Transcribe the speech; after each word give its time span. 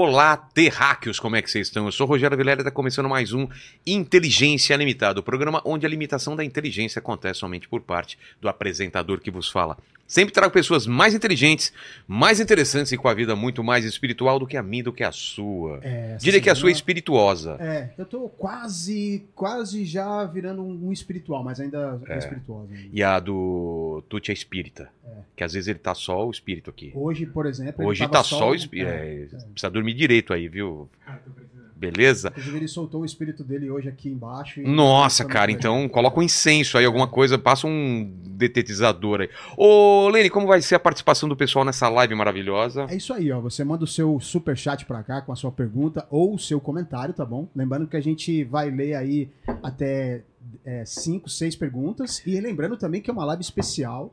Olá, 0.00 0.36
terráqueos, 0.36 1.18
como 1.18 1.34
é 1.34 1.42
que 1.42 1.50
vocês 1.50 1.66
estão? 1.66 1.86
Eu 1.86 1.90
sou 1.90 2.06
Rogério 2.06 2.36
Vilela 2.36 2.60
e 2.60 2.62
está 2.62 2.70
começando 2.70 3.08
mais 3.08 3.32
um 3.32 3.48
Inteligência 3.84 4.76
Limitada, 4.76 5.18
o 5.18 5.24
programa 5.24 5.60
onde 5.64 5.84
a 5.84 5.88
limitação 5.88 6.36
da 6.36 6.44
inteligência 6.44 7.00
acontece 7.00 7.40
somente 7.40 7.66
por 7.66 7.80
parte 7.80 8.16
do 8.40 8.48
apresentador 8.48 9.18
que 9.18 9.28
vos 9.28 9.50
fala. 9.50 9.76
Sempre 10.08 10.32
trago 10.32 10.50
pessoas 10.50 10.86
mais 10.86 11.14
inteligentes, 11.14 11.70
mais 12.06 12.40
interessantes 12.40 12.90
e 12.92 12.96
com 12.96 13.08
a 13.08 13.12
vida 13.14 13.36
muito 13.36 13.62
mais 13.62 13.84
espiritual 13.84 14.38
do 14.38 14.46
que 14.46 14.56
a 14.56 14.62
minha, 14.62 14.84
do 14.84 14.92
que 14.92 15.04
a 15.04 15.12
sua. 15.12 15.80
É, 15.82 16.16
Diria 16.16 16.40
que 16.40 16.48
a 16.48 16.54
sua 16.54 16.70
é 16.70 16.72
espirituosa. 16.72 17.58
É, 17.60 17.90
eu 17.98 18.06
tô 18.06 18.26
quase, 18.30 19.26
quase 19.34 19.84
já 19.84 20.24
virando 20.24 20.62
um, 20.62 20.90
espiritual, 20.90 21.44
mas 21.44 21.60
ainda 21.60 22.00
é, 22.08 22.14
É. 22.14 22.18
espirituoso. 22.18 22.72
ainda. 22.72 22.88
E 22.90 23.02
a 23.02 23.20
do 23.20 24.02
Tuti 24.08 24.30
é 24.30 24.34
espírita. 24.34 24.88
É. 25.06 25.10
Que 25.36 25.44
às 25.44 25.52
vezes 25.52 25.68
ele 25.68 25.78
tá 25.78 25.94
só 25.94 26.26
o 26.26 26.30
espírito 26.30 26.70
aqui. 26.70 26.90
Hoje, 26.94 27.26
por 27.26 27.44
exemplo, 27.44 27.82
ele 27.82 27.90
Hoje 27.90 28.00
tava 28.00 28.12
tá 28.12 28.22
só 28.24 28.50
o 28.50 28.54
espírito. 28.54 28.88
é, 28.90 29.26
Precisa 29.52 29.70
dormir 29.70 29.92
direito 29.92 30.32
aí, 30.32 30.48
viu? 30.48 30.88
Beleza? 31.78 32.28
Inclusive, 32.30 32.56
ele 32.56 32.68
soltou 32.68 33.02
o 33.02 33.04
espírito 33.04 33.44
dele 33.44 33.70
hoje 33.70 33.88
aqui 33.88 34.08
embaixo. 34.08 34.60
Nossa, 34.62 35.22
Estamos 35.22 35.32
cara, 35.32 35.52
então 35.52 35.88
coloca 35.88 36.18
um 36.18 36.22
incenso 36.24 36.76
aí, 36.76 36.84
alguma 36.84 37.06
coisa, 37.06 37.38
passa 37.38 37.68
um 37.68 38.12
detetizador 38.26 39.20
aí. 39.20 39.30
Ô, 39.56 40.08
Lene, 40.08 40.28
como 40.28 40.46
vai 40.46 40.60
ser 40.60 40.74
a 40.74 40.80
participação 40.80 41.28
do 41.28 41.36
pessoal 41.36 41.64
nessa 41.64 41.88
live 41.88 42.16
maravilhosa? 42.16 42.86
É 42.90 42.96
isso 42.96 43.14
aí, 43.14 43.30
ó. 43.30 43.40
Você 43.40 43.62
manda 43.62 43.84
o 43.84 43.86
seu 43.86 44.18
super 44.18 44.56
chat 44.56 44.84
pra 44.86 45.04
cá 45.04 45.20
com 45.20 45.30
a 45.30 45.36
sua 45.36 45.52
pergunta 45.52 46.04
ou 46.10 46.34
o 46.34 46.38
seu 46.38 46.60
comentário, 46.60 47.14
tá 47.14 47.24
bom? 47.24 47.48
Lembrando 47.54 47.86
que 47.86 47.96
a 47.96 48.00
gente 48.00 48.42
vai 48.42 48.70
ler 48.70 48.94
aí 48.94 49.30
até 49.62 50.22
5, 50.84 51.28
6 51.28 51.54
perguntas. 51.54 52.20
E 52.26 52.40
lembrando 52.40 52.76
também 52.76 53.00
que 53.00 53.08
é 53.08 53.12
uma 53.12 53.24
live 53.24 53.42
especial 53.42 54.12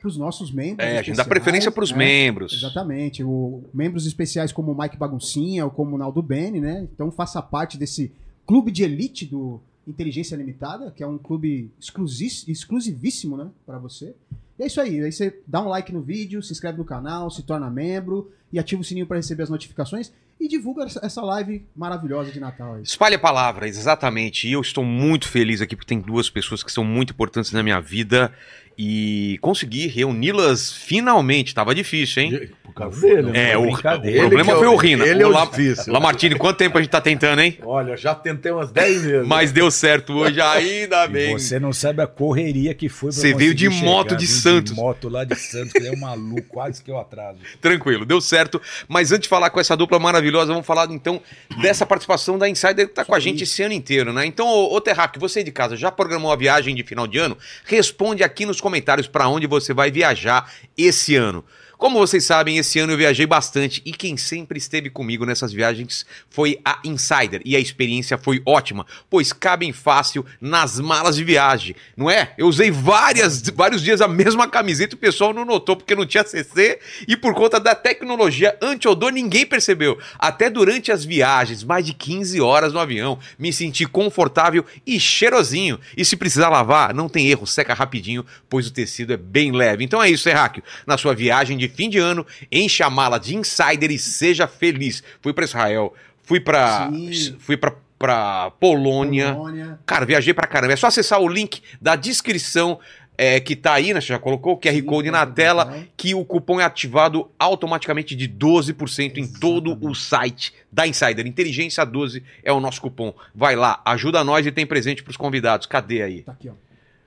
pros 0.00 0.16
nossos 0.16 0.50
membros. 0.50 0.86
É, 0.88 0.98
a 0.98 1.02
gente 1.02 1.16
dá 1.16 1.24
preferência 1.24 1.70
pros 1.70 1.92
né? 1.92 1.98
membros. 1.98 2.52
Exatamente. 2.52 3.22
O, 3.22 3.62
membros 3.72 4.06
especiais 4.06 4.50
como 4.52 4.72
o 4.72 4.78
Mike 4.78 4.96
Baguncinha 4.96 5.64
ou 5.64 5.70
como 5.70 5.94
o 5.94 5.98
Naldo 5.98 6.22
Bene, 6.22 6.60
né? 6.60 6.86
Então 6.92 7.10
faça 7.10 7.40
parte 7.42 7.76
desse 7.78 8.10
clube 8.46 8.72
de 8.72 8.82
elite 8.82 9.26
do 9.26 9.60
Inteligência 9.86 10.36
Limitada, 10.36 10.90
que 10.90 11.02
é 11.02 11.06
um 11.06 11.18
clube 11.18 11.70
exclusi- 11.80 12.44
exclusivíssimo, 12.50 13.36
né? 13.36 13.48
Pra 13.66 13.78
você. 13.78 14.14
E 14.58 14.62
é 14.62 14.66
isso 14.66 14.80
aí. 14.80 15.02
Aí 15.02 15.10
você 15.12 15.38
dá 15.46 15.60
um 15.62 15.68
like 15.68 15.92
no 15.92 16.00
vídeo, 16.02 16.42
se 16.42 16.52
inscreve 16.52 16.78
no 16.78 16.84
canal, 16.84 17.30
se 17.30 17.42
torna 17.42 17.70
membro 17.70 18.30
e 18.52 18.58
ativa 18.58 18.80
o 18.80 18.84
sininho 18.84 19.06
para 19.06 19.16
receber 19.16 19.42
as 19.44 19.50
notificações 19.50 20.12
e 20.38 20.48
divulga 20.48 20.84
essa- 20.84 21.22
live 21.22 21.64
maravilhosa 21.76 22.30
de 22.30 22.40
Natal 22.40 22.74
aí. 22.74 22.82
Espalhe 22.82 23.14
a 23.14 23.18
palavra, 23.18 23.68
exatamente. 23.68 24.48
E 24.48 24.52
eu 24.52 24.60
estou 24.60 24.84
muito 24.84 25.28
feliz 25.28 25.60
aqui 25.60 25.76
porque 25.76 25.88
tem 25.88 26.00
duas 26.00 26.30
pessoas 26.30 26.62
que 26.62 26.72
são 26.72 26.82
muito 26.84 27.12
importantes 27.12 27.52
na 27.52 27.62
minha 27.62 27.80
vida 27.80 28.32
e 28.78 29.38
consegui 29.40 29.86
reuni-las 29.86 30.72
finalmente. 30.72 31.54
Tava 31.54 31.74
difícil, 31.74 32.22
hein? 32.22 32.50
Por 32.62 32.74
causa 32.74 33.00
dele, 33.00 33.30
né? 33.32 33.50
É, 33.50 33.58
o, 33.58 33.68
o 33.68 33.76
problema 33.76 34.52
é 34.52 34.56
foi 34.56 34.66
o- 34.68 34.76
Rina. 34.76 35.04
ele 35.04 35.22
é 35.22 35.26
o 35.26 35.30
La- 35.30 35.44
difícil. 35.44 35.92
Lamartine, 35.92 36.36
quanto 36.36 36.56
tempo 36.56 36.78
a 36.78 36.80
gente 36.80 36.90
tá 36.90 37.00
tentando, 37.00 37.40
hein? 37.40 37.58
Olha, 37.64 37.96
já 37.96 38.14
tentei 38.14 38.52
umas 38.52 38.70
10 38.70 39.02
vezes. 39.04 39.26
Mas 39.26 39.50
deu 39.50 39.70
certo 39.72 40.12
hoje, 40.14 40.40
ainda 40.40 41.04
E 41.04 41.08
bem. 41.08 41.32
você 41.38 41.58
não 41.58 41.72
sabe 41.72 42.00
a 42.00 42.06
correria 42.06 42.72
que 42.72 42.88
foi 42.88 43.10
pra 43.10 43.20
Você 43.20 43.34
veio 43.34 43.54
de 43.54 43.68
moto 43.68 44.14
de 44.16 44.26
Santos. 44.26 44.72
De 44.72 44.80
moto 44.80 45.08
lá 45.08 45.24
de 45.24 45.34
Santos, 45.34 45.72
que 45.72 45.84
é 45.86 45.90
um 45.90 45.98
maluco, 45.98 46.42
quase 46.48 46.82
que 46.82 46.90
eu 46.90 46.98
atraso. 46.98 47.38
Tranquilo, 47.60 48.06
deu 48.06 48.20
certo. 48.20 48.62
Mas 48.88 49.10
antes 49.10 49.22
de 49.24 49.28
falar 49.28 49.50
com 49.50 49.58
essa 49.58 49.76
dupla 49.76 49.98
maravilhosa, 49.98 50.52
vamos 50.52 50.66
falar 50.66 50.88
então 50.92 51.20
dessa 51.60 51.84
participação 51.84 52.38
da 52.38 52.48
Insider 52.48 52.86
que 52.86 52.94
tá 52.94 53.04
com 53.04 53.14
a 53.16 53.20
gente 53.20 53.42
esse 53.42 53.62
ano 53.64 53.74
inteiro, 53.74 54.12
né? 54.12 54.24
Então, 54.24 54.46
ô, 54.46 54.74
ô 54.76 54.80
Terraque, 54.80 55.18
você 55.18 55.40
aí 55.40 55.44
de 55.44 55.50
casa 55.50 55.76
já 55.76 55.90
programou 55.90 56.30
a 56.32 56.36
viagem 56.36 56.74
de 56.74 56.84
final 56.84 57.08
de 57.08 57.18
ano? 57.18 57.36
Responde 57.64 58.22
aqui 58.22 58.46
nos 58.46 58.56
comentários 58.56 58.69
para 59.06 59.28
onde 59.28 59.46
você 59.46 59.72
vai 59.72 59.90
viajar 59.90 60.52
esse 60.76 61.16
ano. 61.16 61.44
Como 61.80 61.98
vocês 61.98 62.24
sabem, 62.24 62.58
esse 62.58 62.78
ano 62.78 62.92
eu 62.92 62.98
viajei 62.98 63.24
bastante 63.24 63.80
e 63.86 63.92
quem 63.92 64.14
sempre 64.14 64.58
esteve 64.58 64.90
comigo 64.90 65.24
nessas 65.24 65.50
viagens 65.50 66.04
foi 66.28 66.60
a 66.62 66.78
Insider 66.84 67.40
e 67.42 67.56
a 67.56 67.58
experiência 67.58 68.18
foi 68.18 68.42
ótima, 68.44 68.84
pois 69.08 69.32
cabem 69.32 69.72
fácil 69.72 70.26
nas 70.42 70.78
malas 70.78 71.16
de 71.16 71.24
viagem, 71.24 71.74
não 71.96 72.10
é? 72.10 72.34
Eu 72.36 72.48
usei 72.48 72.70
várias, 72.70 73.40
vários 73.48 73.80
dias 73.82 74.02
a 74.02 74.06
mesma 74.06 74.46
camiseta 74.46 74.94
e 74.94 74.96
o 74.96 74.98
pessoal 74.98 75.32
não 75.32 75.46
notou 75.46 75.74
porque 75.74 75.94
não 75.94 76.04
tinha 76.04 76.22
CC 76.22 76.78
e 77.08 77.16
por 77.16 77.32
conta 77.32 77.58
da 77.58 77.74
tecnologia 77.74 78.54
anti-odor 78.60 79.10
ninguém 79.10 79.46
percebeu. 79.46 79.98
Até 80.18 80.50
durante 80.50 80.92
as 80.92 81.02
viagens, 81.02 81.64
mais 81.64 81.86
de 81.86 81.94
15 81.94 82.42
horas 82.42 82.74
no 82.74 82.78
avião, 82.78 83.18
me 83.38 83.54
senti 83.54 83.86
confortável 83.86 84.66
e 84.86 85.00
cheirosinho. 85.00 85.80
E 85.96 86.04
se 86.04 86.14
precisar 86.14 86.50
lavar, 86.50 86.92
não 86.92 87.08
tem 87.08 87.28
erro, 87.28 87.46
seca 87.46 87.72
rapidinho, 87.72 88.22
pois 88.50 88.66
o 88.66 88.70
tecido 88.70 89.14
é 89.14 89.16
bem 89.16 89.50
leve. 89.50 89.82
Então 89.82 90.02
é 90.02 90.10
isso, 90.10 90.24
Terráqueo. 90.24 90.62
Na 90.86 90.98
sua 90.98 91.14
viagem 91.14 91.56
de 91.56 91.69
fim 91.70 91.88
de 91.88 91.98
ano, 91.98 92.26
encha 92.52 92.86
a 92.86 92.90
mala 92.90 93.18
de 93.18 93.34
Insider 93.36 93.90
e 93.90 93.98
seja 93.98 94.46
feliz. 94.46 95.02
Fui 95.22 95.32
pra 95.32 95.44
Israel, 95.44 95.94
fui 96.22 96.40
pra 96.40 96.90
Sim. 96.90 97.36
fui 97.38 97.56
pra, 97.56 97.72
pra 97.98 98.50
Polônia. 98.60 99.34
Polônia. 99.34 99.78
Cara, 99.86 100.04
viajei 100.04 100.34
pra 100.34 100.46
caramba. 100.46 100.72
É 100.72 100.76
só 100.76 100.88
acessar 100.88 101.20
o 101.20 101.28
link 101.28 101.62
da 101.80 101.96
descrição 101.96 102.78
é, 103.22 103.38
que 103.38 103.54
tá 103.54 103.74
aí, 103.74 103.92
né? 103.92 104.00
Você 104.00 104.06
já 104.06 104.18
colocou 104.18 104.54
o 104.54 104.56
QR 104.58 104.72
Sim, 104.72 104.82
Code 104.82 105.10
tá 105.10 105.18
na 105.18 105.26
tela, 105.26 105.66
bem. 105.66 105.88
que 105.94 106.14
o 106.14 106.24
cupom 106.24 106.58
é 106.58 106.64
ativado 106.64 107.30
automaticamente 107.38 108.16
de 108.16 108.26
12% 108.26 109.18
em 109.18 109.26
todo 109.26 109.76
o 109.86 109.94
site 109.94 110.54
da 110.72 110.86
Insider. 110.86 111.26
Inteligência 111.26 111.84
12 111.84 112.22
é 112.42 112.50
o 112.50 112.60
nosso 112.60 112.80
cupom. 112.80 113.12
Vai 113.34 113.56
lá, 113.56 113.82
ajuda 113.84 114.24
nós 114.24 114.46
e 114.46 114.50
tem 114.50 114.64
presente 114.64 115.02
pros 115.02 115.18
convidados. 115.18 115.66
Cadê 115.66 116.02
aí? 116.02 116.22
Tá 116.22 116.32
aqui, 116.32 116.48
ó. 116.48 116.54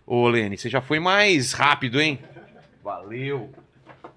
Ô, 0.05 0.27
Lene, 0.27 0.55
você 0.55 0.69
já 0.69 0.81
foi 0.81 0.99
mais 0.99 1.53
rápido, 1.53 1.99
hein? 1.99 2.19
Valeu. 2.83 3.49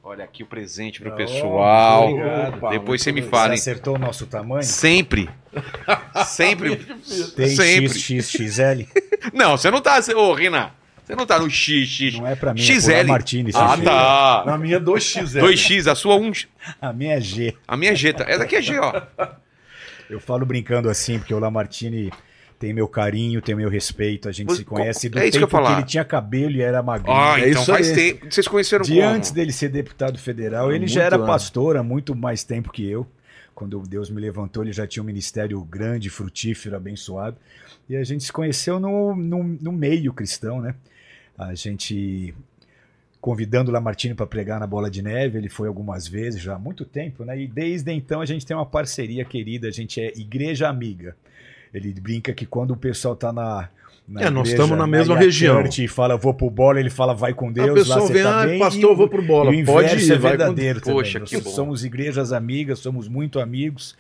Olha 0.09 0.23
aqui 0.23 0.45
o 0.45 0.47
presente 0.47 1.01
pro 1.01 1.11
Oh, 1.13 1.17
pessoal. 1.17 2.11
obrigado. 2.13 2.57
Opa, 2.59 2.71
Depois 2.71 3.03
você 3.03 3.11
me 3.11 3.23
Você 3.23 3.29
fala, 3.29 3.49
hein? 3.49 3.55
acertou 3.55 3.97
o 3.97 3.99
nosso 3.99 4.25
tamanho? 4.29 4.63
Sempre. 4.63 5.29
Sempre. 6.25 6.77
Tem 7.35 7.49
Sempre. 7.49 7.89
XXXL? 7.89 8.87
Não, 9.35 9.57
você 9.57 9.69
não 9.69 9.81
tá. 9.81 9.99
Ô, 10.15 10.33
Rina, 10.33 10.73
você 11.05 11.17
não 11.17 11.27
tá 11.27 11.41
no 11.41 11.51
XX. 11.51 12.19
Não 12.19 12.27
é 12.29 12.37
pra 12.37 12.55
mim, 12.55 12.61
é 12.61 12.63
XL. 12.63 12.93
pro 13.01 13.09
Martini. 13.09 13.51
Ah, 13.53 13.77
tá. 13.77 14.43
Na 14.47 14.57
minha 14.57 14.81
2x, 14.81 15.41
2x, 15.41 15.91
a 15.91 15.97
sua 15.97 16.15
1. 16.15 16.31
A 16.81 16.93
minha 16.93 17.15
é 17.17 17.21
G. 17.21 17.57
A 17.67 17.77
minha 17.77 17.91
é 17.91 17.95
G. 17.97 18.13
tá? 18.13 18.25
Essa 18.29 18.45
aqui 18.45 18.55
é 18.55 18.63
G, 18.63 18.79
ó. 18.79 19.03
Eu 20.09 20.21
falo 20.21 20.47
brincando 20.47 20.89
assim, 20.89 21.19
porque 21.19 21.35
o 21.35 21.41
Lamartine 21.41 22.13
tem 22.59 22.73
meu 22.73 22.89
carinho, 22.89 23.43
tem 23.43 23.55
meu 23.55 23.69
respeito, 23.69 24.29
a 24.29 24.33
gente 24.33 24.49
Você- 24.49 24.59
se 24.59 24.65
conhece 24.65 25.09
do 25.09 25.19
é 25.19 25.25
isso 25.29 25.33
que 25.33 25.37
eu 25.39 25.41
ia 25.43 25.47
tempo 25.47 25.47
que, 25.47 25.65
falar. 25.65 25.79
ele 25.79 25.87
tinha 25.87 26.05
cabelo 26.05 26.53
e 26.53 26.63
era 26.63 26.83
magrinho. 26.83 27.17
Ah, 27.17 27.39
É 27.41 27.51
então 27.51 27.65
faz 27.65 27.93
tempo. 27.93 28.27
Vocês 28.31 28.49
conheceram 28.49 28.85
De 28.85 28.95
como? 28.95 29.03
antes 29.07 29.31
dele 29.31 29.53
ser 29.53 29.69
deputado 29.69 30.19
federal, 30.19 30.73
ele 30.73 30.87
já 30.87 31.01
Muito 31.03 31.07
era 31.07 31.17
antes. 31.17 31.27
pastor 31.27 31.77
há 31.77 31.83
muito 31.83 32.15
mais 32.15 32.43
tempo 32.45 32.73
que 32.73 32.89
eu. 32.89 33.07
Quando 33.55 33.79
Deus 33.81 34.11
me 34.11 34.21
levantou, 34.21 34.63
ele 34.63 34.73
já 34.73 34.87
tinha 34.87 35.03
um 35.03 35.07
ministério 35.07 35.63
grande, 35.65 36.11
frutífero, 36.11 36.77
abençoado. 36.77 37.37
E 37.89 37.97
a 37.97 38.05
gente 38.05 38.25
se 38.25 38.33
conheceu 38.33 38.79
no, 38.81 39.15
no, 39.17 39.43
no 39.43 39.73
meio 39.73 40.13
cristão, 40.13 40.61
né? 40.61 40.75
A 41.39 41.55
gente 41.55 42.35
convidando 43.21 43.71
o 43.71 43.75
Lamartine 43.75 44.15
para 44.15 44.27
pregar 44.27 44.61
na 44.61 44.67
Bola 44.67 44.91
de 44.91 45.03
Neve, 45.03 45.39
ele 45.39 45.49
foi 45.49 45.69
algumas 45.69 46.07
vezes 46.07 46.41
já 46.41 46.55
há 46.55 46.59
muito 46.59 46.85
tempo, 46.85 47.25
né? 47.25 47.39
E 47.41 47.47
desde 47.47 47.91
então 47.93 48.21
a 48.21 48.27
gente 48.27 48.47
tem 48.47 48.57
uma 48.57 48.67
parceria 48.67 49.25
querida, 49.25 49.67
a 49.69 49.71
gente 49.71 50.01
é 50.01 50.13
igreja 50.17 50.69
amiga. 50.69 51.17
Ele 51.73 51.93
brinca 51.93 52.33
que 52.33 52.47
quando 52.47 52.73
o 52.73 52.77
pessoal 52.77 53.15
tá 53.17 53.33
na 53.33 53.69
na 54.09 54.21
É, 54.23 54.31
nós 54.31 54.47
igreja, 54.49 54.63
estamos 54.63 54.79
na 54.79 54.87
mesma 54.87 55.15
Ia 55.15 55.21
região. 55.21 55.65
E 55.67 55.89
fala, 55.89 56.17
vou 56.17 56.33
pro 56.33 56.49
bola, 56.49 56.79
ele 56.79 56.91
fala, 56.91 57.13
vai 57.13 57.35
com 57.35 57.51
Deus. 57.51 57.67
a 57.69 57.71
lá 57.71 57.75
pessoa 57.75 58.01
você 58.03 58.13
vem, 58.13 58.23
tá 58.23 58.43
ah, 58.43 58.47
bem", 58.47 58.59
pastor, 58.61 58.93
e 58.93 58.95
vou 58.95 59.09
pro 59.09 59.23
bola. 59.23 59.53
e 59.55 59.63
o 59.63 59.67
Pode 59.67 59.87
inverso 59.89 60.07
ir, 60.07 60.13
é 60.15 60.19
vai 60.19 60.33
com... 60.33 60.39
verdadeiro 60.39 60.81
Poxa, 60.81 61.21
que 61.21 61.35
Nós 61.35 61.45
bom. 61.45 61.51
somos 61.51 61.85
igrejas 61.85 62.33
amigas, 62.33 62.79
somos 62.79 63.09
muito 63.09 63.41
amigos. 63.41 63.97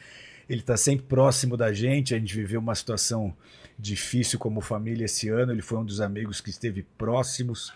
Ele 0.49 0.61
está 0.61 0.77
sempre 0.77 1.05
próximo 1.07 1.57
da 1.57 1.73
gente. 1.73 2.15
A 2.15 2.19
gente 2.21 2.33
viveu 2.37 2.61
uma 2.61 2.75
situação 2.77 3.35
difícil 3.77 4.39
como 4.39 4.61
família 4.61 5.07
esse 5.07 5.29
ano. 5.29 5.51
Ele 5.51 5.61
foi 5.61 5.77
um 5.79 5.85
dos 5.85 6.01
amigos 6.01 6.41
que 6.41 6.51
esteve 6.51 6.87
próximos, 6.97 7.73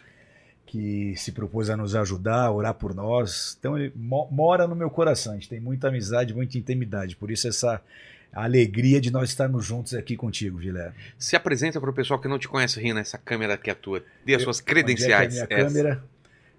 que 0.64 1.14
se 1.16 1.32
propôs 1.32 1.69
a 1.69 1.76
nos 1.76 1.96
ajudar, 1.96 2.44
a 2.44 2.52
orar 2.52 2.75
por 2.75 2.94
nós. 2.94 3.56
Então 3.58 3.76
ele 3.76 3.92
mo- 3.96 4.28
mora 4.31 4.69
no 4.69 4.76
meu 4.76 4.88
coração. 4.88 5.32
A 5.32 5.34
gente 5.34 5.48
tem 5.48 5.58
muita 5.58 5.88
amizade, 5.88 6.32
muita 6.32 6.56
intimidade. 6.56 7.16
Por 7.16 7.28
isso 7.28 7.48
essa 7.48 7.82
alegria 8.32 9.00
de 9.00 9.10
nós 9.10 9.30
estarmos 9.30 9.64
juntos 9.64 9.94
aqui 9.94 10.16
contigo, 10.16 10.58
Vilela. 10.58 10.94
Se 11.18 11.34
apresenta 11.36 11.80
pro 11.80 11.92
pessoal 11.92 12.20
que 12.20 12.28
não 12.28 12.38
te 12.38 12.46
conhece, 12.48 12.80
Rina, 12.80 13.00
essa 13.00 13.18
câmera 13.18 13.54
aqui 13.54 13.70
é 13.70 13.74
tua. 13.74 14.02
Dê 14.24 14.34
as 14.34 14.42
suas 14.42 14.58
Onde 14.60 14.62
é 14.62 14.64
que 14.64 14.70
é 14.70 14.74
credenciais. 14.84 15.26
a 15.28 15.30
minha 15.30 15.46
Essa. 15.50 15.68
câmera. 15.68 16.04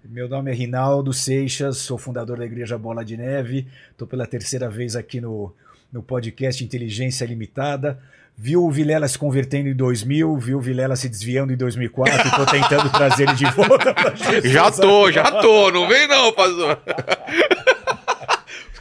Meu 0.04 0.28
nome 0.28 0.50
é 0.50 0.54
Rinaldo 0.54 1.12
Seixas, 1.12 1.78
sou 1.78 1.96
fundador 1.96 2.36
da 2.38 2.44
Igreja 2.44 2.76
Bola 2.76 3.04
de 3.04 3.16
Neve. 3.16 3.68
Estou 3.92 4.06
pela 4.06 4.26
terceira 4.26 4.68
vez 4.68 4.96
aqui 4.96 5.20
no, 5.20 5.54
no 5.92 6.02
podcast 6.02 6.62
Inteligência 6.64 7.24
Limitada. 7.24 8.00
Viu 8.36 8.64
o 8.64 8.70
Vilela 8.70 9.06
se 9.06 9.16
convertendo 9.18 9.68
em 9.68 9.74
2000, 9.74 10.36
viu 10.38 10.58
o 10.58 10.60
Vilela 10.60 10.96
se 10.96 11.08
desviando 11.08 11.52
em 11.52 11.56
2004 11.56 12.28
e 12.28 12.30
tô 12.30 12.46
tentando 12.46 12.90
trazer 12.90 13.24
ele 13.28 13.34
de 13.34 13.44
volta 13.52 13.94
pra 13.94 14.12
Jesus. 14.16 14.50
Já 14.52 14.70
tô, 14.72 15.12
já 15.12 15.30
tô. 15.40 15.70
Não 15.70 15.86
vem 15.86 16.08
não, 16.08 16.32
pastor. 16.32 16.80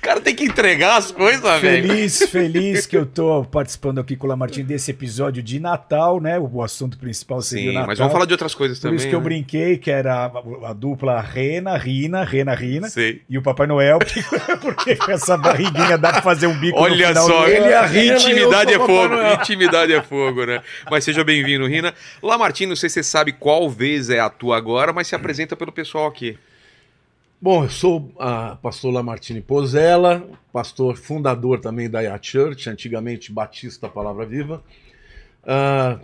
Cara 0.02 0.20
tem 0.20 0.34
que 0.36 0.44
entregar 0.44 0.98
as 0.98 1.12
coisas, 1.12 1.62
velho. 1.62 1.88
Feliz, 1.88 2.24
feliz 2.30 2.86
que 2.88 2.98
eu 2.98 3.06
tô 3.06 3.46
participando 3.46 4.00
aqui 4.00 4.16
com 4.16 4.26
o 4.26 4.30
Lamartine 4.30 4.64
desse 4.64 4.90
episódio 4.90 5.44
de 5.44 5.60
Natal, 5.60 6.20
né? 6.20 6.40
O 6.40 6.64
assunto 6.64 6.98
principal 6.98 7.40
seria 7.42 7.68
Sim, 7.70 7.74
Natal. 7.74 7.88
mas 7.88 8.00
vamos 8.00 8.14
falar 8.14 8.26
de 8.26 8.34
outras 8.34 8.56
coisas 8.56 8.80
Por 8.80 8.84
também. 8.84 8.98
isso 8.98 9.08
que 9.08 9.14
eu 9.14 9.20
né? 9.20 9.26
brinquei 9.26 9.78
que 9.78 9.92
era 9.92 10.26
a, 10.26 10.70
a 10.70 10.74
dupla 10.74 11.22
Rena, 11.22 11.78
Rina, 11.78 12.24
Rena, 12.24 12.56
Rina. 12.56 12.90
Sei. 12.90 13.22
E 13.30 13.38
o 13.38 13.44
Papai 13.44 13.68
Noel, 13.68 14.00
porque, 14.60 14.96
com 14.96 15.12
essa 15.12 15.38
barriguinha 15.38 16.00
dá 16.00 16.14
pra 16.14 16.22
fazer 16.24 16.48
um 16.48 16.58
bico 16.60 16.80
Olha 16.80 17.10
final 17.10 17.28
só, 17.28 17.48
Ele 17.48 17.66
é 17.66 17.78
a 17.78 17.86
Rina 17.86 18.16
intimidade 18.16 18.72
é 18.72 18.76
eu 18.78 18.86
fogo, 18.88 19.16
intimidade 19.40 19.94
é 19.94 20.02
fogo, 20.02 20.46
né? 20.46 20.62
Mas 20.90 21.04
seja 21.04 21.24
bem-vindo, 21.24 21.68
Rina. 21.68 21.94
Lamartine, 22.24 22.70
não 22.70 22.76
sei 22.76 22.90
se 22.90 22.96
você 22.96 23.04
sabe 23.04 23.34
qual 23.34 23.70
vez 23.70 24.10
é 24.10 24.20
a 24.20 24.30
tua 24.32 24.58
agora, 24.58 24.92
mas 24.92 25.06
se 25.08 25.14
apresenta 25.14 25.56
pelo 25.56 25.72
pessoal 25.72 26.08
aqui. 26.08 26.40
Bom, 27.42 27.64
eu 27.64 27.70
sou 27.70 28.14
a 28.20 28.56
pastor 28.58 28.94
Lamartine 28.94 29.42
Pozella, 29.42 30.28
pastor 30.54 30.96
fundador 30.96 31.60
também 31.60 31.90
da 31.90 32.04
IA 32.04 32.20
Church, 32.22 32.70
antigamente 32.70 33.32
Batista 33.32 33.90
Palavra 33.90 34.26
Viva. 34.28 34.64
Ah, 35.44 36.00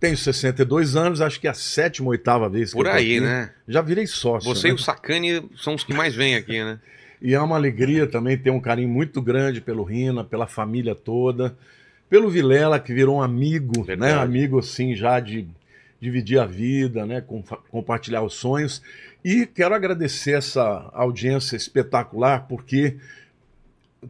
tenho 0.00 0.16
62 0.16 0.96
anos, 0.96 1.20
acho 1.20 1.38
que 1.40 1.46
é 1.46 1.50
a 1.50 1.54
sétima 1.54 2.06
ou 2.06 2.12
oitava 2.12 2.48
vez 2.48 2.70
que 2.70 2.76
Por 2.76 2.86
eu 2.86 2.92
tô 2.92 2.96
aí, 2.96 3.16
aqui. 3.16 3.20
né? 3.20 3.52
Já 3.66 3.82
virei 3.82 4.06
sócio. 4.06 4.48
Você 4.48 4.68
e 4.68 4.70
né? 4.70 4.74
o 4.76 4.78
Sacani 4.78 5.46
são 5.56 5.74
os 5.74 5.84
que 5.84 5.92
mais 5.92 6.14
vêm 6.14 6.34
aqui, 6.36 6.62
né? 6.64 6.78
E 7.20 7.34
é 7.34 7.40
uma 7.40 7.56
alegria 7.56 8.06
também 8.06 8.38
ter 8.38 8.50
um 8.50 8.60
carinho 8.60 8.88
muito 8.88 9.20
grande 9.20 9.60
pelo 9.60 9.82
Rina, 9.82 10.22
pela 10.22 10.46
família 10.46 10.94
toda, 10.94 11.58
pelo 12.08 12.30
Vilela, 12.30 12.78
que 12.78 12.94
virou 12.94 13.16
um 13.16 13.20
amigo, 13.20 13.82
Verdade. 13.82 14.14
né? 14.14 14.22
Amigo 14.22 14.60
assim, 14.60 14.94
já 14.94 15.18
de 15.18 15.44
dividir 16.00 16.38
a 16.38 16.46
vida, 16.46 17.04
né? 17.04 17.20
Com- 17.20 17.42
compartilhar 17.72 18.22
os 18.22 18.34
sonhos. 18.34 18.80
E 19.24 19.46
quero 19.46 19.74
agradecer 19.74 20.32
essa 20.32 20.90
audiência 20.92 21.56
espetacular, 21.56 22.46
porque 22.46 22.98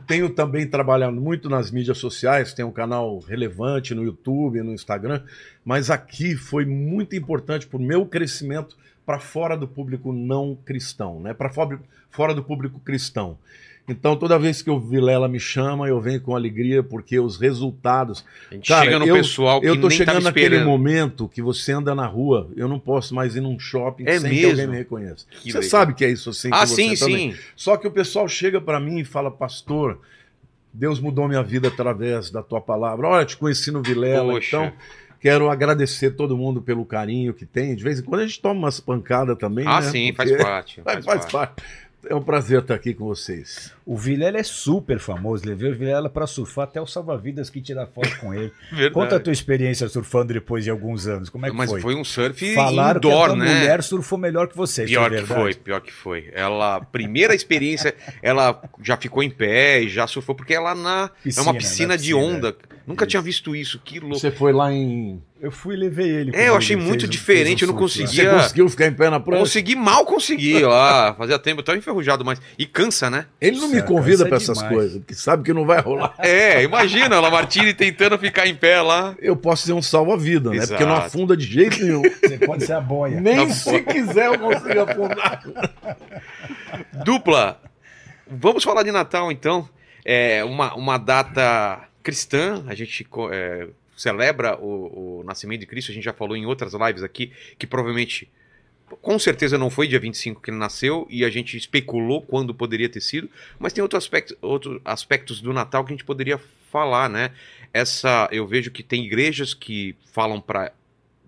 tenho 0.06 0.28
também 0.30 0.68
trabalhado 0.68 1.18
muito 1.18 1.48
nas 1.48 1.70
mídias 1.70 1.98
sociais, 1.98 2.52
tenho 2.52 2.68
um 2.68 2.72
canal 2.72 3.18
relevante 3.20 3.94
no 3.94 4.04
YouTube, 4.04 4.62
no 4.62 4.72
Instagram, 4.72 5.22
mas 5.64 5.90
aqui 5.90 6.36
foi 6.36 6.66
muito 6.66 7.16
importante 7.16 7.66
para 7.66 7.78
o 7.78 7.82
meu 7.82 8.04
crescimento 8.04 8.76
para 9.06 9.18
fora 9.18 9.56
do 9.56 9.66
público 9.66 10.12
não 10.12 10.54
cristão, 10.54 11.18
né? 11.20 11.32
Para 11.32 11.48
fora, 11.48 12.34
do 12.34 12.44
público 12.44 12.78
cristão. 12.78 13.38
Então, 13.88 14.14
toda 14.16 14.38
vez 14.38 14.60
que 14.60 14.70
o 14.70 14.78
Vilela 14.78 15.26
me 15.28 15.40
chama, 15.40 15.88
eu 15.88 15.98
venho 16.00 16.20
com 16.20 16.36
alegria, 16.36 16.82
porque 16.82 17.18
os 17.18 17.38
resultados. 17.40 18.24
A 18.50 18.54
gente 18.54 18.68
Cara, 18.68 18.84
chega 18.84 18.98
no 18.98 19.06
eu- 19.06 19.14
pessoal 19.16 19.60
que 19.60 19.66
Eu 19.66 19.80
tô 19.80 19.88
chegando 19.88 20.20
naquele 20.22 20.62
momento 20.62 21.26
que 21.28 21.40
você 21.40 21.72
anda 21.72 21.94
na 21.94 22.06
rua, 22.06 22.50
eu 22.54 22.68
não 22.68 22.78
posso 22.78 23.14
mais 23.14 23.34
ir 23.34 23.40
num 23.40 23.58
shopping 23.58 24.04
É 24.06 24.18
sem 24.20 24.28
que 24.30 24.36
mesmo? 24.36 24.50
alguém 24.50 24.66
me 24.66 24.76
reconheça. 24.76 25.24
Que 25.30 25.50
você 25.50 25.58
legal. 25.58 25.70
sabe 25.70 25.94
que 25.94 26.04
é 26.04 26.10
isso 26.10 26.30
assim? 26.30 26.50
Ah, 26.52 26.66
sim, 26.66 26.94
também. 26.94 27.32
sim. 27.32 27.38
Só 27.56 27.76
que 27.78 27.86
o 27.86 27.90
pessoal 27.90 28.28
chega 28.28 28.60
para 28.60 28.78
mim 28.78 28.98
e 28.98 29.04
fala, 29.04 29.30
pastor, 29.30 29.98
Deus 30.72 31.00
mudou 31.00 31.26
minha 31.26 31.42
vida 31.42 31.68
através 31.68 32.30
da 32.30 32.42
tua 32.42 32.60
palavra. 32.60 33.06
Olha, 33.08 33.24
te 33.24 33.36
conheci 33.38 33.70
no 33.70 33.82
Vilela, 33.82 34.32
Poxa. 34.34 34.48
então 34.66 34.72
quero 35.18 35.48
agradecer 35.50 36.10
todo 36.10 36.36
mundo 36.36 36.60
pelo 36.60 36.84
carinho 36.84 37.32
que 37.32 37.46
tem. 37.46 37.74
De 37.74 37.82
vez 37.82 37.98
em 38.00 38.02
quando 38.02 38.20
a 38.20 38.26
gente 38.26 38.40
toma 38.40 38.54
umas 38.54 38.78
pancadas 38.80 39.36
também, 39.38 39.66
Ah, 39.66 39.80
né? 39.80 39.90
sim, 39.90 40.12
faz 40.12 40.30
Porque- 40.30 40.44
parte. 40.44 40.80
Faz, 40.84 41.04
faz 41.04 41.26
parte. 41.26 41.62
É 42.08 42.14
um 42.14 42.22
prazer 42.22 42.60
estar 42.60 42.74
aqui 42.74 42.94
com 42.94 43.06
vocês. 43.06 43.74
O 43.90 43.96
Vilela 43.96 44.36
é 44.38 44.42
super 44.42 44.98
famoso. 44.98 45.46
Levei 45.46 45.70
o 45.70 45.74
Vilela 45.74 46.10
pra 46.10 46.26
surfar 46.26 46.64
até 46.64 46.78
o 46.78 46.86
salva-vidas 46.86 47.48
que 47.48 47.58
tira 47.58 47.86
foto 47.86 48.18
com 48.20 48.34
ele. 48.34 48.52
Conta 48.92 49.16
a 49.16 49.20
tua 49.20 49.32
experiência 49.32 49.88
surfando 49.88 50.34
depois 50.34 50.62
de 50.62 50.68
alguns 50.70 51.06
anos. 51.06 51.30
Como 51.30 51.46
é 51.46 51.50
que 51.50 51.56
Mas 51.56 51.70
foi? 51.70 51.80
foi 51.80 51.94
um 51.94 52.04
surf 52.04 52.54
Falaram 52.54 53.00
que 53.00 53.06
a 53.06 53.10
indoor, 53.10 53.26
tua 53.28 53.36
né? 53.36 53.44
mulher 53.60 53.82
surfou 53.82 54.18
melhor 54.18 54.46
que 54.46 54.54
você. 54.54 54.82
isso 54.84 54.92
Pior 54.92 55.06
é 55.06 55.08
que 55.08 55.14
verdade? 55.22 55.40
foi, 55.40 55.54
pior 55.54 55.80
que 55.80 55.90
foi. 55.92 56.28
Ela, 56.34 56.80
primeira 56.82 57.34
experiência, 57.34 57.94
ela 58.22 58.60
já 58.82 58.98
ficou 58.98 59.22
em 59.22 59.30
pé 59.30 59.80
e 59.80 59.88
já 59.88 60.06
surfou, 60.06 60.34
porque 60.34 60.52
ela 60.52 60.74
na, 60.74 61.10
é 61.24 61.40
uma 61.40 61.54
Piscina, 61.54 61.54
piscina 61.54 61.88
na 61.88 61.96
de 61.96 62.12
piscina. 62.12 62.18
onda. 62.36 62.56
Nunca 62.86 63.04
Isso. 63.04 63.10
tinha 63.10 63.22
visto 63.22 63.54
isso, 63.54 63.78
que 63.84 64.00
louco. 64.00 64.18
Você 64.18 64.30
foi 64.30 64.50
lá 64.50 64.72
em. 64.72 65.22
Eu 65.42 65.50
fui 65.52 65.74
e 65.74 65.78
levei 65.78 66.08
ele. 66.08 66.34
É, 66.34 66.48
eu 66.48 66.56
achei 66.56 66.74
muito 66.74 67.00
fez 67.00 67.04
um- 67.04 67.10
diferente, 67.10 67.58
fez 67.60 67.62
um 67.70 67.72
eu 67.74 67.78
não 67.80 67.86
surf 67.86 68.00
lá. 68.00 68.06
consegui. 68.06 68.22
Você 68.28 68.34
conseguiu 68.42 68.68
ficar 68.70 68.86
em 68.86 68.94
pé 68.94 69.10
na 69.10 69.20
prancha? 69.20 69.40
Consegui, 69.40 69.76
mal 69.76 70.06
consegui 70.06 70.58
lá. 70.60 71.12
Fazia 71.14 71.38
tempo, 71.38 71.60
eu 71.60 71.64
tava 71.64 71.76
enferrujado, 71.76 72.24
mas. 72.24 72.40
E 72.58 72.64
cansa, 72.64 73.10
né? 73.10 73.26
Ele 73.38 73.58
não 73.60 73.68
me 73.68 73.77
Convida 73.82 74.24
é 74.24 74.28
para 74.28 74.36
essas 74.36 74.58
demais. 74.58 74.74
coisas, 74.74 74.98
porque 74.98 75.14
sabe 75.14 75.42
que 75.42 75.52
não 75.52 75.64
vai 75.64 75.80
rolar. 75.80 76.14
É, 76.18 76.62
imagina, 76.62 77.16
a 77.16 77.20
Lamartine 77.20 77.72
tentando 77.72 78.18
ficar 78.18 78.46
em 78.46 78.54
pé 78.54 78.80
lá. 78.80 79.14
Eu 79.20 79.36
posso 79.36 79.66
ser 79.66 79.72
um 79.72 79.82
salva-vida, 79.82 80.50
né? 80.50 80.66
Porque 80.66 80.84
não 80.84 80.96
afunda 80.96 81.36
de 81.36 81.44
jeito 81.44 81.82
nenhum. 81.82 82.02
Você 82.20 82.38
pode 82.38 82.64
ser 82.64 82.72
a 82.74 82.80
boia. 82.80 83.20
Nem 83.20 83.46
Tá 83.48 83.54
se 83.54 83.80
quiser 83.82 84.26
eu 84.26 84.38
consigo 84.38 84.80
afundar. 84.80 85.42
Dupla, 87.04 87.60
vamos 88.26 88.64
falar 88.64 88.82
de 88.82 88.92
Natal 88.92 89.30
então. 89.32 89.68
É 90.04 90.42
uma, 90.44 90.74
uma 90.74 90.98
data 90.98 91.80
cristã, 92.02 92.64
a 92.66 92.74
gente 92.74 93.06
é, 93.30 93.68
celebra 93.96 94.56
o, 94.58 95.20
o 95.20 95.24
nascimento 95.24 95.60
de 95.60 95.66
Cristo, 95.66 95.90
a 95.90 95.94
gente 95.94 96.04
já 96.04 96.12
falou 96.12 96.36
em 96.36 96.46
outras 96.46 96.72
lives 96.72 97.02
aqui, 97.02 97.32
que 97.58 97.66
provavelmente, 97.66 98.30
com 98.96 99.18
certeza 99.18 99.58
não 99.58 99.70
foi 99.70 99.86
dia 99.88 99.98
25 99.98 100.40
que 100.40 100.50
ele 100.50 100.58
nasceu, 100.58 101.06
e 101.10 101.24
a 101.24 101.30
gente 101.30 101.56
especulou 101.56 102.22
quando 102.22 102.54
poderia 102.54 102.88
ter 102.88 103.00
sido, 103.00 103.28
mas 103.58 103.72
tem 103.72 103.82
outro 103.82 103.98
aspecto, 103.98 104.36
outros 104.40 104.80
aspectos 104.84 105.40
do 105.40 105.52
Natal 105.52 105.84
que 105.84 105.92
a 105.92 105.96
gente 105.96 106.04
poderia 106.04 106.38
falar, 106.70 107.08
né? 107.08 107.32
Essa, 107.72 108.28
eu 108.32 108.46
vejo 108.46 108.70
que 108.70 108.82
tem 108.82 109.04
igrejas 109.04 109.54
que 109.54 109.94
falam 110.12 110.40
para 110.40 110.72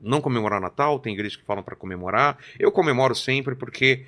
não 0.00 0.20
comemorar 0.20 0.60
Natal, 0.60 0.98
tem 0.98 1.12
igrejas 1.12 1.36
que 1.36 1.44
falam 1.44 1.62
para 1.62 1.76
comemorar. 1.76 2.38
Eu 2.58 2.72
comemoro 2.72 3.14
sempre 3.14 3.54
porque 3.54 4.06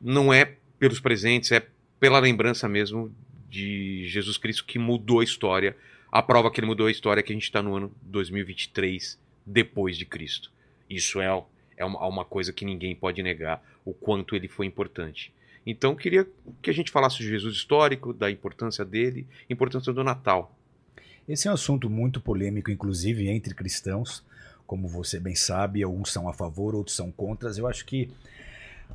não 0.00 0.32
é 0.32 0.54
pelos 0.78 1.00
presentes, 1.00 1.52
é 1.52 1.66
pela 2.00 2.18
lembrança 2.18 2.68
mesmo 2.68 3.14
de 3.48 4.06
Jesus 4.08 4.36
Cristo 4.38 4.64
que 4.64 4.78
mudou 4.78 5.20
a 5.20 5.24
história. 5.24 5.76
A 6.10 6.22
prova 6.22 6.50
que 6.50 6.60
ele 6.60 6.66
mudou 6.66 6.86
a 6.86 6.90
história 6.90 7.20
é 7.20 7.22
que 7.22 7.32
a 7.32 7.36
gente 7.36 7.44
está 7.44 7.62
no 7.62 7.76
ano 7.76 7.92
2023 8.02 9.18
depois 9.44 9.96
de 9.96 10.04
Cristo. 10.04 10.50
Isso 10.88 11.20
é, 11.20 11.42
é 11.76 11.84
uma, 11.84 12.06
uma 12.06 12.24
coisa 12.24 12.52
que 12.52 12.64
ninguém 12.64 12.94
pode 12.94 13.22
negar, 13.22 13.62
o 13.84 13.92
quanto 13.92 14.34
ele 14.34 14.48
foi 14.48 14.66
importante. 14.66 15.32
Então, 15.66 15.96
queria 15.96 16.26
que 16.62 16.70
a 16.70 16.72
gente 16.72 16.92
falasse 16.92 17.18
de 17.18 17.28
Jesus 17.28 17.56
histórico, 17.56 18.12
da 18.12 18.30
importância 18.30 18.84
dele, 18.84 19.26
importância 19.50 19.92
do 19.92 20.04
Natal. 20.04 20.54
Esse 21.28 21.48
é 21.48 21.50
um 21.50 21.54
assunto 21.54 21.90
muito 21.90 22.20
polêmico, 22.20 22.70
inclusive 22.70 23.28
entre 23.28 23.52
cristãos. 23.52 24.24
Como 24.64 24.86
você 24.86 25.18
bem 25.18 25.34
sabe, 25.34 25.84
uns 25.84 26.12
são 26.12 26.28
a 26.28 26.32
favor, 26.32 26.74
outros 26.74 26.94
são 26.94 27.10
contra. 27.10 27.50
Eu 27.50 27.66
acho 27.66 27.84
que 27.84 28.08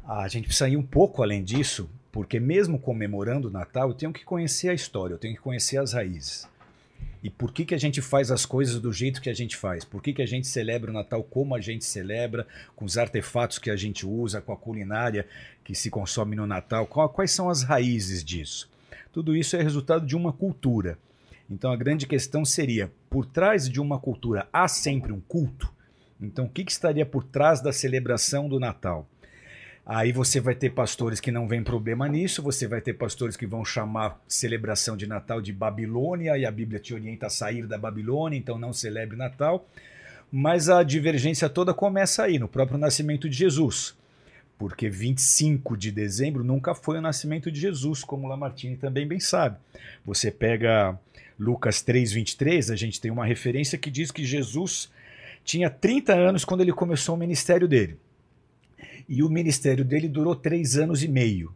a 0.06 0.28
gente 0.30 0.46
precisa 0.46 0.70
ir 0.70 0.78
um 0.78 0.84
pouco 0.84 1.22
além 1.22 1.44
disso, 1.44 1.90
porque 2.12 2.40
mesmo 2.40 2.80
comemorando 2.80 3.50
o 3.50 3.52
Natal, 3.52 3.90
eu 3.90 3.94
tenho 3.94 4.14
que 4.14 4.24
conhecer 4.24 4.70
a 4.70 4.74
história, 4.74 5.14
eu 5.14 5.20
tenho 5.20 5.36
que 5.36 5.42
conhecer 5.42 5.78
as 5.78 5.92
raízes. 5.92 6.48
E 7.24 7.30
por 7.30 7.52
que, 7.52 7.66
que 7.66 7.76
a 7.76 7.78
gente 7.78 8.02
faz 8.02 8.32
as 8.32 8.46
coisas 8.46 8.80
do 8.80 8.92
jeito 8.92 9.22
que 9.22 9.30
a 9.30 9.34
gente 9.34 9.56
faz? 9.56 9.86
Por 9.86 10.02
que, 10.02 10.12
que 10.12 10.22
a 10.22 10.26
gente 10.26 10.48
celebra 10.48 10.90
o 10.90 10.94
Natal 10.94 11.24
como 11.24 11.56
a 11.56 11.62
gente 11.62 11.86
celebra, 11.86 12.48
com 12.76 12.84
os 12.84 12.98
artefatos 12.98 13.60
que 13.60 13.70
a 13.70 13.76
gente 13.76 14.06
usa, 14.06 14.42
com 14.42 14.52
a 14.52 14.58
culinária 14.58 15.28
que 15.64 15.76
se 15.76 15.90
consome 15.90 16.36
no 16.36 16.48
Natal? 16.48 16.88
Quais 16.88 17.32
são 17.32 17.50
as 17.50 17.62
raízes 17.62 18.24
disso? 18.24 18.70
Tudo 19.14 19.36
isso 19.36 19.56
é 19.56 19.62
resultado 19.62 20.06
de 20.06 20.16
uma 20.16 20.34
cultura. 20.34 20.98
Então 21.50 21.72
a 21.72 21.76
grande 21.76 22.08
questão 22.08 22.46
seria: 22.46 22.92
por 23.10 23.26
trás 23.26 23.70
de 23.70 23.80
uma 23.80 24.00
cultura 24.00 24.48
há 24.52 24.68
sempre 24.68 25.12
um 25.12 25.20
culto? 25.20 25.72
Então 26.20 26.46
o 26.46 26.50
que, 26.50 26.64
que 26.64 26.72
estaria 26.72 27.06
por 27.06 27.24
trás 27.24 27.62
da 27.62 27.74
celebração 27.74 28.48
do 28.48 28.60
Natal? 28.60 29.08
Aí 29.94 30.14
você 30.14 30.40
vai 30.40 30.56
ter 30.56 30.70
pastores 30.70 31.20
que 31.20 31.34
não 31.34 31.50
vêem 31.50 31.62
problema 31.62 32.08
nisso, 32.08 32.42
você 32.42 32.66
vai 32.66 32.80
ter 32.80 32.94
pastores 32.94 33.36
que 33.36 33.46
vão 33.46 33.66
chamar 33.66 34.18
celebração 34.26 34.96
de 34.96 35.06
Natal 35.06 35.42
de 35.42 35.52
Babilônia, 35.52 36.38
e 36.38 36.46
a 36.46 36.50
Bíblia 36.50 36.80
te 36.80 36.94
orienta 36.94 37.26
a 37.26 37.30
sair 37.30 37.68
da 37.68 37.78
Babilônia, 37.78 38.38
então 38.38 38.58
não 38.58 38.72
celebre 38.72 39.18
Natal. 39.18 39.68
Mas 40.32 40.70
a 40.70 40.82
divergência 40.82 41.50
toda 41.50 41.74
começa 41.74 42.24
aí, 42.24 42.40
no 42.40 42.48
próprio 42.48 42.78
nascimento 42.78 43.28
de 43.28 43.36
Jesus. 43.36 43.94
Porque 44.58 44.90
25 44.90 45.76
de 45.76 45.92
dezembro 45.92 46.42
nunca 46.42 46.74
foi 46.74 47.00
o 47.00 47.02
nascimento 47.02 47.52
de 47.52 47.60
Jesus, 47.60 48.02
como 48.02 48.30
Lamartine 48.30 48.78
também 48.78 49.06
bem 49.06 49.20
sabe. 49.20 49.58
Você 50.06 50.32
pega 50.32 50.98
Lucas 51.38 51.84
3,23, 51.84 52.72
a 52.72 52.78
gente 52.78 53.02
tem 53.02 53.12
uma 53.12 53.26
referência 53.26 53.78
que 53.78 53.92
diz 53.92 54.10
que 54.10 54.24
Jesus 54.24 54.90
tinha 55.44 55.70
30 55.70 56.14
anos 56.14 56.46
quando 56.46 56.62
ele 56.62 56.72
começou 56.72 57.16
o 57.16 57.20
ministério 57.20 57.68
dele. 57.68 57.98
E 59.14 59.22
o 59.22 59.30
ministério 59.30 59.84
dele 59.84 60.08
durou 60.08 60.34
três 60.34 60.78
anos 60.78 61.04
e 61.04 61.08
meio. 61.10 61.54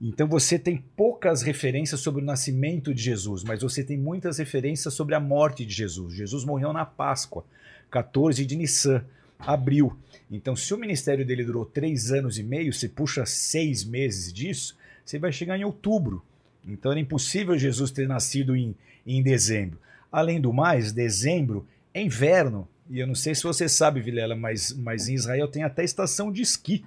Então 0.00 0.28
você 0.28 0.56
tem 0.56 0.76
poucas 0.96 1.42
referências 1.42 1.98
sobre 1.98 2.22
o 2.22 2.24
nascimento 2.24 2.94
de 2.94 3.02
Jesus, 3.02 3.42
mas 3.42 3.62
você 3.62 3.82
tem 3.82 3.98
muitas 3.98 4.38
referências 4.38 4.94
sobre 4.94 5.16
a 5.16 5.18
morte 5.18 5.66
de 5.66 5.74
Jesus. 5.74 6.14
Jesus 6.14 6.44
morreu 6.44 6.72
na 6.72 6.86
Páscoa, 6.86 7.44
14 7.90 8.46
de 8.46 8.54
Nissan, 8.54 9.04
abril. 9.40 9.98
Então, 10.30 10.54
se 10.54 10.72
o 10.72 10.78
ministério 10.78 11.26
dele 11.26 11.42
durou 11.42 11.66
três 11.66 12.12
anos 12.12 12.38
e 12.38 12.44
meio, 12.44 12.72
você 12.72 12.88
puxa 12.88 13.26
seis 13.26 13.82
meses 13.82 14.32
disso, 14.32 14.76
você 15.04 15.18
vai 15.18 15.32
chegar 15.32 15.58
em 15.58 15.64
outubro. 15.64 16.22
Então 16.64 16.92
era 16.92 17.00
impossível 17.00 17.58
Jesus 17.58 17.90
ter 17.90 18.06
nascido 18.06 18.54
em, 18.54 18.72
em 19.04 19.20
dezembro. 19.20 19.80
Além 20.12 20.40
do 20.40 20.52
mais, 20.52 20.92
dezembro 20.92 21.66
é 21.92 22.00
inverno. 22.00 22.68
E 22.90 23.00
eu 23.00 23.06
não 23.06 23.14
sei 23.14 23.34
se 23.34 23.42
você 23.42 23.68
sabe, 23.68 24.00
Vilela, 24.00 24.34
mas, 24.34 24.72
mas 24.72 25.08
em 25.08 25.14
Israel 25.14 25.48
tem 25.48 25.62
até 25.62 25.84
estação 25.84 26.32
de 26.32 26.42
esqui. 26.42 26.84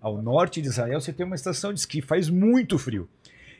Ao 0.00 0.20
norte 0.20 0.60
de 0.60 0.68
Israel 0.68 1.00
você 1.00 1.12
tem 1.12 1.24
uma 1.24 1.34
estação 1.34 1.72
de 1.72 1.80
esqui, 1.80 2.02
faz 2.02 2.28
muito 2.28 2.78
frio. 2.78 3.08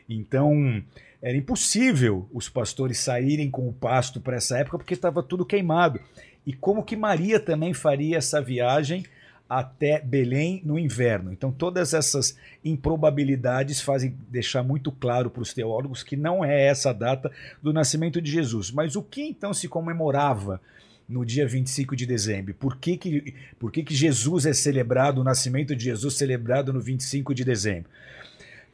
Então, 0.07 0.83
era 1.21 1.35
impossível 1.35 2.27
os 2.31 2.47
pastores 2.47 2.99
saírem 2.99 3.49
com 3.49 3.67
o 3.67 3.73
pasto 3.73 4.21
para 4.21 4.37
essa 4.37 4.57
época 4.57 4.77
porque 4.77 4.93
estava 4.93 5.23
tudo 5.23 5.45
queimado. 5.45 5.99
E 6.45 6.53
como 6.53 6.83
que 6.83 6.95
Maria 6.95 7.39
também 7.39 7.73
faria 7.73 8.17
essa 8.17 8.41
viagem 8.41 9.03
até 9.49 9.99
Belém 9.99 10.61
no 10.63 10.77
inverno? 10.77 11.33
Então, 11.33 11.51
todas 11.51 11.93
essas 11.93 12.37
improbabilidades 12.63 13.81
fazem 13.81 14.15
deixar 14.29 14.63
muito 14.63 14.91
claro 14.91 15.29
para 15.29 15.41
os 15.41 15.53
teólogos 15.53 16.03
que 16.03 16.15
não 16.15 16.45
é 16.45 16.67
essa 16.67 16.91
a 16.91 16.93
data 16.93 17.31
do 17.61 17.73
nascimento 17.73 18.21
de 18.21 18.31
Jesus. 18.31 18.71
Mas 18.71 18.95
o 18.95 19.01
que 19.01 19.23
então 19.23 19.53
se 19.53 19.67
comemorava? 19.67 20.61
No 21.07 21.25
dia 21.25 21.47
25 21.47 21.95
de 21.95 22.05
dezembro? 22.05 22.53
Por 22.53 22.77
que, 22.77 22.97
que, 22.97 23.33
por 23.57 23.71
que, 23.71 23.83
que 23.83 23.95
Jesus 23.95 24.45
é 24.45 24.53
celebrado, 24.53 25.21
o 25.21 25.23
nascimento 25.23 25.75
de 25.75 25.85
Jesus 25.85 26.15
celebrado 26.15 26.73
no 26.73 26.81
25 26.81 27.33
de 27.33 27.43
dezembro? 27.43 27.89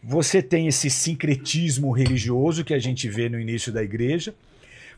Você 0.02 0.42
tem 0.42 0.68
esse 0.68 0.90
sincretismo 0.90 1.92
religioso 1.92 2.66
que 2.66 2.74
a 2.74 2.80
gente 2.80 3.08
vê 3.08 3.30
no 3.30 3.40
início 3.40 3.72
da 3.72 3.82
igreja. 3.82 4.34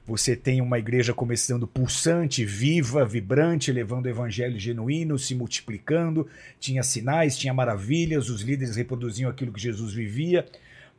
Você 0.08 0.36
tem 0.36 0.62
uma 0.62 0.80
igreja 0.80 1.14
começando 1.14 1.68
pulsante, 1.68 2.46
viva, 2.46 3.06
vibrante, 3.06 3.72
levando 3.72 4.06
o 4.06 4.10
evangelho 4.10 4.60
genuíno, 4.60 5.18
se 5.20 5.36
multiplicando. 5.36 6.28
Tinha 6.60 6.84
sinais, 6.84 7.38
tinha 7.38 7.54
maravilhas, 7.54 8.30
os 8.30 8.42
líderes 8.42 8.76
reproduziam 8.76 9.30
aquilo 9.30 9.52
que 9.52 9.62
Jesus 9.62 9.94
vivia. 9.94 10.46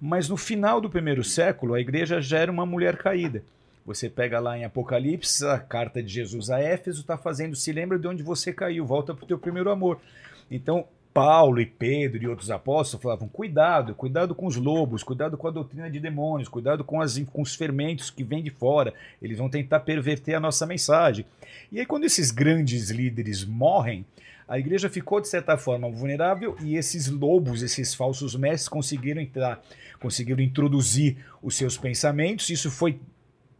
Mas 0.00 0.28
no 0.28 0.36
final 0.36 0.80
do 0.80 0.90
primeiro 0.90 1.24
século, 1.24 1.74
a 1.74 1.80
igreja 1.80 2.20
já 2.20 2.38
era 2.38 2.50
uma 2.50 2.66
mulher 2.66 2.96
caída. 2.96 3.42
Você 3.86 4.10
pega 4.10 4.40
lá 4.40 4.58
em 4.58 4.64
Apocalipse, 4.64 5.46
a 5.46 5.60
carta 5.60 6.02
de 6.02 6.12
Jesus 6.12 6.50
a 6.50 6.58
Éfeso 6.58 7.02
está 7.02 7.16
fazendo, 7.16 7.54
se 7.54 7.70
lembra 7.70 7.96
de 7.96 8.08
onde 8.08 8.20
você 8.20 8.52
caiu, 8.52 8.84
volta 8.84 9.14
para 9.14 9.24
o 9.24 9.28
teu 9.28 9.38
primeiro 9.38 9.70
amor. 9.70 10.00
Então, 10.50 10.84
Paulo 11.14 11.60
e 11.60 11.66
Pedro 11.66 12.22
e 12.22 12.26
outros 12.26 12.50
apóstolos 12.50 13.02
falavam: 13.02 13.28
cuidado, 13.28 13.94
cuidado 13.94 14.34
com 14.34 14.46
os 14.46 14.56
lobos, 14.56 15.04
cuidado 15.04 15.36
com 15.38 15.46
a 15.46 15.52
doutrina 15.52 15.88
de 15.88 16.00
demônios, 16.00 16.48
cuidado 16.48 16.82
com, 16.82 17.00
as, 17.00 17.16
com 17.32 17.40
os 17.40 17.54
fermentos 17.54 18.10
que 18.10 18.24
vêm 18.24 18.42
de 18.42 18.50
fora, 18.50 18.92
eles 19.22 19.38
vão 19.38 19.48
tentar 19.48 19.80
perverter 19.80 20.34
a 20.34 20.40
nossa 20.40 20.66
mensagem. 20.66 21.24
E 21.70 21.78
aí, 21.78 21.86
quando 21.86 22.04
esses 22.04 22.32
grandes 22.32 22.90
líderes 22.90 23.44
morrem, 23.44 24.04
a 24.48 24.58
igreja 24.58 24.90
ficou, 24.90 25.20
de 25.20 25.28
certa 25.28 25.56
forma, 25.56 25.88
vulnerável 25.88 26.56
e 26.60 26.76
esses 26.76 27.08
lobos, 27.08 27.62
esses 27.62 27.94
falsos 27.94 28.34
mestres, 28.34 28.68
conseguiram 28.68 29.20
entrar, 29.20 29.62
conseguiram 30.00 30.42
introduzir 30.42 31.16
os 31.40 31.56
seus 31.56 31.78
pensamentos. 31.78 32.50
Isso 32.50 32.70
foi 32.70 33.00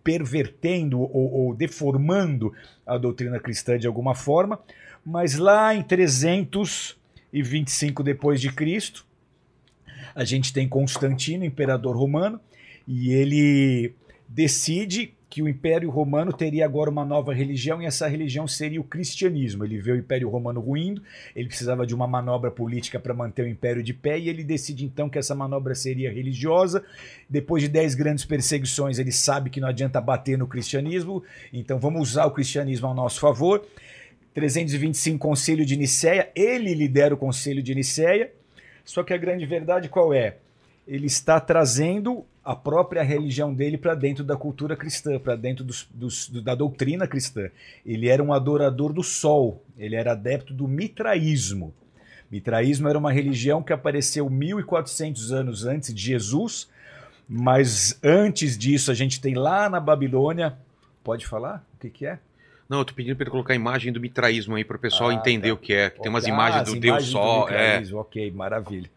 pervertendo 0.06 1.00
ou, 1.00 1.32
ou 1.32 1.54
deformando 1.54 2.52
a 2.86 2.96
doutrina 2.96 3.40
cristã 3.40 3.76
de 3.76 3.88
alguma 3.88 4.14
forma. 4.14 4.60
Mas 5.04 5.34
lá 5.34 5.74
em 5.74 5.82
300 5.82 6.96
e 7.32 7.42
25 7.42 8.04
depois 8.04 8.40
de 8.40 8.52
Cristo. 8.52 9.04
A 10.14 10.24
gente 10.24 10.52
tem 10.52 10.68
Constantino, 10.68 11.44
imperador 11.44 11.96
romano, 11.96 12.40
e 12.86 13.12
ele 13.12 13.94
decide 14.28 15.12
que 15.28 15.42
o 15.42 15.48
Império 15.48 15.90
Romano 15.90 16.32
teria 16.32 16.64
agora 16.64 16.88
uma 16.88 17.04
nova 17.04 17.34
religião 17.34 17.82
e 17.82 17.86
essa 17.86 18.06
religião 18.06 18.46
seria 18.46 18.80
o 18.80 18.84
cristianismo. 18.84 19.64
Ele 19.64 19.78
vê 19.78 19.92
o 19.92 19.96
Império 19.96 20.28
Romano 20.28 20.60
ruindo, 20.60 21.02
ele 21.34 21.48
precisava 21.48 21.86
de 21.86 21.94
uma 21.94 22.06
manobra 22.06 22.50
política 22.50 23.00
para 23.00 23.12
manter 23.12 23.42
o 23.42 23.48
império 23.48 23.82
de 23.82 23.92
pé 23.92 24.18
e 24.18 24.28
ele 24.28 24.44
decide 24.44 24.84
então 24.84 25.08
que 25.08 25.18
essa 25.18 25.34
manobra 25.34 25.74
seria 25.74 26.12
religiosa. 26.12 26.84
Depois 27.28 27.62
de 27.62 27.68
dez 27.68 27.94
grandes 27.94 28.24
perseguições, 28.24 28.98
ele 28.98 29.12
sabe 29.12 29.50
que 29.50 29.60
não 29.60 29.68
adianta 29.68 30.00
bater 30.00 30.38
no 30.38 30.46
cristianismo, 30.46 31.22
então 31.52 31.78
vamos 31.78 32.10
usar 32.10 32.26
o 32.26 32.30
cristianismo 32.30 32.86
ao 32.86 32.94
nosso 32.94 33.18
favor. 33.18 33.66
325 34.32 35.18
Conselho 35.18 35.66
de 35.66 35.76
Nicéia, 35.76 36.30
ele 36.34 36.72
lidera 36.72 37.14
o 37.14 37.18
Conselho 37.18 37.62
de 37.62 37.74
Nicéia, 37.74 38.30
só 38.84 39.02
que 39.02 39.12
a 39.12 39.16
grande 39.16 39.44
verdade 39.44 39.88
qual 39.88 40.14
é? 40.14 40.36
Ele 40.86 41.06
está 41.06 41.40
trazendo 41.40 42.24
a 42.44 42.54
própria 42.54 43.02
religião 43.02 43.52
dele 43.52 43.76
para 43.76 43.94
dentro 43.94 44.22
da 44.22 44.36
cultura 44.36 44.76
cristã, 44.76 45.18
para 45.18 45.34
dentro 45.34 45.64
dos, 45.64 45.88
dos, 45.92 46.28
da 46.28 46.54
doutrina 46.54 47.06
cristã. 47.06 47.50
Ele 47.84 48.08
era 48.08 48.22
um 48.22 48.32
adorador 48.32 48.92
do 48.92 49.02
sol, 49.02 49.64
ele 49.76 49.96
era 49.96 50.12
adepto 50.12 50.54
do 50.54 50.68
mitraísmo. 50.68 51.74
Mitraísmo 52.30 52.88
era 52.88 52.96
uma 52.96 53.12
religião 53.12 53.62
que 53.62 53.72
apareceu 53.72 54.30
1400 54.30 55.32
anos 55.32 55.64
antes 55.64 55.92
de 55.92 56.00
Jesus, 56.00 56.68
mas 57.28 57.98
antes 58.02 58.56
disso 58.56 58.92
a 58.92 58.94
gente 58.94 59.20
tem 59.20 59.34
lá 59.34 59.68
na 59.68 59.80
Babilônia. 59.80 60.56
Pode 61.02 61.26
falar? 61.26 61.64
O 61.74 61.80
que, 61.80 61.90
que 61.90 62.06
é? 62.06 62.18
Não, 62.68 62.78
eu 62.78 62.84
tô 62.84 62.94
pedindo 62.94 63.16
para 63.16 63.24
ele 63.24 63.30
colocar 63.30 63.52
a 63.52 63.56
imagem 63.56 63.92
do 63.92 64.00
mitraísmo 64.00 64.56
aí 64.56 64.64
para 64.64 64.76
o 64.76 64.80
pessoal 64.80 65.10
ah, 65.10 65.14
entender 65.14 65.48
tá. 65.48 65.54
o 65.54 65.56
que 65.56 65.72
é. 65.72 65.90
Tem 65.90 66.08
umas 66.08 66.24
ah, 66.24 66.28
imagens 66.28 66.64
do 66.64 66.78
Deus 66.78 67.06
Sol. 67.06 67.48
É. 67.48 67.82
Ok, 67.92 68.30
maravilha. 68.32 68.90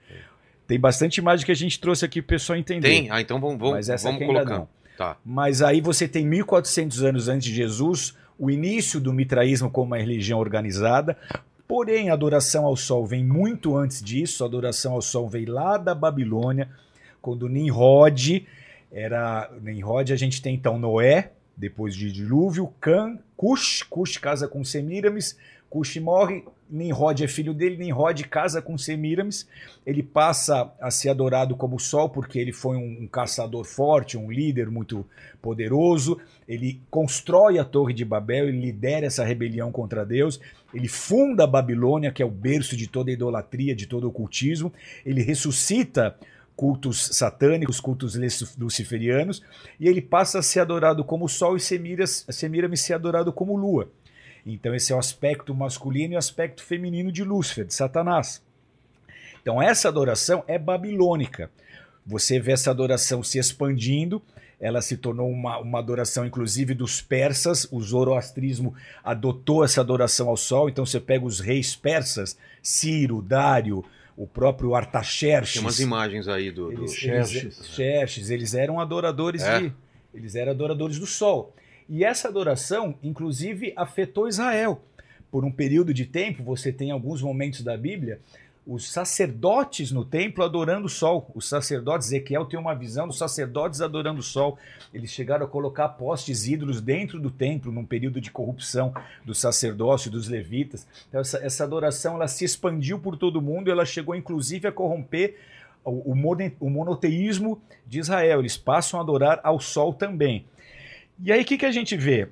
Tem 0.70 0.80
bastante 0.80 1.18
imagem 1.18 1.44
que 1.44 1.52
a 1.52 1.56
gente 1.56 1.80
trouxe 1.80 2.06
aqui 2.06 2.22
para 2.22 2.28
o 2.28 2.38
pessoal 2.38 2.56
entender. 2.56 2.88
Tem? 2.88 3.10
Ah, 3.10 3.20
então 3.20 3.42
vamos, 3.42 3.58
vamos, 3.58 3.74
Mas 3.74 3.90
essa 3.90 4.12
vamos 4.12 4.24
colocando. 4.24 4.70
Tá. 4.96 5.18
Mas 5.26 5.64
aí 5.64 5.82
você 5.82 6.08
tem 6.08 6.28
1400 6.28 7.04
anos 7.04 7.28
antes 7.28 7.48
de 7.48 7.56
Jesus, 7.56 8.16
o 8.38 8.52
início 8.52 9.00
do 9.00 9.12
mitraísmo 9.12 9.72
como 9.72 9.88
uma 9.88 9.98
religião 9.98 10.38
organizada. 10.38 11.18
Porém, 11.68 12.12
a 12.12 12.14
adoração 12.14 12.68
ao 12.68 12.76
sol 12.76 13.04
vem 13.04 13.26
muito 13.26 13.76
antes 13.76 14.00
disso. 14.00 14.44
A 14.44 14.48
adoração 14.48 14.94
ao 14.94 15.02
sol 15.02 15.28
vem 15.28 15.46
lá 15.46 15.76
da 15.76 15.96
Babilônia, 15.96 16.70
quando 17.20 17.50
Nimrod 17.50 18.46
era. 18.92 19.50
Nimrod, 19.64 20.14
a 20.14 20.16
gente 20.16 20.40
tem 20.40 20.54
então 20.54 20.78
Noé, 20.78 21.32
depois 21.58 21.96
de 21.96 22.12
dilúvio, 22.12 22.72
Cã, 22.80 23.18
Cush, 23.36 23.82
Cush 23.90 24.18
casa 24.18 24.48
com 24.48 24.64
Semiramis, 24.64 25.36
Cush 25.70 25.98
morre, 25.98 26.44
Nimrod 26.70 27.24
é 27.24 27.28
filho 27.28 27.54
dele, 27.54 27.78
Nimrod 27.78 28.24
casa 28.26 28.62
com 28.62 28.78
Semiramis, 28.78 29.48
ele 29.86 30.04
passa 30.04 30.72
a 30.80 30.92
ser 30.92 31.10
adorado 31.10 31.56
como 31.56 31.80
sol 31.80 32.10
porque 32.10 32.38
ele 32.38 32.52
foi 32.52 32.78
um, 32.78 33.04
um, 33.04 33.08
caçador 33.08 33.66
forte, 33.66 34.18
um 34.18 34.32
líder 34.32 34.70
muito 34.70 35.06
poderoso, 35.42 36.20
ele 36.48 36.80
constrói 36.90 37.58
a 37.58 37.66
Torre 37.66 37.94
de 37.94 38.06
Babel, 38.06 38.48
ele 38.48 38.60
lidera 38.60 39.08
essa 39.08 39.24
rebelião 39.24 39.72
contra 39.72 40.06
Deus, 40.06 40.40
ele 40.74 40.88
funda 40.88 41.44
a 41.44 41.48
Babilônia, 41.48 42.12
que 42.12 42.22
é 42.22 42.26
o 42.26 42.32
berço 42.32 42.78
de 42.78 42.88
toda 42.88 43.10
a 43.10 43.14
idolatria, 43.14 43.76
de 43.76 43.88
todo 43.88 44.04
o 44.04 44.10
ocultismo, 44.10 44.72
ele 45.06 45.22
ressuscita 45.22 46.16
cultos 46.60 47.12
satânicos, 47.14 47.80
cultos 47.80 48.20
luciferianos, 48.58 49.42
e 49.80 49.88
ele 49.88 50.02
passa 50.02 50.40
a 50.40 50.44
ser 50.44 50.60
adorado 50.60 51.06
como 51.06 51.30
sol 51.30 51.56
e 51.56 51.60
Semiramis, 51.60 52.26
Semiramis 52.30 52.82
ser 52.82 52.96
adorado 52.96 53.32
como 53.32 53.56
lua. 53.56 53.90
Então 54.53 54.74
esse 54.74 54.91
é 54.91 54.96
o 54.96 55.00
aspecto 55.00 55.53
masculino 55.53 56.13
e 56.13 56.15
o 56.15 56.20
aspecto 56.20 56.63
feminino 56.63 57.12
de 57.12 57.24
Lúcifer, 57.24 57.65
de 57.65 57.74
Satanás. 57.74 58.41
Então 59.41 59.62
essa 59.62 59.88
adoração 59.88 60.44
é 60.48 60.58
babilônica. 60.58 61.50
Você 62.06 62.39
vê 62.39 62.53
essa 62.53 62.72
adoração 62.72 63.22
se 63.22 63.38
expandindo, 63.38 64.22
ela 64.60 64.82
se 64.82 64.98
tornou 64.98 65.29
uma, 65.29 65.58
uma 65.60 65.79
adoração, 65.79 66.25
inclusive, 66.25 66.74
dos 66.74 67.01
persas. 67.01 67.65
O 67.72 67.82
zoroastrismo 67.82 68.75
adotou 69.03 69.63
essa 69.63 69.79
adoração 69.79 70.27
ao 70.27 70.36
sol. 70.36 70.68
Então 70.68 70.86
você 70.86 71.00
pega 71.00 71.25
os 71.25 71.39
reis 71.39 71.75
persas, 71.75 72.38
Ciro, 72.62 73.22
Dário, 73.22 73.86
o 74.18 74.27
próprio 74.27 74.75
Artaxerxes. 74.75 75.53
Tem 75.53 75.62
umas 75.62 75.79
imagens 75.79 76.27
aí 76.27 76.51
do, 76.51 76.65
do 76.65 76.82
eles, 76.82 76.94
Xerxes. 76.94 77.44
Eles, 77.44 77.68
Xerxes, 77.70 78.29
eles 78.29 78.53
eram 78.53 78.79
adoradores 78.79 79.44
é. 79.44 79.62
de. 79.62 79.74
Eles 80.13 80.36
eram 80.36 80.51
adoradores 80.51 81.00
do 81.00 81.06
sol. 81.06 81.53
E 81.89 82.03
essa 82.03 82.27
adoração, 82.27 82.96
inclusive, 83.01 83.74
afetou 83.75 84.27
Israel. 84.27 84.81
Por 85.31 85.43
um 85.43 85.51
período 85.51 85.93
de 85.93 86.05
tempo, 86.05 86.43
você 86.43 86.72
tem 86.72 86.91
alguns 86.91 87.22
momentos 87.22 87.62
da 87.62 87.75
Bíblia 87.75 88.19
os 88.69 88.91
sacerdotes 88.91 89.91
no 89.91 90.05
templo 90.05 90.43
adorando 90.43 90.86
o 90.86 90.89
sol. 90.89 91.31
Os 91.34 91.50
sacerdotes, 91.50 92.10
Ezequiel 92.10 92.46
tem 92.46 92.60
uma 92.60 92.75
visão 92.75 93.08
dos 93.08 93.17
sacerdotes 93.17 93.81
adorando 93.81 94.19
o 94.19 94.24
sol. 94.24 94.60
Eles 94.93 95.10
chegaram 95.10 95.43
a 95.43 95.50
colocar 95.50 95.89
postes 95.89 96.46
ídolos 96.46 96.79
dentro 96.79 97.19
do 97.19 97.31
templo 97.31 97.72
num 97.72 97.84
período 97.84 98.22
de 98.22 98.29
corrupção 98.29 98.93
do 99.25 99.34
sacerdócio, 99.34 100.12
dos 100.12 100.27
levitas. 100.27 100.86
Então, 101.08 101.19
essa, 101.19 101.39
essa 101.39 101.63
adoração 101.63 102.13
ela 102.13 102.27
se 102.27 102.46
expandiu 102.46 103.00
por 103.00 103.17
todo 103.17 103.38
o 103.38 103.41
mundo 103.41 103.72
ela 103.72 103.86
chegou 103.86 104.15
inclusive 104.15 104.67
a 104.67 104.72
corromper 104.72 105.36
o, 105.84 106.13
o 106.60 106.69
monoteísmo 106.69 107.60
de 107.88 107.98
Israel. 107.98 108.39
Eles 108.39 108.55
passam 108.55 109.00
a 109.00 109.03
adorar 109.03 109.39
ao 109.43 109.60
sol 109.60 109.96
também. 109.96 110.46
E 111.22 111.32
aí 111.32 111.42
o 111.42 111.46
que, 111.46 111.58
que 111.58 111.66
a 111.66 111.72
gente 111.72 111.98
vê? 111.98 112.30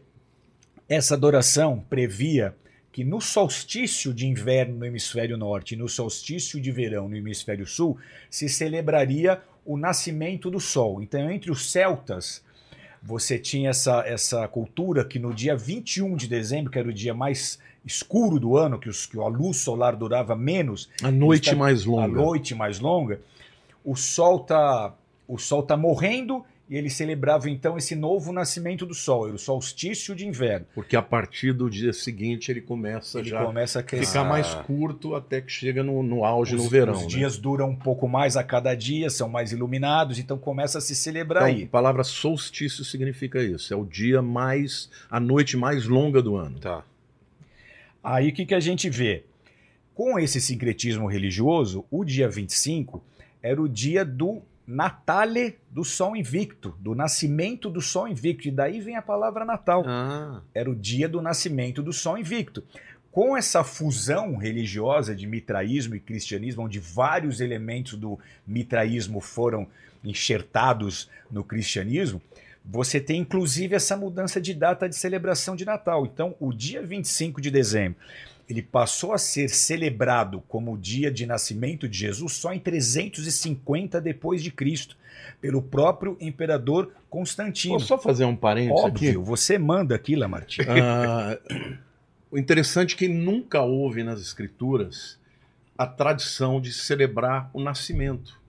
Essa 0.87 1.15
adoração 1.15 1.83
previa 1.89 2.55
que 2.91 3.03
no 3.03 3.19
solstício 3.19 4.13
de 4.13 4.25
inverno 4.25 4.77
no 4.77 4.85
hemisfério 4.85 5.37
norte 5.37 5.75
e 5.75 5.77
no 5.77 5.89
solstício 5.89 6.59
de 6.59 6.71
verão 6.71 7.09
no 7.09 7.15
hemisfério 7.15 7.67
sul 7.67 7.97
se 8.29 8.47
celebraria 8.47 9.41
o 9.65 9.77
nascimento 9.77 10.49
do 10.49 10.59
sol. 10.59 11.01
Então, 11.01 11.29
entre 11.29 11.51
os 11.51 11.69
celtas, 11.69 12.41
você 13.03 13.37
tinha 13.37 13.69
essa, 13.69 14.03
essa 14.07 14.47
cultura 14.47 15.03
que 15.03 15.19
no 15.19 15.33
dia 15.33 15.55
21 15.55 16.15
de 16.15 16.27
dezembro, 16.27 16.71
que 16.71 16.79
era 16.79 16.87
o 16.87 16.93
dia 16.93 17.13
mais 17.13 17.59
escuro 17.85 18.39
do 18.39 18.57
ano, 18.57 18.79
que, 18.79 18.89
os, 18.89 19.05
que 19.05 19.19
a 19.19 19.27
luz 19.27 19.57
solar 19.57 19.95
durava 19.95 20.35
menos. 20.35 20.89
A 21.03 21.11
noite 21.11 21.53
mais 21.53 21.85
longa. 21.85 22.05
A 22.05 22.07
noite 22.07 22.55
mais 22.55 22.79
longa. 22.79 23.19
O 23.83 23.95
sol 23.95 24.41
está 24.41 24.93
o 25.27 25.37
sol 25.37 25.61
tá 25.61 25.75
morrendo 25.75 26.43
e 26.69 26.75
ele 26.75 26.89
celebrava 26.89 27.49
então 27.49 27.77
esse 27.77 27.95
novo 27.95 28.33
nascimento 28.33 28.85
do 28.85 28.93
sol, 28.93 29.27
era 29.27 29.35
o 29.35 29.39
solstício 29.39 30.13
de 30.13 30.27
inverno. 30.27 30.65
Porque 30.75 30.97
a 30.97 31.01
partir 31.01 31.53
do 31.53 31.69
dia 31.69 31.93
seguinte 31.93 32.51
ele 32.51 32.59
começa 32.61 33.19
Ele 33.19 33.29
já 33.29 33.45
começa 33.45 33.79
a 33.79 33.83
crescer. 33.83 34.05
ficar 34.07 34.23
mais 34.25 34.53
curto 34.53 35.15
até 35.15 35.39
que 35.39 35.49
chega 35.51 35.81
no, 35.81 36.03
no 36.03 36.25
auge 36.25 36.55
no 36.55 36.67
verão. 36.67 36.93
Os 36.93 37.03
né? 37.03 37.07
dias 37.07 37.37
duram 37.37 37.69
um 37.69 37.75
pouco 37.75 38.07
mais 38.07 38.35
a 38.35 38.43
cada 38.43 38.75
dia, 38.75 39.09
são 39.09 39.29
mais 39.29 39.53
iluminados, 39.53 40.19
então 40.19 40.37
começa 40.37 40.77
a 40.79 40.81
se 40.81 40.93
celebrar 40.93 41.43
Então, 41.43 41.57
aí. 41.57 41.63
a 41.63 41.67
palavra 41.67 42.03
solstício 42.03 42.83
significa 42.83 43.41
isso. 43.41 43.73
É 43.73 43.77
o 43.77 43.85
dia 43.85 44.21
mais, 44.21 44.89
a 45.09 45.19
noite 45.21 45.55
mais 45.55 45.85
longa 45.85 46.21
do 46.21 46.35
ano. 46.35 46.59
Tá. 46.59 46.83
Aí 48.03 48.29
o 48.29 48.33
que, 48.33 48.45
que 48.45 48.55
a 48.55 48.59
gente 48.59 48.89
vê? 48.89 49.23
Com 49.95 50.19
esse 50.19 50.39
sincretismo 50.41 51.07
religioso, 51.07 51.85
o 51.89 52.03
dia 52.03 52.29
25 52.29 53.01
era 53.41 53.61
o 53.61 53.67
dia 53.69 54.03
do 54.03 54.41
Natale 54.67 55.57
do 55.71 55.85
Sol 55.85 56.15
Invicto, 56.15 56.75
do 56.79 56.93
nascimento 56.93 57.69
do 57.69 57.81
Sol 57.81 58.07
Invicto. 58.07 58.49
E 58.49 58.51
daí 58.51 58.81
vem 58.81 58.97
a 58.97 59.01
palavra 59.01 59.45
Natal. 59.45 59.83
Ah, 59.87 60.41
Era 60.53 60.69
o 60.69 60.75
dia 60.75 61.07
do 61.07 61.21
nascimento 61.21 61.81
do 61.81 61.93
Sol 61.93 62.17
Invicto. 62.17 62.61
Com 63.09 63.35
essa 63.35 63.63
fusão 63.63 64.35
religiosa 64.35 65.15
de 65.15 65.25
mitraísmo 65.25 65.95
e 65.95 65.99
cristianismo, 65.99 66.63
onde 66.63 66.79
vários 66.79 67.39
elementos 67.39 67.93
do 67.93 68.19
mitraísmo 68.45 69.21
foram 69.21 69.65
enxertados 70.03 71.09
no 71.31 71.43
cristianismo, 71.43 72.21
você 72.69 72.99
tem 72.99 73.21
inclusive 73.21 73.75
essa 73.75 73.95
mudança 73.95 74.41
de 74.41 74.53
data 74.53 74.89
de 74.89 74.95
celebração 74.95 75.55
de 75.55 75.63
Natal. 75.63 76.05
Então, 76.05 76.35
o 76.39 76.51
dia 76.51 76.81
25 76.81 77.39
de 77.39 77.49
dezembro, 77.49 77.97
ele 78.49 78.61
passou 78.61 79.13
a 79.13 79.17
ser 79.17 79.49
celebrado 79.49 80.41
como 80.47 80.73
o 80.73 80.77
dia 80.77 81.11
de 81.11 81.25
nascimento 81.25 81.87
de 81.87 81.97
Jesus 81.97 82.33
só 82.33 82.53
em 82.53 82.59
350 82.59 83.99
depois 84.01 84.43
de 84.43 84.51
Cristo, 84.51 84.97
pelo 85.41 85.61
próprio 85.61 86.17
imperador 86.19 86.91
Constantino. 87.09 87.75
Posso 87.75 87.87
só 87.87 87.97
fazer 87.97 88.25
um 88.25 88.35
parênteses 88.35 88.83
Óbvio, 88.83 89.23
você 89.23 89.57
manda 89.57 89.95
aqui, 89.95 90.15
Lamartine. 90.15 90.69
aqui? 90.69 90.79
Ah, 90.81 91.37
o 92.31 92.37
interessante 92.37 92.95
é 92.95 92.97
que 92.97 93.07
nunca 93.07 93.61
houve 93.61 94.03
nas 94.03 94.19
escrituras 94.19 95.17
a 95.77 95.85
tradição 95.85 96.59
de 96.59 96.73
celebrar 96.73 97.49
o 97.53 97.61
nascimento. 97.61 98.39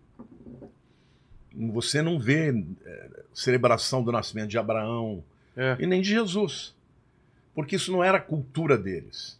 Você 1.54 2.02
não 2.02 2.18
vê 2.18 2.50
eh, 2.84 3.08
celebração 3.32 4.02
do 4.02 4.12
nascimento 4.12 4.48
de 4.48 4.58
Abraão 4.58 5.22
é. 5.56 5.76
e 5.80 5.86
nem 5.86 6.00
de 6.02 6.10
Jesus, 6.10 6.74
porque 7.54 7.76
isso 7.76 7.90
não 7.90 8.04
era 8.04 8.18
a 8.18 8.20
cultura 8.20 8.76
deles, 8.76 9.38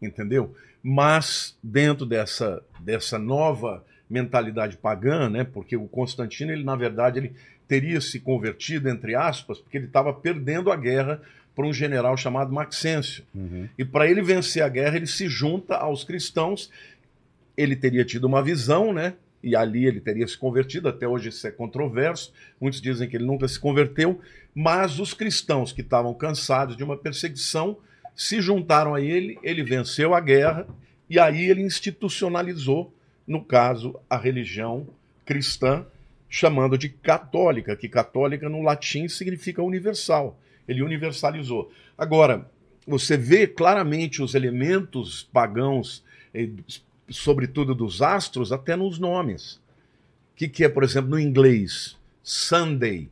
entendeu? 0.00 0.54
Mas 0.82 1.56
dentro 1.62 2.06
dessa, 2.06 2.62
dessa 2.80 3.18
nova 3.18 3.84
mentalidade 4.08 4.76
pagã, 4.76 5.28
né? 5.28 5.44
Porque 5.44 5.76
o 5.76 5.86
Constantino, 5.86 6.52
ele 6.52 6.64
na 6.64 6.76
verdade, 6.76 7.18
ele 7.18 7.32
teria 7.66 8.00
se 8.00 8.18
convertido 8.18 8.88
entre 8.88 9.14
aspas, 9.14 9.58
porque 9.58 9.76
ele 9.76 9.86
estava 9.86 10.12
perdendo 10.12 10.72
a 10.72 10.76
guerra 10.76 11.20
para 11.54 11.66
um 11.66 11.72
general 11.72 12.16
chamado 12.16 12.52
Maxêncio. 12.52 13.24
Uhum. 13.34 13.68
E 13.76 13.84
para 13.84 14.08
ele 14.08 14.22
vencer 14.22 14.62
a 14.62 14.68
guerra, 14.68 14.96
ele 14.96 15.06
se 15.06 15.28
junta 15.28 15.74
aos 15.74 16.04
cristãos. 16.04 16.70
Ele 17.56 17.74
teria 17.74 18.04
tido 18.04 18.24
uma 18.24 18.42
visão, 18.42 18.92
né? 18.92 19.14
E 19.42 19.54
ali 19.54 19.86
ele 19.86 20.00
teria 20.00 20.26
se 20.26 20.36
convertido. 20.36 20.88
Até 20.88 21.06
hoje 21.06 21.28
isso 21.28 21.46
é 21.46 21.50
controverso. 21.50 22.32
Muitos 22.60 22.80
dizem 22.80 23.08
que 23.08 23.16
ele 23.16 23.24
nunca 23.24 23.46
se 23.46 23.58
converteu. 23.58 24.20
Mas 24.54 24.98
os 24.98 25.14
cristãos 25.14 25.72
que 25.72 25.80
estavam 25.80 26.12
cansados 26.14 26.76
de 26.76 26.82
uma 26.82 26.96
perseguição 26.96 27.78
se 28.16 28.40
juntaram 28.40 28.94
a 28.94 29.00
ele. 29.00 29.38
Ele 29.42 29.62
venceu 29.62 30.14
a 30.14 30.20
guerra 30.20 30.66
e 31.08 31.18
aí 31.18 31.48
ele 31.48 31.62
institucionalizou, 31.62 32.92
no 33.26 33.42
caso, 33.42 33.98
a 34.10 34.16
religião 34.16 34.86
cristã, 35.24 35.86
chamando 36.28 36.76
de 36.76 36.88
católica, 36.88 37.76
que 37.76 37.88
católica 37.88 38.48
no 38.48 38.62
latim 38.62 39.08
significa 39.08 39.62
universal. 39.62 40.38
Ele 40.66 40.82
universalizou. 40.82 41.72
Agora, 41.96 42.46
você 42.86 43.16
vê 43.16 43.46
claramente 43.46 44.22
os 44.22 44.34
elementos 44.34 45.28
pagãos, 45.32 46.02
eh, 46.34 46.48
sobretudo 47.10 47.74
dos 47.74 48.02
astros, 48.02 48.52
até 48.52 48.76
nos 48.76 48.98
nomes. 48.98 49.54
O 50.32 50.36
que, 50.36 50.48
que 50.48 50.64
é, 50.64 50.68
por 50.68 50.84
exemplo, 50.84 51.10
no 51.10 51.18
inglês? 51.18 51.96
Sunday, 52.22 53.08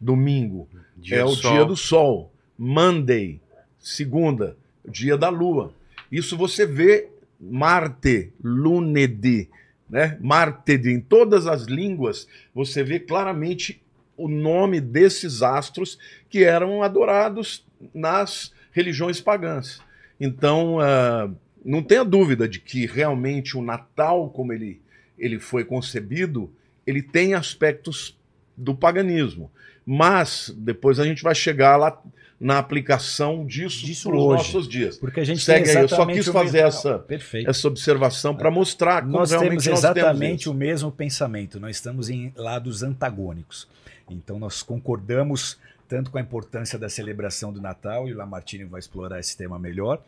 domingo, 0.00 0.68
é 1.10 1.24
o 1.24 1.34
sol. 1.34 1.52
dia 1.52 1.64
do 1.64 1.76
sol. 1.76 2.32
Monday, 2.56 3.40
segunda, 3.78 4.56
dia 4.88 5.16
da 5.16 5.28
lua. 5.28 5.72
Isso 6.10 6.36
você 6.36 6.64
vê 6.64 7.08
Marte, 7.40 8.32
Lunedi, 8.42 9.48
né? 9.88 10.16
Martedi, 10.20 10.90
em 10.90 11.00
todas 11.00 11.46
as 11.46 11.64
línguas, 11.64 12.28
você 12.54 12.84
vê 12.84 13.00
claramente 13.00 13.82
o 14.16 14.28
nome 14.28 14.80
desses 14.80 15.42
astros 15.42 15.98
que 16.28 16.44
eram 16.44 16.82
adorados 16.82 17.64
nas 17.94 18.52
religiões 18.70 19.20
pagãs. 19.20 19.80
Então, 20.20 20.78
ah, 20.78 21.30
não 21.64 21.82
tenha 21.82 22.04
dúvida 22.04 22.48
de 22.48 22.58
que 22.60 22.86
realmente 22.86 23.56
o 23.56 23.62
Natal, 23.62 24.28
como 24.30 24.52
ele, 24.52 24.80
ele 25.18 25.38
foi 25.38 25.64
concebido, 25.64 26.52
ele 26.86 27.02
tem 27.02 27.34
aspectos 27.34 28.16
do 28.56 28.74
paganismo. 28.74 29.50
Mas 29.84 30.52
depois 30.56 31.00
a 31.00 31.04
gente 31.04 31.22
vai 31.22 31.34
chegar 31.34 31.76
lá 31.76 32.00
na 32.38 32.58
aplicação 32.58 33.44
disso, 33.44 33.84
Disso 33.84 34.08
para 34.08 34.16
os 34.18 34.24
hoje. 34.24 34.36
nossos 34.38 34.68
dias. 34.68 34.96
Porque 34.96 35.20
a 35.20 35.24
gente 35.24 35.42
Segue 35.44 35.68
aí, 35.70 35.76
eu 35.82 35.88
só 35.88 36.06
quis 36.06 36.26
fazer 36.28 36.60
essa- 36.60 36.98
Perfeito. 36.98 37.50
Essa 37.50 37.68
observação 37.68 38.34
para 38.34 38.50
mostrar 38.50 39.02
como 39.02 39.12
nós 39.18 39.30
realmente 39.30 39.64
temos 39.64 39.66
nós 39.66 39.78
exatamente 39.78 40.44
temos 40.44 40.46
o 40.46 40.58
mesmo 40.58 40.90
pensamento, 40.90 41.60
nós 41.60 41.76
estamos 41.76 42.08
em 42.08 42.32
lados 42.36 42.82
antagônicos. 42.82 43.68
Então 44.08 44.38
nós 44.38 44.62
concordamos 44.62 45.58
tanto 45.86 46.10
com 46.10 46.18
a 46.18 46.20
importância 46.20 46.78
da 46.78 46.88
celebração 46.88 47.52
do 47.52 47.60
Natal, 47.60 48.08
e 48.08 48.14
o 48.14 48.16
Lamartine 48.16 48.64
vai 48.64 48.78
explorar 48.78 49.18
esse 49.18 49.36
tema 49.36 49.58
melhor, 49.58 50.00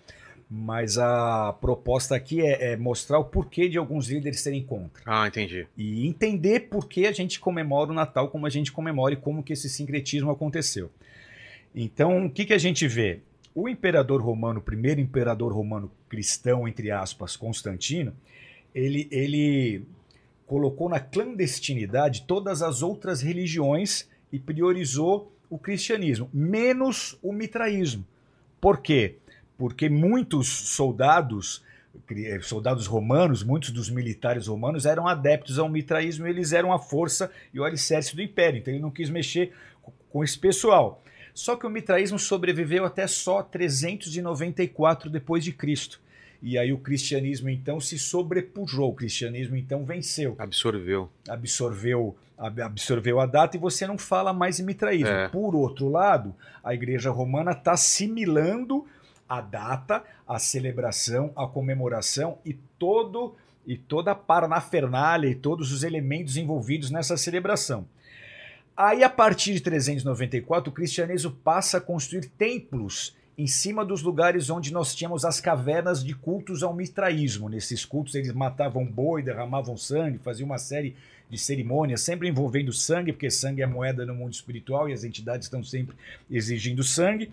mas 0.55 0.99
a 0.99 1.57
proposta 1.63 2.15
aqui 2.15 2.43
é, 2.43 2.73
é 2.73 2.77
mostrar 2.77 3.19
o 3.19 3.25
porquê 3.25 3.71
de 3.71 3.79
alguns 3.79 4.11
líderes 4.11 4.41
serem 4.41 4.63
contra. 4.63 5.03
Ah, 5.07 5.27
entendi. 5.27 5.67
E 5.79 6.07
entender 6.07 6.69
por 6.69 6.87
que 6.87 7.07
a 7.07 7.13
gente 7.13 7.41
comemora 7.41 7.91
o 7.91 7.95
Natal 7.95 8.29
como 8.29 8.45
a 8.45 8.51
gente 8.51 8.71
comemora 8.71 9.15
e 9.15 9.17
como 9.17 9.43
que 9.43 9.55
esse 9.55 9.71
sincretismo 9.71 10.31
aconteceu. 10.31 10.91
Então, 11.75 12.27
o 12.27 12.31
que, 12.31 12.45
que 12.45 12.53
a 12.53 12.59
gente 12.59 12.87
vê? 12.87 13.21
O 13.55 13.67
imperador 13.67 14.21
romano, 14.21 14.61
o 14.61 14.63
primeiro 14.63 15.01
imperador 15.01 15.55
romano 15.55 15.91
cristão, 16.07 16.69
entre 16.69 16.91
aspas, 16.91 17.35
Constantino, 17.35 18.13
ele, 18.75 19.09
ele 19.11 19.87
colocou 20.47 20.87
na 20.87 21.01
clandestinidade 21.01 22.25
todas 22.27 22.61
as 22.61 22.83
outras 22.83 23.23
religiões 23.23 24.07
e 24.31 24.39
priorizou 24.39 25.33
o 25.49 25.57
cristianismo, 25.57 26.29
menos 26.31 27.19
o 27.23 27.33
mitraísmo. 27.33 28.05
Por 28.61 28.83
quê? 28.83 29.17
Porque 29.59 29.89
muitos 29.89 30.49
soldados, 30.49 31.63
cri- 32.07 32.43
soldados 32.43 32.87
romanos, 32.87 33.43
muitos 33.45 33.71
dos 33.71 33.89
militares 33.91 34.47
romanos 34.47 34.87
eram 34.87 35.07
adeptos 35.07 35.59
ao 35.59 35.69
mitraísmo, 35.69 36.27
eles 36.27 36.53
eram 36.53 36.73
a 36.73 36.79
força 36.79 37.31
e 37.55 37.61
o 37.61 37.65
alicerce 37.65 38.17
do 38.17 38.23
império, 38.23 38.59
então 38.59 38.73
ele 38.73 38.83
não 38.83 38.91
quis 38.91 39.09
mexer 39.11 39.53
co- 39.83 39.93
com 40.11 40.25
esse 40.25 40.39
pessoal. 40.39 41.03
Só 41.35 41.57
que 41.57 41.67
o 41.67 41.71
mitraísmo 41.71 42.19
sobreviveu 42.19 42.85
até 42.85 43.07
só 43.07 43.43
394 43.43 45.09
depois 45.11 45.45
de 45.45 45.53
Cristo. 45.53 46.01
E 46.43 46.59
aí 46.59 46.73
o 46.73 46.79
cristianismo 46.79 47.49
então 47.49 47.81
se 47.81 47.99
sobrepujou, 47.99 48.91
o 48.91 48.95
cristianismo 48.95 49.57
então 49.57 49.85
venceu, 49.85 50.35
Absorveu. 50.39 51.09
absorveu, 51.29 52.17
ab- 52.37 52.61
absorveu 52.63 53.21
a 53.21 53.27
data 53.27 53.57
e 53.57 53.61
você 53.61 53.87
não 53.87 53.97
fala 53.97 54.33
mais 54.33 54.59
em 54.59 54.65
mitraísmo. 54.65 55.07
É. 55.15 55.29
Por 55.29 55.55
outro 55.55 55.89
lado, 55.89 56.35
a 56.65 56.75
igreja 56.75 57.11
romana 57.11 57.53
está 57.53 57.73
assimilando 57.73 58.85
a 59.33 59.41
data, 59.41 60.05
a 60.29 60.39
celebração, 60.39 61.33
a 61.35 61.47
comemoração 61.47 62.37
e 62.45 62.53
todo 62.79 63.35
e 63.67 63.79
toda 63.79 64.11
a 64.11 64.15
parafernália 64.15 65.29
e 65.29 65.35
todos 65.35 65.73
os 65.73 65.83
elementos 65.83 66.37
envolvidos 66.37 66.91
nessa 66.91 67.17
celebração. 67.17 67.87
Aí, 68.77 69.03
a 69.03 69.09
partir 69.09 69.55
de 69.55 69.61
394, 69.61 70.71
o 70.71 70.75
cristianismo 70.75 71.31
passa 71.31 71.79
a 71.79 71.81
construir 71.81 72.27
templos 72.27 73.17
em 73.39 73.47
cima 73.47 73.87
dos 73.87 74.03
lugares 74.03 74.51
onde 74.51 74.71
nós 74.71 74.95
tínhamos 74.95 75.25
as 75.25 75.41
cavernas 75.41 76.05
de 76.05 76.15
cultos 76.15 76.63
ao 76.63 76.75
mitraísmo. 76.75 77.49
Nesses 77.49 77.87
cultos, 77.87 78.15
eles 78.15 78.33
matavam 78.33 78.85
boi, 78.85 79.23
derramavam 79.23 79.79
sangue, 79.79 80.19
faziam 80.19 80.47
uma 80.47 80.59
série 80.59 80.95
de 81.31 81.39
cerimônias, 81.39 82.03
sempre 82.03 82.29
envolvendo 82.29 82.71
sangue, 82.71 83.13
porque 83.13 83.31
sangue 83.31 83.63
é 83.63 83.67
moeda 83.67 84.05
no 84.05 84.15
mundo 84.15 84.35
espiritual 84.35 84.91
e 84.91 84.93
as 84.93 85.05
entidades 85.05 85.47
estão 85.47 85.65
sempre 85.65 85.97
exigindo 86.31 86.85
sangue. 86.85 87.33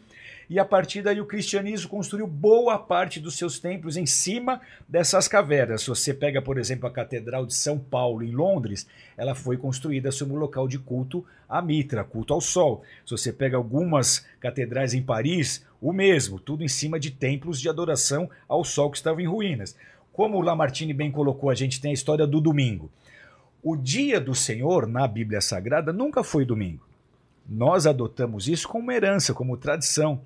E 0.49 0.57
a 0.57 0.65
partir 0.65 1.03
daí 1.03 1.21
o 1.21 1.27
cristianismo 1.27 1.87
construiu 1.87 2.25
boa 2.25 2.79
parte 2.79 3.19
dos 3.19 3.37
seus 3.37 3.59
templos 3.59 3.95
em 3.95 4.07
cima 4.07 4.59
dessas 4.87 5.27
cavernas. 5.27 5.81
Se 5.81 5.89
você 5.89 6.11
pega, 6.11 6.41
por 6.41 6.57
exemplo, 6.57 6.87
a 6.87 6.91
Catedral 6.91 7.45
de 7.45 7.53
São 7.53 7.77
Paulo 7.77 8.23
em 8.23 8.31
Londres, 8.31 8.87
ela 9.15 9.35
foi 9.35 9.57
construída 9.57 10.11
sobre 10.11 10.33
um 10.33 10.39
local 10.39 10.67
de 10.67 10.79
culto 10.79 11.23
à 11.47 11.61
Mitra, 11.61 12.03
culto 12.03 12.33
ao 12.33 12.41
Sol. 12.41 12.83
Se 13.05 13.11
você 13.11 13.31
pega 13.31 13.57
algumas 13.57 14.25
catedrais 14.39 14.95
em 14.95 15.03
Paris, 15.03 15.63
o 15.79 15.93
mesmo, 15.93 16.39
tudo 16.39 16.63
em 16.63 16.67
cima 16.67 16.99
de 16.99 17.11
templos 17.11 17.61
de 17.61 17.69
adoração 17.69 18.27
ao 18.47 18.63
Sol 18.63 18.89
que 18.89 18.97
estavam 18.97 19.19
em 19.19 19.27
ruínas. 19.27 19.75
Como 20.11 20.35
o 20.35 20.41
Lamartine 20.41 20.93
bem 20.93 21.11
colocou, 21.11 21.51
a 21.51 21.55
gente 21.55 21.79
tem 21.79 21.91
a 21.91 21.93
história 21.93 22.25
do 22.25 22.41
domingo. 22.41 22.89
O 23.61 23.75
dia 23.75 24.19
do 24.19 24.33
Senhor 24.33 24.87
na 24.87 25.07
Bíblia 25.07 25.41
Sagrada 25.41 25.93
nunca 25.93 26.23
foi 26.23 26.43
domingo. 26.43 26.87
Nós 27.47 27.85
adotamos 27.85 28.47
isso 28.47 28.67
como 28.67 28.91
herança, 28.91 29.33
como 29.33 29.55
tradição. 29.55 30.21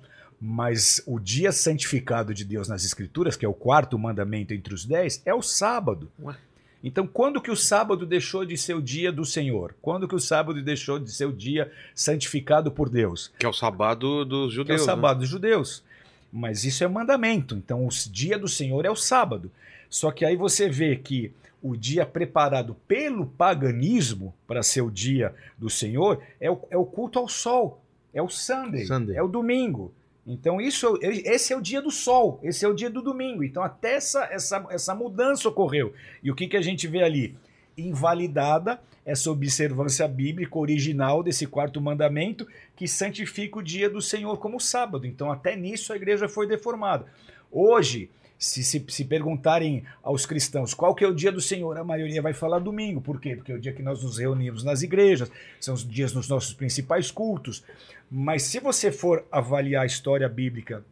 Mas 0.46 1.02
o 1.06 1.18
dia 1.18 1.50
santificado 1.52 2.34
de 2.34 2.44
Deus 2.44 2.68
nas 2.68 2.84
Escrituras, 2.84 3.34
que 3.34 3.46
é 3.46 3.48
o 3.48 3.54
quarto 3.54 3.98
mandamento 3.98 4.52
entre 4.52 4.74
os 4.74 4.84
dez, 4.84 5.22
é 5.24 5.32
o 5.32 5.40
sábado. 5.40 6.10
Ué. 6.22 6.36
Então, 6.82 7.06
quando 7.06 7.40
que 7.40 7.50
o 7.50 7.56
sábado 7.56 8.04
deixou 8.04 8.44
de 8.44 8.58
ser 8.58 8.74
o 8.74 8.82
dia 8.82 9.10
do 9.10 9.24
Senhor? 9.24 9.74
Quando 9.80 10.06
que 10.06 10.14
o 10.14 10.20
sábado 10.20 10.62
deixou 10.62 10.98
de 10.98 11.10
ser 11.10 11.24
o 11.24 11.32
dia 11.32 11.72
santificado 11.94 12.70
por 12.70 12.90
Deus? 12.90 13.32
Que 13.38 13.46
é 13.46 13.48
o 13.48 13.54
sabado 13.54 14.22
dos 14.26 14.52
Que 14.52 14.52
é 14.52 14.56
judeus. 14.56 14.82
o 14.82 14.84
né? 14.84 14.92
sábado 14.92 15.20
dos 15.20 15.28
judeus. 15.30 15.82
Mas 16.30 16.62
isso 16.62 16.84
é 16.84 16.88
mandamento. 16.88 17.54
Então, 17.54 17.86
o 17.86 17.88
dia 18.10 18.38
do 18.38 18.46
Senhor 18.46 18.84
é 18.84 18.90
o 18.90 18.96
sábado. 18.96 19.50
Só 19.88 20.10
que 20.10 20.26
aí 20.26 20.36
você 20.36 20.68
vê 20.68 20.94
que 20.94 21.32
o 21.62 21.74
dia 21.74 22.04
preparado 22.04 22.76
pelo 22.86 23.24
paganismo 23.24 24.34
para 24.46 24.62
ser 24.62 24.82
o 24.82 24.90
dia 24.90 25.34
do 25.56 25.70
Senhor 25.70 26.20
é 26.38 26.50
o, 26.50 26.60
é 26.68 26.76
o 26.76 26.84
culto 26.84 27.18
ao 27.18 27.28
sol. 27.28 27.80
É 28.12 28.20
o 28.20 28.28
Sunday, 28.28 28.84
Sunday. 28.84 29.16
É 29.16 29.22
o 29.22 29.28
domingo. 29.28 29.90
Então, 30.26 30.60
isso, 30.60 30.98
esse 31.02 31.52
é 31.52 31.56
o 31.56 31.60
dia 31.60 31.82
do 31.82 31.90
sol, 31.90 32.40
esse 32.42 32.64
é 32.64 32.68
o 32.68 32.74
dia 32.74 32.88
do 32.88 33.02
domingo. 33.02 33.44
Então, 33.44 33.62
até 33.62 33.94
essa, 33.94 34.24
essa, 34.24 34.66
essa 34.70 34.94
mudança 34.94 35.48
ocorreu. 35.48 35.92
E 36.22 36.30
o 36.30 36.34
que, 36.34 36.48
que 36.48 36.56
a 36.56 36.62
gente 36.62 36.86
vê 36.86 37.02
ali? 37.02 37.36
Invalidada 37.76 38.80
essa 39.04 39.30
observância 39.30 40.08
bíblica 40.08 40.58
original 40.58 41.22
desse 41.22 41.46
quarto 41.46 41.80
mandamento 41.80 42.46
que 42.74 42.88
santifica 42.88 43.58
o 43.58 43.62
dia 43.62 43.90
do 43.90 44.00
Senhor 44.00 44.38
como 44.38 44.58
sábado. 44.58 45.06
Então, 45.06 45.30
até 45.30 45.54
nisso 45.54 45.92
a 45.92 45.96
igreja 45.96 46.26
foi 46.26 46.46
deformada. 46.46 47.06
Hoje, 47.52 48.10
se, 48.38 48.62
se, 48.62 48.84
se 48.88 49.04
perguntarem 49.04 49.84
aos 50.02 50.26
cristãos 50.26 50.74
qual 50.74 50.94
que 50.94 51.04
é 51.04 51.08
o 51.08 51.14
dia 51.14 51.32
do 51.32 51.40
Senhor, 51.40 51.76
a 51.78 51.84
maioria 51.84 52.20
vai 52.20 52.34
falar 52.34 52.58
domingo. 52.58 53.00
Por 53.00 53.20
quê? 53.20 53.36
Porque 53.36 53.52
é 53.52 53.54
o 53.54 53.60
dia 53.60 53.72
que 53.72 53.82
nós 53.82 54.02
nos 54.02 54.18
reunimos 54.18 54.64
nas 54.64 54.82
igrejas, 54.82 55.30
são 55.60 55.74
os 55.74 55.86
dias 55.86 56.12
nos 56.12 56.28
nossos 56.28 56.52
principais 56.52 57.10
cultos. 57.10 57.64
Mas 58.10 58.42
se 58.42 58.60
você 58.60 58.92
for 58.92 59.24
avaliar 59.30 59.84
a 59.84 59.86
história 59.86 60.28
bíblica 60.28 60.84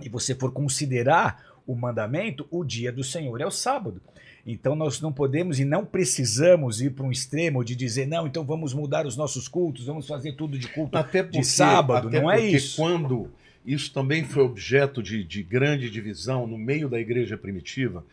e 0.00 0.08
você 0.08 0.34
for 0.34 0.52
considerar 0.52 1.44
o 1.66 1.74
mandamento, 1.74 2.46
o 2.50 2.64
dia 2.64 2.90
do 2.90 3.04
Senhor 3.04 3.40
é 3.40 3.46
o 3.46 3.50
sábado. 3.50 4.00
Então 4.46 4.74
nós 4.74 5.00
não 5.00 5.12
podemos 5.12 5.60
e 5.60 5.64
não 5.64 5.84
precisamos 5.84 6.80
ir 6.80 6.90
para 6.90 7.04
um 7.04 7.12
extremo 7.12 7.62
de 7.62 7.76
dizer, 7.76 8.06
não, 8.06 8.26
então 8.26 8.44
vamos 8.44 8.72
mudar 8.72 9.06
os 9.06 9.16
nossos 9.16 9.46
cultos, 9.46 9.84
vamos 9.84 10.06
fazer 10.06 10.32
tudo 10.32 10.58
de 10.58 10.66
culto 10.68 10.98
porque, 10.98 11.44
sábado, 11.44 12.08
até 12.08 12.20
não 12.20 12.30
é 12.30 12.36
porque 12.36 12.56
isso. 12.56 12.76
quando 12.76 13.30
isso 13.64 13.92
também 13.92 14.24
foi 14.24 14.42
objeto 14.42 15.02
de, 15.02 15.22
de 15.22 15.42
grande 15.42 15.90
divisão 15.90 16.46
no 16.46 16.56
meio 16.56 16.88
da 16.88 16.98
igreja 16.98 17.36
primitiva, 17.36 18.04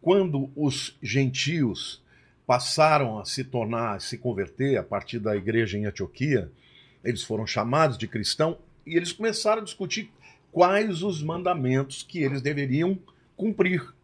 quando 0.00 0.50
os 0.56 0.96
gentios 1.02 2.02
passaram 2.46 3.18
a 3.18 3.24
se 3.24 3.44
tornar, 3.44 3.96
a 3.96 4.00
se 4.00 4.16
converter 4.16 4.76
a 4.76 4.82
partir 4.82 5.18
da 5.18 5.36
igreja 5.36 5.76
em 5.76 5.84
Antioquia, 5.84 6.50
eles 7.04 7.22
foram 7.22 7.46
chamados 7.46 7.98
de 7.98 8.08
cristão 8.08 8.58
e 8.86 8.96
eles 8.96 9.12
começaram 9.12 9.60
a 9.62 9.64
discutir 9.64 10.10
quais 10.50 11.02
os 11.02 11.22
mandamentos 11.22 12.02
que 12.02 12.22
eles 12.22 12.40
deveriam 12.40 12.98
cumprir. 13.36 13.94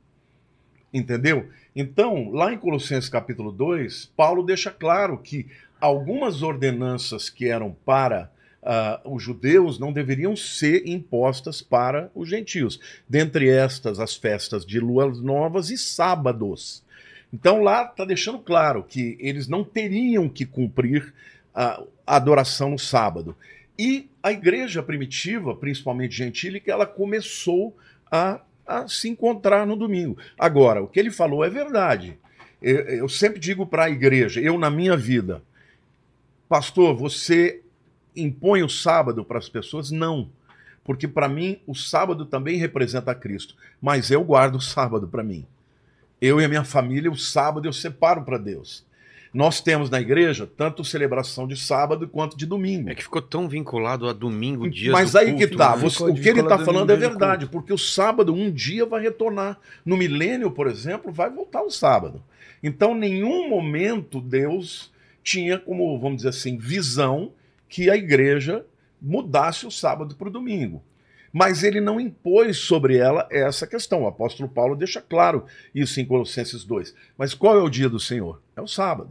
Entendeu? 0.92 1.48
Então, 1.74 2.30
lá 2.30 2.52
em 2.52 2.58
Colossenses 2.58 3.08
capítulo 3.08 3.50
2, 3.50 4.12
Paulo 4.16 4.44
deixa 4.44 4.70
claro 4.70 5.18
que 5.18 5.46
algumas 5.80 6.42
ordenanças 6.42 7.28
que 7.28 7.48
eram 7.48 7.76
para 7.84 8.30
ah, 8.64 9.00
os 9.04 9.22
judeus 9.22 9.78
não 9.78 9.92
deveriam 9.92 10.34
ser 10.34 10.88
impostas 10.88 11.62
para 11.62 12.10
os 12.14 12.28
gentios. 12.28 12.80
Dentre 13.08 13.48
estas, 13.48 14.00
as 14.00 14.16
festas 14.16 14.64
de 14.64 14.80
luas 14.80 15.20
novas 15.20 15.70
e 15.70 15.78
sábados. 15.78 16.82
Então, 17.32 17.62
lá 17.62 17.84
está 17.84 18.04
deixando 18.04 18.38
claro 18.38 18.82
que 18.82 19.16
eles 19.20 19.48
não 19.48 19.64
teriam 19.64 20.28
que 20.28 20.46
cumprir 20.46 21.12
a 21.54 21.82
a 22.06 22.16
adoração 22.16 22.70
no 22.70 22.78
sábado. 22.78 23.36
E 23.78 24.08
a 24.22 24.30
igreja 24.30 24.82
primitiva, 24.82 25.54
principalmente 25.54 26.14
gentílica, 26.14 26.70
ela 26.70 26.86
começou 26.86 27.76
a, 28.10 28.40
a 28.66 28.86
se 28.86 29.08
encontrar 29.08 29.66
no 29.66 29.76
domingo. 29.76 30.16
Agora, 30.38 30.82
o 30.82 30.86
que 30.86 31.00
ele 31.00 31.10
falou 31.10 31.44
é 31.44 31.50
verdade. 31.50 32.18
Eu, 32.62 32.80
eu 32.80 33.08
sempre 33.08 33.40
digo 33.40 33.66
para 33.66 33.84
a 33.84 33.90
igreja, 33.90 34.40
eu 34.40 34.58
na 34.58 34.70
minha 34.70 34.96
vida, 34.96 35.42
pastor, 36.48 36.96
você 36.96 37.60
impõe 38.16 38.62
o 38.62 38.68
sábado 38.68 39.24
para 39.24 39.38
as 39.38 39.48
pessoas? 39.48 39.90
Não. 39.90 40.28
Porque 40.84 41.08
para 41.08 41.28
mim 41.28 41.58
o 41.66 41.74
sábado 41.74 42.26
também 42.26 42.58
representa 42.58 43.14
Cristo. 43.14 43.54
Mas 43.80 44.10
eu 44.10 44.22
guardo 44.22 44.56
o 44.56 44.60
sábado 44.60 45.08
para 45.08 45.22
mim. 45.22 45.46
Eu 46.20 46.40
e 46.40 46.44
a 46.44 46.48
minha 46.48 46.64
família, 46.64 47.10
o 47.10 47.16
sábado 47.16 47.66
eu 47.66 47.72
separo 47.72 48.22
para 48.22 48.38
Deus. 48.38 48.84
Nós 49.32 49.60
temos 49.60 49.90
na 49.90 50.00
igreja 50.00 50.46
tanto 50.46 50.84
celebração 50.84 51.48
de 51.48 51.56
sábado 51.56 52.06
quanto 52.06 52.36
de 52.36 52.46
domingo. 52.46 52.88
É 52.88 52.94
que 52.94 53.02
ficou 53.02 53.20
tão 53.20 53.48
vinculado 53.48 54.08
a 54.08 54.12
domingo, 54.12 54.70
dias 54.70 54.92
Mas 54.92 55.10
do 55.12 55.18
aí 55.18 55.32
culto, 55.32 55.48
que 55.48 55.56
tá, 55.56 55.74
né? 55.74 55.82
você- 55.82 56.04
o 56.04 56.14
que 56.14 56.28
ele 56.28 56.40
está 56.40 56.56
falando 56.58 56.90
é 56.90 56.96
verdade, 56.96 57.46
porque 57.46 57.72
o 57.72 57.78
sábado 57.78 58.32
um 58.32 58.48
dia 58.50 58.86
vai 58.86 59.02
retornar. 59.02 59.58
No 59.84 59.96
milênio, 59.96 60.52
por 60.52 60.68
exemplo, 60.68 61.10
vai 61.10 61.28
voltar 61.30 61.62
o 61.62 61.70
sábado. 61.70 62.22
Então, 62.62 62.94
nenhum 62.94 63.48
momento 63.48 64.20
Deus 64.20 64.92
tinha 65.22 65.58
como, 65.58 65.98
vamos 65.98 66.18
dizer 66.18 66.28
assim, 66.28 66.56
visão 66.56 67.32
que 67.74 67.90
a 67.90 67.96
igreja 67.96 68.64
mudasse 69.02 69.66
o 69.66 69.70
sábado 69.70 70.14
para 70.14 70.28
o 70.28 70.30
domingo. 70.30 70.80
Mas 71.32 71.64
ele 71.64 71.80
não 71.80 71.98
impôs 71.98 72.56
sobre 72.56 72.96
ela 72.96 73.26
essa 73.32 73.66
questão. 73.66 74.04
O 74.04 74.06
apóstolo 74.06 74.48
Paulo 74.48 74.76
deixa 74.76 75.00
claro 75.00 75.44
isso 75.74 76.00
em 76.00 76.04
Colossenses 76.04 76.64
2. 76.64 76.94
Mas 77.18 77.34
qual 77.34 77.58
é 77.58 77.60
o 77.60 77.68
dia 77.68 77.88
do 77.88 77.98
Senhor? 77.98 78.40
É 78.54 78.62
o 78.62 78.68
sábado. 78.68 79.10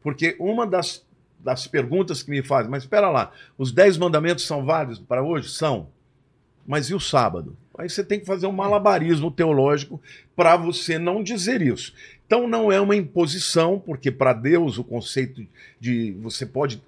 Porque 0.00 0.36
uma 0.38 0.64
das, 0.64 1.04
das 1.40 1.66
perguntas 1.66 2.22
que 2.22 2.30
me 2.30 2.40
fazem, 2.40 2.70
mas 2.70 2.84
espera 2.84 3.10
lá, 3.10 3.32
os 3.58 3.72
dez 3.72 3.98
mandamentos 3.98 4.46
são 4.46 4.64
válidos 4.64 5.00
para 5.00 5.20
hoje? 5.20 5.48
São. 5.48 5.88
Mas 6.64 6.86
e 6.90 6.94
o 6.94 7.00
sábado? 7.00 7.56
Aí 7.76 7.90
você 7.90 8.04
tem 8.04 8.20
que 8.20 8.26
fazer 8.26 8.46
um 8.46 8.52
malabarismo 8.52 9.28
teológico 9.28 10.00
para 10.36 10.56
você 10.56 11.00
não 11.00 11.20
dizer 11.20 11.60
isso. 11.60 11.92
Então 12.24 12.46
não 12.46 12.70
é 12.70 12.80
uma 12.80 12.94
imposição, 12.94 13.82
porque 13.84 14.12
para 14.12 14.32
Deus 14.32 14.78
o 14.78 14.84
conceito 14.84 15.44
de 15.80 16.12
você 16.22 16.46
pode 16.46 16.80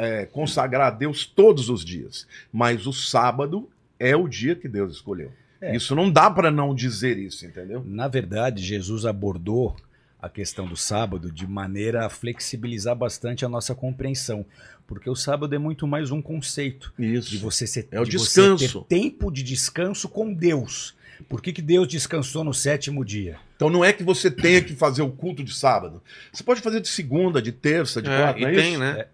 é, 0.00 0.26
consagrar 0.26 0.86
a 0.88 0.90
Deus 0.90 1.24
todos 1.26 1.68
os 1.68 1.84
dias, 1.84 2.26
mas 2.52 2.86
o 2.86 2.92
sábado 2.92 3.68
é 3.98 4.16
o 4.16 4.26
dia 4.26 4.54
que 4.56 4.66
Deus 4.68 4.94
escolheu. 4.94 5.30
É. 5.60 5.76
Isso 5.76 5.94
não 5.94 6.10
dá 6.10 6.30
para 6.30 6.50
não 6.50 6.74
dizer 6.74 7.18
isso, 7.18 7.44
entendeu? 7.44 7.84
Na 7.86 8.08
verdade, 8.08 8.62
Jesus 8.62 9.04
abordou 9.04 9.76
a 10.22 10.28
questão 10.28 10.66
do 10.66 10.76
sábado 10.76 11.30
de 11.30 11.46
maneira 11.46 12.06
a 12.06 12.10
flexibilizar 12.10 12.96
bastante 12.96 13.44
a 13.44 13.48
nossa 13.48 13.74
compreensão, 13.74 14.44
porque 14.86 15.08
o 15.10 15.14
sábado 15.14 15.54
é 15.54 15.58
muito 15.58 15.86
mais 15.86 16.10
um 16.10 16.20
conceito 16.22 16.92
de 16.98 17.14
Isso. 17.14 17.38
você, 17.40 17.66
ser, 17.66 17.86
É 17.90 18.00
o 18.00 18.04
de 18.04 18.18
você 18.18 18.40
descanso. 18.40 18.80
ter 18.88 19.00
tempo 19.00 19.30
de 19.30 19.42
descanso 19.42 20.08
com 20.08 20.32
Deus. 20.32 20.94
Por 21.28 21.42
que, 21.42 21.52
que 21.52 21.60
Deus 21.62 21.86
descansou 21.86 22.42
no 22.42 22.54
sétimo 22.54 23.04
dia? 23.04 23.36
Então 23.56 23.68
não 23.68 23.84
é 23.84 23.92
que 23.92 24.02
você 24.02 24.30
tenha 24.30 24.62
que 24.62 24.74
fazer 24.74 25.02
o 25.02 25.10
culto 25.10 25.44
de 25.44 25.54
sábado. 25.54 26.02
Você 26.32 26.42
pode 26.42 26.62
fazer 26.62 26.80
de 26.80 26.88
segunda, 26.88 27.42
de 27.42 27.52
terça, 27.52 28.00
de 28.00 28.08
É, 28.08 28.18
quarta, 28.18 28.38
e 28.40 28.42
não 28.42 28.48
é 28.48 28.54
tem, 28.54 28.70
isso? 28.70 28.80
né? 28.80 29.06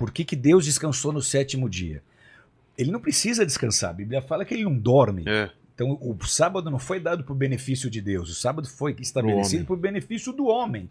Por 0.00 0.10
que, 0.10 0.24
que 0.24 0.34
Deus 0.34 0.64
descansou 0.64 1.12
no 1.12 1.20
sétimo 1.20 1.68
dia? 1.68 2.02
Ele 2.78 2.90
não 2.90 2.98
precisa 2.98 3.44
descansar. 3.44 3.90
A 3.90 3.92
Bíblia 3.92 4.22
fala 4.22 4.46
que 4.46 4.54
ele 4.54 4.64
não 4.64 4.74
dorme. 4.74 5.24
É. 5.28 5.50
Então, 5.74 5.98
o 6.00 6.16
sábado 6.24 6.70
não 6.70 6.78
foi 6.78 6.98
dado 6.98 7.22
por 7.22 7.36
benefício 7.36 7.90
de 7.90 8.00
Deus, 8.00 8.30
o 8.30 8.34
sábado 8.34 8.66
foi 8.66 8.96
estabelecido 8.98 9.66
por 9.66 9.76
benefício 9.76 10.32
do 10.32 10.46
homem. 10.46 10.88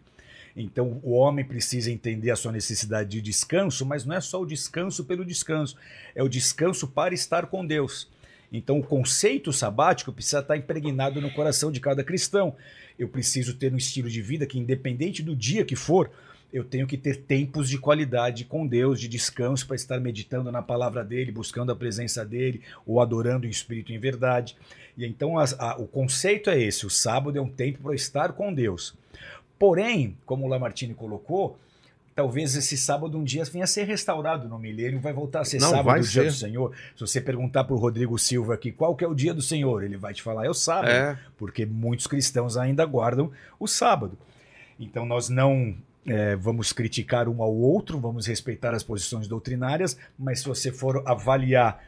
Então, 0.56 1.00
o 1.02 1.14
homem 1.14 1.44
precisa 1.44 1.90
entender 1.90 2.30
a 2.30 2.36
sua 2.36 2.52
necessidade 2.52 3.10
de 3.10 3.20
descanso, 3.20 3.84
mas 3.84 4.06
não 4.06 4.16
é 4.16 4.22
só 4.22 4.40
o 4.40 4.46
descanso 4.46 5.04
pelo 5.06 5.26
descanso, 5.26 5.76
é 6.14 6.22
o 6.22 6.30
descanso 6.30 6.88
para 6.88 7.12
estar 7.12 7.48
com 7.48 7.66
Deus. 7.66 8.08
Então, 8.54 8.78
o 8.78 8.84
conceito 8.84 9.52
sabático 9.52 10.14
precisa 10.14 10.42
estar 10.42 10.56
impregnado 10.56 11.20
no 11.20 11.34
coração 11.34 11.72
de 11.72 11.80
cada 11.80 12.04
cristão. 12.04 12.56
Eu 12.98 13.08
preciso 13.08 13.56
ter 13.56 13.74
um 13.74 13.78
estilo 13.78 14.08
de 14.08 14.22
vida 14.22 14.46
que, 14.46 14.60
independente 14.60 15.24
do 15.24 15.36
dia 15.36 15.66
que 15.66 15.76
for, 15.76 16.12
eu 16.52 16.64
tenho 16.64 16.88
que 16.88 16.98
ter 16.98 17.18
tempos 17.18 17.70
de 17.70 17.78
qualidade 17.78 18.44
com 18.46 18.66
Deus, 18.66 19.00
de 19.00 19.08
descanso, 19.08 19.68
para 19.68 19.76
estar 19.76 20.00
meditando 20.00 20.52
na 20.52 20.62
palavra 20.62 21.04
dele, 21.04 21.32
buscando 21.32 21.72
a 21.72 21.76
presença 21.76 22.26
dele, 22.26 22.62
ou 22.86 23.00
adorando 23.00 23.46
em 23.46 23.50
espírito 23.50 23.94
em 23.94 24.00
verdade. 24.00 24.56
E 24.98 25.06
então 25.06 25.38
as- 25.38 25.58
a- 25.60 25.78
o 25.78 25.86
conceito 25.88 26.50
é 26.50 26.60
esse: 26.60 26.86
o 26.86 26.90
sábado 26.90 27.38
é 27.38 27.42
um 27.42 27.50
tempo 27.50 27.80
para 27.84 27.94
estar 27.96 28.34
com 28.34 28.54
Deus. 28.54 28.96
Porém, 29.58 30.18
como 30.26 30.46
o 30.46 30.48
Lamartine 30.50 30.94
colocou, 30.94 31.58
talvez 32.16 32.56
esse 32.56 32.78
sábado 32.78 33.18
um 33.18 33.24
dia 33.24 33.44
venha 33.46 33.64
a 33.66 33.68
ser 33.68 33.84
restaurado 33.84 34.48
no 34.48 34.58
milênio, 34.58 35.00
vai 35.00 35.14
voltar 35.14 35.42
a 35.42 35.46
ser 35.46 35.60
Não, 35.60 35.70
sábado 35.70 36.00
o 36.02 36.04
dia 36.08 36.24
do 36.26 36.32
Senhor. 36.32 36.74
Se 36.96 37.02
você 37.02 37.22
perguntar 37.22 37.64
para 37.66 37.74
o 37.76 37.78
Rodrigo 37.78 38.18
Silva 38.18 38.54
aqui 38.56 38.72
qual 38.72 38.96
que 38.96 39.04
é 39.04 39.08
o 39.08 39.14
dia 39.14 39.34
do 39.34 39.42
Senhor, 39.42 39.84
ele 39.84 39.98
vai 39.98 40.14
te 40.14 40.22
falar 40.22 40.46
é 40.46 40.50
o 40.50 40.54
sábado 40.54 40.90
É. 40.92 41.18
porque 41.38 41.66
muitos 41.66 42.08
cristãos 42.08 42.58
ainda 42.58 42.86
guardam 42.86 43.32
o 43.60 43.68
sábado. 43.68 44.18
Então 44.80 45.06
nós 45.06 45.28
não 45.30 45.76
é, 46.10 46.36
vamos 46.36 46.74
criticar 46.74 47.30
um 47.30 47.42
ao 47.42 47.56
outro, 47.56 48.00
vamos 48.00 48.26
respeitar 48.28 48.74
as 48.74 48.84
posições 48.84 49.28
doutrinárias, 49.28 49.98
mas 50.18 50.40
se 50.40 50.48
você 50.48 50.72
for 50.72 51.04
avaliar 51.06 51.84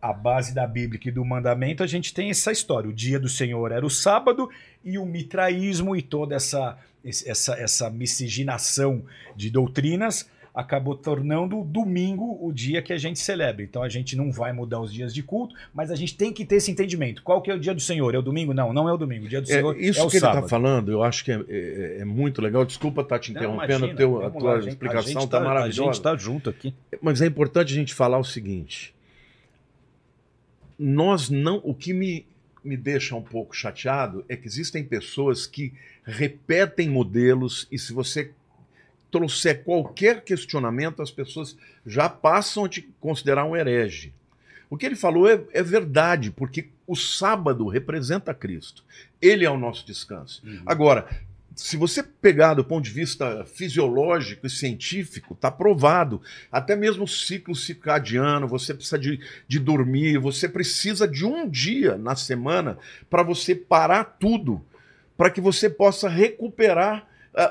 a 0.00 0.12
base 0.12 0.52
da 0.52 0.66
Bíblia 0.66 1.00
e 1.04 1.10
do 1.12 1.24
mandamento, 1.24 1.82
a 1.82 1.86
gente 1.86 2.12
tem 2.12 2.30
essa 2.30 2.50
história. 2.50 2.90
O 2.90 2.92
dia 2.92 3.20
do 3.20 3.28
Senhor 3.28 3.70
era 3.70 3.86
o 3.86 3.90
sábado 3.90 4.50
e 4.84 4.98
o 4.98 5.06
mitraísmo 5.06 5.94
e 5.94 6.02
toda 6.02 6.34
essa, 6.34 6.76
essa, 7.04 7.54
essa 7.54 7.88
miscigenação 7.88 9.04
de 9.36 9.48
doutrinas 9.48 10.28
acabou 10.54 10.94
tornando 10.94 11.60
o 11.60 11.64
domingo 11.64 12.38
o 12.46 12.52
dia 12.52 12.82
que 12.82 12.92
a 12.92 12.98
gente 12.98 13.18
celebra. 13.18 13.62
Então 13.62 13.82
a 13.82 13.88
gente 13.88 14.14
não 14.14 14.30
vai 14.30 14.52
mudar 14.52 14.80
os 14.80 14.92
dias 14.92 15.14
de 15.14 15.22
culto, 15.22 15.54
mas 15.72 15.90
a 15.90 15.94
gente 15.96 16.14
tem 16.14 16.30
que 16.32 16.44
ter 16.44 16.56
esse 16.56 16.70
entendimento. 16.70 17.22
Qual 17.22 17.40
que 17.40 17.50
é 17.50 17.54
o 17.54 17.58
dia 17.58 17.72
do 17.74 17.80
Senhor? 17.80 18.14
É 18.14 18.18
o 18.18 18.22
domingo? 18.22 18.52
Não, 18.52 18.70
não 18.72 18.86
é 18.88 18.92
o 18.92 18.96
domingo. 18.98 19.24
O 19.24 19.28
dia 19.28 19.40
do 19.40 19.44
É, 19.50 19.54
Senhor 19.54 19.74
isso 19.80 19.98
é 20.00 20.02
o 20.02 20.08
que 20.10 20.16
ele 20.18 20.26
está 20.26 20.42
falando, 20.46 20.92
eu 20.92 21.02
acho 21.02 21.24
que 21.24 21.32
é, 21.32 21.42
é- 21.48 21.96
é 22.00 22.04
muito 22.04 22.42
legal. 22.42 22.64
Desculpa 22.66 23.00
estar 23.00 23.18
te 23.18 23.32
Não, 23.32 23.40
interrompendo, 23.40 23.72
imagina, 23.86 23.92
o 23.94 23.96
teu- 23.96 24.26
a 24.26 24.30
tua 24.30 24.52
lá, 24.54 24.58
explicação 24.68 25.24
está 25.24 25.38
tá- 25.38 25.44
maravilhosa. 25.44 25.90
A 25.90 25.92
gente 25.94 26.02
tá 26.02 26.16
junto 26.16 26.50
aqui. 26.50 26.74
Mas 27.00 27.22
é 27.22 27.26
importante 27.26 27.72
a 27.72 27.74
gente 27.76 27.94
falar 27.94 28.18
o 28.18 28.24
seguinte: 28.24 28.94
nós 30.78 31.30
não. 31.30 31.60
O 31.64 31.74
que 31.74 31.92
me, 31.92 32.26
me 32.64 32.76
deixa 32.76 33.14
um 33.14 33.22
pouco 33.22 33.54
chateado 33.56 34.24
é 34.28 34.36
que 34.36 34.46
existem 34.46 34.84
pessoas 34.84 35.46
que 35.46 35.72
repetem 36.04 36.88
modelos 36.88 37.66
e 37.70 37.78
se 37.78 37.92
você 37.92 38.32
trouxer 39.12 39.62
qualquer 39.62 40.24
questionamento, 40.24 41.02
as 41.02 41.10
pessoas 41.10 41.56
já 41.86 42.08
passam 42.08 42.64
a 42.64 42.68
te 42.68 42.82
considerar 42.98 43.44
um 43.44 43.54
herege. 43.54 44.12
O 44.68 44.76
que 44.76 44.86
ele 44.86 44.96
falou 44.96 45.28
é, 45.28 45.38
é 45.52 45.62
verdade, 45.62 46.30
porque 46.30 46.70
o 46.86 46.96
sábado 46.96 47.68
representa 47.68 48.32
Cristo. 48.32 48.82
Ele 49.20 49.44
é 49.44 49.50
o 49.50 49.58
nosso 49.58 49.86
descanso. 49.86 50.42
Agora, 50.64 51.06
se 51.54 51.76
você 51.76 52.02
pegar 52.02 52.54
do 52.54 52.64
ponto 52.64 52.84
de 52.84 52.90
vista 52.90 53.44
fisiológico 53.44 54.46
e 54.46 54.50
científico, 54.50 55.34
está 55.34 55.50
provado. 55.50 56.22
Até 56.50 56.74
mesmo 56.74 57.04
o 57.04 57.08
ciclo 57.08 57.54
circadiano, 57.54 58.48
você 58.48 58.72
precisa 58.72 58.98
de, 58.98 59.20
de 59.46 59.58
dormir, 59.58 60.18
você 60.18 60.48
precisa 60.48 61.06
de 61.06 61.26
um 61.26 61.46
dia 61.46 61.98
na 61.98 62.16
semana 62.16 62.78
para 63.10 63.22
você 63.22 63.54
parar 63.54 64.04
tudo, 64.18 64.64
para 65.16 65.30
que 65.30 65.40
você 65.40 65.68
possa 65.68 66.08
recuperar, 66.08 67.06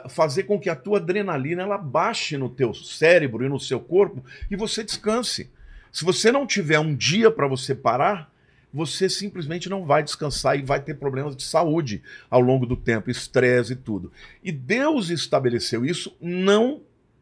fazer 0.09 0.43
com 0.43 0.59
que 0.59 0.69
a 0.69 0.75
tua 0.75 0.97
adrenalina 0.97 1.63
ela 1.63 1.77
baixe 1.77 2.37
no 2.37 2.49
teu 2.49 2.73
cérebro 2.73 3.45
e 3.45 3.49
no 3.49 3.59
seu 3.59 3.79
corpo 3.79 4.23
e 4.49 4.55
você 4.55 4.83
descanse. 4.83 5.49
Se 5.91 6.05
você 6.05 6.31
não 6.31 6.45
tiver 6.45 6.79
um 6.79 6.95
dia 6.95 7.31
para 7.31 7.47
você 7.47 7.73
parar, 7.73 8.31
você 8.73 9.09
simplesmente 9.09 9.69
não 9.69 9.85
vai 9.85 10.01
descansar 10.03 10.57
e 10.57 10.61
vai 10.61 10.79
ter 10.79 10.95
problemas 10.95 11.35
de 11.35 11.43
saúde 11.43 12.01
ao 12.29 12.39
longo 12.39 12.65
do 12.65 12.77
tempo, 12.77 13.11
estresse 13.11 13.73
e 13.73 13.75
tudo. 13.75 14.11
E 14.43 14.51
Deus 14.51 15.09
estabeleceu 15.09 15.85
isso 15.85 16.15
não 16.21 16.81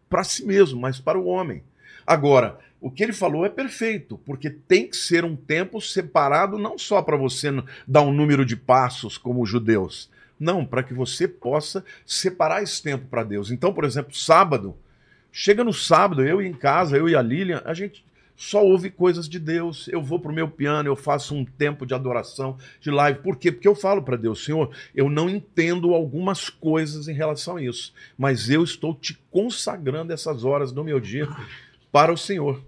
para 0.10 0.24
si 0.24 0.46
mesmo, 0.46 0.80
mas 0.80 1.00
para 1.00 1.20
o 1.20 1.26
homem. 1.26 1.64
Agora, 2.06 2.60
o 2.82 2.90
que 2.90 3.04
ele 3.04 3.14
falou 3.14 3.46
é 3.46 3.50
perfeito, 3.50 4.20
porque 4.26 4.50
tem 4.50 4.88
que 4.88 4.96
ser 4.96 5.26
um 5.26 5.36
tempo 5.36 5.82
separado 5.82 6.58
não 6.58 6.78
só 6.78 7.02
para 7.02 7.18
você 7.18 7.50
dar 7.88 8.02
um 8.02 8.14
número 8.14 8.46
de 8.46 8.56
passos 8.56 9.18
como 9.18 9.42
os 9.42 9.50
judeus, 9.50 10.10
não, 10.40 10.66
para 10.66 10.84
que 10.84 10.94
você 10.94 11.28
possa 11.28 11.84
separar 12.06 12.64
esse 12.64 12.82
tempo 12.82 13.08
para 13.08 13.24
Deus. 13.24 13.52
Então, 13.52 13.74
por 13.74 13.84
exemplo, 13.84 14.16
sábado, 14.16 14.76
chega 15.32 15.64
no 15.64 15.74
sábado, 15.74 16.24
eu 16.24 16.42
em 16.42 16.54
casa, 16.54 16.98
eu 16.98 17.10
e 17.10 17.16
a 17.16 17.22
Lilian, 17.22 17.62
a 17.66 17.74
gente 17.74 18.06
só 18.40 18.64
ouve 18.64 18.90
coisas 18.90 19.28
de 19.28 19.38
Deus. 19.38 19.90
Eu 19.90 20.02
vou 20.02 20.18
pro 20.18 20.32
meu 20.32 20.48
piano, 20.48 20.88
eu 20.88 20.96
faço 20.96 21.36
um 21.36 21.44
tempo 21.44 21.86
de 21.86 21.94
adoração, 21.94 22.58
de 22.80 22.90
live. 22.90 23.20
Por 23.20 23.36
quê? 23.36 23.52
Porque 23.52 23.68
eu 23.68 23.76
falo 23.76 24.02
para 24.02 24.16
Deus, 24.16 24.46
Senhor, 24.46 24.74
eu 24.96 25.10
não 25.10 25.30
entendo 25.30 25.94
algumas 25.94 26.50
coisas 26.50 27.10
em 27.10 27.14
relação 27.14 27.58
a 27.58 27.62
isso, 27.62 27.94
mas 28.18 28.50
eu 28.50 28.64
estou 28.64 28.96
te 28.96 29.20
consagrando 29.30 30.14
essas 30.14 30.46
horas 30.46 30.72
do 30.72 30.86
meu 30.86 31.02
dia 31.02 31.28
para 31.92 32.14
o 32.14 32.18
Senhor. 32.18 32.62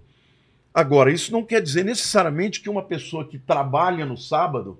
Agora, 0.74 1.10
isso 1.10 1.32
não 1.32 1.42
quer 1.42 1.62
dizer 1.62 1.84
necessariamente 1.84 2.60
que 2.60 2.68
uma 2.68 2.82
pessoa 2.82 3.26
que 3.26 3.38
trabalha 3.38 4.04
no 4.04 4.16
sábado 4.16 4.78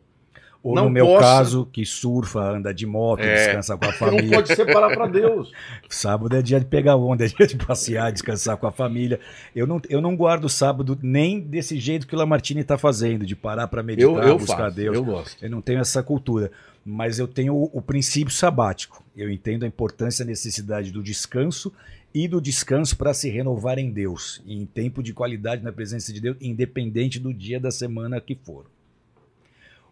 Ou 0.63 0.77
Não 0.77 0.85
no 0.85 0.91
meu 0.91 1.07
possa- 1.07 1.21
caso, 1.27 1.67
que 1.73 1.85
surfa, 1.85 2.39
anda 2.41 2.73
de 2.73 2.87
moto, 2.87 3.21
É. 3.21 3.35
descansa 3.35 3.77
com 3.77 3.85
a 3.85 3.89
não 3.91 3.95
família. 3.95 4.31
pode 4.37 4.55
separar 4.55 4.95
para 4.95 5.07
Deus. 5.09 5.51
Sábado 5.91 6.37
é 6.37 6.41
dia 6.43 6.61
de 6.61 6.67
pegar 6.67 6.95
onda, 6.97 7.25
é 7.25 7.29
dia 7.29 7.47
de 7.49 7.57
passear, 7.57 8.13
descansar 8.13 8.57
com 8.57 8.67
a 8.69 8.71
família. 8.73 9.19
Eu 9.57 9.67
não, 9.67 9.81
eu 9.89 10.01
não 10.01 10.15
guardo 10.17 10.49
sábado 10.49 10.97
nem 11.03 11.41
desse 11.41 11.81
jeito 11.81 12.07
que 12.07 12.15
o 12.15 12.19
Lamartine 12.19 12.61
está 12.61 12.79
fazendo, 12.79 13.27
de 13.27 13.35
parar 13.35 13.67
para 13.67 13.83
meditar, 13.83 14.09
Eu, 14.09 14.19
eu 14.23 14.39
buscar 14.39 14.57
faço, 14.57 14.77
Deus. 14.77 14.95
eu 14.97 15.05
gosto. 15.05 15.45
Eu 15.45 15.51
não 15.51 15.61
tenho 15.61 15.81
essa 15.81 16.01
cultura, 16.03 16.53
mas 16.87 17.19
eu 17.19 17.27
tenho 17.27 17.55
o, 17.57 17.71
o 17.73 17.83
princípio 17.83 18.33
sabático. 18.33 19.03
Eu 19.17 19.31
entendo 19.31 19.65
a 19.65 19.67
importância 19.69 20.23
e 20.23 20.25
a 20.25 20.27
necessidade 20.29 20.93
do 20.93 21.03
descanso 21.03 21.73
e 22.15 22.29
do 22.29 22.41
descanso 22.41 22.97
para 22.97 23.13
se 23.15 23.29
renovar 23.29 23.79
em 23.79 23.91
Deus, 23.91 24.41
e 24.47 24.55
em 24.61 24.67
tempo 24.67 25.03
de 25.03 25.13
qualidade 25.13 25.65
na 25.65 25.73
presença 25.73 26.13
de 26.13 26.21
Deus, 26.21 26.37
independente 26.41 27.19
do 27.19 27.33
dia 27.35 27.59
da 27.59 27.71
semana 27.71 28.21
que 28.21 28.35
for. 28.35 28.67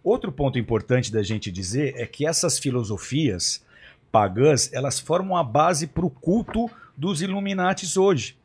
Outro 0.03 0.33
ponto 0.33 0.59
importante 0.59 1.13
da 1.13 1.23
gente 1.23 1.51
dizer 1.51 1.95
é 1.97 2.07
que 2.07 2.27
essas 2.27 2.59
filosofias 2.59 3.63
pagãs, 4.11 4.73
elas 4.73 4.99
formam 4.99 5.37
a 5.37 5.45
base 5.45 5.87
para 5.87 6.05
o 6.05 6.11
culto 6.11 6.69
dos 6.97 7.23
Illuminatis 7.23 7.97
hoje. 7.97 8.37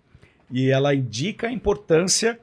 E 0.51 0.69
ela 0.69 0.93
indica 0.93 1.47
a 1.47 1.51
importância 1.51 2.39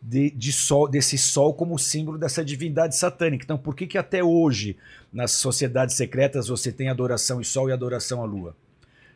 de, 0.00 0.30
de 0.30 0.52
sol, 0.52 0.86
desse 0.86 1.16
sol 1.16 1.54
como 1.54 1.78
símbolo 1.78 2.18
dessa 2.18 2.44
divindade 2.44 2.96
satânica. 2.96 3.44
Então, 3.44 3.56
por 3.56 3.74
que, 3.74 3.86
que 3.86 3.96
até 3.96 4.22
hoje, 4.22 4.76
nas 5.12 5.32
sociedades 5.32 5.96
secretas, 5.96 6.48
você 6.48 6.70
tem 6.70 6.88
adoração 6.88 7.40
e 7.40 7.44
sol 7.44 7.68
e 7.68 7.72
adoração 7.72 8.22
à 8.22 8.26
lua? 8.26 8.54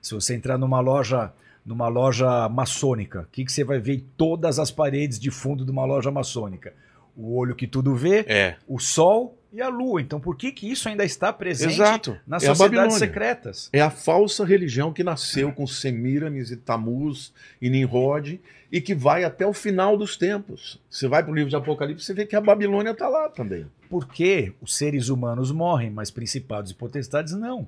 Se 0.01 0.15
você 0.15 0.35
entrar 0.35 0.57
numa 0.59 0.81
loja 0.81 1.33
numa 1.65 1.89
loja 1.89 2.49
maçônica, 2.49 3.21
o 3.21 3.27
que, 3.31 3.45
que 3.45 3.53
você 3.53 3.63
vai 3.63 3.79
ver 3.79 3.97
em 3.97 4.05
todas 4.17 4.59
as 4.59 4.71
paredes 4.71 5.21
de 5.21 5.31
fundo 5.31 5.63
de 5.63 5.71
uma 5.71 5.85
loja 5.85 6.11
maçônica? 6.11 6.73
O 7.15 7.37
olho 7.37 7.55
que 7.55 7.67
tudo 7.67 7.95
vê, 7.95 8.25
É. 8.27 8.57
o 8.67 8.79
sol 8.79 9.37
e 9.53 9.61
a 9.61 9.69
lua. 9.69 10.01
Então, 10.01 10.21
por 10.21 10.37
que, 10.37 10.53
que 10.53 10.71
isso 10.71 10.89
ainda 10.89 11.05
está 11.05 11.33
presente 11.33 11.75
Exato. 11.75 12.19
nas 12.27 12.43
É 12.43 12.55
sociedades 12.55 12.97
secretas? 12.97 13.69
É 13.73 13.81
a 13.81 13.91
falsa 13.91 14.45
religião 14.45 14.93
que 14.93 15.03
nasceu 15.03 15.53
com 15.53 15.67
Semiramis 15.67 16.51
e 16.51 16.57
Tamuz 16.57 17.33
e 17.61 17.69
Nimrod 17.69 18.41
e 18.71 18.81
que 18.81 18.95
vai 18.95 19.25
até 19.25 19.47
o 19.47 19.53
final 19.53 19.97
dos 19.97 20.17
tempos. 20.17 20.79
Você 20.89 21.09
vai 21.09 21.23
para 21.23 21.33
o 21.33 21.35
livro 21.35 21.51
de 21.51 21.57
Apocalipse, 21.57 22.05
você 22.05 22.15
vê 22.15 22.25
que 22.25 22.37
a 22.37 22.41
Babilônia 22.41 22.91
está 22.91 23.09
lá 23.09 23.29
também. 23.29 23.67
Porque 23.89 24.53
os 24.61 24.77
seres 24.77 25.09
humanos 25.09 25.51
morrem, 25.51 25.91
mas 25.91 26.11
principados 26.11 26.71
e 26.71 26.75
potestades 26.75 27.33
não. 27.33 27.67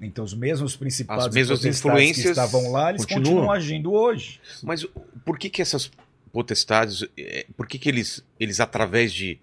Então, 0.00 0.24
os 0.24 0.34
mesmos 0.34 0.76
principados 0.76 1.26
As 1.26 1.34
mesmas 1.34 1.60
e 1.60 1.62
potestades 1.62 2.22
que 2.22 2.28
estavam 2.28 2.72
lá, 2.72 2.90
eles 2.90 3.02
continuam. 3.02 3.24
continuam 3.24 3.52
agindo 3.52 3.92
hoje. 3.92 4.40
Mas 4.62 4.84
por 5.24 5.38
que 5.38 5.48
que 5.48 5.62
essas 5.62 5.90
potestades, 6.32 7.04
eh, 7.16 7.46
por 7.56 7.66
que 7.66 7.78
que 7.78 7.88
eles, 7.88 8.22
eles 8.38 8.60
através 8.60 9.12
de... 9.12 9.38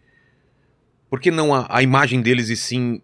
Por 1.10 1.20
que 1.20 1.32
não 1.32 1.54
a, 1.54 1.66
a 1.70 1.82
imagem 1.82 2.22
deles 2.22 2.50
e 2.50 2.56
sim 2.56 3.02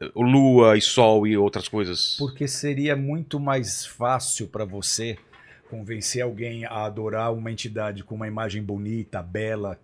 eh, 0.00 0.10
lua 0.14 0.76
e 0.76 0.80
sol 0.80 1.26
e 1.26 1.36
outras 1.36 1.68
coisas? 1.68 2.16
Porque 2.18 2.46
seria 2.46 2.94
muito 2.96 3.40
mais 3.40 3.86
fácil 3.86 4.46
para 4.48 4.64
você 4.64 5.16
convencer 5.70 6.22
alguém 6.22 6.64
a 6.64 6.84
adorar 6.84 7.32
uma 7.32 7.50
entidade 7.50 8.02
com 8.02 8.14
uma 8.14 8.26
imagem 8.26 8.62
bonita, 8.62 9.22
bela, 9.22 9.78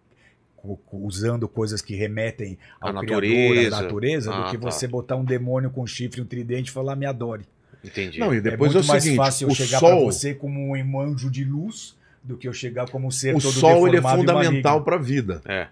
usando 0.93 1.47
coisas 1.47 1.83
que 1.83 1.95
remetem 1.95 2.59
ao 2.81 2.91
A 2.91 3.01
Criador, 3.01 3.23
natureza. 3.23 3.77
à 3.77 3.83
natureza, 3.83 4.35
Ah, 4.35 4.43
do 4.45 4.51
que 4.51 4.59
tá. 4.59 4.71
você 4.71 4.87
botar 4.87 5.17
um 5.17 5.25
demônio 5.25 5.71
com 5.71 5.87
chifre 5.87 6.21
e 6.21 6.23
um 6.23 6.27
tridente 6.27 6.71
e 6.71 6.73
falar 6.73 6.97
me 6.97 7.05
adore. 7.07 7.45
Entendi. 7.85 8.19
Não, 8.19 8.33
e 8.33 8.39
é 8.39 8.41
depois 8.41 8.71
é, 8.71 8.75
muito 8.77 8.85
o 8.87 8.89
mais 8.89 9.03
seguinte, 9.03 9.19
fácil 9.19 9.49
eu 9.49 9.55
chegar 9.55 9.79
para 9.79 9.91
sol, 9.91 10.05
você 10.11 10.35
como 10.35 10.75
um 10.75 11.01
anjo 11.01 11.31
de 11.31 11.45
luz 11.45 11.95
do 12.23 12.39
que 12.39 12.49
eu 12.49 12.53
chegar 12.55 12.89
como 12.89 13.09
um 13.09 13.11
ser 13.11 13.35
o 13.37 13.41
todo 13.41 13.53
sol 13.53 13.87
ele 13.87 13.99
é 13.99 14.03
fundamental 14.03 14.83
para 14.83 14.97
a 14.97 14.99
vida, 14.99 15.43
É. 15.45 15.69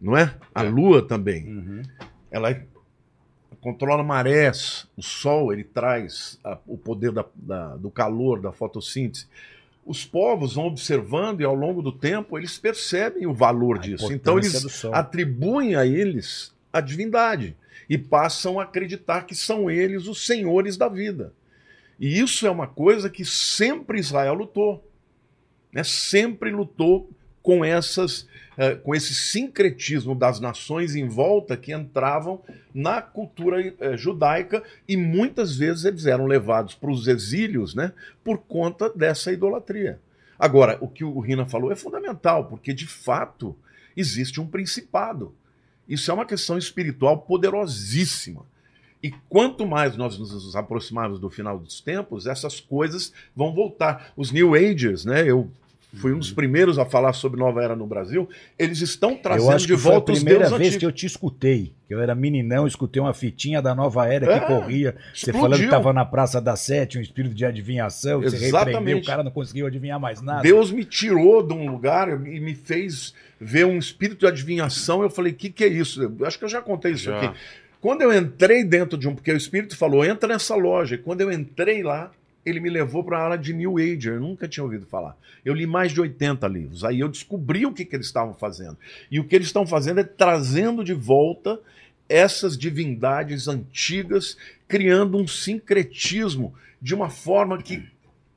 não 0.00 0.16
é? 0.16 0.34
A 0.54 0.64
É. 0.64 0.68
lua 0.68 1.02
também. 1.06 1.46
Uhum. 1.46 1.82
Ela 2.30 2.62
controla 3.60 4.02
marés. 4.02 4.86
O 4.96 5.02
sol 5.02 5.52
ele 5.52 5.64
traz 5.64 6.38
a- 6.42 6.58
o 6.66 6.78
poder 6.78 7.12
da- 7.12 7.26
da- 7.34 7.76
do 7.76 7.90
calor, 7.90 8.40
da 8.40 8.52
fotossíntese. 8.52 9.26
Os 9.84 10.04
povos 10.04 10.54
vão 10.54 10.66
observando 10.66 11.40
e 11.40 11.44
ao 11.44 11.54
longo 11.54 11.82
do 11.82 11.90
tempo 11.92 12.38
eles 12.38 12.56
percebem 12.58 13.26
o 13.26 13.34
valor 13.34 13.78
A 13.78 13.80
disso. 13.80 14.12
Então 14.12 14.38
eles 14.38 14.84
atribuem 14.92 15.74
a 15.74 15.84
eles 15.86 16.54
a 16.72 16.80
divindade 16.80 17.56
e 17.88 17.98
passam 17.98 18.60
a 18.60 18.62
acreditar 18.62 19.22
que 19.26 19.34
são 19.34 19.70
eles 19.70 20.06
os 20.06 20.24
senhores 20.26 20.76
da 20.76 20.88
vida. 20.88 21.32
E 21.98 22.18
isso 22.20 22.46
é 22.46 22.50
uma 22.50 22.66
coisa 22.66 23.10
que 23.10 23.24
sempre 23.24 23.98
Israel 23.98 24.34
lutou. 24.34 24.86
Né? 25.72 25.82
Sempre 25.84 26.50
lutou 26.50 27.10
com, 27.42 27.64
essas, 27.64 28.26
eh, 28.62 28.74
com 28.74 28.94
esse 28.94 29.14
sincretismo 29.14 30.14
das 30.14 30.38
nações 30.38 30.94
em 30.94 31.08
volta 31.08 31.56
que 31.56 31.72
entravam 31.72 32.42
na 32.74 33.00
cultura 33.00 33.58
eh, 33.80 33.96
judaica 33.96 34.62
e 34.86 34.98
muitas 34.98 35.56
vezes 35.56 35.86
eles 35.86 36.04
eram 36.04 36.26
levados 36.26 36.74
para 36.74 36.90
os 36.90 37.08
exílios 37.08 37.74
né, 37.74 37.94
por 38.22 38.36
conta 38.36 38.90
dessa 38.90 39.32
idolatria. 39.32 39.98
Agora, 40.38 40.76
o 40.82 40.88
que 40.88 41.02
o 41.02 41.18
Rina 41.20 41.46
falou 41.46 41.72
é 41.72 41.74
fundamental, 41.74 42.48
porque 42.50 42.74
de 42.74 42.86
fato 42.86 43.56
existe 43.96 44.38
um 44.42 44.46
principado. 44.46 45.34
Isso 45.88 46.10
é 46.10 46.14
uma 46.14 46.26
questão 46.26 46.58
espiritual 46.58 47.22
poderosíssima. 47.22 48.44
E 49.02 49.10
quanto 49.30 49.66
mais 49.66 49.96
nós 49.96 50.18
nos 50.18 50.54
aproximarmos 50.54 51.18
do 51.18 51.30
final 51.30 51.58
dos 51.58 51.80
tempos, 51.80 52.26
essas 52.26 52.60
coisas 52.60 53.10
vão 53.34 53.54
voltar. 53.54 54.12
Os 54.14 54.30
New 54.30 54.54
Agers, 54.54 55.06
né? 55.06 55.24
Eu 55.26 55.50
fui 55.96 56.12
um 56.12 56.18
dos 56.18 56.30
primeiros 56.30 56.78
a 56.78 56.84
falar 56.84 57.12
sobre 57.12 57.38
Nova 57.40 57.62
Era 57.62 57.74
no 57.74 57.86
Brasil, 57.86 58.28
eles 58.58 58.80
estão 58.80 59.10
Eu 59.12 59.16
trazendo 59.18 59.50
acho 59.52 59.66
de 59.66 59.72
que 59.74 59.78
foi 59.80 59.90
a 59.90 59.94
volta 59.94 60.12
os 60.12 60.18
primeira 60.18 60.40
deuses 60.44 60.58
vez 60.58 60.68
antigos. 60.68 60.78
que 60.80 60.86
eu 60.86 60.92
te 60.92 61.06
escutei. 61.06 61.72
Que 61.88 61.94
eu 61.94 62.00
era 62.00 62.14
meninão, 62.14 62.66
escutei 62.66 63.02
uma 63.02 63.12
fitinha 63.12 63.60
da 63.60 63.74
nova 63.74 64.06
era 64.06 64.26
que 64.26 64.32
É, 64.32 64.40
corria. 64.40 64.94
Você 65.12 65.30
explodiu. 65.30 65.40
falando 65.40 65.58
que 65.58 65.64
estava 65.64 65.92
na 65.92 66.04
Praça 66.04 66.40
da 66.40 66.54
Sete, 66.54 66.98
um 66.98 67.00
espírito 67.00 67.34
de 67.34 67.44
adivinhação, 67.44 68.20
que 68.20 68.30
você 68.30 68.36
repreendeu, 68.36 68.70
Exatamente. 68.70 69.02
o 69.02 69.06
cara 69.06 69.22
não 69.24 69.30
conseguiu 69.32 69.66
adivinhar 69.66 69.98
mais 69.98 70.22
nada. 70.22 70.42
Deus 70.42 70.70
me 70.70 70.84
tirou 70.84 71.42
de 71.44 71.52
um 71.52 71.68
lugar 71.70 72.08
e 72.26 72.38
me 72.40 72.54
fez 72.54 73.12
ver 73.40 73.66
um 73.66 73.76
espírito 73.78 74.20
de 74.20 74.26
adivinhação. 74.26 75.02
Eu 75.02 75.10
falei, 75.10 75.32
o 75.32 75.34
que, 75.34 75.50
que 75.50 75.64
é 75.64 75.68
isso? 75.68 76.00
Eu 76.02 76.26
acho 76.26 76.38
que 76.38 76.44
eu 76.44 76.48
já 76.48 76.60
contei 76.62 76.92
isso 76.92 77.04
Já. 77.04 77.18
aqui. 77.20 77.36
Quando 77.80 78.02
eu 78.02 78.12
entrei 78.16 78.62
dentro 78.62 78.98
de 78.98 79.08
um. 79.08 79.14
Porque 79.14 79.32
o 79.32 79.36
espírito 79.36 79.74
falou, 79.76 80.04
entra 80.04 80.28
nessa 80.28 80.54
loja. 80.54 80.94
E 80.96 80.98
quando 80.98 81.22
eu 81.22 81.32
entrei 81.32 81.82
lá, 81.82 82.10
ele 82.44 82.60
me 82.60 82.70
levou 82.70 83.04
para 83.04 83.18
a 83.18 83.24
área 83.24 83.38
de 83.38 83.52
New 83.52 83.78
Age. 83.78 84.08
Eu 84.08 84.20
nunca 84.20 84.48
tinha 84.48 84.64
ouvido 84.64 84.86
falar. 84.86 85.16
Eu 85.44 85.54
li 85.54 85.66
mais 85.66 85.92
de 85.92 86.00
80 86.00 86.46
livros. 86.48 86.84
Aí 86.84 87.00
eu 87.00 87.08
descobri 87.08 87.66
o 87.66 87.72
que, 87.72 87.84
que 87.84 87.94
eles 87.94 88.06
estavam 88.06 88.34
fazendo. 88.34 88.76
E 89.10 89.20
o 89.20 89.24
que 89.24 89.34
eles 89.34 89.48
estão 89.48 89.66
fazendo 89.66 90.00
é 90.00 90.04
trazendo 90.04 90.82
de 90.82 90.94
volta 90.94 91.60
essas 92.08 92.58
divindades 92.58 93.46
antigas, 93.46 94.36
criando 94.66 95.16
um 95.16 95.26
sincretismo 95.26 96.52
de 96.82 96.94
uma 96.94 97.08
forma 97.08 97.62
que 97.62 97.84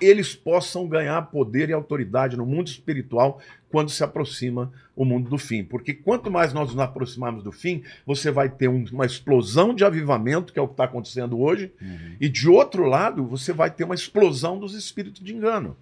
eles 0.04 0.36
possam 0.36 0.88
ganhar 0.88 1.22
poder 1.24 1.70
e 1.70 1.74
autoridade 1.74 2.38
no 2.38 2.46
mundo 2.46 2.68
espiritual 2.68 3.40
quando 3.70 3.90
se 3.90 4.04
aproxima 4.04 4.72
o 4.96 5.04
mundo 5.04 5.30
do 5.30 5.38
fim. 5.38 5.64
Porque 5.64 5.94
quanto 5.94 6.30
mais 6.30 6.54
nós 6.54 6.70
nos 6.72 6.80
aproximarmos 6.80 7.44
do 7.44 7.52
fim, 7.52 7.82
você 8.06 8.30
vai 8.30 8.48
ter 8.50 8.68
um- 8.68 8.86
uma 8.92 9.06
explosão 9.06 9.74
de 9.74 9.84
avivamento, 9.84 10.54
que 10.54 10.60
é 10.60 10.62
o 10.62 10.68
que 10.68 10.74
está 10.74 10.84
acontecendo 10.84 11.40
hoje, 11.40 11.72
e 12.22 12.30
de 12.30 12.48
outro 12.48 12.86
lado, 12.86 13.26
você 13.26 13.52
vai 13.52 13.72
ter 13.72 13.84
uma 13.84 13.96
explosão 13.96 14.60
dos 14.60 14.76
espíritos 14.76 15.24
de 15.24 15.34
engano. 15.34 15.76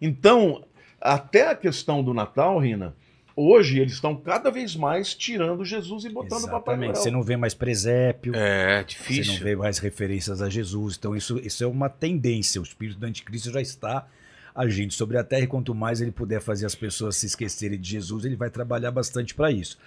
Então, 0.00 0.64
até 1.00 1.48
a 1.48 1.54
questão 1.54 2.02
do 2.02 2.12
Natal, 2.12 2.58
Rina, 2.58 2.94
hoje 3.40 3.78
eles 3.78 3.94
estão 3.94 4.14
cada 4.14 4.50
vez 4.50 4.76
mais 4.76 5.14
tirando 5.14 5.64
Jesus 5.64 6.04
e 6.04 6.08
botando 6.08 6.44
o 6.44 6.50
Papai 6.50 6.76
Noel. 6.76 6.90
Exatamente. 6.90 6.98
Você 7.02 7.10
não 7.10 7.22
vê 7.22 7.36
mais 7.36 7.54
presépio. 7.54 8.34
É, 8.34 8.78
Você 8.80 8.84
difícil. 8.84 9.34
não 9.34 9.40
vê 9.40 9.56
mais 9.56 9.78
referências 9.78 10.42
a 10.42 10.48
Jesus. 10.48 10.96
Então, 10.98 11.16
isso, 11.16 11.38
isso 11.38 11.64
é 11.64 11.66
uma 11.66 11.88
tendência. 11.88 12.60
O 12.60 12.64
espírito 12.64 12.98
do 12.98 13.06
anticristo 13.06 13.50
já 13.50 13.60
está 13.60 14.06
agindo 14.54 14.92
sobre 14.92 15.16
a 15.16 15.24
terra, 15.24 15.44
e 15.44 15.46
quanto 15.46 15.74
mais 15.74 16.00
ele 16.00 16.10
puder 16.10 16.40
fazer 16.40 16.66
as 16.66 16.74
pessoas 16.74 17.16
se 17.16 17.26
esquecerem 17.26 17.78
de 17.80 17.88
Jesus, 17.88 18.24
ele 18.24 18.36
vai 18.36 18.50
trabalhar 18.50 18.90
bastante 18.90 19.34
para 19.34 19.50
isso. 19.50 19.78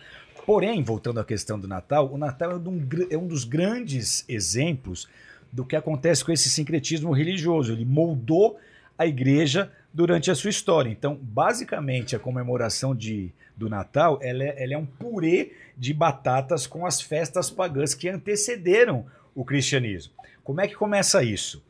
Porém, 0.46 0.82
voltando 0.84 1.20
à 1.20 1.24
questão 1.24 1.60
do 1.60 1.68
Natal, 1.68 2.12
o 2.12 2.18
Natal 2.18 2.52
é 2.52 2.56
um, 2.56 2.88
é 3.10 3.18
um 3.18 3.28
dos 3.28 3.44
grandes 3.44 4.26
exemplos 4.28 5.08
do 5.52 5.63
que 5.63 5.76
acontece 5.76 6.26
com 6.26 6.32
esse 6.32 6.50
sincretismo 6.50 7.12
religioso. 7.12 7.72
Ele 7.72 7.86
moldou 7.86 8.58
a 8.98 9.06
igreja 9.06 9.72
durante 9.94 10.32
a 10.32 10.36
sua 10.36 10.50
história. 10.50 10.90
Então, 10.90 11.18
basicamente, 11.22 12.16
a 12.16 12.20
comemoração 12.20 12.96
de, 12.96 13.32
do 13.56 13.70
Natal 13.70 14.18
ela 14.22 14.44
é, 14.44 14.64
ela 14.64 14.74
é 14.74 14.78
um 14.78 14.86
purê 14.86 15.52
de 15.78 15.94
batatas 15.94 16.66
com 16.66 16.86
as 16.86 17.02
festas 17.02 17.50
pagãs 17.50 17.94
que 17.94 18.10
antecederam 18.10 19.06
o 19.36 19.46
cristianismo. 19.46 20.14
Como 20.44 20.60
é 20.62 20.68
que 20.68 20.76
começa 20.76 21.24
isso? 21.24 21.64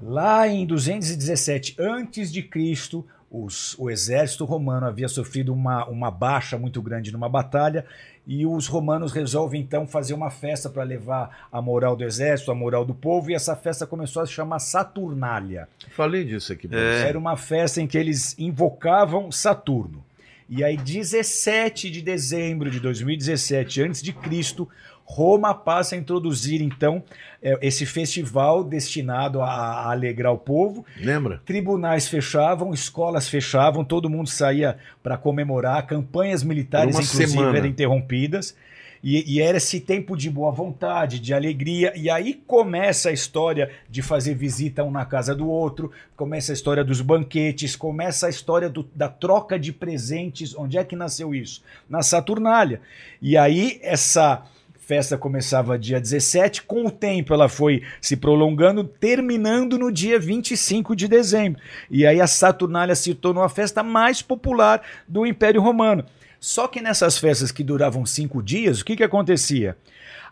Lá 0.00 0.46
em 0.46 0.66
217 0.66 1.76
antes 1.78 2.32
de 2.32 2.42
Cristo, 2.42 3.06
os- 3.30 3.76
o 3.78 3.90
exército 3.90 4.44
romano 4.44 4.86
havia 4.86 5.08
sofrido 5.08 5.52
uma, 5.52 5.86
uma 5.86 6.10
baixa 6.10 6.56
muito 6.58 6.80
grande 6.82 7.10
numa 7.12 7.28
batalha 7.28 7.84
e 8.26 8.44
os 8.44 8.66
romanos 8.66 9.12
resolvem 9.12 9.60
então 9.60 9.86
fazer 9.86 10.12
uma 10.12 10.30
festa 10.30 10.68
para 10.68 10.82
levar 10.82 11.46
a 11.52 11.62
moral 11.62 11.94
do 11.94 12.02
exército, 12.02 12.50
a 12.50 12.54
moral 12.54 12.84
do 12.84 12.92
povo, 12.92 13.30
e 13.30 13.34
essa 13.34 13.54
festa 13.54 13.86
começou 13.86 14.22
a 14.22 14.26
se 14.26 14.32
chamar 14.32 14.58
Saturnália. 14.58 15.68
Falei 15.90 16.24
disso 16.24 16.52
aqui. 16.52 16.68
É. 16.72 17.08
Era 17.08 17.18
uma 17.18 17.36
festa 17.36 17.80
em 17.80 17.86
que 17.86 17.96
eles 17.96 18.36
invocavam 18.38 19.30
Saturno. 19.30 20.04
E 20.48 20.62
aí, 20.62 20.76
17 20.76 21.90
de 21.90 22.00
dezembro 22.02 22.70
de 22.70 22.78
2017, 22.78 23.82
antes 23.82 24.02
de 24.02 24.12
Cristo, 24.12 24.68
Roma 25.08 25.54
passa 25.54 25.94
a 25.94 25.98
introduzir 25.98 26.60
então 26.60 27.02
eh, 27.40 27.56
esse 27.62 27.86
festival 27.86 28.64
destinado 28.64 29.40
a, 29.40 29.90
alegrar 29.90 30.32
o 30.32 30.38
povo. 30.38 30.84
Lembra? 31.00 31.40
Tribunais 31.46 32.08
fechavam, 32.08 32.74
escolas 32.74 33.28
fechavam, 33.28 33.84
todo 33.84 34.10
mundo 34.10 34.28
saía 34.28 34.76
para 35.04 35.16
comemorar, 35.16 35.86
campanhas 35.86 36.42
militares, 36.42 36.96
inclusive, 36.96 37.28
semana. 37.30 37.56
eram 37.56 37.68
interrompidas. 37.68 38.56
E, 39.04 39.36
e 39.36 39.40
era 39.40 39.58
esse 39.58 39.78
tempo 39.78 40.16
de 40.16 40.28
boa 40.28 40.50
vontade, 40.50 41.20
de 41.20 41.32
alegria. 41.32 41.92
E 41.94 42.10
aí 42.10 42.34
começa 42.34 43.10
a 43.10 43.12
história 43.12 43.70
de 43.88 44.02
fazer 44.02 44.34
visita 44.34 44.82
um 44.82 44.90
na 44.90 45.04
casa 45.04 45.32
do 45.32 45.46
outro, 45.48 45.92
começa 46.16 46.50
a 46.50 46.54
história 46.54 46.82
dos 46.82 47.00
banquetes, 47.00 47.76
começa 47.76 48.26
a 48.26 48.30
história 48.30 48.68
do- 48.68 48.88
da 48.92 49.08
troca 49.08 49.56
de 49.60 49.72
presentes. 49.72 50.56
Onde 50.56 50.76
é 50.78 50.82
que 50.82 50.96
nasceu 50.96 51.32
isso? 51.32 51.62
Na 51.88 52.02
Saturnália. 52.02 52.80
E 53.22 53.36
aí 53.36 53.78
essa 53.82 54.42
festa 54.86 55.18
começava 55.18 55.76
dia 55.76 56.00
17, 56.00 56.62
com 56.62 56.86
o 56.86 56.90
tempo 56.92 57.34
ela 57.34 57.48
foi 57.48 57.82
se 58.00 58.16
prolongando, 58.16 58.84
terminando 58.84 59.76
no 59.76 59.90
dia 59.90 60.16
25 60.16 60.94
de 60.94 61.08
dezembro. 61.08 61.60
E 61.90 62.06
aí 62.06 62.20
a 62.20 62.26
Saturnália 62.28 62.94
se 62.94 63.12
tornou 63.12 63.42
a 63.42 63.48
festa 63.48 63.82
mais 63.82 64.22
popular 64.22 64.80
do 65.08 65.26
Império 65.26 65.60
Romano. 65.60 66.04
Só 66.38 66.68
que 66.68 66.80
nessas 66.80 67.18
festas 67.18 67.50
que 67.50 67.64
duravam 67.64 68.06
cinco 68.06 68.40
dias, 68.40 68.80
o 68.80 68.84
que, 68.84 68.94
que 68.94 69.02
acontecia? 69.02 69.76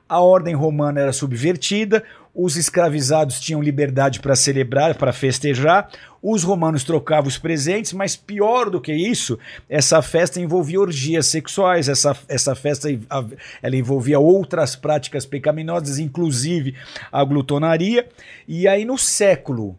A 0.08 0.20
ordem 0.20 0.54
romana 0.54 1.00
era 1.00 1.12
subvertida, 1.12 2.04
os 2.34 2.56
escravizados 2.56 3.38
tinham 3.38 3.62
liberdade 3.62 4.18
para 4.18 4.34
celebrar, 4.34 4.96
para 4.96 5.12
festejar, 5.12 5.88
os 6.20 6.42
romanos 6.42 6.82
trocavam 6.82 7.28
os 7.28 7.38
presentes, 7.38 7.92
mas 7.92 8.16
pior 8.16 8.70
do 8.70 8.80
que 8.80 8.92
isso, 8.92 9.38
essa 9.68 10.02
festa 10.02 10.40
envolvia 10.40 10.80
orgias 10.80 11.26
sexuais, 11.26 11.88
essa, 11.88 12.16
essa 12.28 12.54
festa 12.54 12.88
ela 13.62 13.76
envolvia 13.76 14.18
outras 14.18 14.74
práticas 14.74 15.24
pecaminosas, 15.24 15.98
inclusive 15.98 16.74
a 17.12 17.22
glutonaria. 17.22 18.08
E 18.48 18.66
aí 18.66 18.84
no 18.84 18.98
século 18.98 19.78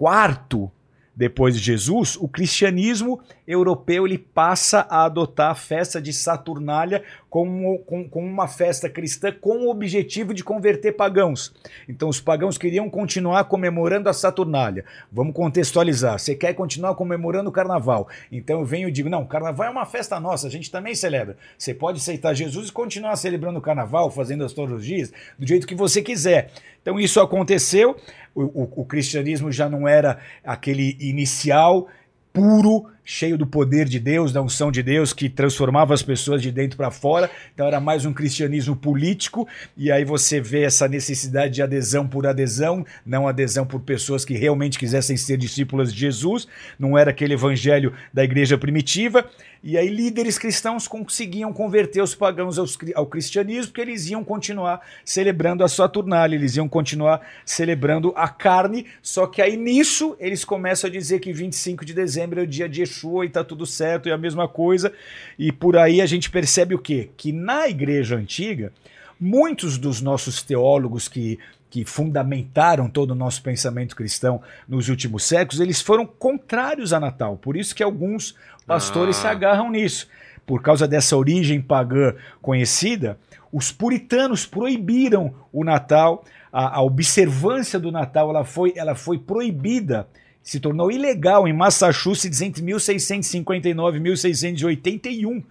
IV 0.00 0.70
depois 1.16 1.54
de 1.54 1.62
Jesus, 1.62 2.16
o 2.16 2.26
cristianismo 2.26 3.20
europeu 3.46 4.06
ele 4.06 4.18
passa 4.18 4.86
a 4.90 5.04
adotar 5.04 5.50
a 5.50 5.54
festa 5.54 6.00
de 6.00 6.12
Saturnália 6.12 7.04
como, 7.30 7.78
com, 7.80 8.08
com 8.08 8.24
uma 8.24 8.48
festa 8.48 8.88
cristã 8.88 9.32
com 9.32 9.66
o 9.66 9.70
objetivo 9.70 10.34
de 10.34 10.42
converter 10.42 10.92
pagãos. 10.92 11.54
Então 11.88 12.08
os 12.08 12.20
pagãos 12.20 12.58
queriam 12.58 12.88
continuar 12.90 13.44
comemorando 13.44 14.08
a 14.08 14.12
Saturnália. 14.12 14.84
Vamos 15.12 15.34
contextualizar. 15.34 16.18
Você 16.18 16.34
quer 16.34 16.54
continuar 16.54 16.94
comemorando 16.94 17.50
o 17.50 17.52
carnaval. 17.52 18.08
Então 18.30 18.60
eu 18.60 18.64
venho 18.64 18.88
e 18.88 18.92
digo, 18.92 19.08
não, 19.08 19.26
carnaval 19.26 19.66
é 19.66 19.70
uma 19.70 19.86
festa 19.86 20.18
nossa, 20.18 20.46
a 20.46 20.50
gente 20.50 20.70
também 20.70 20.94
celebra. 20.94 21.36
Você 21.56 21.74
pode 21.74 21.98
aceitar 21.98 22.34
Jesus 22.34 22.68
e 22.68 22.72
continuar 22.72 23.16
celebrando 23.16 23.58
o 23.58 23.62
carnaval, 23.62 24.10
fazendo 24.10 24.44
as 24.44 24.52
teologias, 24.52 25.12
do 25.38 25.46
jeito 25.46 25.66
que 25.66 25.74
você 25.74 26.02
quiser. 26.02 26.50
Então 26.82 27.00
isso 27.00 27.18
aconteceu, 27.18 27.96
o, 28.34 28.42
o, 28.42 28.82
o 28.82 28.84
cristianismo 28.84 29.50
já 29.52 29.68
não 29.68 29.86
era 29.86 30.18
aquele 30.42 30.96
inicial 31.00 31.88
puro, 32.32 32.86
cheio 33.04 33.36
do 33.36 33.46
poder 33.46 33.86
de 33.86 34.00
Deus, 34.00 34.32
da 34.32 34.40
unção 34.40 34.72
de 34.72 34.82
Deus, 34.82 35.12
que 35.12 35.28
transformava 35.28 35.92
as 35.92 36.02
pessoas 36.02 36.40
de 36.40 36.50
dentro 36.50 36.76
para 36.76 36.90
fora. 36.90 37.30
Então 37.52 37.66
era 37.66 37.80
mais 37.80 38.04
um 38.04 38.12
cristianismo 38.12 38.74
político, 38.74 39.46
e 39.76 39.92
aí 39.92 40.04
você 40.04 40.40
vê 40.40 40.62
essa 40.62 40.88
necessidade 40.88 41.54
de 41.54 41.62
adesão 41.62 42.06
por 42.06 42.26
adesão, 42.26 42.84
não 43.04 43.28
adesão 43.28 43.66
por 43.66 43.80
pessoas 43.80 44.24
que 44.24 44.34
realmente 44.34 44.78
quisessem 44.78 45.16
ser 45.16 45.36
discípulas 45.36 45.92
de 45.92 46.00
Jesus, 46.00 46.48
não 46.78 46.96
era 46.96 47.10
aquele 47.10 47.34
evangelho 47.34 47.92
da 48.12 48.24
igreja 48.24 48.56
primitiva. 48.56 49.28
E 49.66 49.78
aí 49.78 49.88
líderes 49.88 50.36
cristãos 50.36 50.86
conseguiam 50.86 51.50
converter 51.50 52.02
os 52.02 52.14
pagãos 52.14 52.58
ao 52.94 53.06
cristianismo, 53.06 53.72
porque 53.72 53.80
eles 53.80 54.10
iam 54.10 54.22
continuar 54.22 54.82
celebrando 55.06 55.64
a 55.64 55.68
Saturnália, 55.68 56.36
eles 56.36 56.54
iam 56.56 56.68
continuar 56.68 57.22
celebrando 57.46 58.12
a 58.14 58.28
carne, 58.28 58.84
só 59.00 59.26
que 59.26 59.40
aí 59.40 59.56
nisso 59.56 60.14
eles 60.20 60.44
começam 60.44 60.88
a 60.88 60.92
dizer 60.92 61.18
que 61.18 61.32
25 61.32 61.82
de 61.82 61.94
dezembro 61.94 62.40
é 62.40 62.42
o 62.42 62.46
dia 62.46 62.68
de 62.68 62.82
Yeshua 62.94 63.26
e 63.26 63.28
tá 63.28 63.42
tudo 63.42 63.66
certo, 63.66 64.08
é 64.08 64.12
a 64.12 64.18
mesma 64.18 64.46
coisa. 64.46 64.92
E 65.38 65.50
por 65.50 65.76
aí 65.76 66.00
a 66.00 66.06
gente 66.06 66.30
percebe 66.30 66.74
o 66.74 66.78
quê? 66.78 67.10
Que 67.16 67.32
na 67.32 67.68
igreja 67.68 68.16
antiga, 68.16 68.72
muitos 69.20 69.78
dos 69.78 70.00
nossos 70.00 70.42
teólogos 70.42 71.08
que 71.08 71.38
que 71.74 71.84
fundamentaram 71.84 72.88
todo 72.88 73.10
o 73.10 73.14
nosso 73.16 73.42
pensamento 73.42 73.96
cristão 73.96 74.40
nos 74.68 74.88
últimos 74.88 75.24
séculos, 75.24 75.58
eles 75.58 75.80
foram 75.80 76.06
contrários 76.06 76.92
a 76.92 77.00
Natal. 77.00 77.36
Por 77.36 77.56
isso 77.56 77.74
que 77.74 77.82
alguns 77.82 78.36
pastores 78.64 79.16
ah. 79.16 79.20
se 79.22 79.26
agarram 79.26 79.72
nisso. 79.72 80.06
Por 80.46 80.62
causa 80.62 80.86
dessa 80.86 81.16
origem 81.16 81.60
pagã 81.60 82.14
conhecida, 82.40 83.18
os 83.50 83.72
puritanos 83.72 84.46
proibiram 84.46 85.34
o 85.52 85.64
Natal, 85.64 86.24
a, 86.52 86.76
a 86.76 86.80
observância 86.80 87.76
do 87.80 87.90
Natal 87.90 88.30
ela 88.30 88.44
foi, 88.44 88.72
ela 88.76 88.94
foi 88.94 89.18
proibida, 89.18 90.06
se 90.44 90.60
tornou 90.60 90.92
ilegal 90.92 91.48
em 91.48 91.54
Massachusetts 91.54 92.42
entre 92.42 92.62
1659 92.62 93.96
e 93.96 94.00
1681. 94.00 95.42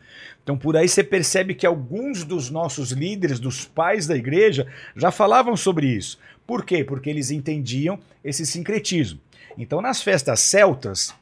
Então, 0.43 0.55
por 0.55 0.78
aí 0.78 0.88
você 0.88 1.03
percebe 1.03 1.55
que 1.55 1.65
alguns 1.65 2.24
dos 2.24 2.51
nossos 2.51 2.91
líderes, 2.91 3.39
dos 3.39 3.65
pais 3.65 4.05
da 4.05 4.15
igreja, 4.15 4.68
já 4.95 5.09
falavam 5.09 5.57
sobre 5.57 5.88
isso. 5.88 6.20
Por 6.45 6.63
quê? 6.63 6.84
Porque 6.84 7.09
eles 7.09 7.32
entendiam 7.32 7.97
esse 8.24 8.45
sincretismo. 8.45 9.20
Então, 9.57 9.82
nas 9.82 10.01
festas 10.01 10.39
celtas, 10.41 11.13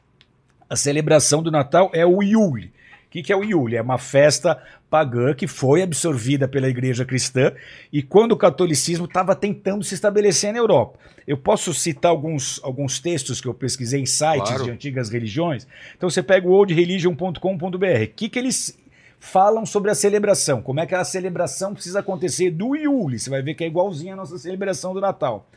A 0.69 0.75
celebração 0.77 1.43
do 1.43 1.51
Natal 1.51 1.91
é 1.93 2.05
o 2.05 2.23
Yule. 2.23 2.67
O 2.67 3.09
que, 3.09 3.21
que 3.21 3.33
é 3.33 3.35
o 3.35 3.43
Yule? 3.43 3.75
É 3.75 3.81
uma 3.81 3.97
festa 3.97 4.61
pagã 4.91 5.33
que 5.33 5.47
foi 5.47 5.81
absorvida 5.81 6.49
pela 6.49 6.67
igreja 6.67 7.05
cristã 7.05 7.53
e 7.93 8.03
quando 8.03 8.33
o 8.33 8.37
catolicismo 8.37 9.05
estava 9.05 9.33
tentando 9.33 9.85
se 9.85 9.93
estabelecer 9.95 10.51
na 10.51 10.59
Europa. 10.59 10.99
Eu 11.25 11.37
posso 11.37 11.73
citar 11.73 12.11
alguns, 12.11 12.59
alguns 12.61 12.99
textos 12.99 13.39
que 13.39 13.47
eu 13.47 13.53
pesquisei 13.53 14.01
em 14.01 14.05
sites 14.05 14.49
Claro. 14.49 14.65
de 14.65 14.71
antigas 14.71 15.09
religiões. 15.09 15.65
Então 15.95 16.09
você 16.09 16.21
pega 16.21 16.45
o 16.45 16.51
oldreligion.com.br. 16.51 18.03
O 18.03 18.07
que, 18.15 18.27
que 18.27 18.37
eles 18.37 18.77
falam 19.17 19.65
sobre 19.65 19.89
a 19.91 19.95
celebração? 19.95 20.61
Como 20.61 20.81
é 20.81 20.85
que 20.85 20.93
a 20.93 21.05
celebração 21.05 21.73
precisa 21.73 22.01
acontecer 22.01 22.51
do 22.51 22.75
Yule? 22.75 23.17
Você 23.17 23.29
vai 23.29 23.41
ver 23.41 23.53
que 23.53 23.63
é 23.63 23.67
igualzinha 23.67 24.13
a 24.13 24.17
nossa 24.17 24.37
celebração 24.37 24.93
do 24.93 24.99
Natal. 24.99 25.47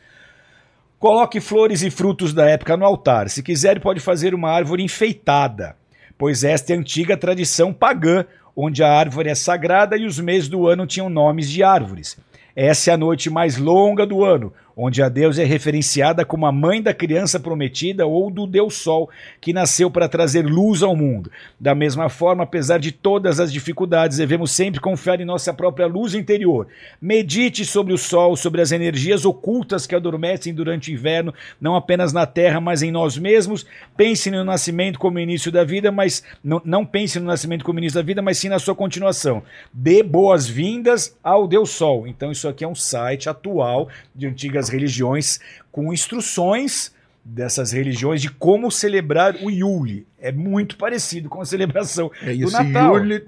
Coloque 0.97 1.41
flores 1.41 1.83
e 1.83 1.91
frutos 1.91 2.33
da 2.33 2.45
época 2.49 2.77
no 2.77 2.85
altar. 2.85 3.29
Se 3.29 3.43
quiser, 3.43 3.81
pode 3.81 3.99
fazer 3.99 4.33
uma 4.33 4.49
árvore 4.49 4.81
enfeitada, 4.81 5.75
pois 6.17 6.43
esta 6.45 6.71
é 6.71 6.75
a 6.77 6.79
antiga 6.79 7.17
tradição 7.17 7.73
pagã, 7.73 8.25
onde 8.55 8.83
a 8.83 8.91
árvore 8.91 9.29
é 9.29 9.35
sagrada 9.35 9.97
e 9.97 10.05
os 10.05 10.19
meses 10.19 10.47
do 10.47 10.67
ano 10.67 10.87
tinham 10.87 11.09
nomes 11.09 11.49
de 11.49 11.63
árvores. 11.63 12.17
Essa 12.55 12.91
é 12.91 12.93
a 12.93 12.97
noite 12.97 13.29
mais 13.29 13.57
longa 13.57 14.05
do 14.05 14.23
ano, 14.23 14.53
onde 14.75 15.01
a 15.01 15.07
deusa 15.07 15.41
é 15.41 15.45
referenciada 15.45 16.25
como 16.25 16.45
a 16.45 16.51
mãe 16.51 16.81
da 16.81 16.93
criança 16.93 17.39
prometida 17.39 18.05
ou 18.05 18.29
do 18.29 18.45
Deus 18.45 18.75
Sol, 18.75 19.09
que 19.39 19.53
nasceu 19.53 19.89
para 19.89 20.09
trazer 20.09 20.45
luz 20.45 20.83
ao 20.83 20.95
mundo. 20.95 21.31
Da 21.59 21.73
mesma 21.73 22.09
forma, 22.09 22.43
apesar 22.43 22.79
de 22.79 22.91
todas 22.91 23.39
as 23.39 23.51
dificuldades, 23.51 24.17
devemos 24.17 24.51
sempre 24.51 24.81
confiar 24.81 25.21
em 25.21 25.25
nossa 25.25 25.53
própria 25.53 25.87
luz 25.87 26.13
interior. 26.13 26.67
Medite 27.01 27.63
sobre 27.63 27.93
o 27.93 27.97
Sol, 27.97 28.35
sobre 28.35 28.61
as 28.61 28.71
energias 28.71 29.25
ocultas 29.25 29.87
que 29.87 29.95
adormecem 29.95 30.53
durante 30.53 30.91
o 30.91 30.93
inverno, 30.93 31.33
não 31.59 31.75
apenas 31.75 32.11
na 32.11 32.25
Terra, 32.25 32.59
mas 32.59 32.83
em 32.83 32.91
nós 32.91 33.17
mesmos. 33.17 33.65
Pense 33.95 34.29
no 34.29 34.43
nascimento 34.43 34.99
como 34.99 35.19
início 35.19 35.51
da 35.51 35.63
vida, 35.63 35.91
mas 35.91 36.23
não, 36.43 36.61
não 36.65 36.85
pense 36.85 37.19
no 37.19 37.25
nascimento 37.25 37.63
como 37.63 37.79
início 37.79 37.99
da 37.99 38.05
vida, 38.05 38.21
mas 38.21 38.37
sim 38.37 38.49
na 38.49 38.59
sua 38.59 38.75
continuação. 38.75 39.41
Dê 39.71 40.03
boas-vindas 40.03 41.17
ao 41.23 41.47
Deus 41.47 41.69
Sol. 41.69 42.05
Então, 42.07 42.31
isso 42.31 42.47
aqui 42.47 42.63
é 42.63 42.67
um 42.67 42.75
site 42.75 43.29
atual 43.29 43.87
de 44.13 44.27
antigas 44.27 44.64
religiões 44.69 45.39
com 45.71 45.93
instruções 45.93 46.93
dessas 47.23 47.71
religiões 47.71 48.21
de 48.21 48.29
como 48.29 48.69
celebrar 48.69 49.35
o 49.41 49.49
Yule. 49.49 50.05
É 50.19 50.31
muito 50.31 50.77
parecido 50.77 51.27
com 51.27 51.41
a 51.41 51.45
celebração 51.45 52.11
É, 52.21 52.33
e 52.33 52.39
do 52.39 52.47
esse 52.47 52.63
Natal. 52.63 52.97
Yule 52.97 53.27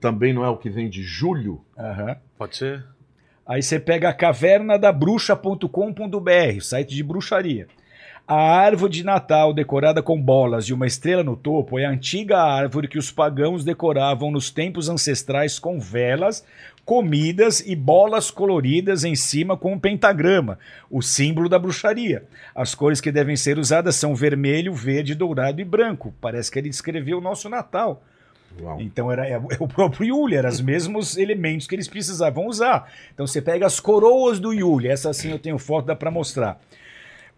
também 0.00 0.32
não 0.34 0.44
é 0.44 0.48
o 0.48 0.56
que 0.56 0.68
vem 0.68 0.88
de 0.90 1.02
julho? 1.02 1.64
Aham. 1.78 2.16
Pode 2.36 2.56
ser? 2.56 2.84
Aí 3.46 3.62
você 3.62 3.78
pega 3.78 4.08
a 4.08 4.12
caverna 4.12 4.78
da 4.78 4.90
bruxa.com.br, 4.92 6.60
site 6.60 6.94
de 6.94 7.02
bruxaria. 7.02 7.68
A 8.26 8.36
árvore 8.36 8.90
de 8.90 9.04
Natal 9.04 9.52
decorada 9.52 10.02
com 10.02 10.18
bolas 10.18 10.64
e 10.64 10.72
uma 10.72 10.86
estrela 10.86 11.22
no 11.22 11.36
topo 11.36 11.78
é 11.78 11.84
a 11.84 11.90
antiga 11.90 12.38
árvore 12.38 12.88
que 12.88 12.96
os 12.96 13.12
pagãos 13.12 13.64
decoravam 13.64 14.30
nos 14.30 14.50
tempos 14.50 14.88
ancestrais 14.88 15.58
com 15.58 15.78
velas, 15.78 16.42
comidas 16.86 17.60
e 17.60 17.76
bolas 17.76 18.30
coloridas 18.30 19.04
em 19.04 19.14
cima 19.14 19.58
com 19.58 19.74
um 19.74 19.78
pentagrama, 19.78 20.58
o 20.90 21.02
símbolo 21.02 21.50
da 21.50 21.58
bruxaria. 21.58 22.24
As 22.54 22.74
cores 22.74 22.98
que 22.98 23.12
devem 23.12 23.36
ser 23.36 23.58
usadas 23.58 23.96
são 23.96 24.14
vermelho, 24.14 24.72
verde, 24.72 25.14
dourado 25.14 25.60
e 25.60 25.64
branco. 25.64 26.14
Parece 26.18 26.50
que 26.50 26.58
ele 26.58 26.70
descreveu 26.70 27.18
o 27.18 27.22
nosso 27.22 27.50
Natal. 27.50 28.02
Uau. 28.58 28.80
Então 28.80 29.12
era 29.12 29.28
é 29.28 29.36
o 29.60 29.68
próprio 29.68 30.06
Yule, 30.06 30.36
eram 30.36 30.48
os 30.48 30.62
mesmos 30.62 31.18
elementos 31.18 31.66
que 31.66 31.74
eles 31.74 31.88
precisavam 31.88 32.46
usar. 32.46 32.90
Então 33.12 33.26
você 33.26 33.42
pega 33.42 33.66
as 33.66 33.80
coroas 33.80 34.40
do 34.40 34.50
Yule, 34.50 34.88
essa 34.88 35.12
sim 35.12 35.30
eu 35.30 35.38
tenho 35.38 35.58
foto, 35.58 35.84
dá 35.84 35.94
para 35.94 36.10
mostrar. 36.10 36.58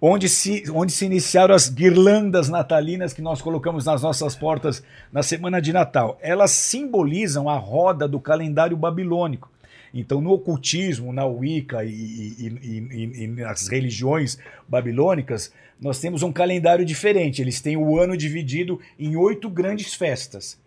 Onde 0.00 0.28
se, 0.28 0.64
onde 0.70 0.92
se 0.92 1.06
iniciaram 1.06 1.54
as 1.54 1.68
guirlandas 1.70 2.48
natalinas 2.50 3.14
que 3.14 3.22
nós 3.22 3.40
colocamos 3.40 3.86
nas 3.86 4.02
nossas 4.02 4.36
portas 4.36 4.82
na 5.10 5.22
semana 5.22 5.60
de 5.60 5.72
Natal. 5.72 6.18
Elas 6.20 6.50
simbolizam 6.50 7.48
a 7.48 7.56
roda 7.56 8.06
do 8.06 8.20
calendário 8.20 8.76
babilônico. 8.76 9.50
Então, 9.94 10.20
no 10.20 10.32
ocultismo, 10.32 11.12
na 11.14 11.24
Wicca 11.24 11.82
e, 11.82 11.88
e- 11.88 12.58
e- 12.62 13.24
e- 13.24 13.26
nas 13.28 13.68
religiões 13.68 14.38
babilônicas, 14.68 15.50
nós 15.80 15.98
temos 15.98 16.22
um 16.22 16.30
calendário 16.30 16.84
diferente. 16.84 17.40
Eles 17.40 17.62
têm 17.62 17.78
o 17.78 17.98
ano 17.98 18.14
dividido 18.16 18.78
em 18.98 19.16
oito 19.16 19.48
grandes 19.48 19.94
festas. 19.94 20.58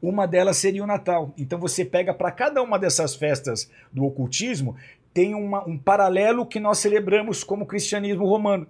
Uma 0.00 0.26
delas 0.26 0.58
seria 0.58 0.84
o 0.84 0.86
Natal. 0.86 1.34
Então 1.36 1.58
você 1.58 1.84
pega 1.84 2.14
para 2.14 2.30
cada 2.30 2.62
uma 2.62 2.78
dessas 2.78 3.16
festas 3.16 3.68
do 3.92 4.04
ocultismo, 4.04 4.76
tem 5.12 5.34
uma- 5.34 5.66
um 5.66 5.76
paralelo 5.76 6.46
que 6.46 6.60
nós 6.60 6.78
celebramos 6.78 7.42
como 7.42 7.66
cristianismo 7.66 8.24
romano. 8.26 8.66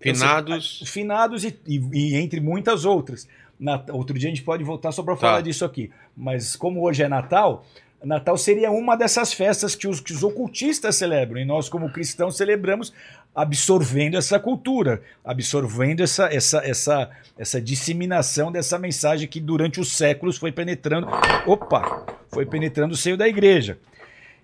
Então, 0.00 0.14
Finados. 0.14 0.82
finados 0.86 1.44
e, 1.44 1.58
e- 1.66 1.80
e 1.92 2.16
entre 2.16 2.40
muitas 2.40 2.84
outras. 2.84 3.28
Na- 3.58 3.82
outro 3.92 4.18
dia 4.18 4.28
a 4.28 4.32
gente 4.34 4.42
pode 4.42 4.64
voltar 4.64 4.92
só 4.92 5.02
para 5.02 5.14
Tá. 5.14 5.20
falar 5.20 5.40
disso 5.42 5.64
aqui. 5.64 5.90
Mas 6.16 6.56
como 6.56 6.82
hoje 6.82 7.02
é 7.02 7.08
Natal, 7.08 7.66
Natal 8.02 8.38
seria 8.38 8.70
uma 8.70 8.96
dessas 8.96 9.30
festas 9.34 9.74
que 9.74 9.86
os, 9.86 10.00
que 10.00 10.12
os 10.14 10.22
ocultistas 10.22 10.96
celebram. 10.96 11.38
E 11.38 11.44
nós, 11.44 11.68
como 11.68 11.92
cristãos, 11.92 12.34
celebramos 12.38 12.94
absorvendo 13.34 14.16
essa 14.16 14.40
cultura, 14.40 15.02
absorvendo 15.22 16.02
essa, 16.02 16.24
essa, 16.34 16.58
essa, 16.64 17.10
essa 17.38 17.60
disseminação 17.60 18.50
dessa 18.50 18.78
mensagem 18.78 19.28
que 19.28 19.38
durante 19.38 19.78
os 19.80 19.92
séculos 19.92 20.38
foi 20.38 20.50
penetrando. 20.50 21.06
Opa! 21.46 22.06
Foi 22.32 22.46
penetrando 22.46 22.94
o 22.94 22.96
seio 22.96 23.16
da 23.16 23.28
igreja. 23.28 23.78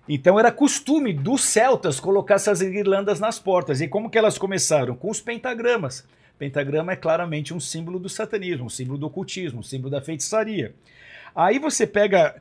Então 0.07 0.39
era 0.39 0.51
costume 0.51 1.11
dos 1.13 1.41
celtas 1.43 1.99
colocar 1.99 2.35
essas 2.35 2.61
guirlandas 2.61 3.19
nas 3.19 3.39
portas. 3.39 3.81
E 3.81 3.87
como 3.87 4.09
que 4.09 4.17
elas 4.17 4.37
começaram? 4.37 4.95
Com 4.95 5.09
os 5.09 5.19
pentagramas. 5.19 6.05
Pentagrama 6.39 6.93
é 6.93 6.95
claramente 6.95 7.53
um 7.53 7.59
símbolo 7.59 7.99
do 7.99 8.07
satanismo, 8.07 8.65
um 8.65 8.69
símbolo 8.69 8.97
do 8.97 9.07
ocultismo, 9.07 9.59
um 9.59 9.63
símbolo 9.63 9.89
da 9.89 10.01
feitiçaria. 10.01 10.73
Aí 11.35 11.59
você 11.59 11.85
pega 11.85 12.35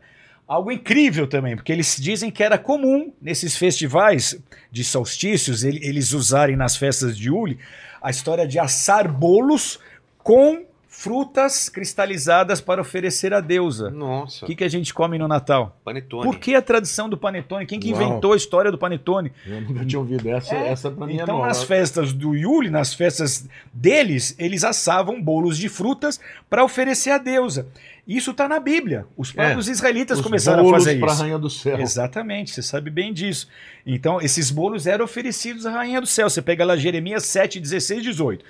algo 0.47 0.71
incrível 0.71 1.27
também, 1.27 1.57
porque 1.57 1.73
eles 1.73 1.97
dizem 1.99 2.31
que 2.31 2.43
era 2.43 2.57
comum 2.57 3.13
nesses 3.21 3.57
festivais 3.57 4.39
de 4.71 4.85
solstícios 4.85 5.65
ele- 5.65 5.85
eles 5.85 6.13
usarem 6.13 6.57
nas 6.57 6.77
festas 6.77 7.17
de 7.17 7.29
Yule 7.29 7.59
a 8.01 8.11
história 8.11 8.47
de 8.47 8.59
assar 8.59 9.11
bolos 9.11 9.81
com 10.19 10.65
frutas 10.99 11.69
cristalizadas 11.69 12.59
para 12.59 12.81
oferecer 12.81 13.35
à 13.35 13.41
deusa. 13.41 13.91
Nossa. 13.91 14.45
O 14.45 14.49
que, 14.49 14.57
que 14.57 14.65
a 14.65 14.69
gente 14.69 14.95
come 14.95 15.19
no 15.19 15.29
Natal? 15.29 15.79
Panetone. 15.85 16.25
Por 16.25 16.39
que 16.39 16.55
a 16.55 16.63
tradição 16.63 17.07
do 17.07 17.19
panetone? 17.19 17.67
Quem 17.67 17.79
que 17.79 17.93
Uau. 17.93 18.03
inventou 18.03 18.33
a 18.33 18.37
história 18.37 18.73
do 18.73 18.79
panetone? 18.79 19.31
Eu 19.47 19.61
nunca 19.61 19.85
tinha 19.85 20.01
ouvido 20.01 20.27
essa, 20.27 20.55
É, 20.55 20.69
essa 20.69 20.91
pra 20.91 21.07
mim 21.07 21.19
é 21.19 21.23
Então, 21.23 21.37
nova. 21.37 21.49
nas 21.49 21.63
festas 21.63 22.15
do 22.15 22.35
Yule, 22.35 22.71
nas 22.71 22.95
festas 22.95 23.47
deles, 23.75 24.35
eles 24.39 24.65
assavam 24.65 25.21
bolos 25.23 25.59
de 25.59 25.69
frutas 25.69 26.19
para 26.49 26.65
oferecer 26.65 27.11
à 27.11 27.19
deusa. 27.19 27.69
Isso 28.09 28.31
está 28.31 28.49
na 28.49 28.59
Bíblia. 28.59 29.05
Os 29.19 29.31
próprios 29.31 29.69
israelitas 29.69 30.19
Os 30.19 30.25
começaram 30.25 30.67
a 30.67 30.73
fazer 30.73 30.97
isso. 30.97 31.05
Rainha 31.23 31.39
do 31.39 31.51
Céu. 31.51 31.79
Exatamente, 31.79 32.53
você 32.53 32.63
sabe 32.63 32.89
bem 32.89 33.13
disso. 33.13 33.49
Então, 33.85 34.19
esses 34.21 34.51
bolos 34.51 34.87
eram 34.87 35.05
oferecidos 35.05 35.67
à 35.67 35.73
Rainha 35.73 36.01
do 36.01 36.07
Céu. 36.07 36.31
Você 36.31 36.41
pega 36.41 36.65
lá 36.65 36.75
Jeremias 36.75 37.25
7, 37.27 37.61
16, 37.61 38.03
18. 38.03 38.45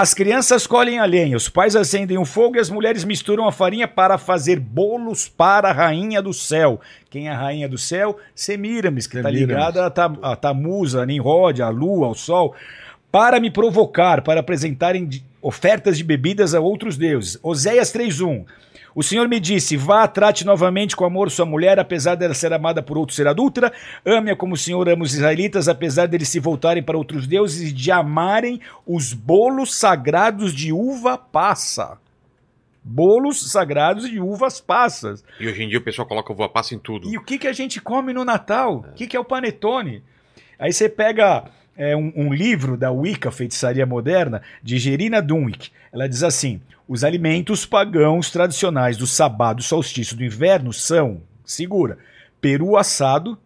As 0.00 0.14
crianças 0.14 0.66
colhem 0.66 0.98
a 0.98 1.04
lenha, 1.04 1.36
os 1.36 1.50
pais 1.50 1.76
acendem 1.76 2.16
o 2.16 2.24
fogo 2.24 2.56
e 2.56 2.58
as 2.58 2.70
mulheres 2.70 3.04
misturam 3.04 3.46
a 3.46 3.52
farinha 3.52 3.86
para 3.86 4.16
fazer 4.16 4.58
bolos 4.58 5.28
para 5.28 5.68
a 5.68 5.72
Rainha 5.72 6.22
do 6.22 6.32
Céu. 6.32 6.80
Quem 7.10 7.28
é 7.28 7.32
a 7.32 7.36
Rainha 7.36 7.68
do 7.68 7.76
Céu? 7.76 8.16
Semiramis, 8.34 9.06
que 9.06 9.18
está 9.18 9.28
ligada 9.28 9.84
a, 9.84 9.90
Ta- 9.90 10.10
a 10.22 11.04
Nimrod, 11.04 11.60
a 11.60 11.68
Lua, 11.68 12.06
ao 12.06 12.14
Sol. 12.14 12.54
Para 13.12 13.38
me 13.38 13.50
provocar, 13.50 14.22
para 14.22 14.40
apresentarem 14.40 15.06
ofertas 15.42 15.98
de 15.98 16.04
bebidas 16.04 16.54
a 16.54 16.60
outros 16.60 16.96
deuses. 16.96 17.38
Oséias 17.42 17.92
3.1. 17.92 18.46
O 18.94 19.02
Senhor 19.02 19.28
me 19.28 19.38
disse: 19.38 19.76
Vá, 19.76 20.06
trate 20.08 20.44
novamente 20.44 20.96
com 20.96 21.04
amor 21.04 21.30
sua 21.30 21.46
mulher, 21.46 21.78
apesar 21.78 22.14
dela 22.14 22.34
ser 22.34 22.52
amada 22.52 22.82
por 22.82 22.98
outro 22.98 23.14
ser 23.14 23.26
adúltera. 23.26 23.72
Ame-a 24.04 24.36
como 24.36 24.54
o 24.54 24.58
Senhor 24.58 24.88
ama 24.88 25.04
os 25.04 25.14
israelitas, 25.14 25.68
apesar 25.68 26.06
deles 26.06 26.28
se 26.28 26.40
voltarem 26.40 26.82
para 26.82 26.98
outros 26.98 27.26
deuses 27.26 27.70
e 27.70 27.72
de 27.72 27.90
amarem 27.90 28.60
os 28.86 29.12
bolos 29.12 29.74
sagrados 29.74 30.52
de 30.52 30.72
uva 30.72 31.16
passa. 31.16 31.98
Bolos 32.82 33.50
sagrados 33.52 34.08
de 34.08 34.18
uvas 34.18 34.60
passas. 34.60 35.22
E 35.38 35.46
hoje 35.46 35.62
em 35.62 35.68
dia 35.68 35.78
o 35.78 35.82
pessoal 35.82 36.08
coloca 36.08 36.32
uva 36.32 36.48
passa 36.48 36.74
em 36.74 36.78
tudo. 36.78 37.08
E 37.08 37.18
o 37.18 37.22
que, 37.22 37.38
que 37.38 37.46
a 37.46 37.52
gente 37.52 37.80
come 37.80 38.12
no 38.12 38.24
Natal? 38.24 38.76
O 38.76 38.94
que, 38.94 39.06
que 39.06 39.16
é 39.16 39.20
o 39.20 39.24
panetone? 39.24 40.02
Aí 40.58 40.72
você 40.72 40.88
pega 40.88 41.44
é, 41.76 41.96
um, 41.96 42.12
um 42.14 42.32
livro 42.32 42.76
da 42.76 42.90
Wicca, 42.90 43.30
Feitiçaria 43.30 43.86
Moderna, 43.86 44.42
de 44.62 44.78
Gerina 44.78 45.22
Dunwick. 45.22 45.70
Ela 45.92 46.08
diz 46.08 46.22
assim: 46.22 46.60
os 46.88 47.04
alimentos 47.04 47.64
pagãos 47.64 48.30
tradicionais 48.30 48.96
do 48.96 49.06
sabá 49.06 49.52
do 49.52 49.62
solstício 49.62 50.16
do 50.16 50.24
inverno 50.24 50.72
são, 50.72 51.22
segura, 51.44 51.98
peru 52.40 52.76
assado, 52.76 53.38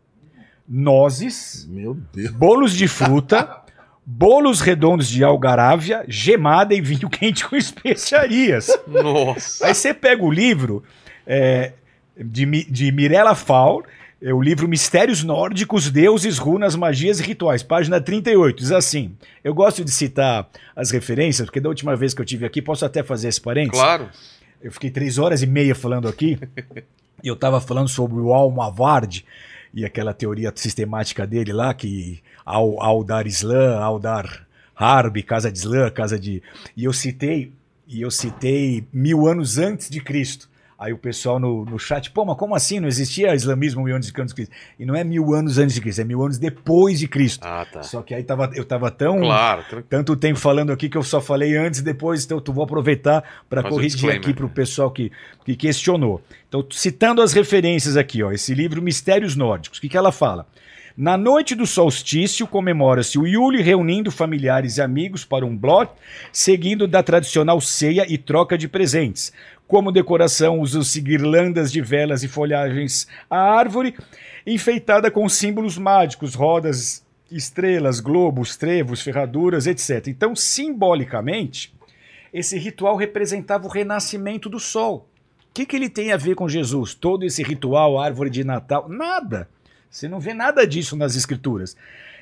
nozes, 0.69 1.67
Meu 1.69 1.95
Deus. 2.13 2.31
bolos 2.31 2.75
de 2.75 2.89
fruta, 2.89 3.63
bolos 4.05 4.61
redondos 4.61 5.09
de 5.09 5.23
algarávia, 5.23 6.05
gemada 6.09 6.75
e 6.75 6.81
vinho 6.81 7.09
quente 7.11 7.47
com 7.47 7.57
especiarias. 7.57 8.69
Nossa. 8.87 9.67
Aí 9.67 9.75
você 9.75 9.93
pega 9.93 10.25
o 10.25 10.31
livro 10.31 10.83
é, 11.27 11.73
de, 12.17 12.47
de 12.65 12.93
Mirella 12.93 13.35
Faur, 13.35 13.85
É 14.27 14.33
o 14.33 14.41
livro 14.41 14.67
Mistérios 14.67 15.23
Nórdicos, 15.23 15.91
Deuses, 15.91 16.39
Runas, 16.39 16.75
Magias 16.75 17.21
e 17.21 17.23
Rituais, 17.23 17.63
página 17.63 18.01
38. 18.01 18.57
Diz 18.57 18.73
assim: 18.73 19.15
Eu 19.45 19.53
gosto 19.53 19.85
de 19.85 19.91
citar 19.91 20.49
as 20.75 20.91
referências, 20.91 21.45
porque 21.45 21.61
da 21.61 21.69
última 21.69 21.95
vez 21.95 22.15
que 22.15 22.23
eu 22.23 22.25
tive 22.25 22.47
aqui, 22.47 22.63
posso 22.63 22.87
até 22.87 23.03
fazer 23.03 23.29
esse 23.29 23.39
parênteses? 23.39 23.79
Claro. 23.79 24.09
Eu 24.63 24.73
fiquei 24.73 24.89
três 24.89 25.19
horas 25.19 25.43
e 25.43 25.47
meia 25.47 25.75
falando 25.75 26.09
aqui, 26.09 26.39
e 27.23 27.29
eu 27.29 27.35
estava 27.35 27.61
falando 27.61 27.87
sobre 27.87 28.19
o 28.19 28.33
Al-Maward 28.33 29.27
e 29.75 29.85
aquela 29.85 30.15
teoria 30.15 30.51
sistemática 30.57 31.27
dele 31.27 31.53
lá, 31.53 31.75
que 31.75 32.23
ao, 32.47 32.83
ao 32.83 33.05
dar 33.05 33.27
Islã, 33.27 33.77
ao 33.77 33.99
dar 33.99 34.47
Harb, 34.75 35.23
casa 35.23 35.53
de 35.53 35.59
Islã, 35.59 35.91
casa 35.91 36.19
de. 36.19 36.43
E 36.75 36.85
eu 36.85 36.95
citei, 36.95 37.53
e 37.87 38.01
eu 38.01 38.11
citei 38.11 38.87
mil 38.91 39.27
anos 39.27 39.59
antes 39.59 39.91
de 39.91 40.01
Cristo. 40.01 40.49
Aí 40.85 40.93
o 40.93 40.99
pessoal 40.99 41.39
no, 41.41 41.65
no 41.65 41.79
chat, 41.79 42.11
pô, 42.11 42.27
mas 42.27 42.37
como 42.37 42.55
assim? 42.55 42.79
Não 42.79 42.87
existia 42.87 43.35
islamismo 43.35 43.83
mil 43.83 43.95
anos 43.95 44.07
antes 44.09 44.29
de 44.29 44.35
Cristo? 44.35 44.53
E 44.79 44.85
não 44.85 44.95
é 44.95 45.03
mil 45.03 45.33
anos 45.33 45.57
antes 45.57 45.75
de 45.75 45.81
Cristo, 45.81 46.01
é 46.03 46.05
mil 46.05 46.23
anos 46.23 46.37
depois 46.37 46.99
de 46.99 47.09
Cristo. 47.09 47.43
Ah, 47.43 47.65
tá. 47.71 47.83
Só 47.83 48.03
que 48.03 48.15
aí 48.15 48.23
tava, 48.23 48.51
eu 48.55 48.65
tava 48.67 48.91
tão. 48.91 49.21
Claro. 49.21 49.65
tran- 49.69 49.83
Tanto 49.89 50.15
tempo 50.15 50.39
falando 50.39 50.73
aqui 50.73 50.89
que 50.91 50.97
eu 50.99 51.03
só 51.03 51.21
falei 51.23 51.57
antes 51.57 51.81
e 51.81 51.83
depois, 51.83 52.25
então 52.25 52.43
eu 52.47 52.53
vou 52.53 52.65
aproveitar 52.65 53.25
para 53.49 53.63
corrigir 53.77 53.99
aqui 54.19 54.35
para 54.35 54.45
o 54.47 54.51
pessoal 54.51 54.91
que, 54.91 55.11
que 55.45 55.57
questionou. 55.57 56.21
Então, 56.49 56.63
citando 56.71 57.23
as 57.23 57.33
referências 57.33 57.97
aqui, 57.97 58.23
ó, 58.23 58.31
esse 58.31 58.53
livro 58.55 58.83
Mistérios 58.83 59.35
Nórdicos, 59.37 59.79
o 59.79 59.81
que, 59.81 59.89
que 59.89 59.97
ela 59.97 60.13
fala? 60.13 60.47
Na 60.97 61.17
noite 61.17 61.57
do 61.57 61.67
solstício, 61.67 62.47
comemora-se 62.47 63.19
o 63.19 63.27
Yule 63.27 63.61
reunindo 63.61 64.13
familiares 64.13 64.77
e 64.77 64.81
amigos 64.81 65.25
para 65.25 65.45
um 65.45 65.57
blot, 65.57 65.91
seguindo 66.33 66.87
da 66.87 67.03
tradicional 67.03 67.61
ceia 67.61 68.07
e 68.09 68.17
troca 68.17 68.57
de 68.57 68.69
presentes. 68.69 69.33
Como 69.75 69.91
decoração, 69.91 70.61
usam-se 70.61 71.01
guirlandas 71.01 71.73
de 71.73 71.81
velas 71.81 72.23
e 72.23 72.29
folhagens 72.29 73.09
à 73.29 73.41
árvore, 73.59 73.97
enfeitada 74.47 75.11
com 75.11 75.29
símbolos 75.29 75.77
mágicos, 75.77 76.37
rodas, 76.37 77.05
estrelas, 77.29 77.99
globos, 77.99 78.57
trevos, 78.57 79.03
ferraduras, 79.03 79.67
etc. 79.67 80.07
Então, 80.07 80.37
simbolicamente, 80.37 81.75
esse 82.33 82.57
ritual 82.57 82.95
representava 82.95 83.67
o 83.67 83.69
renascimento 83.69 84.49
do 84.49 84.61
sol. 84.61 85.09
O 85.51 85.53
que, 85.53 85.67
que 85.67 85.75
ele 85.75 85.89
tem 85.89 86.13
a 86.13 86.17
ver 86.17 86.37
com 86.37 86.49
Jesus? 86.49 86.95
Todo 86.95 87.25
esse 87.25 87.43
ritual, 87.43 87.99
árvore 87.99 88.31
de 88.31 88.45
Natal? 88.45 88.89
Nada. 88.89 89.49
Você 89.91 90.07
não 90.07 90.21
vê 90.21 90.33
nada 90.33 90.65
disso 90.65 90.95
nas 90.95 91.17
escrituras. 91.17 91.77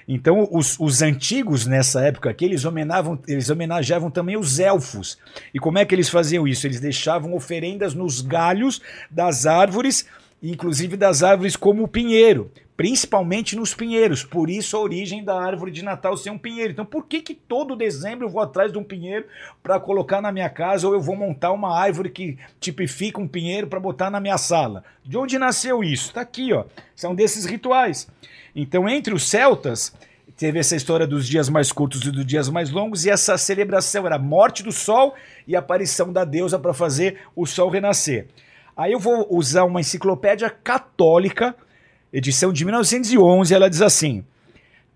Então, 0.06 0.48
os, 0.50 0.78
os 0.78 1.02
antigos 1.02 1.66
nessa 1.66 2.02
época 2.02 2.30
aqui, 2.30 2.44
eles 2.44 2.64
homenavam, 2.64 3.18
eles 3.26 3.48
homenageavam 3.48 4.10
também 4.10 4.36
os 4.36 4.58
elfos. 4.58 5.18
E 5.54 5.58
como 5.58 5.78
é 5.78 5.84
que 5.84 5.94
eles 5.94 6.08
faziam 6.08 6.46
isso? 6.46 6.66
Eles 6.66 6.80
deixavam 6.80 7.34
oferendas 7.34 7.94
nos 7.94 8.20
galhos 8.20 8.80
das 9.10 9.46
árvores, 9.46 10.06
inclusive 10.42 10.96
das 10.96 11.22
árvores 11.22 11.56
como 11.56 11.84
o 11.84 11.88
pinheiro, 11.88 12.50
principalmente 12.76 13.54
nos 13.56 13.74
pinheiros. 13.74 14.24
Por 14.24 14.48
isso 14.48 14.76
a 14.76 14.80
origem 14.80 15.24
da 15.24 15.40
árvore 15.40 15.70
de 15.70 15.82
Natal 15.82 16.16
ser 16.16 16.30
um 16.30 16.38
pinheiro. 16.38 16.72
Então, 16.72 16.84
por 16.84 17.06
que, 17.06 17.20
que 17.20 17.34
todo 17.34 17.76
dezembro 17.76 18.26
eu 18.26 18.30
vou 18.30 18.42
atrás 18.42 18.72
de 18.72 18.78
um 18.78 18.84
pinheiro 18.84 19.26
para 19.62 19.78
colocar 19.78 20.20
na 20.20 20.32
minha 20.32 20.48
casa 20.48 20.86
ou 20.86 20.94
eu 20.94 21.00
vou 21.00 21.16
montar 21.16 21.52
uma 21.52 21.78
árvore 21.78 22.10
que 22.10 22.38
tipifica 22.58 23.20
um 23.20 23.28
pinheiro 23.28 23.66
para 23.66 23.80
botar 23.80 24.10
na 24.10 24.20
minha 24.20 24.38
sala? 24.38 24.84
De 25.04 25.16
onde 25.16 25.38
nasceu 25.38 25.84
isso? 25.84 26.08
Está 26.08 26.22
aqui, 26.22 26.52
ó. 26.52 26.64
São 26.94 27.14
desses 27.14 27.44
rituais. 27.44 28.08
Então, 28.54 28.88
entre 28.88 29.14
os 29.14 29.28
celtas, 29.28 29.94
teve 30.36 30.58
essa 30.58 30.76
história 30.76 31.06
dos 31.06 31.26
dias 31.26 31.48
mais 31.48 31.70
curtos 31.70 32.02
e 32.02 32.10
dos 32.10 32.26
dias 32.26 32.48
mais 32.48 32.70
longos, 32.70 33.04
e 33.04 33.10
essa 33.10 33.36
celebração 33.38 34.06
era 34.06 34.16
a 34.16 34.18
morte 34.18 34.62
do 34.62 34.72
sol 34.72 35.14
e 35.46 35.54
a 35.54 35.58
aparição 35.58 36.12
da 36.12 36.24
deusa 36.24 36.58
para 36.58 36.74
fazer 36.74 37.20
o 37.36 37.46
sol 37.46 37.68
renascer. 37.68 38.26
Aí 38.76 38.92
eu 38.92 38.98
vou 38.98 39.26
usar 39.30 39.64
uma 39.64 39.80
enciclopédia 39.80 40.48
católica, 40.48 41.54
edição 42.12 42.52
de 42.52 42.64
1911, 42.64 43.54
ela 43.54 43.70
diz 43.70 43.82
assim: 43.82 44.24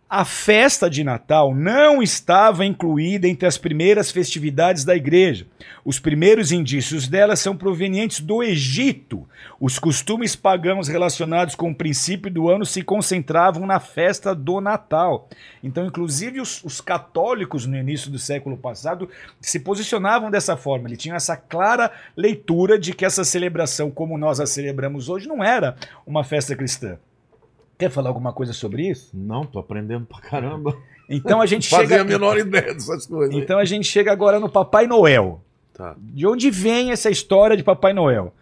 a 0.09 0.25
festa 0.25 0.89
de 0.89 1.03
Natal 1.03 1.53
não 1.53 2.01
estava 2.01 2.64
incluída 2.64 3.27
entre 3.27 3.45
as 3.45 3.59
primeiras 3.59 4.09
festividades 4.09 4.85
da 4.85 4.95
igreja. 4.95 5.49
Os 5.85 5.99
primeiros 5.99 6.53
indícios 6.53 7.09
dela 7.09 7.35
são 7.35 7.57
provenientes 7.57 8.21
do 8.21 8.41
Egito. 8.41 9.29
Os 9.59 9.81
costumes 9.81 10.37
pagãos 10.37 10.87
relacionados 10.87 11.57
com 11.57 11.71
o 11.71 11.75
princípio 11.75 12.31
do 12.31 12.49
ano 12.49 12.64
se 12.64 12.83
concentravam 12.83 13.67
na 13.67 13.81
festa 13.81 14.33
do 14.33 14.61
Natal. 14.61 15.29
Então, 15.61 15.85
inclusive, 15.85 16.41
os, 16.41 16.62
os 16.62 16.81
católicos 16.81 17.67
no 17.67 17.77
início 17.77 18.09
do 18.09 18.19
século 18.19 18.57
passado 18.57 19.09
se 19.41 19.59
posicionavam 19.59 20.31
dessa 20.31 20.57
forma. 20.57 20.89
Eles 20.89 20.99
tinham 20.99 21.17
essa 21.17 21.37
clara 21.37 21.91
leitura 22.17 22.79
de 22.79 22.93
que 22.93 23.05
essa 23.05 23.25
celebração, 23.25 23.91
como 23.91 24.17
nós 24.17 24.39
a 24.39 24.47
celebramos 24.47 25.09
hoje, 25.09 25.27
não 25.27 25.43
era 25.43 25.75
uma 26.07 26.23
festa 26.23 26.55
cristã. 26.55 26.97
Quer 27.79 27.91
falar 27.91 28.09
alguma 28.09 28.33
coisa 28.33 28.53
sobre 28.53 28.89
isso? 28.89 29.11
Não, 29.12 29.45
tô 29.45 29.59
aprendendo 29.59 30.07
pra 30.07 30.20
caramba. 30.20 30.77
Então 31.09 31.41
a 31.41 31.47
gente 31.47 31.68
Fazia 31.70 31.89
chega. 31.89 32.03
a 32.03 32.05
menor 32.05 32.39
ideia 32.39 32.72
dessas 32.72 33.07
coisas. 33.07 33.35
Então 33.35 33.59
a 33.59 33.64
gente 33.64 33.87
chega 33.87 34.11
agora 34.11 34.41
no 34.41 34.49
Papai 34.49 34.87
Noel. 34.87 35.41
Tá. 35.74 35.95
De 35.99 36.27
onde 36.27 36.51
vem 36.51 36.91
essa 36.91 37.11
história 37.11 37.57
de 37.57 37.62
Papai 37.62 37.93
Noel? 37.93 38.33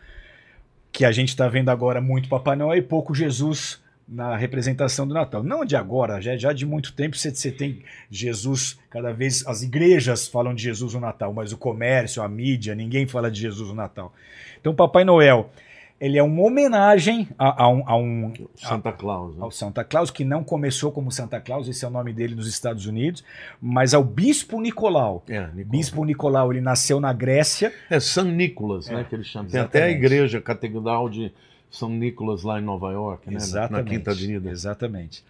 Que 0.93 1.05
a 1.05 1.11
gente 1.11 1.31
está 1.31 1.49
vendo 1.49 1.69
agora 1.69 2.01
muito 2.01 2.29
Papai 2.29 2.55
Noel 2.55 2.79
e 2.79 2.83
pouco 2.83 3.13
Jesus 3.13 3.83
na 4.07 4.37
representação 4.37 5.07
do 5.07 5.15
Natal. 5.15 5.43
Não 5.43 5.65
de 5.65 5.75
agora, 5.75 6.21
já, 6.21 6.37
já 6.37 6.53
de 6.53 6.65
muito 6.65 6.93
tempo 6.93 7.17
você, 7.17 7.35
você 7.35 7.51
tem 7.51 7.83
Jesus, 8.11 8.79
cada 8.91 9.13
vez 9.13 9.45
as 9.47 9.63
igrejas 9.63 10.29
falam 10.29 10.55
de 10.55 10.63
Jesus 10.63 10.95
no 10.95 11.01
Natal, 11.01 11.33
mas 11.33 11.53
o 11.53 11.57
comércio, 11.57 12.23
a 12.23 12.29
mídia, 12.29 12.75
ninguém 12.75 13.07
fala 13.07 13.31
de 13.31 13.41
Jesus 13.41 13.71
no 13.71 13.75
Natal. 13.75 14.13
Então 14.61 14.75
Papai 14.75 15.05
Noel, 15.05 15.51
ele 16.01 16.19
é 16.19 16.23
uma 16.23 16.43
homenagem 16.43 17.29
a, 17.39 17.65
a 17.65 17.69
um, 17.69 17.83
a 17.89 17.97
um 17.97 18.33
Santa 18.55 18.93
Claus. 18.93 19.37
né? 19.37 19.43
ao 19.43 19.51
Santa 19.51 19.85
Claus, 19.85 20.11
que 20.11 20.25
não 20.25 20.43
começou 20.43 20.91
como 20.93 21.11
Santa 21.11 21.41
Claus, 21.41 21.69
esse 21.69 21.85
é 21.85 21.89
o 21.89 21.91
nome 21.91 22.13
dele 22.13 22.35
nos 22.35 22.49
Estados 22.49 22.87
Unidos, 22.87 23.25
mas 23.61 23.95
ao 23.95 24.03
Bispo 24.05 24.61
Nicolau. 24.61 25.23
É, 25.29 25.41
Nicolau. 25.41 25.65
Bispo 25.67 26.05
Nicolau, 26.05 26.53
ele 26.53 26.61
nasceu 26.61 27.01
na 27.01 27.13
Grécia. 27.13 27.73
É 27.89 28.01
São 28.01 28.25
Nicolas, 28.25 28.89
É, 28.89 28.95
né? 28.95 29.07
Que 29.09 29.15
eles 29.15 29.27
chamam. 29.27 29.51
Tem 29.51 29.61
até 29.61 29.85
a 29.85 29.91
igreja 29.91 30.41
catedral 30.41 31.09
de 31.09 31.33
São 31.71 31.89
Nicolas 31.89 32.43
lá 32.43 32.61
em 32.61 32.63
Nova 32.65 32.93
York, 32.93 33.31
né? 33.31 33.39
Na 33.71 33.83
Quinta 33.83 34.11
Avenida. 34.11 34.51
Exatamente. 34.51 35.25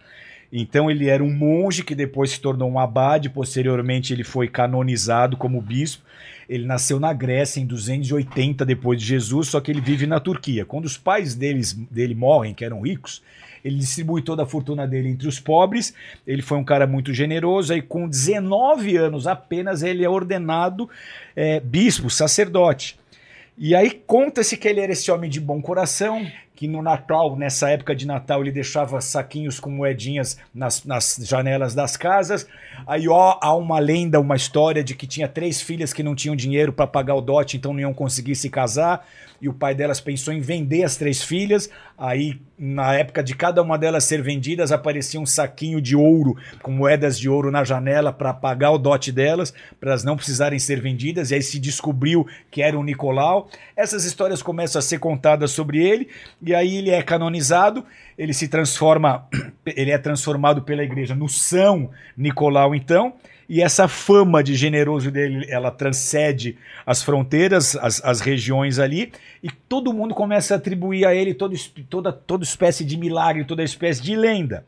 Então 0.51 0.89
ele 0.89 1.09
era 1.09 1.23
um 1.23 1.33
monge 1.33 1.83
que 1.83 1.95
depois 1.95 2.31
se 2.31 2.39
tornou 2.39 2.69
um 2.69 2.79
abade, 2.79 3.29
posteriormente 3.29 4.13
ele 4.13 4.23
foi 4.23 4.47
canonizado 4.47 5.35
como 5.37 5.61
bispo. 5.61 6.03
Ele 6.47 6.65
nasceu 6.65 6.99
na 6.99 7.11
Grécia 7.11 7.59
em 7.59 7.65
280 7.65 8.63
depois 8.65 8.99
de 8.99 9.05
Jesus, 9.05 9.47
só 9.47 9.59
que 9.59 9.71
ele 9.71 9.81
vive 9.81 10.05
na 10.05 10.19
Turquia. 10.19 10.63
Quando 10.63 10.85
os 10.85 10.97
pais 10.97 11.33
deles, 11.33 11.73
dele 11.73 12.13
morrem, 12.13 12.53
que 12.53 12.63
eram 12.63 12.81
ricos, 12.81 13.23
ele 13.63 13.77
distribui 13.77 14.21
toda 14.21 14.43
a 14.43 14.45
fortuna 14.45 14.87
dele 14.87 15.09
entre 15.09 15.27
os 15.27 15.39
pobres. 15.39 15.91
Ele 16.25 16.43
foi 16.43 16.59
um 16.59 16.63
cara 16.63 16.85
muito 16.85 17.11
generoso. 17.11 17.73
Aí, 17.73 17.81
com 17.81 18.07
19 18.07 18.95
anos 18.95 19.25
apenas, 19.25 19.81
ele 19.81 20.05
é 20.05 20.09
ordenado 20.09 20.87
é, 21.35 21.59
bispo, 21.59 22.11
sacerdote. 22.11 22.95
E 23.57 23.73
aí 23.73 23.89
conta-se 24.05 24.55
que 24.55 24.67
ele 24.67 24.81
era 24.81 24.91
esse 24.91 25.09
homem 25.09 25.29
de 25.29 25.39
bom 25.39 25.61
coração, 25.61 26.27
que 26.55 26.67
no 26.67 26.81
Natal, 26.81 27.35
nessa 27.35 27.69
época 27.69 27.93
de 27.93 28.07
Natal, 28.07 28.41
ele 28.41 28.51
deixava 28.51 29.01
saquinhos 29.01 29.59
com 29.59 29.69
moedinhas 29.69 30.37
nas, 30.53 30.85
nas 30.85 31.19
janelas 31.21 31.75
das 31.75 31.97
casas. 31.97 32.47
Aí 32.87 33.09
ó, 33.09 33.37
há 33.41 33.53
uma 33.53 33.77
lenda, 33.77 34.19
uma 34.19 34.35
história 34.35 34.83
de 34.83 34.95
que 34.95 35.05
tinha 35.05 35.27
três 35.27 35.61
filhas 35.61 35.91
que 35.91 36.01
não 36.01 36.15
tinham 36.15 36.35
dinheiro 36.35 36.71
para 36.71 36.87
pagar 36.87 37.15
o 37.15 37.21
dote, 37.21 37.57
então 37.57 37.73
não 37.73 37.81
iam 37.81 37.93
conseguir 37.93 38.35
se 38.35 38.49
casar. 38.49 39.05
E 39.41 39.49
o 39.49 39.53
pai 39.53 39.75
delas 39.75 39.99
pensou 39.99 40.33
em 40.33 40.39
vender 40.39 40.83
as 40.83 40.95
três 40.95 41.21
filhas. 41.21 41.69
Aí, 41.97 42.39
na 42.57 42.93
época 42.93 43.23
de 43.23 43.35
cada 43.35 43.61
uma 43.61 43.77
delas 43.77 44.03
ser 44.03 44.21
vendidas, 44.21 44.71
aparecia 44.71 45.19
um 45.19 45.25
saquinho 45.25 45.81
de 45.81 45.95
ouro, 45.95 46.37
com 46.61 46.71
moedas 46.71 47.17
de 47.17 47.29
ouro 47.29 47.51
na 47.51 47.63
janela 47.63 48.11
para 48.11 48.33
pagar 48.33 48.71
o 48.71 48.77
dote 48.77 49.11
delas, 49.11 49.53
para 49.79 49.91
elas 49.91 50.03
não 50.03 50.15
precisarem 50.15 50.59
ser 50.59 50.81
vendidas. 50.81 51.31
E 51.31 51.35
aí 51.35 51.41
se 51.41 51.59
descobriu 51.59 52.27
que 52.51 52.61
era 52.61 52.77
o 52.77 52.83
Nicolau. 52.83 53.49
Essas 53.75 54.05
histórias 54.05 54.41
começam 54.41 54.79
a 54.79 54.81
ser 54.81 54.99
contadas 54.99 55.51
sobre 55.51 55.85
ele, 55.85 56.09
e 56.41 56.53
aí 56.53 56.77
ele 56.77 56.89
é 56.89 57.01
canonizado, 57.01 57.85
ele 58.17 58.33
se 58.33 58.47
transforma, 58.47 59.27
ele 59.65 59.91
é 59.91 59.97
transformado 59.97 60.61
pela 60.61 60.83
igreja 60.83 61.15
no 61.15 61.29
São 61.29 61.89
Nicolau, 62.17 62.73
então. 62.73 63.13
E 63.47 63.61
essa 63.61 63.87
fama 63.87 64.43
de 64.43 64.55
generoso 64.55 65.11
dele, 65.11 65.45
ela 65.49 65.69
transcende 65.69 66.57
as 66.85 67.03
fronteiras, 67.03 67.75
as, 67.75 68.03
as 68.03 68.19
regiões 68.19 68.79
ali, 68.79 69.11
e 69.43 69.49
todo 69.51 69.93
mundo 69.93 70.15
começa 70.15 70.55
a 70.55 70.57
atribuir 70.57 71.05
a 71.05 71.13
ele 71.13 71.33
todo, 71.33 71.55
toda, 71.89 72.11
toda 72.11 72.43
espécie 72.43 72.83
de 72.83 72.97
milagre, 72.97 73.45
toda 73.45 73.63
espécie 73.63 74.01
de 74.01 74.15
lenda. 74.15 74.65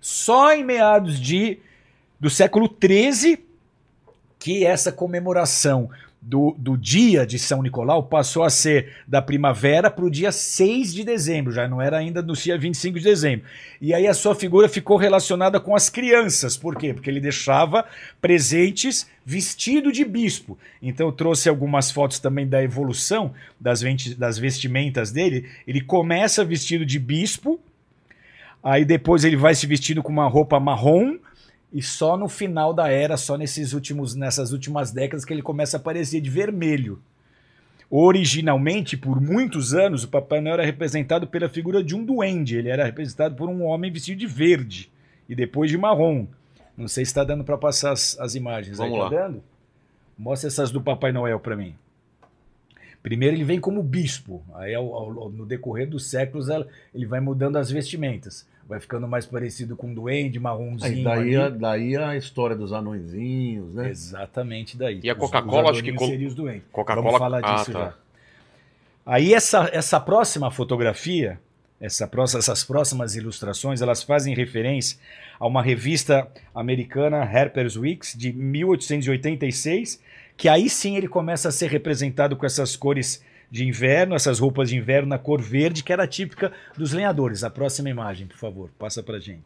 Só 0.00 0.52
em 0.52 0.64
meados 0.64 1.20
de, 1.20 1.58
do 2.18 2.30
século 2.30 2.68
XIII 2.68 3.44
que 4.38 4.64
essa 4.64 4.92
comemoração 4.92 5.90
do, 6.26 6.56
do 6.58 6.74
dia 6.76 7.26
de 7.26 7.38
São 7.38 7.62
Nicolau 7.62 8.02
passou 8.02 8.44
a 8.44 8.50
ser 8.50 8.94
da 9.06 9.20
primavera 9.20 9.90
para 9.90 10.04
o 10.06 10.10
dia 10.10 10.32
6 10.32 10.94
de 10.94 11.04
dezembro, 11.04 11.52
já 11.52 11.68
não 11.68 11.82
era 11.82 11.98
ainda 11.98 12.22
no 12.22 12.32
dia 12.32 12.56
25 12.56 12.98
de 12.98 13.04
dezembro. 13.04 13.46
E 13.78 13.92
aí 13.92 14.06
a 14.06 14.14
sua 14.14 14.34
figura 14.34 14.66
ficou 14.66 14.96
relacionada 14.96 15.60
com 15.60 15.76
as 15.76 15.90
crianças. 15.90 16.56
Por 16.56 16.76
quê? 16.76 16.94
Porque 16.94 17.10
ele 17.10 17.20
deixava 17.20 17.84
presentes 18.22 19.06
vestido 19.24 19.92
de 19.92 20.02
bispo. 20.02 20.58
Então 20.80 21.08
eu 21.08 21.12
trouxe 21.12 21.46
algumas 21.46 21.90
fotos 21.90 22.18
também 22.18 22.48
da 22.48 22.62
evolução 22.62 23.34
das, 23.60 23.82
das 24.16 24.38
vestimentas 24.38 25.12
dele. 25.12 25.46
Ele 25.66 25.82
começa 25.82 26.42
vestido 26.42 26.86
de 26.86 26.98
bispo, 26.98 27.60
Aí 28.62 28.82
depois 28.82 29.24
ele 29.24 29.36
vai 29.36 29.54
se 29.54 29.66
vestindo 29.66 30.02
com 30.02 30.10
uma 30.10 30.26
roupa 30.26 30.58
marrom 30.58 31.18
e 31.74 31.82
só 31.82 32.16
no 32.16 32.28
final 32.28 32.72
da 32.72 32.88
era, 32.88 33.16
só 33.16 33.36
nesses 33.36 33.72
últimos, 33.74 34.14
nessas 34.14 34.52
últimas 34.52 34.92
décadas 34.92 35.24
que 35.24 35.32
ele 35.34 35.42
começa 35.42 35.76
a 35.76 35.80
aparecer 35.80 36.20
de 36.20 36.30
vermelho. 36.30 37.02
Originalmente, 37.90 38.96
por 38.96 39.20
muitos 39.20 39.74
anos, 39.74 40.04
o 40.04 40.08
Papai 40.08 40.40
Noel 40.40 40.54
era 40.54 40.64
representado 40.64 41.26
pela 41.26 41.48
figura 41.48 41.82
de 41.84 41.94
um 41.94 42.04
duende. 42.04 42.56
Ele 42.56 42.68
era 42.68 42.84
representado 42.84 43.34
por 43.36 43.48
um 43.48 43.62
homem 43.64 43.92
vestido 43.92 44.18
de 44.18 44.26
verde 44.26 44.90
e 45.28 45.34
depois 45.34 45.70
de 45.70 45.76
marrom. 45.78 46.26
Não 46.76 46.88
sei 46.88 47.04
se 47.04 47.10
está 47.10 47.22
dando 47.22 47.44
para 47.44 47.58
passar 47.58 47.92
as, 47.92 48.18
as 48.18 48.34
imagens. 48.34 48.78
Vamos 48.78 48.94
aí, 48.94 49.00
lá. 49.00 49.10
Tá 49.10 49.16
dando? 49.28 49.42
Mostra 50.18 50.48
essas 50.48 50.70
do 50.70 50.80
Papai 50.80 51.12
Noel 51.12 51.38
para 51.38 51.56
mim. 51.56 51.74
Primeiro 53.02 53.36
ele 53.36 53.44
vem 53.44 53.60
como 53.60 53.82
bispo, 53.82 54.42
aí 54.54 54.74
ao- 54.74 54.92
ao- 54.94 55.30
no 55.30 55.44
decorrer 55.44 55.86
dos 55.88 56.06
séculos 56.08 56.48
ele 56.94 57.04
vai 57.04 57.20
mudando 57.20 57.56
as 57.58 57.70
vestimentas, 57.70 58.46
vai 58.68 58.80
ficando 58.80 59.06
mais 59.06 59.26
parecido 59.26 59.76
com 59.76 59.88
um 59.88 59.94
duende, 59.94 60.38
marronzinho. 60.40 61.08
Aí, 61.10 61.34
daí, 61.34 61.36
a, 61.36 61.48
daí 61.48 61.96
a 61.96 62.16
história 62.16 62.56
dos 62.56 62.72
anõezinhos, 62.72 63.74
né? 63.74 63.90
Exatamente 63.90 64.76
daí. 64.76 65.00
E 65.02 65.10
a 65.10 65.14
Coca-Cola, 65.14 65.70
acho 65.70 65.82
que 65.82 65.92
col- 65.92 66.08
seriam 66.08 66.28
os. 66.28 66.34
Coca-Cola- 66.72 67.02
Vamos 67.02 67.18
falar 67.18 67.40
Ah, 67.44 67.54
disso 67.56 67.72
tá. 67.72 67.78
já. 67.80 67.94
Aí 69.06 69.34
essa, 69.34 69.68
essa 69.72 70.00
próxima 70.00 70.50
fotografia, 70.50 71.38
essa 71.80 72.06
próxima, 72.08 72.38
essas 72.38 72.64
próximas 72.64 73.14
ilustrações, 73.14 73.82
elas 73.82 74.02
fazem 74.02 74.34
referência 74.34 74.98
a 75.38 75.46
uma 75.46 75.62
revista 75.62 76.26
americana, 76.54 77.18
Harper's 77.22 77.76
Weeks, 77.76 78.14
de 78.16 78.32
1886, 78.32 80.00
que 80.36 80.48
aí 80.48 80.68
sim 80.70 80.96
ele 80.96 81.08
começa 81.08 81.48
a 81.48 81.52
ser 81.52 81.68
representado 81.70 82.34
com 82.36 82.46
essas 82.46 82.76
cores 82.76 83.22
de 83.54 83.64
inverno, 83.64 84.16
essas 84.16 84.40
roupas 84.40 84.68
de 84.68 84.76
inverno 84.76 85.08
na 85.10 85.16
cor 85.16 85.40
verde, 85.40 85.84
que 85.84 85.92
era 85.92 86.08
típica 86.08 86.50
dos 86.76 86.92
lenhadores. 86.92 87.44
A 87.44 87.50
próxima 87.50 87.88
imagem, 87.88 88.26
por 88.26 88.36
favor, 88.36 88.68
passa 88.76 89.00
pra 89.00 89.20
gente. 89.20 89.44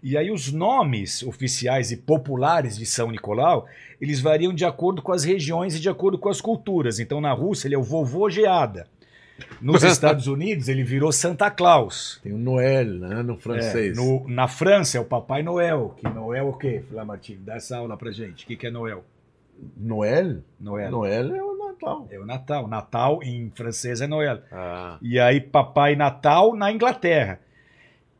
E 0.00 0.16
aí 0.16 0.30
os 0.30 0.52
nomes 0.52 1.24
oficiais 1.24 1.90
e 1.90 1.96
populares 1.96 2.76
de 2.76 2.86
São 2.86 3.10
Nicolau, 3.10 3.66
eles 4.00 4.20
variam 4.20 4.54
de 4.54 4.64
acordo 4.64 5.02
com 5.02 5.10
as 5.10 5.24
regiões 5.24 5.74
e 5.74 5.80
de 5.80 5.88
acordo 5.88 6.16
com 6.16 6.28
as 6.28 6.40
culturas. 6.40 7.00
Então 7.00 7.20
na 7.20 7.32
Rússia 7.32 7.66
ele 7.66 7.74
é 7.74 7.78
o 7.78 7.82
vovô 7.82 8.30
geada. 8.30 8.86
Nos 9.60 9.82
Estados 9.84 10.28
Unidos 10.28 10.68
ele 10.68 10.84
virou 10.84 11.10
Santa 11.10 11.50
Claus. 11.50 12.20
Tem 12.22 12.32
o 12.32 12.38
Noel, 12.38 12.84
né? 12.86 13.20
No 13.24 13.36
francês. 13.36 13.98
É, 13.98 14.00
no- 14.00 14.28
na 14.28 14.46
França 14.46 14.96
é 14.96 15.00
o 15.00 15.04
Papai 15.04 15.42
Noel. 15.42 15.96
Que 15.96 16.08
Noel 16.08 16.34
é 16.34 16.48
o 16.48 16.52
quê? 16.52 16.84
Flá 16.88 17.04
Martins, 17.04 17.40
dá 17.40 17.56
essa 17.56 17.76
aula 17.76 17.96
pra 17.96 18.12
gente. 18.12 18.44
O 18.44 18.46
que, 18.46 18.54
que 18.54 18.68
é 18.68 18.70
Noel? 18.70 19.04
Noel? 19.76 20.38
Noel. 20.58 20.90
Noel 20.90 21.34
é 21.34 21.42
o 21.42 21.56
Natal. 21.56 22.08
É 22.10 22.18
o 22.18 22.26
Natal. 22.26 22.68
Natal 22.68 23.22
em 23.22 23.50
francês 23.54 24.00
é 24.00 24.06
Noel. 24.06 24.40
Ah, 24.50 24.98
E 25.02 25.18
aí, 25.18 25.40
Papai 25.40 25.94
Natal 25.96 26.54
na 26.54 26.70
Inglaterra. 26.72 27.40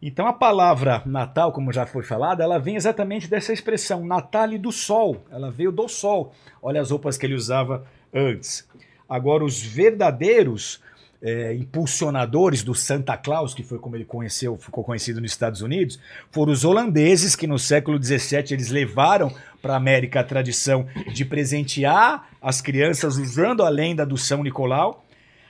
Então, 0.01 0.27
a 0.27 0.33
palavra 0.33 1.03
Natal, 1.07 1.53
como 1.53 1.73
já 1.73 1.87
foi 1.87 2.03
falado, 2.03 2.43
ela 2.43 2.59
vem 2.59 2.77
exatamente 2.77 3.29
dessa 3.29 3.53
expressão, 3.53 4.05
Natale 4.05 4.59
do 4.59 4.71
Sol. 4.71 5.25
Ela 5.31 5.51
veio 5.51 5.73
do 5.73 5.89
Sol. 5.89 6.33
Olha 6.63 6.81
as 6.81 6.91
roupas 6.91 7.17
que 7.17 7.25
ele 7.27 7.35
usava 7.35 7.85
antes. 8.13 8.69
Agora, 9.09 9.45
os 9.45 9.63
verdadeiros 9.63 10.83
é, 11.27 11.53
impulsionadores 11.55 12.63
do 12.63 12.73
Santa 12.73 13.17
Claus, 13.17 13.53
que 13.53 13.65
foi 13.65 13.81
como 13.81 13.97
ele 13.97 14.05
conheceu, 14.05 14.57
ficou 14.57 14.85
conhecido 14.85 15.21
nos 15.21 15.33
Estados 15.33 15.61
Unidos, 15.61 15.99
foram 16.31 16.53
os 16.53 16.65
holandeses 16.65 17.35
que 17.35 17.49
no 17.49 17.59
século 17.59 18.01
XVII 18.01 18.45
eles 18.53 18.71
levaram 18.71 19.35
para 19.61 19.75
a 19.75 19.77
América 19.77 20.21
a 20.21 20.25
tradição 20.25 20.87
de 21.13 21.25
presentear 21.25 22.29
as 22.41 22.61
crianças 22.61 23.17
usando 23.17 23.65
a 23.65 23.69
lenda 23.69 24.07
do 24.07 24.17
São 24.17 24.45
Nicolau, 24.45 25.05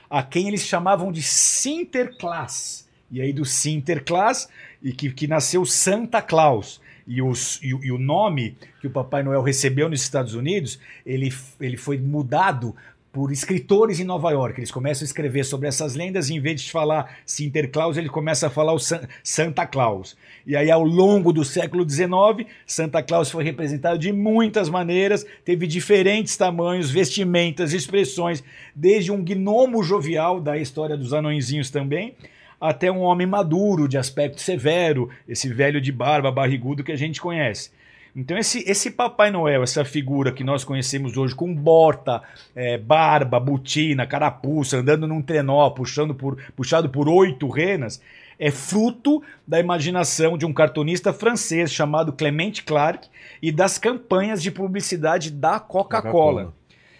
a 0.09 0.23
quem 0.23 0.47
eles 0.47 0.61
chamavam 0.61 1.11
de 1.11 1.21
Sinterklaas. 1.21 2.87
E 3.11 3.21
aí 3.21 3.31
do 3.31 3.45
Sinterklaas, 3.45 4.49
e 4.81 4.91
que, 4.91 5.11
que 5.11 5.27
nasceu 5.27 5.63
Santa 5.63 6.23
Claus. 6.23 6.81
E, 7.05 7.21
os, 7.21 7.61
e, 7.61 7.67
e 7.67 7.91
o 7.91 7.99
nome 7.99 8.57
que 8.81 8.87
o 8.87 8.89
Papai 8.89 9.21
Noel 9.21 9.43
recebeu 9.43 9.87
nos 9.87 10.01
Estados 10.01 10.33
Unidos, 10.33 10.79
ele, 11.05 11.31
ele 11.61 11.77
foi 11.77 11.99
mudado 11.99 12.75
por 13.17 13.31
escritores 13.31 13.99
em 13.99 14.03
Nova 14.03 14.29
York. 14.29 14.59
Eles 14.59 14.69
começam 14.69 15.03
a 15.03 15.07
escrever 15.07 15.43
sobre 15.43 15.67
essas 15.67 15.95
lendas 15.95 16.29
e 16.29 16.35
em 16.35 16.39
vez 16.39 16.61
de 16.61 16.71
falar 16.71 17.17
Sinterklaas, 17.25 17.97
ele 17.97 18.09
começa 18.09 18.45
a 18.45 18.49
falar 18.51 18.73
o 18.73 18.77
San- 18.77 19.07
Santa 19.23 19.65
Claus. 19.65 20.15
E 20.45 20.55
aí, 20.55 20.69
ao 20.69 20.83
longo 20.83 21.33
do 21.33 21.43
século 21.43 21.83
XIX, 21.89 22.47
Santa 22.63 23.01
Claus 23.01 23.31
foi 23.31 23.43
representado 23.43 23.97
de 23.97 24.13
muitas 24.13 24.69
maneiras, 24.69 25.25
teve 25.43 25.65
diferentes 25.65 26.37
tamanhos, 26.37 26.91
vestimentas, 26.91 27.73
expressões, 27.73 28.43
desde 28.75 29.11
um 29.11 29.23
gnomo 29.23 29.81
jovial, 29.81 30.39
da 30.39 30.55
história 30.55 30.95
dos 30.95 31.11
anõezinhos 31.11 31.71
também, 31.71 32.13
até 32.61 32.91
um 32.91 33.01
homem 33.01 33.25
maduro, 33.25 33.87
de 33.87 33.97
aspecto 33.97 34.39
severo, 34.39 35.09
esse 35.27 35.49
velho 35.51 35.81
de 35.81 35.91
barba, 35.91 36.31
barrigudo 36.31 36.83
que 36.83 36.91
a 36.91 36.95
gente 36.95 37.19
conhece. 37.19 37.71
Então, 38.17 38.35
esse, 38.35 38.67
esse 38.67 38.89
Papai 38.89 39.29
Noel, 39.29 39.61
essa 39.61 39.85
figura 39.85 40.31
que 40.31 40.43
nós 40.43 40.63
conhecemos 40.63 41.15
hoje 41.17 41.35
com 41.35 41.53
bota, 41.53 42.23
é, 42.55 42.75
barba, 42.75 43.39
botina, 43.39 44.07
carapuça, 44.07 44.77
andando 44.77 45.07
num 45.07 45.21
trenó, 45.21 45.69
puxando 45.69 46.15
por, 46.15 46.35
puxado 46.55 46.89
por 46.89 47.07
oito 47.07 47.47
renas, 47.47 48.01
é 48.39 48.49
fruto 48.49 49.21
da 49.47 49.59
imaginação 49.59 50.35
de 50.35 50.47
um 50.47 50.53
cartunista 50.53 51.13
francês 51.13 51.71
chamado 51.71 52.11
Clement 52.11 52.53
Clark 52.65 53.07
e 53.39 53.51
das 53.51 53.77
campanhas 53.77 54.41
de 54.41 54.49
publicidade 54.49 55.29
da 55.29 55.59
Coca-Cola. 55.59 56.45
Coca-Cola. 56.45 56.57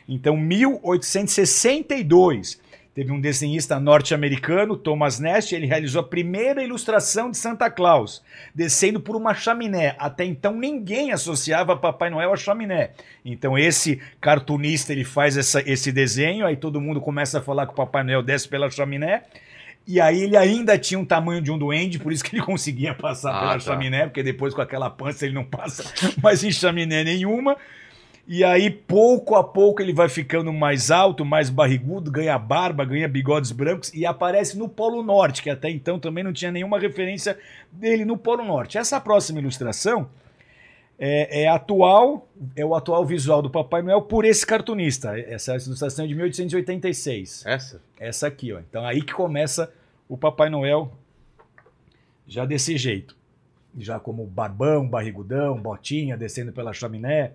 Então, 0.08 0.38
1862, 0.38 2.62
teve 2.98 3.12
um 3.12 3.22
desenhista 3.22 3.80
norte-americano, 3.80 4.76
Thomas 4.76 5.20
Nast, 5.20 5.54
ele 5.54 5.68
realizou 5.68 6.02
a 6.02 6.04
primeira 6.04 6.64
ilustração 6.64 7.30
de 7.30 7.38
Santa 7.38 7.70
Claus, 7.70 8.24
descendo 8.56 9.00
por 9.00 9.16
uma 9.16 9.36
chaminé. 9.36 9.96
Até 10.00 10.26
então 10.26 10.56
ninguém 10.56 11.12
associava 11.12 11.78
Papai 11.78 12.10
Noel 12.10 12.34
a 12.34 12.36
chaminé. 12.36 12.90
Então 13.24 13.56
esse 13.56 14.02
cartunista 14.20 14.92
ele 14.94 15.04
faz 15.04 15.38
essa- 15.38 15.62
esse 15.70 15.92
desenho, 15.92 16.44
aí 16.44 16.58
todo 16.58 16.82
mundo 16.82 17.00
começa 17.00 17.38
a 17.38 17.42
falar 17.44 17.68
que 17.68 17.74
o 17.74 17.76
Papai 17.76 18.04
Noel 18.04 18.24
desce 18.24 18.48
pela 18.50 18.68
chaminé. 18.72 19.22
E 19.86 20.02
aí 20.02 20.24
ele 20.24 20.36
ainda 20.36 20.76
tinha 20.76 21.00
um 21.00 21.06
tamanho 21.06 21.40
de 21.40 21.52
um 21.52 21.58
duende, 21.60 22.00
por 22.00 22.12
isso 22.12 22.24
que 22.24 22.36
ele 22.36 22.42
conseguia 22.48 22.96
passar 22.96 23.30
Ah, 23.36 23.40
pela 23.42 23.54
tá. 23.54 23.60
chaminé, 23.60 24.08
porque 24.08 24.24
depois 24.24 24.56
com 24.56 24.62
aquela 24.62 24.90
pança 24.90 25.24
ele 25.24 25.36
não 25.36 25.46
passa 25.46 25.84
mais 26.24 26.44
em 26.44 26.52
chaminé 26.52 27.04
nenhuma. 27.04 27.56
E 28.28 28.44
aí, 28.44 28.70
pouco 28.70 29.36
a 29.36 29.44
pouco, 29.44 29.82
ele 29.82 29.94
vai 29.94 30.10
ficando 30.10 30.52
mais 30.52 30.92
alto, 30.92 31.24
mais 31.24 31.50
barrigudo, 31.50 32.12
ganha 32.12 32.38
barba, 32.38 32.84
ganha 32.84 33.08
bigodes 33.08 33.54
brancos 33.54 33.94
e 33.94 34.06
aparece 34.06 34.58
no 34.58 34.68
Polo 34.68 35.02
Norte, 35.02 35.42
que 35.42 35.50
até 35.50 35.70
então 35.70 35.98
também 35.98 36.26
não 36.26 36.34
tinha 36.34 36.52
nenhuma 36.52 36.78
referência 36.78 37.38
dele 37.72 38.04
no 38.04 38.18
Polo 38.18 38.44
Norte. 38.44 38.78
Essa 38.78 39.00
próxima 39.00 39.40
ilustração 39.40 40.10
é, 41.00 41.44
é 41.44 41.48
atual, 41.48 42.28
é 42.54 42.66
o 42.66 42.76
atual 42.76 43.06
visual 43.06 43.42
do 43.42 43.50
Papai 43.50 43.82
Noel 43.82 44.02
por 44.02 44.26
esse 44.26 44.46
cartunista. 44.46 45.18
Essa 45.18 45.56
ilustração 45.56 46.04
é 46.04 46.08
de 46.10 46.16
1886. 46.16 47.46
essa? 47.46 47.82
Essa 47.98 48.28
aqui, 48.28 48.52
ó. 48.52 48.60
Então 48.60 48.86
aí 48.86 49.02
que 49.02 49.14
começa 49.14 49.72
o 50.10 50.18
Papai 50.18 50.50
Noel 50.50 50.92
já 52.28 52.46
desse 52.46 52.78
jeito. 52.78 53.16
Já 53.78 54.00
como 54.00 54.26
barbão, 54.26 54.86
barrigudão, 54.86 55.58
botinha, 55.58 56.18
descendo 56.18 56.52
pela 56.52 56.74
chaminé. 56.74 57.32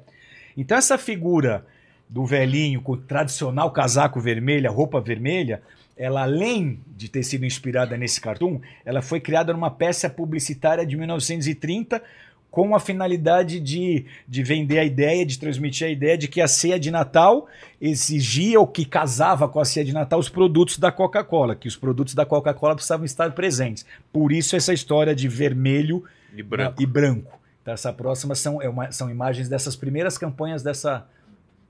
Então 0.56 0.76
essa 0.76 0.98
figura 0.98 1.64
do 2.08 2.26
velhinho 2.26 2.80
com 2.82 2.92
o 2.92 2.96
tradicional 2.96 3.70
casaco 3.70 4.20
vermelho, 4.20 4.70
roupa 4.70 5.00
vermelha, 5.00 5.62
ela 5.96 6.22
além 6.22 6.80
de 6.96 7.08
ter 7.08 7.22
sido 7.22 7.46
inspirada 7.46 7.96
nesse 7.96 8.20
cartoon, 8.20 8.60
ela 8.84 9.00
foi 9.00 9.20
criada 9.20 9.52
numa 9.52 9.70
peça 9.70 10.10
publicitária 10.10 10.84
de 10.84 10.96
1930 10.96 12.02
com 12.50 12.76
a 12.76 12.80
finalidade 12.80 13.58
de, 13.58 14.04
de 14.28 14.42
vender 14.42 14.78
a 14.78 14.84
ideia, 14.84 15.24
de 15.24 15.38
transmitir 15.38 15.86
a 15.86 15.90
ideia 15.90 16.18
de 16.18 16.28
que 16.28 16.38
a 16.38 16.46
ceia 16.46 16.78
de 16.78 16.90
Natal 16.90 17.48
exigia 17.80 18.60
ou 18.60 18.66
que 18.66 18.84
casava 18.84 19.48
com 19.48 19.58
a 19.58 19.64
ceia 19.64 19.86
de 19.86 19.92
Natal 19.94 20.18
os 20.20 20.28
produtos 20.28 20.76
da 20.76 20.92
Coca-Cola, 20.92 21.56
que 21.56 21.66
os 21.66 21.76
produtos 21.76 22.14
da 22.14 22.26
Coca-Cola 22.26 22.74
precisavam 22.74 23.06
estar 23.06 23.32
presentes. 23.32 23.86
Por 24.12 24.32
isso 24.32 24.54
essa 24.54 24.74
história 24.74 25.14
de 25.14 25.28
vermelho 25.28 26.04
De 26.30 26.42
branco. 26.42 26.82
e 26.82 26.84
branco. 26.84 27.41
Então, 27.62 27.72
essa 27.72 27.92
próxima 27.92 28.34
são, 28.34 28.60
é 28.60 28.68
uma- 28.68 28.90
são 28.92 29.08
imagens 29.08 29.48
dessas 29.48 29.76
primeiras 29.76 30.18
campanhas 30.18 30.62
dessa 30.62 31.08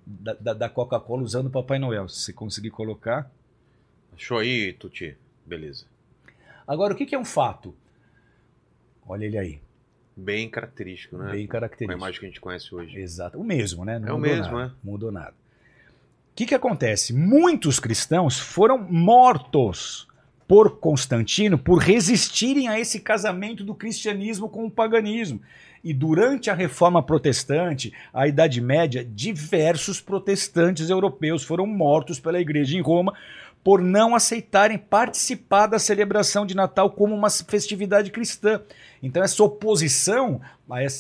da, 0.04 0.34
da- 0.34 0.54
da 0.54 0.68
Coca-Cola 0.68 1.22
usando 1.22 1.46
o 1.46 1.50
Papai 1.50 1.78
Noel. 1.78 2.08
Se 2.08 2.20
você 2.22 2.32
conseguir 2.32 2.70
colocar. 2.70 3.30
Achou 4.16 4.38
aí, 4.38 4.72
Tuti? 4.72 5.16
Beleza. 5.46 5.84
Agora, 6.66 6.92
o 6.92 6.96
que, 6.96 7.06
que 7.06 7.14
é 7.14 7.18
um 7.18 7.24
fato? 7.24 7.74
Olha 9.06 9.24
ele 9.26 9.38
aí, 9.38 9.60
Bem 10.16 10.48
característico, 10.50 11.16
né? 11.16 11.30
bem 11.32 11.46
Com 11.46 11.52
a 11.52 11.60
característico. 11.60 11.98
imagem 11.98 12.20
que 12.20 12.26
a 12.26 12.28
gente 12.28 12.40
conhece 12.40 12.74
hoje. 12.74 12.98
Exato, 12.98 13.38
o 13.40 13.44
mesmo, 13.44 13.84
né? 13.84 13.98
Não 13.98 14.08
É 14.08 14.12
o 14.12 14.18
mudou 14.18 14.34
mesmo, 14.36 14.52
nada, 14.58 14.72
é. 14.72 14.86
Mudou 14.86 15.10
nada. 15.12 15.30
O 16.32 16.34
que, 16.34 16.46
que 16.46 16.54
acontece? 16.54 17.12
Muitos 17.14 17.78
cristãos 17.80 18.38
foram 18.38 18.78
mortos 18.78 20.06
por 20.46 20.78
Constantino 20.78 21.56
por 21.58 21.78
resistirem 21.78 22.68
a 22.68 22.78
esse 22.78 23.00
casamento 23.00 23.64
do 23.64 23.74
cristianismo 23.74 24.48
com 24.50 24.66
o 24.66 24.70
paganismo. 24.70 25.40
E 25.84 25.92
durante 25.92 26.48
a 26.48 26.54
Reforma 26.54 27.02
Protestante, 27.02 27.92
a 28.14 28.28
Idade 28.28 28.60
Média, 28.60 29.04
diversos 29.04 30.00
protestantes 30.00 30.90
europeus 30.90 31.42
foram 31.42 31.66
mortos 31.66 32.20
pela 32.20 32.40
igreja 32.40 32.76
em 32.76 32.80
Roma 32.80 33.14
por 33.64 33.80
não 33.80 34.14
aceitarem 34.14 34.76
participar 34.76 35.66
da 35.66 35.78
celebração 35.78 36.44
de 36.44 36.54
Natal 36.54 36.90
como 36.90 37.14
uma 37.14 37.30
festividade 37.30 38.10
cristã. 38.10 38.60
Então, 39.02 39.22
essa 39.22 39.42
oposição 39.42 40.40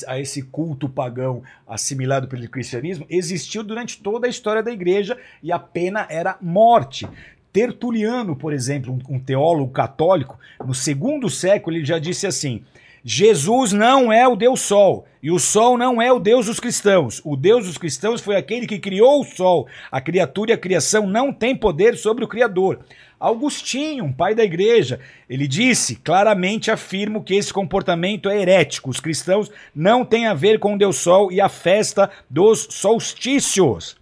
a 0.06 0.20
esse, 0.20 0.42
culto 0.42 0.88
pagão 0.88 1.42
assimilado 1.66 2.28
pelo 2.28 2.48
cristianismo 2.48 3.06
existiu 3.08 3.62
durante 3.62 4.00
toda 4.00 4.26
a 4.26 4.30
história 4.30 4.62
da 4.62 4.70
igreja 4.70 5.16
e 5.42 5.50
a 5.50 5.58
pena 5.58 6.06
era 6.10 6.36
morte. 6.40 7.08
Tertuliano, 7.52 8.34
por 8.36 8.52
exemplo, 8.52 8.98
um 9.08 9.18
teólogo 9.18 9.72
católico, 9.72 10.38
no 10.64 10.74
segundo 10.74 11.28
século, 11.28 11.76
ele 11.76 11.84
já 11.84 11.98
disse 11.98 12.26
assim: 12.26 12.64
Jesus 13.04 13.72
não 13.72 14.12
é 14.12 14.28
o 14.28 14.36
Deus 14.36 14.60
Sol, 14.60 15.06
e 15.20 15.30
o 15.30 15.38
Sol 15.38 15.76
não 15.76 16.00
é 16.00 16.12
o 16.12 16.20
Deus 16.20 16.46
dos 16.46 16.60
cristãos. 16.60 17.20
O 17.24 17.36
Deus 17.36 17.66
dos 17.66 17.76
cristãos 17.76 18.20
foi 18.20 18.36
aquele 18.36 18.66
que 18.66 18.78
criou 18.78 19.20
o 19.20 19.24
Sol. 19.24 19.66
A 19.90 20.00
criatura 20.00 20.52
e 20.52 20.54
a 20.54 20.58
criação 20.58 21.06
não 21.06 21.32
têm 21.32 21.56
poder 21.56 21.96
sobre 21.96 22.24
o 22.24 22.28
Criador. 22.28 22.80
Augustinho, 23.18 24.04
um 24.04 24.12
pai 24.12 24.34
da 24.34 24.44
igreja, 24.44 25.00
ele 25.28 25.48
disse, 25.48 25.96
claramente 25.96 26.70
afirmo 26.70 27.22
que 27.22 27.34
esse 27.34 27.52
comportamento 27.52 28.28
é 28.28 28.40
herético. 28.40 28.90
Os 28.90 29.00
cristãos 29.00 29.50
não 29.74 30.04
têm 30.04 30.26
a 30.26 30.34
ver 30.34 30.58
com 30.60 30.74
o 30.74 30.78
Deus 30.78 30.96
Sol 30.96 31.32
e 31.32 31.40
a 31.40 31.48
festa 31.48 32.08
dos 32.30 32.68
solstícios. 32.70 33.96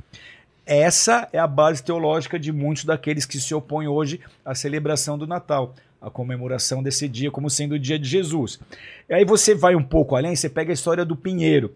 Essa 0.66 1.26
é 1.32 1.38
a 1.38 1.46
base 1.46 1.82
teológica 1.82 2.38
de 2.38 2.52
muitos 2.52 2.84
daqueles 2.84 3.24
que 3.26 3.38
se 3.38 3.54
opõem 3.54 3.88
hoje 3.88 4.20
à 4.44 4.54
celebração 4.54 5.18
do 5.18 5.26
Natal 5.26 5.74
a 6.00 6.10
comemoração 6.10 6.82
desse 6.82 7.08
dia 7.08 7.30
como 7.30 7.50
sendo 7.50 7.72
o 7.72 7.78
dia 7.78 7.98
de 7.98 8.08
Jesus. 8.08 8.58
E 9.08 9.14
aí 9.14 9.24
você 9.24 9.54
vai 9.54 9.74
um 9.74 9.82
pouco 9.82 10.16
além, 10.16 10.34
você 10.34 10.48
pega 10.48 10.72
a 10.72 10.74
história 10.74 11.04
do 11.04 11.16
Pinheiro. 11.16 11.74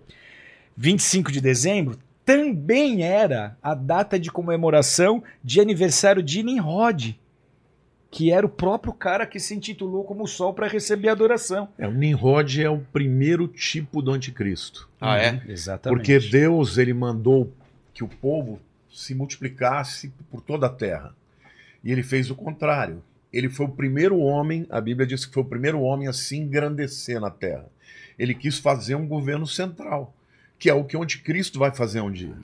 25 0.76 1.30
de 1.30 1.40
dezembro 1.40 1.98
também 2.24 3.02
era 3.02 3.56
a 3.62 3.74
data 3.74 4.18
de 4.18 4.30
comemoração 4.30 5.22
de 5.42 5.60
aniversário 5.60 6.22
de 6.22 6.42
Nimrod, 6.42 7.18
que 8.10 8.32
era 8.32 8.46
o 8.46 8.48
próprio 8.48 8.92
cara 8.92 9.26
que 9.26 9.38
se 9.38 9.54
intitulou 9.54 10.04
como 10.04 10.26
Sol 10.26 10.54
para 10.54 10.66
receber 10.66 11.08
adoração. 11.08 11.68
É, 11.76 11.86
o 11.86 11.92
Nimrod 11.92 12.62
é 12.62 12.70
o 12.70 12.78
primeiro 12.78 13.46
tipo 13.46 14.00
do 14.00 14.12
anticristo. 14.12 14.88
Ah, 15.00 15.18
é? 15.18 15.32
Uhum, 15.32 15.40
exatamente. 15.48 15.98
Porque 15.98 16.18
Deus 16.18 16.78
ele 16.78 16.94
mandou 16.94 17.52
que 17.92 18.02
o 18.02 18.08
povo 18.08 18.60
se 18.90 19.14
multiplicasse 19.14 20.12
por 20.30 20.40
toda 20.40 20.66
a 20.66 20.70
terra. 20.70 21.14
E 21.82 21.92
ele 21.92 22.02
fez 22.02 22.30
o 22.30 22.34
contrário 22.34 23.02
ele 23.36 23.48
foi 23.48 23.66
o 23.66 23.70
primeiro 23.70 24.18
homem, 24.18 24.66
a 24.70 24.80
Bíblia 24.80 25.06
diz 25.06 25.26
que 25.26 25.34
foi 25.34 25.42
o 25.42 25.46
primeiro 25.46 25.80
homem 25.80 26.06
a 26.06 26.12
se 26.12 26.36
engrandecer 26.36 27.20
na 27.20 27.30
terra. 27.30 27.66
Ele 28.18 28.32
quis 28.32 28.58
fazer 28.58 28.94
um 28.94 29.06
governo 29.06 29.46
central, 29.46 30.14
que 30.58 30.70
é 30.70 30.74
o 30.74 30.84
que 30.84 30.96
o 30.96 31.02
anticristo 31.02 31.58
vai 31.58 31.74
fazer 31.74 32.00
um 32.00 32.12
dia. 32.12 32.36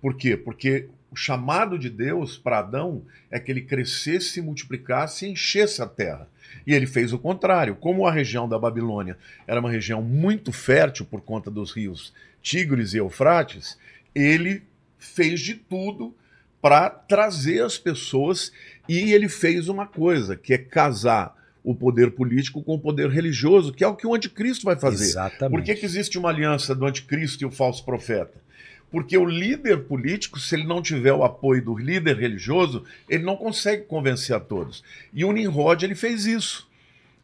Por 0.00 0.16
quê? 0.16 0.36
Porque 0.36 0.88
o 1.10 1.16
chamado 1.16 1.78
de 1.78 1.88
Deus 1.88 2.36
para 2.36 2.58
Adão 2.58 3.02
é 3.30 3.38
que 3.38 3.52
ele 3.52 3.62
crescesse, 3.62 4.42
multiplicasse 4.42 5.24
e 5.24 5.30
enchesse 5.30 5.80
a 5.80 5.86
terra. 5.86 6.28
E 6.66 6.74
ele 6.74 6.86
fez 6.86 7.12
o 7.12 7.18
contrário. 7.18 7.76
Como 7.76 8.04
a 8.04 8.12
região 8.12 8.48
da 8.48 8.58
Babilônia 8.58 9.16
era 9.46 9.60
uma 9.60 9.70
região 9.70 10.02
muito 10.02 10.50
fértil 10.50 11.06
por 11.06 11.20
conta 11.20 11.50
dos 11.50 11.70
rios 11.70 12.12
Tigres 12.42 12.92
e 12.92 12.98
Eufrates, 12.98 13.78
ele 14.14 14.64
fez 14.98 15.40
de 15.40 15.54
tudo 15.54 16.14
para 16.60 16.88
trazer 16.90 17.62
as 17.62 17.78
pessoas 17.78 18.50
e 18.88 19.12
ele 19.12 19.28
fez 19.28 19.68
uma 19.68 19.86
coisa, 19.86 20.36
que 20.36 20.52
é 20.54 20.58
casar 20.58 21.34
o 21.62 21.74
poder 21.74 22.10
político 22.10 22.62
com 22.62 22.74
o 22.74 22.78
poder 22.78 23.08
religioso, 23.08 23.72
que 23.72 23.82
é 23.82 23.88
o 23.88 23.96
que 23.96 24.06
o 24.06 24.14
anticristo 24.14 24.66
vai 24.66 24.76
fazer. 24.76 25.04
Exatamente. 25.04 25.50
Por 25.50 25.64
que, 25.64 25.74
que 25.74 25.86
existe 25.86 26.18
uma 26.18 26.28
aliança 26.28 26.74
do 26.74 26.84
anticristo 26.84 27.42
e 27.42 27.46
o 27.46 27.50
falso 27.50 27.82
profeta? 27.84 28.44
Porque 28.90 29.16
o 29.16 29.24
líder 29.24 29.84
político, 29.84 30.38
se 30.38 30.54
ele 30.54 30.64
não 30.64 30.82
tiver 30.82 31.12
o 31.12 31.24
apoio 31.24 31.64
do 31.64 31.76
líder 31.76 32.16
religioso, 32.16 32.84
ele 33.08 33.24
não 33.24 33.34
consegue 33.34 33.84
convencer 33.84 34.36
a 34.36 34.40
todos. 34.40 34.84
E 35.12 35.24
o 35.24 35.32
Nimrod, 35.32 35.82
ele 35.82 35.94
fez 35.94 36.26
isso. 36.26 36.68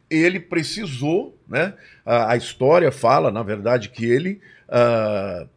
Ele 0.09 0.39
precisou, 0.39 1.37
né? 1.47 1.73
A, 2.03 2.33
a 2.33 2.35
história 2.35 2.91
fala, 2.91 3.31
na 3.31 3.43
verdade, 3.43 3.89
que 3.89 4.03
ele, 4.03 4.41
uh, 4.67 5.47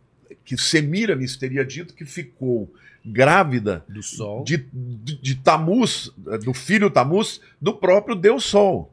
que 0.45 0.57
Semiramis 0.57 1.37
teria 1.37 1.65
dito 1.65 1.95
que 1.95 2.05
ficou 2.05 2.73
grávida 3.05 3.85
do 3.89 4.03
Sol. 4.03 4.45
De, 4.45 4.67
de, 4.73 5.17
de 5.17 5.35
Tamuz, 5.37 6.11
do 6.17 6.55
filho 6.55 6.91
Tamuz, 6.91 7.41
do 7.61 7.75
próprio 7.75 8.15
Deus 8.15 8.45
Sol. 8.45 8.93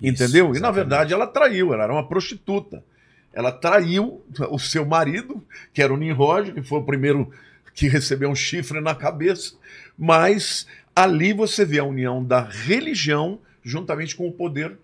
Isso, 0.00 0.12
entendeu? 0.12 0.50
Exatamente. 0.50 0.58
E 0.58 0.60
na 0.60 0.70
verdade 0.70 1.14
ela 1.14 1.26
traiu, 1.26 1.72
ela 1.72 1.84
era 1.84 1.92
uma 1.92 2.06
prostituta. 2.06 2.82
Ela 3.32 3.50
traiu 3.50 4.22
o 4.50 4.58
seu 4.58 4.84
marido, 4.84 5.42
que 5.72 5.82
era 5.82 5.92
o 5.92 5.96
Nimrod, 5.96 6.52
que 6.52 6.62
foi 6.62 6.78
o 6.78 6.84
primeiro 6.84 7.30
que 7.74 7.88
recebeu 7.88 8.30
um 8.30 8.34
chifre 8.34 8.80
na 8.80 8.94
cabeça. 8.94 9.54
Mas 9.98 10.66
ali 10.94 11.32
você 11.32 11.64
vê 11.64 11.80
a 11.80 11.84
união 11.84 12.24
da 12.24 12.40
religião 12.40 13.40
juntamente 13.62 14.14
com 14.14 14.28
o 14.28 14.32
poder 14.32 14.76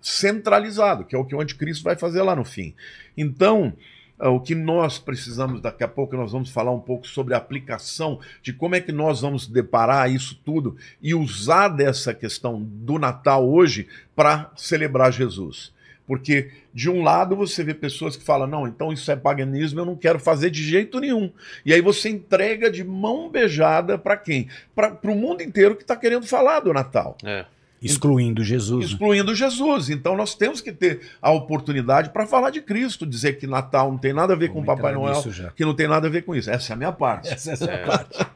centralizado, 0.00 1.04
que 1.04 1.14
é 1.14 1.18
o 1.18 1.24
que 1.24 1.34
o 1.34 1.40
anticristo 1.40 1.84
vai 1.84 1.96
fazer 1.96 2.22
lá 2.22 2.34
no 2.34 2.44
fim. 2.44 2.74
Então, 3.16 3.72
o 4.20 4.40
que 4.40 4.54
nós 4.54 4.98
precisamos, 4.98 5.60
daqui 5.60 5.84
a 5.84 5.88
pouco 5.88 6.16
nós 6.16 6.32
vamos 6.32 6.50
falar 6.50 6.72
um 6.72 6.80
pouco 6.80 7.06
sobre 7.06 7.34
a 7.34 7.36
aplicação 7.36 8.18
de 8.42 8.52
como 8.52 8.74
é 8.74 8.80
que 8.80 8.90
nós 8.90 9.20
vamos 9.20 9.46
deparar 9.46 10.10
isso 10.10 10.40
tudo 10.44 10.76
e 11.00 11.14
usar 11.14 11.68
dessa 11.68 12.12
questão 12.12 12.60
do 12.60 12.98
Natal 12.98 13.48
hoje 13.48 13.86
para 14.16 14.50
celebrar 14.56 15.12
Jesus. 15.12 15.72
Porque, 16.08 16.50
de 16.72 16.88
um 16.88 17.02
lado, 17.02 17.36
você 17.36 17.62
vê 17.62 17.74
pessoas 17.74 18.16
que 18.16 18.24
falam: 18.24 18.46
não, 18.46 18.66
então 18.66 18.90
isso 18.90 19.10
é 19.12 19.14
paganismo, 19.14 19.80
eu 19.80 19.84
não 19.84 19.94
quero 19.94 20.18
fazer 20.18 20.48
de 20.48 20.62
jeito 20.62 20.98
nenhum. 20.98 21.30
E 21.66 21.74
aí 21.74 21.82
você 21.82 22.08
entrega 22.08 22.70
de 22.70 22.82
mão 22.82 23.28
beijada 23.28 23.98
para 23.98 24.16
quem? 24.16 24.48
Para 24.74 24.98
o 25.04 25.14
mundo 25.14 25.42
inteiro 25.42 25.76
que 25.76 25.82
está 25.82 25.94
querendo 25.94 26.26
falar 26.26 26.60
do 26.60 26.72
Natal. 26.72 27.18
É. 27.22 27.44
Excluindo 27.82 28.42
Jesus. 28.44 28.86
Né? 28.86 28.92
Excluindo 28.92 29.34
Jesus. 29.34 29.90
Então 29.90 30.16
nós 30.16 30.34
temos 30.34 30.60
que 30.60 30.72
ter 30.72 31.00
a 31.22 31.30
oportunidade 31.30 32.10
para 32.10 32.26
falar 32.26 32.50
de 32.50 32.60
Cristo, 32.60 33.06
dizer 33.06 33.38
que 33.38 33.46
Natal 33.46 33.90
não 33.90 33.98
tem 33.98 34.12
nada 34.12 34.32
a 34.32 34.36
ver 34.36 34.48
Vamos 34.48 34.66
com 34.66 34.74
Papai 34.74 34.92
Noel, 34.92 35.22
que 35.54 35.64
não 35.64 35.74
tem 35.74 35.86
nada 35.86 36.08
a 36.08 36.10
ver 36.10 36.22
com 36.22 36.34
isso. 36.34 36.50
Essa 36.50 36.72
é 36.72 36.74
a 36.74 36.76
minha 36.76 36.92
parte. 36.92 37.28
Essa 37.28 37.50
é 37.50 37.52
a 37.54 37.56
sua 37.56 37.70
é. 37.70 37.86
parte. 37.86 38.26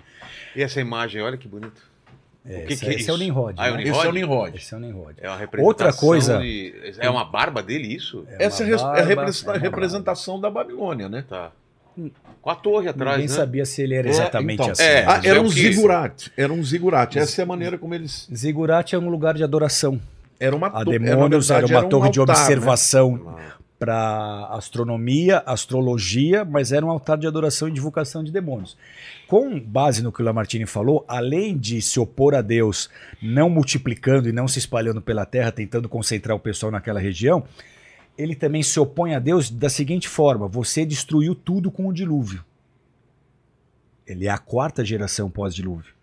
E 0.54 0.62
essa 0.62 0.80
imagem, 0.80 1.22
olha 1.22 1.36
que 1.36 1.48
bonito. 1.48 1.92
É, 2.44 2.62
que, 2.62 2.72
esse, 2.72 2.84
que 2.84 2.90
é, 2.90 2.94
esse 2.94 3.08
é 3.08 3.12
o 3.12 3.16
Nimrod. 3.16 3.54
Ah, 3.56 3.68
é 3.68 3.70
o 3.70 3.76
né? 3.76 3.84
Nimrod? 3.84 3.96
Esse 3.96 4.06
é 4.06 4.08
o 4.08 4.12
Nimrod. 4.12 4.56
Esse 4.56 4.74
é 4.74 4.76
o 4.76 4.80
Nimrod. 4.80 5.14
É 5.18 5.28
uma 5.28 5.36
representação 5.36 5.66
Outra 5.66 5.92
coisa. 5.92 6.38
De... 6.38 6.94
É 6.98 7.08
uma 7.08 7.24
barba 7.24 7.62
dele, 7.62 7.94
isso? 7.94 8.26
É 8.28 8.46
Essa 8.46 8.64
é 8.64 8.74
a 8.74 9.02
representação, 9.02 9.54
representação 9.54 10.40
da 10.40 10.50
Babilônia, 10.50 11.08
né? 11.08 11.24
Tá. 11.28 11.52
Com 12.40 12.50
a 12.50 12.54
torre 12.54 12.88
atrás. 12.88 13.18
Ninguém 13.18 13.30
né? 13.30 13.40
sabia 13.40 13.64
se 13.64 13.82
ele 13.82 13.94
era 13.94 14.08
exatamente 14.08 14.60
é, 14.60 14.64
então, 14.64 14.72
assim. 14.72 14.82
É, 14.82 15.04
ah, 15.06 15.20
era 15.22 15.40
um 15.40 15.48
zigurate. 15.48 16.32
Era 16.36 16.52
um 16.52 16.62
zigurate. 16.62 17.18
Essa 17.18 17.42
é 17.42 17.44
a 17.44 17.46
maneira 17.46 17.78
como 17.78 17.94
eles. 17.94 18.28
Zigurate 18.34 18.94
é 18.94 18.98
um 18.98 19.08
lugar 19.08 19.34
de 19.34 19.44
adoração. 19.44 20.00
Era 20.40 20.56
uma 20.56 20.66
A 20.68 20.82
demônios 20.82 21.50
era, 21.50 21.64
uma, 21.64 21.68
era 21.68 21.78
uma 21.78 21.88
torre 21.88 22.02
um 22.02 22.06
altar, 22.06 22.12
de 22.12 22.18
né? 22.18 22.22
observação 22.24 23.34
né? 23.36 23.52
para 23.78 24.48
astronomia, 24.50 25.42
astrologia, 25.46 26.44
mas 26.44 26.72
era 26.72 26.84
um 26.84 26.90
altar 26.90 27.18
de 27.18 27.26
adoração 27.26 27.68
e 27.68 27.72
divulgação 27.72 28.24
de 28.24 28.32
demônios. 28.32 28.76
Com 29.28 29.58
base 29.58 30.02
no 30.02 30.12
que 30.12 30.20
o 30.20 30.24
Lamartine 30.24 30.66
falou, 30.66 31.04
além 31.08 31.56
de 31.56 31.80
se 31.80 31.98
opor 31.98 32.34
a 32.34 32.42
Deus, 32.42 32.90
não 33.20 33.48
multiplicando 33.48 34.28
e 34.28 34.32
não 34.32 34.46
se 34.46 34.58
espalhando 34.58 35.00
pela 35.00 35.24
terra, 35.24 35.50
tentando 35.50 35.88
concentrar 35.88 36.36
o 36.36 36.40
pessoal 36.40 36.70
naquela 36.70 37.00
região, 37.00 37.44
ele 38.16 38.34
também 38.34 38.62
se 38.62 38.78
opõe 38.78 39.14
a 39.14 39.18
Deus 39.18 39.50
da 39.50 39.68
seguinte 39.68 40.08
forma: 40.08 40.46
você 40.46 40.84
destruiu 40.84 41.34
tudo 41.34 41.70
com 41.70 41.86
o 41.86 41.92
dilúvio. 41.92 42.44
Ele 44.06 44.26
é 44.26 44.30
a 44.30 44.38
quarta 44.38 44.84
geração 44.84 45.30
pós-dilúvio. 45.30 45.94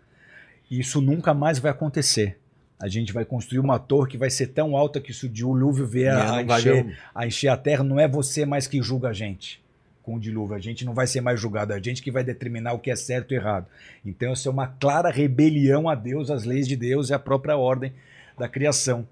Isso 0.70 1.00
nunca 1.00 1.34
mais 1.34 1.58
vai 1.58 1.70
acontecer. 1.70 2.38
A 2.78 2.88
gente 2.88 3.12
vai 3.12 3.24
construir 3.26 3.58
uma 3.58 3.78
torre 3.78 4.10
que 4.10 4.16
vai 4.16 4.30
ser 4.30 4.48
tão 4.48 4.74
alta 4.74 5.00
que 5.00 5.12
se 5.12 5.26
o 5.26 5.28
dilúvio 5.28 5.86
vier 5.86 6.14
a, 6.14 6.36
a, 6.36 6.42
encher, 6.42 6.98
a 7.14 7.26
encher 7.26 7.48
a 7.48 7.56
terra, 7.56 7.84
não 7.84 8.00
é 8.00 8.08
você 8.08 8.46
mais 8.46 8.66
que 8.66 8.80
julga 8.80 9.10
a 9.10 9.12
gente 9.12 9.62
com 10.02 10.14
o 10.14 10.20
dilúvio. 10.20 10.56
A 10.56 10.60
gente 10.60 10.84
não 10.84 10.94
vai 10.94 11.06
ser 11.06 11.20
mais 11.20 11.38
julgado, 11.38 11.74
é 11.74 11.76
a 11.76 11.82
gente 11.82 12.02
que 12.02 12.10
vai 12.10 12.24
determinar 12.24 12.72
o 12.72 12.78
que 12.78 12.90
é 12.90 12.96
certo 12.96 13.32
e 13.32 13.36
errado. 13.36 13.66
Então, 14.04 14.32
isso 14.32 14.48
é 14.48 14.50
uma 14.50 14.66
clara 14.66 15.10
rebelião 15.10 15.90
a 15.90 15.94
Deus, 15.94 16.30
às 16.30 16.44
leis 16.44 16.66
de 16.66 16.74
Deus 16.74 17.10
e 17.10 17.14
à 17.14 17.18
própria 17.18 17.56
ordem 17.56 17.92
da 18.38 18.48
criação. 18.48 19.06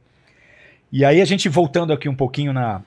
E 0.91 1.05
aí, 1.05 1.21
a 1.21 1.25
gente 1.27 1.47
voltando 1.49 1.93
aqui 1.93 2.09
um 2.09 2.15
pouquinho 2.15 2.55
na, 2.55 2.83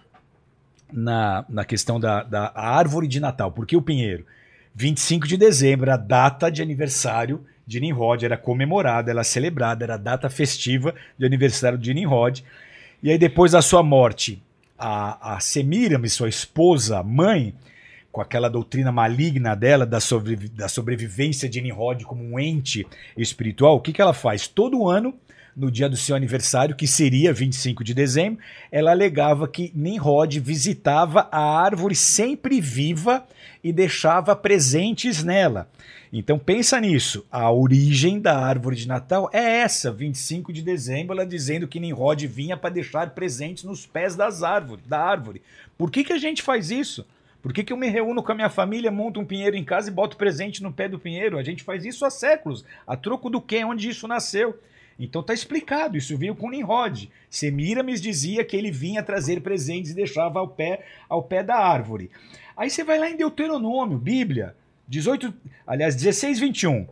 na, 0.92 1.46
na 1.50 1.66
questão 1.66 2.00
da, 2.00 2.24
da 2.24 2.52
árvore 2.56 3.08
de 3.08 3.20
Natal, 3.20 3.52
porque 3.52 3.76
o 3.76 3.82
Pinheiro, 3.82 4.26
25 4.76 5.28
de 5.28 5.38
dezembro, 5.38 5.92
a 5.92 5.98
data 5.98 6.50
de 6.50 6.62
aniversário 6.62 7.46
de 7.66 7.80
Nimrod, 7.80 8.24
era 8.24 8.38
comemorada, 8.38 9.12
era 9.12 9.24
celebrada, 9.24 9.86
era 9.86 9.96
a 9.96 9.98
data 9.98 10.30
festiva 10.30 10.94
de 11.18 11.26
aniversário 11.26 11.78
de 11.78 11.94
Nimrod. 11.94 12.44
E 13.02 13.10
aí, 13.10 13.18
depois 13.18 13.52
da 13.52 13.62
sua 13.62 13.84
morte, 13.84 14.42
a, 14.78 15.36
a 15.36 15.39
Semiramis, 15.39 16.14
sua 16.14 16.30
esposa, 16.30 17.04
mãe, 17.04 17.54
com 18.12 18.20
aquela 18.20 18.50
doutrina 18.50 18.92
maligna 18.92 19.56
dela 19.56 19.86
da, 19.86 20.00
sobrevi 20.00 20.50
da 20.50 20.68
sobrevivência 20.68 21.48
de 21.48 21.62
Nimrod 21.62 22.04
como 22.04 22.24
um 22.24 22.39
ente 22.39 22.86
espiritual, 23.16 23.78
o 23.78 23.80
que, 23.80 23.94
que 23.94 24.02
ela 24.02 24.14
faz? 24.14 24.48
Todo 24.48 24.89
ano, 24.89 25.14
no 25.56 25.70
dia 25.70 25.89
do 25.89 25.97
seu 25.97 26.16
aniversário, 26.16 26.76
que 26.76 26.88
seria 26.88 27.34
25 27.34 27.84
de 27.84 27.93
dezembro, 27.93 28.43
ela 28.72 28.91
alegava 28.91 29.47
que 29.47 29.72
Nimrod 29.76 30.39
visitava 30.39 31.28
a 31.32 31.41
árvore 31.41 31.95
sempre 31.95 32.62
viva 32.62 33.26
e 33.64 33.72
deixava 33.72 34.36
presentes 34.36 35.24
nela. 35.24 35.70
Então 36.12 36.38
pensa 36.38 36.80
nisso. 36.80 37.26
A 37.32 37.52
origem 37.52 38.20
da 38.20 38.38
árvore 38.38 38.76
de 38.76 38.88
Natal 38.88 39.30
é 39.32 39.60
essa, 39.60 39.91
25 39.91 40.52
de 40.52 40.62
dezembro, 40.62 41.14
ela 41.14 41.26
dizendo 41.26 41.68
que 41.68 41.80
Nimrod 41.80 42.26
vinha 42.28 42.58
para 42.58 42.70
deixar 42.70 43.12
presentes 43.12 43.64
nos 43.64 43.86
pés 43.86 44.16
das 44.16 44.43
árvores, 44.43 44.86
da 44.86 44.99
árvore. 44.99 45.41
Por 45.78 45.89
que, 45.89 46.04
que 46.04 46.14
a 46.14 46.18
gente 46.18 46.41
faz 46.41 46.70
isso? 46.70 47.06
Por 47.41 47.54
que, 47.54 47.64
que 47.64 47.74
eu 47.74 47.78
me 47.78 47.88
reúno 47.88 48.22
com 48.22 48.32
a 48.32 48.36
minha 48.36 48.49
família, 48.49 48.91
monto 48.91 49.20
um 49.20 49.26
pinheiro 49.26 49.56
em 49.56 49.64
casa 49.64 49.89
e 49.89 49.93
boto 49.93 50.16
presente 50.16 50.62
no 50.62 50.72
pé 50.72 50.88
do 50.88 50.99
pinheiro? 50.99 51.39
A 51.39 51.43
gente 51.43 51.64
faz 51.64 51.84
isso 51.84 52.06
há 52.06 52.10
séculos. 52.10 52.64
A 52.86 52.95
troco 52.95 53.30
do 53.30 53.41
quê? 53.41 53.64
Onde 53.64 53.89
isso 53.89 54.08
nasceu? 54.08 54.60
Então 55.04 55.24
tá 55.24 55.34
explicado, 55.34 55.97
isso 55.97 56.16
veio 56.16 56.36
com 56.36 56.52
Nimrod. 56.52 57.10
Semiramis 57.28 57.99
dizia 57.99 58.45
que 58.45 58.56
ele 58.56 58.70
vinha 58.70 59.02
trazer 59.02 59.41
presentes 59.41 59.91
e 59.91 59.95
deixava 59.95 60.39
ao 60.39 60.47
pé, 60.47 60.82
ao 61.10 61.24
pé 61.24 61.41
da 61.41 61.56
árvore. 61.56 62.12
Aí 62.56 62.70
você 62.70 62.84
vai 62.84 62.99
lá 62.99 63.10
em 63.10 63.18
Deuteronômio, 63.18 63.97
Bíblia, 63.97 64.56
18, 64.88 65.34
aliás, 65.66 65.95
16, 65.95 66.39
21. 66.39 66.86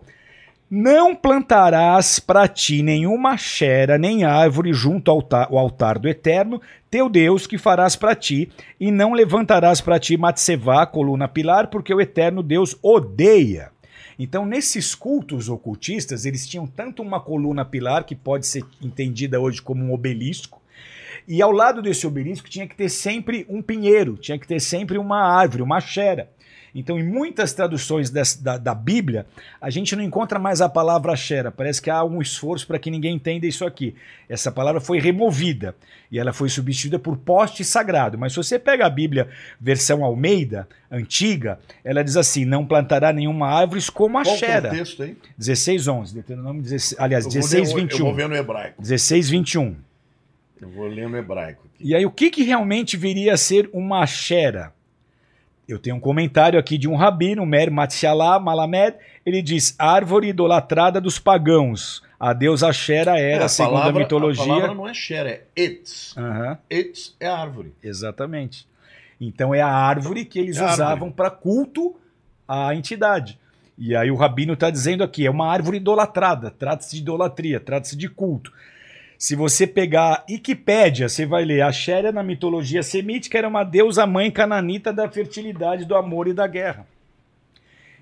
Não 0.72 1.16
plantarás 1.16 2.20
para 2.20 2.48
ti 2.48 2.82
nenhuma 2.82 3.38
xera, 3.38 3.98
nem 3.98 4.24
árvore 4.24 4.74
junto 4.74 5.12
ao 5.12 5.18
altar, 5.18 5.48
ao 5.52 5.58
altar 5.58 6.00
do 6.00 6.08
Eterno, 6.08 6.60
teu 6.90 7.10
Deus, 7.10 7.46
que 7.46 7.60
farás 7.60 7.96
para 7.96 8.16
ti, 8.16 8.52
e 8.80 8.90
não 8.90 9.14
levantarás 9.14 9.82
para 9.82 10.00
ti 10.00 10.18
Matsevá, 10.18 10.88
coluna 10.88 11.28
pilar, 11.28 11.68
porque 11.68 11.94
o 11.94 12.02
Eterno 12.02 12.42
Deus 12.42 12.76
odeia. 12.82 13.72
Então, 14.20 14.46
nesses 14.46 14.94
cultos 14.94 15.48
ocultistas, 15.48 16.26
eles 16.26 16.46
tinham 16.46 16.68
tanto 16.68 17.02
uma 17.02 17.22
coluna 17.22 17.64
pilar, 17.64 18.04
que 18.04 18.14
pode 18.14 18.46
ser 18.46 18.66
entendida 18.82 19.40
hoje 19.40 19.62
como 19.62 19.82
um 19.82 19.94
obelisco, 19.94 20.62
e 21.26 21.42
ao 21.42 21.52
lado 21.52 21.82
desse 21.82 22.06
obelisco 22.06 22.50
tinha 22.50 22.68
que 22.68 22.76
ter 22.76 22.90
sempre 22.90 23.46
um 23.48 23.62
pinheiro, 23.62 24.18
tinha 24.18 24.38
que 24.38 24.48
ter 24.48 24.60
sempre 24.60 24.98
uma 24.98 25.22
árvore, 25.22 25.64
uma 25.64 25.80
xera. 25.80 26.30
Então, 26.80 26.98
em 26.98 27.04
muitas 27.04 27.52
traduções 27.52 28.10
dessa, 28.10 28.42
da, 28.42 28.58
da, 28.58 28.74
Bíblia, 28.74 29.26
a 29.60 29.70
gente 29.70 29.96
não 29.96 30.04
encontra 30.04 30.40
mais 30.40 30.62
a 30.62 30.70
palavra 30.70 31.14
Xera. 31.16 31.52
Parece 31.52 31.82
que 31.82 31.90
há 31.90 32.04
um 32.06 32.22
esforço 32.22 32.66
para 32.66 32.80
que 32.80 32.90
ninguém 32.90 33.16
entenda 33.16 33.46
isso 33.46 33.66
aqui. 33.66 33.94
Essa 34.30 34.50
palavra 34.50 34.80
foi 34.80 34.98
removida 34.98 35.76
e 36.10 36.18
ela 36.18 36.32
foi 36.32 36.48
substituída 36.48 36.98
por 36.98 37.18
poste 37.18 37.66
sagrado. 37.66 38.18
Mas 38.18 38.32
se 38.32 38.38
você 38.38 38.58
pega 38.58 38.86
a 38.86 38.90
Bíblia 38.90 39.28
versão 39.60 40.06
Almeida, 40.06 40.68
antiga, 40.90 41.60
ela 41.84 42.02
diz 42.02 42.16
assim: 42.16 42.46
não 42.46 42.66
plantará 42.66 43.12
nenhuma 43.12 43.48
árvore 43.48 43.82
como 43.94 44.18
a 44.18 44.24
Qual 44.24 44.38
Xera. 44.38 44.70
Que 44.70 44.78
é 44.78 44.82
o 44.82 44.84
texto 44.84 45.04
aí? 45.04 45.18
16, 45.38 45.88
11. 45.88 46.14
Deuteronômio 46.14 46.62
16, 46.62 47.00
aliás, 47.00 47.26
Eu 47.26 47.32
16, 47.32 47.68
vou 47.68 47.78
ler- 47.78 47.84
21. 47.84 47.98
Eu 48.00 48.06
vou 48.06 48.16
ver 48.16 48.30
no 48.30 48.36
hebraico. 48.36 48.82
16, 48.82 49.30
21. 49.30 49.76
Eu 50.62 50.70
vou 50.70 50.88
ler 50.88 51.10
no 51.10 51.18
hebraico. 51.18 51.64
aqui. 51.74 51.88
E 51.88 51.94
aí, 51.96 52.06
o 52.06 52.12
que, 52.12 52.30
que 52.30 52.44
realmente 52.44 52.96
viria 52.96 53.34
a 53.34 53.38
ser 53.38 53.70
uma 53.74 54.06
Xera? 54.06 54.74
Eu 55.70 55.78
tenho 55.78 55.96
um 55.96 56.00
comentário 56.00 56.60
aqui 56.60 56.78
de 56.80 56.88
um 56.88 56.96
rabino, 56.96 57.46
Mer 57.46 57.70
Matshalá 57.70 58.40
Malamed. 58.40 58.96
Ele 59.26 59.40
diz: 59.42 59.76
árvore 59.78 60.30
idolatrada 60.30 61.00
dos 61.00 61.20
pagãos. 61.20 62.02
A 62.20 62.34
deusa 62.34 62.74
Xera 62.74 63.20
era, 63.20 63.46
É, 63.46 63.48
segundo 63.48 63.76
a 63.76 63.80
palavra- 63.82 64.02
mitologia. 64.02 64.44
A 64.44 64.48
palavra 64.48 64.74
não 64.74 64.88
é 64.88 64.94
Xera, 64.94 65.30
é 65.30 65.44
Etz. 65.56 66.16
Aham, 66.18 66.58
Etz 66.70 67.16
é 67.20 67.28
árvore. 67.28 67.74
exatamente. 67.84 68.68
Então 69.22 69.54
é 69.54 69.62
a 69.62 69.68
árvore 69.70 70.26
que 70.26 70.40
eles 70.40 70.58
É 70.58 70.66
a 70.66 70.74
usavam 70.74 71.12
para 71.12 71.30
culto 71.30 71.96
à 72.48 72.74
entidade. 72.74 73.38
E 73.78 73.96
aí 73.96 74.10
o 74.12 74.16
rabino 74.16 74.54
está 74.54 74.70
dizendo 74.72 75.04
aqui: 75.04 75.26
é 75.26 75.30
uma 75.32 75.48
árvore 75.48 75.78
idolatrada. 75.78 76.50
Trata-se 76.50 76.96
de 76.96 77.02
idolatria, 77.04 77.60
trata-se 77.60 77.96
de 77.96 78.10
culto. 78.10 78.52
Se 79.20 79.36
você 79.36 79.68
pegar 79.68 80.24
Wikipédia, 80.30 81.10
você 81.10 81.26
vai 81.26 81.44
ler 81.44 81.62
a 81.62 81.74
Xéria 81.74 82.10
na 82.10 82.24
mitologia 82.24 82.82
semítica 82.82 83.38
era 83.38 83.50
uma 83.50 83.66
deusa 83.66 84.08
mãe 84.08 84.32
cananita 84.32 84.94
da 84.94 85.10
fertilidade, 85.10 85.84
do 85.84 85.94
amor 85.94 86.30
e 86.30 86.34
da 86.34 86.48
guerra. 86.48 86.88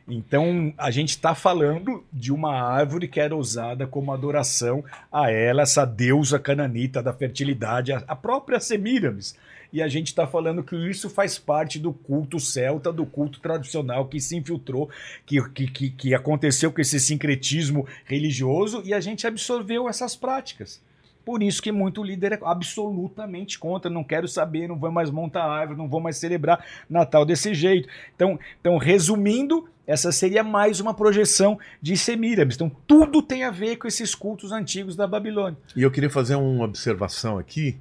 Então 0.07 0.71
a 0.77 0.91
gente 0.91 1.09
está 1.09 1.33
falando 1.33 2.05
de 2.13 2.31
uma 2.31 2.53
árvore 2.61 3.07
que 3.07 3.19
era 3.19 3.35
usada 3.35 3.87
como 3.87 4.13
adoração 4.13 4.85
a 5.11 5.31
ela, 5.31 5.63
essa 5.63 5.85
deusa 5.85 6.37
cananita 6.37 7.01
da 7.01 7.11
fertilidade, 7.11 7.91
a 7.91 8.15
própria 8.15 8.59
Semíramis. 8.59 9.35
E 9.73 9.81
a 9.81 9.87
gente 9.87 10.09
está 10.09 10.27
falando 10.27 10.61
que 10.61 10.75
isso 10.87 11.09
faz 11.09 11.39
parte 11.39 11.79
do 11.79 11.91
culto 11.91 12.39
celta, 12.39 12.93
do 12.93 13.07
culto 13.07 13.39
tradicional 13.39 14.05
que 14.05 14.21
se 14.21 14.35
infiltrou, 14.35 14.87
que, 15.25 15.41
que, 15.49 15.89
que 15.89 16.13
aconteceu 16.13 16.71
com 16.71 16.79
esse 16.79 16.99
sincretismo 16.99 17.87
religioso 18.05 18.83
e 18.85 18.93
a 18.93 18.99
gente 18.99 19.25
absorveu 19.25 19.89
essas 19.89 20.15
práticas. 20.15 20.79
Por 21.27 21.43
isso 21.43 21.61
que 21.61 21.73
muito 21.73 22.01
líder 22.01 22.31
é 22.31 22.39
absolutamente 22.41 23.59
contra, 23.59 23.91
não 23.91 24.01
quero 24.01 24.29
saber, 24.29 24.65
não 24.65 24.79
vou 24.79 24.89
mais 24.89 25.11
montar 25.11 25.43
árvore, 25.43 25.77
não 25.77 25.89
vou 25.89 25.99
mais 25.99 26.15
celebrar 26.15 26.65
Natal 26.89 27.25
desse 27.25 27.53
jeito. 27.53 27.89
Então, 28.15 28.39
então 28.61 28.77
resumindo, 28.77 29.67
essa 29.85 30.09
seria 30.09 30.41
mais 30.41 30.79
uma 30.79 30.93
projeção 30.93 31.59
de 31.81 31.97
Semíramis. 31.97 32.55
Então, 32.55 32.71
tudo 32.87 33.21
tem 33.21 33.43
a 33.43 33.51
ver 33.51 33.75
com 33.75 33.89
esses 33.89 34.15
cultos 34.15 34.53
antigos 34.53 34.95
da 34.95 35.05
Babilônia. 35.05 35.57
E 35.75 35.83
eu 35.83 35.91
queria 35.91 36.09
fazer 36.09 36.35
uma 36.35 36.63
observação 36.63 37.37
aqui 37.37 37.75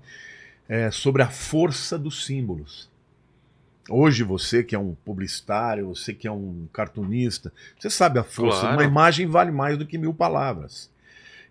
é, 0.68 0.90
sobre 0.90 1.22
a 1.22 1.28
força 1.28 1.96
dos 1.96 2.26
símbolos. 2.26 2.90
Hoje 3.88 4.24
você 4.24 4.64
que 4.64 4.74
é 4.74 4.78
um 4.78 4.96
publicitário, 5.04 5.86
você 5.86 6.12
que 6.12 6.26
é 6.26 6.32
um 6.32 6.66
cartunista, 6.72 7.52
você 7.78 7.90
sabe 7.90 8.18
a 8.18 8.24
força. 8.24 8.62
Claro. 8.62 8.74
Uma 8.74 8.84
imagem 8.84 9.24
vale 9.28 9.52
mais 9.52 9.78
do 9.78 9.86
que 9.86 9.96
mil 9.96 10.12
palavras. 10.12 10.90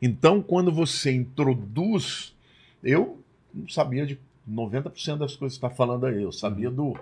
Então, 0.01 0.41
quando 0.41 0.71
você 0.71 1.11
introduz, 1.11 2.35
eu 2.83 3.19
não 3.53 3.67
sabia 3.69 4.05
de 4.05 4.19
90% 4.49 5.17
das 5.17 5.35
coisas 5.35 5.57
que 5.57 5.65
está 5.65 5.69
falando 5.75 6.05
aí, 6.05 6.21
eu 6.21 6.31
sabia 6.31 6.69
do, 6.69 6.95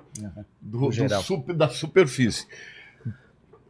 do, 0.62 0.80
Do 0.80 0.80
do 1.08 1.10
super- 1.24 1.56
da 1.56 1.70
superfície. 1.70 2.48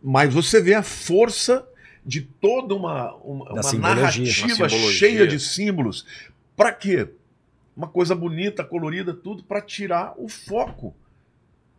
Mas 0.01 0.33
você 0.33 0.61
vê 0.61 0.73
a 0.73 0.83
força 0.83 1.67
de 2.05 2.21
toda 2.21 2.75
uma, 2.75 3.13
uma, 3.15 3.45
uma 3.51 3.61
narrativa 3.95 4.67
Uma 4.75 4.91
cheia 4.91 5.25
de 5.27 5.39
símbolos. 5.39 6.05
Para 6.55 6.71
quê? 6.73 7.07
Uma 7.75 7.87
coisa 7.87 8.13
bonita, 8.13 8.63
colorida, 8.63 9.13
tudo 9.13 9.43
para 9.43 9.61
tirar 9.61 10.13
o 10.17 10.27
foco 10.27 10.93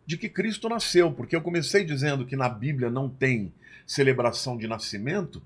de 0.05 0.17
que 0.17 0.27
Cristo 0.27 0.67
nasceu. 0.67 1.11
Porque 1.11 1.35
eu 1.35 1.41
comecei 1.41 1.85
dizendo 1.85 2.25
que 2.25 2.35
na 2.35 2.49
Bíblia 2.49 2.89
não 2.89 3.07
tem 3.07 3.53
celebração 3.85 4.57
de 4.57 4.67
nascimento. 4.67 5.41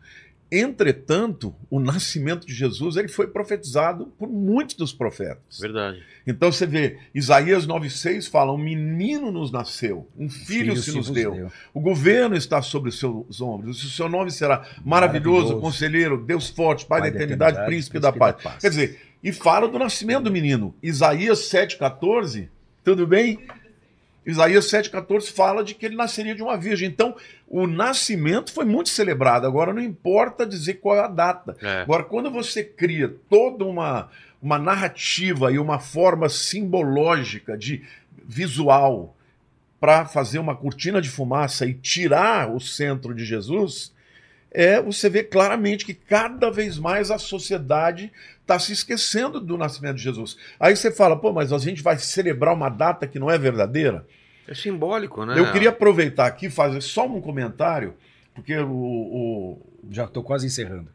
Entretanto, 0.52 1.54
o 1.70 1.80
nascimento 1.80 2.46
de 2.46 2.54
Jesus 2.54 2.96
ele 2.96 3.08
foi 3.08 3.28
profetizado 3.28 4.08
por 4.18 4.28
muitos 4.28 4.76
dos 4.76 4.92
profetas. 4.92 5.60
Verdade. 5.60 6.02
Então 6.26 6.52
você 6.52 6.66
vê, 6.66 6.98
Isaías 7.14 7.68
9,6 7.68 8.30
fala: 8.30 8.52
um 8.52 8.58
menino 8.58 9.32
nos 9.32 9.52
nasceu, 9.52 10.08
um 10.18 10.28
filho, 10.28 10.76
se 10.76 10.92
nos 10.92 11.08
vos 11.08 11.16
deu. 11.16 11.52
O 11.74 11.80
governo 11.80 12.36
está 12.36 12.62
sobre 12.62 12.90
os 12.90 12.98
seus 12.98 13.40
ombros. 13.40 13.84
O 13.84 13.90
seu 13.90 14.10
nome 14.10 14.32
será 14.32 14.66
maravilhoso, 14.84 15.30
Maravilhoso. 15.50 15.62
conselheiro, 15.62 16.18
Deus 16.18 16.50
forte, 16.50 16.86
Pai, 16.86 17.02
da 17.02 17.08
eternidade, 17.10 17.64
príncipe, 17.66 18.00
da, 18.00 18.12
paz. 18.12 18.36
Quer 18.60 18.70
dizer, 18.70 19.00
e 19.24 19.32
fala 19.32 19.68
do 19.68 19.78
nascimento 19.78 20.24
do 20.24 20.32
menino. 20.32 20.74
Isaías 20.82 21.40
7,14, 21.42 22.48
tudo 22.84 23.06
bem? 23.06 23.40
Isaías 24.30 24.66
7,14 24.66 25.32
fala 25.32 25.64
de 25.64 25.74
que 25.74 25.86
ele 25.86 25.96
nasceria 25.96 26.36
de 26.36 26.44
uma 26.44 26.58
virgem. 26.58 26.88
Então, 26.88 27.16
o 27.48 27.66
nascimento 27.66 28.52
foi 28.52 28.66
muito 28.66 28.90
celebrado. 28.90 29.48
Agora, 29.48 29.74
não 29.74 29.82
importa 29.82 30.46
dizer 30.46 30.76
qual 30.76 30.98
é 30.98 31.02
a 31.02 31.08
data. 31.08 31.56
É. 31.62 31.82
Agora, 31.82 32.04
quando 32.04 32.30
você 32.30 32.64
cria 32.64 33.14
toda 33.30 33.66
uma, 33.66 34.10
uma 34.42 34.60
narrativa 34.60 35.52
e 35.52 35.58
uma 35.58 35.80
forma 35.80 36.30
simbológica 36.30 37.58
de 37.58 37.84
visual 38.26 39.16
para 39.80 40.06
fazer 40.06 40.40
uma 40.40 40.56
cortina 40.56 41.02
de 41.02 41.10
fumaça 41.10 41.66
e 41.66 41.74
tirar 41.74 42.54
o 42.54 42.60
centro 42.60 43.14
de 43.14 43.24
Jesus, 43.24 43.94
é 44.52 44.82
você 44.82 45.10
vê 45.10 45.24
claramente 45.24 45.86
que 45.86 45.94
cada 45.94 46.52
vez 46.52 46.78
mais 46.78 47.12
a 47.12 47.18
sociedade 47.18 48.12
está 48.42 48.58
se 48.60 48.74
esquecendo 48.74 49.40
do 49.40 49.58
nascimento 49.58 49.98
de 49.98 50.04
Jesus. 50.04 50.38
Aí 50.60 50.76
você 50.76 50.92
fala, 50.92 51.16
pô, 51.16 51.32
mas 51.32 51.54
a 51.54 51.58
gente 51.58 51.84
vai 51.84 51.98
celebrar 51.98 52.54
uma 52.54 52.70
data 52.70 53.08
que 53.08 53.20
não 53.20 53.30
é 53.30 53.38
verdadeira? 53.38 54.06
É 54.50 54.56
simbólico, 54.56 55.26
né? 55.26 55.38
Eu 55.38 55.52
queria 55.52 55.70
aproveitar 55.70 56.26
aqui 56.26 56.48
e 56.48 56.50
fazer 56.50 56.82
só 56.82 57.06
um 57.06 57.22
comentário, 57.22 57.94
porque 58.34 58.58
o, 58.58 58.70
o, 58.72 59.60
Já 59.92 60.06
estou 60.06 60.24
quase 60.24 60.48
encerrando. 60.48 60.90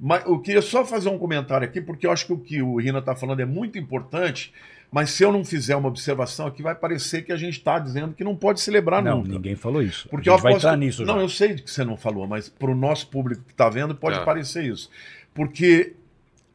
mas 0.00 0.24
eu 0.26 0.38
queria 0.40 0.62
só 0.62 0.84
fazer 0.84 1.08
um 1.08 1.18
comentário 1.18 1.66
aqui, 1.66 1.80
porque 1.80 2.06
eu 2.06 2.12
acho 2.12 2.26
que 2.26 2.32
o 2.32 2.38
que 2.38 2.62
o 2.62 2.76
Rina 2.78 2.98
está 3.00 3.14
falando 3.14 3.40
é 3.40 3.44
muito 3.44 3.78
importante, 3.78 4.52
mas 4.90 5.10
se 5.10 5.22
eu 5.22 5.32
não 5.32 5.44
fizer 5.44 5.76
uma 5.76 5.88
observação 5.88 6.46
aqui, 6.46 6.62
vai 6.62 6.74
parecer 6.74 7.22
que 7.22 7.32
a 7.32 7.36
gente 7.36 7.58
está 7.58 7.78
dizendo 7.78 8.14
que 8.14 8.22
não 8.24 8.34
pode 8.36 8.60
celebrar 8.60 9.02
não, 9.02 9.18
nunca. 9.18 9.28
ninguém 9.30 9.56
falou 9.56 9.82
isso. 9.82 10.08
Porque 10.08 10.28
a 10.28 10.32
eu 10.32 10.36
gente 10.36 10.42
vai 10.42 10.52
aposto... 10.52 10.66
entrar 10.66 10.76
nisso 10.78 11.04
Não, 11.04 11.16
já. 11.16 11.20
eu 11.20 11.28
sei 11.28 11.54
que 11.56 11.70
você 11.70 11.84
não 11.84 11.96
falou, 11.96 12.26
mas 12.26 12.48
para 12.48 12.70
o 12.70 12.74
nosso 12.74 13.08
público 13.08 13.42
que 13.44 13.52
está 13.52 13.68
vendo, 13.68 13.94
pode 13.94 14.18
Tá. 14.18 14.24
parecer 14.24 14.64
isso. 14.64 14.88
Porque 15.34 15.94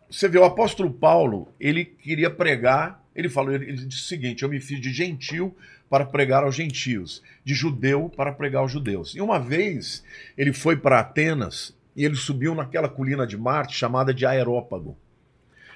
você 0.10 0.28
vê, 0.28 0.40
o 0.40 0.46
apóstolo 0.46 0.90
Paulo, 0.90 1.50
ele 1.60 1.86
queria 1.86 2.30
pregar, 2.30 3.04
ele 3.20 3.30
falou, 3.30 3.54
ele 3.54 3.74
disse 3.74 4.04
o 4.04 4.08
seguinte: 4.08 4.44
eu 4.44 4.50
me 4.50 4.60
fiz 4.60 4.80
de 4.80 4.92
gentil 4.92 5.56
para 5.90 6.06
pregar 6.06 6.44
aos 6.44 6.56
gentios, 6.56 7.22
de 7.44 7.54
judeu 7.54 8.12
para 8.16 8.32
pregar 8.32 8.62
aos 8.62 8.72
judeus. 8.72 9.16
E 9.16 9.22
uma 9.22 9.40
vez 9.40 10.04
ele 10.38 10.54
foi 10.54 10.78
para 10.78 11.00
Atenas 11.00 11.76
e 11.96 12.06
ele 12.06 12.16
subiu 12.16 12.56
naquela 12.56 12.88
colina 12.88 13.26
de 13.26 13.38
Marte 13.38 13.76
chamada 13.76 14.14
de 14.14 14.26
Aerópago. 14.26 14.96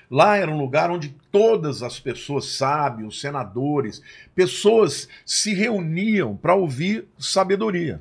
Lá 0.10 0.38
era 0.38 0.52
um 0.52 0.58
lugar 0.58 0.92
onde 0.92 1.10
todas 1.32 1.82
as 1.82 2.00
pessoas, 2.00 2.46
sábios, 2.46 3.20
senadores, 3.20 4.02
pessoas 4.36 5.10
se 5.26 5.54
reuniam 5.54 6.36
para 6.36 6.54
ouvir 6.54 7.08
sabedoria. 7.18 8.00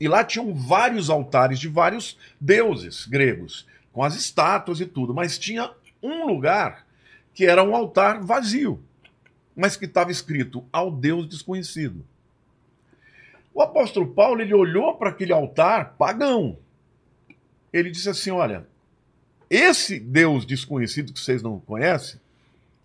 E 0.00 0.08
lá 0.08 0.24
tinham 0.24 0.54
vários 0.54 1.10
altares 1.10 1.60
de 1.60 1.68
vários 1.68 2.16
deuses 2.40 3.06
gregos, 3.06 3.66
com 3.92 4.02
as 4.02 4.16
estátuas 4.16 4.80
e 4.80 4.86
tudo, 4.86 5.12
mas 5.12 5.38
tinha 5.38 5.70
um 6.02 6.26
lugar 6.26 6.86
que 7.34 7.46
era 7.46 7.62
um 7.62 7.74
altar 7.74 8.22
vazio, 8.22 8.82
mas 9.56 9.76
que 9.76 9.84
estava 9.84 10.10
escrito 10.10 10.64
ao 10.72 10.90
Deus 10.90 11.28
desconhecido. 11.28 12.04
O 13.54 13.60
apóstolo 13.60 14.06
Paulo 14.06 14.40
ele 14.40 14.54
olhou 14.54 14.94
para 14.96 15.10
aquele 15.10 15.32
altar 15.32 15.94
pagão. 15.98 16.58
Ele 17.72 17.90
disse 17.90 18.08
assim: 18.08 18.30
Olha, 18.30 18.66
esse 19.50 20.00
Deus 20.00 20.46
desconhecido 20.46 21.12
que 21.12 21.20
vocês 21.20 21.42
não 21.42 21.60
conhecem, 21.60 22.18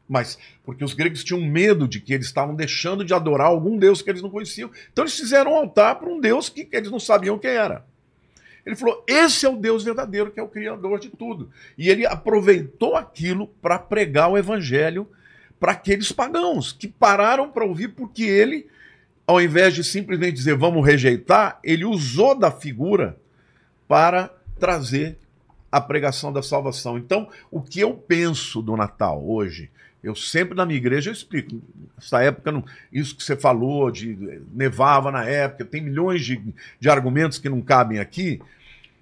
mas 0.08 0.38
porque 0.64 0.84
os 0.84 0.94
gregos 0.94 1.24
tinham 1.24 1.42
medo 1.42 1.88
de 1.88 2.00
que 2.02 2.14
eles 2.14 2.28
estavam 2.28 2.56
deixando 2.56 3.06
de 3.06 3.14
adorar 3.14 3.48
algum 3.48 3.78
Deus 3.78 4.02
que 4.02 4.10
eles 4.10 4.22
não 4.22 4.30
conheciam. 4.30 4.70
Então 4.92 5.04
eles 5.04 5.18
fizeram 5.18 5.54
um 5.54 5.56
altar 5.56 5.96
para 5.96 6.10
um 6.10 6.20
Deus 6.20 6.50
que 6.50 6.68
eles 6.72 6.92
não 6.92 7.00
sabiam 7.00 7.40
quem 7.40 7.52
era. 7.52 7.86
Ele 8.68 8.76
falou: 8.76 9.02
esse 9.08 9.46
é 9.46 9.50
o 9.50 9.56
Deus 9.56 9.82
verdadeiro, 9.86 10.30
que 10.30 10.42
é 10.42 10.44
o 10.44 10.50
Criador 10.50 11.00
de 11.00 11.10
tudo. 11.10 11.50
E 11.78 11.90
ele 11.90 12.06
aproveitou 12.06 12.98
aquilo 12.98 13.48
para 13.62 13.80
pregar 13.80 14.30
o 14.30 14.38
evangelho 14.38 15.08
para 15.58 15.72
aqueles 15.72 16.12
pagãos 16.12 16.74
que 16.74 16.86
pararam 16.86 17.50
para 17.50 17.64
ouvir, 17.64 17.88
porque 17.88 18.24
ele, 18.24 18.68
ao 19.26 19.42
invés 19.42 19.74
de 19.74 19.86
simplesmente 19.86 20.34
dizer 20.34 20.58
vamos 20.58 20.86
rejeitar, 20.86 21.60
ele 21.64 21.86
usou 21.86 22.38
da 22.38 22.52
figura 22.52 23.18
para 23.88 24.30
trazer 24.60 25.18
a 25.72 25.80
pregação 25.80 26.34
da 26.34 26.44
salvação. 26.44 26.98
Então, 26.98 27.30
o 27.50 27.62
que 27.62 27.80
eu 27.80 27.94
penso 27.94 28.62
do 28.62 28.76
Natal 28.76 29.26
hoje, 29.26 29.72
eu 30.04 30.14
sempre 30.14 30.56
na 30.56 30.66
minha 30.66 30.78
igreja 30.78 31.10
eu 31.10 31.14
explico. 31.14 31.62
Essa 31.98 32.22
época, 32.22 32.52
não, 32.52 32.66
isso 32.92 33.16
que 33.16 33.24
você 33.24 33.38
falou, 33.38 33.90
de 33.90 34.42
nevava 34.52 35.10
na 35.10 35.24
época, 35.24 35.64
tem 35.64 35.82
milhões 35.82 36.26
de, 36.26 36.42
de 36.78 36.90
argumentos 36.90 37.40
que 37.40 37.48
não 37.48 37.62
cabem 37.62 38.00
aqui. 38.00 38.42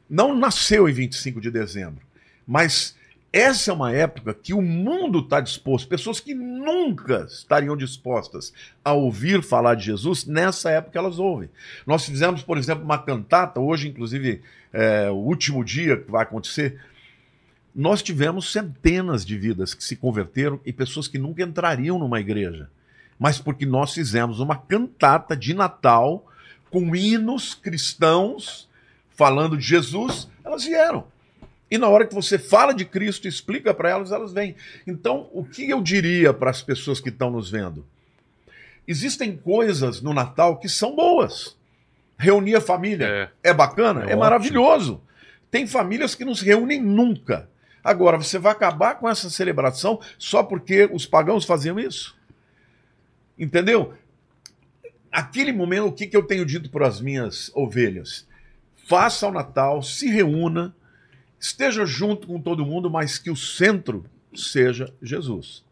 Não 0.10 0.36
nasceu 0.36 0.88
em 0.88 0.94
25 0.94 1.42
de 1.42 1.50
dezembro, 1.50 2.02
mas 2.46 2.96
essa 3.36 3.70
é 3.70 3.74
uma 3.74 3.92
época 3.92 4.34
que 4.34 4.54
o 4.54 4.62
mundo 4.62 5.20
está 5.20 5.42
disposto, 5.42 5.90
pessoas 5.90 6.22
que 6.22 6.34
nunca 6.34 7.28
estariam 7.30 7.76
dispostas 7.76 8.54
a 8.82 8.94
ouvir 8.94 9.44
falar 9.44 9.76
de 9.76 9.84
Jesus, 9.88 10.26
nessa 10.26 10.72
época 10.72 10.98
elas 10.98 11.20
ouvem. 11.20 11.50
Nós 11.86 12.06
fizemos, 12.06 12.44
por 12.44 12.58
exemplo, 12.58 12.86
uma 12.86 12.98
cantata, 12.98 13.60
hoje, 13.60 13.90
inclusive, 13.90 14.42
é, 14.72 15.10
o 15.10 15.16
último 15.16 15.66
dia 15.66 15.98
que 15.98 16.10
vai 16.10 16.24
acontecer. 16.24 16.80
Nós 17.76 18.02
tivemos 18.02 18.54
centenas 18.54 19.26
de 19.26 19.38
vidas 19.38 19.74
que 19.74 19.84
se 19.84 19.98
converteram 19.98 20.58
e 20.66 20.72
pessoas 20.72 21.06
que 21.06 21.18
nunca 21.18 21.44
entrariam 21.44 22.00
numa 22.00 22.22
igreja, 22.22 22.70
mas 23.20 23.38
porque 23.38 23.66
nós 23.66 23.94
fizemos 23.94 24.40
uma 24.40 24.56
cantata 24.56 25.36
de 25.36 25.54
Natal 25.54 26.26
com 26.70 26.96
hinos 26.96 27.54
cristãos 27.54 28.65
falando 29.16 29.58
de 29.58 29.64
Jesus, 29.64 30.28
elas 30.44 30.64
vieram. 30.64 31.06
E 31.70 31.78
na 31.78 31.90
hora 31.90 32.06
que 32.06 32.14
você 32.14 32.38
fala 32.38 32.74
de 32.74 32.86
Cristo, 32.86 33.28
explica 33.28 33.74
para 33.74 33.90
elas, 33.90 34.12
elas 34.12 34.32
vêm. 34.32 34.56
Então, 34.86 35.30
o 35.34 35.44
que 35.44 35.70
eu 35.70 35.82
diria 35.82 36.34
para 36.34 36.52
as 36.52 36.62
pessoas 36.62 37.00
que 37.00 37.10
estão 37.10 37.32
nos 37.32 37.50
vendo? 37.50 37.86
Existem 38.88 39.36
coisas 39.36 40.02
no 40.02 40.14
Natal 40.14 40.58
que 40.58 40.70
são 40.70 40.96
boas. 40.96 41.56
Reunir 42.18 42.56
a 42.56 42.62
família 42.62 43.32
é, 43.44 43.50
é 43.50 43.54
bacana, 43.54 44.08
é, 44.08 44.14
é 44.14 44.16
maravilhoso. 44.16 45.02
Tem 45.50 45.66
famílias 45.66 46.14
que 46.14 46.24
não 46.24 46.36
se 46.36 46.46
reúnem 46.46 46.82
nunca. 46.82 47.50
Agora, 47.84 48.18
você 48.18 48.38
vai 48.38 48.52
acabar 48.52 48.96
com 48.96 49.10
essa 49.10 49.30
celebração 49.30 50.00
só 50.18 50.44
porque 50.44 50.90
os 50.92 51.06
pagãos 51.06 51.46
faziam 51.46 51.80
isso? 51.80 52.16
Entendeu? 53.38 53.94
Aquele 55.12 55.52
momento, 55.52 55.88
o 55.88 55.92
que, 55.92 56.08
que 56.08 56.16
eu 56.16 56.24
tenho 56.24 56.46
dito 56.46 56.70
para 56.70 56.88
as 56.88 57.02
minhas 57.02 57.52
ovelhas? 57.54 58.26
Faça 58.86 59.28
o 59.28 59.32
Natal, 59.32 59.82
se 59.82 60.08
reúna 60.08 60.74
esteja 61.40 61.86
junto 61.86 62.28
com 62.28 62.42
todo 62.42 62.66
mundo, 62.66 62.90
mas 62.90 63.18
que 63.18 63.30
o 63.30 63.36
centro 63.36 64.06
seja 64.34 64.92
Jesus. 65.02 65.64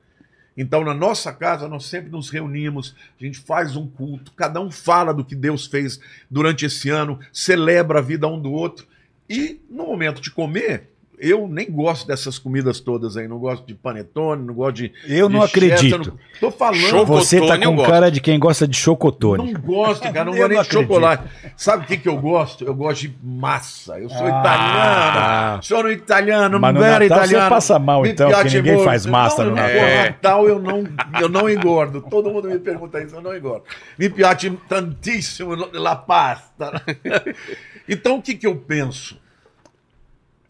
Então, 0.55 0.83
na 0.83 0.93
nossa 0.93 1.33
casa, 1.33 1.67
nós 1.67 1.85
sempre 1.85 2.11
nos 2.11 2.29
reunimos, 2.29 2.95
a 3.19 3.23
gente 3.23 3.39
faz 3.39 3.75
um 3.75 3.87
culto, 3.87 4.31
cada 4.33 4.61
um 4.61 4.69
fala 4.69 5.13
do 5.13 5.25
que 5.25 5.35
Deus 5.35 5.65
fez 5.65 5.99
durante 6.29 6.65
esse 6.65 6.89
ano, 6.89 7.19
celebra 7.31 7.99
a 7.99 8.01
vida 8.03 8.27
um 8.27 8.39
do 8.39 8.51
outro. 8.51 8.85
E 9.27 9.59
no 9.69 9.87
momento 9.87 10.21
de 10.21 10.29
comer, 10.29 10.92
eu 11.19 11.47
nem 11.47 11.69
gosto 11.69 12.07
dessas 12.07 12.37
comidas 12.37 12.79
todas 12.79 13.15
aí. 13.15 13.27
Não 13.27 13.37
gosto 13.39 13.65
de 13.65 13.73
panetone, 13.73 14.45
não 14.45 14.53
gosto 14.53 14.77
de. 14.77 14.93
Eu 15.07 15.27
de 15.27 15.33
não 15.33 15.41
acredito. 15.41 16.09
Não... 16.09 16.19
Tô 16.39 16.51
falando. 16.51 16.81
Chocotone, 16.81 17.25
Você 17.25 17.47
tá 17.47 17.57
com 17.57 17.83
cara 17.83 18.11
de 18.11 18.19
quem 18.19 18.39
gosta 18.39 18.67
de 18.67 18.75
chocotone. 18.75 19.53
Não 19.53 19.61
gosto, 19.61 20.01
cara. 20.03 20.25
Não 20.25 20.33
gosto 20.35 20.49
nem 20.49 20.61
de 20.61 20.71
chocolate. 20.71 21.23
Sabe 21.55 21.83
o 21.83 21.87
que, 21.87 21.97
que 21.97 22.09
eu 22.09 22.17
gosto? 22.17 22.65
Eu 22.65 22.73
gosto 22.75 23.01
de 23.01 23.15
massa. 23.23 23.99
Eu 23.99 24.09
sou 24.09 24.25
ah, 24.25 24.39
italiano. 24.39 25.13
Tá. 25.13 25.59
Sou 25.61 25.91
italiano, 25.91 26.59
Mas 26.59 26.75
não 26.75 26.83
era 26.83 27.05
italiano. 27.05 27.45
Você 27.45 27.49
passa 27.49 27.79
mal, 27.79 28.05
então, 28.05 28.29
porque 28.29 28.57
ninguém 28.57 28.83
faz 28.83 29.05
massa 29.05 29.43
não, 29.43 29.51
no 29.51 29.55
Natal. 29.55 29.71
É. 29.71 30.09
Natal 30.09 30.47
eu 30.47 30.59
não, 30.59 30.83
eu 31.21 31.29
não 31.29 31.49
engordo. 31.49 32.01
Todo 32.01 32.29
mundo 32.29 32.49
me 32.49 32.59
pergunta 32.59 33.01
isso, 33.01 33.15
eu 33.15 33.21
não 33.21 33.35
engordo. 33.35 33.63
Me 33.97 34.09
piace 34.09 34.49
tantissimo 34.67 35.55
la 35.55 35.95
pasta. 35.95 36.81
Então, 37.87 38.15
o 38.15 38.21
que, 38.21 38.33
que 38.33 38.47
eu 38.47 38.55
penso? 38.55 39.19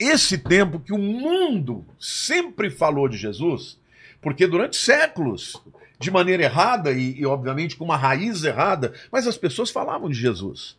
Esse 0.04 0.38
tempo 0.38 0.80
que 0.80 0.94
o 0.94 0.98
mundo 0.98 1.86
sempre 2.00 2.70
falou 2.70 3.08
de 3.08 3.18
Jesus, 3.18 3.78
porque 4.22 4.48
durante 4.48 4.76
séculos, 4.76 5.62
de 6.00 6.12
maneira 6.12 6.44
errada 6.44 6.92
e, 6.92 7.20
e, 7.20 7.26
obviamente 7.26 7.76
com 7.76 7.86
uma 7.86 7.98
raiz 7.98 8.44
errada, 8.44 8.94
mas 9.12 9.28
as 9.28 9.38
pessoas 9.38 9.70
falavam 9.70 10.10
de 10.10 10.16
Jesus. 10.16 10.76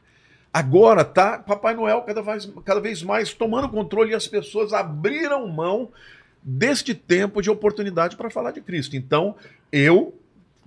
Agora 0.53 1.05
tá 1.05 1.39
Papai 1.39 1.75
Noel 1.75 2.03
cada 2.03 2.22
vez, 2.22 2.49
cada 2.64 2.81
vez 2.81 3.03
mais 3.03 3.33
tomando 3.33 3.68
controle 3.68 4.12
e 4.12 4.14
as 4.14 4.29
pessoas 4.29 4.72
abriram 4.72 5.49
mão 5.49 5.91
deste 6.43 6.95
tempo 6.95 7.41
de 7.41 7.51
oportunidade 7.51 8.16
para 8.16 8.31
falar 8.31 8.53
de 8.53 8.61
Cristo. 8.61 8.97
Então, 8.97 9.35
eu 9.72 10.14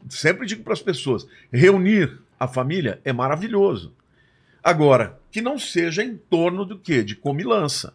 sempre 0.09 0.45
digo 0.45 0.63
para 0.63 0.73
as 0.73 0.81
pessoas: 0.81 1.27
reunir 1.53 2.19
a 2.39 2.47
família 2.47 2.99
é 3.05 3.13
maravilhoso. 3.13 3.93
Agora, 4.63 5.17
que 5.31 5.41
não 5.41 5.57
seja 5.57 6.03
em 6.03 6.17
torno 6.17 6.65
do 6.65 6.77
quê? 6.77 7.03
De 7.03 7.15
comilança 7.15 7.93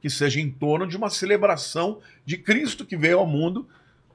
que 0.00 0.08
seja 0.08 0.40
em 0.40 0.50
torno 0.50 0.86
de 0.86 0.96
uma 0.96 1.10
celebração 1.10 1.98
de 2.24 2.36
Cristo 2.36 2.84
que 2.84 2.96
veio 2.96 3.18
ao 3.18 3.26
mundo 3.26 3.66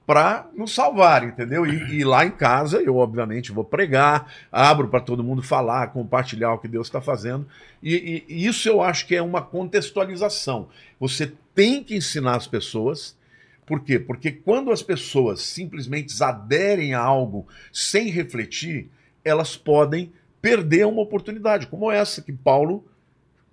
para 0.05 0.49
nos 0.53 0.73
salvar, 0.73 1.23
entendeu? 1.23 1.65
E, 1.65 1.99
e, 1.99 2.03
lá 2.03 2.25
em 2.25 2.31
casa 2.31 2.81
eu, 2.81 2.97
obviamente, 2.97 3.51
vou 3.51 3.63
pregar, 3.63 4.31
abro 4.51 4.89
para 4.89 4.99
todo 4.99 5.23
mundo 5.23 5.41
falar, 5.41 5.87
compartilhar 5.87 6.53
o 6.53 6.57
que 6.57 6.67
Deus 6.67 6.87
está 6.87 7.01
fazendo. 7.01 7.47
E, 7.81 8.23
e, 8.27 8.45
isso 8.45 8.67
eu 8.67 8.81
acho 8.81 9.07
que 9.07 9.15
é 9.15 9.21
uma 9.21 9.41
contextualização. 9.41 10.67
Você 10.99 11.33
tem 11.55 11.83
que 11.83 11.95
ensinar 11.95 12.35
as 12.35 12.47
pessoas. 12.47 13.17
Por 13.65 13.79
quê? 13.79 13.97
Porque 13.97 14.31
quando 14.31 14.71
as 14.71 14.83
pessoas 14.83 15.41
simplesmente 15.41 16.21
aderem 16.21 16.93
a 16.93 16.99
algo 16.99 17.47
sem 17.71 18.09
refletir, 18.09 18.89
elas 19.23 19.55
podem 19.55 20.11
perder 20.41 20.85
uma 20.85 21.01
oportunidade, 21.01 21.67
como 21.67 21.89
essa 21.89 22.21
que 22.21 22.33
Paulo 22.33 22.83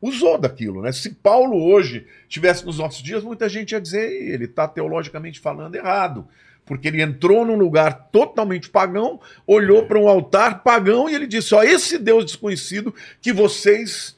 usou 0.01 0.39
daquilo. 0.39 0.83
Né? 0.83 0.93
Se 0.93 1.11
Paulo 1.11 1.63
hoje 1.63 2.07
tivesse 2.29 2.65
nos 2.65 2.79
nossos 2.79 3.03
dias, 3.03 3.23
muita 3.23 3.49
gente 3.49 3.73
ia 3.73 3.81
dizer 3.81 4.11
ele 4.11 4.45
está 4.45 4.67
teologicamente 4.67 5.41
falando 5.41 5.75
errado. 5.75 6.27
Porque 6.65 6.89
ele 6.89 7.03
entrou 7.03 7.45
num 7.45 7.57
lugar 7.57 8.09
totalmente 8.13 8.71
pagão, 8.71 9.21
olhou 9.47 9.87
para 9.87 9.99
um 9.99 10.09
altar 10.09 10.63
pagão 10.63 11.09
e 11.09 11.15
ele 11.15 11.27
disse: 11.27 11.55
Ó, 11.55 11.63
esse 11.63 11.99
Deus 11.99 12.25
desconhecido 12.25 12.95
que 13.21 13.33
vocês 13.33 14.17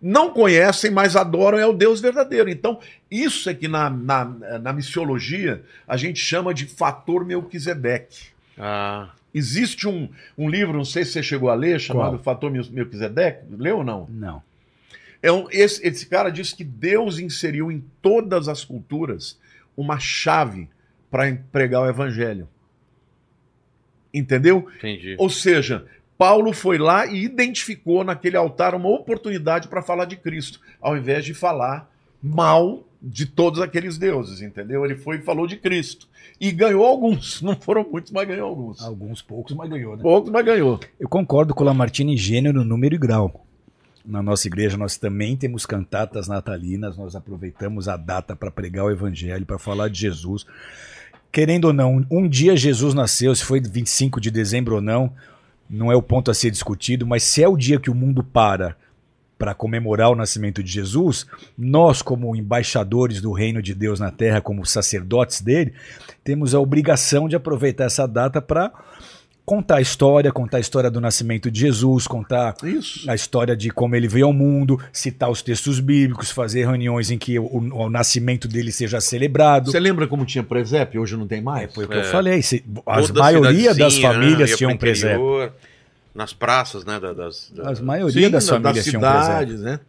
não 0.00 0.30
conhecem, 0.30 0.90
mas 0.90 1.16
adoram 1.16 1.58
é 1.58 1.66
o 1.66 1.72
Deus 1.72 2.00
verdadeiro. 2.00 2.50
Então, 2.50 2.78
isso 3.10 3.48
é 3.48 3.54
que 3.54 3.68
na, 3.68 3.88
na, 3.88 4.24
na 4.60 4.72
missiologia 4.72 5.62
a 5.86 5.96
gente 5.96 6.20
chama 6.20 6.52
de 6.52 6.66
fator 6.66 7.24
Melquisedeque. 7.24 8.26
Ah. 8.58 9.10
Existe 9.34 9.88
um, 9.88 10.08
um 10.36 10.48
livro, 10.48 10.76
não 10.76 10.84
sei 10.84 11.04
se 11.04 11.12
você 11.12 11.22
chegou 11.22 11.48
a 11.48 11.54
ler, 11.54 11.80
chamado 11.80 12.18
Qual? 12.18 12.22
Fator 12.22 12.50
Melquisedeque. 12.50 13.44
Leu 13.56 13.78
ou 13.78 13.84
não? 13.84 14.06
Não. 14.10 14.42
É 15.22 15.30
um, 15.30 15.46
esse, 15.50 15.86
esse 15.86 16.06
cara 16.06 16.30
diz 16.30 16.52
que 16.52 16.64
Deus 16.64 17.18
inseriu 17.18 17.70
em 17.70 17.84
todas 18.02 18.48
as 18.48 18.64
culturas 18.64 19.38
uma 19.76 19.98
chave 19.98 20.68
para 21.10 21.32
pregar 21.52 21.82
o 21.82 21.88
evangelho. 21.88 22.48
Entendeu? 24.12 24.68
Entendi. 24.76 25.14
Ou 25.18 25.30
seja, 25.30 25.86
Paulo 26.18 26.52
foi 26.52 26.76
lá 26.76 27.06
e 27.06 27.24
identificou 27.24 28.04
naquele 28.04 28.36
altar 28.36 28.74
uma 28.74 28.88
oportunidade 28.88 29.68
para 29.68 29.82
falar 29.82 30.04
de 30.04 30.16
Cristo, 30.16 30.60
ao 30.80 30.96
invés 30.96 31.24
de 31.24 31.34
falar 31.34 31.90
mal 32.22 32.84
de 33.00 33.26
todos 33.26 33.60
aqueles 33.60 33.98
deuses, 33.98 34.40
entendeu? 34.40 34.84
Ele 34.84 34.94
foi 34.94 35.16
e 35.16 35.22
falou 35.22 35.46
de 35.46 35.56
Cristo. 35.56 36.06
E 36.40 36.52
ganhou 36.52 36.84
alguns. 36.84 37.40
Não 37.42 37.56
foram 37.56 37.84
muitos, 37.90 38.12
mas 38.12 38.28
ganhou 38.28 38.48
alguns. 38.48 38.82
Alguns 38.82 39.22
poucos, 39.22 39.54
mas 39.54 39.68
ganhou, 39.68 39.96
né? 39.96 40.02
Poucos, 40.02 40.30
mas 40.30 40.44
ganhou. 40.44 40.78
Eu 40.98 41.08
concordo 41.08 41.54
com 41.54 41.62
o 41.62 41.66
Lamartine 41.66 42.14
em 42.14 42.16
gênero, 42.16 42.64
número 42.64 42.94
e 42.94 42.98
grau. 42.98 43.44
Na 44.04 44.22
nossa 44.22 44.46
igreja 44.46 44.76
nós 44.76 44.96
também 44.96 45.36
temos 45.36 45.64
cantatas 45.64 46.28
natalinas, 46.28 46.96
nós 46.96 47.14
aproveitamos 47.14 47.88
a 47.88 47.96
data 47.96 48.34
para 48.34 48.50
pregar 48.50 48.84
o 48.84 48.90
evangelho, 48.90 49.46
para 49.46 49.58
falar 49.58 49.88
de 49.88 50.00
Jesus. 50.00 50.44
Querendo 51.30 51.66
ou 51.66 51.72
não, 51.72 52.04
um 52.10 52.28
dia 52.28 52.56
Jesus 52.56 52.94
nasceu, 52.94 53.34
se 53.34 53.44
foi 53.44 53.60
25 53.60 54.20
de 54.20 54.30
dezembro 54.30 54.76
ou 54.76 54.80
não, 54.80 55.12
não 55.68 55.90
é 55.90 55.96
o 55.96 56.02
ponto 56.02 56.30
a 56.30 56.34
ser 56.34 56.50
discutido, 56.50 57.06
mas 57.06 57.22
se 57.22 57.42
é 57.42 57.48
o 57.48 57.56
dia 57.56 57.80
que 57.80 57.90
o 57.90 57.94
mundo 57.94 58.22
para 58.22 58.76
para 59.38 59.54
comemorar 59.54 60.08
o 60.08 60.14
nascimento 60.14 60.62
de 60.62 60.70
Jesus, 60.70 61.26
nós, 61.58 62.00
como 62.00 62.36
embaixadores 62.36 63.20
do 63.20 63.32
reino 63.32 63.60
de 63.60 63.74
Deus 63.74 63.98
na 63.98 64.08
terra, 64.08 64.40
como 64.40 64.64
sacerdotes 64.64 65.40
dele, 65.40 65.74
temos 66.22 66.54
a 66.54 66.60
obrigação 66.60 67.28
de 67.28 67.34
aproveitar 67.34 67.86
essa 67.86 68.06
data 68.06 68.40
para 68.40 68.70
contar 69.44 69.76
a 69.76 69.80
história, 69.80 70.30
contar 70.30 70.58
a 70.58 70.60
história 70.60 70.90
do 70.90 71.00
nascimento 71.00 71.50
de 71.50 71.60
Jesus, 71.60 72.06
contar 72.06 72.54
Isso. 72.62 73.10
a 73.10 73.14
história 73.14 73.56
de 73.56 73.70
como 73.70 73.94
ele 73.96 74.06
veio 74.08 74.26
ao 74.26 74.32
mundo, 74.32 74.80
citar 74.92 75.30
os 75.30 75.42
textos 75.42 75.80
bíblicos, 75.80 76.30
fazer 76.30 76.60
reuniões 76.66 77.10
em 77.10 77.18
que 77.18 77.38
o, 77.38 77.46
o 77.46 77.90
nascimento 77.90 78.46
dele 78.46 78.70
seja 78.70 79.00
celebrado. 79.00 79.70
Você 79.70 79.80
lembra 79.80 80.06
como 80.06 80.24
tinha 80.24 80.44
presépio? 80.44 81.02
Hoje 81.02 81.16
não 81.16 81.26
tem 81.26 81.40
mais? 81.42 81.74
Foi 81.74 81.84
o 81.84 81.88
que 81.88 81.96
eu 81.96 82.00
É. 82.00 82.04
falei. 82.04 82.40
se- 82.42 82.64
a 82.86 83.02
Toda 83.02 83.20
maioria 83.20 83.74
das 83.74 83.96
né, 83.96 84.02
famílias 84.02 84.50
ia 84.50 84.56
tinham 84.56 84.70
um 84.72 84.76
presépio. 84.76 85.16
interior, 85.16 85.52
Nas 86.14 86.32
praças, 86.34 86.84
né? 86.84 87.00
da- 87.00 87.12
Das, 87.14 87.50
da- 87.54 87.70
A 87.70 87.82
maioria 87.82 88.28
das 88.28 88.46
da- 88.46 88.52
famílias 88.54 88.84
tinham 88.84 89.00
um 89.00 89.04
presépio. 89.10 89.56
cidades, 89.56 89.60
né? 89.60 89.80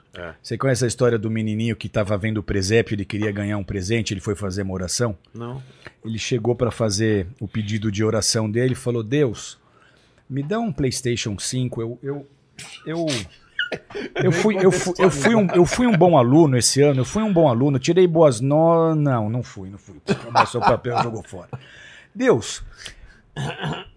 Você 0.42 0.58
conhece 0.58 0.86
a 0.86 0.88
história 0.88 1.18
do 1.20 1.30
menininho 1.30 1.76
que 1.76 1.88
estava 1.88 2.18
vendo 2.18 2.38
o 2.38 2.44
presépio, 2.44 2.96
ele 2.96 3.04
queria 3.04 3.32
ganhar 3.32 3.58
um 3.58 3.64
presente, 3.64 4.14
ele 4.14 4.22
foi 4.22 4.34
fazer 4.36 4.62
uma 4.62 4.74
oração? 4.74 5.18
Não. 5.34 5.62
Ele 6.06 6.18
chegou 6.18 6.56
para 6.56 6.72
fazer 6.72 7.28
o 7.42 7.48
pedido 7.48 7.92
de 7.92 8.04
oração 8.04 8.50
dele 8.50 8.72
e 8.72 8.76
falou: 8.76 9.04
Deus, 9.04 9.58
me 10.30 10.42
dá 10.42 10.60
um 10.60 10.72
PlayStation 10.72 11.38
5. 11.38 11.82
Eu, 11.82 12.00
eu, 12.02 12.28
eu, 12.86 13.06
eu, 14.24 14.32
fui, 14.32 14.56
eu, 14.64 14.72
fui, 14.72 14.94
eu, 15.00 15.10
fui 15.12 15.36
um, 15.36 15.48
eu 15.54 15.66
fui 15.66 15.88
um 15.88 15.98
bom 15.98 16.18
aluno 16.18 16.58
esse 16.58 16.82
ano, 16.82 17.02
eu 17.02 17.06
fui 17.06 17.24
um 17.24 17.34
bom 17.34 17.50
aluno, 17.50 17.80
tirei 17.80 18.08
boas 18.08 18.40
notas. 18.40 18.98
Não, 19.02 19.30
não 19.30 19.44
fui, 19.44 19.70
não 19.70 19.78
fui. 19.78 19.96
Amassou 20.30 20.62
o 20.62 20.64
papel 20.64 20.98
e 20.98 21.04
jogou 21.04 21.24
fora. 21.24 21.50
Deus, 22.16 22.64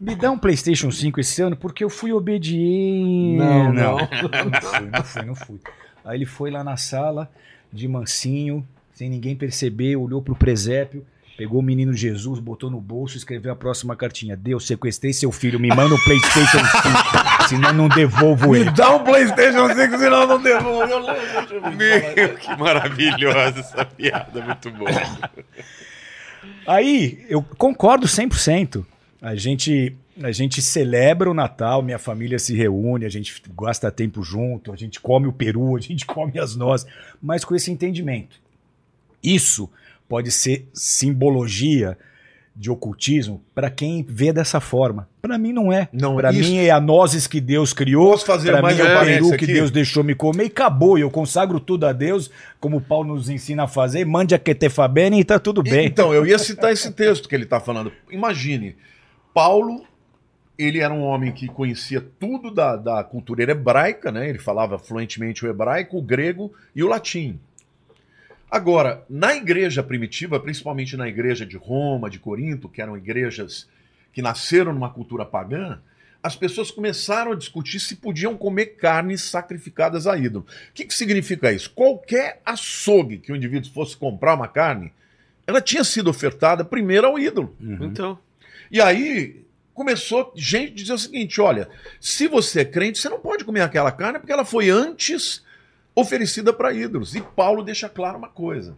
me 0.01 0.15
dá 0.15 0.31
um 0.31 0.39
PlayStation 0.39 0.91
5 0.91 1.21
esse 1.21 1.43
ano 1.43 1.57
porque 1.57 1.85
eu 1.85 1.91
fui 1.91 2.13
obediente. 2.13 3.37
Não, 3.37 3.73
não. 3.73 3.97
não. 3.97 3.99
Não 3.99 4.63
fui, 4.63 4.91
não 4.91 5.05
fui, 5.05 5.23
não 5.23 5.35
fui. 5.35 5.61
Aí 6.05 6.19
ele 6.19 6.27
foi 6.27 6.51
lá 6.51 6.63
na 6.63 6.77
sala, 6.77 7.31
de 7.73 7.89
mansinho, 7.89 8.67
sem 8.95 9.11
ninguém 9.11 9.35
perceber, 9.37 9.97
olhou 9.97 10.23
pro 10.23 10.35
presépio, 10.35 11.05
pegou 11.37 11.61
o 11.61 11.63
menino 11.63 11.93
Jesus, 11.93 12.39
botou 12.39 12.71
no 12.71 12.81
bolso 12.81 13.17
e 13.17 13.19
escreveu 13.19 13.53
a 13.53 13.57
próxima 13.57 13.95
cartinha. 13.95 14.37
Deus, 14.37 14.67
sequestrei 14.67 15.13
seu 15.13 15.31
filho, 15.33 15.61
me 15.61 15.69
manda 15.69 15.95
um 15.95 15.99
PlayStation 15.99 16.59
5, 16.59 17.49
senão 17.49 17.73
não 17.73 17.89
devolvo 17.89 18.53
Me 18.53 18.61
ele. 18.61 18.71
dá 18.71 18.95
um 18.95 19.05
Playstation 19.05 19.69
5, 19.69 19.99
senão 19.99 20.23
eu 20.23 20.27
não 20.29 20.43
devolvo. 20.43 20.93
Eu 20.93 20.99
lembro. 21.01 21.77
Meu, 21.77 22.35
que 22.37 22.57
maravilhosa 22.57 23.61
essa 23.61 23.85
piada, 23.85 24.41
muito 24.43 24.71
boa. 24.71 24.91
Aí, 26.67 27.25
eu 27.29 27.43
concordo 27.43 28.07
100%. 28.07 28.85
A 29.21 29.35
gente, 29.35 29.97
a 30.23 30.31
gente 30.31 30.61
celebra 30.61 31.31
o 31.31 31.35
Natal, 31.35 31.83
minha 31.83 31.99
família 31.99 32.39
se 32.39 32.55
reúne, 32.55 33.05
a 33.05 33.09
gente 33.09 33.43
gasta 33.57 33.91
tempo 33.91 34.23
junto, 34.23 34.73
a 34.73 34.77
gente 34.77 35.01
come 35.01 35.27
o 35.27 35.33
peru, 35.33 35.77
a 35.77 35.81
gente 35.81 36.05
come 36.07 36.39
as 36.39 36.55
nozes, 36.55 36.87
mas 37.23 37.45
com 37.45 37.55
esse 37.55 37.71
entendimento. 37.71 38.37
Isso 39.23 39.71
pode 40.09 40.31
ser 40.31 40.69
simbologia 40.73 41.97
de 42.59 42.71
ocultismo 42.71 43.43
para 43.55 43.69
quem 43.69 44.05
vê 44.09 44.33
dessa 44.33 44.61
forma. 44.61 45.07
Para 45.21 45.37
mim 45.37 45.53
não 45.53 45.71
é. 45.71 45.89
Não, 45.93 46.17
para 46.17 46.33
mim 46.33 46.57
é 46.57 46.71
a 46.71 46.81
nozes 46.81 47.27
que 47.27 47.39
Deus 47.39 47.75
criou, 47.75 48.13
Posso 48.13 48.25
fazer 48.25 48.59
mais 48.63 48.77
mim 48.77 48.83
é 48.83 48.97
o 48.97 49.05
peru 49.05 49.29
que 49.29 49.35
aqui? 49.35 49.47
Deus 49.47 49.71
deixou 49.71 50.03
me 50.03 50.15
comer 50.15 50.45
e 50.45 50.47
acabou. 50.47 50.97
E 50.97 51.03
eu 51.03 51.11
consagro 51.11 51.61
tudo 51.61 51.85
a 51.85 51.93
Deus, 51.93 52.31
como 52.59 52.79
o 52.79 52.81
Paulo 52.81 53.15
nos 53.15 53.29
ensina 53.29 53.65
a 53.65 53.69
fazer. 53.69 54.07
Mande 54.07 54.35
a 54.35 54.39
Ketefabene 54.39 55.21
e 55.21 55.25
tá 55.25 55.39
tudo 55.39 55.63
bem. 55.63 55.87
Então, 55.87 56.15
eu 56.15 56.25
ia 56.25 56.39
citar 56.39 56.73
esse 56.73 56.91
texto 56.93 57.29
que 57.29 57.35
ele 57.35 57.45
está 57.45 57.61
falando. 57.61 57.93
Imagine, 58.11 58.75
Paulo, 59.37 59.85
ele 60.57 60.81
era 60.81 60.95
um 60.95 61.03
homem 61.03 61.31
que 61.31 61.47
conhecia 61.47 62.01
tudo 62.01 62.51
da, 62.51 62.75
da 62.75 63.05
cultura 63.05 63.43
hebraica, 63.43 64.11
né? 64.11 64.31
Ele 64.31 64.39
falava 64.39 64.79
fluentemente 64.79 65.45
o 65.45 65.49
hebraico, 65.51 65.99
o 65.99 66.03
grego 66.03 66.55
e 66.75 66.83
o 66.83 66.89
latim. 66.89 67.39
Agora, 68.51 69.05
na 69.11 69.37
igreja 69.37 69.83
primitiva, 69.83 70.41
principalmente 70.41 70.97
na 70.97 71.07
igreja 71.07 71.45
de 71.45 71.59
Roma, 71.59 72.09
de 72.09 72.19
Corinto, 72.19 72.67
que 72.67 72.81
eram 72.81 72.97
igrejas 72.97 73.69
que 74.11 74.23
nasceram 74.23 74.73
numa 74.73 74.89
cultura 74.89 75.27
pagã, 75.27 75.81
as 76.23 76.35
pessoas 76.35 76.71
começaram 76.71 77.33
a 77.33 77.37
discutir 77.37 77.79
se 77.79 77.97
podiam 77.97 78.39
comer 78.39 78.77
carnes 78.77 79.21
sacrificadas 79.21 80.07
a 80.07 80.17
ídolo. 80.17 80.47
O 80.71 80.73
que, 80.73 80.87
que 80.87 80.95
significa 80.95 81.53
isso? 81.53 81.69
Qualquer 81.73 82.41
açougue 82.43 83.19
que 83.19 83.33
o 83.33 83.37
indivíduo 83.37 83.71
fosse 83.71 83.95
comprar 83.95 84.33
uma 84.33 84.49
carne, 84.49 84.95
ela 85.47 85.61
tinha 85.61 85.85
sido 85.85 86.09
ofertada 86.09 86.65
primeiro 86.65 87.07
ao 87.07 87.19
ídolo. 87.19 87.55
Uhum. 87.61 87.85
Então, 87.85 88.19
E 88.71 88.81
aí 88.81 89.45
começou 89.75 90.33
gente 90.35 90.73
dizer 90.73 90.95
o 90.95 90.99
seguinte: 90.99 91.41
olha, 91.41 91.69
se 92.01 92.27
você 92.27 92.61
é 92.61 92.65
crente, 92.65 92.99
você 92.99 93.09
não 93.09 93.21
pode 93.21 93.45
comer 93.45 93.61
aquela 93.61 93.93
carne 93.93 94.19
porque 94.19 94.33
ela 94.33 94.45
foi 94.45 94.71
antes 94.71 95.45
oferecida 95.95 96.53
para 96.53 96.73
ídolos. 96.73 97.15
E 97.15 97.21
Paulo 97.21 97.63
deixa 97.63 97.89
claro 97.89 98.19
uma 98.19 98.29
coisa: 98.29 98.77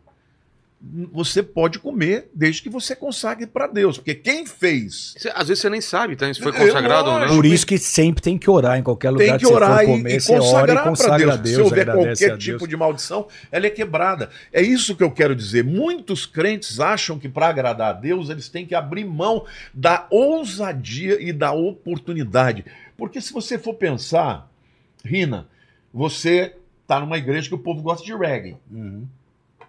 você 0.80 1.42
pode 1.42 1.80
comer 1.80 2.30
desde 2.32 2.62
que 2.62 2.68
você 2.70 2.94
consagre 2.94 3.48
para 3.48 3.66
Deus, 3.66 3.96
porque 3.98 4.14
quem 4.14 4.46
fez 4.46 5.12
cê- 5.18 5.32
às 5.34 5.48
vezes 5.48 5.60
você 5.60 5.68
nem 5.68 5.80
sabe, 5.80 6.14
tá? 6.14 6.32
Se 6.32 6.40
foi 6.40 6.52
É, 6.54 6.66
consagrado 6.66 7.10
ou 7.10 7.18
não. 7.18 7.26
Por 7.34 7.44
isso 7.44 7.66
que 7.66 7.76
sempre 7.78 8.22
tem 8.22 8.38
que 8.38 8.48
orar 8.48 8.78
em 8.78 8.82
qualquer 8.84 9.10
lugar 9.10 9.26
tem 9.26 9.38
que 9.38 9.44
você 9.46 9.52
orar 9.54 9.74
for 9.78 9.82
e, 9.82 9.86
comer, 9.86 10.10
e 10.12 10.16
e 10.18 10.22
consagrar 10.22 10.84
para 10.96 11.16
Deus. 11.18 11.30
a 11.32 11.36
Deus, 11.36 11.54
Se 11.56 11.60
houver 11.62 11.84
qualquer 11.86 12.38
tipo 12.38 12.68
de 12.68 12.76
maldição, 12.76 13.26
ela 13.50 13.66
é 13.66 13.70
quebrada. 13.70 14.30
É 14.52 14.62
isso 14.62 14.94
que 14.94 15.02
eu 15.02 15.10
quero 15.10 15.34
dizer. 15.34 15.64
Muitos 15.64 16.24
crentes 16.26 16.78
acham 16.78 17.18
que 17.18 17.28
para 17.28 17.48
agradar 17.48 17.90
a 17.90 17.92
Deus 17.92 18.30
eles 18.30 18.48
têm 18.48 18.64
que 18.64 18.74
abrir 18.76 19.04
mão 19.04 19.44
da 19.74 20.06
ousadia 20.10 21.20
e 21.20 21.32
da 21.32 21.50
oportunidade. 21.50 22.64
Porque 22.96 23.20
se 23.20 23.32
você 23.32 23.58
for 23.58 23.74
pensar, 23.74 24.48
Rina, 25.04 25.48
você 25.92 26.54
está 26.82 27.00
numa 27.00 27.18
igreja 27.18 27.48
que 27.48 27.54
o 27.54 27.58
povo 27.58 27.82
gosta 27.82 28.04
de 28.04 28.14
reggae. 28.14 28.56
Uhum. 28.70 29.06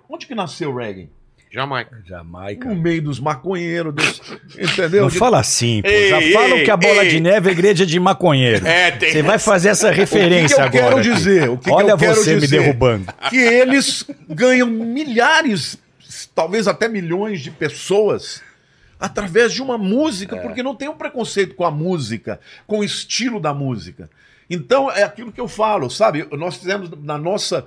Onde 0.09 0.25
que 0.25 0.33
nasceu 0.35 0.71
o 0.71 0.75
reggae? 0.77 1.09
Jamaica. 1.51 2.01
Jamaica. 2.05 2.69
No 2.69 2.75
meio 2.75 3.01
dos 3.01 3.19
maconheiros, 3.19 3.93
dos, 3.95 4.21
entendeu? 4.57 5.01
Não 5.03 5.09
De- 5.09 5.17
fala 5.17 5.39
assim, 5.39 5.81
pô. 5.81 5.87
Ei, 5.87 6.09
Já 6.09 6.21
falam 6.39 6.57
ei, 6.59 6.63
que 6.63 6.69
a 6.71 6.77
bola 6.77 7.03
ei. 7.03 7.09
de 7.09 7.19
neve 7.19 7.49
é 7.49 7.51
igreja 7.53 7.85
de 7.87 7.99
maconheiro. 7.99 8.67
É, 8.67 8.91
tem. 8.91 9.11
Você 9.11 9.23
vai 9.23 9.39
fazer 9.39 9.69
essa 9.69 9.87
o 9.87 9.89
que 9.89 9.95
que 9.95 9.99
referência 10.01 10.55
eu 10.55 10.63
agora. 10.65 10.71
quero 10.95 11.01
dizer? 11.01 11.49
O 11.49 11.57
que 11.57 11.63
que 11.65 11.71
Olha 11.71 11.91
eu 11.91 11.97
quero 11.97 12.15
você 12.15 12.35
me 12.35 12.41
dizer? 12.41 12.59
derrubando. 12.59 13.11
que 13.29 13.37
eles 13.37 14.05
ganham 14.29 14.67
milhares, 14.67 15.77
talvez 16.35 16.67
até 16.67 16.87
milhões 16.87 17.41
de 17.41 17.49
pessoas 17.49 18.43
através 18.99 19.51
de 19.53 19.61
uma 19.61 19.77
música, 19.77 20.37
porque 20.37 20.61
não 20.61 20.75
tem 20.75 20.87
um 20.89 20.95
preconceito 20.97 21.55
com 21.55 21.63
a 21.65 21.71
música, 21.71 22.39
com 22.67 22.79
o 22.79 22.83
estilo 22.83 23.39
da 23.39 23.53
música. 23.55 24.07
Então 24.49 24.89
é 24.89 25.03
aquilo 25.03 25.31
que 25.31 25.39
eu 25.39 25.47
falo, 25.47 25.89
sabe? 25.89 26.27
Nós 26.31 26.57
fizemos 26.57 26.89
na 27.03 27.17
nossa, 27.17 27.65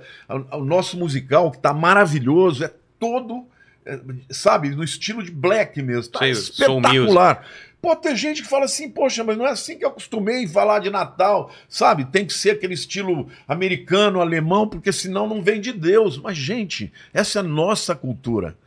o 0.51 0.65
nosso 0.65 0.97
musical 0.97 1.49
que 1.49 1.57
está 1.57 1.73
maravilhoso, 1.73 2.65
é 2.65 2.73
todo, 2.99 3.47
é, 3.85 3.99
sabe, 4.29 4.69
no 4.69 4.83
estilo 4.83 5.23
de 5.23 5.31
black 5.31 5.81
mesmo, 5.81 6.11
tá 6.11 6.19
Sei, 6.19 6.31
espetacular. 6.31 7.45
Pô, 7.81 7.95
tem 7.95 8.15
gente 8.15 8.41
que 8.41 8.47
fala 8.47 8.65
assim, 8.65 8.89
poxa, 8.89 9.23
mas 9.25 9.37
não 9.37 9.45
é 9.45 9.51
assim 9.51 9.77
que 9.77 9.83
eu 9.83 9.89
acostumei 9.89 10.47
falar 10.47 10.79
de 10.79 10.89
Natal, 10.89 11.51
sabe? 11.67 12.05
Tem 12.05 12.25
que 12.25 12.33
ser 12.33 12.51
aquele 12.51 12.73
estilo 12.73 13.27
americano, 13.45 14.21
alemão, 14.21 14.67
porque 14.67 14.91
senão 14.91 15.27
não 15.27 15.41
vem 15.41 15.59
de 15.59 15.73
Deus. 15.73 16.17
Mas, 16.17 16.37
gente, 16.37 16.93
essa 17.13 17.39
é 17.39 17.41
a 17.41 17.43
nossa 17.43 17.93
cultura. 17.93 18.57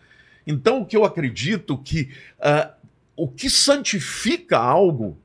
Então, 0.46 0.82
o 0.82 0.86
que 0.86 0.94
eu 0.94 1.04
acredito 1.04 1.78
que 1.78 2.10
ah, 2.38 2.72
o 3.16 3.26
que 3.26 3.48
santifica 3.48 4.58
algo 4.58 5.18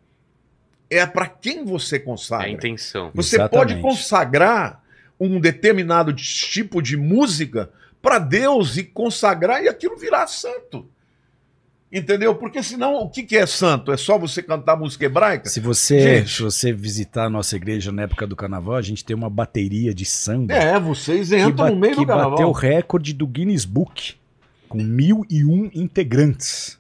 é 0.92 1.06
para 1.06 1.28
quem 1.28 1.64
você 1.66 1.96
É 1.96 2.00
consagra. 2.00 2.48
a 2.48 2.50
intenção. 2.50 3.10
Você 3.16 3.38
Exatamente. 3.38 3.70
pode 3.74 3.82
consagrar 3.82 4.84
um 5.20 5.40
determinado 5.40 6.14
tipo 6.14 6.82
de 6.82 6.98
música 6.98 7.70
para 8.02 8.20
Deus 8.20 8.78
e 8.78 8.84
consagrar 8.84 9.64
e 9.64 9.70
aquilo 9.70 9.96
virar 9.98 10.28
santo. 10.28 10.88
Entendeu? 11.94 12.34
Porque 12.36 12.64
senão 12.64 12.96
o 13.02 13.10
que, 13.10 13.22
que 13.22 13.36
é 13.36 13.46
santo? 13.46 13.92
É 13.92 13.98
só 13.98 14.18
você 14.18 14.42
cantar 14.42 14.78
música 14.78 15.06
hebraica? 15.06 15.50
Se 15.50 15.60
você, 15.60 16.00
Gente. 16.00 16.32
se 16.38 16.42
você 16.42 16.72
visitar 16.72 17.26
a 17.26 17.30
nossa 17.30 17.56
igreja 17.58 17.92
na 17.92 18.04
época 18.04 18.26
do 18.26 18.34
carnaval, 18.36 18.76
a 18.76 18.82
gente 18.82 19.04
tem 19.04 19.14
uma 19.16 19.30
bateria 19.30 19.94
de 19.94 20.06
samba 20.06 20.54
É, 20.54 20.80
vocês 20.80 21.30
que, 21.30 21.38
entram 21.38 21.70
no 21.70 21.76
meio 21.76 21.94
que 21.96 22.00
do 22.02 22.08
carnaval. 22.08 22.32
bateu 22.32 22.48
o 22.48 22.54
recorde 22.54 23.14
do 23.14 23.28
Guinness 23.28 23.66
Book, 23.66 24.16
com 24.70 24.82
mil 24.82 25.26
e 25.30 25.44
um 25.44 25.70
integrantes. 25.74 26.80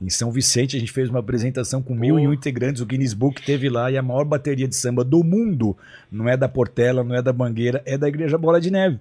Em 0.00 0.08
São 0.08 0.30
Vicente, 0.30 0.76
a 0.76 0.80
gente 0.80 0.92
fez 0.92 1.10
uma 1.10 1.18
apresentação 1.18 1.82
com 1.82 1.92
mil 1.92 2.20
e 2.20 2.28
um 2.28 2.32
integrantes. 2.32 2.80
O 2.80 2.86
Guinness 2.86 3.14
Book 3.14 3.42
teve 3.42 3.68
lá 3.68 3.90
e 3.90 3.98
a 3.98 4.02
maior 4.02 4.24
bateria 4.24 4.68
de 4.68 4.76
samba 4.76 5.02
do 5.02 5.24
mundo. 5.24 5.76
Não 6.10 6.28
é 6.28 6.36
da 6.36 6.48
Portela, 6.48 7.02
não 7.02 7.16
é 7.16 7.20
da 7.20 7.32
Mangueira, 7.32 7.82
é 7.84 7.98
da 7.98 8.06
Igreja 8.06 8.38
Bola 8.38 8.60
de 8.60 8.70
Neve. 8.70 9.00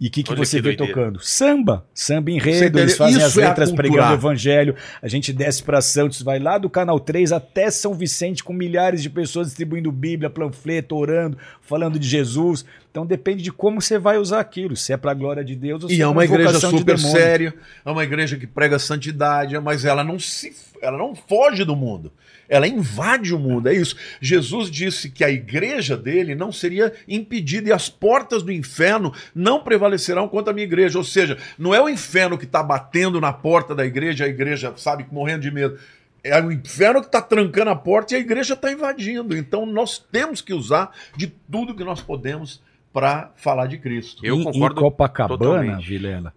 E 0.00 0.08
o 0.08 0.10
que, 0.10 0.24
que 0.24 0.32
Olha 0.32 0.44
você 0.44 0.56
que 0.56 0.62
vê 0.62 0.68
doideira. 0.76 0.92
tocando? 0.92 1.20
Samba. 1.22 1.86
Samba 1.94 2.30
enredo, 2.30 2.78
eles 2.80 2.96
fazem 2.96 3.22
as 3.22 3.30
Isso 3.30 3.40
é 3.40 3.46
letras 3.48 3.68
aculturar. 3.68 3.92
pregando 3.92 4.12
o 4.12 4.18
evangelho. 4.28 4.76
A 5.00 5.06
gente 5.08 5.32
desce 5.32 5.62
para 5.62 5.80
Santos, 5.80 6.20
vai 6.20 6.38
lá 6.40 6.58
do 6.58 6.68
Canal 6.68 6.98
3 6.98 7.30
até 7.30 7.70
São 7.70 7.94
Vicente 7.94 8.42
com 8.42 8.52
milhares 8.52 9.02
de 9.02 9.08
pessoas 9.08 9.46
distribuindo 9.46 9.92
Bíblia, 9.92 10.28
panfleto, 10.28 10.96
orando, 10.96 11.38
falando 11.62 11.98
de 11.98 12.08
Jesus. 12.08 12.64
Então 12.90 13.06
depende 13.06 13.42
de 13.42 13.52
como 13.52 13.80
você 13.80 13.98
vai 13.98 14.18
usar 14.18 14.40
aquilo, 14.40 14.76
se 14.76 14.92
é 14.92 14.96
para 14.96 15.12
a 15.12 15.14
glória 15.14 15.44
de 15.44 15.54
Deus 15.54 15.84
ou 15.84 15.88
se 15.88 15.94
E 15.94 15.98
é 15.98 16.04
pra 16.04 16.10
uma 16.10 16.24
igreja 16.24 16.52
de 16.52 16.60
super 16.78 16.98
séria, 16.98 17.54
é 17.84 17.90
uma 17.90 18.02
igreja 18.04 18.36
que 18.36 18.46
prega 18.46 18.78
santidade, 18.78 19.58
mas 19.60 19.84
ela 19.84 20.02
não 20.04 20.18
se, 20.18 20.52
ela 20.82 20.98
não 20.98 21.14
foge 21.14 21.64
do 21.64 21.74
mundo. 21.76 22.12
Ela 22.48 22.68
invade 22.68 23.34
o 23.34 23.38
mundo, 23.38 23.68
é 23.68 23.74
isso. 23.74 23.96
Jesus 24.20 24.70
disse 24.70 25.10
que 25.10 25.24
a 25.24 25.30
igreja 25.30 25.96
dele 25.96 26.34
não 26.34 26.52
seria 26.52 26.92
impedida 27.08 27.68
e 27.68 27.72
as 27.72 27.88
portas 27.88 28.42
do 28.42 28.52
inferno 28.52 29.12
não 29.34 29.62
prevalecerão 29.62 30.28
contra 30.28 30.52
a 30.52 30.54
minha 30.54 30.66
igreja. 30.66 30.98
Ou 30.98 31.04
seja, 31.04 31.38
não 31.58 31.74
é 31.74 31.80
o 31.80 31.88
inferno 31.88 32.38
que 32.38 32.44
está 32.44 32.62
batendo 32.62 33.20
na 33.20 33.32
porta 33.32 33.74
da 33.74 33.84
igreja, 33.84 34.24
a 34.24 34.28
igreja, 34.28 34.72
sabe, 34.76 35.06
morrendo 35.10 35.42
de 35.42 35.50
medo. 35.50 35.78
É 36.22 36.40
o 36.40 36.50
inferno 36.50 37.00
que 37.00 37.06
está 37.06 37.20
trancando 37.20 37.70
a 37.70 37.76
porta 37.76 38.14
e 38.14 38.16
a 38.16 38.20
igreja 38.20 38.54
está 38.54 38.72
invadindo. 38.72 39.36
Então 39.36 39.66
nós 39.66 39.98
temos 39.98 40.40
que 40.40 40.54
usar 40.54 40.90
de 41.16 41.26
tudo 41.50 41.74
que 41.74 41.84
nós 41.84 42.00
podemos 42.00 42.62
para 42.94 43.32
falar 43.36 43.66
de 43.66 43.76
Cristo. 43.76 44.24
Eu 44.24 44.42
concordo 44.42 44.80
em 44.80 44.84
Copacabana, 44.84 45.38
totalmente. 45.38 45.86
Vilela, 45.86 46.32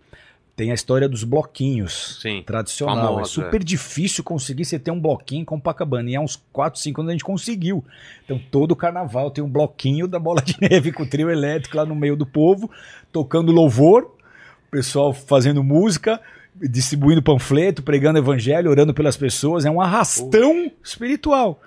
tem 0.57 0.71
a 0.71 0.73
história 0.73 1.07
dos 1.07 1.23
bloquinhos. 1.23 2.17
Sim. 2.19 2.41
Tradicional. 2.43 3.13
Famosa, 3.13 3.21
é 3.21 3.25
super 3.45 3.63
difícil 3.63 4.23
conseguir 4.23 4.65
você 4.65 4.79
ter 4.79 4.89
um 4.89 4.99
bloquinho 4.99 5.43
em 5.43 5.45
Copacabana. 5.45 6.09
E 6.09 6.15
há 6.15 6.19
uns 6.19 6.43
4, 6.51 6.79
5 6.81 6.99
anos 6.99 7.09
a 7.11 7.13
gente 7.13 7.23
conseguiu. 7.23 7.85
Então 8.25 8.41
todo 8.49 8.75
carnaval 8.75 9.29
tem 9.29 9.43
um 9.43 9.49
bloquinho 9.49 10.07
da 10.07 10.17
bola 10.17 10.41
de 10.41 10.57
neve 10.59 10.91
com 10.91 11.03
o 11.03 11.05
trio 11.05 11.29
elétrico 11.29 11.77
lá 11.77 11.85
no 11.85 11.93
meio 11.93 12.15
do 12.15 12.25
povo, 12.25 12.71
tocando 13.11 13.51
louvor, 13.51 14.05
o 14.67 14.71
pessoal 14.71 15.13
fazendo 15.13 15.63
música, 15.63 16.19
distribuindo 16.55 17.21
panfleto, 17.21 17.83
pregando 17.83 18.17
evangelho, 18.17 18.71
orando 18.71 18.95
pelas 18.95 19.15
pessoas. 19.15 19.63
É 19.63 19.69
um 19.69 19.79
arrastão 19.79 20.71
espiritual. 20.83 21.61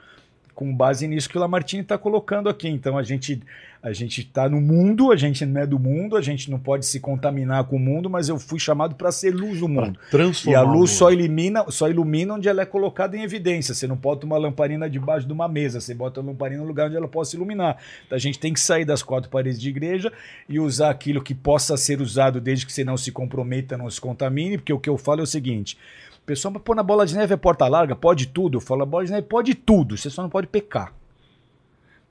Com 0.53 0.75
base 0.75 1.07
nisso 1.07 1.29
que 1.29 1.39
o 1.39 1.41
Lamartine 1.41 1.83
está 1.83 1.97
colocando 1.97 2.49
aqui. 2.49 2.69
Então 2.69 2.99
a 2.99 3.05
gente 3.05 3.41
a 3.83 3.93
gente 3.95 4.21
está 4.21 4.47
no 4.47 4.61
mundo, 4.61 5.11
a 5.11 5.17
gente 5.17 5.47
não 5.47 5.61
é 5.61 5.67
do 5.67 5.79
mundo, 5.79 6.17
a 6.17 6.21
gente 6.21 6.51
não 6.51 6.59
pode 6.59 6.85
se 6.85 7.01
contaminar 7.01 7.65
com 7.65 7.77
o 7.77 7.79
mundo, 7.79 8.11
mas 8.11 8.29
eu 8.29 8.39
fui 8.39 8.59
chamado 8.59 8.95
para 8.95 9.11
ser 9.11 9.35
luz 9.35 9.61
do 9.61 9.69
mundo. 9.69 9.99
E 10.07 10.11
Transformar 10.11 10.59
a 10.59 10.65
o 10.65 10.73
luz 10.73 10.91
só 10.91 11.11
ilumina, 11.11 11.65
só 11.71 11.89
ilumina 11.89 12.35
onde 12.35 12.47
ela 12.47 12.61
é 12.61 12.67
colocada 12.67 13.17
em 13.17 13.23
evidência. 13.23 13.75
Você 13.75 13.87
não 13.87 13.97
bota 13.97 14.27
uma 14.27 14.37
lamparina 14.37 14.89
debaixo 14.89 15.27
de 15.27 15.33
uma 15.33 15.49
mesa, 15.49 15.81
você 15.81 15.95
bota 15.95 16.21
a 16.21 16.23
lamparina 16.23 16.61
no 16.61 16.69
lugar 16.69 16.89
onde 16.89 16.97
ela 16.97 17.09
possa 17.09 17.37
iluminar. 17.37 17.79
Então 18.07 18.17
a 18.17 18.21
gente 18.21 18.39
tem 18.39 18.53
que 18.53 18.61
sair 18.61 18.85
das 18.85 19.03
quatro 19.03 19.31
paredes 19.31 19.59
de 19.59 19.71
igreja 19.71 20.13
e 20.47 20.61
usar 20.61 20.91
aquilo 20.91 21.23
que 21.23 21.35
possa 21.35 21.75
ser 21.79 22.03
usado 22.03 22.39
desde 22.39 22.67
que 22.67 22.73
você 22.73 22.85
não 22.85 22.99
se 22.99 23.11
comprometa, 23.11 23.79
não 23.79 23.89
se 23.89 24.01
contamine, 24.01 24.59
porque 24.59 24.75
o 24.75 24.79
que 24.79 24.91
eu 24.91 24.99
falo 24.99 25.21
é 25.21 25.23
o 25.23 25.27
seguinte. 25.27 25.79
O 26.23 26.27
pessoal, 26.27 26.53
mas 26.53 26.63
pô, 26.63 26.75
na 26.75 26.83
bola 26.83 27.07
de 27.07 27.17
neve 27.17 27.33
é 27.33 27.37
porta 27.37 27.67
larga, 27.67 27.97
pode 27.97 28.27
tudo. 28.27 28.59
Eu 28.59 28.61
falo, 28.61 28.83
a 28.83 28.87
bola 28.87 29.07
de 29.07 29.11
neve 29.11 29.27
pode 29.27 29.55
tudo, 29.55 29.97
você 29.97 30.11
só 30.11 30.23
não 30.23 30.29
pode 30.29 30.49
pecar. 30.49 31.00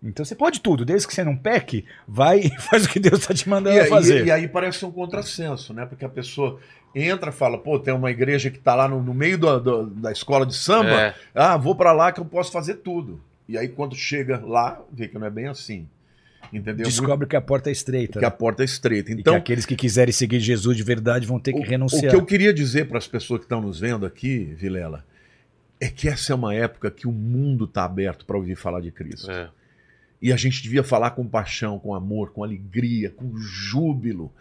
Então 0.02 0.24
você 0.24 0.34
pode 0.34 0.62
tudo, 0.62 0.86
desde 0.86 1.08
que 1.08 1.14
você 1.14 1.24
não 1.24 1.36
peque, 1.36 1.84
vai 2.08 2.40
e 2.40 2.50
faz 2.62 2.86
o 2.86 2.90
que 2.90 3.00
Deus 3.00 3.20
está 3.20 3.34
te 3.34 3.50
mandando 3.50 3.76
E, 3.76 3.80
aí- 3.82 3.90
fazer. 3.90 4.26
e 4.26 4.32
aí 4.32 4.48
parece 4.48 4.86
um 4.86 4.92
contrassenso, 4.92 5.74
né? 5.74 5.86
Porque 5.86 6.06
a 6.06 6.10
pessoa 6.10 6.60
entra 6.96 7.30
e 7.30 7.34
fala, 7.34 7.58
pô, 7.58 7.78
tem 7.80 7.94
uma 7.94 8.10
igreja 8.10 8.50
que 8.50 8.58
está 8.58 8.74
lá 8.76 8.88
no, 8.88 9.02
no 9.04 9.14
meio 9.14 9.38
do- 9.38 9.60
do- 9.60 9.86
da 9.88 10.12
escola 10.12 10.46
de 10.46 10.56
samba, 10.56 10.90
É. 10.90 11.16
ah, 11.36 11.58
vou 11.58 11.76
para 11.76 11.92
lá 11.92 12.12
que 12.12 12.20
eu 12.20 12.26
posso 12.26 12.52
fazer 12.52 12.76
tudo. 12.76 13.22
E 13.48 13.58
aí 13.58 13.68
quando 13.68 13.96
chega 13.96 14.40
lá, 14.46 14.82
vê 14.92 15.08
que 15.08 15.18
não 15.20 15.28
é 15.28 15.30
bem 15.30 15.48
assim. 15.48 15.88
Entendeu? 16.52 16.86
Descobre 16.86 17.28
que 17.28 17.36
a 17.36 17.42
porta 17.42 17.70
é 17.70 17.72
estreita. 17.74 18.18
que 18.20 18.26
a 18.26 18.32
porta 18.32 18.64
é 18.64 18.66
estreita. 18.66 19.12
E 19.12 19.16
que 19.16 19.22
Então, 19.22 19.36
aqueles 19.36 19.66
que 19.68 19.76
quiserem 19.76 20.12
seguir 20.12 20.40
Jesus 20.40 20.76
de 20.78 20.82
verdade 20.82 21.28
vão 21.28 21.40
ter 21.40 21.54
que 21.54 21.60
o, 21.60 21.64
renunciar. 21.64 22.06
o 22.06 22.10
que 22.10 22.16
eu 22.16 22.26
queria 22.26 22.52
dizer 22.54 22.88
para 22.88 22.98
as 22.98 23.06
pessoas 23.08 23.40
que 23.40 23.46
estão 23.46 23.62
nos 23.62 23.80
vendo 23.80 24.04
aqui, 24.06 24.46
Vilela, 24.58 25.06
é 25.80 25.90
que 25.90 26.08
essa 26.08 26.32
é 26.32 26.36
uma 26.36 26.56
época 26.56 26.90
que 26.90 27.08
o 27.08 27.12
mundo 27.12 27.66
está 27.66 27.84
aberto 27.84 28.26
para 28.26 28.36
ouvir 28.38 28.56
falar 28.56 28.80
de 28.82 28.92
Cristo. 28.92 29.30
É. 29.30 29.50
E 30.22 30.34
a 30.34 30.38
gente 30.38 30.62
devia 30.62 30.84
falar 30.84 31.12
com 31.12 31.28
paixão, 31.28 31.80
com 31.80 31.96
amor, 31.96 32.32
com 32.32 32.44
alegria, 32.44 33.10
com 33.10 33.38
júbilo. 33.38 34.32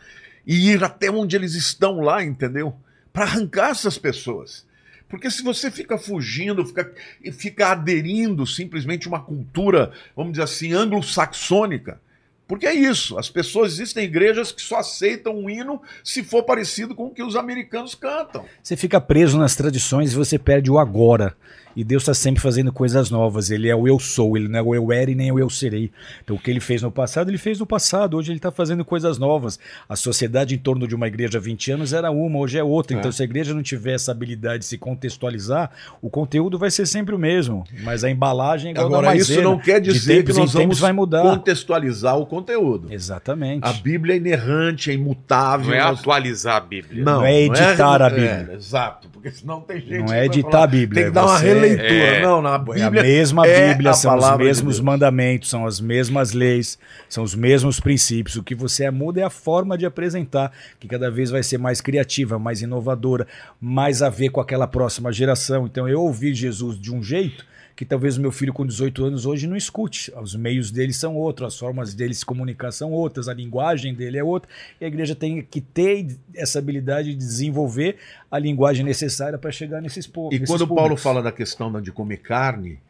E 0.46 0.70
ir 0.70 0.82
até 0.82 1.10
onde 1.10 1.36
eles 1.36 1.54
estão 1.54 2.00
lá, 2.00 2.24
entendeu? 2.24 2.74
Para 3.12 3.24
arrancar 3.24 3.70
essas 3.70 3.98
pessoas. 3.98 4.66
Porque 5.08 5.30
se 5.30 5.42
você 5.42 5.70
fica 5.70 5.96
fugindo, 5.96 6.64
fica, 6.66 6.92
fica 7.32 7.68
aderindo 7.68 8.46
simplesmente 8.46 9.06
a 9.06 9.10
uma 9.10 9.20
cultura, 9.20 9.92
vamos 10.14 10.32
dizer 10.32 10.44
assim, 10.44 10.72
anglo-saxônica. 10.72 12.00
Porque 12.46 12.66
é 12.66 12.74
isso, 12.74 13.18
as 13.18 13.28
pessoas 13.28 13.74
existem 13.74 14.04
igrejas 14.04 14.50
que 14.50 14.62
só 14.62 14.78
aceitam 14.78 15.36
um 15.36 15.50
hino 15.50 15.82
se 16.02 16.24
for 16.24 16.42
parecido 16.42 16.94
com 16.94 17.06
o 17.06 17.10
que 17.10 17.22
os 17.22 17.36
americanos 17.36 17.94
cantam. 17.94 18.46
Você 18.62 18.74
fica 18.74 18.98
preso 18.98 19.38
nas 19.38 19.54
tradições 19.54 20.12
e 20.12 20.16
você 20.16 20.38
perde 20.38 20.70
o 20.70 20.78
agora. 20.78 21.36
E 21.78 21.84
Deus 21.84 22.02
está 22.02 22.12
sempre 22.12 22.42
fazendo 22.42 22.72
coisas 22.72 23.08
novas. 23.08 23.52
Ele 23.52 23.68
é 23.68 23.76
o 23.76 23.86
eu 23.86 24.00
sou, 24.00 24.36
ele 24.36 24.48
não 24.48 24.58
é 24.58 24.62
o 24.62 24.74
eu 24.74 24.90
era 24.92 25.10
e 25.10 25.14
nem 25.14 25.30
o 25.30 25.38
eu 25.38 25.48
serei. 25.48 25.92
Então 26.24 26.34
o 26.34 26.38
que 26.38 26.50
ele 26.50 26.58
fez 26.58 26.82
no 26.82 26.90
passado, 26.90 27.30
ele 27.30 27.38
fez 27.38 27.60
no 27.60 27.66
passado. 27.66 28.16
Hoje 28.16 28.32
ele 28.32 28.38
está 28.38 28.50
fazendo 28.50 28.84
coisas 28.84 29.16
novas. 29.16 29.60
A 29.88 29.94
sociedade 29.94 30.56
em 30.56 30.58
torno 30.58 30.88
de 30.88 30.94
uma 30.96 31.06
igreja 31.06 31.38
há 31.38 31.40
20 31.40 31.70
anos 31.70 31.92
era 31.92 32.10
uma, 32.10 32.36
hoje 32.40 32.58
é 32.58 32.64
outra. 32.64 32.96
Então 32.96 33.10
É. 33.10 33.12
se 33.12 33.22
a 33.22 33.24
igreja 33.24 33.54
não 33.54 33.62
tiver 33.62 33.92
essa 33.92 34.10
habilidade 34.10 34.58
de 34.60 34.64
se 34.64 34.76
contextualizar, 34.76 35.70
o 36.02 36.10
conteúdo 36.10 36.58
vai 36.58 36.70
ser 36.70 36.84
sempre 36.84 37.14
o 37.14 37.18
mesmo. 37.18 37.62
Mas 37.84 38.02
a 38.02 38.10
embalagem 38.10 38.70
é 38.70 38.72
igual 38.72 38.86
Agora, 38.86 39.14
isso 39.16 39.40
não 39.40 39.56
quer 39.58 39.80
dizer 39.80 40.24
que 40.24 40.32
nós 40.32 40.52
vamos 40.52 40.80
vai 40.80 40.92
mudar. 40.92 41.22
contextualizar 41.22 42.18
o 42.18 42.26
conteúdo. 42.26 42.92
Exatamente. 42.92 43.64
A 43.64 43.72
Bíblia 43.72 44.14
é 44.14 44.16
inerrante, 44.18 44.90
é 44.90 44.94
imutável. 44.94 45.68
Não 45.68 45.74
é 45.74 45.82
nós- 45.82 46.00
atualizar 46.00 46.56
a 46.56 46.60
Bíblia. 46.60 47.04
Não 47.04 47.24
é 47.24 47.42
editar 47.42 48.02
a 48.02 48.10
Bíblia. 48.10 48.48
É, 48.50 48.54
exato, 48.54 49.08
porque 49.10 49.30
senão 49.30 49.60
tem 49.60 49.80
gente. 49.80 50.06
Não 50.06 50.12
é 50.12 50.26
editar 50.26 50.50
falar, 50.50 50.64
a 50.64 50.66
Bíblia, 50.66 51.02
Tem 51.04 51.10
que 51.12 51.14
dar 51.14 51.24
uma 51.26 51.38
você- 51.38 51.67
releitura. 51.68 52.16
É. 52.16 52.22
Não, 52.22 52.42
na 52.42 52.54
É 52.54 52.54
a 52.54 52.90
Bíblia. 52.90 53.02
mesma 53.02 53.46
é 53.46 53.68
Bíblia, 53.68 53.90
a 53.90 53.94
são 53.94 54.16
os 54.16 54.24
de 54.30 54.38
mesmos 54.38 54.76
Deus. 54.76 54.84
mandamentos, 54.84 55.50
são 55.50 55.66
as 55.66 55.80
mesmas 55.80 56.32
leis, 56.32 56.78
são 57.08 57.24
os 57.24 57.34
mesmos 57.34 57.80
princípios. 57.80 58.36
O 58.36 58.42
que 58.42 58.54
você 58.54 58.90
muda 58.90 59.20
é 59.20 59.24
a 59.24 59.30
forma 59.30 59.76
de 59.76 59.86
apresentar, 59.86 60.52
que 60.78 60.88
cada 60.88 61.10
vez 61.10 61.30
vai 61.30 61.42
ser 61.42 61.58
mais 61.58 61.80
criativa, 61.80 62.38
mais 62.38 62.62
inovadora, 62.62 63.26
mais 63.60 64.02
a 64.02 64.08
ver 64.08 64.30
com 64.30 64.40
aquela 64.40 64.66
próxima 64.66 65.12
geração. 65.12 65.66
Então 65.66 65.88
eu 65.88 66.00
ouvi 66.00 66.34
Jesus 66.34 66.78
de 66.78 66.94
um 66.94 67.02
jeito 67.02 67.44
que 67.78 67.84
talvez 67.84 68.16
o 68.18 68.20
meu 68.20 68.32
filho 68.32 68.52
com 68.52 68.66
18 68.66 69.04
anos 69.04 69.24
hoje 69.24 69.46
não 69.46 69.56
escute. 69.56 70.12
Os 70.20 70.34
meios 70.34 70.68
dele 70.72 70.92
são 70.92 71.14
outros, 71.14 71.54
as 71.54 71.56
formas 71.60 71.94
dele 71.94 72.12
se 72.12 72.26
comunicar 72.26 72.72
são 72.72 72.90
outras, 72.90 73.28
a 73.28 73.32
linguagem 73.34 73.94
dele 73.94 74.18
é 74.18 74.24
outra. 74.24 74.50
E 74.80 74.84
a 74.84 74.88
igreja 74.88 75.14
tem 75.14 75.40
que 75.42 75.60
ter 75.60 76.18
essa 76.34 76.58
habilidade 76.58 77.10
de 77.10 77.14
desenvolver 77.14 77.96
a 78.28 78.36
linguagem 78.36 78.84
necessária 78.84 79.38
para 79.38 79.52
chegar 79.52 79.80
nesses 79.80 80.08
povos. 80.08 80.34
E 80.34 80.40
quando 80.44 80.66
Paulo 80.66 80.96
fala 80.96 81.22
da 81.22 81.30
questão 81.30 81.70
da- 81.70 81.78
de 81.80 81.92
comer 81.92 82.16
carne, 82.16 82.80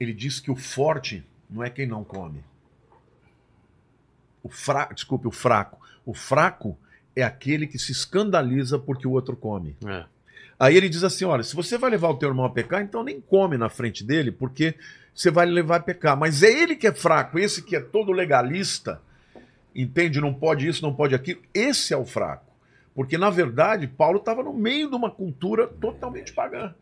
ele 0.00 0.14
diz 0.14 0.40
que 0.40 0.50
o 0.50 0.56
forte 0.56 1.22
não 1.50 1.62
é 1.62 1.68
quem 1.68 1.86
não 1.86 2.02
come. 2.02 2.40
O 4.42 4.48
fraco, 4.48 4.94
desculpe, 4.94 5.28
o 5.28 5.30
fraco. 5.30 5.78
O 6.06 6.14
fraco 6.14 6.74
é 7.14 7.22
aquele 7.22 7.66
que 7.66 7.78
se 7.78 7.92
escandaliza 7.92 8.78
porque 8.78 9.06
o 9.06 9.10
outro 9.10 9.36
come. 9.36 9.76
É. 9.86 10.04
Aí 10.58 10.76
ele 10.76 10.88
diz 10.88 11.04
assim: 11.04 11.24
olha, 11.24 11.42
se 11.42 11.54
você 11.54 11.78
vai 11.78 11.90
levar 11.90 12.08
o 12.08 12.16
teu 12.16 12.28
irmão 12.28 12.44
a 12.44 12.50
pecar, 12.50 12.82
então 12.82 13.04
nem 13.04 13.20
come 13.20 13.56
na 13.56 13.68
frente 13.68 14.02
dele, 14.02 14.32
porque 14.32 14.74
você 15.14 15.30
vai 15.30 15.46
levar 15.46 15.76
a 15.76 15.80
pecar. 15.80 16.16
Mas 16.16 16.42
é 16.42 16.50
ele 16.50 16.74
que 16.74 16.86
é 16.86 16.92
fraco, 16.92 17.38
esse 17.38 17.62
que 17.62 17.76
é 17.76 17.80
todo 17.80 18.12
legalista, 18.12 19.00
entende? 19.74 20.20
Não 20.20 20.34
pode 20.34 20.66
isso, 20.66 20.82
não 20.82 20.94
pode 20.94 21.14
aquilo. 21.14 21.40
Esse 21.54 21.94
é 21.94 21.96
o 21.96 22.04
fraco. 22.04 22.46
Porque, 22.94 23.16
na 23.16 23.30
verdade, 23.30 23.86
Paulo 23.86 24.18
estava 24.18 24.42
no 24.42 24.52
meio 24.52 24.88
de 24.88 24.96
uma 24.96 25.10
cultura 25.10 25.68
totalmente 25.68 26.32
pagã. 26.32 26.74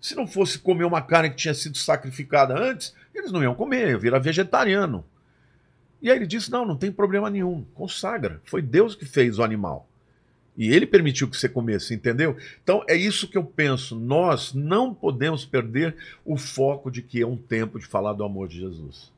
Se 0.00 0.16
não 0.16 0.26
fosse 0.26 0.58
comer 0.58 0.84
uma 0.84 1.02
carne 1.02 1.30
que 1.30 1.36
tinha 1.36 1.54
sido 1.54 1.76
sacrificada 1.76 2.58
antes, 2.58 2.94
eles 3.14 3.30
não 3.30 3.42
iam 3.42 3.54
comer, 3.54 3.90
iam 3.90 4.00
virar 4.00 4.18
vegetariano. 4.18 5.04
E 6.00 6.10
aí 6.10 6.16
ele 6.16 6.26
disse: 6.26 6.50
não, 6.50 6.64
não 6.64 6.76
tem 6.76 6.90
problema 6.90 7.28
nenhum, 7.28 7.64
consagra. 7.74 8.40
Foi 8.44 8.62
Deus 8.62 8.94
que 8.94 9.04
fez 9.04 9.38
o 9.38 9.44
animal. 9.44 9.89
E 10.60 10.70
ele 10.74 10.84
permitiu 10.86 11.26
que 11.26 11.38
você 11.38 11.48
comesse, 11.48 11.94
entendeu? 11.94 12.36
Então 12.62 12.84
é 12.86 12.94
isso 12.94 13.26
que 13.26 13.38
eu 13.38 13.42
penso. 13.42 13.98
Nós 13.98 14.52
não 14.52 14.92
podemos 14.92 15.42
perder 15.42 15.96
o 16.22 16.36
foco 16.36 16.90
de 16.90 17.00
que 17.00 17.22
é 17.22 17.26
um 17.26 17.34
tempo 17.34 17.78
de 17.78 17.86
falar 17.86 18.12
do 18.12 18.22
amor 18.22 18.46
de 18.46 18.58
Jesus. 18.58 19.10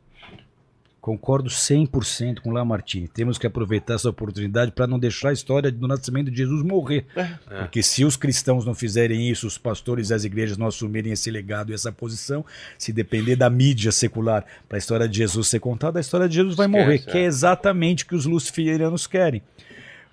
Concordo 1.01 1.51
100% 1.51 2.39
com 2.39 2.51
o 2.51 2.53
Lamartine. 2.53 3.09
Temos 3.09 3.39
que 3.39 3.47
aproveitar 3.49 3.95
essa 3.95 4.09
oportunidade 4.09 4.71
para 4.71 4.87
não 4.87 5.01
deixar 5.01 5.31
a 5.31 5.33
história 5.33 5.73
do 5.73 5.89
nascimento 5.89 6.31
de 6.31 6.37
Jesus 6.37 6.63
morrer. 6.63 7.07
É. 7.17 7.25
Porque 7.59 7.83
se 7.83 8.05
os 8.05 8.17
cristãos 8.17 8.65
não 8.65 8.73
fizerem 8.73 9.29
isso, 9.29 9.45
os 9.45 9.59
pastores 9.59 10.11
e 10.11 10.15
as 10.15 10.23
igrejas 10.23 10.57
não 10.57 10.69
assumirem 10.69 11.11
esse 11.11 11.29
legado 11.29 11.73
e 11.73 11.75
essa 11.75 11.91
posição, 11.91 12.47
se 12.79 12.93
depender 12.93 13.35
da 13.35 13.51
mídia 13.51 13.91
secular 13.91 14.45
para 14.69 14.77
a 14.77 14.79
história 14.79 15.09
de 15.09 15.19
Jesus 15.19 15.49
ser 15.49 15.59
contada, 15.59 15.99
a 15.99 16.01
história 16.01 16.29
de 16.29 16.37
Jesus 16.37 16.55
vai 16.55 16.69
Esquece, 16.69 16.85
morrer, 16.85 16.95
é. 16.95 16.99
que 16.99 17.19
é 17.19 17.25
exatamente 17.25 18.05
o 18.05 18.07
que 18.07 18.15
os 18.15 18.27
luciferianos 18.27 19.09
querem. 19.09 19.43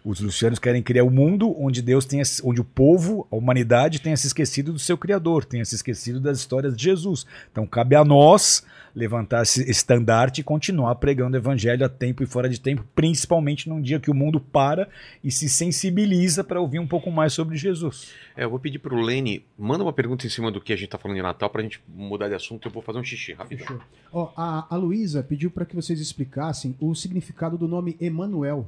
Os 0.09 0.19
lucianos 0.19 0.57
querem 0.57 0.81
criar 0.81 1.03
um 1.03 1.11
mundo 1.11 1.55
onde 1.55 1.83
Deus 1.83 2.03
tenha, 2.03 2.23
onde 2.43 2.59
o 2.59 2.63
povo, 2.63 3.27
a 3.31 3.35
humanidade 3.35 4.01
tenha 4.01 4.17
se 4.17 4.25
esquecido 4.25 4.73
do 4.73 4.79
seu 4.79 4.97
criador, 4.97 5.45
tenha 5.45 5.63
se 5.63 5.75
esquecido 5.75 6.19
das 6.19 6.39
histórias 6.39 6.75
de 6.75 6.83
Jesus. 6.83 7.27
Então 7.51 7.67
cabe 7.67 7.95
a 7.95 8.03
nós 8.03 8.65
levantar 8.95 9.43
esse 9.43 9.69
estandarte 9.69 10.41
e 10.41 10.43
continuar 10.43 10.95
pregando 10.95 11.37
o 11.37 11.39
evangelho 11.39 11.85
a 11.85 11.89
tempo 11.89 12.23
e 12.23 12.25
fora 12.25 12.49
de 12.49 12.59
tempo, 12.59 12.83
principalmente 12.95 13.69
num 13.69 13.79
dia 13.79 13.99
que 13.99 14.09
o 14.09 14.15
mundo 14.15 14.39
para 14.39 14.89
e 15.23 15.29
se 15.29 15.47
sensibiliza 15.47 16.43
para 16.43 16.59
ouvir 16.59 16.79
um 16.79 16.87
pouco 16.87 17.11
mais 17.11 17.31
sobre 17.31 17.55
Jesus. 17.55 18.11
É, 18.35 18.45
eu 18.45 18.49
vou 18.49 18.57
pedir 18.57 18.79
pro 18.79 18.99
Lene, 18.99 19.45
manda 19.55 19.83
uma 19.83 19.93
pergunta 19.93 20.25
em 20.25 20.29
cima 20.31 20.51
do 20.51 20.59
que 20.59 20.73
a 20.73 20.75
gente 20.75 20.89
tá 20.89 20.97
falando 20.97 21.17
de 21.17 21.21
Natal 21.21 21.51
pra 21.51 21.61
gente 21.61 21.79
mudar 21.87 22.29
de 22.29 22.33
assunto, 22.33 22.67
eu 22.67 22.71
vou 22.71 22.81
fazer 22.81 22.97
um 22.97 23.03
xixi 23.03 23.33
rapidão. 23.33 23.67
Fechou. 23.67 23.81
Ó, 24.11 24.31
a, 24.35 24.65
a 24.73 24.75
Luísa 24.75 25.21
pediu 25.21 25.51
para 25.51 25.67
que 25.67 25.75
vocês 25.75 26.01
explicassem 26.01 26.75
o 26.79 26.95
significado 26.95 27.59
do 27.59 27.67
nome 27.67 27.95
Emanuel. 28.01 28.67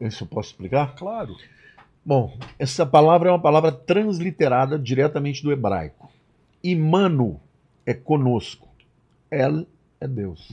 Isso 0.00 0.24
eu 0.24 0.28
posso 0.28 0.50
explicar? 0.50 0.94
Claro. 0.94 1.36
Bom, 2.04 2.38
essa 2.58 2.86
palavra 2.86 3.28
é 3.28 3.32
uma 3.32 3.40
palavra 3.40 3.72
transliterada 3.72 4.78
diretamente 4.78 5.42
do 5.42 5.50
hebraico. 5.50 6.10
Imano 6.62 7.40
é 7.84 7.94
conosco. 7.94 8.68
El 9.30 9.66
é 10.00 10.06
Deus. 10.06 10.52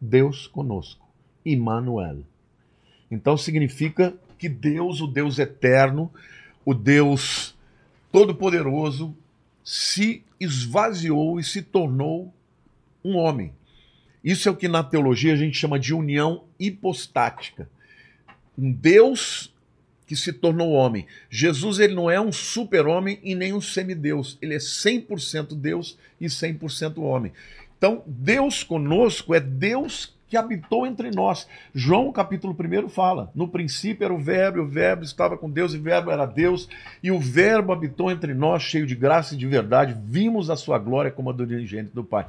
Deus 0.00 0.46
conosco. 0.46 1.06
Immanuel. 1.44 2.20
Então 3.10 3.36
significa 3.36 4.14
que 4.38 4.48
Deus, 4.48 5.00
o 5.00 5.06
Deus 5.06 5.38
eterno, 5.38 6.10
o 6.64 6.74
Deus 6.74 7.54
todo-poderoso, 8.10 9.16
se 9.64 10.24
esvaziou 10.40 11.38
e 11.38 11.44
se 11.44 11.62
tornou 11.62 12.32
um 13.04 13.16
homem. 13.16 13.52
Isso 14.22 14.48
é 14.48 14.52
o 14.52 14.56
que 14.56 14.66
na 14.66 14.82
teologia 14.82 15.32
a 15.32 15.36
gente 15.36 15.56
chama 15.56 15.78
de 15.78 15.94
união 15.94 16.44
hipostática. 16.58 17.68
Um 18.58 18.72
Deus 18.72 19.52
que 20.06 20.14
se 20.14 20.32
tornou 20.32 20.70
homem. 20.70 21.06
Jesus 21.28 21.80
ele 21.80 21.94
não 21.94 22.08
é 22.10 22.20
um 22.20 22.30
super-homem 22.30 23.18
e 23.22 23.34
nem 23.34 23.52
um 23.52 23.60
semideus. 23.60 24.38
Ele 24.40 24.54
é 24.54 24.58
100% 24.58 25.54
Deus 25.54 25.98
e 26.20 26.26
100% 26.26 26.98
homem. 26.98 27.32
Então, 27.76 28.02
Deus 28.06 28.62
conosco 28.62 29.34
é 29.34 29.40
Deus 29.40 30.14
que 30.28 30.36
habitou 30.36 30.86
entre 30.86 31.10
nós. 31.10 31.46
João, 31.74 32.10
capítulo 32.12 32.56
1, 32.58 32.88
fala: 32.88 33.30
No 33.34 33.48
princípio 33.48 34.04
era 34.04 34.14
o 34.14 34.18
Verbo, 34.18 34.58
e 34.58 34.60
o 34.60 34.66
Verbo 34.66 35.04
estava 35.04 35.36
com 35.36 35.50
Deus, 35.50 35.74
e 35.74 35.78
o 35.78 35.82
Verbo 35.82 36.10
era 36.10 36.26
Deus, 36.26 36.68
e 37.02 37.10
o 37.10 37.18
Verbo 37.18 37.72
habitou 37.72 38.10
entre 38.10 38.34
nós, 38.34 38.62
cheio 38.62 38.86
de 38.86 38.94
graça 38.94 39.34
e 39.34 39.38
de 39.38 39.46
verdade. 39.46 39.96
Vimos 40.04 40.50
a 40.50 40.56
sua 40.56 40.78
glória 40.78 41.10
como 41.10 41.30
a 41.30 41.32
do 41.32 41.46
dirigente 41.46 41.90
do 41.92 42.02
Pai. 42.02 42.26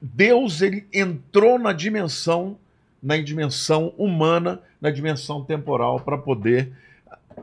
Deus 0.00 0.62
ele 0.62 0.86
entrou 0.92 1.58
na 1.58 1.72
dimensão, 1.72 2.56
na 3.02 3.16
dimensão 3.18 3.92
humana, 3.96 4.60
na 4.80 4.90
dimensão 4.90 5.44
temporal, 5.44 6.00
para 6.00 6.18
poder 6.18 6.72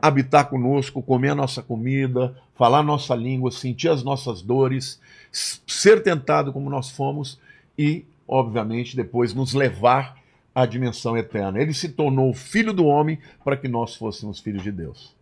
habitar 0.00 0.48
conosco, 0.48 1.02
comer 1.02 1.30
a 1.30 1.34
nossa 1.34 1.62
comida, 1.62 2.36
falar 2.54 2.80
a 2.80 2.82
nossa 2.82 3.14
língua, 3.14 3.50
sentir 3.50 3.88
as 3.88 4.02
nossas 4.02 4.42
dores, 4.42 5.00
ser 5.32 6.02
tentado 6.02 6.52
como 6.52 6.70
nós 6.70 6.90
fomos 6.90 7.38
e, 7.78 8.04
obviamente, 8.26 8.96
depois 8.96 9.34
nos 9.34 9.54
levar 9.54 10.16
à 10.54 10.64
dimensão 10.64 11.16
eterna. 11.16 11.60
Ele 11.60 11.74
se 11.74 11.90
tornou 11.90 12.32
filho 12.32 12.72
do 12.72 12.86
homem 12.86 13.18
para 13.44 13.56
que 13.56 13.68
nós 13.68 13.94
fôssemos 13.94 14.40
filhos 14.40 14.62
de 14.62 14.72
Deus. 14.72 15.14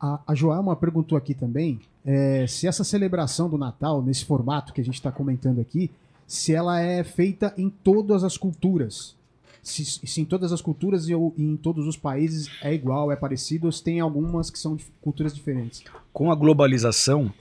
A, 0.00 0.20
a 0.26 0.34
Joelma 0.34 0.76
perguntou 0.76 1.16
aqui 1.16 1.32
também 1.32 1.80
é, 2.04 2.46
se 2.46 2.66
essa 2.66 2.84
celebração 2.84 3.48
do 3.48 3.58
Natal, 3.58 4.02
nesse 4.02 4.24
formato 4.24 4.72
que 4.72 4.80
a 4.80 4.84
gente 4.84 4.94
está 4.94 5.10
comentando 5.10 5.60
aqui, 5.60 5.90
se 6.26 6.54
ela 6.54 6.80
é 6.80 7.02
feita 7.02 7.52
em 7.56 7.68
todas 7.68 8.24
as 8.24 8.36
culturas. 8.36 9.16
Se, 9.62 9.84
se 9.84 10.20
em 10.20 10.24
todas 10.24 10.52
as 10.52 10.60
culturas 10.60 11.08
e 11.08 11.14
ou 11.14 11.34
em 11.36 11.56
todos 11.56 11.86
os 11.86 11.96
países 11.96 12.50
é 12.62 12.72
igual, 12.72 13.12
é 13.12 13.16
parecido, 13.16 13.66
ou 13.66 13.72
se 13.72 13.82
tem 13.82 14.00
algumas 14.00 14.50
que 14.50 14.58
são 14.58 14.74
de 14.74 14.86
culturas 15.00 15.34
diferentes. 15.34 15.82
Com 16.12 16.32
a 16.32 16.34
globalização, 16.34 17.32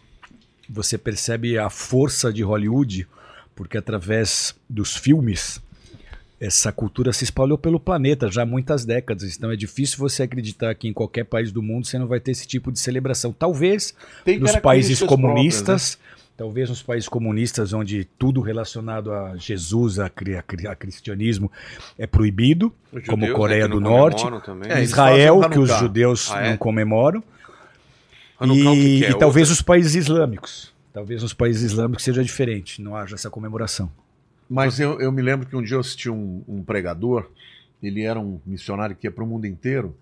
você 0.69 0.97
percebe 0.97 1.57
a 1.57 1.69
força 1.69 2.31
de 2.31 2.43
Hollywood, 2.43 3.07
porque 3.55 3.77
através 3.77 4.55
dos 4.69 4.95
filmes, 4.95 5.61
essa 6.39 6.71
cultura 6.71 7.11
se 7.11 7.23
espalhou 7.23 7.57
pelo 7.57 7.79
planeta 7.79 8.31
já 8.31 8.43
há 8.43 8.45
muitas 8.45 8.85
décadas. 8.85 9.35
Então 9.35 9.51
é 9.51 9.55
difícil 9.55 9.97
você 9.97 10.23
acreditar 10.23 10.73
que 10.75 10.87
em 10.87 10.93
qualquer 10.93 11.25
país 11.25 11.51
do 11.51 11.61
mundo 11.61 11.85
você 11.85 11.97
não 11.97 12.07
vai 12.07 12.19
ter 12.19 12.31
esse 12.31 12.47
tipo 12.47 12.71
de 12.71 12.79
celebração. 12.79 13.33
Talvez 13.33 13.93
Tem 14.23 14.39
nos 14.39 14.55
países 14.55 14.99
próprias, 14.99 15.21
comunistas, 15.21 15.99
talvez 16.39 16.69
nos 16.69 16.81
países 16.81 17.09
comunistas 17.09 17.73
onde 17.73 18.05
tudo 18.17 18.39
relacionado 18.39 19.11
a 19.11 19.35
Jesus, 19.35 19.99
a, 19.99 20.05
a 20.05 20.71
a 20.71 20.75
cristianismo 20.75 21.51
é 21.97 22.07
proibido, 22.07 22.73
como 23.07 23.23
judeus, 23.25 23.37
Coreia 23.37 23.67
né, 23.67 23.67
que 23.67 23.73
do 23.73 23.81
Norte. 23.81 24.23
É, 24.69 24.81
Israel, 24.81 25.41
que 25.49 25.59
os 25.59 25.69
judeus 25.69 26.31
Ah, 26.31 26.45
é? 26.45 26.49
não 26.51 26.57
comemoram, 26.57 27.21
Hanukkah, 28.39 28.73
e, 28.73 28.99
que 28.99 29.05
é? 29.05 29.09
e 29.09 29.15
talvez 29.15 29.51
os 29.51 29.61
países 29.61 29.95
islâmicos. 29.95 30.73
Talvez 30.93 31.21
nos 31.23 31.33
países 31.33 31.61
islâmicos 31.61 32.05
seja 32.05 32.23
diferente, 32.23 32.81
não 32.81 32.95
haja 32.95 33.15
essa 33.15 33.29
comemoração. 33.29 33.91
Mas 34.49 34.79
eu, 34.79 34.97
eu 35.01 35.11
me 35.11 35.21
lembro 35.21 35.45
que 35.45 35.57
um 35.57 35.61
dia 35.61 35.75
eu 35.75 35.81
assisti 35.81 36.09
um, 36.09 36.41
um 36.47 36.63
pregador, 36.63 37.29
ele 37.83 38.03
era 38.03 38.17
um 38.17 38.39
missionário 38.45 38.95
que 38.95 39.05
ia 39.05 39.11
para 39.11 39.25
o 39.25 39.27
mundo 39.27 39.45
inteiro, 39.45 39.93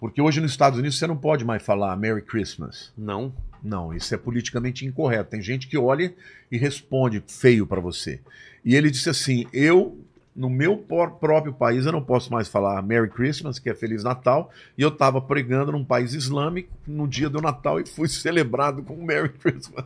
porque 0.00 0.20
hoje 0.20 0.40
nos 0.40 0.50
Estados 0.50 0.78
Unidos 0.78 0.98
você 0.98 1.06
não 1.06 1.16
pode 1.16 1.44
mais 1.44 1.62
falar 1.62 1.94
Merry 1.96 2.22
Christmas. 2.22 2.90
Não. 2.96 3.32
Não, 3.62 3.94
isso 3.94 4.14
é 4.14 4.18
politicamente 4.18 4.86
incorreto. 4.86 5.30
Tem 5.30 5.42
gente 5.42 5.68
que 5.68 5.76
olha 5.76 6.14
e 6.50 6.56
responde 6.56 7.22
feio 7.28 7.66
para 7.66 7.80
você. 7.80 8.18
E 8.64 8.74
ele 8.74 8.90
disse 8.90 9.10
assim: 9.10 9.46
eu, 9.52 9.98
no 10.34 10.48
meu 10.48 10.76
próprio 10.76 11.52
país, 11.52 11.86
eu 11.86 11.92
não 11.92 12.02
posso 12.02 12.32
mais 12.32 12.48
falar 12.48 12.80
Merry 12.82 13.10
Christmas, 13.10 13.58
que 13.58 13.68
é 13.68 13.74
Feliz 13.74 14.04
Natal, 14.04 14.50
e 14.78 14.82
eu 14.82 14.88
estava 14.88 15.20
pregando 15.20 15.72
num 15.72 15.84
país 15.84 16.14
islâmico 16.14 16.70
no 16.86 17.08
dia 17.08 17.28
do 17.28 17.40
Natal 17.40 17.80
e 17.80 17.86
fui 17.86 18.06
celebrado 18.08 18.82
com 18.82 18.96
Merry 19.04 19.30
Christmas. 19.30 19.84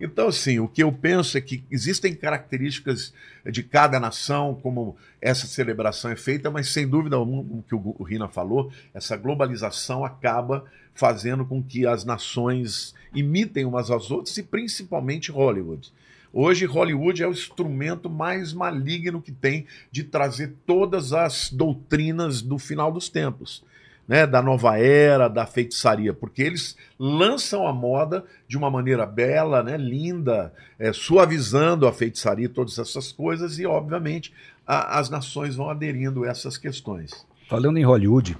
Então, 0.00 0.28
assim, 0.28 0.60
o 0.60 0.68
que 0.68 0.82
eu 0.82 0.92
penso 0.92 1.36
é 1.36 1.40
que 1.40 1.64
existem 1.70 2.14
características 2.14 3.12
de 3.44 3.64
cada 3.64 3.98
nação, 3.98 4.54
como 4.62 4.96
essa 5.20 5.46
celebração 5.46 6.10
é 6.10 6.16
feita, 6.16 6.50
mas 6.50 6.68
sem 6.68 6.86
dúvida 6.86 7.16
alguma, 7.16 7.40
o 7.42 7.64
que 7.66 7.74
o 7.74 8.02
Rina 8.04 8.28
falou, 8.28 8.70
essa 8.94 9.16
globalização 9.16 10.04
acaba 10.04 10.64
fazendo 10.94 11.44
com 11.44 11.62
que 11.62 11.86
as 11.86 12.04
nações 12.04 12.94
imitem 13.12 13.64
umas 13.64 13.90
às 13.90 14.10
outras 14.10 14.36
e 14.36 14.42
principalmente 14.42 15.32
Hollywood. 15.32 15.92
Hoje, 16.32 16.66
Hollywood 16.66 17.22
é 17.22 17.26
o 17.26 17.32
instrumento 17.32 18.10
mais 18.10 18.52
maligno 18.52 19.20
que 19.22 19.32
tem 19.32 19.66
de 19.90 20.04
trazer 20.04 20.54
todas 20.66 21.12
as 21.12 21.50
doutrinas 21.50 22.42
do 22.42 22.58
final 22.58 22.92
dos 22.92 23.08
tempos, 23.08 23.64
né? 24.06 24.26
da 24.26 24.42
nova 24.42 24.78
era, 24.78 25.26
da 25.28 25.46
feitiçaria, 25.46 26.12
porque 26.12 26.42
eles 26.42 26.76
lançam 26.98 27.66
a 27.66 27.72
moda 27.72 28.24
de 28.46 28.56
uma 28.58 28.70
maneira 28.70 29.06
bela, 29.06 29.62
né? 29.62 29.76
linda, 29.76 30.52
é, 30.78 30.92
suavizando 30.92 31.86
a 31.86 31.92
feitiçaria 31.92 32.48
todas 32.48 32.78
essas 32.78 33.10
coisas, 33.10 33.58
e, 33.58 33.64
obviamente, 33.66 34.32
a- 34.66 34.98
as 34.98 35.08
nações 35.08 35.56
vão 35.56 35.70
aderindo 35.70 36.24
a 36.24 36.28
essas 36.28 36.58
questões. 36.58 37.26
Falando 37.48 37.78
em 37.78 37.84
Hollywood, 37.84 38.36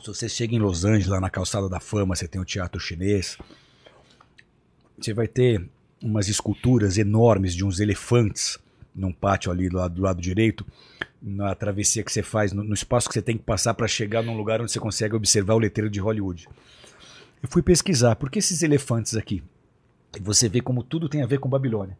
se 0.00 0.06
você 0.06 0.30
chega 0.30 0.54
em 0.54 0.58
Los 0.58 0.86
Angeles, 0.86 1.08
lá 1.08 1.20
na 1.20 1.28
calçada 1.28 1.68
da 1.68 1.78
fama, 1.78 2.16
você 2.16 2.26
tem 2.26 2.40
o 2.40 2.44
teatro 2.44 2.80
chinês, 2.80 3.36
você 4.98 5.12
vai 5.12 5.28
ter 5.28 5.68
umas 6.02 6.28
esculturas 6.28 6.98
enormes 6.98 7.54
de 7.54 7.64
uns 7.64 7.80
elefantes 7.80 8.58
num 8.94 9.12
pátio 9.12 9.52
ali 9.52 9.68
do 9.68 9.76
lado, 9.76 9.94
do 9.94 10.02
lado 10.02 10.20
direito, 10.20 10.66
na 11.22 11.54
travessia 11.54 12.02
que 12.02 12.12
você 12.12 12.22
faz, 12.22 12.52
no, 12.52 12.62
no 12.64 12.74
espaço 12.74 13.08
que 13.08 13.14
você 13.14 13.22
tem 13.22 13.36
que 13.36 13.44
passar 13.44 13.74
para 13.74 13.86
chegar 13.86 14.22
num 14.22 14.36
lugar 14.36 14.60
onde 14.60 14.72
você 14.72 14.80
consegue 14.80 15.14
observar 15.14 15.54
o 15.54 15.58
letreiro 15.58 15.90
de 15.90 16.00
Hollywood. 16.00 16.48
Eu 17.42 17.48
fui 17.48 17.62
pesquisar, 17.62 18.16
por 18.16 18.30
que 18.30 18.38
esses 18.38 18.62
elefantes 18.62 19.14
aqui? 19.14 19.42
Você 20.20 20.48
vê 20.48 20.60
como 20.60 20.82
tudo 20.82 21.08
tem 21.08 21.22
a 21.22 21.26
ver 21.26 21.38
com 21.38 21.48
Babilônia. 21.48 21.96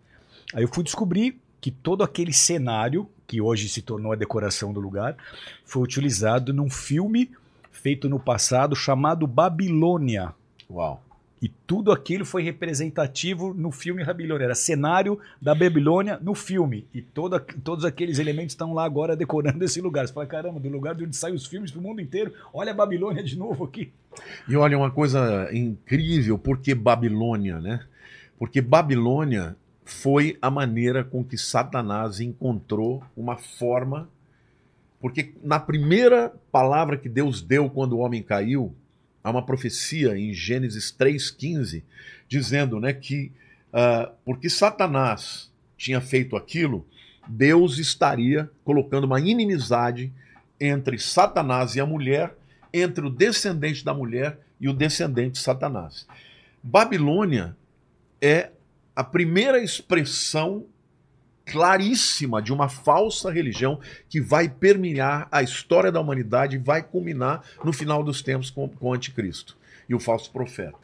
Aí 0.53 0.63
eu 0.63 0.69
fui 0.69 0.83
descobrir 0.83 1.41
que 1.61 1.71
todo 1.71 2.03
aquele 2.03 2.33
cenário, 2.33 3.09
que 3.27 3.41
hoje 3.41 3.69
se 3.69 3.83
tornou 3.83 4.13
a 4.13 4.17
decoração 4.17 4.73
do 4.73 4.81
lugar, 4.81 5.17
foi 5.65 5.83
utilizado 5.83 6.53
num 6.53 6.69
filme 6.69 7.31
feito 7.71 8.09
no 8.09 8.19
passado 8.19 8.75
chamado 8.75 9.27
Babilônia. 9.27 10.35
Uau! 10.69 11.03
E 11.43 11.49
tudo 11.49 11.91
aquilo 11.91 12.27
foi 12.27 12.43
representativo 12.43 13.55
no 13.55 13.71
filme 13.71 14.05
Babilônia. 14.05 14.45
Era 14.45 14.55
cenário 14.55 15.19
da 15.41 15.55
Babilônia 15.55 16.19
no 16.21 16.35
filme. 16.35 16.87
E 16.93 17.01
todos 17.01 17.85
aqueles 17.85 18.19
elementos 18.19 18.53
estão 18.53 18.75
lá 18.75 18.85
agora 18.85 19.17
decorando 19.17 19.63
esse 19.65 19.81
lugar. 19.81 20.07
Você 20.07 20.13
fala, 20.13 20.27
caramba, 20.27 20.61
do 20.61 20.69
lugar 20.69 20.95
de 20.95 21.05
onde 21.05 21.17
saem 21.17 21.35
os 21.35 21.47
filmes 21.47 21.71
pro 21.71 21.81
mundo 21.81 22.01
inteiro, 22.01 22.35
olha 22.53 22.73
a 22.73 22.75
Babilônia 22.75 23.23
de 23.23 23.39
novo 23.39 23.65
aqui. 23.65 23.91
E 24.47 24.55
olha, 24.55 24.77
uma 24.77 24.91
coisa 24.91 25.49
incrível, 25.53 26.39
porque 26.39 26.75
Babilônia, 26.75 27.59
né? 27.59 27.81
Porque 28.39 28.61
Babilônia 28.61 29.57
foi 29.83 30.37
a 30.43 30.51
maneira 30.51 31.03
com 31.03 31.25
que 31.25 31.39
Satanás 31.39 32.21
encontrou 32.21 33.03
uma 33.17 33.37
forma. 33.37 34.09
Porque 35.01 35.35
na 35.43 35.59
primeira 35.59 36.33
palavra 36.53 36.99
que 36.99 37.09
Deus 37.09 37.41
deu 37.41 37.71
quando 37.71 37.95
o 37.95 37.99
homem 37.99 38.23
caiu, 38.23 38.75
há 39.23 39.31
uma 39.31 39.45
profecia 39.45 40.17
em 40.17 40.33
Gênesis 40.33 40.95
3,15, 40.99 41.83
dizendo 42.29 42.81
né, 42.81 42.93
que 42.93 43.33
ah, 43.73 44.11
porque 44.25 44.51
Satanás 44.51 45.51
tinha 45.77 46.01
feito 46.01 46.37
aquilo, 46.37 46.87
Deus 47.27 47.79
estaria 47.79 48.51
colocando 48.65 49.05
uma 49.05 49.21
inimizade 49.21 50.13
entre 50.61 50.99
Satanás 50.99 51.75
e 51.77 51.81
a 51.81 51.87
mulher, 51.87 52.35
entre 52.73 53.07
o 53.07 53.11
descendente 53.11 53.85
da 53.85 53.95
mulher 53.95 54.39
e 54.61 54.69
o 54.69 54.75
descendente 54.75 55.33
de 55.33 55.39
Satanás. 55.39 56.07
Babilônia 56.63 57.57
é 58.21 58.51
a 58.95 59.03
primeira 59.03 59.63
expressão 59.63 60.67
claríssima 61.51 62.41
de 62.41 62.53
uma 62.53 62.69
falsa 62.69 63.31
religião 63.31 63.81
que 64.09 64.21
vai 64.21 64.49
permear 64.49 65.29
a 65.33 65.43
história 65.43 65.91
da 65.91 66.01
humanidade 66.01 66.57
e 66.57 66.59
vai 66.59 66.83
culminar 66.83 67.43
no 67.65 67.73
final 67.73 68.03
dos 68.03 68.23
tempos 68.23 68.51
com, 68.51 68.69
com 68.69 68.89
o 68.89 68.95
anticristo 68.95 69.57
e 69.89 69.95
o 69.95 70.01
falso 70.01 70.31
profeta. 70.31 70.79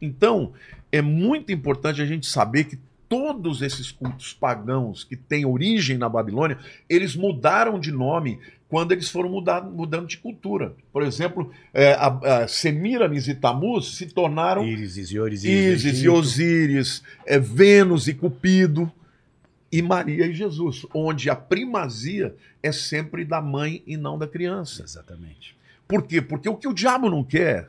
Então, 0.00 0.52
é 0.90 1.02
muito 1.02 1.52
importante 1.52 2.00
a 2.00 2.06
gente 2.06 2.26
saber 2.26 2.64
que 2.64 2.78
todos 3.08 3.62
esses 3.62 3.90
cultos 3.90 4.32
pagãos 4.32 5.02
que 5.02 5.16
têm 5.16 5.46
origem 5.46 5.96
na 5.96 6.08
Babilônia, 6.08 6.58
eles 6.88 7.16
mudaram 7.16 7.80
de 7.80 7.90
nome 7.90 8.38
quando 8.68 8.92
eles 8.92 9.08
foram 9.08 9.30
mudar, 9.30 9.62
mudando 9.62 10.06
de 10.06 10.18
cultura. 10.18 10.74
Por 10.92 11.02
exemplo, 11.02 11.50
é, 11.72 11.94
a, 11.94 12.42
a 12.42 12.48
Semiramis 12.48 13.26
e 13.26 13.34
Tamuz 13.34 13.96
se 13.96 14.06
tornaram 14.06 14.62
Íris 15.48 16.02
e 16.02 16.08
Osíris, 16.08 17.02
e 17.26 17.32
é, 17.32 17.38
Vênus 17.38 18.08
e 18.08 18.14
Cupido, 18.14 18.92
e 19.70 19.82
Maria 19.82 20.26
e 20.26 20.34
Jesus, 20.34 20.86
onde 20.94 21.28
a 21.28 21.36
primazia 21.36 22.34
é 22.62 22.72
sempre 22.72 23.24
da 23.24 23.40
mãe 23.40 23.82
e 23.86 23.96
não 23.96 24.18
da 24.18 24.26
criança. 24.26 24.82
Exatamente. 24.82 25.56
Por 25.86 26.02
quê? 26.02 26.20
Porque 26.22 26.48
o 26.48 26.56
que 26.56 26.68
o 26.68 26.74
diabo 26.74 27.10
não 27.10 27.22
quer, 27.22 27.68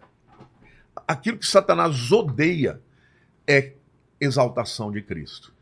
aquilo 1.07 1.37
que 1.37 1.47
Satanás 1.47 2.11
odeia, 2.11 2.81
é 3.47 3.73
exaltação 4.19 4.91
de 4.91 5.01
Cristo. 5.01 5.53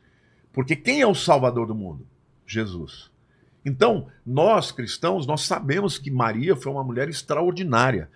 Porque 0.51 0.75
quem 0.75 1.01
é 1.01 1.07
o 1.07 1.15
Salvador 1.15 1.67
do 1.67 1.75
mundo? 1.75 2.05
Jesus. 2.45 3.11
Então, 3.63 4.07
nós 4.25 4.71
cristãos, 4.71 5.27
nós 5.27 5.41
sabemos 5.41 5.97
que 5.97 6.09
Maria 6.09 6.55
foi 6.55 6.71
uma 6.71 6.83
mulher 6.83 7.09
extraordinária. 7.09 8.09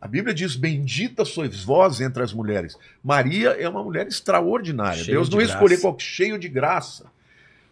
A 0.00 0.06
Bíblia 0.06 0.34
diz: 0.34 0.54
Bendita 0.54 1.24
sois 1.24 1.64
vós 1.64 2.00
entre 2.00 2.22
as 2.22 2.32
mulheres. 2.32 2.76
Maria 3.02 3.50
é 3.50 3.68
uma 3.68 3.82
mulher 3.82 4.06
extraordinária. 4.06 5.02
Cheio 5.02 5.16
Deus 5.16 5.28
de 5.28 5.36
não 5.36 5.42
escolheu 5.42 5.80
qualquer 5.80 6.04
cheio 6.04 6.38
de 6.38 6.48
graça. 6.48 7.10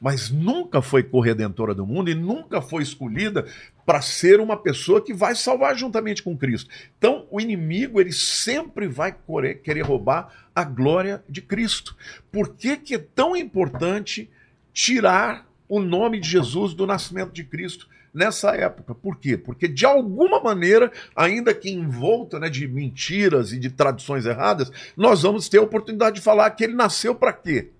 Mas 0.00 0.30
nunca 0.30 0.82
foi 0.82 1.02
corredentora 1.02 1.74
do 1.74 1.86
mundo 1.86 2.10
e 2.10 2.14
nunca 2.14 2.60
foi 2.60 2.82
escolhida 2.82 3.46
para 3.86 4.02
ser 4.02 4.40
uma 4.40 4.56
pessoa 4.56 5.00
que 5.00 5.14
vai 5.14 5.34
salvar 5.34 5.76
juntamente 5.76 6.22
com 6.22 6.36
Cristo. 6.36 6.68
Então, 6.98 7.26
o 7.30 7.40
inimigo 7.40 8.00
ele 8.00 8.12
sempre 8.12 8.88
vai 8.88 9.14
querer 9.62 9.82
roubar 9.82 10.32
a 10.54 10.64
glória 10.64 11.22
de 11.28 11.40
Cristo. 11.40 11.96
Por 12.32 12.56
que, 12.56 12.76
que 12.76 12.94
é 12.96 12.98
tão 12.98 13.36
importante 13.36 14.28
tirar 14.72 15.46
o 15.68 15.80
nome 15.80 16.20
de 16.20 16.28
Jesus 16.28 16.74
do 16.74 16.86
nascimento 16.86 17.32
de 17.32 17.44
Cristo 17.44 17.88
nessa 18.12 18.56
época? 18.56 18.94
Por 18.94 19.16
quê? 19.16 19.36
Porque 19.36 19.68
de 19.68 19.86
alguma 19.86 20.40
maneira, 20.40 20.90
ainda 21.14 21.54
que 21.54 21.70
envolta 21.70 22.40
né, 22.40 22.48
de 22.48 22.66
mentiras 22.66 23.52
e 23.52 23.58
de 23.58 23.70
tradições 23.70 24.26
erradas, 24.26 24.70
nós 24.96 25.22
vamos 25.22 25.48
ter 25.48 25.58
a 25.58 25.62
oportunidade 25.62 26.16
de 26.16 26.22
falar 26.22 26.50
que 26.50 26.64
ele 26.64 26.74
nasceu 26.74 27.14
para 27.14 27.32
quê? 27.32 27.70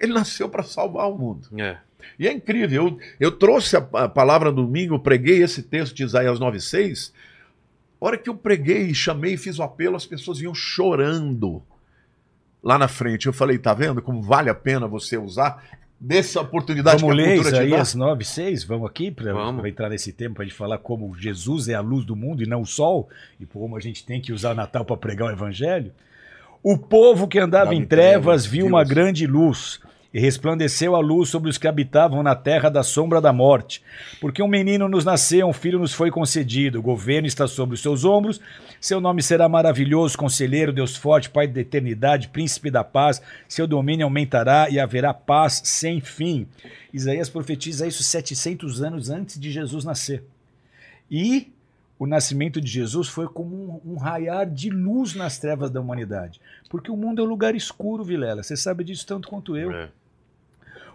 Ele 0.00 0.12
nasceu 0.12 0.48
para 0.48 0.62
salvar 0.62 1.10
o 1.10 1.18
mundo. 1.18 1.48
É. 1.60 1.76
E 2.18 2.26
é 2.26 2.32
incrível, 2.32 2.88
eu, 2.88 2.98
eu 3.18 3.32
trouxe 3.32 3.76
a, 3.76 3.86
a 3.92 4.08
palavra 4.08 4.50
no 4.50 4.64
domingo, 4.64 4.94
eu 4.94 4.98
preguei 4.98 5.42
esse 5.42 5.62
texto 5.62 5.94
de 5.94 6.02
Isaías 6.02 6.40
9,6. 6.40 7.12
A 8.00 8.06
hora 8.06 8.16
que 8.16 8.30
eu 8.30 8.34
preguei, 8.34 8.94
chamei 8.94 9.34
e 9.34 9.36
fiz 9.36 9.58
o 9.58 9.62
apelo, 9.62 9.96
as 9.96 10.06
pessoas 10.06 10.38
vinham 10.38 10.54
chorando 10.54 11.62
lá 12.62 12.78
na 12.78 12.88
frente. 12.88 13.26
Eu 13.26 13.32
falei, 13.32 13.58
tá 13.58 13.74
vendo 13.74 14.00
como 14.00 14.22
vale 14.22 14.48
a 14.48 14.54
pena 14.54 14.88
você 14.88 15.18
usar 15.18 15.62
dessa 16.00 16.40
oportunidade 16.40 17.02
Vamos 17.02 17.14
que 17.14 17.20
a 17.20 17.24
ler 17.24 17.34
cultura 17.34 17.50
te 17.50 17.58
dá? 17.58 17.66
Isaías 17.66 17.94
9, 17.94 18.24
6? 18.24 18.64
Vamos 18.64 18.88
aqui 18.88 19.10
para 19.10 19.34
Vamos. 19.34 19.64
entrar 19.66 19.90
nesse 19.90 20.12
tempo 20.12 20.36
para 20.36 20.44
a 20.44 20.46
gente 20.46 20.56
falar 20.56 20.78
como 20.78 21.14
Jesus 21.14 21.68
é 21.68 21.74
a 21.74 21.80
luz 21.80 22.06
do 22.06 22.16
mundo 22.16 22.42
e 22.42 22.46
não 22.46 22.62
o 22.62 22.66
sol, 22.66 23.08
e 23.38 23.44
como 23.44 23.76
a 23.76 23.80
gente 23.80 24.04
tem 24.06 24.20
que 24.20 24.32
usar 24.32 24.52
o 24.52 24.54
Natal 24.54 24.84
para 24.84 24.96
pregar 24.96 25.28
o 25.28 25.30
evangelho. 25.30 25.92
O 26.62 26.76
povo 26.76 27.26
que 27.26 27.38
andava 27.38 27.74
em 27.74 27.84
trevas 27.84 28.44
viu 28.44 28.66
uma 28.66 28.84
grande 28.84 29.26
luz, 29.26 29.80
e 30.12 30.20
resplandeceu 30.20 30.96
a 30.96 31.00
luz 31.00 31.28
sobre 31.28 31.48
os 31.48 31.56
que 31.56 31.68
habitavam 31.68 32.22
na 32.22 32.34
terra 32.34 32.68
da 32.68 32.82
sombra 32.82 33.20
da 33.20 33.32
morte. 33.32 33.82
Porque 34.20 34.42
um 34.42 34.48
menino 34.48 34.88
nos 34.88 35.04
nasceu, 35.04 35.46
um 35.46 35.52
filho 35.52 35.78
nos 35.78 35.94
foi 35.94 36.10
concedido, 36.10 36.80
o 36.80 36.82
governo 36.82 37.28
está 37.28 37.46
sobre 37.46 37.74
os 37.74 37.80
seus 37.80 38.04
ombros, 38.04 38.40
seu 38.80 39.00
nome 39.00 39.22
será 39.22 39.48
maravilhoso, 39.48 40.18
conselheiro, 40.18 40.72
Deus 40.72 40.96
forte, 40.96 41.30
Pai 41.30 41.46
da 41.46 41.60
eternidade, 41.60 42.28
príncipe 42.28 42.70
da 42.70 42.82
paz, 42.82 43.22
seu 43.48 43.66
domínio 43.66 44.04
aumentará 44.04 44.68
e 44.68 44.80
haverá 44.80 45.14
paz 45.14 45.62
sem 45.64 46.00
fim. 46.00 46.46
Isaías 46.92 47.28
profetiza 47.28 47.86
isso 47.86 48.02
700 48.02 48.82
anos 48.82 49.10
antes 49.10 49.38
de 49.38 49.50
Jesus 49.52 49.84
nascer. 49.84 50.24
E 51.08 51.52
o 52.00 52.06
nascimento 52.06 52.62
de 52.62 52.66
Jesus 52.66 53.08
foi 53.08 53.28
como 53.28 53.82
um, 53.84 53.92
um 53.92 53.96
raiar 53.98 54.48
de 54.50 54.70
luz 54.70 55.14
nas 55.14 55.38
trevas 55.38 55.70
da 55.70 55.82
humanidade. 55.82 56.40
Porque 56.70 56.90
o 56.90 56.96
mundo 56.96 57.20
é 57.20 57.24
um 57.26 57.28
lugar 57.28 57.54
escuro, 57.54 58.02
Vilela. 58.02 58.42
Você 58.42 58.56
sabe 58.56 58.82
disso 58.82 59.06
tanto 59.06 59.28
quanto 59.28 59.54
eu. 59.54 59.70
É. 59.70 59.90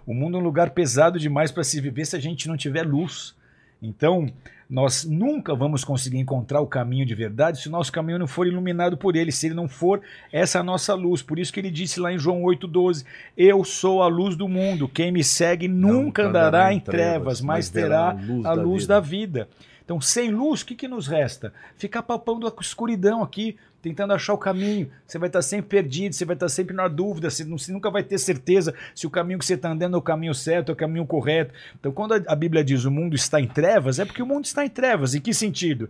O 0.03 0.15
mundo 0.15 0.35
é 0.35 0.39
um 0.39 0.43
lugar 0.43 0.71
pesado 0.71 1.19
demais 1.19 1.51
para 1.51 1.63
se 1.63 1.79
viver 1.79 2.05
se 2.05 2.15
a 2.15 2.19
gente 2.19 2.47
não 2.47 2.57
tiver 2.57 2.81
luz. 2.81 3.35
Então, 3.79 4.33
nós 4.67 5.05
nunca 5.05 5.53
vamos 5.53 5.83
conseguir 5.83 6.17
encontrar 6.17 6.59
o 6.59 6.65
caminho 6.65 7.05
de 7.05 7.13
verdade 7.13 7.61
se 7.61 7.67
o 7.67 7.71
nosso 7.71 7.91
caminho 7.91 8.17
não 8.17 8.25
for 8.25 8.47
iluminado 8.47 8.97
por 8.97 9.15
ele, 9.15 9.31
se 9.31 9.45
ele 9.45 9.53
não 9.53 9.67
for 9.67 10.01
essa 10.31 10.63
nossa 10.63 10.95
luz. 10.95 11.21
Por 11.21 11.37
isso 11.37 11.53
que 11.53 11.59
ele 11.59 11.69
disse 11.69 11.99
lá 11.99 12.11
em 12.11 12.17
João 12.17 12.41
8,12: 12.41 13.05
Eu 13.37 13.63
sou 13.63 14.01
a 14.01 14.07
luz 14.07 14.35
do 14.35 14.49
mundo, 14.49 14.89
quem 14.89 15.11
me 15.11 15.23
segue 15.23 15.67
nunca 15.67 16.25
andará 16.25 16.73
em 16.73 16.79
trevas, 16.79 17.41
mas 17.41 17.69
terá 17.69 18.17
a 18.43 18.53
luz 18.53 18.87
da 18.87 18.99
vida. 18.99 19.47
Então, 19.85 20.01
sem 20.01 20.31
luz, 20.31 20.61
o 20.61 20.65
que, 20.65 20.75
que 20.75 20.87
nos 20.87 21.07
resta? 21.07 21.53
Ficar 21.77 22.01
palpando 22.01 22.47
a 22.47 22.53
escuridão 22.59 23.21
aqui, 23.21 23.55
tentando 23.83 24.13
achar 24.13 24.33
o 24.33 24.37
caminho. 24.37 24.89
Você 25.05 25.19
vai 25.19 25.29
estar 25.29 25.43
sempre 25.43 25.67
perdido, 25.67 26.15
você 26.15 26.25
vai 26.25 26.35
estar 26.35 26.49
sempre 26.49 26.75
na 26.75 26.87
dúvida, 26.87 27.29
você, 27.29 27.43
não- 27.45 27.55
você 27.55 27.71
nunca 27.71 27.91
vai 27.91 28.01
ter 28.01 28.17
certeza 28.17 28.73
se 28.95 29.05
o 29.05 29.11
caminho 29.11 29.37
que 29.37 29.45
você 29.45 29.53
está 29.53 29.69
andando 29.71 29.93
é 29.95 29.97
o 29.99 30.01
caminho 30.01 30.33
certo, 30.33 30.69
é 30.69 30.73
o 30.73 30.75
caminho 30.75 31.05
correto. 31.05 31.53
Então, 31.79 31.91
quando 31.91 32.15
a, 32.15 32.21
a 32.27 32.35
Bíblia 32.35 32.63
diz 32.63 32.83
o 32.83 32.89
mundo 32.89 33.15
está 33.15 33.39
em 33.39 33.47
trevas, 33.47 33.99
é 33.99 34.05
porque 34.05 34.23
o 34.23 34.25
mundo 34.25 34.45
está 34.45 34.65
em 34.65 34.69
trevas. 34.69 35.13
Em 35.13 35.21
que 35.21 35.35
sentido? 35.35 35.87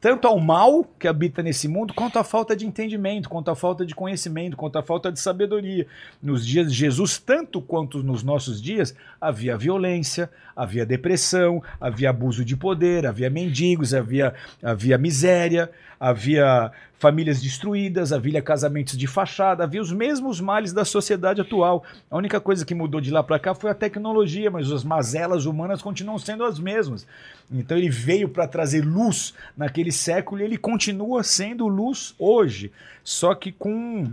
Tanto 0.00 0.26
ao 0.26 0.40
mal 0.40 0.84
que 0.98 1.06
habita 1.06 1.42
nesse 1.42 1.68
mundo, 1.68 1.92
quanto 1.92 2.18
à 2.18 2.24
falta 2.24 2.56
de 2.56 2.66
entendimento, 2.66 3.28
quanto 3.28 3.50
à 3.50 3.54
falta 3.54 3.84
de 3.84 3.94
conhecimento, 3.94 4.56
quanto 4.56 4.78
à 4.78 4.82
falta 4.82 5.12
de 5.12 5.20
sabedoria. 5.20 5.86
Nos 6.22 6.46
dias 6.46 6.72
de 6.72 6.78
Jesus, 6.78 7.18
tanto 7.18 7.60
quanto 7.60 8.02
nos 8.02 8.22
nossos 8.22 8.62
dias, 8.62 8.94
havia 9.20 9.58
violência, 9.58 10.30
havia 10.56 10.86
depressão, 10.86 11.62
havia 11.78 12.08
abuso 12.08 12.46
de 12.46 12.56
poder, 12.56 13.06
havia 13.06 13.28
mendigos, 13.28 13.92
havia, 13.92 14.32
havia 14.62 14.96
miséria, 14.96 15.70
havia 15.98 16.72
famílias 17.00 17.40
destruídas, 17.40 18.12
havia 18.12 18.42
casamentos 18.42 18.96
de 18.96 19.06
fachada, 19.06 19.64
havia 19.64 19.80
os 19.80 19.90
mesmos 19.90 20.38
males 20.38 20.70
da 20.70 20.84
sociedade 20.84 21.40
atual. 21.40 21.82
A 22.10 22.16
única 22.16 22.38
coisa 22.38 22.62
que 22.62 22.74
mudou 22.74 23.00
de 23.00 23.10
lá 23.10 23.22
para 23.22 23.38
cá 23.38 23.54
foi 23.54 23.70
a 23.70 23.74
tecnologia, 23.74 24.50
mas 24.50 24.70
as 24.70 24.84
mazelas 24.84 25.46
humanas 25.46 25.80
continuam 25.80 26.18
sendo 26.18 26.44
as 26.44 26.58
mesmas. 26.58 27.06
Então 27.50 27.78
ele 27.78 27.88
veio 27.88 28.28
para 28.28 28.46
trazer 28.46 28.84
luz 28.84 29.32
naquele 29.56 29.90
século 29.90 30.42
e 30.42 30.44
ele 30.44 30.58
continua 30.58 31.22
sendo 31.22 31.66
luz 31.66 32.14
hoje, 32.18 32.70
só 33.02 33.34
que 33.34 33.50
com 33.50 34.12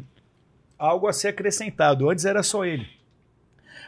algo 0.79 1.07
a 1.07 1.13
ser 1.13 1.27
acrescentado. 1.27 2.09
Antes 2.09 2.23
era 2.23 2.41
só 2.41 2.63
ele. 2.63 2.87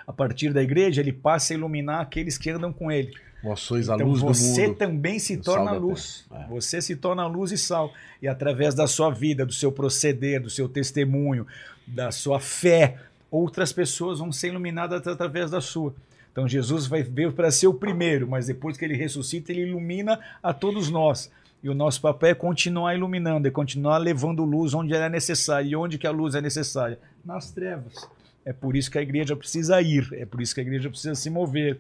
A 0.06 0.12
partir 0.12 0.52
da 0.52 0.62
igreja, 0.62 1.00
ele 1.00 1.14
passa 1.14 1.54
a 1.54 1.56
iluminar 1.56 2.02
aqueles 2.02 2.38
que 2.38 2.50
andam 2.50 2.74
com 2.74 2.92
ele. 2.92 3.14
Vós 3.44 3.62
sois 3.62 3.90
a 3.90 3.96
Então 3.96 4.08
luz 4.08 4.20
do 4.22 4.28
você 4.28 4.68
mundo. 4.68 4.78
também 4.78 5.18
se 5.18 5.38
torna 5.38 5.72
luz. 5.72 6.26
É. 6.32 6.48
Você 6.48 6.82
se 6.82 6.96
torna 6.96 7.26
luz 7.26 7.52
e 7.52 7.58
sal. 7.58 7.94
E 8.22 8.28
através 8.28 8.76
da 8.76 8.86
sua 8.86 9.10
vida, 9.10 9.46
do 9.46 9.54
seu 9.54 9.72
proceder, 9.72 10.42
do 10.42 10.50
seu 10.50 10.68
testemunho, 10.68 11.48
da 11.88 12.12
sua 12.12 12.40
fé, 12.40 12.98
outras 13.32 13.72
pessoas 13.72 14.20
vão 14.20 14.32
ser 14.32 14.50
iluminadas 14.50 15.08
através 15.08 15.50
da 15.50 15.62
sua. 15.62 15.94
Então 16.32 16.48
Jesus 16.48 16.86
vai 16.86 17.02
veio 17.02 17.32
para 17.32 17.50
ser 17.50 17.68
o 17.68 17.74
primeiro, 17.74 18.28
mas 18.28 18.48
depois 18.48 18.78
que 18.78 18.86
ele 18.86 18.96
ressuscita, 18.96 19.52
ele 19.52 19.62
ilumina 19.62 20.20
a 20.44 20.54
todos 20.54 20.90
nós. 20.90 21.32
E 21.62 21.70
o 21.70 21.74
nosso 21.74 22.00
papel 22.00 22.30
é 22.30 22.34
continuar 22.36 22.96
iluminando, 22.96 23.48
é 23.48 23.52
continuar 23.52 23.98
levando 23.98 24.46
luz 24.46 24.74
onde 24.74 24.94
ela 24.94 25.06
é 25.06 25.10
necessária. 25.10 25.68
E 25.68 25.76
onde 25.76 25.98
que 25.98 26.08
a 26.08 26.12
luz 26.12 26.36
é 26.36 26.42
necessária? 26.42 27.00
Nas 27.24 27.52
trevas. 27.52 28.08
É 28.46 28.54
por 28.54 28.76
isso 28.76 28.90
que 28.90 28.98
a 28.98 29.02
igreja 29.02 29.36
precisa 29.36 29.82
ir, 29.82 30.08
é 30.14 30.26
por 30.26 30.42
isso 30.42 30.54
que 30.56 30.62
a 30.62 30.64
igreja 30.64 30.90
precisa 30.90 31.16
se 31.16 31.30
mover. 31.30 31.80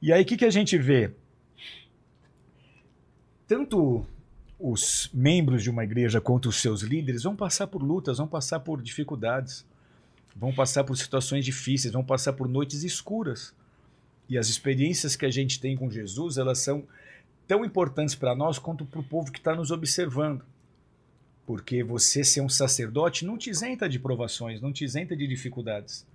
E 0.00 0.12
aí 0.12 0.22
o 0.22 0.26
que, 0.26 0.36
que 0.36 0.44
a 0.44 0.50
gente 0.50 0.78
vê? 0.78 1.12
Tanto 3.46 4.06
os 4.58 5.10
membros 5.12 5.62
de 5.62 5.70
uma 5.70 5.84
igreja 5.84 6.20
quanto 6.20 6.48
os 6.48 6.56
seus 6.56 6.82
líderes 6.82 7.22
vão 7.22 7.36
passar 7.36 7.66
por 7.66 7.82
lutas, 7.82 8.18
vão 8.18 8.26
passar 8.26 8.60
por 8.60 8.82
dificuldades, 8.82 9.64
vão 10.34 10.52
passar 10.52 10.84
por 10.84 10.96
situações 10.96 11.44
difíceis, 11.44 11.92
vão 11.92 12.04
passar 12.04 12.32
por 12.32 12.48
noites 12.48 12.82
escuras. 12.82 13.54
E 14.28 14.36
as 14.36 14.48
experiências 14.48 15.16
que 15.16 15.24
a 15.24 15.30
gente 15.30 15.60
tem 15.60 15.76
com 15.76 15.90
Jesus, 15.90 16.36
elas 16.36 16.58
são 16.58 16.84
tão 17.46 17.64
importantes 17.64 18.14
para 18.14 18.34
nós 18.34 18.58
quanto 18.58 18.84
para 18.84 19.00
o 19.00 19.04
povo 19.04 19.32
que 19.32 19.38
está 19.38 19.54
nos 19.54 19.70
observando. 19.70 20.44
Porque 21.46 21.82
você 21.82 22.22
ser 22.22 22.42
um 22.42 22.48
sacerdote 22.48 23.24
não 23.24 23.38
te 23.38 23.48
isenta 23.48 23.88
de 23.88 23.98
provações, 23.98 24.60
não 24.60 24.72
te 24.72 24.84
isenta 24.84 25.16
de 25.16 25.26
dificuldades. 25.26 26.06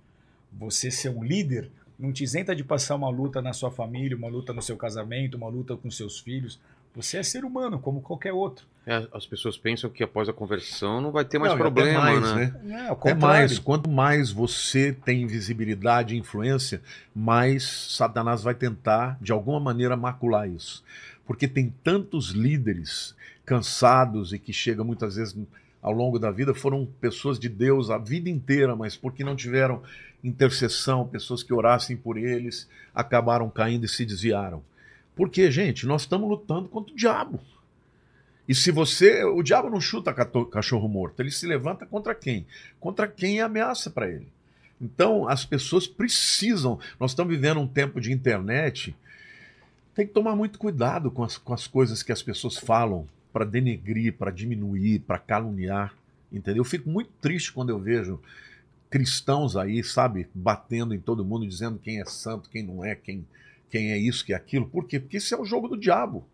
Você 0.52 0.90
ser 0.92 1.08
um 1.08 1.24
líder 1.24 1.70
não 1.98 2.12
te 2.12 2.24
isenta 2.24 2.54
de 2.54 2.64
passar 2.64 2.96
uma 2.96 3.08
luta 3.08 3.40
na 3.40 3.52
sua 3.52 3.70
família, 3.70 4.16
uma 4.16 4.28
luta 4.28 4.52
no 4.52 4.62
seu 4.62 4.76
casamento, 4.76 5.36
uma 5.36 5.48
luta 5.48 5.76
com 5.76 5.90
seus 5.90 6.18
filhos. 6.18 6.58
Você 6.94 7.16
é 7.16 7.22
ser 7.24 7.44
humano, 7.44 7.78
como 7.78 8.00
qualquer 8.00 8.32
outro. 8.32 8.66
É, 8.86 9.08
as 9.12 9.26
pessoas 9.26 9.56
pensam 9.56 9.90
que 9.90 10.04
após 10.04 10.28
a 10.28 10.32
conversão 10.32 11.00
não 11.00 11.10
vai 11.10 11.24
ter 11.24 11.38
mais 11.38 11.52
Não, 11.52 11.58
problema, 11.58 12.00
mais, 12.00 12.34
né? 12.34 12.54
É, 12.68 12.80
ao 12.86 12.92
É 12.92 12.94
contrário. 12.94 13.20
mais, 13.20 13.58
quanto 13.58 13.90
mais 13.90 14.30
você 14.30 14.92
tem 14.92 15.26
visibilidade 15.26 16.14
e 16.14 16.18
influência, 16.18 16.80
mais 17.14 17.64
Satanás 17.64 18.42
vai 18.42 18.54
tentar, 18.54 19.18
de 19.20 19.32
alguma 19.32 19.58
maneira, 19.58 19.96
macular 19.96 20.48
isso. 20.48 20.84
Porque 21.26 21.48
tem 21.48 21.74
tantos 21.82 22.30
líderes 22.30 23.14
cansados 23.44 24.32
e 24.32 24.38
que 24.38 24.52
chegam 24.52 24.84
muitas 24.84 25.16
vezes 25.16 25.36
ao 25.82 25.92
longo 25.92 26.18
da 26.18 26.30
vida, 26.30 26.54
foram 26.54 26.86
pessoas 27.00 27.38
de 27.38 27.48
Deus 27.48 27.90
a 27.90 27.98
vida 27.98 28.30
inteira, 28.30 28.74
mas 28.74 28.96
porque 28.96 29.22
não 29.22 29.36
tiveram 29.36 29.82
intercessão, 30.24 31.06
pessoas 31.06 31.42
que 31.42 31.52
orassem 31.52 31.96
por 31.96 32.16
eles, 32.16 32.68
acabaram 32.94 33.50
caindo 33.50 33.84
e 33.84 33.88
se 33.88 34.06
desviaram. 34.06 34.62
Porque, 35.14 35.50
gente, 35.50 35.86
nós 35.86 36.02
estamos 36.02 36.28
lutando 36.28 36.68
contra 36.68 36.92
o 36.92 36.96
diabo. 36.96 37.40
E 38.48 38.54
se 38.54 38.70
você. 38.70 39.22
O 39.24 39.42
diabo 39.42 39.70
não 39.70 39.80
chuta 39.80 40.12
cachorro 40.12 40.88
morto, 40.88 41.20
ele 41.20 41.30
se 41.30 41.46
levanta 41.46 41.86
contra 41.86 42.14
quem? 42.14 42.46
Contra 42.80 43.06
quem 43.06 43.38
é 43.38 43.42
ameaça 43.42 43.90
para 43.90 44.08
ele. 44.08 44.26
Então, 44.80 45.28
as 45.28 45.44
pessoas 45.44 45.86
precisam. 45.86 46.78
Nós 46.98 47.12
estamos 47.12 47.32
vivendo 47.32 47.60
um 47.60 47.66
tempo 47.66 48.00
de 48.00 48.12
internet. 48.12 48.96
Tem 49.94 50.06
que 50.06 50.12
tomar 50.12 50.34
muito 50.34 50.58
cuidado 50.58 51.10
com 51.10 51.22
as, 51.22 51.38
com 51.38 51.54
as 51.54 51.66
coisas 51.66 52.02
que 52.02 52.10
as 52.10 52.22
pessoas 52.22 52.56
falam 52.56 53.06
para 53.32 53.44
denegrir, 53.44 54.14
para 54.14 54.30
diminuir, 54.30 55.00
para 55.00 55.18
caluniar. 55.18 55.94
Entendeu? 56.32 56.62
Eu 56.62 56.64
fico 56.64 56.90
muito 56.90 57.10
triste 57.20 57.52
quando 57.52 57.70
eu 57.70 57.78
vejo 57.78 58.20
cristãos 58.94 59.56
aí, 59.56 59.82
sabe, 59.82 60.28
batendo 60.32 60.94
em 60.94 61.00
todo 61.00 61.24
mundo, 61.24 61.44
dizendo 61.44 61.80
quem 61.80 62.00
é 62.00 62.04
santo, 62.04 62.48
quem 62.48 62.62
não 62.62 62.84
é, 62.84 62.94
quem, 62.94 63.26
quem 63.68 63.90
é 63.90 63.98
isso, 63.98 64.24
quem 64.24 64.34
é 64.34 64.36
aquilo. 64.36 64.68
Por 64.68 64.86
quê? 64.86 65.00
Porque 65.00 65.16
isso 65.16 65.34
é 65.34 65.40
o 65.40 65.44
jogo 65.44 65.66
do 65.66 65.76
diabo. 65.76 66.24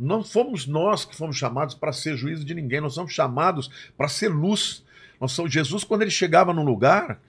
Não 0.00 0.24
fomos 0.24 0.66
nós 0.66 1.04
que 1.04 1.14
fomos 1.14 1.36
chamados 1.36 1.74
para 1.74 1.92
ser 1.92 2.16
juízo 2.16 2.42
de 2.42 2.54
ninguém, 2.54 2.80
nós 2.80 2.94
somos 2.94 3.12
chamados 3.12 3.70
para 3.98 4.08
ser 4.08 4.28
luz. 4.28 4.82
Nós 5.20 5.32
somos, 5.32 5.52
Jesus, 5.52 5.84
quando 5.84 6.00
ele 6.00 6.10
chegava 6.10 6.54
num 6.54 6.64
lugar, 6.64 7.20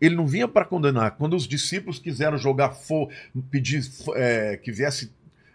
ele 0.00 0.16
não 0.16 0.26
vinha 0.26 0.48
para 0.48 0.64
condenar. 0.64 1.12
Quando 1.12 1.36
os 1.36 1.46
discípulos 1.46 2.00
quiseram 2.00 2.36
jogar 2.36 2.70
fogo, 2.70 3.12
pedir 3.48 3.88
é, 4.16 4.56
que 4.56 4.72
viesse 4.72 5.12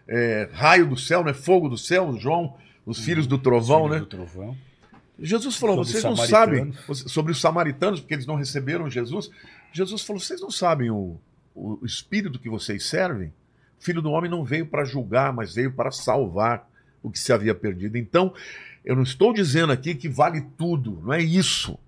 é, 0.08 0.48
raio 0.50 0.86
do 0.86 0.96
céu, 0.96 1.22
né, 1.22 1.34
fogo 1.34 1.68
do 1.68 1.76
céu, 1.76 2.16
João, 2.18 2.56
os 2.86 3.00
filhos 3.00 3.26
do 3.26 3.36
trovão, 3.36 3.82
Filho 3.82 3.92
né? 3.92 4.00
do 4.00 4.06
trovão. 4.06 4.56
Jesus 5.18 5.56
falou: 5.56 5.76
Sobre 5.76 5.90
vocês 5.90 6.04
não 6.04 6.16
sabem 6.16 6.72
sobre 6.92 7.32
os 7.32 7.40
samaritanos, 7.40 8.00
porque 8.00 8.14
eles 8.14 8.26
não 8.26 8.34
receberam 8.34 8.90
Jesus. 8.90 9.30
Jesus 9.72 10.02
falou: 10.02 10.20
vocês 10.20 10.40
não 10.40 10.50
sabem 10.50 10.90
o, 10.90 11.18
o 11.54 11.84
espírito 11.84 12.38
que 12.38 12.48
vocês 12.48 12.84
servem? 12.84 13.28
O 13.78 13.84
filho 13.84 14.02
do 14.02 14.10
homem 14.10 14.30
não 14.30 14.44
veio 14.44 14.66
para 14.66 14.84
julgar, 14.84 15.32
mas 15.32 15.54
veio 15.54 15.72
para 15.72 15.90
salvar 15.90 16.68
o 17.02 17.10
que 17.10 17.18
se 17.18 17.32
havia 17.32 17.54
perdido. 17.54 17.96
Então, 17.96 18.34
eu 18.84 18.94
não 18.96 19.02
estou 19.02 19.32
dizendo 19.32 19.72
aqui 19.72 19.94
que 19.94 20.08
vale 20.08 20.42
tudo, 20.56 21.00
não 21.02 21.12
é 21.12 21.22
isso. 21.22 21.78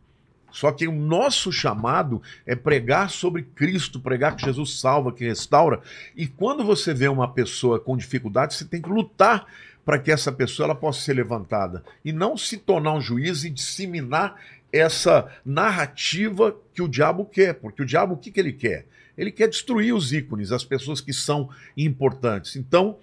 Só 0.51 0.73
que 0.73 0.89
o 0.89 0.93
nosso 0.93 1.53
chamado 1.53 2.23
é 2.47 2.57
pregar 2.57 3.11
sobre 3.11 3.43
Cristo, 3.43 4.01
pregar 4.01 4.35
que 4.35 4.45
Jesus 4.45 4.81
salva, 4.81 5.13
que 5.13 5.25
restaura. 5.25 5.81
E 6.17 6.27
quando 6.27 6.65
você 6.65 6.95
vê 6.95 7.07
uma 7.09 7.33
pessoa 7.33 7.79
com 7.79 7.97
dificuldade, 7.97 8.55
você 8.55 8.65
tem 8.65 8.81
que 8.81 8.89
lutar 8.89 9.47
para 9.89 9.99
que 9.99 10.13
essa 10.13 10.31
pessoa 10.31 10.67
ela 10.67 10.75
possa 10.75 11.01
ser 11.01 11.15
levantada 11.15 11.83
e 12.05 12.13
não 12.13 12.37
se 12.37 12.59
tornar 12.59 12.93
um 12.93 13.01
juiz 13.01 13.43
e 13.43 13.49
disseminar 13.49 14.39
essa 14.71 15.27
narrativa 15.47 16.55
que 16.75 16.83
o 16.83 16.89
diabo 16.89 17.25
quer, 17.25 17.55
porque 17.55 17.81
o 17.81 17.87
diabo 17.87 18.13
o 18.13 18.19
que, 18.19 18.31
que 18.31 18.39
ele 18.39 18.53
quer? 18.53 18.85
Ele 19.17 19.33
quer 19.33 19.49
destruir 19.49 19.95
os 19.95 20.13
ícones, 20.13 20.53
as 20.53 20.63
pessoas 20.63 21.01
que 21.01 21.15
são 21.15 21.49
importantes. 21.75 22.55
Então, 22.55 22.99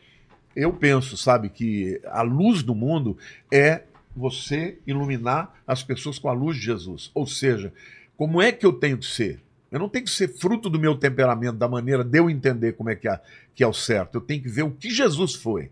eu 0.55 0.71
penso, 0.71 1.17
sabe, 1.17 1.49
que 1.49 1.99
a 2.05 2.21
luz 2.21 2.61
do 2.61 2.75
mundo 2.75 3.17
é 3.51 3.81
você 4.15 4.77
iluminar 4.85 5.55
as 5.65 5.81
pessoas 5.81 6.19
com 6.19 6.29
a 6.29 6.33
luz 6.33 6.55
de 6.55 6.65
Jesus. 6.65 7.09
Ou 7.15 7.25
seja, 7.25 7.73
como 8.15 8.39
é 8.39 8.51
que 8.51 8.63
eu 8.63 8.73
tenho 8.73 8.99
que 8.99 9.07
ser? 9.07 9.41
Eu 9.71 9.79
não 9.79 9.89
tenho 9.89 10.05
que 10.05 10.11
ser 10.11 10.27
fruto 10.27 10.69
do 10.69 10.79
meu 10.79 10.95
temperamento, 10.95 11.57
da 11.57 11.67
maneira 11.67 12.03
de 12.03 12.19
eu 12.19 12.29
entender 12.29 12.73
como 12.73 12.91
é 12.91 12.95
que 12.95 13.09
é, 13.09 13.19
que 13.55 13.63
é 13.63 13.67
o 13.67 13.73
certo. 13.73 14.19
Eu 14.19 14.21
tenho 14.21 14.43
que 14.43 14.49
ver 14.49 14.61
o 14.61 14.69
que 14.69 14.91
Jesus 14.91 15.33
foi. 15.33 15.71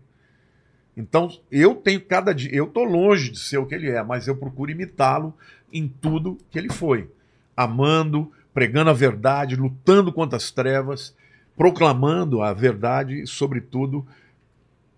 Então, 0.96 1.30
eu 1.50 1.74
tenho 1.74 2.00
cada 2.00 2.32
dia, 2.32 2.54
eu 2.54 2.64
estou 2.64 2.84
longe 2.84 3.30
de 3.30 3.38
ser 3.38 3.58
o 3.58 3.66
que 3.66 3.74
ele 3.74 3.90
é, 3.90 4.02
mas 4.02 4.28
eu 4.28 4.36
procuro 4.36 4.70
imitá-lo 4.70 5.34
em 5.72 5.88
tudo 5.88 6.38
que 6.50 6.58
ele 6.58 6.72
foi. 6.72 7.10
Amando, 7.56 8.30
pregando 8.52 8.90
a 8.90 8.94
verdade, 8.94 9.56
lutando 9.56 10.12
contra 10.12 10.36
as 10.36 10.52
trevas, 10.52 11.14
proclamando 11.56 12.42
a 12.42 12.52
verdade 12.52 13.22
e, 13.22 13.26
sobretudo, 13.26 14.06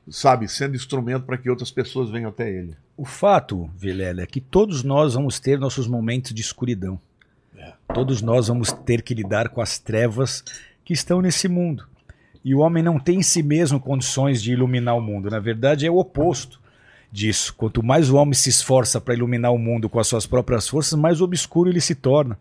sabe, 0.08 0.48
sendo 0.48 0.76
instrumento 0.76 1.24
para 1.24 1.38
que 1.38 1.48
outras 1.48 1.70
pessoas 1.70 2.10
venham 2.10 2.28
até 2.28 2.50
ele. 2.50 2.76
O 2.96 3.04
fato, 3.04 3.70
Vilela, 3.76 4.22
é 4.22 4.26
que 4.26 4.40
todos 4.40 4.82
nós 4.82 5.14
vamos 5.14 5.40
ter 5.40 5.58
nossos 5.58 5.86
momentos 5.86 6.32
de 6.32 6.40
escuridão. 6.40 7.00
É. 7.56 7.72
Todos 7.92 8.20
nós 8.20 8.48
vamos 8.48 8.72
ter 8.72 9.02
que 9.02 9.14
lidar 9.14 9.48
com 9.48 9.60
as 9.60 9.78
trevas 9.78 10.44
que 10.84 10.92
estão 10.92 11.20
nesse 11.20 11.48
mundo. 11.48 11.86
E 12.46 12.54
o 12.54 12.60
homem 12.60 12.80
não 12.80 12.96
tem 12.96 13.18
em 13.18 13.22
si 13.24 13.42
mesmo 13.42 13.80
condições 13.80 14.40
de 14.40 14.52
iluminar 14.52 14.96
o 14.96 15.00
mundo. 15.00 15.28
Na 15.28 15.40
verdade, 15.40 15.84
é 15.84 15.90
o 15.90 15.96
oposto 15.96 16.60
disso. 17.10 17.52
Quanto 17.52 17.82
mais 17.82 18.08
o 18.08 18.14
homem 18.14 18.34
se 18.34 18.48
esforça 18.48 19.00
para 19.00 19.14
iluminar 19.14 19.52
o 19.52 19.58
mundo 19.58 19.88
com 19.88 19.98
as 19.98 20.06
suas 20.06 20.26
próprias 20.26 20.68
forças, 20.68 20.96
mais 20.96 21.20
obscuro 21.20 21.68
ele 21.68 21.80
se 21.80 21.96
torna. 21.96 22.38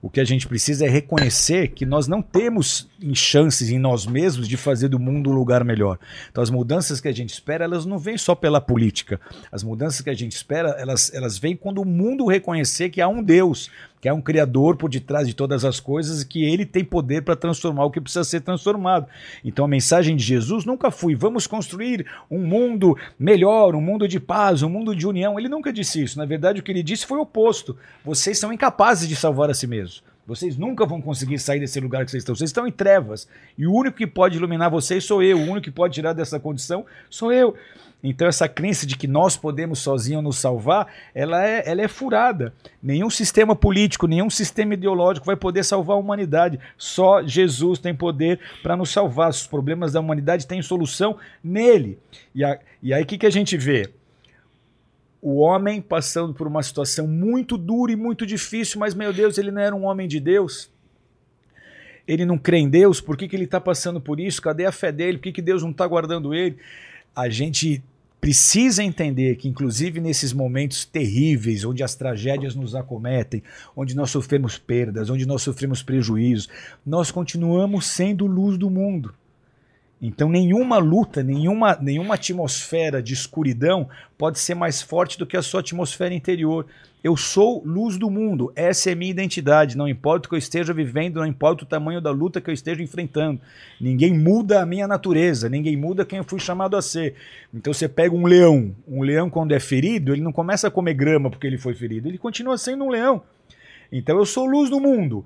O 0.00 0.08
que 0.08 0.20
a 0.20 0.24
gente 0.24 0.48
precisa 0.48 0.86
é 0.86 0.88
reconhecer 0.88 1.68
que 1.68 1.84
nós 1.84 2.08
não 2.08 2.22
temos 2.22 2.88
chances 3.12 3.68
em 3.68 3.78
nós 3.78 4.06
mesmos 4.06 4.48
de 4.48 4.56
fazer 4.56 4.88
do 4.88 4.98
mundo 4.98 5.28
um 5.28 5.34
lugar 5.34 5.62
melhor. 5.62 5.98
Então 6.30 6.42
as 6.42 6.48
mudanças 6.48 6.98
que 6.98 7.08
a 7.08 7.12
gente 7.12 7.30
espera, 7.30 7.64
elas 7.64 7.84
não 7.84 7.98
vêm 7.98 8.16
só 8.16 8.34
pela 8.34 8.62
política. 8.62 9.20
As 9.52 9.62
mudanças 9.62 10.00
que 10.00 10.08
a 10.08 10.14
gente 10.14 10.32
espera, 10.32 10.70
elas, 10.78 11.12
elas 11.12 11.36
vêm 11.36 11.54
quando 11.54 11.82
o 11.82 11.84
mundo 11.84 12.26
reconhecer 12.26 12.88
que 12.88 13.02
há 13.02 13.08
um 13.08 13.22
Deus, 13.22 13.70
que 14.00 14.08
há 14.08 14.14
um 14.14 14.20
Criador 14.20 14.76
por 14.76 14.88
detrás 14.88 15.26
de 15.26 15.34
todas 15.34 15.64
as 15.64 15.80
coisas 15.80 16.22
e 16.22 16.26
que 16.26 16.44
ele 16.44 16.64
tem 16.64 16.84
poder 16.84 17.22
para 17.22 17.36
transformar 17.36 17.84
o 17.84 17.90
que 17.90 18.00
precisa 18.00 18.24
ser 18.24 18.40
transformado. 18.40 19.06
Então 19.44 19.64
a 19.64 19.68
mensagem 19.68 20.16
de 20.16 20.22
Jesus 20.22 20.64
nunca 20.64 20.90
foi 20.90 21.14
vamos 21.14 21.46
construir 21.46 22.06
um 22.30 22.40
mundo 22.40 22.96
melhor, 23.18 23.74
um 23.74 23.80
mundo 23.80 24.06
de 24.06 24.20
paz, 24.20 24.62
um 24.62 24.68
mundo 24.68 24.94
de 24.94 25.06
união. 25.06 25.38
Ele 25.38 25.48
nunca 25.48 25.72
disse 25.72 26.02
isso. 26.02 26.18
Na 26.18 26.24
verdade, 26.24 26.60
o 26.60 26.62
que 26.62 26.70
ele 26.70 26.82
disse 26.82 27.06
foi 27.06 27.18
o 27.18 27.22
oposto. 27.22 27.76
Vocês 28.04 28.38
são 28.38 28.52
incapazes 28.52 29.08
de 29.08 29.16
salvar 29.16 29.50
a 29.50 29.54
si 29.54 29.66
mesmos. 29.66 30.02
Vocês 30.28 30.58
nunca 30.58 30.84
vão 30.84 31.00
conseguir 31.00 31.38
sair 31.38 31.58
desse 31.58 31.80
lugar 31.80 32.04
que 32.04 32.10
vocês 32.10 32.20
estão. 32.20 32.34
Vocês 32.34 32.50
estão 32.50 32.66
em 32.66 32.70
trevas. 32.70 33.26
E 33.56 33.66
o 33.66 33.72
único 33.72 33.96
que 33.96 34.06
pode 34.06 34.36
iluminar 34.36 34.70
vocês 34.70 35.02
sou 35.02 35.22
eu. 35.22 35.38
O 35.38 35.42
único 35.42 35.62
que 35.62 35.70
pode 35.70 35.94
tirar 35.94 36.12
dessa 36.12 36.38
condição 36.38 36.84
sou 37.08 37.32
eu. 37.32 37.56
Então 38.04 38.28
essa 38.28 38.46
crença 38.46 38.86
de 38.86 38.94
que 38.94 39.06
nós 39.06 39.38
podemos 39.38 39.78
sozinhos 39.78 40.22
nos 40.22 40.36
salvar, 40.36 40.86
ela 41.14 41.42
é, 41.42 41.62
ela 41.64 41.80
é 41.80 41.88
furada. 41.88 42.52
Nenhum 42.82 43.08
sistema 43.08 43.56
político, 43.56 44.06
nenhum 44.06 44.28
sistema 44.28 44.74
ideológico 44.74 45.24
vai 45.24 45.34
poder 45.34 45.64
salvar 45.64 45.96
a 45.96 46.00
humanidade. 46.00 46.60
Só 46.76 47.22
Jesus 47.22 47.78
tem 47.78 47.94
poder 47.94 48.38
para 48.62 48.76
nos 48.76 48.90
salvar. 48.90 49.30
Os 49.30 49.46
problemas 49.46 49.92
da 49.92 50.00
humanidade 50.00 50.46
têm 50.46 50.60
solução 50.60 51.16
nele. 51.42 51.98
E, 52.34 52.44
a, 52.44 52.58
e 52.82 52.92
aí 52.92 53.02
o 53.02 53.06
que, 53.06 53.16
que 53.16 53.26
a 53.26 53.30
gente 53.30 53.56
vê? 53.56 53.88
O 55.20 55.38
homem 55.38 55.80
passando 55.80 56.32
por 56.32 56.46
uma 56.46 56.62
situação 56.62 57.06
muito 57.06 57.58
dura 57.58 57.92
e 57.92 57.96
muito 57.96 58.24
difícil, 58.24 58.78
mas 58.78 58.94
meu 58.94 59.12
Deus, 59.12 59.36
ele 59.38 59.50
não 59.50 59.60
era 59.60 59.74
um 59.74 59.84
homem 59.84 60.06
de 60.06 60.20
Deus. 60.20 60.70
Ele 62.06 62.24
não 62.24 62.38
crê 62.38 62.58
em 62.58 62.70
Deus, 62.70 63.00
por 63.00 63.16
que, 63.16 63.28
que 63.28 63.36
ele 63.36 63.44
está 63.44 63.60
passando 63.60 64.00
por 64.00 64.18
isso? 64.18 64.40
Cadê 64.40 64.64
a 64.64 64.72
fé 64.72 64.90
dele? 64.90 65.18
Por 65.18 65.24
que, 65.24 65.32
que 65.32 65.42
Deus 65.42 65.62
não 65.62 65.70
está 65.70 65.86
guardando 65.86 66.32
ele? 66.32 66.56
A 67.14 67.28
gente 67.28 67.82
precisa 68.20 68.82
entender 68.82 69.36
que, 69.36 69.48
inclusive 69.48 70.00
nesses 70.00 70.32
momentos 70.32 70.84
terríveis, 70.84 71.64
onde 71.64 71.82
as 71.82 71.94
tragédias 71.94 72.54
nos 72.54 72.74
acometem, 72.74 73.42
onde 73.76 73.94
nós 73.94 74.10
sofremos 74.10 74.56
perdas, 74.56 75.10
onde 75.10 75.26
nós 75.26 75.42
sofremos 75.42 75.82
prejuízos, 75.82 76.48
nós 76.84 77.10
continuamos 77.10 77.86
sendo 77.86 78.26
luz 78.26 78.56
do 78.56 78.70
mundo. 78.70 79.14
Então, 80.00 80.28
nenhuma 80.28 80.78
luta, 80.78 81.24
nenhuma, 81.24 81.76
nenhuma 81.80 82.14
atmosfera 82.14 83.02
de 83.02 83.12
escuridão 83.12 83.88
pode 84.16 84.38
ser 84.38 84.54
mais 84.54 84.80
forte 84.80 85.18
do 85.18 85.26
que 85.26 85.36
a 85.36 85.42
sua 85.42 85.60
atmosfera 85.60 86.14
interior. 86.14 86.66
Eu 87.02 87.16
sou 87.16 87.62
luz 87.64 87.96
do 87.96 88.10
mundo, 88.10 88.52
essa 88.54 88.90
é 88.90 88.94
minha 88.94 89.10
identidade. 89.10 89.76
Não 89.76 89.88
importa 89.88 90.26
o 90.26 90.28
que 90.28 90.36
eu 90.36 90.38
esteja 90.38 90.72
vivendo, 90.72 91.16
não 91.16 91.26
importa 91.26 91.64
o 91.64 91.66
tamanho 91.66 92.00
da 92.00 92.12
luta 92.12 92.40
que 92.40 92.48
eu 92.48 92.54
esteja 92.54 92.82
enfrentando. 92.82 93.40
Ninguém 93.80 94.16
muda 94.16 94.62
a 94.62 94.66
minha 94.66 94.86
natureza, 94.86 95.48
ninguém 95.48 95.76
muda 95.76 96.04
quem 96.04 96.18
eu 96.18 96.24
fui 96.24 96.38
chamado 96.38 96.76
a 96.76 96.82
ser. 96.82 97.14
Então, 97.52 97.72
você 97.72 97.88
pega 97.88 98.14
um 98.14 98.26
leão, 98.26 98.74
um 98.86 99.02
leão, 99.02 99.28
quando 99.28 99.52
é 99.52 99.60
ferido, 99.60 100.12
ele 100.12 100.22
não 100.22 100.32
começa 100.32 100.68
a 100.68 100.70
comer 100.70 100.94
grama 100.94 101.28
porque 101.28 101.46
ele 101.46 101.58
foi 101.58 101.74
ferido, 101.74 102.08
ele 102.08 102.18
continua 102.18 102.56
sendo 102.56 102.84
um 102.84 102.90
leão. 102.90 103.22
Então, 103.90 104.16
eu 104.16 104.26
sou 104.26 104.46
luz 104.46 104.70
do 104.70 104.78
mundo. 104.78 105.24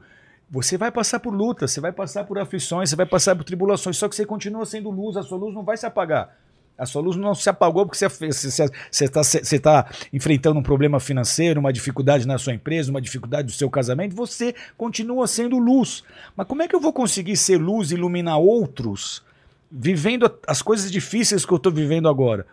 Você 0.53 0.77
vai 0.77 0.93
passar 0.93 1.19
por 1.19 1.35
lutas, 1.35 1.70
você 1.70 1.81
vai 1.81 1.93
passar 1.93 2.24
por 2.24 2.39
aflições, 2.39 2.91
você 2.91 2.97
vai 2.97 3.07
passar 3.07 3.35
por 3.35 3.43
tribulações, 3.43 3.97
só 3.97 4.07
que 4.07 4.15
você 4.15 4.27
continua 4.27 4.66
sendo 4.66 4.91
luz, 4.91 5.16
a 5.16 5.23
sua 5.23 5.39
luz 5.39 5.55
não 5.55 5.65
vai 5.65 5.79
se 5.79 5.87
apagar. 5.87 6.37
A 6.77 6.85
sua 6.85 7.01
luz 7.01 7.16
não 7.16 7.35
se 7.35 7.49
apagou 7.49 7.87
porque 7.87 7.97
você 7.97 9.05
está 9.05 9.23
você 9.23 9.59
tá 9.59 9.91
enfrentando 10.12 10.61
um 10.61 10.62
problema 10.62 11.01
financeiro, 11.01 11.59
uma 11.59 11.73
dificuldade 11.73 12.27
na 12.27 12.37
sua 12.37 12.53
empresa, 12.53 12.91
uma 12.91 13.01
dificuldade 13.01 13.47
do 13.47 13.53
seu 13.53 13.70
casamento. 13.70 14.15
Você 14.15 14.55
continua 14.77 15.27
sendo 15.27 15.59
luz. 15.59 16.05
Mas 16.37 16.47
como 16.47 16.61
é 16.61 16.69
que 16.69 16.77
eu 16.77 16.81
vou 16.81 16.93
conseguir 16.93 17.37
ser 17.37 17.57
luz 17.57 17.91
e 17.91 17.95
iluminar 17.95 18.39
outros 18.39 19.23
vivendo 19.70 20.31
as 20.47 20.61
coisas 20.61 20.93
difíceis 20.93 21.47
que 21.47 21.53
eu 21.53 21.57
estou 21.57 21.73
vivendo 21.73 22.09
agora? 22.09 22.47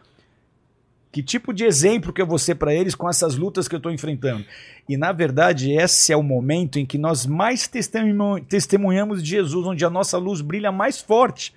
Que 1.11 1.23
tipo 1.23 1.51
de 1.51 1.65
exemplo 1.65 2.13
que 2.13 2.21
eu 2.21 2.27
vou 2.27 2.37
ser 2.37 2.55
para 2.55 2.73
eles 2.73 2.93
com 2.93 3.09
essas 3.09 3.35
lutas 3.35 3.67
que 3.67 3.73
eu 3.73 3.77
estou 3.77 3.91
enfrentando? 3.91 4.45
E 4.87 4.95
na 4.95 5.11
verdade, 5.11 5.71
esse 5.71 6.13
é 6.13 6.17
o 6.17 6.21
momento 6.21 6.77
em 6.77 6.85
que 6.85 6.97
nós 6.97 7.25
mais 7.25 7.67
testemunhamos 7.67 9.23
de 9.23 9.29
Jesus, 9.29 9.65
onde 9.65 9.83
a 9.83 9.89
nossa 9.89 10.17
luz 10.17 10.41
brilha 10.41 10.71
mais 10.71 11.01
forte. 11.01 11.53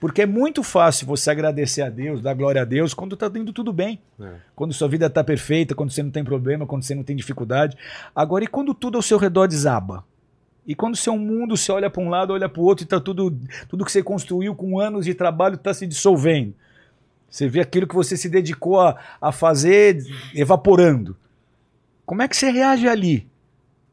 Porque 0.00 0.22
é 0.22 0.26
muito 0.26 0.62
fácil 0.62 1.06
você 1.06 1.30
agradecer 1.30 1.82
a 1.82 1.88
Deus, 1.88 2.20
dar 2.20 2.34
glória 2.34 2.62
a 2.62 2.64
Deus 2.64 2.92
quando 2.92 3.14
está 3.14 3.30
indo 3.34 3.52
tudo 3.52 3.72
bem. 3.72 3.98
É. 4.20 4.34
Quando 4.54 4.72
sua 4.74 4.88
vida 4.88 5.06
está 5.06 5.24
perfeita, 5.24 5.74
quando 5.74 5.90
você 5.90 6.02
não 6.02 6.10
tem 6.10 6.24
problema, 6.24 6.66
quando 6.66 6.82
você 6.82 6.94
não 6.94 7.02
tem 7.02 7.16
dificuldade. 7.16 7.76
Agora, 8.14 8.44
e 8.44 8.46
quando 8.46 8.74
tudo 8.74 8.96
ao 8.96 9.02
seu 9.02 9.18
redor 9.18 9.46
desaba? 9.46 10.04
E 10.66 10.74
quando 10.74 10.94
o 10.94 10.98
seu 10.98 11.16
mundo 11.16 11.56
você 11.56 11.70
olha 11.70 11.88
para 11.88 12.02
um 12.02 12.08
lado, 12.08 12.32
olha 12.32 12.48
para 12.48 12.60
o 12.60 12.64
outro 12.64 12.82
e 12.82 12.86
está 12.86 13.00
tudo, 13.00 13.38
tudo 13.68 13.84
que 13.84 13.92
você 13.92 14.02
construiu 14.02 14.54
com 14.54 14.80
anos 14.80 15.04
de 15.04 15.14
trabalho 15.14 15.54
está 15.54 15.72
se 15.72 15.86
dissolvendo. 15.86 16.54
Você 17.36 17.50
vê 17.50 17.60
aquilo 17.60 17.86
que 17.86 17.94
você 17.94 18.16
se 18.16 18.30
dedicou 18.30 18.80
a, 18.80 18.98
a 19.20 19.30
fazer 19.30 20.02
evaporando. 20.34 21.14
Como 22.06 22.22
é 22.22 22.28
que 22.28 22.34
você 22.34 22.50
reage 22.50 22.88
ali? 22.88 23.28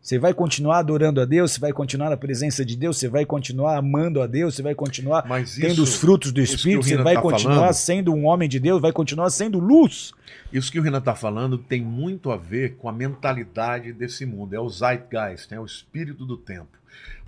Você 0.02 0.18
vai 0.18 0.34
continuar 0.34 0.78
adorando 0.80 1.20
a 1.20 1.26
Deus, 1.26 1.52
você 1.52 1.60
vai 1.60 1.74
continuar 1.74 2.10
na 2.10 2.16
presença 2.16 2.64
de 2.64 2.78
Deus, 2.78 2.98
você 2.98 3.10
vai 3.10 3.26
continuar 3.26 3.76
amando 3.76 4.22
a 4.22 4.28
Deus, 4.28 4.56
você 4.56 4.62
vai 4.62 4.74
continuar 4.74 5.26
Mas 5.28 5.56
tendo 5.56 5.84
os 5.84 5.96
frutos 5.96 6.32
do 6.32 6.40
Espírito, 6.40 6.86
você 6.86 6.96
vai 6.96 7.16
tá 7.16 7.22
continuar 7.22 7.56
falando, 7.56 7.74
sendo 7.74 8.14
um 8.14 8.28
homem 8.28 8.48
de 8.48 8.62
Deus, 8.62 8.82
vai 8.82 8.94
continuar 8.94 9.30
sendo 9.30 9.60
luz. 9.60 10.14
Isso 10.54 10.72
que 10.72 10.80
o 10.80 10.82
Renan 10.82 11.00
está 11.00 11.14
falando 11.14 11.58
tem 11.58 11.82
muito 11.82 12.32
a 12.32 12.38
ver 12.38 12.78
com 12.78 12.88
a 12.88 12.94
mentalidade 12.94 13.92
desse 13.92 14.26
mundo, 14.26 14.54
é 14.54 14.60
o 14.60 14.70
zeitgeist, 14.70 15.54
é 15.54 15.60
o 15.60 15.66
espírito 15.66 16.26
do 16.26 16.38
tempo. 16.38 16.78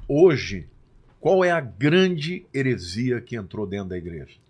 Hoje, 0.08 0.66
qual 1.20 1.44
é 1.44 1.52
a 1.52 1.60
grande 1.60 2.46
heresia 2.54 3.20
que 3.20 3.36
entrou 3.36 3.68
dentro 3.68 3.90
da 3.90 3.98
igreja? 3.98 4.45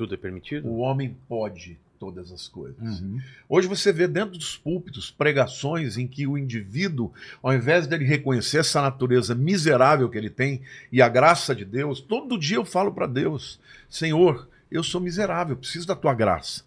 Tudo 0.00 0.14
é 0.14 0.16
permitido? 0.16 0.66
O 0.66 0.78
homem 0.78 1.14
pode 1.28 1.78
todas 1.98 2.32
as 2.32 2.48
coisas. 2.48 3.00
Uhum. 3.02 3.20
Hoje 3.46 3.68
você 3.68 3.92
vê 3.92 4.08
dentro 4.08 4.38
dos 4.38 4.56
púlpitos 4.56 5.10
pregações 5.10 5.98
em 5.98 6.06
que 6.06 6.26
o 6.26 6.38
indivíduo, 6.38 7.12
ao 7.42 7.52
invés 7.52 7.86
dele 7.86 8.06
reconhecer 8.06 8.60
essa 8.60 8.80
natureza 8.80 9.34
miserável 9.34 10.08
que 10.08 10.16
ele 10.16 10.30
tem 10.30 10.62
e 10.90 11.02
a 11.02 11.08
graça 11.10 11.54
de 11.54 11.66
Deus, 11.66 12.00
todo 12.00 12.38
dia 12.38 12.56
eu 12.56 12.64
falo 12.64 12.92
para 12.92 13.06
Deus: 13.06 13.60
Senhor, 13.90 14.48
eu 14.72 14.82
sou 14.82 15.02
miserável, 15.02 15.54
preciso 15.54 15.86
da 15.86 15.94
tua 15.94 16.14
graça. 16.14 16.64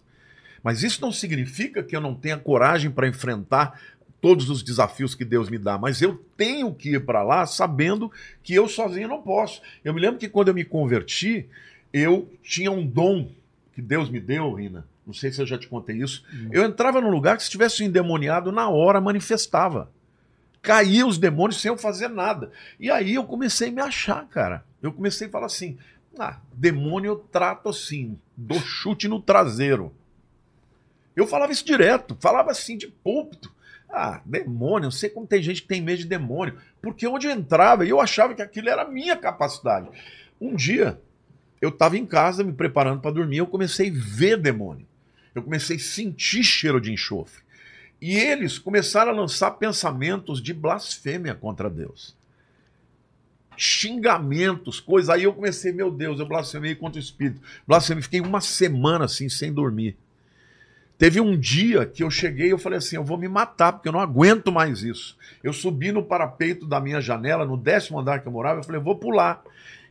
Mas 0.62 0.84
isso 0.84 1.00
não 1.00 1.10
significa 1.10 1.82
que 1.82 1.96
eu 1.96 2.00
não 2.00 2.14
tenha 2.14 2.38
coragem 2.38 2.88
para 2.88 3.08
enfrentar 3.08 3.80
todos 4.20 4.48
os 4.48 4.62
desafios 4.62 5.12
que 5.12 5.24
Deus 5.24 5.50
me 5.50 5.58
dá, 5.58 5.76
mas 5.76 6.00
eu 6.00 6.24
tenho 6.36 6.72
que 6.72 6.90
ir 6.90 7.04
para 7.04 7.24
lá 7.24 7.46
sabendo 7.46 8.12
que 8.44 8.54
eu 8.54 8.68
sozinho 8.68 9.08
não 9.08 9.20
posso. 9.20 9.60
Eu 9.84 9.92
me 9.92 10.00
lembro 10.00 10.20
que 10.20 10.28
quando 10.28 10.48
eu 10.48 10.54
me 10.54 10.64
converti, 10.64 11.48
eu 11.94 12.28
tinha 12.42 12.72
um 12.72 12.84
dom 12.84 13.30
que 13.72 13.80
Deus 13.80 14.10
me 14.10 14.18
deu, 14.18 14.52
Rina, 14.52 14.84
não 15.06 15.14
sei 15.14 15.30
se 15.30 15.40
eu 15.40 15.46
já 15.46 15.56
te 15.56 15.68
contei 15.68 15.96
isso. 15.96 16.24
Hum. 16.34 16.48
Eu 16.50 16.64
entrava 16.64 17.00
num 17.00 17.08
lugar 17.10 17.36
que 17.36 17.44
se 17.44 17.50
tivesse 17.50 17.84
endemoniado, 17.84 18.50
na 18.50 18.68
hora 18.68 19.00
manifestava. 19.00 19.92
Caía 20.60 21.06
os 21.06 21.18
demônios 21.18 21.60
sem 21.60 21.68
eu 21.68 21.78
fazer 21.78 22.08
nada. 22.08 22.50
E 22.80 22.90
aí 22.90 23.14
eu 23.14 23.22
comecei 23.22 23.68
a 23.68 23.72
me 23.72 23.80
achar, 23.80 24.26
cara. 24.26 24.64
Eu 24.82 24.92
comecei 24.92 25.28
a 25.28 25.30
falar 25.30 25.46
assim: 25.46 25.78
ah, 26.18 26.40
demônio 26.52 27.10
eu 27.10 27.16
trato 27.16 27.68
assim, 27.68 28.18
dou 28.36 28.58
chute 28.58 29.06
no 29.06 29.20
traseiro. 29.20 29.94
Eu 31.14 31.28
falava 31.28 31.52
isso 31.52 31.64
direto, 31.64 32.16
falava 32.18 32.50
assim 32.50 32.76
de 32.76 32.88
púlpito. 32.88 33.54
Ah, 33.88 34.20
demônio, 34.24 34.88
eu 34.88 34.90
sei 34.90 35.10
como 35.10 35.28
tem 35.28 35.40
gente 35.40 35.62
que 35.62 35.68
tem 35.68 35.80
medo 35.80 35.98
de 35.98 36.06
demônio. 36.06 36.58
Porque 36.82 37.06
onde 37.06 37.28
eu 37.28 37.30
entrava, 37.30 37.86
eu 37.86 38.00
achava 38.00 38.34
que 38.34 38.42
aquilo 38.42 38.68
era 38.68 38.82
a 38.82 38.90
minha 38.90 39.16
capacidade. 39.16 39.88
Um 40.40 40.56
dia, 40.56 41.00
eu 41.64 41.70
estava 41.70 41.96
em 41.96 42.06
casa 42.06 42.44
me 42.44 42.52
preparando 42.52 43.00
para 43.00 43.10
dormir, 43.10 43.38
eu 43.38 43.46
comecei 43.46 43.90
a 43.90 43.92
ver 43.94 44.36
demônio 44.36 44.86
eu 45.34 45.42
comecei 45.42 45.76
a 45.76 45.80
sentir 45.80 46.44
cheiro 46.44 46.80
de 46.80 46.92
enxofre. 46.92 47.42
E 48.00 48.16
eles 48.16 48.58
começaram 48.58 49.10
a 49.10 49.14
lançar 49.14 49.52
pensamentos 49.52 50.40
de 50.40 50.54
blasfêmia 50.54 51.34
contra 51.34 51.68
Deus. 51.68 52.16
Xingamentos, 53.56 54.78
coisas. 54.80 55.10
Aí 55.10 55.24
eu 55.24 55.32
comecei, 55.32 55.72
meu 55.72 55.90
Deus, 55.90 56.20
eu 56.20 56.26
blasfemei 56.26 56.74
contra 56.74 57.00
o 57.00 57.02
Espírito. 57.02 57.40
Blasfemei, 57.66 58.02
fiquei 58.02 58.20
uma 58.20 58.40
semana 58.40 59.06
assim, 59.06 59.28
sem 59.28 59.52
dormir. 59.52 59.96
Teve 60.98 61.20
um 61.20 61.38
dia 61.38 61.86
que 61.86 62.02
eu 62.02 62.10
cheguei 62.10 62.48
e 62.48 62.50
eu 62.50 62.58
falei 62.58 62.78
assim: 62.78 62.96
eu 62.96 63.04
vou 63.04 63.18
me 63.18 63.28
matar, 63.28 63.72
porque 63.72 63.88
eu 63.88 63.92
não 63.92 64.00
aguento 64.00 64.52
mais 64.52 64.82
isso. 64.82 65.16
Eu 65.42 65.52
subi 65.52 65.90
no 65.90 66.04
parapeito 66.04 66.66
da 66.66 66.80
minha 66.80 67.00
janela, 67.00 67.44
no 67.44 67.56
décimo 67.56 67.98
andar 67.98 68.20
que 68.20 68.28
eu 68.28 68.32
morava, 68.32 68.60
eu 68.60 68.64
falei: 68.64 68.80
eu 68.80 68.84
vou 68.84 68.96
pular. 68.96 69.42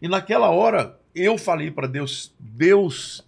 E 0.01 0.07
naquela 0.07 0.49
hora 0.49 0.97
eu 1.15 1.37
falei 1.37 1.71
para 1.71 1.87
Deus: 1.87 2.33
Deus, 2.39 3.25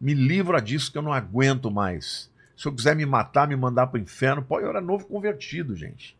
me 0.00 0.14
livra 0.14 0.60
disso 0.60 0.90
que 0.90 0.98
eu 0.98 1.02
não 1.02 1.12
aguento 1.12 1.70
mais. 1.70 2.30
Se 2.56 2.66
eu 2.66 2.74
quiser 2.74 2.94
me 2.94 3.06
matar, 3.06 3.48
me 3.48 3.56
mandar 3.56 3.88
para 3.88 3.98
o 3.98 4.02
inferno, 4.02 4.42
pô, 4.42 4.60
eu 4.60 4.68
era 4.68 4.80
novo 4.80 5.06
convertido, 5.06 5.74
gente. 5.74 6.16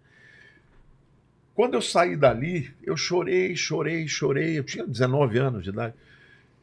Quando 1.54 1.74
eu 1.74 1.82
saí 1.82 2.16
dali, 2.16 2.72
eu 2.82 2.96
chorei, 2.96 3.54
chorei, 3.54 4.08
chorei. 4.08 4.58
Eu 4.58 4.64
tinha 4.64 4.86
19 4.86 5.38
anos 5.38 5.62
de 5.62 5.70
idade. 5.70 5.94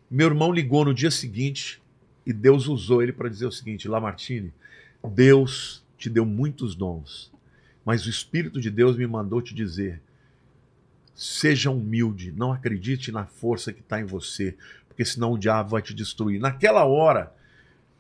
Meu 0.10 0.28
irmão 0.28 0.52
ligou 0.52 0.84
no 0.84 0.94
dia 0.94 1.12
seguinte 1.12 1.82
e 2.26 2.34
Deus 2.34 2.68
usou 2.68 3.04
ele 3.04 3.14
para 3.14 3.30
dizer 3.30 3.46
o 3.46 3.52
seguinte: 3.52 3.88
Lamartine, 3.88 4.52
Deus 5.04 5.84
te 5.98 6.10
deu 6.10 6.26
muitos 6.26 6.76
dons, 6.76 7.32
mas 7.86 8.06
o 8.06 8.10
Espírito 8.10 8.60
de 8.60 8.72
Deus 8.72 8.98
me 8.98 9.06
mandou 9.06 9.42
te 9.42 9.54
dizer: 9.54 10.02
seja 11.20 11.70
humilde, 11.70 12.32
não 12.32 12.54
acredite 12.54 13.12
na 13.12 13.26
força 13.26 13.74
que 13.74 13.82
está 13.82 14.00
em 14.00 14.06
você, 14.06 14.56
porque 14.88 15.04
senão 15.04 15.34
o 15.34 15.38
diabo 15.38 15.72
vai 15.72 15.82
te 15.82 15.94
destruir. 15.94 16.40
Naquela 16.40 16.86
hora, 16.86 17.36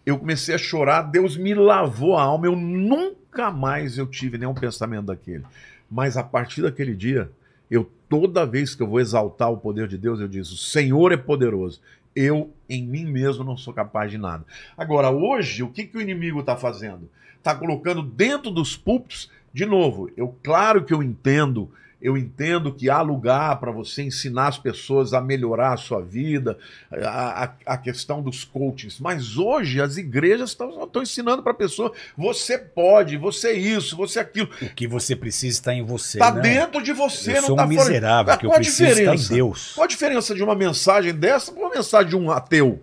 eu 0.05 0.17
comecei 0.17 0.55
a 0.55 0.57
chorar, 0.57 1.01
Deus 1.01 1.35
me 1.35 1.53
lavou 1.53 2.15
a 2.15 2.23
alma, 2.23 2.45
eu 2.45 2.55
nunca 2.55 3.51
mais 3.51 3.97
eu 3.97 4.07
tive 4.07 4.37
nenhum 4.37 4.53
pensamento 4.53 5.07
daquele. 5.07 5.43
Mas 5.91 6.15
a 6.15 6.23
partir 6.23 6.61
daquele 6.61 6.95
dia, 6.95 7.29
eu 7.69 7.91
toda 8.07 8.45
vez 8.45 8.73
que 8.73 8.81
eu 8.81 8.87
vou 8.87 9.01
exaltar 9.01 9.51
o 9.51 9.57
poder 9.57 9.89
de 9.89 9.97
Deus, 9.97 10.21
eu 10.21 10.27
digo: 10.29 10.43
o 10.43 10.57
Senhor 10.57 11.11
é 11.11 11.17
poderoso. 11.17 11.81
Eu, 12.15 12.53
em 12.69 12.87
mim 12.87 13.03
mesmo, 13.05 13.43
não 13.43 13.57
sou 13.57 13.73
capaz 13.73 14.09
de 14.09 14.17
nada. 14.17 14.45
Agora, 14.77 15.11
hoje, 15.11 15.61
o 15.61 15.69
que, 15.69 15.83
que 15.83 15.97
o 15.97 16.01
inimigo 16.01 16.39
está 16.39 16.55
fazendo? 16.55 17.09
Está 17.37 17.53
colocando 17.53 18.01
dentro 18.01 18.49
dos 18.49 18.77
púlpitos, 18.77 19.29
de 19.53 19.65
novo, 19.65 20.09
eu 20.15 20.33
claro 20.41 20.85
que 20.85 20.93
eu 20.93 21.03
entendo 21.03 21.69
eu 22.01 22.17
entendo 22.17 22.73
que 22.73 22.89
há 22.89 23.01
lugar 23.01 23.59
para 23.59 23.71
você 23.71 24.03
ensinar 24.03 24.47
as 24.47 24.57
pessoas 24.57 25.13
a 25.13 25.19
melhorar 25.19 25.73
a 25.73 25.77
sua 25.77 26.01
vida, 26.01 26.57
a, 26.89 27.43
a, 27.43 27.53
a 27.65 27.77
questão 27.77 28.21
dos 28.21 28.45
coachings. 28.45 28.99
Mas 28.99 29.37
hoje 29.37 29.81
as 29.81 29.97
igrejas 29.97 30.51
estão 30.51 31.01
ensinando 31.01 31.43
para 31.43 31.51
a 31.51 31.55
pessoa: 31.55 31.91
você 32.17 32.57
pode, 32.57 33.17
você 33.17 33.49
é 33.49 33.53
isso, 33.53 33.97
você 33.97 34.19
é 34.19 34.21
aquilo. 34.21 34.49
O 34.61 34.69
que 34.69 34.87
você 34.87 35.13
precisa 35.13 35.59
está 35.59 35.73
em 35.73 35.83
você. 35.83 36.17
Está 36.19 36.31
né? 36.31 36.41
dentro 36.41 36.81
de 36.81 36.93
você, 36.93 37.37
eu 37.37 37.41
não 37.41 37.49
está 37.49 37.65
um 37.65 37.67
miserável, 37.67 38.33
fora. 38.33 38.47
Qual 38.47 38.53
eu 38.53 38.59
preciso 38.59 38.99
estar 38.99 39.15
em 39.15 39.35
Deus. 39.35 39.73
Qual 39.73 39.83
a 39.83 39.87
diferença 39.87 40.33
de 40.33 40.41
uma 40.41 40.55
mensagem 40.55 41.13
dessa 41.13 41.51
para 41.51 41.61
uma 41.61 41.75
mensagem 41.75 42.09
de 42.09 42.15
um 42.15 42.31
ateu? 42.31 42.81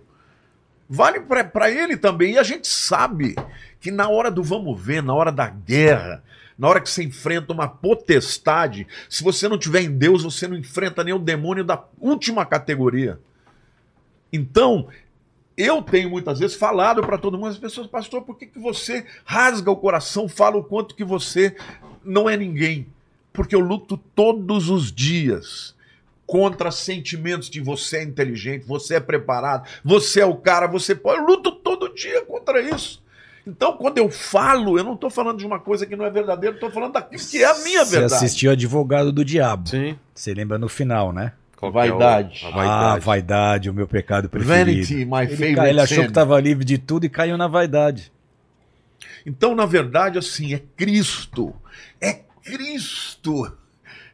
Vale 0.89 1.19
para 1.21 1.71
ele 1.71 1.97
também. 1.97 2.33
E 2.33 2.37
a 2.37 2.43
gente 2.43 2.67
sabe 2.67 3.35
que 3.79 3.91
na 3.91 4.07
hora 4.07 4.31
do 4.31 4.43
vamos 4.43 4.79
ver, 4.79 5.03
na 5.03 5.13
hora 5.13 5.31
da 5.31 5.49
guerra, 5.49 6.23
na 6.57 6.67
hora 6.67 6.81
que 6.81 6.89
você 6.89 7.03
enfrenta 7.03 7.53
uma 7.53 7.67
potestade, 7.67 8.87
se 9.09 9.23
você 9.23 9.47
não 9.47 9.57
tiver 9.57 9.81
em 9.81 9.91
Deus, 9.91 10.23
você 10.23 10.47
não 10.47 10.57
enfrenta 10.57 11.03
nem 11.03 11.13
o 11.13 11.19
demônio 11.19 11.63
da 11.63 11.83
última 11.99 12.45
categoria. 12.45 13.19
Então, 14.33 14.87
eu 15.55 15.81
tenho 15.81 16.09
muitas 16.09 16.39
vezes 16.39 16.55
falado 16.55 17.01
para 17.01 17.17
todo 17.17 17.37
mundo, 17.37 17.49
as 17.49 17.57
pessoas, 17.57 17.87
pastor, 17.87 18.23
por 18.23 18.37
que, 18.37 18.47
que 18.47 18.59
você 18.59 19.05
rasga 19.23 19.71
o 19.71 19.77
coração, 19.77 20.27
fala 20.27 20.57
o 20.57 20.63
quanto 20.63 20.95
que 20.95 21.03
você 21.03 21.55
não 22.03 22.29
é 22.29 22.35
ninguém? 22.35 22.87
Porque 23.31 23.55
eu 23.55 23.59
luto 23.59 23.97
todos 23.97 24.69
os 24.69 24.91
dias 24.91 25.75
contra 26.25 26.71
sentimentos 26.71 27.49
de 27.49 27.61
você 27.61 27.97
é 27.97 28.03
inteligente, 28.03 28.65
você 28.65 28.95
é 28.95 28.99
preparado, 28.99 29.67
você 29.83 30.19
é 30.19 30.25
o 30.25 30.35
cara, 30.35 30.67
você 30.67 30.93
pode. 30.93 31.19
Eu 31.19 31.25
luto 31.25 31.51
todo 31.51 31.93
dia 31.93 32.25
contra 32.25 32.61
isso. 32.61 33.01
Então, 33.47 33.77
quando 33.77 33.97
eu 33.97 34.11
falo, 34.11 34.77
eu 34.77 34.83
não 34.83 34.95
estou 34.95 35.09
falando 35.09 35.37
de 35.37 35.45
uma 35.45 35.57
coisa 35.57 35.85
que 35.85 35.95
não 35.95 36.05
é 36.05 36.09
verdadeira, 36.09 36.53
estou 36.53 36.69
falando 36.69 36.91
daquilo 36.91 37.23
que 37.23 37.41
é 37.41 37.45
a 37.45 37.53
minha 37.59 37.85
Você 37.85 37.91
verdade. 37.91 38.19
Você 38.19 38.25
assistiu 38.25 38.51
Advogado 38.51 39.09
do 39.09 39.23
Diabo. 39.23 39.69
Sim. 39.69 39.97
Você 40.13 40.33
lembra 40.33 40.57
no 40.57 40.67
final, 40.67 41.13
né? 41.13 41.31
Qual 41.55 41.71
vaidade. 41.71 42.43
É 42.43 42.49
o... 42.49 42.51
vaidade. 42.51 42.97
Ah, 42.97 42.99
vaidade, 42.99 43.69
o 43.69 43.73
meu 43.73 43.87
pecado 43.87 44.27
preferido. 44.27 44.65
Vanity, 44.65 45.05
my 45.05 45.21
ele, 45.21 45.37
favorite 45.37 45.69
ele 45.69 45.79
achou 45.79 46.03
que 46.03 46.09
estava 46.09 46.37
livre 46.41 46.65
de 46.65 46.77
tudo 46.77 47.05
e 47.05 47.09
caiu 47.09 47.37
na 47.37 47.47
vaidade. 47.47 48.11
Então, 49.25 49.55
na 49.55 49.65
verdade, 49.65 50.17
assim, 50.17 50.53
é 50.53 50.61
Cristo. 50.75 51.55
É 52.01 52.19
Cristo 52.43 53.49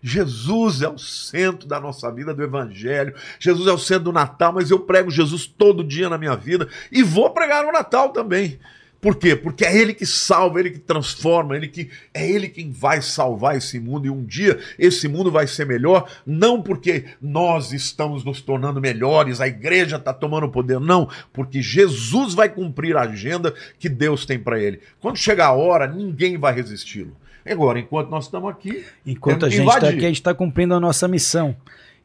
Jesus 0.05 0.81
é 0.81 0.89
o 0.89 0.97
centro 0.97 1.65
da 1.65 1.79
nossa 1.79 2.11
vida, 2.11 2.33
do 2.33 2.43
Evangelho. 2.43 3.15
Jesus 3.39 3.67
é 3.69 3.71
o 3.71 3.77
centro 3.77 4.03
do 4.03 4.11
Natal, 4.11 4.51
mas 4.51 4.69
eu 4.69 4.79
prego 4.81 5.09
Jesus 5.09 5.47
todo 5.47 5.81
dia 5.81 6.09
na 6.09 6.17
minha 6.17 6.35
vida 6.35 6.67
e 6.91 7.01
vou 7.01 7.29
pregar 7.29 7.63
no 7.63 7.71
Natal 7.71 8.09
também. 8.09 8.59
Por 9.03 9.17
quê? 9.17 9.35
Porque 9.35 9.65
é 9.65 9.77
Ele 9.77 9.93
que 9.93 10.05
salva, 10.05 10.61
Ele 10.61 10.69
que 10.69 10.79
transforma, 10.79 11.57
Ele 11.57 11.67
que 11.67 11.89
é 12.13 12.25
Ele 12.25 12.47
quem 12.47 12.71
vai 12.71 13.01
salvar 13.01 13.57
esse 13.57 13.77
mundo 13.77 14.07
e 14.07 14.09
um 14.09 14.23
dia 14.23 14.57
esse 14.79 15.09
mundo 15.09 15.29
vai 15.29 15.45
ser 15.45 15.65
melhor, 15.65 16.09
não 16.25 16.61
porque 16.61 17.03
nós 17.21 17.73
estamos 17.73 18.23
nos 18.23 18.39
tornando 18.39 18.79
melhores, 18.79 19.41
a 19.41 19.47
igreja 19.47 19.97
está 19.97 20.13
tomando 20.13 20.47
poder, 20.47 20.79
não, 20.79 21.09
porque 21.33 21.61
Jesus 21.61 22.33
vai 22.33 22.47
cumprir 22.47 22.95
a 22.95 23.01
agenda 23.01 23.53
que 23.77 23.89
Deus 23.89 24.25
tem 24.25 24.39
para 24.39 24.57
Ele. 24.57 24.79
Quando 25.01 25.17
chegar 25.17 25.47
a 25.47 25.53
hora, 25.53 25.85
ninguém 25.85 26.37
vai 26.37 26.53
resisti-lo. 26.53 27.13
Agora, 27.45 27.77
enquanto 27.77 28.09
nós 28.09 28.23
estamos 28.23 28.49
aqui, 28.49 28.85
enquanto 29.05 29.45
a 29.45 29.49
gente 29.49 29.67
está 29.67 29.89
aqui, 29.89 29.97
a 29.97 30.07
gente 30.07 30.13
está 30.13 30.33
cumprindo 30.33 30.73
a 30.75 30.79
nossa 30.79 31.09
missão. 31.09 31.53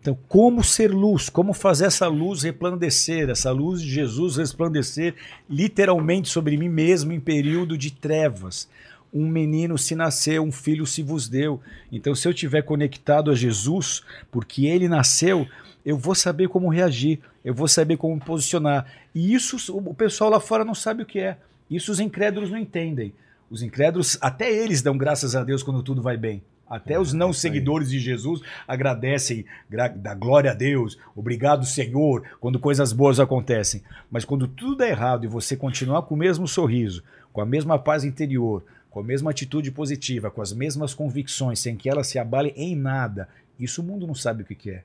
Então, 0.00 0.16
como 0.28 0.62
ser 0.62 0.90
luz? 0.90 1.28
Como 1.28 1.52
fazer 1.52 1.86
essa 1.86 2.06
luz 2.06 2.42
resplandecer, 2.42 3.28
essa 3.28 3.50
luz 3.50 3.82
de 3.82 3.90
Jesus 3.90 4.36
resplandecer 4.36 5.14
literalmente 5.50 6.28
sobre 6.28 6.56
mim 6.56 6.68
mesmo 6.68 7.12
em 7.12 7.20
período 7.20 7.76
de 7.76 7.90
trevas? 7.90 8.68
Um 9.12 9.26
menino 9.26 9.76
se 9.76 9.94
nasceu, 9.94 10.42
um 10.42 10.52
filho 10.52 10.86
se 10.86 11.02
vos 11.02 11.28
deu. 11.28 11.60
Então, 11.90 12.14
se 12.14 12.28
eu 12.28 12.32
estiver 12.32 12.62
conectado 12.62 13.30
a 13.30 13.34
Jesus, 13.34 14.02
porque 14.30 14.66
ele 14.66 14.86
nasceu, 14.88 15.46
eu 15.84 15.96
vou 15.96 16.14
saber 16.14 16.48
como 16.48 16.68
reagir, 16.68 17.18
eu 17.44 17.54
vou 17.54 17.66
saber 17.66 17.96
como 17.96 18.14
me 18.14 18.20
posicionar. 18.20 18.86
E 19.14 19.34
isso 19.34 19.56
o 19.74 19.94
pessoal 19.94 20.30
lá 20.30 20.38
fora 20.38 20.64
não 20.64 20.74
sabe 20.74 21.02
o 21.02 21.06
que 21.06 21.18
é. 21.18 21.38
Isso 21.70 21.90
os 21.90 22.00
incrédulos 22.00 22.50
não 22.50 22.58
entendem. 22.58 23.12
Os 23.50 23.62
incrédulos, 23.62 24.18
até 24.20 24.52
eles 24.52 24.82
dão 24.82 24.96
graças 24.96 25.34
a 25.34 25.42
Deus 25.42 25.62
quando 25.62 25.82
tudo 25.82 26.02
vai 26.02 26.16
bem. 26.16 26.42
Até 26.68 27.00
os 27.00 27.12
não 27.12 27.32
seguidores 27.32 27.90
de 27.90 27.98
Jesus 27.98 28.40
agradecem, 28.66 29.46
da 29.68 30.14
glória 30.14 30.50
a 30.50 30.54
Deus, 30.54 30.98
obrigado 31.16 31.64
Senhor, 31.64 32.22
quando 32.40 32.58
coisas 32.58 32.92
boas 32.92 33.18
acontecem. 33.18 33.82
Mas 34.10 34.24
quando 34.24 34.46
tudo 34.46 34.82
é 34.82 34.90
errado 34.90 35.24
e 35.24 35.28
você 35.28 35.56
continuar 35.56 36.02
com 36.02 36.14
o 36.14 36.18
mesmo 36.18 36.46
sorriso, 36.46 37.02
com 37.32 37.40
a 37.40 37.46
mesma 37.46 37.78
paz 37.78 38.04
interior, 38.04 38.64
com 38.90 39.00
a 39.00 39.02
mesma 39.04 39.30
atitude 39.30 39.70
positiva, 39.70 40.30
com 40.30 40.42
as 40.42 40.52
mesmas 40.52 40.92
convicções, 40.92 41.60
sem 41.60 41.76
que 41.76 41.88
ela 41.88 42.04
se 42.04 42.18
abale 42.18 42.52
em 42.56 42.76
nada, 42.76 43.28
isso 43.58 43.80
o 43.80 43.84
mundo 43.84 44.06
não 44.06 44.14
sabe 44.14 44.42
o 44.42 44.46
que 44.46 44.70
é. 44.70 44.82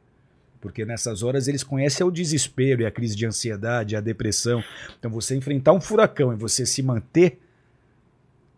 Porque 0.62 0.86
nessas 0.86 1.24
horas 1.24 1.50
eles 1.50 1.64
conhecem 1.64 2.08
o 2.08 2.12
desespero 2.12 2.82
e 2.82 2.86
a 2.86 2.92
crise 2.92 3.18
de 3.18 3.26
ansiedade, 3.26 3.98
a 3.98 4.02
depressão. 4.02 4.64
Então 4.98 5.12
você 5.12 5.36
enfrentar 5.36 5.74
um 5.74 5.82
furacão 5.82 6.32
e 6.32 6.38
você 6.38 6.66
se 6.66 6.82
manter 6.82 7.38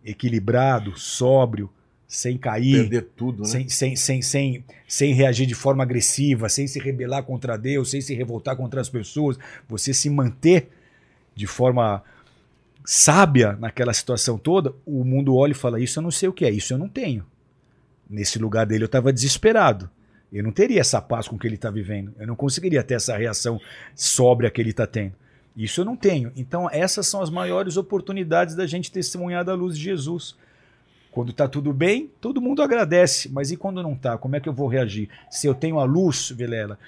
equilibrado, 0.04 0.96
sóbrio, 0.96 1.68
sem 2.08 2.38
cair, 2.38 2.82
perder 2.82 3.08
tudo, 3.16 3.42
né? 3.42 3.48
sem, 3.48 3.68
sem, 3.68 3.96
sem, 3.96 4.22
sem, 4.22 4.64
sem 4.86 5.12
reagir 5.12 5.46
de 5.46 5.54
forma 5.54 5.82
agressiva, 5.82 6.48
sem 6.48 6.66
se 6.66 6.78
rebelar 6.78 7.24
contra 7.24 7.56
Deus, 7.56 7.90
sem 7.90 8.00
se 8.00 8.14
revoltar 8.14 8.56
contra 8.56 8.80
as 8.80 8.88
pessoas, 8.88 9.36
você 9.68 9.92
se 9.92 10.08
manter 10.08 10.68
de 11.34 11.46
forma 11.46 12.02
sábia 12.84 13.56
naquela 13.60 13.92
situação 13.92 14.38
toda, 14.38 14.72
o 14.86 15.04
mundo 15.04 15.34
olha 15.34 15.50
e 15.50 15.54
fala: 15.54 15.80
Isso 15.80 15.98
eu 15.98 16.02
não 16.02 16.10
sei 16.10 16.28
o 16.28 16.32
que 16.32 16.44
é, 16.44 16.50
isso 16.50 16.72
eu 16.72 16.78
não 16.78 16.88
tenho. 16.88 17.26
Nesse 18.08 18.38
lugar 18.38 18.64
dele 18.64 18.84
eu 18.84 18.86
estava 18.86 19.12
desesperado. 19.12 19.90
Eu 20.32 20.42
não 20.42 20.52
teria 20.52 20.80
essa 20.80 21.00
paz 21.00 21.26
com 21.26 21.38
que 21.38 21.46
ele 21.46 21.54
está 21.54 21.70
vivendo. 21.70 22.14
Eu 22.18 22.26
não 22.26 22.36
conseguiria 22.36 22.82
ter 22.82 22.94
essa 22.94 23.16
reação 23.16 23.60
sóbria 23.94 24.50
que 24.50 24.60
ele 24.60 24.70
está 24.70 24.86
tendo. 24.86 25.14
Isso 25.56 25.80
eu 25.80 25.84
não 25.84 25.96
tenho. 25.96 26.30
Então, 26.36 26.68
essas 26.70 27.06
são 27.06 27.22
as 27.22 27.30
maiores 27.30 27.76
oportunidades 27.76 28.54
da 28.54 28.66
gente 28.66 28.92
testemunhar 28.92 29.44
da 29.44 29.54
luz 29.54 29.76
de 29.76 29.82
Jesus. 29.82 30.36
Quando 31.16 31.30
está 31.30 31.48
tudo 31.48 31.72
bem, 31.72 32.10
todo 32.20 32.42
mundo 32.42 32.60
agradece. 32.60 33.30
Mas 33.30 33.50
e 33.50 33.56
quando 33.56 33.82
não 33.82 33.94
está? 33.94 34.18
Como 34.18 34.36
é 34.36 34.40
que 34.40 34.46
eu 34.46 34.52
vou 34.52 34.68
reagir? 34.68 35.08
Se 35.30 35.46
eu 35.46 35.54
tenho 35.54 35.78
a 35.78 35.84
luz, 35.84 36.28
Vilela, 36.28 36.78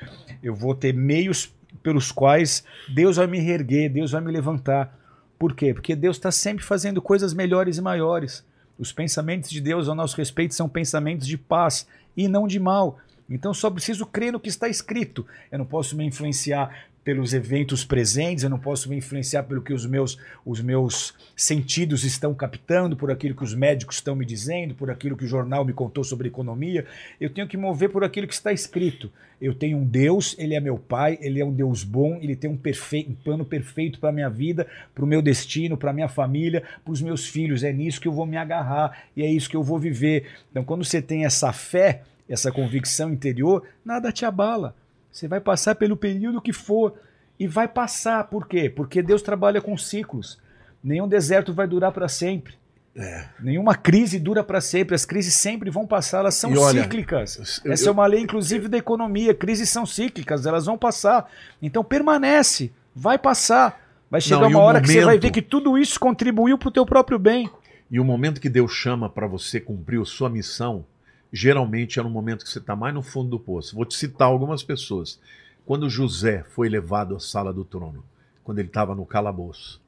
eu 0.43 0.55
vou 0.55 0.75
ter 0.75 0.93
meios 0.93 1.51
pelos 1.83 2.13
quais 2.13 2.63
Deus 2.91 3.17
vai 3.17 3.27
me 3.27 3.41
reerguer, 3.41 3.91
Deus 3.91 4.11
vai 4.11 4.21
me 4.21 4.31
levantar. 4.31 4.95
Por 5.39 5.55
quê? 5.55 5.73
Porque 5.73 5.97
Deus 5.97 6.19
está 6.19 6.31
sempre 6.31 6.63
fazendo 6.63 7.01
coisas 7.01 7.33
melhores 7.33 7.79
e 7.79 7.81
maiores. 7.81 8.45
Os 8.79 8.93
pensamentos 8.93 9.49
de 9.49 9.63
Deus 9.63 9.89
ao 9.89 9.95
nosso 9.95 10.15
respeito 10.19 10.55
são 10.55 10.69
pensamentos 10.69 11.27
de 11.27 11.39
paz 11.39 11.87
e 12.15 12.29
não 12.29 12.47
de 12.47 12.61
mal. 12.61 12.99
Então 13.31 13.55
só 13.55 13.71
preciso 13.71 14.05
crer 14.05 14.31
no 14.31 14.41
que 14.41 14.51
está 14.51 14.69
escrito. 14.69 15.27
Eu 15.51 15.59
não 15.59 15.65
posso 15.65 15.97
me 15.97 16.05
influenciar 16.05 16.85
pelos 17.09 17.33
eventos 17.33 17.87
presentes, 17.87 18.45
eu 18.45 18.51
não 18.51 18.59
posso 18.59 18.87
me 18.91 18.95
influenciar 18.95 19.45
pelo 19.45 19.63
que 19.63 19.73
os 19.73 19.87
meus, 19.87 20.19
os 20.45 20.61
meus 20.61 21.15
sentidos 21.35 22.05
estão 22.05 22.35
captando, 22.35 22.99
por 22.99 23.11
aquilo 23.11 23.35
que 23.35 23.43
os 23.43 23.55
médicos 23.55 23.97
estão 23.97 24.15
me 24.15 24.27
dizendo, 24.27 24.75
por 24.75 24.91
aquilo 24.91 25.17
que 25.17 25.25
o 25.25 25.27
jornal 25.27 25.65
me 25.65 25.73
contou 25.73 26.05
sobre 26.05 26.29
economia. 26.29 26.85
Eu 27.19 27.31
tenho 27.31 27.49
que 27.49 27.57
mover 27.57 27.89
por 27.89 28.05
aquilo 28.05 28.29
que 28.29 28.35
está 28.35 28.53
escrito. 28.53 29.11
Eu 29.41 29.55
tenho 29.55 29.79
um 29.79 29.87
Deus, 29.87 30.37
ele 30.39 30.55
é 30.55 30.61
meu 30.61 30.77
pai, 30.77 31.17
ele 31.23 31.41
é 31.41 31.45
um 31.47 31.51
Deus 31.51 31.83
bom, 31.83 32.19
ele 32.21 32.37
tem 32.37 32.51
um, 32.51 32.61
um 33.09 33.15
plano 33.15 33.43
perfeito 33.43 33.99
para 33.99 34.11
a 34.11 34.13
minha 34.13 34.29
vida, 34.29 34.67
para 34.95 35.03
o 35.03 35.09
meu 35.09 35.23
destino, 35.23 35.79
para 35.79 35.93
a 35.93 35.95
minha 35.95 36.11
família, 36.11 36.63
para 36.85 36.93
os 36.93 37.01
meus 37.01 37.27
filhos. 37.27 37.65
É 37.65 37.73
nisso 37.73 38.03
que 38.03 38.09
eu 38.09 38.13
vou 38.13 38.27
me 38.27 38.37
agarrar 38.37 39.05
e 39.17 39.23
é 39.23 39.31
isso 39.31 39.49
que 39.49 39.57
eu 39.57 39.63
vou 39.63 39.79
viver. 39.79 40.27
Então, 40.51 40.63
quando 40.63 40.85
você 40.85 41.01
tem 41.01 41.25
essa 41.25 41.55
fé, 41.55 42.03
essa 42.29 42.53
convicção 42.53 43.11
interior, 43.11 43.63
nada 43.83 44.13
te 44.13 44.27
abala. 44.27 44.77
Você 45.19 45.27
vai 45.27 45.41
passar 45.41 45.75
pelo 45.75 45.97
período 45.97 46.41
que 46.41 46.53
for 46.53 46.95
e 47.41 47.49
vai 47.49 47.67
passar. 47.67 48.23
Por 48.29 48.47
quê? 48.47 48.71
Porque 48.71 49.03
Deus 49.03 49.21
trabalha 49.21 49.61
com 49.61 49.77
ciclos. 49.77 50.39
Nenhum 50.83 51.09
deserto 51.09 51.53
vai 51.53 51.67
durar 51.67 51.91
para 51.91 52.07
sempre. 52.09 52.55
É. 52.95 53.25
Nenhuma 53.41 53.75
crise 53.75 54.21
dura 54.21 54.45
para 54.45 54.61
sempre. 54.61 54.95
As 54.95 55.05
crises 55.05 55.35
sempre 55.35 55.71
vão 55.71 55.89
passar, 55.89 56.19
elas 56.19 56.37
são 56.37 56.53
olha, 56.57 56.85
cíclicas. 56.85 57.61
Eu, 57.65 57.73
Essa 57.73 57.89
é 57.89 57.91
uma 57.91 58.07
lei, 58.07 58.21
inclusive, 58.21 58.69
da 58.69 58.79
economia. 58.79 59.35
Crises 59.35 59.69
são 59.69 59.85
cíclicas, 59.85 60.47
elas 60.47 60.67
vão 60.67 60.79
passar. 60.79 61.29
Então 61.61 61.83
permanece, 61.83 62.71
vai 62.95 63.19
passar. 63.19 63.89
Vai 64.09 64.21
chegar 64.21 64.43
Não, 64.43 64.51
uma 64.51 64.61
hora 64.61 64.79
momento... 64.79 64.87
que 64.87 64.93
você 64.93 65.05
vai 65.05 65.19
ver 65.19 65.33
que 65.33 65.43
tudo 65.43 65.77
isso 65.77 65.99
contribuiu 65.99 66.57
para 66.57 66.69
o 66.69 66.73
teu 66.73 66.87
próprio 66.87 67.19
bem. 67.19 67.51
E 67.91 67.99
o 67.99 68.05
momento 68.05 68.41
que 68.41 68.49
Deus 68.49 68.71
chama 68.71 69.11
para 69.11 69.27
você 69.27 69.59
cumprir 69.59 70.01
a 70.01 70.05
sua 70.05 70.31
missão, 70.31 70.87
geralmente 71.33 71.99
é 71.99 72.03
no 72.03 72.11
momento 72.11 72.45
que 72.45 72.51
você 72.51 72.59
está 72.59 72.75
mais 72.75 72.95
no 72.95 73.03
fundo 73.03 73.31
do 73.31 73.39
poço. 73.39 73.75
Vou 73.75 73.85
te 73.85 73.95
citar 73.95 74.29
algumas 74.29 74.63
pessoas. 74.63 75.21
Quando 75.65 75.91
José 75.91 76.45
foi 76.51 76.69
levado 76.69 77.15
à 77.15 77.21
sala 77.21 77.53
do 77.53 77.65
trono, 77.65 78.05
quando 78.43 78.59
ele 78.59 78.69
estava 78.69 78.95
no 78.95 79.05
calabouço. 79.05 79.81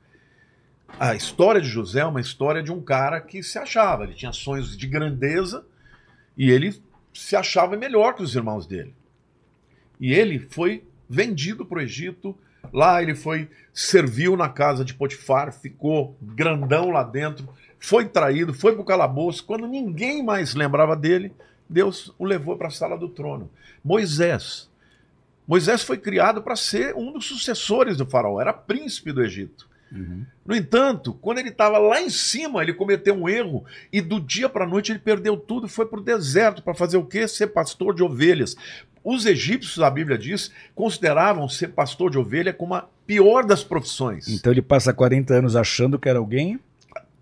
A 0.99 1.15
história 1.15 1.61
de 1.61 1.69
José 1.69 2.01
é 2.01 2.05
uma 2.05 2.21
história 2.21 2.63
de 2.63 2.73
um 2.73 2.81
cara 2.81 3.21
que 3.21 3.43
se 3.43 3.59
achava, 3.59 4.05
ele 4.05 4.15
tinha 4.15 4.33
sonhos 4.33 4.77
de 4.77 4.87
grandeza 4.87 5.65
e 6.37 6.51
ele 6.51 6.83
se 7.15 7.37
achava 7.37 7.77
melhor 7.77 8.15
que 8.15 8.23
os 8.23 8.35
irmãos 8.35 8.67
dele. 8.67 8.95
E 9.99 10.13
ele 10.13 10.39
foi 10.39 10.85
vendido 11.09 11.65
para 11.65 11.79
o 11.79 11.83
Egito, 11.83 12.37
lá 12.73 13.03
ele 13.03 13.15
foi, 13.15 13.49
serviu 13.73 14.37
na 14.37 14.49
casa 14.49 14.85
de 14.85 14.95
Potifar, 14.95 15.53
ficou 15.53 16.17
grandão 16.21 16.91
lá 16.91 17.03
dentro, 17.03 17.49
foi 17.81 18.05
traído, 18.05 18.53
foi 18.53 18.73
para 18.73 18.83
o 18.83 18.85
calabouço. 18.85 19.43
Quando 19.45 19.67
ninguém 19.67 20.23
mais 20.23 20.55
lembrava 20.55 20.95
dele, 20.95 21.33
Deus 21.69 22.13
o 22.19 22.25
levou 22.25 22.57
para 22.57 22.69
a 22.69 22.71
sala 22.71 22.97
do 22.97 23.09
trono. 23.09 23.51
Moisés. 23.83 24.69
Moisés 25.49 25.83
foi 25.83 25.97
criado 25.97 26.43
para 26.43 26.55
ser 26.55 26.95
um 26.95 27.11
dos 27.11 27.25
sucessores 27.25 27.97
do 27.97 28.07
faraó, 28.07 28.41
era 28.41 28.53
príncipe 28.53 29.11
do 29.11 29.23
Egito. 29.23 29.69
Uhum. 29.91 30.25
No 30.47 30.55
entanto, 30.55 31.15
quando 31.15 31.39
ele 31.39 31.49
estava 31.49 31.79
lá 31.79 32.01
em 32.01 32.11
cima, 32.11 32.63
ele 32.63 32.73
cometeu 32.73 33.15
um 33.15 33.29
erro 33.29 33.65
e 33.93 34.01
do 34.01 34.21
dia 34.21 34.49
para 34.49 34.65
a 34.65 34.69
noite 34.69 34.93
ele 34.93 35.01
perdeu 35.01 35.37
tudo 35.37 35.67
e 35.67 35.71
foi 35.71 35.87
para 35.87 35.99
o 35.99 36.03
deserto 36.03 36.63
para 36.63 36.75
fazer 36.75 36.99
o 36.99 37.05
quê? 37.05 37.27
Ser 37.27 37.49
pastor 37.49 37.95
de 37.95 38.03
ovelhas. 38.03 38.57
Os 39.03 39.27
egípcios, 39.27 39.83
a 39.83 39.91
Bíblia 39.91 40.17
diz, 40.17 40.53
consideravam 40.75 41.49
ser 41.49 41.69
pastor 41.69 42.11
de 42.11 42.19
ovelha 42.19 42.53
como 42.53 42.75
a 42.75 42.87
pior 43.05 43.45
das 43.45 43.65
profissões. 43.65 44.29
Então 44.29 44.53
ele 44.53 44.63
passa 44.63 44.93
40 44.93 45.35
anos 45.35 45.57
achando 45.57 45.99
que 45.99 46.09
era 46.09 46.19
alguém 46.19 46.61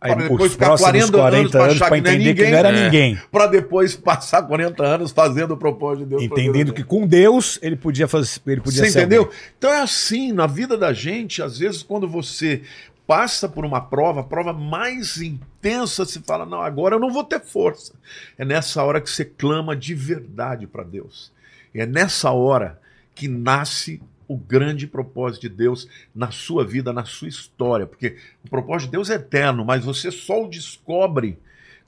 Aí, 0.01 0.15
para 0.15 0.23
depois 0.29 0.53
ficar 0.53 0.79
40, 0.79 1.13
40 1.13 1.59
anos 1.63 1.79
para 1.79 1.99
entender 1.99 2.19
ninguém, 2.19 2.35
que 2.35 2.51
não 2.51 2.59
era 2.59 2.69
é. 2.69 2.85
ninguém. 2.85 3.19
Para 3.33 3.47
depois 3.49 3.97
passar 3.97 4.43
40 4.43 4.85
anos 4.85 5.11
fazendo 5.11 5.55
o 5.55 5.57
propósito 5.57 6.05
de 6.05 6.11
Deus. 6.11 6.23
Entendendo 6.23 6.73
que 6.73 6.85
com 6.85 7.05
Deus 7.05 7.59
ele 7.61 7.75
podia 7.75 8.07
fazer. 8.07 8.41
Ele 8.47 8.61
podia 8.61 8.85
você 8.85 8.91
entendeu? 8.91 9.23
Alguém. 9.23 9.39
Então 9.59 9.73
é 9.73 9.81
assim, 9.81 10.33
na 10.33 10.47
vida 10.47 10.77
da 10.77 10.93
gente, 10.93 11.43
às 11.43 11.59
vezes, 11.59 11.83
quando 11.83 12.09
você 12.09 12.63
passa 13.09 13.49
por 13.49 13.65
uma 13.65 13.81
prova, 13.81 14.21
a 14.21 14.25
prova 14.25 14.53
mais 14.53 15.21
intensa, 15.21 16.05
se 16.05 16.21
fala: 16.21 16.47
não, 16.47 16.61
agora 16.61 16.95
eu 16.95 17.01
não 17.01 17.11
vou 17.11 17.25
ter 17.25 17.41
força. 17.41 17.95
É 18.37 18.45
nessa 18.45 18.85
hora 18.85 19.01
que 19.01 19.11
você 19.11 19.25
clama 19.25 19.75
de 19.75 19.95
verdade 19.95 20.67
para 20.69 20.85
Deus. 20.85 21.33
É 21.75 21.87
nessa 21.87 22.31
hora 22.31 22.79
que 23.15 23.27
nasce 23.27 24.01
o 24.29 24.37
grande 24.37 24.87
propósito 24.87 25.43
de 25.43 25.49
Deus 25.49 25.89
na 26.15 26.31
sua 26.31 26.65
vida, 26.65 26.93
na 26.93 27.05
sua 27.05 27.29
história. 27.29 27.87
Porque 27.87 28.17
o 28.45 28.49
propósito 28.51 28.91
de 28.91 28.93
Deus 28.93 29.11
é 29.11 29.15
eterno, 29.15 29.65
mas 29.65 29.85
você 29.85 30.11
só 30.11 30.45
o 30.45 30.49
descobre 30.49 31.39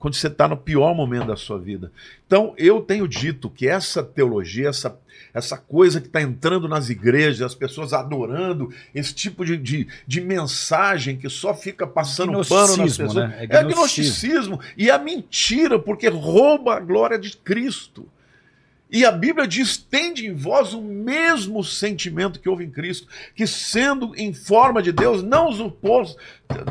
quando 0.00 0.14
você 0.14 0.28
está 0.28 0.48
no 0.48 0.56
pior 0.56 0.94
momento 0.94 1.26
da 1.26 1.36
sua 1.36 1.58
vida. 1.58 1.92
Então, 2.26 2.54
eu 2.56 2.80
tenho 2.80 3.06
dito 3.06 3.50
que 3.50 3.68
essa 3.68 4.02
teologia, 4.02 4.70
essa, 4.70 4.98
essa 5.34 5.58
coisa 5.58 6.00
que 6.00 6.06
está 6.06 6.22
entrando 6.22 6.66
nas 6.66 6.88
igrejas, 6.88 7.42
as 7.42 7.54
pessoas 7.54 7.92
adorando, 7.92 8.72
esse 8.94 9.14
tipo 9.14 9.44
de, 9.44 9.58
de, 9.58 9.86
de 10.06 10.20
mensagem 10.22 11.18
que 11.18 11.28
só 11.28 11.52
fica 11.52 11.86
passando 11.86 12.32
pano 12.48 12.78
nas 12.78 12.96
pessoas, 12.96 13.14
né? 13.14 13.36
é, 13.40 13.56
é 13.58 13.62
gnosticismo. 13.62 14.58
E 14.74 14.90
a 14.90 14.98
mentira, 14.98 15.78
porque 15.78 16.08
rouba 16.08 16.76
a 16.76 16.80
glória 16.80 17.18
de 17.18 17.36
Cristo. 17.36 18.08
E 18.90 19.04
a 19.04 19.12
Bíblia 19.12 19.46
diz: 19.46 19.76
tende 19.76 20.26
em 20.26 20.34
vós 20.34 20.74
o 20.74 20.82
mesmo 20.82 21.62
sentimento 21.62 22.40
que 22.40 22.48
houve 22.48 22.64
em 22.64 22.70
Cristo, 22.70 23.06
que 23.34 23.46
sendo 23.46 24.12
em 24.16 24.34
forma 24.34 24.82
de 24.82 24.90
Deus, 24.90 25.22
não 25.22 25.48
usurpou, 25.48 26.04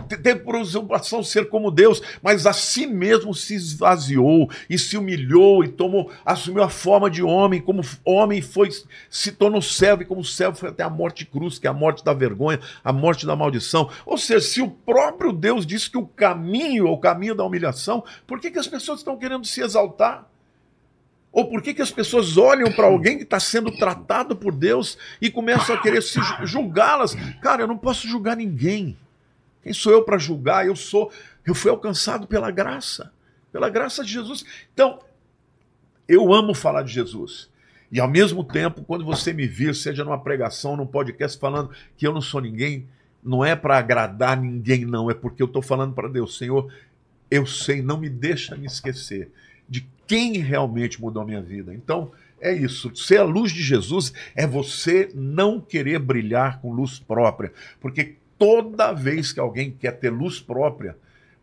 teve 0.07 0.39
por 0.41 0.55
usurpação 0.55 1.23
ser 1.23 1.47
como 1.47 1.71
Deus, 1.71 2.01
mas 2.21 2.45
a 2.45 2.51
si 2.51 2.85
mesmo 2.85 3.33
se 3.33 3.55
esvaziou 3.55 4.49
e 4.69 4.77
se 4.77 4.97
humilhou 4.97 5.63
e 5.63 5.69
tomou, 5.69 6.11
assumiu 6.25 6.63
a 6.63 6.69
forma 6.69 7.09
de 7.09 7.23
homem, 7.23 7.61
como 7.61 7.81
homem 8.03 8.41
foi, 8.41 8.69
se 9.09 9.31
tornou 9.31 9.61
servo, 9.61 10.01
e 10.01 10.05
como 10.05 10.23
servo 10.23 10.57
foi 10.57 10.69
até 10.69 10.83
a 10.83 10.89
morte 10.89 11.25
cruz, 11.25 11.57
que 11.57 11.67
é 11.67 11.69
a 11.69 11.73
morte 11.73 12.03
da 12.03 12.13
vergonha, 12.13 12.59
a 12.83 12.91
morte 12.91 13.25
da 13.25 13.35
maldição. 13.35 13.89
Ou 14.05 14.17
seja, 14.17 14.41
se 14.41 14.61
o 14.61 14.69
próprio 14.69 15.31
Deus 15.31 15.65
disse 15.65 15.89
que 15.89 15.97
o 15.97 16.05
caminho 16.05 16.87
é 16.87 16.91
o 16.91 16.97
caminho 16.97 17.35
da 17.35 17.45
humilhação, 17.45 18.03
por 18.27 18.39
que, 18.39 18.51
que 18.51 18.59
as 18.59 18.67
pessoas 18.67 18.99
estão 18.99 19.17
querendo 19.17 19.45
se 19.45 19.61
exaltar? 19.61 20.28
Ou 21.31 21.47
por 21.47 21.61
que, 21.61 21.73
que 21.73 21.81
as 21.81 21.91
pessoas 21.91 22.37
olham 22.37 22.71
para 22.71 22.87
alguém 22.87 23.17
que 23.17 23.23
está 23.23 23.39
sendo 23.39 23.71
tratado 23.71 24.35
por 24.35 24.53
Deus 24.53 24.97
e 25.21 25.29
começam 25.29 25.75
a 25.75 25.81
querer 25.81 26.01
se 26.01 26.19
julgá-las? 26.43 27.15
Cara, 27.41 27.61
eu 27.61 27.67
não 27.67 27.77
posso 27.77 28.07
julgar 28.07 28.35
ninguém. 28.35 28.97
Quem 29.61 29.71
sou 29.71 29.91
eu 29.91 30.03
para 30.03 30.17
julgar? 30.17 30.65
Eu 30.65 30.75
sou, 30.75 31.11
eu 31.45 31.53
fui 31.53 31.69
alcançado 31.69 32.25
pela 32.25 32.49
graça, 32.49 33.11
pela 33.51 33.69
graça 33.69 34.03
de 34.03 34.11
Jesus. 34.11 34.43
Então, 34.73 34.99
eu 36.07 36.33
amo 36.33 36.55
falar 36.55 36.81
de 36.81 36.91
Jesus. 36.91 37.47
E 37.91 37.99
ao 37.99 38.07
mesmo 38.07 38.43
tempo, 38.43 38.83
quando 38.83 39.05
você 39.05 39.31
me 39.31 39.45
vir, 39.45 39.75
seja 39.75 40.03
numa 40.03 40.19
pregação, 40.19 40.75
num 40.75 40.85
podcast, 40.85 41.39
falando 41.39 41.71
que 41.95 42.07
eu 42.07 42.13
não 42.13 42.21
sou 42.21 42.41
ninguém, 42.41 42.87
não 43.23 43.45
é 43.45 43.55
para 43.55 43.77
agradar 43.77 44.35
ninguém, 44.35 44.85
não. 44.85 45.11
É 45.11 45.13
porque 45.13 45.43
eu 45.43 45.47
estou 45.47 45.61
falando 45.61 45.93
para 45.93 46.07
Deus, 46.07 46.37
Senhor, 46.37 46.71
eu 47.29 47.45
sei, 47.45 47.83
não 47.83 47.99
me 47.99 48.09
deixa 48.09 48.55
me 48.55 48.65
esquecer 48.65 49.31
quem 50.09 50.39
realmente 50.39 50.99
mudou 50.99 51.21
a 51.21 51.25
minha 51.25 51.39
vida. 51.39 51.71
Então, 51.71 52.11
é 52.41 52.51
isso. 52.51 52.93
Ser 52.95 53.17
a 53.17 53.23
luz 53.23 53.51
de 53.51 53.61
Jesus 53.61 54.11
é 54.35 54.47
você 54.47 55.11
não 55.13 55.61
querer 55.61 55.99
brilhar 55.99 56.59
com 56.59 56.73
luz 56.73 56.97
própria. 56.97 57.53
Porque 57.79 58.15
toda 58.35 58.91
vez 58.91 59.31
que 59.31 59.39
alguém 59.39 59.69
quer 59.69 59.91
ter 59.91 60.09
luz 60.09 60.39
própria, 60.39 60.97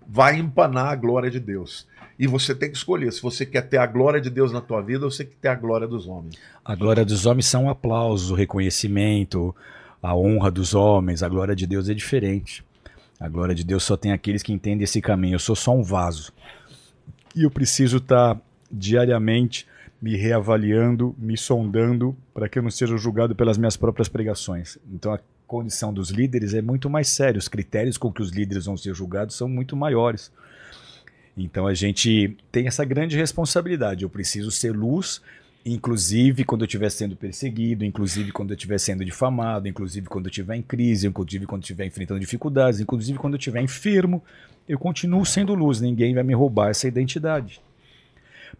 vai 0.04 0.36
empanar 0.36 0.88
a 0.88 0.96
glória 0.96 1.30
de 1.30 1.38
Deus. 1.38 1.86
E 2.18 2.26
você 2.26 2.56
tem 2.56 2.68
que 2.68 2.76
escolher 2.76 3.12
se 3.12 3.22
você 3.22 3.46
quer 3.46 3.62
ter 3.62 3.78
a 3.78 3.86
glória 3.86 4.20
de 4.20 4.30
Deus 4.30 4.50
na 4.50 4.60
tua 4.60 4.82
vida 4.82 5.04
ou 5.04 5.12
você 5.12 5.24
quer 5.24 5.36
ter 5.40 5.48
a 5.48 5.54
glória 5.54 5.86
dos 5.86 6.08
homens. 6.08 6.34
A 6.64 6.74
glória 6.74 7.04
dos 7.04 7.24
homens 7.24 7.46
são 7.46 7.70
aplausos, 7.70 8.32
o 8.32 8.34
reconhecimento, 8.34 9.54
a 10.02 10.16
honra 10.16 10.50
dos 10.50 10.74
homens. 10.74 11.22
A 11.22 11.28
glória 11.28 11.54
de 11.54 11.68
Deus 11.68 11.88
é 11.88 11.94
diferente. 11.94 12.64
A 13.20 13.28
glória 13.28 13.54
de 13.54 13.62
Deus 13.62 13.84
só 13.84 13.96
tem 13.96 14.10
aqueles 14.10 14.42
que 14.42 14.52
entendem 14.52 14.82
esse 14.82 15.00
caminho. 15.00 15.36
Eu 15.36 15.38
sou 15.38 15.54
só 15.54 15.72
um 15.72 15.84
vaso. 15.84 16.32
E 17.32 17.44
eu 17.44 17.50
preciso 17.50 17.98
estar 17.98 18.34
tá 18.34 18.40
diariamente 18.76 19.66
me 20.00 20.14
reavaliando, 20.16 21.14
me 21.18 21.36
sondando, 21.36 22.16
para 22.34 22.48
que 22.48 22.58
eu 22.58 22.62
não 22.62 22.70
seja 22.70 22.96
julgado 22.96 23.34
pelas 23.34 23.56
minhas 23.56 23.76
próprias 23.76 24.08
pregações. 24.08 24.78
Então 24.92 25.12
a 25.12 25.20
condição 25.46 25.92
dos 25.92 26.10
líderes 26.10 26.54
é 26.54 26.60
muito 26.60 26.90
mais 26.90 27.08
séria, 27.08 27.38
os 27.38 27.48
critérios 27.48 27.96
com 27.96 28.12
que 28.12 28.20
os 28.20 28.30
líderes 28.30 28.66
vão 28.66 28.76
ser 28.76 28.94
julgados 28.94 29.36
são 29.36 29.48
muito 29.48 29.76
maiores. 29.76 30.30
Então 31.36 31.66
a 31.66 31.74
gente 31.74 32.36
tem 32.52 32.66
essa 32.66 32.84
grande 32.84 33.16
responsabilidade. 33.16 34.02
Eu 34.02 34.10
preciso 34.10 34.50
ser 34.50 34.72
luz, 34.72 35.20
inclusive 35.64 36.44
quando 36.44 36.62
eu 36.62 36.66
estiver 36.66 36.90
sendo 36.90 37.16
perseguido, 37.16 37.84
inclusive 37.84 38.32
quando 38.32 38.50
eu 38.50 38.56
estiver 38.56 38.78
sendo 38.78 39.04
difamado, 39.04 39.66
inclusive 39.68 40.08
quando 40.08 40.26
eu 40.26 40.30
estiver 40.30 40.56
em 40.56 40.62
crise, 40.62 41.06
inclusive 41.06 41.46
quando 41.46 41.62
eu 41.62 41.64
estiver 41.64 41.86
enfrentando 41.86 42.20
dificuldades, 42.20 42.80
inclusive 42.80 43.18
quando 43.18 43.34
eu 43.34 43.38
estiver 43.38 43.62
enfermo 43.62 44.22
eu 44.68 44.78
continuo 44.78 45.24
sendo 45.24 45.54
luz, 45.54 45.80
ninguém 45.80 46.14
vai 46.14 46.24
me 46.24 46.34
roubar 46.34 46.70
essa 46.70 46.88
identidade. 46.88 47.60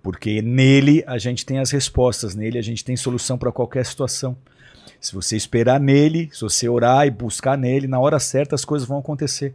Porque 0.06 0.40
nele 0.40 1.02
a 1.04 1.18
gente 1.18 1.44
tem 1.44 1.58
as 1.58 1.72
respostas, 1.72 2.36
nele 2.36 2.60
a 2.60 2.62
gente 2.62 2.84
tem 2.84 2.96
solução 2.96 3.36
para 3.36 3.50
qualquer 3.50 3.84
situação. 3.84 4.36
Se 5.00 5.12
você 5.12 5.36
esperar 5.36 5.80
nele, 5.80 6.30
se 6.32 6.42
você 6.42 6.68
orar 6.68 7.08
e 7.08 7.10
buscar 7.10 7.58
nele, 7.58 7.88
na 7.88 7.98
hora 7.98 8.20
certa 8.20 8.54
as 8.54 8.64
coisas 8.64 8.86
vão 8.86 8.98
acontecer. 8.98 9.52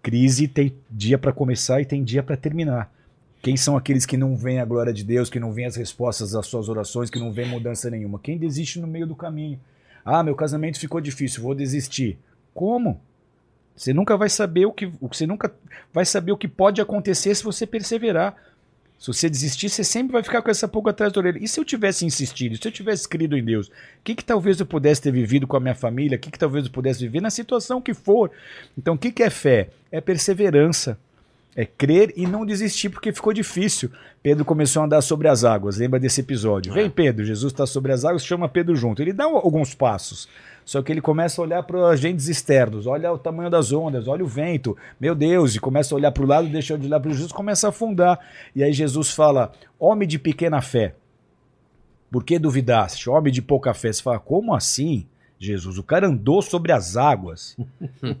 Crise 0.00 0.46
tem 0.46 0.72
dia 0.88 1.18
para 1.18 1.32
começar 1.32 1.80
e 1.80 1.84
tem 1.84 2.04
dia 2.04 2.22
para 2.22 2.36
terminar. 2.36 2.88
Quem 3.42 3.56
são 3.56 3.76
aqueles 3.76 4.06
que 4.06 4.16
não 4.16 4.36
veem 4.36 4.60
a 4.60 4.64
glória 4.64 4.92
de 4.92 5.02
Deus, 5.02 5.28
que 5.28 5.40
não 5.40 5.52
veem 5.52 5.66
as 5.66 5.74
respostas 5.74 6.36
às 6.36 6.46
suas 6.46 6.68
orações, 6.68 7.10
que 7.10 7.18
não 7.18 7.32
veem 7.32 7.48
mudança 7.48 7.90
nenhuma? 7.90 8.20
Quem 8.20 8.38
desiste 8.38 8.78
no 8.78 8.86
meio 8.86 9.08
do 9.08 9.16
caminho? 9.16 9.58
Ah, 10.04 10.22
meu 10.22 10.36
casamento 10.36 10.78
ficou 10.78 11.00
difícil, 11.00 11.42
vou 11.42 11.52
desistir. 11.52 12.16
Como? 12.54 13.00
Você 13.76 13.92
nunca 13.92 14.16
vai 14.16 14.28
saber 14.28 14.66
o 14.66 14.72
que. 14.72 14.86
Você 15.00 15.26
nunca 15.26 15.52
vai 15.92 16.04
saber 16.04 16.30
o 16.30 16.36
que 16.36 16.46
pode 16.46 16.80
acontecer 16.80 17.34
se 17.34 17.42
você 17.42 17.66
perseverar. 17.66 18.36
Se 19.04 19.12
você 19.12 19.28
desistir, 19.28 19.68
você 19.68 19.84
sempre 19.84 20.14
vai 20.14 20.22
ficar 20.22 20.40
com 20.40 20.50
essa 20.50 20.66
pulga 20.66 20.90
atrás 20.90 21.12
da 21.12 21.20
orelha. 21.20 21.38
E 21.38 21.46
se 21.46 21.60
eu 21.60 21.64
tivesse 21.64 22.06
insistido, 22.06 22.56
se 22.56 22.66
eu 22.66 22.72
tivesse 22.72 23.06
crido 23.06 23.36
em 23.36 23.44
Deus, 23.44 23.68
o 23.68 23.72
que, 24.02 24.14
que 24.14 24.24
talvez 24.24 24.58
eu 24.58 24.64
pudesse 24.64 25.02
ter 25.02 25.12
vivido 25.12 25.46
com 25.46 25.58
a 25.58 25.60
minha 25.60 25.74
família? 25.74 26.16
O 26.16 26.18
que, 26.18 26.30
que 26.30 26.38
talvez 26.38 26.64
eu 26.64 26.72
pudesse 26.72 27.00
viver 27.00 27.20
na 27.20 27.28
situação 27.28 27.82
que 27.82 27.92
for? 27.92 28.30
Então, 28.78 28.94
o 28.94 28.98
que, 28.98 29.12
que 29.12 29.22
é 29.22 29.28
fé? 29.28 29.68
É 29.92 30.00
perseverança. 30.00 30.98
É 31.56 31.64
crer 31.64 32.12
e 32.16 32.26
não 32.26 32.44
desistir 32.44 32.88
porque 32.88 33.12
ficou 33.12 33.32
difícil. 33.32 33.90
Pedro 34.22 34.44
começou 34.44 34.82
a 34.82 34.86
andar 34.86 35.02
sobre 35.02 35.28
as 35.28 35.44
águas. 35.44 35.76
Lembra 35.76 36.00
desse 36.00 36.20
episódio? 36.20 36.72
Vem, 36.72 36.86
é. 36.86 36.88
Pedro. 36.88 37.24
Jesus 37.24 37.52
está 37.52 37.66
sobre 37.66 37.92
as 37.92 38.04
águas, 38.04 38.24
chama 38.24 38.48
Pedro 38.48 38.74
junto. 38.74 39.00
Ele 39.00 39.12
dá 39.12 39.24
alguns 39.24 39.74
passos. 39.74 40.28
Só 40.64 40.82
que 40.82 40.90
ele 40.90 41.00
começa 41.00 41.40
a 41.40 41.44
olhar 41.44 41.62
para 41.62 41.88
agentes 41.88 42.26
externos, 42.26 42.86
olha 42.86 43.12
o 43.12 43.18
tamanho 43.18 43.50
das 43.50 43.70
ondas, 43.70 44.08
olha 44.08 44.24
o 44.24 44.26
vento, 44.26 44.76
meu 44.98 45.14
Deus, 45.14 45.54
e 45.54 45.60
começa 45.60 45.94
a 45.94 45.96
olhar 45.96 46.10
para 46.10 46.22
o 46.22 46.26
lado, 46.26 46.48
deixa 46.48 46.78
de 46.78 46.86
olhar 46.86 47.00
para 47.00 47.10
Jesus, 47.10 47.30
começa 47.30 47.66
a 47.66 47.70
afundar. 47.70 48.18
E 48.56 48.64
aí 48.64 48.72
Jesus 48.72 49.10
fala: 49.10 49.52
Homem 49.78 50.08
de 50.08 50.18
pequena 50.18 50.62
fé, 50.62 50.94
por 52.10 52.24
que 52.24 52.38
duvidaste? 52.38 53.10
Homem 53.10 53.32
de 53.32 53.42
pouca 53.42 53.74
fé. 53.74 53.92
Você 53.92 54.02
fala: 54.02 54.18
Como 54.18 54.54
assim? 54.54 55.06
Jesus, 55.38 55.78
o 55.78 55.82
cara 55.82 56.06
andou 56.06 56.40
sobre 56.40 56.72
as 56.72 56.96
águas. 56.96 57.56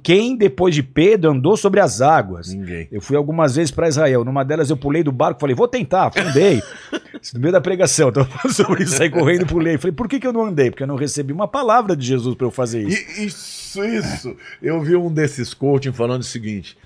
Quem 0.02 0.36
depois 0.36 0.74
de 0.74 0.82
Pedro 0.82 1.30
andou 1.30 1.56
sobre 1.56 1.80
as 1.80 2.00
águas? 2.00 2.52
Ninguém. 2.52 2.88
Eu 2.90 3.00
fui 3.00 3.16
algumas 3.16 3.54
vezes 3.56 3.70
para 3.70 3.88
Israel. 3.88 4.24
Numa 4.24 4.44
delas 4.44 4.68
eu 4.68 4.76
pulei 4.76 5.02
do 5.02 5.12
barco, 5.12 5.40
falei, 5.40 5.54
vou 5.54 5.68
tentar, 5.68 6.06
afundei. 6.06 6.62
no 7.32 7.40
meio 7.40 7.52
da 7.52 7.60
pregação, 7.60 8.12
tô 8.12 8.24
falando 8.24 8.52
sobre 8.54 8.84
isso, 8.84 8.96
saí 8.96 9.08
correndo, 9.08 9.46
pulei. 9.46 9.78
Falei, 9.78 9.94
por 9.94 10.08
que, 10.08 10.20
que 10.20 10.26
eu 10.26 10.32
não 10.32 10.44
andei? 10.44 10.70
Porque 10.70 10.82
eu 10.82 10.86
não 10.86 10.96
recebi 10.96 11.32
uma 11.32 11.48
palavra 11.48 11.96
de 11.96 12.06
Jesus 12.06 12.34
para 12.34 12.46
eu 12.46 12.50
fazer 12.50 12.86
isso. 12.86 13.20
Isso, 13.20 13.84
isso. 13.84 14.36
Eu 14.60 14.80
vi 14.82 14.96
um 14.96 15.12
desses 15.12 15.54
coaching 15.54 15.92
falando 15.92 16.20
o 16.20 16.24
seguinte, 16.24 16.76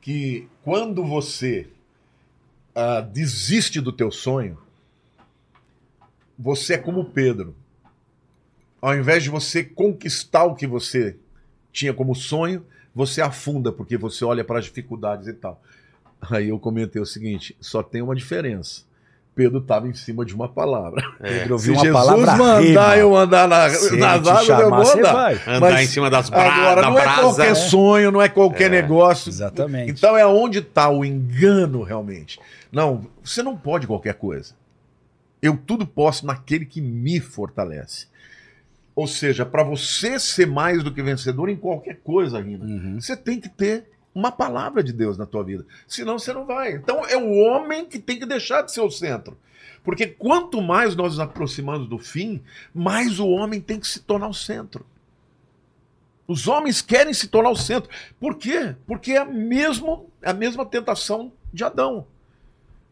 que 0.00 0.46
quando 0.62 1.04
você 1.04 1.66
uh, 2.74 3.02
desiste 3.10 3.80
do 3.80 3.92
teu 3.92 4.10
sonho, 4.10 4.58
você 6.38 6.74
é 6.74 6.78
como 6.78 7.04
Pedro 7.04 7.54
ao 8.84 8.94
invés 8.94 9.22
de 9.22 9.30
você 9.30 9.64
conquistar 9.64 10.44
o 10.44 10.54
que 10.54 10.66
você 10.66 11.16
tinha 11.72 11.94
como 11.94 12.14
sonho, 12.14 12.62
você 12.94 13.22
afunda 13.22 13.72
porque 13.72 13.96
você 13.96 14.24
olha 14.26 14.44
para 14.44 14.58
as 14.58 14.66
dificuldades 14.66 15.26
e 15.26 15.32
tal. 15.32 15.60
Aí 16.30 16.50
eu 16.50 16.58
comentei 16.58 17.00
o 17.00 17.06
seguinte: 17.06 17.56
só 17.60 17.82
tem 17.82 18.02
uma 18.02 18.14
diferença. 18.14 18.82
Pedro 19.34 19.58
estava 19.58 19.88
em 19.88 19.94
cima 19.94 20.22
de 20.24 20.34
uma 20.34 20.48
palavra. 20.48 21.02
É. 21.18 21.38
Pedro 21.38 21.54
ouviu 21.54 21.74
Se 21.74 21.80
uma 21.80 21.84
Jesus 21.84 22.06
palavra 22.06 22.36
mandar 22.36 22.98
eu 22.98 23.16
andar 23.16 23.48
na, 23.48 23.68
nas 23.68 24.28
águas, 24.28 24.48
eu 24.48 24.70
vou 24.70 24.92
andar. 24.92 25.48
Andar 25.48 25.60
Mas 25.60 25.80
em 25.80 25.86
cima 25.86 26.10
das 26.10 26.28
bra 26.28 26.42
Agora, 26.42 26.82
da 26.82 26.90
não 26.90 26.98
é 26.98 27.02
brasa. 27.02 27.20
qualquer 27.22 27.48
né? 27.48 27.54
sonho, 27.54 28.12
não 28.12 28.22
é 28.22 28.28
qualquer 28.28 28.70
negócio. 28.70 29.30
Exatamente. 29.30 29.90
Então 29.90 30.16
é 30.16 30.26
onde 30.26 30.58
está 30.58 30.90
o 30.90 31.04
engano 31.04 31.82
realmente. 31.82 32.38
Não, 32.70 33.06
você 33.24 33.42
não 33.42 33.56
pode 33.56 33.86
qualquer 33.86 34.14
coisa. 34.14 34.54
Eu 35.42 35.56
tudo 35.56 35.86
posso 35.86 36.26
naquele 36.26 36.66
que 36.66 36.80
me 36.82 37.18
fortalece. 37.18 38.06
Ou 38.96 39.06
seja, 39.06 39.44
para 39.44 39.62
você 39.64 40.18
ser 40.20 40.46
mais 40.46 40.82
do 40.84 40.92
que 40.92 41.02
vencedor 41.02 41.48
em 41.48 41.56
qualquer 41.56 41.96
coisa, 42.02 42.40
Rina, 42.40 42.64
Uhum. 42.64 43.00
você 43.00 43.16
tem 43.16 43.40
que 43.40 43.48
ter 43.48 43.86
uma 44.14 44.30
palavra 44.30 44.82
de 44.84 44.92
Deus 44.92 45.18
na 45.18 45.26
tua 45.26 45.42
vida. 45.42 45.66
Senão 45.88 46.18
você 46.18 46.32
não 46.32 46.46
vai. 46.46 46.72
Então 46.74 47.04
é 47.04 47.16
o 47.16 47.32
homem 47.32 47.84
que 47.84 47.98
tem 47.98 48.18
que 48.18 48.26
deixar 48.26 48.62
de 48.62 48.72
ser 48.72 48.80
o 48.80 48.90
centro. 48.90 49.36
Porque 49.82 50.06
quanto 50.06 50.62
mais 50.62 50.94
nós 50.94 51.12
nos 51.12 51.20
aproximamos 51.20 51.88
do 51.88 51.98
fim, 51.98 52.40
mais 52.72 53.18
o 53.18 53.28
homem 53.28 53.60
tem 53.60 53.78
que 53.80 53.86
se 53.88 54.00
tornar 54.00 54.28
o 54.28 54.34
centro. 54.34 54.86
Os 56.26 56.48
homens 56.48 56.80
querem 56.80 57.12
se 57.12 57.28
tornar 57.28 57.50
o 57.50 57.56
centro. 57.56 57.90
Por 58.18 58.36
quê? 58.36 58.74
Porque 58.86 59.12
é 59.12 59.18
a, 59.18 59.24
mesmo, 59.26 60.08
a 60.22 60.32
mesma 60.32 60.64
tentação 60.64 61.32
de 61.52 61.64
Adão. 61.64 62.06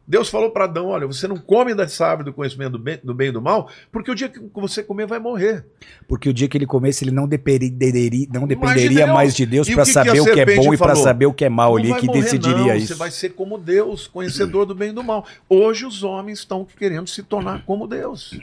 Deus 0.06 0.28
falou 0.28 0.50
para 0.50 0.64
Adão: 0.64 0.86
olha, 0.86 1.06
você 1.06 1.28
não 1.28 1.36
come 1.36 1.74
dessa 1.74 2.06
árvore 2.06 2.30
do 2.30 2.34
conhecimento 2.34 2.72
do 2.72 2.78
bem, 2.78 2.98
do 3.02 3.14
bem 3.14 3.28
e 3.28 3.32
do 3.32 3.40
mal, 3.40 3.70
porque 3.90 4.10
o 4.10 4.14
dia 4.14 4.28
que 4.28 4.40
você 4.54 4.82
comer 4.82 5.06
vai 5.06 5.18
morrer. 5.18 5.64
Porque 6.08 6.28
o 6.28 6.34
dia 6.34 6.48
que 6.48 6.58
ele 6.58 6.66
comesse, 6.66 7.04
ele 7.04 7.12
não 7.12 7.26
dependeria, 7.28 8.26
não 8.32 8.46
dependeria 8.46 9.06
de 9.06 9.12
mais 9.12 9.34
de 9.34 9.46
Deus 9.46 9.68
para 9.68 9.82
que 9.82 9.88
que 9.88 9.92
saber 9.92 10.18
a 10.18 10.22
o 10.22 10.24
que 10.24 10.40
é 10.40 10.56
bom 10.56 10.74
e 10.74 10.76
para 10.76 10.96
saber 10.96 11.26
o 11.26 11.32
que 11.32 11.44
é 11.44 11.48
mal. 11.48 11.72
Não 11.72 11.78
Ele 11.78 11.94
que 11.94 12.06
morrer, 12.06 12.20
decidiria 12.22 12.56
não. 12.56 12.74
isso. 12.76 12.88
Você 12.88 12.94
vai 12.94 13.10
ser 13.10 13.30
como 13.30 13.56
Deus, 13.56 14.06
conhecedor 14.08 14.66
do 14.66 14.74
bem 14.74 14.90
e 14.90 14.92
do 14.92 15.04
mal. 15.04 15.24
Hoje 15.48 15.86
os 15.86 16.02
homens 16.02 16.40
estão 16.40 16.64
querendo 16.64 17.06
se 17.08 17.22
tornar 17.22 17.64
como 17.64 17.86
Deus. 17.86 18.38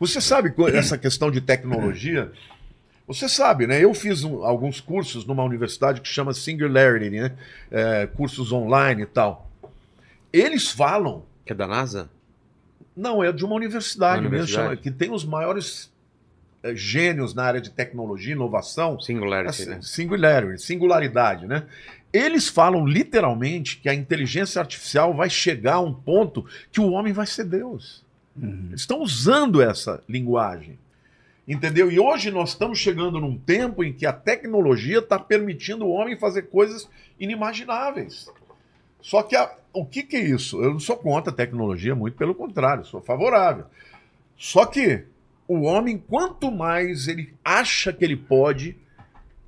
Você 0.00 0.20
sabe 0.20 0.52
essa 0.74 0.98
questão 0.98 1.30
de 1.30 1.40
tecnologia? 1.40 2.30
Você 3.06 3.26
sabe, 3.28 3.66
né? 3.66 3.82
Eu 3.82 3.94
fiz 3.94 4.22
um- 4.22 4.44
alguns 4.44 4.80
cursos 4.80 5.24
numa 5.24 5.42
universidade 5.42 6.00
que 6.02 6.08
chama 6.08 6.34
Singularity, 6.34 7.08
né? 7.08 7.32
É, 7.70 8.06
cursos 8.06 8.52
online 8.52 9.02
e 9.02 9.06
tal. 9.06 9.47
Eles 10.32 10.70
falam 10.70 11.24
Que 11.44 11.52
é 11.52 11.56
da 11.56 11.66
NASA? 11.66 12.10
Não, 12.96 13.22
é 13.22 13.32
de 13.32 13.44
uma 13.44 13.54
universidade, 13.54 14.16
Uma 14.20 14.22
mesmo, 14.22 14.34
universidade. 14.36 14.68
chama- 14.70 14.76
que 14.82 14.90
tem 14.90 15.10
os 15.12 15.24
maiores 15.24 15.90
eh, 16.62 16.74
gênios 16.74 17.32
na 17.34 17.44
área 17.44 17.60
de 17.60 17.70
tecnologia, 17.70 18.32
inovação. 18.32 19.00
Singularity, 19.00 19.50
Assim, 19.62 19.70
né? 19.70 19.78
Singularity, 19.80 20.60
singularidade, 20.62 21.46
né? 21.46 21.64
Eles 22.12 22.48
falam 22.48 22.84
literalmente 22.86 23.76
que 23.76 23.88
a 23.88 23.94
inteligência 23.94 24.58
artificial 24.60 25.14
vai 25.14 25.30
chegar 25.30 25.74
a 25.74 25.80
um 25.80 25.94
ponto 25.94 26.44
que 26.72 26.80
o 26.80 26.90
homem 26.90 27.12
vai 27.12 27.26
ser 27.26 27.44
Deus. 27.44 28.02
Eles 28.40 28.80
estão 28.80 29.00
usando 29.00 29.60
essa 29.62 30.02
linguagem. 30.08 30.78
Entendeu? 31.46 31.90
E 31.90 31.98
hoje 32.00 32.30
nós 32.30 32.50
estamos 32.50 32.78
chegando 32.78 33.20
num 33.20 33.36
tempo 33.38 33.82
em 33.84 33.92
que 33.92 34.04
a 34.06 34.12
tecnologia 34.12 34.98
está 34.98 35.18
permitindo 35.18 35.84
o 35.86 35.90
homem 35.90 36.18
fazer 36.18 36.42
coisas 36.42 36.88
inimagináveis. 37.20 38.28
Só 39.00 39.22
que 39.22 39.34
a- 39.36 39.50
o 39.80 39.86
que, 39.86 40.02
que 40.02 40.16
é 40.16 40.20
isso? 40.20 40.62
Eu 40.62 40.72
não 40.72 40.80
sou 40.80 40.96
contra 40.96 41.32
a 41.32 41.36
tecnologia, 41.36 41.94
muito 41.94 42.16
pelo 42.16 42.34
contrário, 42.34 42.84
sou 42.84 43.00
favorável. 43.00 43.64
Só 44.36 44.64
que 44.66 45.04
o 45.46 45.62
homem, 45.62 45.98
quanto 45.98 46.50
mais 46.50 47.08
ele 47.08 47.32
acha 47.44 47.92
que 47.92 48.04
ele 48.04 48.16
pode, 48.16 48.76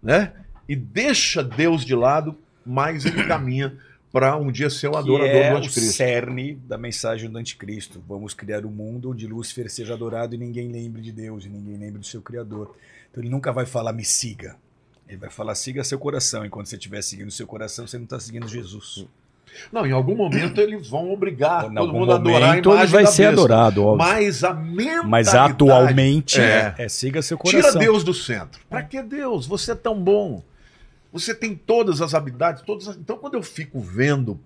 né? 0.02 0.32
E 0.68 0.74
deixa 0.74 1.42
Deus 1.42 1.84
de 1.84 1.94
lado, 1.94 2.36
mais 2.64 3.04
ele 3.04 3.24
caminha 3.26 3.76
para 4.12 4.36
um 4.36 4.50
dia 4.50 4.68
ser 4.68 4.88
o 4.88 4.96
adorador 4.96 5.36
é 5.36 5.50
do 5.50 5.54
o 5.54 5.58
anticristo. 5.58 5.92
cerne 5.92 6.54
da 6.54 6.76
mensagem 6.76 7.30
do 7.30 7.38
anticristo. 7.38 8.02
Vamos 8.08 8.34
criar 8.34 8.64
um 8.66 8.70
mundo 8.70 9.10
onde 9.10 9.26
Lúcifer 9.26 9.70
seja 9.70 9.94
adorado 9.94 10.34
e 10.34 10.38
ninguém 10.38 10.68
lembre 10.68 11.00
de 11.00 11.12
Deus 11.12 11.44
e 11.44 11.48
ninguém 11.48 11.76
lembre 11.76 12.00
do 12.00 12.06
seu 12.06 12.20
Criador. 12.20 12.74
Então 13.10 13.22
ele 13.22 13.30
nunca 13.30 13.52
vai 13.52 13.66
falar 13.66 13.92
me 13.92 14.04
siga. 14.04 14.56
Ele 15.08 15.16
vai 15.16 15.30
falar 15.30 15.54
siga 15.54 15.84
seu 15.84 15.98
coração. 15.98 16.44
Enquanto 16.44 16.66
você 16.66 16.76
estiver 16.76 17.02
seguindo 17.02 17.30
seu 17.30 17.46
coração, 17.46 17.86
você 17.86 17.98
não 17.98 18.04
está 18.04 18.18
seguindo 18.18 18.48
Jesus. 18.48 19.06
Não, 19.72 19.86
em 19.86 19.92
algum 19.92 20.16
momento 20.16 20.60
eles 20.60 20.88
vão 20.88 21.12
obrigar 21.12 21.70
Em 21.70 21.74
todo 21.74 21.92
mundo 21.92 22.12
a 22.12 22.16
adorar 22.16 22.54
a 22.54 22.58
imagem 22.58 22.82
ele 22.82 22.86
vai 22.86 23.06
ser 23.06 23.26
besta. 23.28 23.28
adorado, 23.32 23.84
óbvio. 23.84 24.06
Mas 24.08 24.42
a 24.44 24.54
mentalidade... 24.54 25.08
Mas 25.08 25.34
atualmente 25.34 26.40
É. 26.40 26.74
é, 26.78 26.88
siga 26.88 27.22
seu 27.22 27.38
Tira 27.38 27.60
coração. 27.62 27.80
Deus 27.80 28.02
do 28.04 28.14
centro. 28.14 28.60
Pra 28.68 28.82
que 28.82 29.00
Deus? 29.02 29.46
Você 29.46 29.72
é 29.72 29.74
tão 29.74 29.94
bom. 30.00 30.42
Você 31.12 31.34
tem 31.34 31.54
todas 31.54 32.00
as 32.00 32.14
habilidades, 32.14 32.62
todas 32.62 32.88
as... 32.88 32.96
Então, 32.96 33.16
quando 33.18 33.34
eu 33.34 33.42
fico 33.42 33.80
vendo 33.80 34.38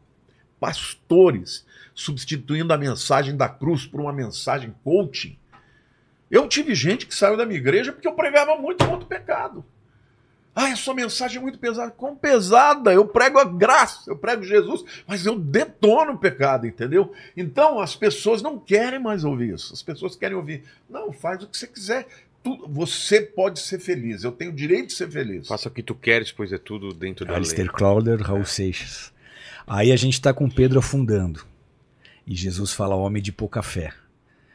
pastores 0.59 1.65
substituindo 1.95 2.73
a 2.73 2.79
mensagem 2.79 3.37
da 3.37 3.49
cruz 3.49 3.87
por 3.87 4.01
uma 4.01 4.13
mensagem 4.13 4.75
coaching, 4.83 5.37
eu 6.31 6.49
tive 6.49 6.75
gente 6.75 7.07
que 7.07 7.15
saiu 7.15 7.37
da 7.37 7.45
minha 7.47 7.59
igreja 7.59 7.93
porque 7.93 8.09
eu 8.09 8.15
pregava 8.15 8.57
muito 8.57 8.85
contra 8.85 9.05
o 9.05 9.09
pecado. 9.09 9.65
Ah, 10.55 10.67
a 10.67 10.77
sua 10.77 10.95
mensagem 10.95 11.39
é 11.39 11.41
muito 11.41 11.59
pesada. 11.59 11.91
Quão 11.91 12.15
pesada? 12.15 12.93
Eu 12.93 13.07
prego 13.09 13.39
a 13.41 13.45
graça, 13.45 14.09
eu 14.09 14.17
prego 14.17 14.45
Jesus, 14.45 14.85
mas 15.07 15.27
eu 15.27 15.37
detono 15.39 16.13
o 16.13 16.19
pecado, 16.19 16.65
entendeu? 16.67 17.13
Então 17.37 17.81
as 17.81 17.97
pessoas 17.97 18.41
não 18.41 18.57
querem 18.59 19.01
mais 19.01 19.25
ouvir 19.25 19.55
isso. 19.55 19.73
As 19.73 19.83
pessoas 19.83 20.15
querem 20.15 20.37
ouvir. 20.37 20.63
Não, 20.89 21.13
faz 21.13 21.43
o 21.43 21.49
que 21.49 21.59
você 21.59 21.67
quiser. 21.67 22.07
Tu- 22.43 22.69
você 22.69 23.21
pode 23.21 23.59
ser 23.59 23.81
feliz. 23.81 24.23
Eu 24.23 24.31
tenho 24.31 24.53
o 24.53 24.55
direito 24.55 24.89
de 24.89 24.93
ser 24.93 25.11
feliz. 25.11 25.49
Faça 25.49 25.69
o 25.69 25.73
que 25.73 25.83
tu 25.83 25.95
queres, 25.95 26.31
pois 26.31 26.53
é 26.53 26.59
tudo 26.59 26.93
dentro 26.95 27.25
da 27.27 27.35
Alistair 27.35 27.67
lei. 27.67 27.75
Crowder, 27.75 28.21
Raul 28.23 28.45
Seixas. 28.45 29.13
Aí 29.67 29.91
a 29.91 29.97
gente 29.97 30.15
está 30.15 30.33
com 30.33 30.49
Pedro 30.49 30.79
afundando. 30.79 31.45
E 32.27 32.35
Jesus 32.35 32.73
fala 32.73 32.95
homem 32.95 33.23
de 33.23 33.33
pouca 33.33 33.63
fé. 33.63 33.93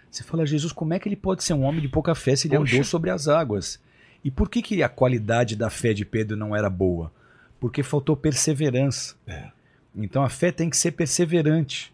Você 0.09 0.23
fala, 0.23 0.45
Jesus, 0.45 0.71
como 0.71 0.93
é 0.93 0.99
que 0.99 1.09
ele 1.09 1.15
pode 1.15 1.43
ser 1.43 1.53
um 1.53 1.63
homem 1.63 1.81
de 1.81 1.87
pouca 1.89 2.15
fé 2.15 2.35
se 2.35 2.47
ele 2.47 2.57
Poxa. 2.57 2.73
andou 2.73 2.83
sobre 2.85 3.09
as 3.09 3.27
águas? 3.27 3.79
E 4.23 4.29
por 4.29 4.49
que, 4.49 4.61
que 4.61 4.83
a 4.83 4.89
qualidade 4.89 5.55
da 5.55 5.69
fé 5.69 5.93
de 5.93 6.05
Pedro 6.05 6.35
não 6.35 6.55
era 6.55 6.69
boa? 6.69 7.11
Porque 7.59 7.83
faltou 7.83 8.15
perseverança. 8.15 9.15
É. 9.25 9.49
Então 9.95 10.23
a 10.23 10.29
fé 10.29 10.51
tem 10.51 10.69
que 10.69 10.77
ser 10.77 10.91
perseverante. 10.91 11.93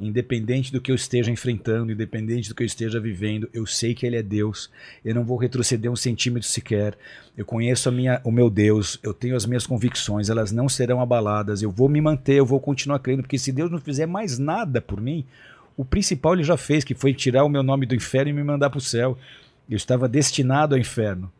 Independente 0.00 0.72
do 0.72 0.80
que 0.80 0.90
eu 0.90 0.96
esteja 0.96 1.30
enfrentando, 1.30 1.92
independente 1.92 2.48
do 2.48 2.54
que 2.54 2.62
eu 2.62 2.66
esteja 2.66 2.98
vivendo, 2.98 3.48
eu 3.52 3.66
sei 3.66 3.94
que 3.94 4.04
Ele 4.04 4.16
é 4.16 4.22
Deus. 4.22 4.70
Eu 5.04 5.14
não 5.14 5.22
vou 5.22 5.36
retroceder 5.36 5.90
um 5.90 5.96
centímetro 5.96 6.48
sequer. 6.48 6.96
Eu 7.36 7.44
conheço 7.44 7.88
a 7.88 7.92
minha, 7.92 8.20
o 8.24 8.30
meu 8.32 8.50
Deus, 8.50 8.98
eu 9.02 9.14
tenho 9.14 9.36
as 9.36 9.46
minhas 9.46 9.66
convicções, 9.66 10.28
elas 10.28 10.50
não 10.50 10.68
serão 10.68 11.00
abaladas. 11.00 11.62
Eu 11.62 11.70
vou 11.70 11.88
me 11.88 12.00
manter, 12.00 12.34
eu 12.34 12.46
vou 12.46 12.58
continuar 12.58 12.98
crendo, 12.98 13.22
porque 13.22 13.38
se 13.38 13.52
Deus 13.52 13.70
não 13.70 13.78
fizer 13.78 14.06
mais 14.06 14.38
nada 14.38 14.80
por 14.80 15.00
mim, 15.00 15.24
o 15.76 15.84
principal 15.84 16.34
Ele 16.34 16.42
já 16.42 16.56
fez, 16.56 16.84
que 16.84 16.94
foi 16.94 17.14
tirar 17.14 17.44
o 17.44 17.48
meu 17.48 17.62
nome 17.62 17.86
do 17.86 17.94
inferno 17.94 18.30
e 18.30 18.34
me 18.34 18.42
mandar 18.42 18.70
para 18.70 18.78
o 18.78 18.80
céu. 18.80 19.16
Eu 19.70 19.76
estava 19.76 20.08
destinado 20.08 20.74
ao 20.74 20.80
inferno. 20.80 21.30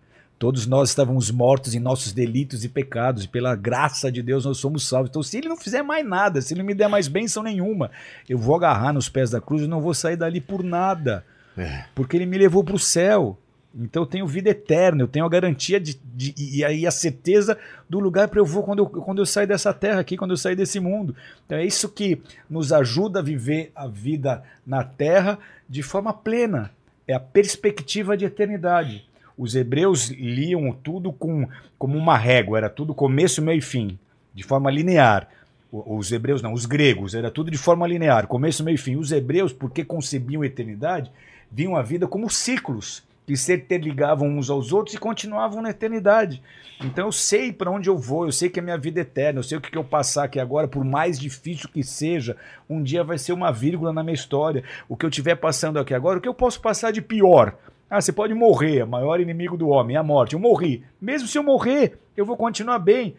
Todos 0.42 0.66
nós 0.66 0.88
estávamos 0.88 1.30
mortos 1.30 1.72
em 1.72 1.78
nossos 1.78 2.12
delitos 2.12 2.64
e 2.64 2.68
pecados, 2.68 3.22
e 3.22 3.28
pela 3.28 3.54
graça 3.54 4.10
de 4.10 4.20
Deus 4.24 4.44
nós 4.44 4.58
somos 4.58 4.84
salvos. 4.88 5.08
Então, 5.08 5.22
se 5.22 5.38
ele 5.38 5.48
não 5.48 5.56
fizer 5.56 5.82
mais 5.84 6.04
nada, 6.04 6.40
se 6.42 6.52
ele 6.52 6.62
não 6.62 6.66
me 6.66 6.74
der 6.74 6.88
mais 6.88 7.06
bênção 7.06 7.44
nenhuma, 7.44 7.92
eu 8.28 8.36
vou 8.36 8.56
agarrar 8.56 8.92
nos 8.92 9.08
pés 9.08 9.30
da 9.30 9.40
cruz 9.40 9.62
e 9.62 9.68
não 9.68 9.80
vou 9.80 9.94
sair 9.94 10.16
dali 10.16 10.40
por 10.40 10.64
nada, 10.64 11.24
É. 11.56 11.84
porque 11.94 12.16
ele 12.16 12.26
me 12.26 12.36
levou 12.36 12.64
para 12.64 12.74
o 12.74 12.78
céu. 12.78 13.38
Então 13.72 14.02
eu 14.02 14.06
tenho 14.06 14.26
vida 14.26 14.50
eterna, 14.50 15.04
eu 15.04 15.06
tenho 15.06 15.24
a 15.24 15.28
garantia 15.28 15.78
de, 15.78 15.96
de- 16.12 16.34
e 16.36 16.64
aí 16.64 16.88
a 16.88 16.90
certeza 16.90 17.56
do 17.88 18.00
lugar 18.00 18.26
para 18.26 18.40
eu 18.40 18.44
vou 18.44 18.64
quando 18.64 18.80
eu, 18.80 18.86
quando 18.86 19.22
eu 19.22 19.26
sair 19.26 19.46
dessa 19.46 19.72
terra 19.72 20.00
aqui, 20.00 20.16
quando 20.16 20.32
eu 20.32 20.36
sair 20.36 20.56
desse 20.56 20.80
mundo. 20.80 21.14
Então 21.46 21.56
é 21.56 21.64
isso 21.64 21.88
que 21.88 22.20
nos 22.50 22.72
ajuda 22.72 23.20
a 23.20 23.22
viver 23.22 23.70
a 23.76 23.86
vida 23.86 24.42
na 24.66 24.82
terra 24.82 25.38
de 25.68 25.82
forma 25.84 26.12
plena. 26.12 26.72
É 27.06 27.14
a 27.14 27.20
perspectiva 27.20 28.16
de 28.16 28.24
eternidade. 28.24 29.06
Os 29.36 29.54
hebreus 29.54 30.10
liam 30.10 30.72
tudo 30.72 31.12
com, 31.12 31.48
como 31.78 31.96
uma 31.96 32.16
régua, 32.16 32.58
era 32.58 32.70
tudo 32.70 32.94
começo, 32.94 33.42
meio 33.42 33.58
e 33.58 33.62
fim, 33.62 33.98
de 34.34 34.42
forma 34.42 34.70
linear. 34.70 35.28
Os 35.72 36.12
hebreus 36.12 36.42
não, 36.42 36.52
os 36.52 36.66
gregos, 36.66 37.14
era 37.14 37.30
tudo 37.30 37.50
de 37.50 37.56
forma 37.56 37.86
linear, 37.86 38.26
começo, 38.26 38.62
meio 38.62 38.74
e 38.74 38.78
fim. 38.78 38.96
Os 38.96 39.10
hebreus, 39.10 39.52
porque 39.52 39.84
concebiam 39.84 40.42
a 40.42 40.46
eternidade, 40.46 41.10
viam 41.50 41.76
a 41.76 41.82
vida 41.82 42.06
como 42.06 42.28
ciclos 42.28 43.02
que 43.26 43.36
se 43.36 43.54
interligavam 43.54 44.28
uns 44.28 44.50
aos 44.50 44.72
outros 44.72 44.94
e 44.94 44.98
continuavam 44.98 45.62
na 45.62 45.70
eternidade. 45.70 46.42
Então 46.84 47.06
eu 47.06 47.12
sei 47.12 47.52
para 47.52 47.70
onde 47.70 47.88
eu 47.88 47.96
vou, 47.96 48.26
eu 48.26 48.32
sei 48.32 48.50
que 48.50 48.58
a 48.58 48.62
minha 48.62 48.76
vida 48.76 49.00
é 49.00 49.02
eterna, 49.02 49.38
eu 49.38 49.42
sei 49.42 49.56
o 49.56 49.60
que 49.60 49.76
eu 49.78 49.84
passar 49.84 50.24
aqui 50.24 50.40
agora, 50.40 50.66
por 50.66 50.84
mais 50.84 51.18
difícil 51.18 51.68
que 51.68 51.82
seja, 51.82 52.36
um 52.68 52.82
dia 52.82 53.04
vai 53.04 53.18
ser 53.18 53.32
uma 53.32 53.52
vírgula 53.52 53.92
na 53.92 54.02
minha 54.02 54.14
história. 54.14 54.64
O 54.88 54.96
que 54.96 55.06
eu 55.06 55.10
estiver 55.10 55.36
passando 55.36 55.78
aqui 55.78 55.94
agora, 55.94 56.18
o 56.18 56.20
que 56.20 56.28
eu 56.28 56.34
posso 56.34 56.60
passar 56.60 56.90
de 56.90 57.00
pior? 57.00 57.56
Ah, 57.94 58.00
você 58.00 58.10
pode 58.10 58.32
morrer, 58.32 58.84
o 58.84 58.88
maior 58.88 59.20
inimigo 59.20 59.54
do 59.54 59.68
homem, 59.68 59.96
é 59.96 59.98
a 59.98 60.02
morte. 60.02 60.32
Eu 60.32 60.40
morri. 60.40 60.82
Mesmo 60.98 61.28
se 61.28 61.36
eu 61.36 61.42
morrer, 61.42 61.98
eu 62.16 62.24
vou 62.24 62.38
continuar 62.38 62.78
bem. 62.78 63.14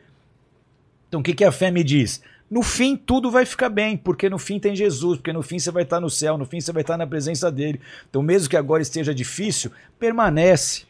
Então 1.07 1.19
o 1.19 1.23
que, 1.23 1.35
que 1.35 1.45
a 1.45 1.51
fé 1.51 1.69
me 1.69 1.83
diz? 1.83 2.23
No 2.49 2.63
fim 2.63 2.97
tudo 2.97 3.29
vai 3.29 3.45
ficar 3.45 3.69
bem, 3.69 3.95
porque 3.95 4.27
no 4.27 4.39
fim 4.39 4.59
tem 4.59 4.75
Jesus, 4.75 5.19
porque 5.19 5.31
no 5.31 5.43
fim 5.43 5.59
você 5.59 5.69
vai 5.69 5.83
estar 5.83 5.99
no 5.99 6.09
céu, 6.09 6.39
no 6.39 6.45
fim 6.45 6.59
você 6.59 6.71
vai 6.71 6.81
estar 6.81 6.97
na 6.97 7.05
presença 7.05 7.51
dele. 7.51 7.79
Então 8.09 8.23
mesmo 8.23 8.49
que 8.49 8.57
agora 8.57 8.81
esteja 8.81 9.13
difícil, 9.13 9.71
permanece, 9.99 10.85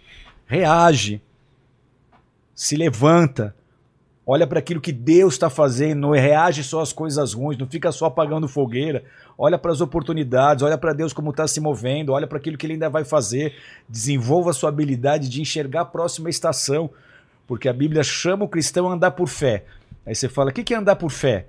reage, 0.47 1.22
se 2.55 2.77
levanta, 2.77 3.53
olha 4.26 4.48
para 4.48 4.60
aquilo 4.60 4.80
que 4.80 4.91
Deus 4.91 5.34
está 5.34 5.50
fazendo, 5.50 6.00
não 6.00 6.12
reage 6.12 6.64
só 6.64 6.82
às 6.82 6.94
coisas 6.94 7.34
ruins, 7.34 7.58
não 7.58 7.68
fica 7.68 7.91
só 7.91 8.06
apagando 8.06 8.48
fogueira, 8.48 9.04
olha 9.38 9.58
para 9.58 9.72
as 9.72 9.82
oportunidades, 9.82 10.64
olha 10.64 10.78
para 10.78 10.94
Deus 10.94 11.12
como 11.12 11.32
está 11.32 11.48
se 11.48 11.60
movendo, 11.60 12.14
olha 12.14 12.28
para 12.28 12.38
aquilo 12.38 12.58
que 12.58 12.66
Ele 12.66 12.74
ainda 12.74 12.90
vai 12.90 13.04
fazer, 13.04 13.54
desenvolva 13.88 14.52
a 14.52 14.54
sua 14.54 14.70
habilidade 14.70 15.28
de 15.28 15.41
enxergar 15.41 15.82
a 15.82 15.86
próxima 15.86 16.30
estação, 16.30 16.90
porque 17.48 17.68
a 17.68 17.74
Bíblia 17.74 18.04
chama 18.04 18.45
o 18.45 18.50
cristão 18.50 18.90
a 18.90 18.94
andar 18.94 19.12
por 19.12 19.28
fé. 19.28 19.66
Aí 20.06 20.16
você 20.16 20.30
fala, 20.30 20.50
o 20.52 20.54
que 20.54 20.64
que 20.64 20.74
é 20.74 20.78
andar 20.78 20.95
por 20.95 21.12
fé? 21.12 21.45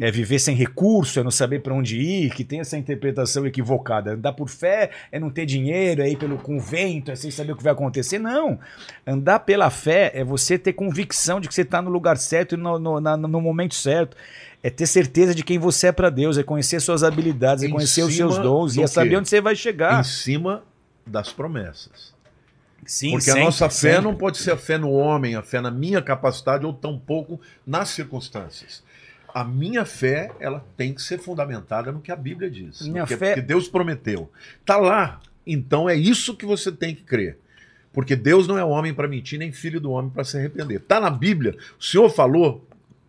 É 0.00 0.10
viver 0.10 0.38
sem 0.38 0.56
recurso, 0.56 1.20
é 1.20 1.22
não 1.22 1.30
saber 1.30 1.60
para 1.60 1.74
onde 1.74 1.98
ir, 2.00 2.30
que 2.34 2.42
tem 2.42 2.60
essa 2.60 2.78
interpretação 2.78 3.46
equivocada. 3.46 4.12
Andar 4.14 4.32
por 4.32 4.48
fé 4.48 4.90
é 5.12 5.20
não 5.20 5.28
ter 5.28 5.44
dinheiro, 5.44 6.00
é 6.00 6.08
ir 6.08 6.16
pelo 6.16 6.38
com 6.38 6.58
vento, 6.58 7.10
é 7.10 7.16
sem 7.16 7.30
saber 7.30 7.52
o 7.52 7.56
que 7.56 7.62
vai 7.62 7.72
acontecer. 7.74 8.18
Não. 8.18 8.58
Andar 9.06 9.40
pela 9.40 9.68
fé 9.68 10.10
é 10.14 10.24
você 10.24 10.58
ter 10.58 10.72
convicção 10.72 11.38
de 11.38 11.48
que 11.48 11.54
você 11.54 11.60
está 11.62 11.82
no 11.82 11.90
lugar 11.90 12.16
certo 12.16 12.54
e 12.54 12.56
no, 12.58 12.78
no, 12.78 12.98
na- 12.98 13.16
no 13.16 13.40
momento 13.42 13.74
certo. 13.74 14.16
É 14.62 14.70
ter 14.70 14.86
certeza 14.86 15.34
de 15.34 15.42
quem 15.42 15.58
você 15.58 15.88
é 15.88 15.92
para 15.92 16.08
Deus, 16.10 16.38
é 16.38 16.42
conhecer 16.42 16.80
suas 16.80 17.02
habilidades, 17.02 17.62
é 17.64 17.66
Em 17.66 17.70
conhecer 17.70 18.02
os 18.02 18.14
seus 18.16 18.38
dons 18.38 18.76
e 18.76 18.82
é 18.82 18.86
saber 18.86 19.16
onde 19.16 19.28
você 19.28 19.40
vai 19.40 19.54
chegar. 19.54 20.00
Em 20.00 20.04
cima 20.04 20.62
das 21.06 21.30
promessas. 21.32 22.14
Sim, 22.86 23.10
Porque 23.10 23.24
sempre, 23.26 23.40
a 23.40 23.44
nossa 23.44 23.68
fé 23.68 23.92
sempre. 23.92 24.00
não 24.02 24.14
pode 24.14 24.38
ser 24.38 24.52
a 24.52 24.56
fé 24.56 24.78
no 24.78 24.90
homem, 24.90 25.34
a 25.34 25.42
fé 25.42 25.60
na 25.60 25.70
minha 25.70 26.00
capacidade 26.00 26.64
ou 26.64 26.72
tampouco 26.72 27.38
nas 27.66 27.90
circunstâncias. 27.90 28.82
A 29.34 29.44
minha 29.44 29.84
fé, 29.84 30.30
ela 30.40 30.64
tem 30.76 30.92
que 30.94 31.02
ser 31.02 31.18
fundamentada 31.18 31.90
no 31.92 32.00
que 32.00 32.10
a 32.12 32.16
Bíblia 32.16 32.50
diz. 32.50 32.82
Minha 32.82 33.02
no 33.02 33.06
que, 33.08 33.16
fé- 33.16 33.34
que 33.34 33.40
Deus 33.42 33.68
prometeu. 33.68 34.30
Tá 34.64 34.76
lá. 34.76 35.20
Então 35.46 35.88
é 35.88 35.94
isso 35.94 36.36
que 36.36 36.44
você 36.46 36.70
tem 36.72 36.94
que 36.94 37.02
crer. 37.02 37.38
Porque 37.92 38.14
Deus 38.14 38.46
não 38.46 38.56
é 38.58 38.64
homem 38.64 38.94
para 38.94 39.08
mentir, 39.08 39.38
nem 39.38 39.50
filho 39.52 39.80
do 39.80 39.90
homem 39.90 40.10
para 40.10 40.22
se 40.24 40.36
arrepender. 40.36 40.80
Tá 40.80 41.00
na 41.00 41.10
Bíblia. 41.10 41.56
O 41.78 41.82
Senhor 41.82 42.08
falou, 42.08 42.64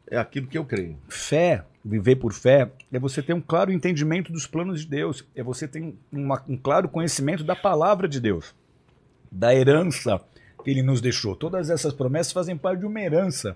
é 0.09 0.17
aquilo 0.17 0.47
que 0.47 0.57
eu 0.57 0.65
creio. 0.65 0.97
Fé, 1.07 1.63
viver 1.85 2.15
por 2.15 2.33
fé, 2.33 2.69
é 2.91 2.97
você 2.99 3.21
ter 3.21 3.33
um 3.33 3.41
claro 3.41 3.71
entendimento 3.71 4.31
dos 4.31 4.47
planos 4.47 4.81
de 4.81 4.87
Deus, 4.87 5.23
é 5.35 5.43
você 5.43 5.67
ter 5.67 5.93
uma- 6.11 6.43
um 6.49 6.57
claro 6.57 6.89
conhecimento 6.89 7.43
da 7.43 7.55
palavra 7.55 8.07
de 8.07 8.19
Deus, 8.19 8.55
da 9.31 9.53
herança 9.53 10.19
que 10.63 10.71
ele 10.71 10.81
nos 10.81 10.99
deixou. 11.01 11.35
Todas 11.35 11.69
essas 11.69 11.93
promessas 11.93 12.31
fazem 12.33 12.57
parte 12.57 12.79
de 12.79 12.85
uma 12.85 12.99
herança. 13.01 13.55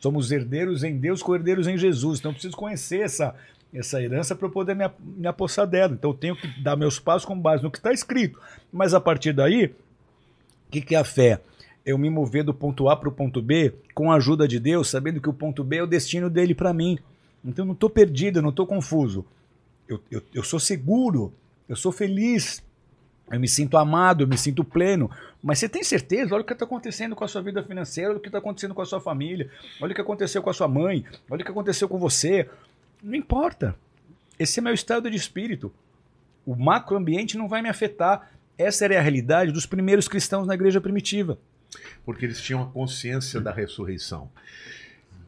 Somos 0.00 0.30
herdeiros 0.30 0.84
em 0.84 0.96
Deus, 0.96 1.22
co-herdeiros 1.22 1.66
em 1.66 1.76
Jesus. 1.76 2.18
Então 2.18 2.30
eu 2.30 2.34
preciso 2.34 2.56
conhecer 2.56 3.00
essa, 3.00 3.34
essa 3.72 4.00
herança 4.02 4.34
para 4.34 4.46
eu 4.46 4.50
poder 4.50 4.74
me, 4.74 4.88
me 5.00 5.26
apossar 5.26 5.66
dela. 5.66 5.94
Então 5.94 6.10
eu 6.10 6.16
tenho 6.16 6.36
que 6.36 6.48
dar 6.60 6.76
meus 6.76 6.98
passos 6.98 7.24
com 7.24 7.38
base 7.38 7.62
no 7.62 7.70
que 7.70 7.78
está 7.78 7.92
escrito. 7.92 8.40
Mas 8.72 8.94
a 8.94 9.00
partir 9.00 9.32
daí, 9.32 9.66
o 9.66 10.70
que, 10.70 10.80
que 10.80 10.94
é 10.94 10.98
a 10.98 11.04
fé? 11.04 11.40
Eu 11.84 11.96
me 11.96 12.10
mover 12.10 12.42
do 12.42 12.52
ponto 12.52 12.88
A 12.88 12.96
para 12.96 13.08
o 13.08 13.12
ponto 13.12 13.40
B 13.40 13.72
com 13.94 14.10
a 14.10 14.16
ajuda 14.16 14.48
de 14.48 14.58
Deus, 14.58 14.88
sabendo 14.88 15.20
que 15.20 15.28
o 15.28 15.34
ponto 15.34 15.62
B 15.62 15.76
é 15.76 15.82
o 15.82 15.86
destino 15.86 16.28
dele 16.28 16.54
para 16.54 16.72
mim. 16.72 16.98
Então 17.44 17.62
eu 17.62 17.66
não 17.66 17.74
estou 17.74 17.88
perdido, 17.88 18.38
eu 18.38 18.42
não 18.42 18.50
estou 18.50 18.66
confuso. 18.66 19.24
Eu, 19.88 20.00
eu, 20.10 20.20
eu 20.34 20.42
sou 20.42 20.58
seguro, 20.58 21.32
eu 21.68 21.76
sou 21.76 21.92
feliz, 21.92 22.60
eu 23.30 23.38
me 23.38 23.48
sinto 23.48 23.76
amado, 23.76 24.24
eu 24.24 24.28
me 24.28 24.36
sinto 24.36 24.64
pleno. 24.64 25.10
Mas 25.42 25.58
você 25.58 25.68
tem 25.68 25.84
certeza? 25.84 26.34
Olha 26.34 26.42
o 26.42 26.44
que 26.44 26.52
está 26.52 26.64
acontecendo 26.64 27.14
com 27.14 27.24
a 27.24 27.28
sua 27.28 27.42
vida 27.42 27.62
financeira, 27.62 28.10
olha 28.10 28.18
o 28.18 28.20
que 28.20 28.28
está 28.28 28.38
acontecendo 28.38 28.74
com 28.74 28.82
a 28.82 28.86
sua 28.86 29.00
família, 29.00 29.50
olha 29.80 29.92
o 29.92 29.94
que 29.94 30.00
aconteceu 30.00 30.42
com 30.42 30.50
a 30.50 30.54
sua 30.54 30.68
mãe, 30.68 31.04
olha 31.30 31.42
o 31.42 31.44
que 31.44 31.50
aconteceu 31.50 31.88
com 31.88 31.98
você. 31.98 32.48
Não 33.02 33.14
importa. 33.14 33.76
Esse 34.38 34.60
é 34.60 34.62
meu 34.62 34.74
estado 34.74 35.10
de 35.10 35.16
espírito. 35.16 35.72
O 36.44 36.54
macroambiente 36.54 37.38
não 37.38 37.48
vai 37.48 37.62
me 37.62 37.68
afetar. 37.68 38.30
Essa 38.58 38.84
era 38.84 38.98
a 38.98 39.02
realidade 39.02 39.52
dos 39.52 39.66
primeiros 39.66 40.08
cristãos 40.08 40.46
na 40.46 40.54
igreja 40.54 40.80
primitiva. 40.80 41.38
Porque 42.04 42.24
eles 42.24 42.40
tinham 42.40 42.62
a 42.62 42.66
consciência 42.66 43.40
da 43.40 43.52
ressurreição. 43.52 44.30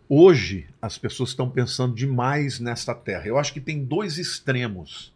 Hoje, 0.09 0.67
as 0.81 0.97
pessoas 0.97 1.31
estão 1.31 1.51
pensando 1.51 1.95
demais 1.95 2.59
nesta 2.59 2.95
terra. 2.95 3.27
Eu 3.27 3.39
acho 3.39 3.53
que 3.53 3.61
tem 3.61 3.85
dois 3.85 4.17
extremos 4.17 5.13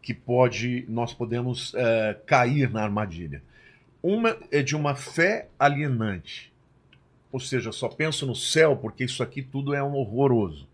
que 0.00 0.14
pode 0.14 0.84
nós 0.88 1.14
podemos 1.14 1.72
é, 1.74 2.16
cair 2.26 2.70
na 2.70 2.82
armadilha. 2.82 3.42
Uma 4.06 4.36
é 4.50 4.62
de 4.62 4.76
uma 4.76 4.94
fé 4.94 5.48
alienante, 5.58 6.52
ou 7.32 7.40
seja, 7.40 7.72
só 7.72 7.88
penso 7.88 8.26
no 8.26 8.36
céu 8.36 8.76
porque 8.76 9.04
isso 9.04 9.22
aqui 9.22 9.40
tudo 9.40 9.72
é 9.72 9.82
um 9.82 9.94
horroroso. 9.94 10.68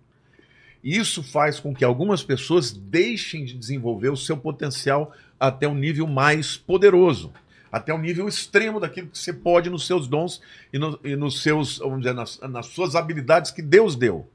Isso 0.83 1.23
faz 1.23 1.61
com 1.61 1.73
que 1.73 1.85
algumas 1.85 2.25
pessoas 2.25 2.73
deixem 2.73 3.45
de 3.45 3.57
desenvolver 3.57 4.09
o 4.09 4.17
seu 4.17 4.37
potencial 4.37 5.15
até 5.39 5.69
um 5.69 5.77
nível 5.77 6.09
mais 6.09 6.57
poderoso 6.57 7.33
até 7.71 7.95
o 7.95 7.99
nível 7.99 8.27
extremo 8.27 8.81
daquilo 8.81 9.07
que 9.07 9.17
você 9.17 9.33
pode 9.33 9.71
nos 9.71 9.87
seus 9.87 10.09
dons 10.09 10.43
e, 10.73 10.79
no, 10.79 10.99
e 11.05 11.15
nos 11.15 11.41
seus, 11.41 11.79
vamos 11.79 12.01
dizer, 12.01 12.15
nas, 12.15 12.41
nas, 12.41 12.67
suas 12.67 12.97
habilidades 12.97 13.53
que 13.53 13.63
Deus 13.63 13.95
deu. 13.95 14.29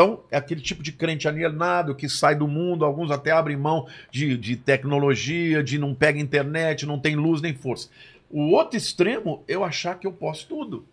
Então, 0.00 0.24
é 0.30 0.38
aquele 0.38 0.62
tipo 0.62 0.82
de 0.82 0.92
crente 0.92 1.28
alienado 1.28 1.94
que 1.94 2.08
sai 2.08 2.34
do 2.34 2.48
mundo, 2.48 2.86
alguns 2.86 3.10
até 3.10 3.32
abrem 3.32 3.54
mão 3.54 3.86
de, 4.10 4.34
de 4.34 4.56
tecnologia, 4.56 5.62
de 5.62 5.78
não 5.78 5.94
pega 5.94 6.18
internet, 6.18 6.86
não 6.86 6.98
tem 6.98 7.14
luz 7.14 7.42
nem 7.42 7.52
força. 7.52 7.90
O 8.30 8.52
outro 8.52 8.78
extremo, 8.78 9.44
eu 9.46 9.62
achar 9.62 9.98
que 9.98 10.06
eu 10.06 10.12
posso 10.12 10.48
tudo. 10.48 10.86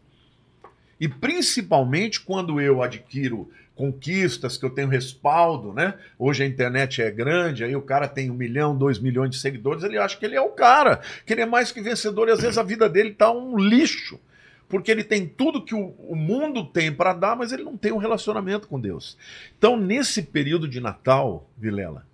E 0.99 1.07
principalmente 1.07 2.19
quando 2.19 2.59
eu 2.59 2.83
adquiro 2.83 3.49
conquistas, 3.75 4.57
que 4.57 4.65
eu 4.65 4.71
tenho 4.71 4.89
respaldo, 4.89 5.71
né? 5.71 5.93
Hoje 6.19 6.43
a 6.43 6.45
internet 6.45 7.01
é 7.01 7.09
grande, 7.09 7.63
aí 7.63 7.77
o 7.77 7.81
cara 7.81 8.09
tem 8.09 8.29
um 8.29 8.35
milhão, 8.35 8.77
dois 8.77 8.99
milhões 8.99 9.29
de 9.29 9.37
seguidores, 9.37 9.83
ele 9.83 9.97
acha 9.97 10.17
que 10.17 10.25
ele 10.25 10.35
é 10.35 10.41
o 10.41 10.49
cara, 10.49 10.99
que 11.25 11.31
ele 11.31 11.41
é 11.41 11.45
mais 11.45 11.71
que 11.71 11.79
vencedor, 11.79 12.27
e 12.27 12.31
às 12.31 12.41
vezes 12.41 12.57
a 12.57 12.63
vida 12.63 12.89
dele 12.89 13.11
tá 13.11 13.31
um 13.31 13.57
lixo. 13.57 14.19
Porque 14.67 14.91
ele 14.91 15.03
tem 15.03 15.25
tudo 15.25 15.63
que 15.63 15.73
o, 15.73 15.95
o 15.99 16.15
mundo 16.15 16.65
tem 16.65 16.93
para 16.93 17.13
dar, 17.13 17.35
mas 17.35 17.51
ele 17.51 17.63
não 17.63 17.77
tem 17.77 17.91
um 17.91 17.97
relacionamento 17.97 18.67
com 18.67 18.79
Deus. 18.79 19.17
Então, 19.57 19.77
nesse 19.77 20.21
período 20.21 20.67
de 20.67 20.79
Natal, 20.81 21.49
Vilela, 21.57 22.05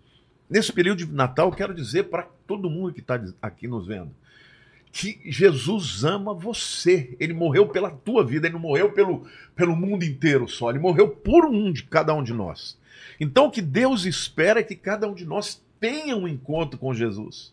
nesse 0.50 0.72
período 0.72 1.00
de 1.00 1.12
Natal, 1.12 1.48
eu 1.50 1.56
quero 1.56 1.74
dizer 1.74 2.04
para 2.04 2.28
todo 2.46 2.70
mundo 2.70 2.94
que 2.94 3.00
está 3.00 3.20
aqui 3.42 3.68
nos 3.68 3.88
vendo, 3.88 4.12
que 4.92 5.20
Jesus 5.26 6.04
ama 6.04 6.34
você. 6.34 7.18
Ele 7.20 7.34
morreu 7.34 7.68
pela 7.68 7.90
tua 7.90 8.24
vida, 8.24 8.46
ele 8.46 8.54
não 8.54 8.62
morreu 8.62 8.92
pelo, 8.92 9.26
pelo 9.56 9.76
mundo 9.76 10.04
inteiro 10.04 10.48
só, 10.48 10.70
ele 10.70 10.80
morreu 10.80 11.10
por 11.10 11.46
um 11.46 11.72
de 11.72 11.84
cada 11.84 12.14
um 12.14 12.22
de 12.22 12.34
nós. 12.34 12.78
Então 13.20 13.48
o 13.48 13.52
que 13.52 13.62
Deus 13.62 14.06
espera 14.06 14.60
é 14.60 14.64
que 14.64 14.76
cada 14.76 15.08
um 15.08 15.14
de 15.14 15.26
nós 15.26 15.62
tenha 15.80 16.16
um 16.16 16.28
encontro 16.28 16.78
com 16.78 16.94
Jesus. 16.94 17.53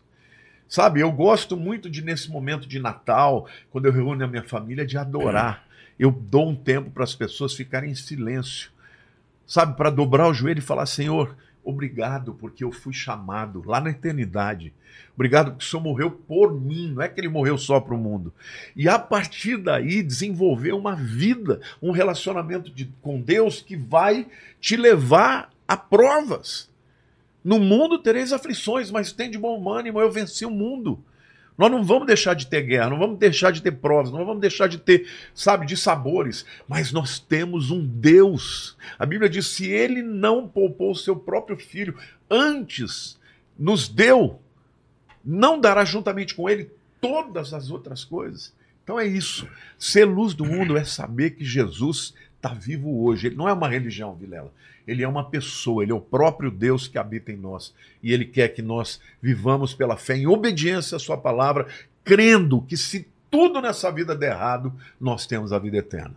Sabe, 0.71 1.01
eu 1.01 1.13
gosto 1.13 1.57
muito 1.57 1.91
de 1.91 2.01
nesse 2.01 2.31
momento 2.31 2.67
de 2.67 2.79
Natal, 2.79 3.47
quando 3.71 3.87
eu 3.87 3.93
reúno 3.93 4.25
a 4.25 4.29
minha 4.29 4.45
família, 4.45 4.87
de 4.87 4.97
adorar. 4.97 5.67
Eu 5.99 6.11
dou 6.11 6.49
um 6.49 6.57
tempo 6.57 6.91
para 6.91 7.05
as 7.05 7.15
pessoas 7.15 7.53
ficarem 7.53 7.91
em 7.91 7.95
silêncio. 7.95 8.71
Sabe, 9.47 9.77
para 9.77 9.91
dobrar 9.91 10.29
o 10.29 10.33
joelho 10.33 10.61
e 10.61 10.63
falar: 10.63 10.87
Senhor, 10.87 11.37
Obrigado 11.63 12.35
porque 12.35 12.65
eu 12.65 12.73
fui 12.73 12.93
chamado 12.93 13.63
lá 13.67 13.81
na 13.81 13.91
eternidade. 13.91 14.73
Obrigado 15.15 15.51
porque 15.51 15.65
o 15.65 15.69
Senhor 15.69 15.83
morreu 15.83 16.11
por 16.11 16.59
mim, 16.59 16.93
não 16.93 17.03
é 17.03 17.09
que 17.09 17.21
ele 17.21 17.29
morreu 17.29 17.59
só 17.59 17.79
para 17.79 17.95
o 17.95 17.99
mundo. 17.99 18.33
E 18.75 18.89
a 18.89 18.99
partir 18.99 19.59
daí 19.59 20.03
desenvolver 20.03 20.73
uma 20.73 20.97
vida, 20.97 21.61
um 21.83 21.91
relacionamento 21.91 22.71
de, 22.71 22.87
com 23.03 23.21
Deus 23.21 23.61
que 23.61 23.77
vai 23.77 24.27
te 24.59 24.77
levar 24.77 25.51
a 25.69 25.77
provas. 25.77 26.70
No 27.43 27.59
mundo 27.59 27.99
tereis 27.99 28.33
aflições, 28.33 28.91
mas 28.91 29.13
tem 29.13 29.31
de 29.31 29.39
bom 29.39 29.69
ânimo, 29.71 30.01
eu 30.01 30.11
venci 30.11 30.45
o 30.45 30.51
mundo. 30.51 31.03
Nós 31.57 31.71
não 31.71 31.85
vamos 31.85 32.07
deixar 32.07 32.35
de 32.35 32.47
ter 32.47 32.63
guerra, 32.63 32.89
não 32.89 32.99
vamos 32.99 33.19
deixar 33.19 33.51
de 33.51 33.61
ter 33.61 33.73
provas, 33.73 34.11
não 34.11 34.25
vamos 34.25 34.41
deixar 34.41 34.67
de 34.67 34.79
ter, 34.79 35.07
sabe, 35.35 35.67
de 35.67 35.77
sabores, 35.77 36.47
mas 36.67 36.91
nós 36.91 37.19
temos 37.19 37.71
um 37.71 37.85
Deus. 37.85 38.79
A 38.99 39.05
Bíblia 39.05 39.29
diz: 39.29 39.47
se 39.47 39.69
ele 39.71 40.03
não 40.03 40.49
poupou 40.49 40.93
o 40.93 40.97
seu 40.97 41.15
próprio 41.15 41.59
filho, 41.59 41.99
antes 42.31 43.19
nos 43.59 43.89
deu, 43.89 44.41
não 45.23 45.61
dará 45.61 45.85
juntamente 45.85 46.35
com 46.35 46.49
ele 46.49 46.71
todas 46.99 47.53
as 47.53 47.71
outras 47.71 48.05
coisas. 48.05 48.55
Então 48.83 48.99
é 48.99 49.07
isso. 49.07 49.47
Ser 49.79 50.05
luz 50.05 50.33
do 50.33 50.45
mundo 50.45 50.77
é 50.77 50.85
saber 50.85 51.33
que 51.33 51.45
Jesus 51.45 52.15
está 52.37 52.55
vivo 52.55 53.05
hoje. 53.05 53.27
Ele 53.27 53.37
não 53.37 53.49
é 53.49 53.53
uma 53.53 53.69
religião, 53.69 54.15
Vilela. 54.15 54.53
Ele 54.91 55.03
é 55.05 55.09
uma 55.09 55.25
pessoa, 55.25 55.83
ele 55.83 55.93
é 55.93 55.95
o 55.95 56.01
próprio 56.01 56.51
Deus 56.51 56.89
que 56.89 56.99
habita 56.99 57.31
em 57.31 57.37
nós. 57.37 57.73
E 58.03 58.13
ele 58.13 58.25
quer 58.25 58.49
que 58.49 58.61
nós 58.63 59.01
vivamos 59.23 59.73
pela 59.75 59.97
fé, 59.97 60.17
em 60.17 60.27
obediência 60.27 60.97
à 60.97 60.99
sua 60.99 61.17
palavra, 61.17 61.67
crendo 62.03 62.61
que 62.63 62.77
se 62.77 63.07
tudo 63.31 63.61
nessa 63.61 63.91
vida 63.93 64.17
der 64.17 64.33
errado, 64.33 64.73
nós 65.01 65.27
temos 65.27 65.53
a 65.53 65.59
vida 65.59 65.77
eterna. 65.77 66.15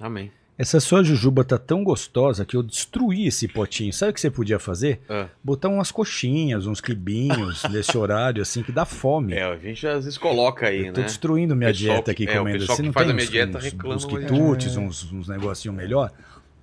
Amém. 0.00 0.32
Essa 0.56 0.78
sua 0.78 1.02
jujuba 1.02 1.42
tá 1.44 1.58
tão 1.58 1.82
gostosa 1.82 2.44
que 2.44 2.56
eu 2.56 2.62
destruí 2.62 3.26
esse 3.26 3.48
potinho. 3.48 3.92
Sabe 3.92 4.12
o 4.12 4.14
que 4.14 4.20
você 4.20 4.30
podia 4.30 4.60
fazer? 4.60 5.00
É. 5.08 5.26
Botar 5.42 5.68
umas 5.68 5.90
coxinhas, 5.90 6.64
uns 6.68 6.80
quibinhos 6.80 7.64
nesse 7.70 7.98
horário, 7.98 8.40
assim, 8.40 8.62
que 8.62 8.70
dá 8.70 8.84
fome. 8.84 9.32
É, 9.34 9.42
a 9.42 9.56
gente 9.56 9.84
às 9.84 10.04
vezes 10.04 10.16
coloca 10.16 10.68
aí, 10.68 10.86
eu 10.86 10.92
tô 10.92 11.00
né? 11.00 11.06
destruindo 11.06 11.56
minha 11.56 11.70
Pessoal 11.70 11.94
dieta 11.96 12.10
aqui 12.12 12.24
que- 12.24 12.32
é, 12.32 12.36
o 12.36 12.38
comendo 12.38 12.58
pessoal 12.60 12.74
assim. 12.74 12.82
que 12.82 12.86
Não 12.86 12.92
faz 12.92 13.06
tem 13.06 13.12
a 13.12 13.14
minha 13.16 13.24
uns, 13.26 13.30
dieta 13.32 13.58
uns, 13.58 13.64
reclama, 13.64 13.94
uns 13.96 14.04
quitutes, 14.04 14.76
uns, 14.76 15.12
uns 15.12 15.28
negocinho 15.28 15.74
melhor. 15.74 16.12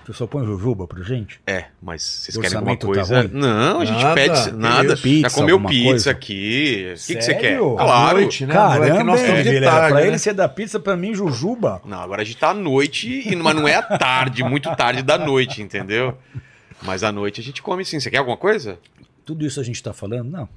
O 0.01 0.05
pessoal 0.05 0.27
põe 0.27 0.43
jujuba 0.45 0.87
pra 0.87 1.03
gente. 1.03 1.39
É, 1.45 1.65
mas 1.81 2.01
vocês 2.01 2.35
O 2.35 2.41
querem 2.41 2.57
alguma 2.57 2.75
tá 2.75 2.85
coisa? 2.87 3.21
ruim? 3.21 3.29
não, 3.33 3.81
a 3.81 3.85
gente 3.85 4.01
Nada, 4.03 4.15
pede 4.15 4.51
nada. 4.51 4.93
isso? 4.93 4.95
Já 4.97 5.01
Pizza, 5.03 5.35
comeu 5.35 5.59
pizza 5.63 5.83
coisa? 5.89 6.11
aqui. 6.11 6.93
O 6.95 7.05
que, 7.07 7.15
que 7.15 7.21
você 7.21 7.35
quer? 7.35 7.59
Claro. 7.59 8.17
noite, 8.19 8.45
né? 8.45 8.53
Não 8.53 8.73
é 8.73 8.77
que 8.77 8.81
Caramba, 8.89 9.15
tarde, 9.15 9.59
Pra 9.61 9.89
né? 10.01 10.07
ele 10.07 10.17
você 10.17 10.33
dá 10.33 10.49
pizza, 10.49 10.79
pra 10.79 10.97
mim 10.97 11.13
jujuba. 11.13 11.81
Não, 11.85 11.99
agora 12.01 12.23
a 12.23 12.25
gente 12.25 12.37
tá 12.37 12.49
à 12.49 12.53
noite, 12.53 13.07
e- 13.31 13.35
mas 13.35 13.55
não 13.55 13.67
é 13.67 13.75
à 13.75 13.81
tarde, 13.83 14.43
muito 14.43 14.75
tarde 14.75 15.03
da 15.03 15.17
noite, 15.17 15.61
entendeu? 15.61 16.17
Mas 16.81 17.03
à 17.03 17.11
noite 17.11 17.39
a 17.39 17.43
gente 17.43 17.61
come 17.61 17.85
sim. 17.85 17.99
Você 17.99 18.09
quer 18.09 18.17
alguma 18.17 18.37
coisa? 18.37 18.79
Tudo 19.23 19.45
isso 19.45 19.59
a 19.59 19.63
gente 19.63 19.81
tá 19.83 19.93
falando? 19.93 20.29
Não. 20.31 20.49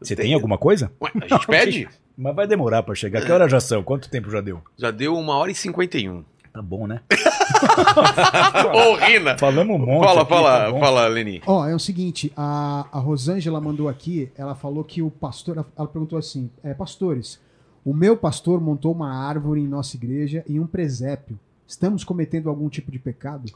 Você 0.00 0.14
Tem. 0.14 0.26
tem 0.26 0.34
alguma 0.34 0.58
coisa? 0.58 0.92
Ué, 1.00 1.10
a 1.22 1.26
gente 1.28 1.46
pede? 1.46 1.88
Mas 2.18 2.34
vai 2.36 2.46
demorar 2.46 2.82
pra 2.82 2.94
chegar. 2.94 3.22
Que 3.24 3.32
horas 3.32 3.50
já 3.50 3.58
são? 3.60 3.82
Quanto 3.82 4.10
tempo 4.10 4.30
já 4.30 4.42
deu? 4.42 4.60
Já 4.76 4.90
deu 4.90 5.16
uma 5.16 5.34
hora 5.36 5.50
e 5.50 5.54
cinquenta 5.54 5.96
e 5.96 6.08
um. 6.10 6.22
Tá 6.52 6.60
bom, 6.60 6.86
né? 6.86 7.00
Ô, 8.74 8.94
Rina! 8.96 9.38
Falamos 9.38 9.74
um 9.74 9.78
monte. 9.84 10.04
Fala, 10.04 10.20
aqui, 10.22 10.28
fala, 10.30 10.72
tá 10.72 10.78
fala, 10.78 11.06
Leni. 11.08 11.42
Ó, 11.46 11.66
é 11.66 11.74
o 11.74 11.78
seguinte, 11.78 12.32
a, 12.36 12.86
a 12.92 12.98
Rosângela 12.98 13.60
mandou 13.60 13.88
aqui, 13.88 14.30
ela 14.36 14.54
falou 14.54 14.84
que 14.84 15.00
o 15.02 15.10
pastor, 15.10 15.56
ela- 15.76 15.86
perguntou 15.88 16.18
assim, 16.18 16.50
é, 16.62 16.74
pastores, 16.74 17.40
o 17.84 17.94
meu 17.94 18.16
pastor 18.16 18.60
montou 18.60 18.92
uma 18.92 19.12
árvore 19.26 19.60
em 19.60 19.66
nossa 19.66 19.96
igreja 19.96 20.44
e 20.46 20.60
um 20.60 20.66
presépio. 20.66 21.38
Estamos 21.66 22.04
cometendo 22.04 22.50
algum 22.50 22.68
tipo 22.68 22.90
de 22.92 22.98
pecado? 22.98 23.50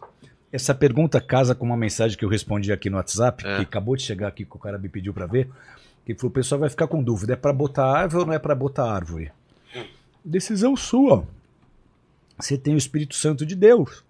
Essa 0.51 0.75
pergunta 0.75 1.21
casa 1.21 1.55
com 1.55 1.67
uma 1.67 1.77
mensagem 1.77 2.17
que 2.17 2.25
eu 2.25 2.29
respondi 2.31 2.73
aqui 2.73 2.89
no 2.89 2.97
WhatsApp, 2.97 3.47
É. 3.47 3.57
que 3.57 3.63
acabou 3.63 3.95
de 3.95 4.03
chegar 4.03 4.29
aqui, 4.29 4.45
que 4.47 4.57
o 4.57 4.59
cara 4.59 4.79
me 4.79 4.89
pediu 4.89 5.13
pra 5.13 5.27
ver. 5.27 5.51
Que 6.07 6.15
falou: 6.15 6.31
o 6.31 6.33
pessoal 6.35 6.61
vai 6.61 6.71
ficar 6.71 6.87
com 6.87 7.03
dúvida: 7.03 7.35
é 7.35 7.37
pra 7.37 7.53
botar 7.53 7.85
árvore 7.87 8.21
ou 8.23 8.27
não 8.27 8.33
é 8.33 8.39
pra 8.39 8.55
botar 8.55 8.91
árvore? 8.91 9.31
Decisão 10.25 10.75
sua. 10.77 11.25
Você 12.39 12.57
tem 12.59 12.75
o 12.75 12.79
Espírito 12.79 13.15
Santo 13.15 13.45
de 13.47 13.55
Deus. 13.55 14.05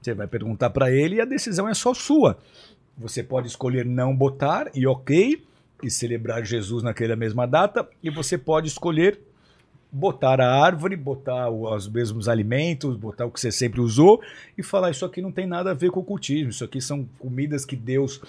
Você 0.00 0.14
vai 0.14 0.26
perguntar 0.26 0.70
pra 0.70 0.90
ele 0.90 1.16
e 1.16 1.20
a 1.20 1.24
decisão 1.24 1.68
é 1.68 1.74
só 1.74 1.94
sua. 1.94 2.38
Você 2.98 3.22
pode 3.22 3.46
escolher 3.48 3.84
não 3.86 4.14
botar 4.14 4.70
e 4.74 4.86
ok, 4.86 5.42
e 5.82 5.90
celebrar 5.90 6.44
Jesus 6.44 6.82
naquela 6.82 7.16
mesma 7.16 7.46
data, 7.46 7.88
e 8.02 8.10
você 8.10 8.36
pode 8.38 8.68
escolher 8.68 9.18
botar 9.90 10.40
a 10.40 10.62
árvore, 10.64 10.96
botar 10.96 11.48
o- 11.50 11.72
os 11.74 11.88
mesmos 11.88 12.28
alimentos, 12.28 12.96
botar 12.96 13.26
o 13.26 13.30
que 13.30 13.40
você 13.40 13.50
sempre 13.52 13.80
usou 13.80 14.22
e 14.56 14.62
falar 14.62 14.90
isso 14.90 15.04
aqui 15.04 15.20
não 15.20 15.32
tem 15.32 15.46
nada 15.46 15.72
a 15.72 15.74
ver 15.74 15.90
com 15.90 16.00
ocultismo, 16.00 16.50
isso 16.50 16.64
aqui 16.64 16.80
são 16.80 17.06
comidas 17.18 17.64
que 17.64 17.76
Deus 17.76 18.20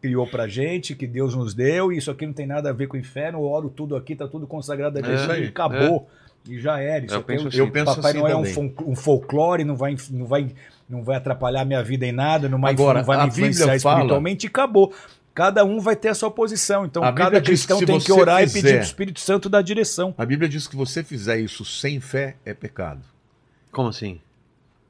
criou 0.00 0.26
pra 0.28 0.46
gente, 0.46 0.94
que 0.94 1.06
Deus 1.08 1.34
nos 1.34 1.54
deu, 1.54 1.92
e 1.92 1.96
isso 1.96 2.10
aqui 2.10 2.24
não 2.24 2.32
tem 2.32 2.46
nada 2.46 2.70
a 2.70 2.72
ver 2.72 2.86
com 2.86 2.96
o 2.96 3.00
inferno, 3.00 3.38
eu 3.38 3.44
oro 3.44 3.68
tudo 3.68 3.96
aqui, 3.96 4.14
tá 4.14 4.28
tudo 4.28 4.46
consagrado 4.46 4.98
a 4.98 5.00
É, 5.00 5.04
Jesus, 5.04 5.30
aí, 5.30 5.44
e 5.44 5.48
acabou. 5.48 6.08
E 6.46 6.58
já 6.60 6.78
era. 6.80 7.04
Isso 7.04 7.14
Eu 7.14 7.20
é 7.20 7.22
penso 7.22 7.44
um- 7.44 7.48
assim. 7.48 7.58
Eu 7.58 7.70
penso 7.70 7.94
Papai 7.96 8.10
assim 8.12 8.20
Noel 8.20 8.44
é 8.44 8.58
um, 8.58 8.74
um 8.92 8.96
folclore, 8.96 9.64
não 9.64 9.76
vai, 9.76 9.96
não, 10.10 10.26
vai, 10.26 10.50
não 10.88 11.02
vai 11.02 11.16
atrapalhar 11.16 11.64
minha 11.64 11.82
vida 11.82 12.06
em 12.06 12.12
nada, 12.12 12.48
não 12.48 12.60
vai, 12.60 12.72
Agora, 12.72 13.00
não 13.00 13.06
vai 13.06 13.22
me 13.22 13.28
influenciar 13.28 13.64
Bíblia 13.66 13.80
fala- 13.80 13.96
espiritualmente 13.96 14.46
e 14.46 14.48
acabou. 14.48 14.94
Cada 15.34 15.64
um 15.64 15.78
vai 15.78 15.94
ter 15.94 16.08
a 16.08 16.14
sua 16.14 16.30
posição. 16.32 16.84
Então, 16.84 17.04
A 17.04 17.12
cada 17.12 17.40
que 17.40 17.46
cristão 17.46 17.78
se 17.78 17.86
tem 17.86 17.98
que 18.00 18.10
orar 18.10 18.42
e 18.42 18.48
fizer- 18.48 18.60
pedir 18.62 18.74
pro 18.78 18.84
Espírito 18.86 19.20
Santo 19.20 19.48
dar 19.48 19.62
direção. 19.62 20.12
A 20.18 20.26
Bíblia 20.26 20.48
diz 20.48 20.66
que 20.66 20.74
você 20.74 21.04
fizer 21.04 21.38
isso 21.38 21.64
sem 21.64 22.00
fé 22.00 22.34
é 22.44 22.52
pecado. 22.52 23.02
Como 23.70 23.88
assim? 23.88 24.20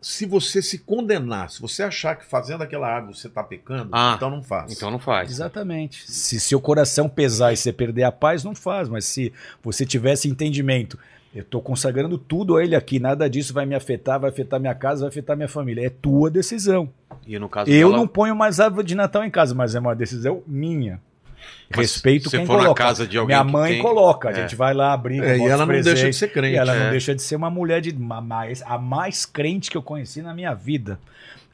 Se 0.01 0.25
você 0.25 0.63
se 0.63 0.79
condenar, 0.79 1.51
se 1.51 1.61
você 1.61 1.83
achar 1.83 2.15
que 2.15 2.25
fazendo 2.25 2.63
aquela 2.63 2.87
árvore 2.89 3.17
você 3.19 3.27
está 3.27 3.43
pecando, 3.43 3.91
Ah, 3.93 4.15
então 4.17 4.31
não 4.31 4.43
faça. 4.45 4.73
Então 4.73 4.91
não 4.93 4.99
faz. 5.01 5.29
Exatamente. 5.29 6.11
Se 6.11 6.39
seu 6.39 6.61
coração 6.61 7.09
pesar 7.09 7.53
e 7.53 7.57
você 7.57 7.73
perder 7.73 8.05
a 8.05 8.13
paz, 8.13 8.45
não 8.45 8.55
faz. 8.55 8.89
Mas 8.89 9.05
se 9.07 9.33
você 9.63 9.85
tivesse 9.85 10.29
entendimento, 10.29 10.97
eu 11.35 11.43
estou 11.43 11.61
consagrando 11.61 12.17
tudo 12.19 12.57
a 12.57 12.65
ele 12.65 12.75
aqui, 12.75 12.99
nada 12.99 13.29
disso 13.29 13.53
vai 13.53 13.67
me 13.67 13.75
afetar, 13.75 14.19
vai 14.19 14.31
afetar 14.31 14.59
minha 14.59 14.75
casa, 14.75 15.01
vai 15.03 15.09
afetar 15.11 15.37
minha 15.37 15.49
família. 15.49 15.87
É 15.87 15.91
tua 15.91 16.31
decisão. 16.31 16.89
E 17.27 17.39
no 17.39 17.49
caso 17.49 17.71
Eu 17.71 17.89
dela, 17.91 17.99
não 18.01 18.09
ponho 18.09 18.35
mais 18.35 18.59
árvore 18.61 18.87
de 18.87 18.95
Natal 18.95 19.25
em 19.25 19.31
casa, 19.31 19.55
mas 19.55 19.75
é 19.75 19.81
uma 19.81 19.95
decisão 19.95 20.43
minha. 20.47 21.01
Mas 21.71 21.93
Respeito 21.93 22.31
se 22.31 22.37
quem 22.37 22.47
for 22.47 22.55
na 22.55 22.63
coloca. 22.65 22.83
casa 22.83 23.07
de 23.07 23.17
alguém 23.19 23.37
Minha 23.37 23.45
mãe 23.45 23.73
tem- 23.75 23.83
coloca, 23.83 24.29
a 24.29 24.33
É. 24.33 24.35
gente 24.37 24.57
vai 24.57 24.73
lá, 24.75 24.97
brinca, 24.97 25.27
É, 25.27 25.39
e 25.39 25.43
ela 25.47 25.65
não 25.67 25.81
deixa 25.81 26.09
de 26.11 26.17
ser 26.17 26.29
crente. 26.33 26.55
E 26.55 26.57
ela 26.59 26.75
é. 26.75 26.85
não 26.85 26.91
deixa 26.91 27.15
de 27.15 27.23
ser 27.23 27.37
uma 27.37 27.51
mulher 27.51 27.81
de 27.81 27.91
uma 27.91 28.21
mais, 28.21 28.63
a 28.63 28.79
mais 28.79 29.25
crente 29.27 29.71
que 29.71 29.77
eu 29.77 29.83
conheci 29.83 30.23
na 30.23 30.35
minha 30.35 30.55
vida. 30.55 30.99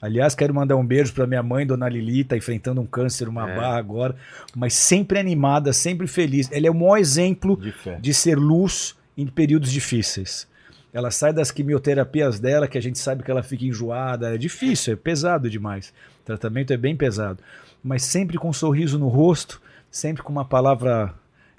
Aliás, 0.01 0.35
quero 0.35 0.55
mandar 0.55 0.77
um 0.77 0.85
beijo 0.87 1.13
para 1.13 1.27
minha 1.27 1.43
mãe, 1.43 1.67
Dona 1.67 1.89
Lili, 1.89 2.25
tá 2.25 2.37
enfrentando 2.37 2.81
um 2.81 2.87
câncer, 2.87 3.29
uma 3.29 3.51
É. 3.51 3.57
barra 3.57 3.79
agora, 3.79 4.15
mas 4.55 4.75
sempre 4.75 5.19
animada, 5.19 5.73
sempre 5.73 6.07
feliz. 6.07 6.51
Ela 6.53 6.67
é 6.67 6.71
o 6.71 6.75
maior 6.75 6.97
exemplo 6.99 7.57
De 7.57 7.73
de 8.01 8.15
ser 8.15 8.37
luz 8.39 8.95
em 9.17 9.27
períodos 9.27 9.71
difíceis. 9.71 10.47
Ela 10.93 11.11
sai 11.11 11.33
das 11.33 11.51
quimioterapias 11.51 12.39
dela, 12.39 12.69
que 12.69 12.79
a 12.79 12.81
gente 12.81 12.99
sabe 12.99 13.25
que 13.25 13.31
ela 13.31 13.43
fica 13.43 13.65
enjoada, 13.65 14.35
é 14.35 14.39
difícil, 14.39 14.93
é 14.93 14.97
pesado 14.97 15.51
demais. 15.51 15.93
O 16.23 16.25
tratamento 16.25 16.73
é 16.73 16.77
bem 16.77 16.97
pesado. 16.97 17.43
Mas 17.83 18.05
sempre 18.05 18.39
com 18.39 18.49
um 18.49 18.53
sorriso 18.53 18.99
no 18.99 19.09
rosto, 19.09 19.61
sempre 19.91 20.23
com 20.23 20.31
uma 20.31 20.45
palavra 20.45 21.15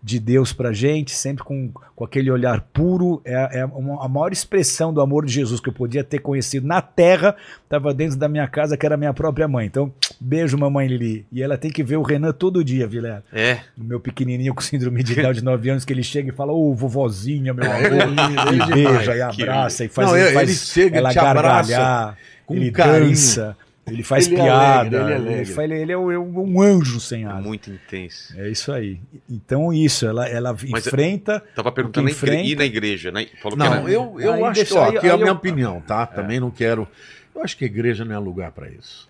de 0.05 0.19
Deus 0.19 0.53
pra 0.53 0.71
gente, 0.71 1.15
sempre 1.15 1.43
com, 1.43 1.71
com 1.95 2.05
aquele 2.05 2.29
olhar 2.29 2.61
puro. 2.71 3.23
É, 3.25 3.61
é 3.61 3.65
uma- 3.65 4.05
a 4.05 4.07
maior 4.07 4.31
expressão 4.31 4.93
do 4.93 5.01
amor 5.01 5.25
de 5.25 5.31
Jesus 5.33 5.59
que 5.59 5.67
eu 5.69 5.73
podia 5.73 6.03
ter 6.03 6.19
conhecido 6.19 6.67
na 6.67 6.79
terra, 6.79 7.35
estava 7.63 7.91
dentro 7.91 8.15
da 8.15 8.29
minha 8.29 8.47
casa, 8.47 8.77
que 8.77 8.85
era 8.85 8.93
a 8.93 8.97
minha 8.99 9.11
própria 9.15 9.47
mãe. 9.47 9.65
Então, 9.65 9.91
beijo, 10.21 10.55
mamãe 10.59 10.87
Lili. 10.87 11.25
E 11.31 11.41
ela 11.41 11.57
tem 11.57 11.71
que 11.71 11.81
ver 11.83 11.97
o 11.97 12.03
Renan 12.03 12.31
todo 12.33 12.63
dia, 12.63 12.85
Vilela. 12.87 13.23
É. 13.33 13.61
O 13.75 13.83
meu 13.83 13.99
pequenininho 13.99 14.53
com 14.53 14.61
síndrome 14.61 15.01
de 15.01 15.15
Down 15.15 15.33
de 15.33 15.43
9 15.43 15.69
anos, 15.71 15.83
que 15.83 15.91
ele 15.91 16.03
chega 16.03 16.29
e 16.29 16.31
fala, 16.35 16.53
ô 16.53 16.75
vovozinha, 16.75 17.51
meu 17.51 17.65
amor, 17.65 17.83
ele 17.83 17.99
é 17.99 18.05
lindo, 18.05 18.21
e 18.21 18.47
ele 18.61 18.65
beija, 18.73 19.15
e 19.15 19.21
abraça, 19.23 19.85
e 19.85 19.87
faz, 19.87 20.07
Não, 20.07 20.15
ele 20.15 20.27
ele 20.27 20.33
faz 20.35 20.51
chega, 20.67 20.97
ela 20.99 21.09
te 21.09 21.17
abraça 21.17 21.71
gargalhar, 21.71 22.17
com 22.45 22.53
ele 22.53 22.69
carinho. 22.71 23.09
dança, 23.09 23.57
ele 23.87 24.03
faz 24.03 24.25
Ele 24.27 24.35
é 24.35 24.43
piada, 24.43 25.01
alegre, 25.01 25.13
ele 25.13 25.29
é 25.29 25.63
ele, 25.63 25.73
ele 25.81 25.91
é 25.91 25.97
um, 25.97 26.11
é 26.11 26.17
um 26.19 26.61
anjo 26.61 26.99
sem 26.99 27.23
É 27.23 27.27
asa. 27.27 27.41
muito 27.41 27.69
intenso. 27.69 28.33
É 28.39 28.49
isso 28.49 28.71
aí. 28.71 28.99
Então, 29.29 29.71
isso, 29.71 30.05
ela, 30.07 30.27
ela 30.27 30.55
Mas- 30.69 30.87
enfrenta. 30.87 31.43
Tava 31.55 31.71
perguntando 31.71 32.09
enfrenta- 32.09 32.43
e 32.43 32.55
na 32.55 32.65
igreja, 32.65 33.11
né? 33.11 33.27
Falou 33.41 33.57
Não, 33.57 33.67
que 33.67 33.73
era... 33.77 33.91
eu, 33.91 34.19
eu 34.19 34.33
Aí 34.33 34.43
acho 34.43 34.53
deixa- 34.55 34.73
que, 34.73 34.77
ó, 34.79 34.97
aqui 34.97 35.07
é 35.07 35.11
a 35.11 35.17
minha 35.17 35.29
eu- 35.29 35.33
opinião, 35.33 35.81
tá? 35.81 36.05
Também 36.05 36.39
não 36.39 36.49
quero. 36.51 36.87
Eu 37.35 37.43
acho 37.43 37.55
que 37.57 37.63
a 37.65 37.67
igreja 37.67 38.03
não 38.05 38.15
é 38.15 38.17
lugar 38.19 38.51
para 38.51 38.69
isso. 38.69 39.07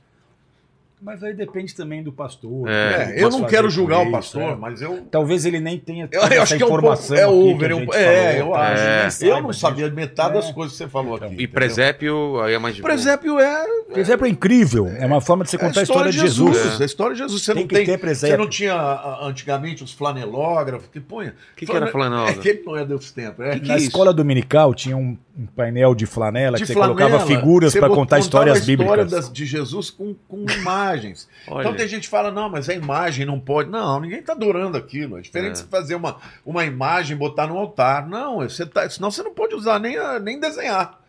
Mas 1.01 1.21
aí 1.23 1.33
depende 1.33 1.75
também 1.75 2.01
do 2.01 2.11
pastor. 2.11 2.67
É, 2.67 3.15
É, 3.19 3.23
eu 3.23 3.29
não 3.29 3.43
quero 3.43 3.69
julgar 3.69 3.97
com 3.97 4.03
o 4.05 4.05
isso, 4.05 4.11
pastor, 4.13 4.41
é. 4.41 4.55
mas 4.55 4.81
eu. 4.81 5.05
Talvez 5.11 5.45
ele 5.45 5.59
nem 5.59 5.77
tenha 5.77 6.07
Eu, 6.11 6.21
eu 6.21 6.41
acho 6.41 6.55
que 6.57 6.63
é 6.63 6.65
um 6.65 6.69
pouco. 6.69 6.83
informação 6.85 7.15
É 7.17 7.23
aqui 7.23 7.31
que 7.31 7.37
a 7.37 7.53
over. 7.55 7.71
é 7.71 7.75
um- 7.75 7.79
gente 7.79 7.95
é, 7.95 8.41
eu 8.41 8.55
acho. 8.55 9.21
Nem 9.23 9.31
Eu 9.31 9.41
não 9.41 9.53
sabia 9.53 9.89
metade 9.91 10.33
das 10.33 10.49
É. 10.49 10.53
coisas 10.53 10.71
que 10.77 10.83
você 10.83 10.89
falou 10.89 11.15
aqui. 11.15 11.25
E 11.25 11.27
entendeu? 11.33 11.49
presépio, 11.49 12.41
aí 12.41 12.53
é 12.53 12.57
mais. 12.57 12.79
Presépio 12.79 13.39
é. 13.39 13.63
Presépio 13.93 14.25
é 14.25 14.29
incrível. 14.29 14.87
É 14.97 15.05
uma 15.05 15.21
forma 15.21 15.43
de 15.43 15.51
você 15.51 15.57
contar 15.57 15.81
a 15.81 15.83
história 15.83 16.11
de 16.11 16.17
Jesus. 16.19 16.81
A 16.81 16.85
história 16.85 17.13
de 17.13 17.21
Jesus. 17.21 17.41
Você 17.43 17.53
Tem 17.53 17.61
não 17.63 17.67
que 17.67 17.75
tem. 17.75 17.85
ter 17.85 18.15
Você 18.15 18.37
não 18.37 18.47
tinha 18.49 18.75
antigamente 19.21 19.83
os 19.83 19.91
flanelógrafos 19.91 20.87
que 20.91 20.99
punha. 20.99 21.35
O 21.53 21.55
que, 21.55 21.65
que 21.65 21.71
era 21.75 21.85
É 21.87 21.91
flanelógrafo? 21.91 22.39
que 22.41 22.63
não 22.65 22.75
é 22.77 22.85
desse 22.85 23.13
tempo. 23.13 23.43
É. 23.43 23.59
Que 23.59 23.67
Na 23.67 23.73
é 23.75 23.77
isso? 23.77 23.87
escola 23.87 24.13
dominical 24.13 24.73
tinha 24.73 24.95
um, 24.97 25.17
um 25.37 25.45
painel 25.45 25.93
de 25.93 26.05
flanela 26.05 26.57
De 26.57 26.63
que 26.63 26.67
você 26.67 26.73
flanela, 26.73 26.95
colocava 26.97 27.25
figuras 27.27 27.73
para 27.73 27.89
contar 27.89 28.19
histórias 28.19 28.57
a 28.57 28.59
história 28.59 28.77
bíblicas. 29.03 29.11
das- 29.11 29.31
de 29.31 29.45
Jesus 29.45 29.89
com, 29.89 30.15
com 30.27 30.45
imagens. 30.93 31.27
Olha. 31.47 31.61
Então 31.63 31.75
tem 31.75 31.87
gente 31.87 32.03
que 32.03 32.09
fala, 32.09 32.31
não, 32.31 32.49
mas 32.49 32.69
a 32.69 32.73
imagem 32.73 33.25
não 33.25 33.39
pode. 33.39 33.69
Não, 33.69 33.99
ninguém 33.99 34.19
está 34.19 34.33
adorando 34.33 34.77
aquilo. 34.77 35.17
É 35.17 35.21
diferente 35.21 35.59
É. 35.59 35.63
de 35.63 35.69
fazer 35.69 35.95
uma, 35.95 36.17
uma 36.45 36.63
imagem 36.65 37.17
botar 37.17 37.47
no 37.47 37.57
altar. 37.57 38.07
Não, 38.07 38.37
você 38.37 38.65
tá, 38.65 38.89
senão 38.89 39.09
você 39.11 39.23
não 39.23 39.33
pode 39.33 39.55
usar 39.55 39.79
nem, 39.79 39.97
a- 39.97 40.19
nem 40.19 40.39
desenhar. 40.39 40.99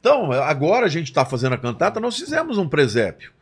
Então, 0.00 0.30
agora 0.32 0.86
a 0.86 0.88
gente 0.88 1.06
está 1.08 1.24
fazendo 1.24 1.54
a 1.54 1.58
cantata, 1.58 1.98
nós 1.98 2.16
fizemos 2.16 2.58
um 2.58 2.68
presépio. 2.68 3.32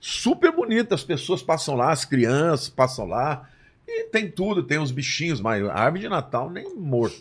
Super 0.00 0.50
bonito, 0.50 0.94
as 0.94 1.04
pessoas 1.04 1.42
passam 1.42 1.74
lá, 1.76 1.92
as 1.92 2.04
crianças 2.04 2.68
passam 2.68 3.06
lá. 3.06 3.48
E 3.92 4.04
tem 4.04 4.30
tudo, 4.30 4.62
tem 4.62 4.78
os 4.78 4.90
bichinhos, 4.92 5.40
mas 5.40 5.64
a 5.66 5.74
árvore 5.74 6.02
de 6.02 6.08
Natal 6.08 6.48
nem 6.48 6.74
morto. 6.76 7.16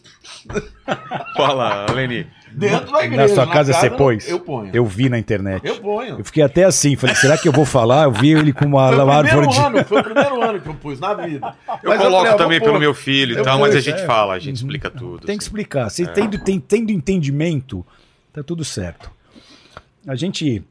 Fala, 1.35 1.85
Leni. 1.91 2.27
Dentro 2.51 2.85
da 2.87 2.91
Na 2.99 3.05
igreja. 3.05 3.33
sua 3.35 3.47
casa 3.47 3.73
você 3.73 3.89
pôs? 3.89 4.27
Eu 4.29 4.39
ponho. 4.39 4.71
Eu 4.73 4.85
vi 4.85 5.09
na 5.09 5.17
internet. 5.17 5.65
Eu 5.65 5.77
ponho. 5.79 6.19
Eu 6.19 6.23
fiquei 6.25 6.43
até 6.43 6.63
assim, 6.63 6.95
falei, 6.95 7.15
será 7.15 7.37
que 7.37 7.47
eu 7.47 7.51
vou 7.51 7.65
falar? 7.65 8.03
Eu 8.05 8.11
vi 8.11 8.31
ele 8.31 8.53
com 8.53 8.65
uma 8.65 8.87
Foi 8.89 8.97
o 8.97 9.03
uma 9.03 9.13
árvore 9.15 9.29
primeiro 9.47 9.51
de. 9.53 9.59
ano, 9.77 9.85
foi 9.85 9.99
o 9.99 10.03
primeiro 10.03 10.41
ano 10.43 10.59
que 10.61 10.67
eu 10.69 10.73
pus 10.75 10.99
na 10.99 11.13
vida. 11.13 11.55
Eu 11.83 11.89
Mas 11.89 11.97
coloco 12.01 12.17
falei, 12.17 12.31
ah, 12.31 12.35
também 12.37 12.59
vou 12.59 12.65
pelo 12.67 12.73
pôr. 12.75 12.79
meu 12.81 12.93
filho 12.93 13.35
e 13.35 13.37
Eu 13.39 13.43
tal, 13.43 13.59
mas 13.59 13.75
a 13.75 13.79
gente 13.79 14.01
é. 14.01 14.05
fala, 14.05 14.33
a 14.33 14.39
gente 14.39 14.55
explica 14.57 14.89
tudo. 14.89 15.19
Tem 15.19 15.37
que 15.37 15.43
assim. 15.43 15.47
explicar. 15.47 15.89
Se 15.89 16.05
tendo, 16.07 16.37
tem- 16.39 16.59
tendo 16.59 16.91
entendimento, 16.91 17.85
tá 18.33 18.41
tudo 18.43 18.63
certo. 18.63 19.11
A 20.07 20.15
gente 20.15 20.63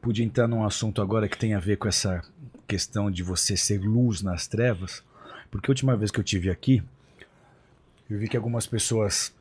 podia 0.00 0.24
entrar 0.24 0.46
num 0.46 0.64
assunto 0.64 1.02
agora 1.02 1.28
que 1.28 1.36
tem 1.36 1.54
a 1.54 1.58
ver 1.58 1.76
com 1.76 1.88
essa 1.88 2.22
questão 2.68 3.10
de 3.10 3.22
você 3.22 3.56
ser 3.56 3.80
luz 3.80 4.22
nas 4.22 4.46
trevas, 4.46 5.02
porque 5.50 5.70
a 5.70 5.72
última 5.72 5.96
vez 5.96 6.10
que 6.10 6.20
eu 6.20 6.24
tive 6.24 6.50
aqui, 6.50 6.82
eu 8.08 8.18
vi 8.18 8.28
que 8.28 8.36
algumas 8.36 8.66
pessoas 8.66 9.34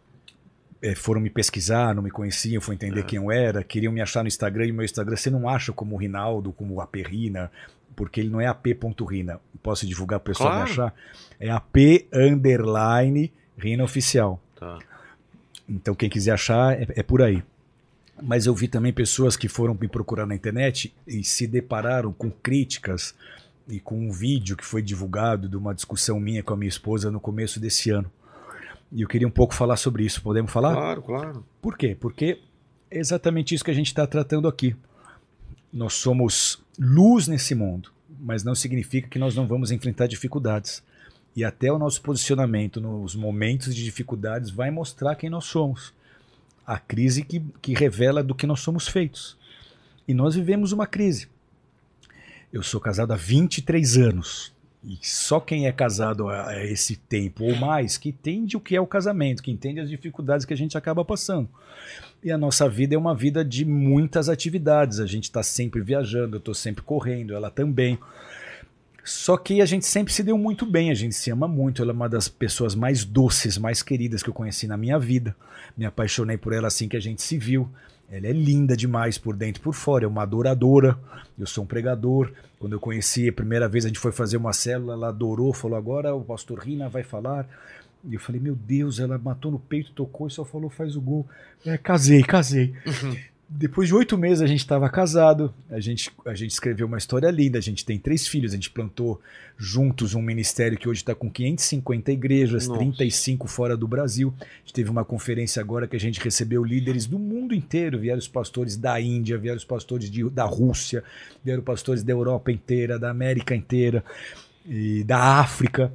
eh, 0.82 0.96
foram 0.96 1.20
me 1.22 1.30
pesquisar, 1.30 1.94
não 1.94 2.02
me 2.02 2.10
conheciam, 2.10 2.62
foram 2.62 2.76
entender 2.76 3.04
quem 3.04 3.18
eu 3.18 3.30
era, 3.32 3.64
queriam 3.64 3.92
me 3.94 4.02
achar 4.02 4.24
no 4.24 4.28
Instagram 4.28 4.66
e 4.68 4.72
meu 4.72 4.84
Instagram 4.86 5.16
você 5.18 5.30
não 5.30 5.48
acha 5.48 5.72
como 5.74 5.96
o 5.96 5.98
Rinaldo, 5.98 6.52
como 6.54 6.76
o 6.76 6.82
AP 6.82 6.96
Rina, 7.06 7.52
porque 7.96 8.20
ele 8.22 8.30
não 8.30 8.40
é 8.40 8.46
ap.rina. 8.48 9.40
Posso 9.62 9.86
divulgar 9.86 10.20
para 10.20 10.32
o 10.32 10.34
pessoal 10.34 10.50
me 10.52 10.56
Claro. 10.66 10.72
achar? 10.72 10.94
É 11.40 11.50
ap 11.50 11.76
underline 12.14 13.32
Rina 13.58 13.84
Oficial. 13.84 14.40
Tá. 14.56 14.80
Então 15.68 15.94
quem 15.96 16.10
quiser 16.10 16.32
achar 16.32 16.80
é, 16.80 16.88
é 16.96 17.04
por 17.04 17.22
aí. 17.22 17.44
Mas 18.22 18.46
eu 18.46 18.56
vi 18.56 18.68
também 18.68 18.92
pessoas 18.92 19.36
que 19.36 19.48
foram 19.48 19.78
me 19.80 19.88
procurar 19.88 20.26
na 20.26 20.36
internet 20.36 20.94
e 21.06 21.24
se 21.24 21.46
depararam 21.46 22.12
com 22.12 22.32
críticas 22.32 23.14
e 23.68 23.80
com 23.80 24.00
um 24.00 24.12
vídeo 24.12 24.56
que 24.56 24.66
foi 24.66 24.82
divulgado 24.82 25.48
de 25.48 25.56
uma 25.56 25.76
discussão 25.76 26.20
minha 26.20 26.42
com 26.42 26.54
a 26.54 26.58
minha 26.58 26.70
esposa 26.70 27.12
no 27.12 27.20
começo 27.20 27.60
desse 27.60 27.90
ano. 27.90 28.10
E 28.92 29.02
eu 29.02 29.08
queria 29.08 29.28
um 29.28 29.32
pouco 29.32 29.54
falar 29.54 29.78
sobre 29.78 30.04
isso. 30.04 30.22
Podemos 30.22 30.52
falar? 30.52 30.74
Claro, 30.74 31.02
claro. 31.02 31.46
Por 31.62 31.78
quê? 31.78 31.96
Porque 32.00 32.40
é 32.90 33.00
exatamente 33.00 33.54
isso 33.54 33.64
que 33.64 33.72
a 33.72 33.74
gente 33.74 33.88
está 33.88 34.08
tratando 34.08 34.48
aqui. 34.48 34.76
Nós 35.72 35.94
somos 35.94 36.64
luz 36.80 37.28
nesse 37.28 37.54
mundo, 37.54 37.92
mas 38.20 38.44
não 38.44 38.56
significa 38.56 39.10
que 39.10 39.20
nós 39.20 39.36
não 39.36 39.46
vamos 39.46 39.72
enfrentar 39.72 40.08
dificuldades. 40.08 40.82
E 41.36 41.44
até 41.44 41.72
o 41.72 41.78
nosso 41.78 42.02
posicionamento 42.02 42.82
nos 42.82 43.16
momentos 43.16 43.76
de 43.76 43.84
dificuldades 43.84 44.50
vai 44.50 44.72
mostrar 44.72 45.16
quem 45.16 45.30
nós 45.30 45.46
somos. 45.46 45.94
A 46.68 46.78
crise 46.78 47.24
que, 47.24 47.42
que 47.62 47.74
revela 47.74 48.22
do 48.22 48.36
que 48.36 48.46
nós 48.46 48.60
somos 48.60 48.88
feitos. 48.88 49.38
E 50.06 50.14
nós 50.14 50.36
vivemos 50.36 50.74
uma 50.74 50.86
crise. 50.86 51.30
Eu 52.52 52.62
sou 52.62 52.80
casado 52.80 53.14
há 53.14 53.16
23 53.16 53.98
anos. 53.98 54.54
E 54.84 54.98
só 55.02 55.40
quem 55.40 55.68
é 55.68 55.72
casado 55.72 56.30
há 56.30 56.64
esse 56.64 56.96
tempo 56.96 57.44
ou 57.44 57.56
mais 57.56 57.98
que 57.98 58.10
entende 58.10 58.56
o 58.56 58.60
que 58.60 58.76
é 58.76 58.80
o 58.80 58.88
casamento, 58.88 59.42
que 59.42 59.52
entende 59.52 59.80
as 59.80 59.90
dificuldades 59.90 60.46
que 60.46 60.54
a 60.54 60.58
gente 60.58 60.78
acaba 60.78 61.04
passando. 61.04 61.50
E 62.24 62.32
a 62.32 62.38
nossa 62.38 62.70
vida 62.70 62.96
é 62.96 62.98
uma 62.98 63.16
vida 63.16 63.44
de 63.44 63.66
muitas 63.66 64.30
atividades. 64.30 65.00
A 65.00 65.06
gente 65.06 65.26
está 65.26 65.44
sempre 65.44 65.82
viajando, 65.82 66.36
eu 66.36 66.40
estou 66.40 66.54
sempre 66.54 66.84
correndo, 66.84 67.34
ela 67.34 67.50
também. 67.50 67.98
Só 69.08 69.38
que 69.38 69.62
a 69.62 69.66
gente 69.66 69.86
sempre 69.86 70.12
se 70.12 70.22
deu 70.22 70.38
muito 70.38 70.66
bem, 70.66 70.92
a 70.92 70.94
gente 70.94 71.16
se 71.16 71.32
ama 71.32 71.48
muito. 71.48 71.82
Ela 71.82 71.92
é 71.92 71.96
uma 71.96 72.10
das 72.10 72.28
pessoas 72.28 72.76
mais 72.76 73.06
doces, 73.06 73.58
mais 73.58 73.82
queridas 73.82 74.22
que 74.22 74.30
eu 74.30 74.34
conheci 74.34 74.68
na 74.68 74.76
minha 74.76 75.00
vida. 75.00 75.34
Me 75.78 75.86
apaixonei 75.86 76.36
por 76.36 76.52
ela 76.52 76.68
assim 76.68 76.90
que 76.90 76.98
a 76.98 77.00
gente 77.00 77.22
se 77.22 77.38
viu. 77.38 77.70
Ela 78.12 78.28
é 78.28 78.34
linda 78.34 78.76
demais 78.76 79.18
por 79.18 79.34
dentro 79.34 79.62
e 79.62 79.64
por 79.64 79.74
fora, 79.74 80.04
é 80.04 80.08
uma 80.10 80.24
adoradora. 80.24 81.00
Eu 81.40 81.48
sou 81.48 81.64
um 81.64 81.68
pregador. 81.68 82.34
Quando 82.60 82.74
eu 82.74 82.82
conheci 82.82 83.30
a 83.30 83.32
primeira 83.32 83.70
vez, 83.70 83.86
a 83.86 83.88
gente 83.88 84.00
foi 84.00 84.12
fazer 84.12 84.36
uma 84.36 84.52
célula, 84.52 84.92
ela 84.92 85.08
adorou, 85.08 85.54
falou: 85.54 85.78
agora 85.78 86.14
o 86.14 86.26
pastor 86.26 86.60
Rina 86.60 86.90
vai 86.90 87.04
falar. 87.04 87.48
E 88.04 88.14
eu 88.14 88.20
falei: 88.20 88.42
meu 88.42 88.56
Deus, 88.56 89.00
ela 89.00 89.18
matou 89.18 89.54
no 89.54 89.60
peito, 89.60 89.94
tocou 89.94 90.28
e 90.28 90.32
só 90.32 90.44
falou: 90.44 90.70
faz 90.70 90.98
o 90.98 91.02
gol. 91.02 91.26
É, 91.66 91.78
casei, 91.78 92.24
casei. 92.24 92.74
Depois 93.50 93.88
de 93.88 93.96
oito 93.96 94.18
meses 94.18 94.42
a 94.42 94.48
gente 94.48 94.60
estava 94.60 94.90
casado, 94.90 95.54
a 95.70 95.80
gente, 95.80 96.12
a 96.26 96.36
gente 96.36 96.52
escreveu 96.52 96.86
uma 96.86 96.98
história 96.98 97.32
linda, 97.32 97.58
a 97.58 97.62
gente 97.62 97.86
tem 97.86 97.98
três 97.98 98.28
filhos, 98.28 98.52
a 98.52 98.56
gente 98.56 98.70
plantou 98.70 99.22
juntos 99.58 100.14
um 100.14 100.22
ministério 100.22 100.78
que 100.78 100.90
hoje 100.90 101.02
está 101.02 101.16
com 101.16 101.32
550 101.32 102.12
igrejas, 102.12 102.68
Nossa. 102.68 102.80
35 102.80 103.48
fora 103.48 103.78
do 103.78 103.88
Brasil. 103.88 104.34
A 104.40 104.46
gente 104.60 104.74
teve 104.74 104.90
uma 104.90 105.06
conferência 105.06 105.62
agora 105.62 105.88
que 105.88 105.96
a 105.96 106.00
gente 106.00 106.20
recebeu 106.20 106.64
líderes 106.64 107.06
do 107.06 107.18
mundo 107.18 107.56
inteiro, 107.56 108.00
vieram 108.00 108.20
os 108.20 108.28
pastores 108.28 108.76
da 108.76 109.00
Índia, 109.00 109.38
vieram 109.38 109.58
os 109.58 109.66
pastores 109.66 110.12
de, 110.12 110.30
da 110.30 110.44
Rússia, 110.44 111.02
vieram 111.44 111.64
pastores 111.64 112.04
da 112.04 112.12
Europa 112.12 112.52
inteira, 112.52 113.00
da 113.00 113.10
América 113.10 113.56
inteira 113.56 114.04
e 114.66 115.06
da 115.06 115.40
África. 115.40 115.92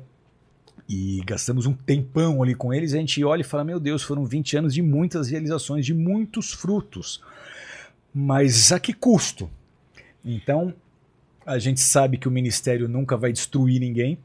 E 0.94 1.22
gastamos 1.24 1.64
um 1.64 1.72
tempão 1.72 2.42
ali 2.42 2.54
com 2.54 2.70
eles, 2.70 2.92
a 2.92 2.98
gente 2.98 3.24
olha 3.24 3.40
e 3.40 3.44
fala: 3.44 3.64
Meu 3.64 3.80
Deus, 3.80 4.02
foram 4.02 4.26
20 4.26 4.58
anos 4.58 4.74
de 4.74 4.82
muitas 4.82 5.30
realizações, 5.30 5.86
de 5.86 5.94
muitos 5.94 6.52
frutos. 6.52 7.22
Mas 8.14 8.70
a 8.72 8.78
que 8.78 8.92
custo? 8.92 9.48
Então, 10.22 10.74
a 11.46 11.58
gente 11.58 11.80
sabe 11.80 12.18
que 12.18 12.28
o 12.28 12.30
ministério 12.30 12.88
nunca 12.88 13.16
vai 13.16 13.32
destruir 13.32 13.80
ninguém, 13.80 14.18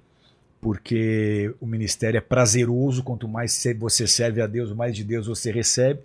porque 0.60 1.56
o 1.62 1.66
ministério 1.66 2.18
é 2.18 2.22
prazeroso, 2.22 3.02
quanto 3.02 3.30
mais 3.30 3.64
você 3.80 4.06
serve 4.06 4.42
a 4.42 4.46
Deus, 4.46 4.74
mais 4.74 4.94
de 4.94 5.06
Deus 5.06 5.26
você 5.26 5.50
recebe. 5.50 6.02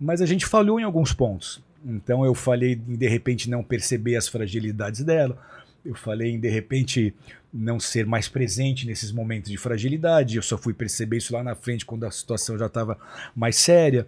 Mas 0.00 0.20
a 0.20 0.26
gente 0.26 0.46
falhou 0.46 0.80
em 0.80 0.82
alguns 0.82 1.12
pontos. 1.12 1.62
Então 1.86 2.24
eu 2.24 2.34
falei 2.34 2.72
em 2.72 2.96
de 2.96 3.06
repente 3.06 3.48
não 3.48 3.62
perceber 3.62 4.16
as 4.16 4.26
fragilidades 4.26 5.04
dela. 5.04 5.38
Eu 5.84 5.94
falei 5.94 6.30
em 6.30 6.40
de 6.40 6.48
repente 6.48 7.14
não 7.52 7.78
ser 7.78 8.06
mais 8.06 8.28
presente 8.28 8.86
nesses 8.86 9.12
momentos 9.12 9.50
de 9.50 9.56
fragilidade. 9.56 10.36
Eu 10.36 10.42
só 10.42 10.56
fui 10.56 10.72
perceber 10.72 11.18
isso 11.18 11.32
lá 11.32 11.42
na 11.42 11.54
frente 11.54 11.84
quando 11.84 12.04
a 12.04 12.10
situação 12.10 12.56
já 12.56 12.66
estava 12.66 12.98
mais 13.34 13.56
séria. 13.56 14.06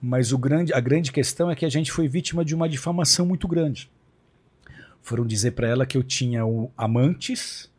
Mas 0.00 0.32
o 0.32 0.38
grande, 0.38 0.72
a 0.72 0.80
grande 0.80 1.12
questão 1.12 1.50
é 1.50 1.56
que 1.56 1.66
a 1.66 1.68
gente 1.68 1.92
foi 1.92 2.08
vítima 2.08 2.44
de 2.44 2.54
uma 2.54 2.68
difamação 2.68 3.26
muito 3.26 3.46
grande. 3.46 3.90
Foram 5.02 5.26
dizer 5.26 5.52
para 5.52 5.68
ela 5.68 5.84
que 5.84 5.96
eu 5.96 6.02
tinha 6.02 6.42
amantes 6.76 7.70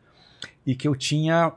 e 0.66 0.76
que 0.76 0.88
eu 0.88 0.95
tinha 0.95 1.53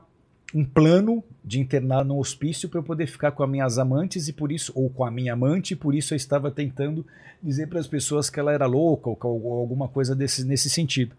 um 0.53 0.63
plano 0.63 1.23
de 1.43 1.59
internar 1.59 2.05
no 2.05 2.17
hospício 2.17 2.69
para 2.69 2.79
eu 2.79 2.83
poder 2.83 3.07
ficar 3.07 3.31
com 3.31 3.43
as 3.43 3.49
minhas 3.49 3.77
amantes 3.77 4.27
e 4.27 4.33
por 4.33 4.51
isso 4.51 4.71
ou 4.73 4.89
com 4.89 5.03
a 5.03 5.11
minha 5.11 5.33
amante 5.33 5.73
e 5.73 5.75
por 5.75 5.93
isso 5.93 6.13
eu 6.13 6.15
estava 6.15 6.49
tentando 6.49 7.05
dizer 7.43 7.67
para 7.67 7.79
as 7.79 7.87
pessoas 7.87 8.29
que 8.29 8.39
ela 8.39 8.53
era 8.53 8.65
louca 8.65 9.09
ou, 9.09 9.43
ou 9.43 9.59
alguma 9.59 9.87
coisa 9.87 10.15
desse, 10.15 10.45
nesse 10.45 10.69
sentido. 10.69 11.15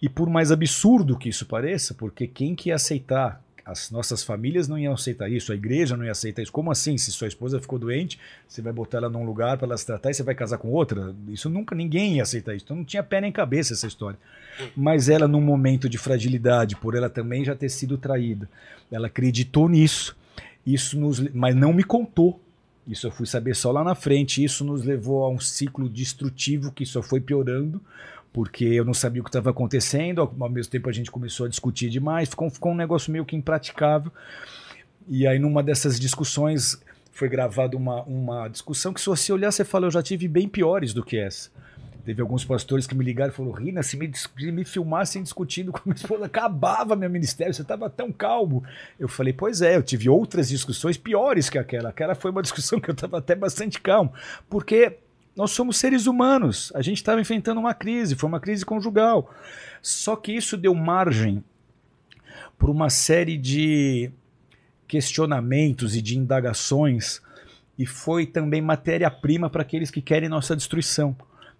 E 0.00 0.08
por 0.08 0.28
mais 0.28 0.52
absurdo 0.52 1.16
que 1.16 1.28
isso 1.28 1.46
pareça, 1.46 1.94
porque 1.94 2.26
quem 2.26 2.54
que 2.54 2.68
ia 2.68 2.74
aceitar? 2.74 3.42
As 3.64 3.90
nossas 3.90 4.22
famílias 4.22 4.68
não 4.68 4.78
iam 4.78 4.94
aceitar 4.94 5.28
isso, 5.28 5.50
a 5.50 5.54
igreja 5.56 5.96
não 5.96 6.04
ia 6.04 6.12
aceitar 6.12 6.40
isso. 6.40 6.52
Como 6.52 6.70
assim? 6.70 6.96
Se 6.96 7.10
sua 7.10 7.26
esposa 7.26 7.60
ficou 7.60 7.80
doente, 7.80 8.16
você 8.46 8.62
vai 8.62 8.72
botar 8.72 8.98
ela 8.98 9.08
num 9.08 9.24
lugar 9.24 9.56
para 9.56 9.66
ela 9.66 9.76
se 9.76 9.84
tratar 9.84 10.10
e 10.10 10.14
você 10.14 10.22
vai 10.22 10.36
casar 10.36 10.58
com 10.58 10.68
outra? 10.68 11.12
Isso 11.28 11.50
nunca 11.50 11.74
ninguém 11.74 12.16
ia 12.16 12.22
aceitar 12.22 12.54
isso. 12.54 12.64
Então 12.64 12.76
não 12.76 12.84
tinha 12.84 13.02
pé 13.02 13.20
nem 13.20 13.32
cabeça 13.32 13.72
essa 13.72 13.88
história. 13.88 14.18
Mas 14.76 15.08
ela, 15.08 15.26
num 15.26 15.40
momento 15.40 15.88
de 15.88 15.98
fragilidade, 15.98 16.76
por 16.76 16.94
ela 16.94 17.10
também 17.10 17.44
já 17.44 17.56
ter 17.56 17.68
sido 17.68 17.98
traída, 17.98 18.48
ela 18.88 19.08
acreditou 19.08 19.68
nisso. 19.68 20.16
Isso 20.64 20.96
nos, 20.96 21.18
mas 21.34 21.56
não 21.56 21.72
me 21.72 21.82
contou. 21.82 22.40
Isso 22.86 23.08
eu 23.08 23.10
fui 23.10 23.26
saber 23.26 23.56
só 23.56 23.72
lá 23.72 23.82
na 23.82 23.96
frente. 23.96 24.44
Isso 24.44 24.64
nos 24.64 24.84
levou 24.84 25.24
a 25.24 25.28
um 25.28 25.40
ciclo 25.40 25.88
destrutivo 25.88 26.70
que 26.70 26.86
só 26.86 27.02
foi 27.02 27.20
piorando 27.20 27.82
porque 28.36 28.66
eu 28.66 28.84
não 28.84 28.92
sabia 28.92 29.22
o 29.22 29.24
que 29.24 29.30
estava 29.30 29.48
acontecendo, 29.48 30.20
ao, 30.20 30.50
mesmo 30.50 30.70
tempo 30.70 30.90
a 30.90 30.92
gente 30.92 31.10
começou 31.10 31.46
a 31.46 31.48
discutir 31.48 31.88
demais, 31.88 32.28
ficou, 32.28 32.50
ficou 32.50 32.72
um 32.72 32.74
negócio 32.74 33.10
meio 33.10 33.24
que 33.24 33.34
impraticável. 33.34 34.12
E 35.08 35.26
aí, 35.26 35.38
numa 35.38 35.62
dessas 35.62 35.98
discussões, 35.98 36.78
foi 37.12 37.30
gravada 37.30 37.78
uma, 37.78 38.02
uma 38.02 38.46
discussão 38.48 38.92
que, 38.92 39.00
se 39.00 39.06
você 39.06 39.32
olhar, 39.32 39.50
você 39.50 39.64
fala, 39.64 39.86
eu 39.86 39.90
já 39.90 40.02
tive 40.02 40.28
bem 40.28 40.46
piores 40.46 40.92
do 40.92 41.02
que 41.02 41.16
essa. 41.16 41.48
Teve 42.04 42.20
alguns 42.20 42.44
pastores 42.44 42.86
que 42.86 42.94
me 42.94 43.02
ligaram 43.02 43.32
e 43.32 43.34
falaram, 43.34 43.54
Rina, 43.54 43.82
se 43.82 43.96
me, 43.96 44.12
se 44.14 44.28
me 44.52 44.66
filmassem 44.66 45.22
discutindo 45.22 45.72
com 45.72 45.80
minha 45.86 45.96
esposa, 45.96 46.26
acabava 46.26 46.94
meu 46.94 47.08
ministério, 47.08 47.54
você 47.54 47.62
estava 47.62 47.88
tão 47.88 48.12
calmo. 48.12 48.62
Eu 49.00 49.08
falei, 49.08 49.32
pois 49.32 49.62
é, 49.62 49.76
eu 49.76 49.82
tive 49.82 50.10
outras 50.10 50.50
discussões 50.50 50.98
piores 50.98 51.48
que 51.48 51.56
aquela. 51.56 51.88
Aquela 51.88 52.14
foi 52.14 52.30
uma 52.30 52.42
discussão 52.44 52.78
que 52.78 52.90
eu 52.90 52.94
estava 52.94 53.16
até 53.16 53.34
bastante 53.34 53.80
calmo, 53.80 54.12
porque 54.50 54.98
nós 55.36 55.50
somos 55.50 55.76
seres 55.76 56.06
humanos. 56.06 56.72
A 56.74 56.80
gente 56.80 56.96
estava 56.96 57.20
enfrentando 57.20 57.60
uma 57.60 57.74
crise, 57.74 58.16
foi 58.16 58.28
uma 58.28 58.40
crise 58.40 58.64
conjugal. 58.64 59.30
Só 59.82 60.16
que 60.16 60.32
isso 60.32 60.56
deu 60.56 60.74
margem 60.74 61.44
para 62.58 62.70
uma 62.70 62.88
série 62.88 63.36
de 63.36 64.10
questionamentos 64.88 65.94
e 65.94 66.00
de 66.00 66.16
indagações 66.16 67.20
e 67.78 67.84
foi 67.84 68.24
também 68.24 68.62
matéria-prima 68.62 69.50
para 69.50 69.62
aqueles 69.62 69.90
que 69.90 70.00
querem 70.00 70.28
nossa 70.28 70.56
destruição. 70.56 71.14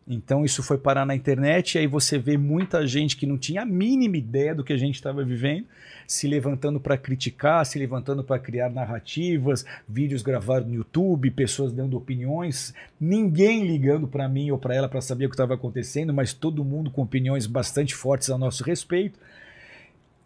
Então 0.08 0.44
isso 0.44 0.62
foi 0.62 0.78
parar 0.78 1.04
na 1.04 1.16
internet 1.16 1.74
e 1.74 1.78
aí 1.78 1.86
você 1.88 2.16
vê 2.16 2.38
muita 2.38 2.86
gente 2.86 3.16
que 3.16 3.26
não 3.26 3.36
tinha 3.36 3.62
a 3.62 3.66
mínima 3.66 4.16
ideia 4.16 4.54
do 4.54 4.62
que 4.62 4.72
a 4.72 4.76
gente 4.76 4.94
estava 4.94 5.24
vivendo, 5.24 5.66
se 6.06 6.28
levantando 6.28 6.78
para 6.78 6.96
criticar, 6.96 7.66
se 7.66 7.76
levantando 7.76 8.22
para 8.22 8.38
criar 8.38 8.70
narrativas, 8.70 9.66
vídeos 9.88 10.22
gravados 10.22 10.68
no 10.68 10.76
YouTube, 10.76 11.28
pessoas 11.32 11.72
dando 11.72 11.96
opiniões, 11.96 12.72
ninguém 13.00 13.66
ligando 13.66 14.06
para 14.06 14.28
mim 14.28 14.52
ou 14.52 14.58
para 14.58 14.76
ela 14.76 14.88
para 14.88 15.00
saber 15.00 15.26
o 15.26 15.28
que 15.28 15.34
estava 15.34 15.54
acontecendo, 15.54 16.14
mas 16.14 16.32
todo 16.32 16.64
mundo 16.64 16.88
com 16.88 17.02
opiniões 17.02 17.46
bastante 17.46 17.92
fortes 17.92 18.30
a 18.30 18.38
nosso 18.38 18.62
respeito. 18.62 19.18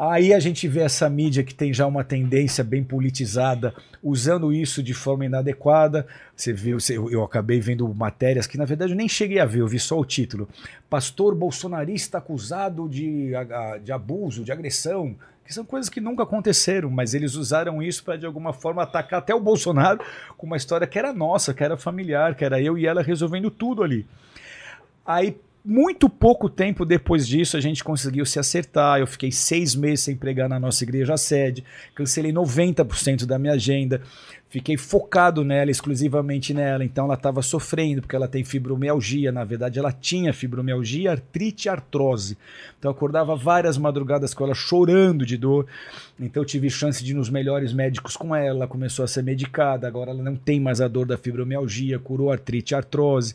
Aí 0.03 0.33
a 0.33 0.41
gente 0.41 0.67
vê 0.67 0.81
essa 0.81 1.11
mídia 1.11 1.45
que 1.45 1.55
tem 1.55 1.75
já 1.75 1.87
uma 1.87 2.03
tendência 2.03 2.65
bem 2.65 2.83
politizada, 2.83 3.75
usando 4.03 4.51
isso 4.51 4.83
de 4.83 4.95
forma 4.95 5.27
inadequada. 5.27 6.07
Você 6.35 6.55
viu, 6.55 6.79
eu 7.11 7.23
acabei 7.23 7.61
vendo 7.61 7.87
matérias 7.93 8.47
que 8.47 8.57
na 8.57 8.65
verdade 8.65 8.93
eu 8.93 8.97
nem 8.97 9.11
cheguei 9.11 9.39
a 9.41 9.45
ver, 9.45 9.61
eu 9.61 9.69
vi 9.69 9.79
só 9.79 10.01
o 10.01 10.05
título. 10.07 10.49
Pastor 10.89 11.35
bolsonarista 11.35 12.17
acusado 12.17 12.89
de, 12.89 13.33
de 13.85 13.93
abuso, 13.93 14.43
de 14.43 14.51
agressão, 14.51 15.15
que 15.45 15.53
são 15.53 15.67
coisas 15.67 15.91
que 15.91 16.01
nunca 16.01 16.23
aconteceram, 16.23 16.89
mas 16.89 17.13
eles 17.13 17.35
usaram 17.35 17.83
isso 17.83 18.03
para 18.03 18.17
de 18.17 18.25
alguma 18.25 18.55
forma 18.55 18.83
atacar 18.83 19.19
até 19.19 19.35
o 19.35 19.41
Bolsonaro 19.41 20.01
com 20.39 20.47
uma 20.47 20.57
história 20.57 20.87
que 20.87 20.99
era 20.99 21.13
nossa, 21.13 21.53
que 21.53 21.63
era 21.63 21.77
familiar, 21.77 22.35
que 22.35 22.45
era 22.47 22.59
eu 22.59 22.79
e 22.79 22.87
ela 22.87 23.03
resolvendo 23.03 23.51
tudo 23.51 23.83
ali. 23.83 24.07
Aí 25.05 25.37
muito 25.65 26.09
pouco 26.09 26.49
tempo 26.49 26.87
depois 26.87 27.27
disso, 27.27 27.57
a 27.57 27.61
gente 27.61 27.85
conseguiu 27.85 28.25
se 28.25 28.39
acertar. 28.39 28.99
Eu 28.99 29.07
fiquei 29.07 29.31
seis 29.31 29.75
meses 29.75 30.01
sem 30.01 30.17
pregar 30.17 30.49
na 30.49 30.59
nossa 30.59 30.83
igreja 30.85 31.17
sede, 31.17 31.65
cancelei 31.95 32.33
90% 32.33 33.27
da 33.27 33.39
minha 33.39 33.53
agenda, 33.53 34.01
fiquei 34.49 34.77
focado 34.77 35.45
nela, 35.45 35.71
exclusivamente 35.71 36.55
nela. 36.55 36.83
Então 36.83 37.05
ela 37.05 37.15
estava 37.15 37.43
sofrendo, 37.43 38.01
porque 38.01 38.17
ela 38.17 38.27
tem 38.27 38.43
fibromialgia. 38.43 39.31
Na 39.31 39.45
verdade, 39.45 39.79
ela 39.79 39.93
tinha 39.93 40.33
fibromialgia, 40.33 41.13
artrite 41.13 41.67
e 41.67 41.69
artrose. 41.69 42.39
Então 42.79 42.91
eu 42.91 42.97
acordava 42.97 43.37
várias 43.37 43.77
madrugadas 43.77 44.33
com 44.33 44.45
ela 44.45 44.55
chorando 44.55 45.27
de 45.27 45.37
dor. 45.37 45.67
Então 46.19 46.43
eu 46.43 46.47
tive 46.47 46.71
chance 46.71 47.05
de 47.05 47.13
ir 47.13 47.15
nos 47.15 47.29
melhores 47.29 47.73
médicos 47.73 48.17
com 48.17 48.35
ela. 48.35 48.61
Ela 48.61 48.67
começou 48.67 49.05
a 49.05 49.09
ser 49.09 49.23
medicada, 49.23 49.87
agora 49.87 50.11
ela 50.11 50.23
não 50.23 50.37
tem 50.37 50.59
mais 50.59 50.81
a 50.81 50.89
dor 50.89 51.07
da 51.07 51.19
fibromialgia, 51.19 51.99
curou 51.99 52.33
artrite 52.33 52.73
e 52.73 52.77
artrose. 52.77 53.35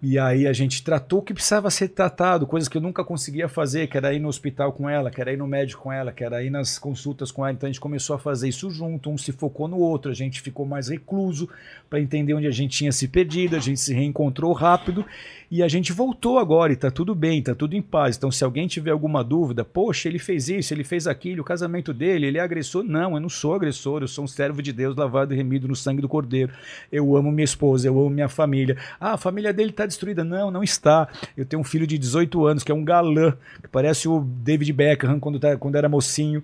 E 0.00 0.16
aí 0.16 0.46
a 0.46 0.52
gente 0.52 0.84
tratou 0.84 1.18
o 1.18 1.22
que 1.22 1.34
precisava 1.34 1.68
ser 1.70 1.88
tratado, 1.88 2.46
coisas 2.46 2.68
que 2.68 2.76
eu 2.76 2.80
nunca 2.80 3.02
conseguia 3.02 3.48
fazer, 3.48 3.88
que 3.88 3.96
era 3.96 4.14
ir 4.14 4.20
no 4.20 4.28
hospital 4.28 4.72
com 4.72 4.88
ela, 4.88 5.10
que 5.10 5.20
era 5.20 5.32
ir 5.32 5.36
no 5.36 5.46
médico 5.46 5.82
com 5.82 5.92
ela, 5.92 6.12
que 6.12 6.22
era 6.22 6.40
ir 6.40 6.50
nas 6.50 6.78
consultas 6.78 7.32
com 7.32 7.44
ela. 7.44 7.52
Então 7.52 7.66
a 7.66 7.72
gente 7.72 7.80
começou 7.80 8.14
a 8.14 8.18
fazer 8.18 8.48
isso 8.48 8.70
junto, 8.70 9.10
um 9.10 9.18
se 9.18 9.32
focou 9.32 9.66
no 9.66 9.78
outro, 9.78 10.08
a 10.12 10.14
gente 10.14 10.40
ficou 10.40 10.64
mais 10.64 10.86
recluso 10.86 11.48
para 11.90 12.00
entender 12.00 12.32
onde 12.32 12.46
a 12.46 12.52
gente 12.52 12.78
tinha 12.78 12.92
se 12.92 13.08
perdido, 13.08 13.56
a 13.56 13.58
gente 13.58 13.80
se 13.80 13.92
reencontrou 13.92 14.52
rápido 14.52 15.04
e 15.50 15.64
a 15.64 15.68
gente 15.68 15.92
voltou 15.92 16.38
agora 16.38 16.72
e 16.72 16.76
tá 16.76 16.92
tudo 16.92 17.12
bem, 17.12 17.42
tá 17.42 17.52
tudo 17.52 17.74
em 17.74 17.82
paz. 17.82 18.16
Então 18.16 18.30
se 18.30 18.44
alguém 18.44 18.68
tiver 18.68 18.92
alguma 18.92 19.24
dúvida, 19.24 19.64
poxa, 19.64 20.08
ele 20.08 20.20
fez 20.20 20.48
isso, 20.48 20.72
ele 20.72 20.84
fez 20.84 21.08
aquilo, 21.08 21.42
o 21.42 21.44
casamento 21.44 21.92
dele, 21.92 22.26
ele 22.26 22.38
é 22.38 22.40
agressor? 22.40 22.84
Não, 22.84 23.14
eu 23.14 23.20
não 23.20 23.28
sou 23.28 23.52
agressor, 23.52 24.02
eu 24.02 24.08
sou 24.08 24.22
um 24.22 24.28
servo 24.28 24.62
de 24.62 24.72
Deus 24.72 24.94
lavado 24.94 25.34
e 25.34 25.36
remido 25.36 25.66
no 25.66 25.74
sangue 25.74 26.00
do 26.00 26.08
Cordeiro. 26.08 26.52
Eu 26.92 27.16
amo 27.16 27.32
minha 27.32 27.44
esposa, 27.44 27.88
eu 27.88 27.98
amo 27.98 28.10
minha 28.10 28.28
família. 28.28 28.76
Ah, 29.00 29.14
a 29.14 29.18
família 29.18 29.52
dele 29.52 29.72
tá 29.72 29.87
destruída. 29.88 30.22
Não, 30.22 30.50
não 30.50 30.62
está. 30.62 31.08
Eu 31.36 31.44
tenho 31.44 31.60
um 31.60 31.64
filho 31.64 31.86
de 31.86 31.98
18 31.98 32.46
anos, 32.46 32.62
que 32.62 32.70
é 32.70 32.74
um 32.74 32.84
galã, 32.84 33.36
que 33.62 33.68
parece 33.68 34.08
o 34.08 34.20
David 34.20 34.72
Beckham 34.72 35.18
quando, 35.18 35.40
tá, 35.40 35.56
quando 35.56 35.76
era 35.76 35.88
mocinho. 35.88 36.42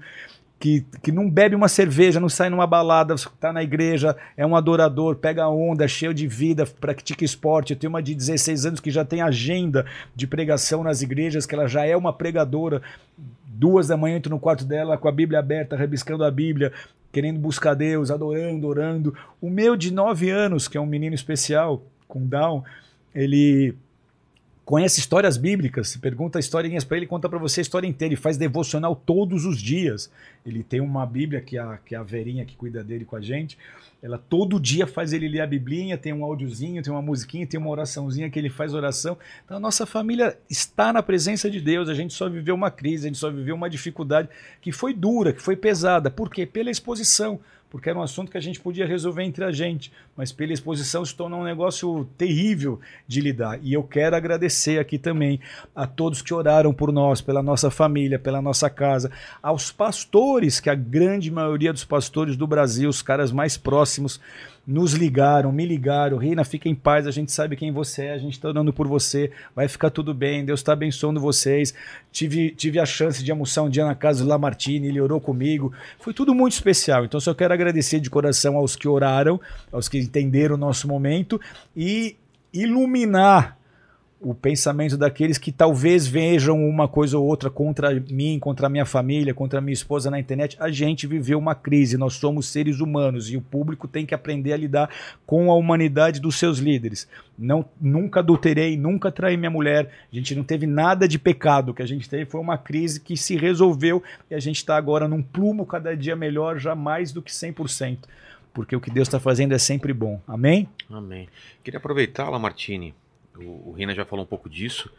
Que, 0.59 0.87
que 1.03 1.12
não 1.12 1.29
bebe 1.29 1.55
uma 1.55 1.69
cerveja, 1.69 2.19
não 2.19 2.29
sai 2.29 2.49
numa 2.49 2.66
balada, 2.66 3.15
está 3.15 3.53
na 3.53 3.62
igreja, 3.62 4.16
é 4.35 4.47
um 4.47 4.57
adorador, 4.57 5.16
pega 5.16 5.47
onda, 5.47 5.87
cheio 5.87 6.15
de 6.15 6.27
vida, 6.27 6.65
pratica 6.65 7.25
esporte. 7.25 7.73
Eu 7.75 7.79
tenho 7.79 7.91
uma 7.91 8.03
de 8.03 8.15
16 8.15 8.65
anos 8.65 8.81
que 8.81 8.91
já 8.91 9.05
tem 9.05 9.21
agenda 9.21 9.85
de 10.16 10.27
pregação 10.27 10.83
nas 10.83 11.03
igrejas, 11.03 11.45
que 11.45 11.55
ela 11.55 11.69
já 11.69 11.85
é 11.85 11.95
uma 11.95 12.15
pregadora. 12.15 12.81
Duas 13.45 13.89
da 13.89 13.97
manhã 13.97 14.16
entro 14.16 14.31
no 14.31 14.41
quarto 14.41 14.65
dela 14.65 14.97
com 14.97 15.07
a 15.07 15.12
Bíblia 15.12 15.39
aberta, 15.39 15.77
rabiscando 15.77 16.25
a 16.25 16.31
Bíblia, 16.31 16.73
querendo 17.15 17.39
buscar 17.39 17.75
Deus, 17.75 18.11
adorando, 18.11 18.66
orando. 18.66 19.15
O 19.41 19.49
meu 19.49 19.77
de 19.77 19.93
9 19.93 20.31
anos, 20.31 20.66
que 20.66 20.77
é 20.77 20.81
um 20.81 20.87
menino 20.87 21.15
especial, 21.15 21.83
com 22.09 22.27
Down, 22.27 22.65
ele 23.15 23.74
conhece 24.65 24.99
histórias 24.99 25.36
bíblicas, 25.36 25.97
pergunta 25.97 26.39
historinhas 26.39 26.85
para 26.85 26.97
ele, 26.97 27.07
conta 27.07 27.28
para 27.28 27.39
você 27.39 27.61
a 27.61 27.62
história 27.62 27.86
inteira, 27.86 28.15
ele 28.15 28.20
faz 28.20 28.39
devocional 28.39 28.97
todos 28.97 29.45
os 29.45 29.61
dias. 29.61 30.11
Ele 30.45 30.62
tem 30.62 30.81
uma 30.81 31.05
Bíblia 31.05 31.41
que 31.41 31.59
a, 31.59 31.78
que 31.85 31.95
a 31.95 32.03
Verinha 32.03 32.45
que 32.45 32.57
cuida 32.57 32.82
dele 32.82 33.05
com 33.05 33.15
a 33.15 33.20
gente, 33.20 33.59
ela 34.03 34.19
todo 34.19 34.59
dia 34.59 34.86
faz 34.86 35.12
ele 35.12 35.28
ler 35.28 35.41
a 35.41 35.47
Biblinha, 35.47 35.99
tem 35.99 36.12
um 36.12 36.24
áudiozinho, 36.24 36.82
tem 36.82 36.93
uma 36.93 37.03
musiquinha, 37.03 37.47
tem 37.47 37.61
uma 37.61 37.70
oraçãozinha 37.70 38.31
que 38.31 38.39
ele 38.39 38.51
faz 38.51 38.73
oração. 38.73 39.19
Então 39.45 39.57
a 39.59 39.61
nossa 39.61 39.85
família 39.85 40.39
está 40.49 40.93
na 40.93 41.03
presença 41.03 41.51
de 41.51 41.61
Deus, 41.61 41.89
a 41.89 41.95
gente 41.95 42.15
só 42.15 42.28
viveu 42.28 42.55
uma 42.55 42.70
crise, 42.70 43.07
a 43.07 43.09
gente 43.09 43.19
só 43.19 43.31
viveu 43.31 43.55
uma 43.55 43.69
dificuldade 43.69 44.28
que 44.61 44.73
foi 44.73 44.95
dura, 44.95 45.32
que 45.32 45.43
foi 45.43 45.57
pesada. 45.57 46.11
Por 46.11 46.31
quê? 46.31 46.47
Pela 46.47 46.70
exposição 46.70 47.41
porque 47.74 47.90
era 47.90 47.98
um 47.98 48.02
assunto 48.02 48.30
que 48.30 48.38
a 48.38 48.40
gente 48.40 48.60
podia 48.60 48.86
resolver 48.86 49.24
entre 49.24 49.44
a 49.44 49.51
gente, 49.51 49.90
mas 50.16 50.30
pela 50.30 50.52
exposição 50.52 51.05
se 51.05 51.12
tornou 51.12 51.40
um 51.40 51.44
negócio 51.44 52.09
terrível 52.16 52.78
de 53.05 53.20
lidar. 53.20 53.59
E 53.64 53.72
eu 53.72 53.82
quero 53.82 54.14
agradecer 54.14 54.78
aqui 54.78 54.96
também 54.96 55.40
a 55.74 55.84
todos 55.84 56.22
que 56.22 56.32
oraram 56.32 56.72
por 56.72 56.92
nós, 56.92 57.20
pela 57.20 57.42
nossa 57.42 57.72
família, 57.72 58.16
pela 58.16 58.40
nossa 58.40 58.70
casa, 58.70 59.10
aos 59.42 59.72
pastores, 59.72 60.60
que 60.60 60.70
a 60.70 60.74
grande 60.76 61.32
maioria 61.32 61.72
dos 61.72 61.84
pastores 61.84 62.36
do 62.36 62.46
Brasil, 62.46 62.88
os 62.88 63.02
caras 63.02 63.32
mais 63.32 63.56
próximos, 63.56 64.20
nos 64.66 64.95
ligaram, 64.95 65.53
me 65.53 65.66
ligaram, 65.66 66.16
Reina, 66.16 66.45
fica 66.45 66.69
em 66.69 66.74
paz, 66.74 67.07
a 67.07 67.11
gente 67.11 67.31
sabe 67.32 67.57
quem 67.57 67.70
você 67.70 68.07
é, 68.07 68.12
a 68.12 68.19
gente 68.19 68.32
está 68.32 68.49
orando 68.49 68.73
por 68.73 68.89
você, 68.89 69.31
vai 69.55 69.69
ficar 69.69 69.91
tudo 69.91 70.15
bem, 70.15 70.45
Deus 70.45 70.61
está 70.61 70.73
abençoando 70.73 71.20
vocês. 71.20 71.74
Tive, 72.11 72.51
tive 72.51 72.78
a 72.78 72.86
chance 72.86 73.23
de 73.23 73.31
almoçar 73.31 73.62
um 73.62 73.69
dia 73.69 73.85
na 73.85 73.95
casa 73.95 74.24
do 74.24 74.28
Lamartine, 74.31 74.89
ele 74.89 75.01
orou 75.01 75.20
comigo, 75.20 75.73
foi 75.99 76.15
tudo 76.15 76.35
muito 76.35 76.53
especial. 76.53 77.05
Então 77.05 77.20
só 77.20 77.35
quero 77.35 77.53
agradecer 77.53 78.01
de 78.01 78.09
coração 78.09 78.57
aos 78.57 78.74
que 78.74 78.89
oraram, 78.89 79.41
aos 79.70 79.89
que 79.89 79.99
entenderam 79.99 80.55
o 80.55 80.59
nosso 80.59 80.89
momento 80.89 81.41
e 81.77 82.16
iluminar 82.53 83.59
o 84.24 84.34
pensamento 84.34 84.96
daqueles 84.96 85.36
que 85.36 85.52
talvez 85.52 86.06
vejam 86.06 86.66
uma 86.66 86.88
coisa 86.88 87.18
ou 87.18 87.26
outra 87.26 87.51
contra 87.51 88.02
mim, 88.10 88.38
contra 88.38 88.70
minha 88.70 88.86
família, 88.86 89.34
contra 89.34 89.60
minha 89.60 89.74
esposa 89.74 90.10
na 90.10 90.18
internet. 90.18 90.56
A 90.59 90.70
gente 90.70 91.06
viveu 91.06 91.38
uma 91.38 91.55
crise, 91.55 91.98
nós 91.98 92.14
somos 92.14 92.46
seres 92.46 92.80
humanos 92.80 93.30
e 93.30 93.36
o 93.36 93.42
público 93.42 93.86
tem 93.86 94.06
que 94.06 94.14
aprender 94.14 94.55
a 94.55 94.56
lidar 94.56 94.88
com 95.26 95.51
a 95.51 95.55
humanidade 95.55 96.20
dos 96.20 96.38
seus 96.38 96.59
líderes. 96.59 97.06
Não, 97.38 97.66
nunca 97.78 98.20
adulterei, 98.20 98.76
nunca 98.78 99.12
traí 99.12 99.36
minha 99.36 99.51
mulher, 99.51 99.90
a 100.10 100.16
gente 100.16 100.34
não 100.34 100.42
teve 100.42 100.66
nada 100.66 101.06
de 101.06 101.18
pecado, 101.18 101.70
o 101.70 101.74
que 101.74 101.82
a 101.82 101.86
gente 101.86 102.09
teve 102.09 102.24
foi 102.24 102.40
uma 102.40 102.56
crise 102.56 103.01
que 103.01 103.16
se 103.16 103.36
resolveu 103.36 104.02
e 104.30 104.34
a 104.34 104.40
gente 104.40 104.56
está 104.56 104.76
agora 104.76 105.06
num 105.06 105.22
plumo 105.22 105.66
cada 105.66 105.94
dia 105.94 106.16
melhor, 106.16 106.59
já 106.59 106.74
mais 106.74 107.12
do 107.12 107.20
que 107.20 107.30
100%. 107.30 107.98
Porque 108.55 108.74
o 108.74 108.80
que 108.80 108.90
Deus 108.90 109.09
está 109.09 109.18
fazendo 109.18 109.52
é 109.52 109.59
sempre 109.59 109.92
bom. 109.92 110.20
Amém? 110.28 110.68
Amém. 110.88 111.28
Queria 111.64 111.78
aproveitar, 111.78 112.30
Lamartine, 112.30 112.94
o, 113.36 113.70
o 113.70 113.73
Rina 113.73 113.94
já 113.94 114.05
falou 114.05 114.24
um 114.24 114.28
pouco 114.28 114.48
disso. 114.48 114.90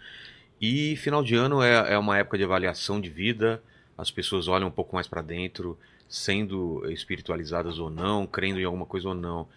E 0.61 0.95
final 0.97 1.23
de 1.23 1.35
ano 1.35 1.61
é, 1.61 1.93
é 1.93 1.97
uma 1.97 2.17
época 2.17 2.37
de 2.37 2.43
avaliação 2.43 2.99
de 2.99 3.09
vida. 3.09 3.61
As 3.97 4.11
pessoas 4.11 4.47
olham 4.47 4.67
um 4.67 4.71
pouco 4.71 4.95
mais 4.95 5.07
para 5.07 5.21
dentro, 5.21 5.77
sendo 6.07 6.83
espiritualizadas 6.89 7.79
ou 7.79 7.89
não, 7.89 8.25
crendo 8.25 8.59
em 8.59 8.63
alguma 8.63 8.85
coisa 8.85 9.09
ou 9.09 9.15
não. 9.15 9.47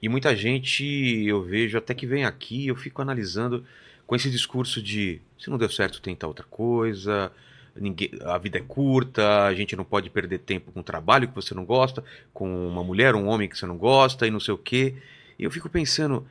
E 0.00 0.08
muita 0.08 0.34
gente 0.34 0.84
eu 1.26 1.42
vejo 1.42 1.78
até 1.78 1.94
que 1.94 2.06
vem 2.06 2.24
aqui, 2.24 2.66
eu 2.66 2.76
fico 2.76 3.00
analisando 3.00 3.64
com 4.06 4.16
esse 4.16 4.30
discurso 4.30 4.82
de 4.82 5.20
se 5.38 5.48
não 5.48 5.56
deu 5.56 5.70
certo, 5.70 6.02
tenta 6.02 6.26
outra 6.26 6.44
coisa, 6.44 7.32
ninguém, 7.74 8.10
a 8.24 8.36
vida 8.36 8.58
é 8.58 8.60
curta, 8.60 9.44
a 9.44 9.54
gente 9.54 9.76
não 9.76 9.84
pode 9.84 10.10
perder 10.10 10.38
tempo 10.38 10.72
com 10.72 10.80
um 10.80 10.82
trabalho 10.82 11.28
que 11.28 11.34
você 11.34 11.54
não 11.54 11.64
gosta, 11.64 12.04
com 12.32 12.68
uma 12.68 12.82
mulher, 12.82 13.14
um 13.14 13.26
homem 13.28 13.48
que 13.48 13.56
você 13.56 13.66
não 13.66 13.76
gosta 13.76 14.26
e 14.26 14.30
não 14.30 14.40
sei 14.40 14.54
o 14.54 14.58
quê. 14.58 14.94
E 15.38 15.44
eu 15.44 15.50
fico 15.50 15.68
pensando, 15.68 16.26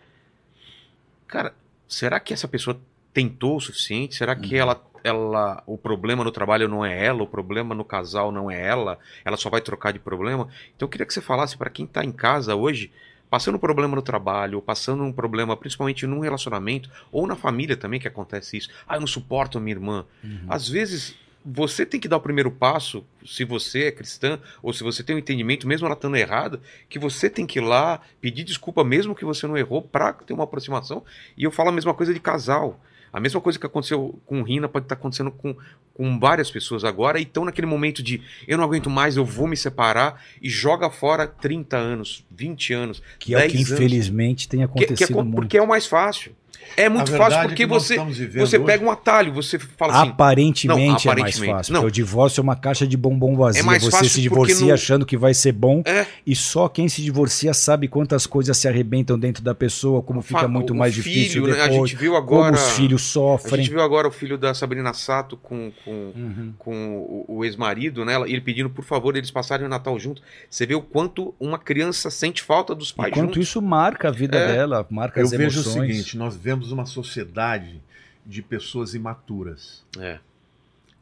cara, 1.28 1.54
será 1.92 2.20
que 2.20 2.34
essa 2.34 2.48
pessoa 2.48 2.80
tentou 3.14 3.58
o 3.58 3.62
suficiente? 3.62 4.16
Será 4.16 4.36
que 4.36 4.56
uhum. 4.56 4.62
ela, 4.62 4.84
ela, 5.04 5.64
o 5.68 5.78
problema 5.78 6.24
no 6.24 6.32
trabalho 6.32 6.68
não 6.68 6.86
é 6.86 7.06
ela, 7.06 7.22
o 7.22 7.28
problema 7.28 7.76
no 7.76 7.84
casal 7.84 8.32
não 8.32 8.50
é 8.50 8.66
ela? 8.66 8.98
Ela 9.26 9.38
só 9.38 9.50
vai 9.50 9.62
trocar 9.62 9.92
de 9.92 10.00
problema? 10.00 10.48
Então 10.76 10.86
eu 10.86 10.90
queria 10.90 11.06
que 11.06 11.14
você 11.14 11.22
falasse 11.22 11.58
para 11.58 11.70
quem 11.70 11.86
está 11.86 12.04
em 12.04 12.12
casa 12.12 12.56
hoje, 12.56 12.92
passando 13.30 13.56
um 13.56 13.60
problema 13.60 13.96
no 13.96 14.02
trabalho, 14.02 14.56
ou 14.58 14.62
passando 14.62 15.04
um 15.04 15.12
problema 15.12 15.56
principalmente 15.58 16.08
num 16.08 16.20
relacionamento, 16.20 16.90
ou 17.12 17.28
na 17.28 17.36
família 17.36 17.76
também 17.76 18.00
que 18.00 18.08
acontece 18.08 18.58
isso. 18.58 18.70
Ah, 18.88 18.96
eu 18.96 19.02
não 19.02 19.08
suporto 19.08 19.58
a 19.58 19.62
minha 19.62 19.76
irmã. 19.76 20.06
Uhum. 20.24 20.46
Às 20.48 20.68
vezes 20.70 21.16
você 21.46 21.86
tem 21.86 22.00
que 22.00 22.08
dar 22.08 22.18
o 22.18 22.22
primeiro 22.22 22.52
passo, 22.52 23.06
se 23.26 23.44
você 23.44 23.86
é 23.86 23.92
cristã, 23.92 24.40
ou 24.62 24.72
se 24.74 24.84
você 24.84 25.04
tem 25.04 25.16
um 25.16 25.20
entendimento, 25.20 25.68
mesmo 25.68 25.86
ela 25.86 25.96
estando 25.96 26.16
errada, 26.16 26.62
que 26.88 27.00
você 27.00 27.30
tem 27.30 27.46
que 27.46 27.60
ir 27.60 27.62
lá 27.62 28.02
pedir 28.20 28.44
desculpa, 28.44 28.84
mesmo 28.84 29.16
que 29.16 29.26
você 29.26 29.48
não 29.48 29.58
errou, 29.58 29.82
para 29.82 30.14
ter 30.14 30.34
uma 30.34 30.44
aproximação. 30.44 31.04
E 31.36 31.44
eu 31.44 31.52
falo 31.52 31.70
a 31.70 31.74
mesma 31.74 31.94
coisa 31.94 32.14
de 32.14 32.20
casal. 32.20 32.80
A 33.14 33.20
mesma 33.20 33.42
coisa 33.42 33.60
que 33.60 33.66
aconteceu 33.66 34.18
com 34.26 34.40
o 34.40 34.44
Rina 34.44 34.70
pode 34.70 34.86
estar 34.86 34.96
acontecendo 34.96 35.32
com, 35.32 35.54
com 35.94 36.18
várias 36.18 36.50
pessoas 36.50 36.86
agora 36.86 37.20
e 37.20 37.24
estão 37.24 37.44
naquele 37.44 37.68
momento 37.68 38.02
de 38.02 38.22
eu 38.48 38.58
não 38.58 38.64
aguento 38.64 38.90
mais, 38.90 39.18
eu 39.18 39.26
vou 39.26 39.48
me 39.48 39.58
separar 39.58 40.24
e 40.42 40.50
joga 40.50 40.90
fora 40.90 41.28
30 41.28 41.76
anos, 41.76 42.26
20 42.32 42.74
anos. 42.74 43.04
Que 43.20 43.36
é 43.36 43.46
o 43.46 43.50
que 43.50 43.58
anos. 43.58 43.72
infelizmente 43.72 44.48
tem 44.48 44.64
acontecido 44.64 44.98
que, 44.98 45.06
que 45.08 45.12
é, 45.12 45.24
muito. 45.24 45.36
Porque 45.36 45.58
é 45.58 45.62
o 45.62 45.68
mais 45.68 45.86
fácil. 45.86 46.34
É 46.78 46.90
muito 46.90 47.12
fácil 47.12 47.40
é 47.40 47.48
porque 47.48 47.66
você, 47.66 47.98
você 48.34 48.60
pega 48.60 48.84
um 48.84 48.90
atalho, 48.90 49.34
você 49.34 49.60
fala 49.60 49.94
assim. 49.94 50.10
Aparentemente, 50.10 51.06
não, 51.06 51.12
aparentemente 51.14 51.38
é 51.38 51.46
mais 51.48 51.58
fácil. 51.68 51.74
Não. 51.74 51.86
o 51.86 51.92
divórcio 51.92 52.42
é 52.42 52.44
uma 52.44 52.56
caixa 52.56 52.88
de 52.88 52.96
bombom 52.96 53.36
vazia. 53.36 53.62
É 53.62 53.64
mais 53.64 53.84
você 53.84 54.08
se 54.08 54.22
divorcia 54.22 54.68
no... 54.68 54.74
achando 54.74 55.06
que 55.06 55.18
vai 55.18 55.34
ser 55.34 55.52
bom. 55.52 55.82
É. 55.86 56.06
E 56.26 56.36
só 56.36 56.68
quem 56.68 56.88
se 56.88 57.02
divorcia 57.02 57.54
sabe 57.54 57.88
quantas 57.88 58.26
coisas 58.26 58.56
se 58.58 58.68
arrebentam 58.68 59.20
dentro 59.20 59.44
da 59.44 59.54
pessoa, 59.54 60.02
como 60.02 60.22
fica 60.22 60.48
muito 60.48 60.74
mais 60.74 60.94
filho, 60.94 61.04
difícil 61.04 61.46
depois. 61.46 61.58
Né? 61.58 61.64
A 61.64 61.72
gente 61.72 61.96
viu 61.96 62.16
agora, 62.16 62.56
como 62.56 62.66
os 62.66 62.72
filhos 62.74 63.02
sofrem. 63.02 63.54
A 63.54 63.58
gente 63.58 63.70
viu 63.70 63.82
agora 63.82 64.08
o 64.08 64.12
filho 64.12 64.38
da 64.38 64.54
Sabrina 64.54 64.94
Sato 64.94 65.38
com, 65.38 65.72
com, 65.84 65.92
uhum. 65.92 66.54
com 66.58 66.98
o, 66.98 67.26
o 67.28 67.46
ex-marido, 67.46 68.06
né? 68.06 68.16
Ele 68.28 68.42
pedindo, 68.42 68.70
por 68.70 68.84
favor, 68.84 69.16
eles 69.16 69.32
passarem 69.32 69.66
o 69.66 69.70
Natal 69.70 69.98
junto. 70.00 70.22
Você 70.50 70.66
vê 70.66 70.76
o 70.76 70.82
quanto 70.82 71.34
uma 71.40 71.58
criança 71.58 72.10
sente 72.10 72.42
falta 72.42 72.74
dos 72.74 72.92
pais. 72.92 73.14
Quanto 73.14 73.40
isso 73.40 73.62
marca 73.62 74.08
a 74.08 74.12
vida 74.12 74.38
é. 74.38 74.48
dela, 74.48 74.86
marca 74.90 75.20
Eu 75.20 75.26
as 75.26 75.34
emoções. 75.34 75.66
Eu 75.66 75.72
vejo 75.72 75.80
o 75.82 75.88
seguinte: 75.88 76.18
nós 76.18 76.36
vemos 76.36 76.51
uma 76.72 76.86
sociedade 76.86 77.82
de 78.26 78.42
pessoas 78.42 78.94
imaturas. 78.94 79.84
É. 80.00 80.20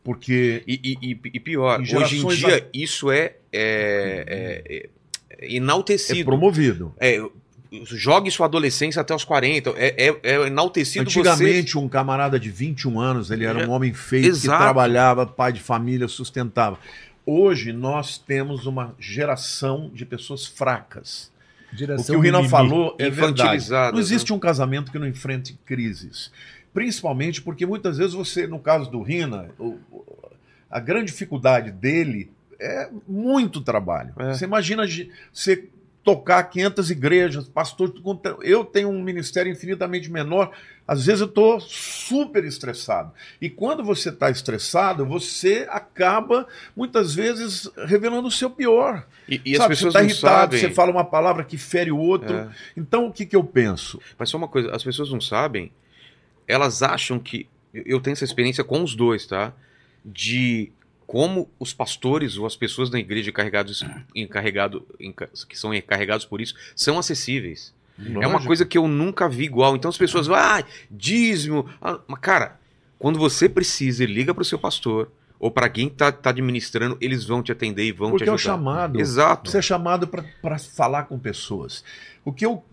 Porque. 0.04 0.64
E, 0.68 0.98
e, 1.02 1.20
e 1.34 1.40
pior, 1.40 1.82
em 1.82 1.96
hoje 1.96 2.20
em 2.20 2.28
dia 2.28 2.58
a... 2.58 2.62
isso 2.74 3.12
é, 3.12 3.36
é, 3.52 4.64
é, 4.72 4.90
é, 5.30 5.56
enaltecido. 5.56 6.22
É 6.22 6.24
promovido. 6.24 6.94
É, 7.00 7.22
jogue 7.84 8.32
sua 8.32 8.48
adolescência 8.48 9.02
até 9.02 9.14
os 9.14 9.24
40. 9.24 9.72
É, 9.72 10.08
é, 10.08 10.20
é 10.24 10.48
enaltecido 10.48 11.04
Antigamente, 11.04 11.74
você... 11.74 11.78
um 11.78 11.88
camarada 11.88 12.40
de 12.40 12.50
21 12.50 13.00
anos, 13.00 13.32
ele 13.32 13.46
era 13.46 13.68
um 13.68 13.72
homem 13.72 13.94
feito 13.94 14.28
Exato. 14.28 14.58
que 14.58 14.64
trabalhava, 14.64 15.26
pai 15.26 15.54
de 15.54 15.60
família, 15.60 16.08
sustentava. 16.08 16.80
Hoje 17.26 17.72
nós 17.72 18.18
temos 18.18 18.66
uma 18.66 18.96
geração 19.00 19.92
de 19.94 20.06
pessoas 20.06 20.48
fracas 20.48 21.32
Direção 21.72 22.04
o 22.04 22.06
que 22.06 22.16
o 22.16 22.20
Rina 22.20 22.48
falou 22.50 22.96
é 23.00 23.10
verdade. 23.10 23.70
Não 23.70 23.94
né? 23.94 24.00
existe 24.00 24.32
né? 24.32 24.36
um 24.36 24.40
casamento 24.40 24.92
que 24.92 25.00
não 25.00 25.08
enfrente 25.08 25.58
crises. 25.66 26.32
Principalmente 26.74 27.42
porque 27.42 27.66
muitas 27.66 27.98
vezes 27.98 28.14
você, 28.14 28.48
no 28.48 28.60
caso 28.60 28.90
do 28.90 29.02
Rina, 29.02 29.50
a 30.70 30.80
grande 30.80 31.08
dificuldade 31.08 31.72
dele 31.72 32.32
é 32.60 32.90
muito 33.08 33.62
trabalho. 33.62 34.14
É. 34.20 34.34
Você 34.34 34.46
imagina 34.46 34.84
você 35.32 35.68
tocar 36.04 36.44
500 36.44 36.92
igrejas, 36.92 37.48
pastor. 37.48 37.94
Eu 38.42 38.64
tenho 38.64 38.90
um 38.90 39.02
ministério 39.02 39.52
infinitamente 39.52 40.10
menor. 40.12 40.52
Às 40.88 41.06
vezes 41.06 41.22
eu 41.22 41.28
estou 41.28 41.60
super 41.60 42.44
estressado. 42.44 43.12
E 43.40 43.50
quando 43.50 43.84
você 43.84 44.10
está 44.10 44.30
estressado, 44.30 45.06
você 45.06 45.68
acaba, 45.70 46.48
muitas 46.76 47.14
vezes, 47.14 47.70
revelando 47.86 48.28
o 48.28 48.32
seu 48.32 48.50
pior. 48.50 49.06
E, 49.28 49.40
e 49.46 49.56
Sabe, 49.56 49.74
as 49.74 49.80
pessoas 49.80 49.94
você 49.94 50.00
está 50.00 50.04
irritado, 50.04 50.54
sabem. 50.56 50.60
você 50.60 50.72
fala 50.72 50.92
uma 50.92 51.06
palavra 51.06 51.44
que 51.44 51.58
fere 51.58 51.92
o 51.92 51.98
outro. 51.98 52.36
É. 52.36 52.50
Então, 52.76 53.06
o 53.08 53.14
que, 53.14 53.26
que 53.26 53.36
eu 53.36 53.44
penso? 53.44 54.02
Mas 54.18 54.30
só 54.30 54.38
uma 54.38 54.48
coisa, 54.48 54.76
as 54.76 54.84
pessoas 54.84 55.12
não 55.12 55.22
sabem, 55.22 55.72
elas 56.48 56.82
acham 56.82 57.20
que. 57.20 57.48
Eu 57.72 58.00
tenho 58.00 58.14
essa 58.14 58.26
experiência 58.26 58.64
com 58.64 58.82
os 58.82 58.96
dois, 58.96 59.28
tá? 59.28 59.54
De 60.04 60.72
como 61.10 61.50
os 61.60 61.74
pastores 61.74 62.38
ou 62.38 62.46
as 62.46 62.56
pessoas 62.56 62.88
da 62.88 63.00
igreja 63.00 63.32
encarregados, 63.32 63.84
encarregado, 64.14 64.86
que 65.50 65.58
são 65.58 65.74
encarregados 65.74 66.24
por 66.24 66.40
isso 66.40 66.54
são 66.76 67.00
acessíveis. 67.00 67.74
Lógico. 67.98 68.24
É 68.24 68.28
uma 68.28 68.46
coisa 68.46 68.64
que 68.64 68.78
eu 68.78 68.88
nunca 68.88 69.28
vi 69.28 69.46
igual. 69.46 69.76
Então 69.76 69.90
as 69.90 69.98
pessoas 69.98 70.28
vão, 70.28 70.36
ah, 70.38 70.64
dízimo. 70.92 71.68
Ah, 71.82 72.00
mas, 72.08 72.20
cara, 72.20 72.60
quando 73.00 73.18
você 73.18 73.50
precisa, 73.50 74.06
liga 74.06 74.36
para 74.36 74.44
o 74.44 74.46
seu 74.46 74.60
pastor 74.60 75.12
ou 75.40 75.50
para 75.50 75.68
quem 75.68 75.88
está 75.88 76.12
tá 76.12 76.30
administrando, 76.30 76.96
eles 77.02 77.26
vão 77.26 77.42
te 77.42 77.52
atender 77.52 77.86
e 77.86 77.92
vão 77.92 78.12
Porque 78.12 78.26
te 78.26 78.30
ajudar. 78.30 78.36
Porque 78.36 78.48
é 78.48 78.54
o 78.54 78.74
chamado. 78.76 79.00
Exato. 79.00 79.50
Você 79.50 79.58
é 79.58 79.62
chamado 79.64 80.08
para 80.08 80.60
falar 80.60 81.06
com 81.06 81.18
pessoas. 81.18 81.84
O 82.24 82.32
que 82.32 82.46
eu 82.46 82.64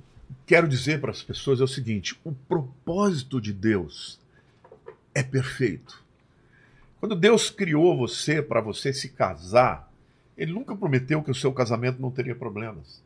quero 0.45 0.69
dizer 0.69 1.01
para 1.01 1.11
as 1.11 1.23
pessoas 1.23 1.59
é 1.63 1.65
o 1.65 1.69
seguinte: 1.69 2.15
o 2.23 2.33
propósito 2.33 3.41
de 3.41 3.55
Deus 3.55 4.21
é 5.15 5.23
perfeito. 5.23 6.05
Quando 7.07 7.15
Deus 7.21 7.51
criou 7.51 7.97
você 7.97 8.43
para 8.43 8.61
você 8.61 8.93
se 8.93 9.11
casar, 9.11 9.89
Ele 10.37 10.53
nunca 10.53 10.75
prometeu 10.75 11.23
que 11.23 11.31
o 11.31 11.35
seu 11.37 11.53
casamento 11.53 12.03
não 12.03 12.11
teria 12.11 12.35
problemas. 12.35 13.01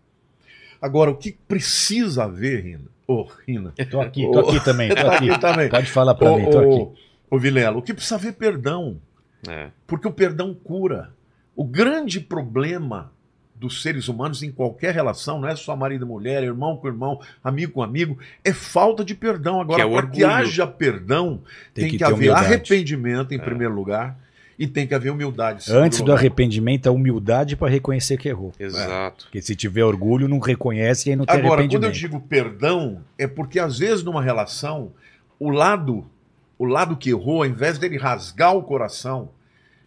Agora, 0.81 1.11
o 1.11 1.17
que 1.19 1.33
precisa 1.47 2.25
haver, 2.25 2.65
Rina, 2.65 2.87
Ô, 3.07 3.29
Rina. 3.47 3.75
Tô 3.91 4.01
aqui, 4.01 4.23
tô 4.33 4.39
aqui 4.41 4.65
também, 4.65 4.89
tô 4.95 4.95
Tá 4.95 5.17
aqui. 5.17 5.29
aqui 5.31 5.39
também. 5.39 5.69
Pode 5.69 5.91
falar 5.91 6.15
pra 6.15 6.31
Ô, 6.31 6.39
mim, 6.39 6.49
tô 6.51 6.63
ô, 6.63 6.83
aqui. 6.89 7.03
ô, 7.31 7.39
Vilela, 7.39 7.77
o 7.77 7.83
que 7.83 7.93
precisa 7.93 8.17
ver 8.17 8.33
perdão. 8.33 8.99
É. 9.47 9.69
Porque 9.87 10.09
o 10.09 10.13
perdão 10.13 10.55
cura. 10.55 11.13
O 11.55 11.63
grande 11.63 12.21
problema 12.21 13.13
dos 13.61 13.83
seres 13.83 14.09
humanos 14.09 14.43
em 14.43 14.51
qualquer 14.51 14.95
relação, 14.95 15.39
não 15.39 15.47
é 15.47 15.55
só 15.55 15.77
marido 15.77 16.07
e 16.07 16.09
mulher, 16.09 16.43
irmão 16.43 16.79
com 16.79 16.89
irmão, 16.89 17.21
amigo 17.45 17.73
com 17.75 17.83
amigo, 17.83 18.19
é 18.43 18.55
falta 18.55 19.05
de 19.05 19.15
perdão. 19.15 19.61
Agora, 19.61 19.77
Que 19.85 19.89
é 19.89 19.93
para 19.93 20.07
que 20.07 20.25
orgulho. 20.25 20.31
haja 20.31 20.67
perdão, 20.67 21.43
tem, 21.75 21.83
Tem 21.85 21.91
que 21.91 21.99
que, 21.99 22.05
haver 22.05 22.15
humildade. 22.15 22.47
arrependimento 22.47 23.35
em 23.35 23.39
primeiro 23.39 23.75
lugar 23.75 24.19
e 24.59 24.67
tem 24.67 24.87
que 24.87 24.95
haver 24.95 25.11
humildade. 25.11 25.71
Antes 25.71 26.01
do 26.01 26.11
arrependimento, 26.11 26.87
a 26.87 26.91
humildade 26.91 27.55
pra 27.55 27.69
reconhecer 27.69 28.17
que 28.17 28.29
errou. 28.31 28.53
Exato. 28.59 29.25
Porque 29.27 29.43
se 29.43 29.55
tiver 29.55 29.85
orgulho, 29.85 30.27
não 30.27 30.39
reconhece 30.39 31.09
e 31.09 31.13
aí 31.13 31.17
não 31.17 31.27
tem 31.27 31.37
Agora, 31.37 31.63
quando 31.63 31.75
eu 31.75 31.79
arrependimento. 31.81 31.95
digo 32.01 32.21
perdão, 32.21 33.03
é 33.19 33.27
porque 33.27 33.59
às 33.59 33.79
vezes 33.79 34.03
numa 34.03 34.23
relação, 34.23 34.91
o 35.39 35.51
lado, 35.51 36.07
o 36.59 36.65
lado 36.65 36.97
que 36.97 37.11
errou, 37.11 37.43
ao 37.43 37.47
invés 37.47 37.79
dele 37.79 37.99
rasgar 37.99 38.57
o 38.57 38.63
coração 38.63 39.29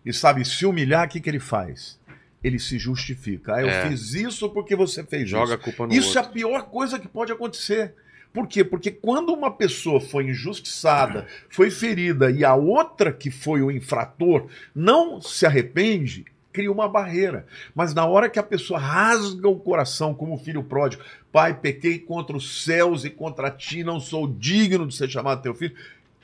e 0.05 0.11
sabe 0.13 0.43
se 0.45 0.65
humilhar, 0.65 1.07
o 1.07 1.09
que, 1.09 1.19
que 1.19 1.29
ele 1.29 1.39
faz? 1.39 1.97
Ele 2.43 2.59
se 2.59 2.77
justifica. 2.77 3.55
Ah, 3.55 3.61
eu 3.61 3.69
É. 3.69 3.87
fiz 3.89 4.13
isso 4.13 4.49
porque 4.49 4.75
você 4.75 5.03
fez 5.03 5.29
Joga 5.29 5.53
a 5.53 5.55
isso. 5.55 5.63
culpa 5.63 5.87
no 5.87 5.93
Isso 5.93 6.17
é 6.17 6.19
a 6.19 6.23
outro. 6.23 6.33
pior 6.33 6.63
coisa 6.65 6.99
que 6.99 7.07
pode 7.07 7.31
acontecer. 7.31 7.93
Por 8.33 8.47
quê? 8.47 8.63
Porque 8.63 8.89
quando 8.91 9.31
uma 9.31 9.51
pessoa 9.51 10.01
foi 10.01 10.25
injustiçada, 10.25 11.27
foi 11.49 11.69
ferida 11.69 12.31
e 12.31 12.43
a 12.43 12.55
outra 12.55 13.13
que 13.13 13.29
foi 13.29 13.61
o 13.61 13.69
infrator 13.71 14.47
não 14.73 15.21
se 15.21 15.45
arrepende, 15.45 16.25
cria 16.51 16.71
uma 16.71 16.89
barreira. 16.89 17.45
Mas 17.75 17.93
na 17.93 18.05
hora 18.05 18.27
que 18.29 18.39
a 18.39 18.43
pessoa 18.43 18.79
rasga 18.79 19.47
o 19.47 19.59
coração, 19.59 20.13
como 20.15 20.33
o 20.33 20.37
filho 20.39 20.63
pródigo, 20.63 21.03
pai, 21.31 21.53
pequei 21.53 21.99
contra 21.99 22.35
os 22.35 22.63
céus 22.63 23.05
e 23.05 23.09
contra 23.11 23.51
ti, 23.51 23.83
não 23.83 23.99
sou 23.99 24.27
digno 24.27 24.87
de 24.87 24.95
ser 24.95 25.09
chamado 25.09 25.41
teu 25.43 25.53
filho, 25.53 25.75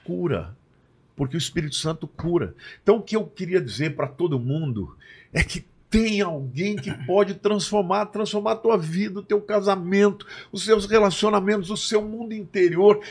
cura. 0.04 0.56
Porque 1.16 1.36
o 1.36 1.38
Espírito 1.38 1.76
Santo 1.76 2.08
cura. 2.08 2.56
Então 2.82 2.98
o 2.98 3.02
que 3.04 3.16
eu 3.16 3.26
queria 3.26 3.62
dizer 3.62 3.96
para 3.96 4.08
todo 4.08 4.40
mundo 4.40 4.96
é 5.34 5.44
que 5.44 5.64
tem 5.90 6.22
alguém 6.22 6.76
que 6.76 6.94
pode 7.06 7.34
transformar, 7.34 8.06
transformar 8.08 8.52
a 8.52 8.58
tua 8.58 8.78
vida, 8.78 9.20
o 9.20 9.24
teu 9.24 9.42
casamento, 9.42 10.26
os 10.52 10.64
seus 10.64 10.86
relacionamentos, 10.86 11.72
o 11.72 11.78
seu 11.78 12.02
mundo 12.02 12.34
interior. 12.34 13.02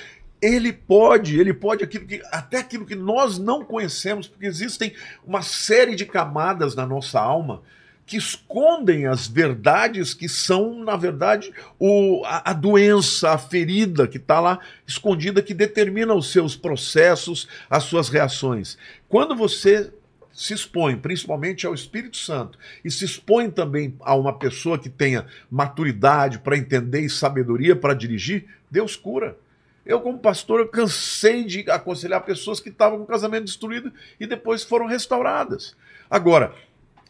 Ele 0.41 0.73
pode, 0.73 1.39
ele 1.41 1.53
pode 1.53 1.83
aquilo 1.83 2.07
que 2.07 2.23
até 2.31 2.59
aquilo 2.59 2.87
que 2.87 2.95
nós 2.95 3.39
não 3.39 3.65
conhecemos, 3.65 4.29
porque 4.29 4.47
existem 4.47 4.95
uma 5.27 5.43
série 5.43 5.97
de 5.97 6.07
camadas 6.07 6.77
na 6.77 6.87
nossa 6.87 7.21
alma 7.21 7.63
que 8.07 8.17
escondem 8.17 9.07
as 9.07 9.27
verdades 9.27 10.15
que 10.15 10.31
são, 10.31 10.83
na 10.83 10.97
verdade, 10.97 11.53
o, 11.79 12.23
a, 12.25 12.53
a 12.53 12.53
doença, 12.55 13.33
a 13.33 13.39
ferida 13.39 14.09
que 14.09 14.17
está 14.17 14.41
lá 14.41 14.61
escondida, 14.87 15.43
que 15.43 15.53
determina 15.53 16.15
os 16.15 16.33
seus 16.33 16.57
processos, 16.57 17.47
as 17.69 17.85
suas 17.85 18.09
reações. 18.09 18.79
Quando 19.11 19.37
você 19.37 19.93
se 20.39 20.55
expõe 20.55 20.97
principalmente 20.97 21.67
ao 21.67 21.75
Espírito 21.75 22.17
Santo 22.17 22.57
e 22.85 22.91
se 22.93 23.05
expõe 23.05 23.51
também 23.51 23.97
a 23.99 24.15
uma 24.15 24.39
pessoa 24.39 24.79
que 24.79 24.89
tenha 24.89 25.27
maturidade 25.51 26.39
para 26.39 26.57
entender 26.57 27.01
e 27.01 27.11
sabedoria 27.11 27.75
para 27.75 27.93
dirigir, 27.93 28.47
Deus 28.71 28.95
cura. 28.95 29.37
Eu, 29.85 30.01
como 30.01 30.17
pastor, 30.21 30.69
cansei 30.69 31.43
de 31.43 31.69
aconselhar 31.69 32.25
pessoas 32.25 32.61
que 32.61 32.69
estavam 32.69 32.99
com 32.99 33.05
o 33.05 33.09
casamento 33.09 33.47
destruído 33.47 33.93
e 34.21 34.29
depois 34.29 34.63
foram 34.63 34.87
restauradas. 34.87 35.75
Agora, 36.09 36.55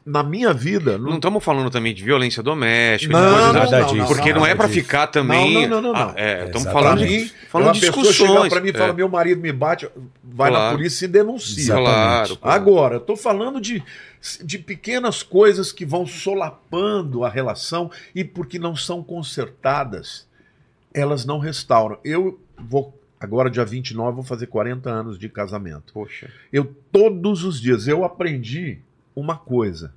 na 0.08 0.22
minha 0.22 0.52
vida. 0.54 0.96
Não 0.96 1.16
estamos 1.16 1.44
falando 1.44 1.70
também 1.70 1.92
de 1.94 2.02
violência 2.02 2.42
doméstica, 2.42 3.12
de 3.12 3.20
Não, 3.20 3.32
coisas 3.34 3.52
nada 3.70 3.84
assim, 3.84 3.94
disso, 3.96 4.06
porque 4.08 4.32
não, 4.32 4.40
nada 4.40 4.52
é 4.52 4.54
para 4.54 4.68
ficar 4.68 5.06
também. 5.08 5.68
Não, 5.68 5.82
não, 5.82 5.82
não, 5.82 5.92
não, 5.92 6.00
Ah, 6.00 6.04
não. 6.06 6.14
é, 6.16 6.44
estamos 6.46 6.66
Exatamente. 6.66 6.72
falando 6.72 7.06
de, 7.06 7.32
falando 7.48 7.74
de 7.74 7.80
discussões. 7.80 8.48
para 8.52 8.60
mim 8.62 8.68
e 8.70 8.72
fala: 8.72 8.90
É, 8.90 8.92
meu 8.94 9.08
marido 9.08 9.40
me 9.40 9.52
bate, 9.52 9.88
vai 10.24 10.50
Claro. 10.50 10.64
na 10.64 10.70
polícia 10.72 11.04
e 11.04 11.08
denuncia. 11.08 11.74
Claro, 11.74 12.36
claro. 12.36 12.60
Agora, 12.60 12.96
estou 12.96 13.16
falando 13.16 13.60
de, 13.60 13.82
de 14.42 14.58
pequenas 14.58 15.22
coisas 15.22 15.70
que 15.72 15.84
vão 15.84 16.06
solapando 16.06 17.24
a 17.24 17.28
relação 17.28 17.90
e 18.14 18.24
porque 18.24 18.58
não 18.58 18.74
são 18.74 19.02
consertadas, 19.02 20.26
elas 20.94 21.24
não 21.24 21.38
restauram. 21.38 21.98
Eu 22.02 22.40
vou, 22.58 22.98
agora 23.20 23.50
dia 23.50 23.64
29, 23.64 24.14
vou 24.16 24.24
fazer 24.24 24.46
40 24.46 24.88
anos 24.90 25.18
de 25.18 25.28
casamento. 25.28 25.92
Poxa. 25.92 26.30
Eu, 26.52 26.64
todos 26.90 27.44
os 27.44 27.60
dias, 27.60 27.86
eu 27.86 28.04
aprendi 28.04 28.78
uma 29.14 29.36
coisa. 29.36 29.92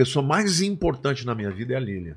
A 0.00 0.04
pessoa 0.04 0.24
mais 0.24 0.62
importante 0.62 1.26
na 1.26 1.34
minha 1.34 1.50
vida 1.50 1.74
é 1.74 1.76
a 1.76 1.80
Lília. 1.80 2.16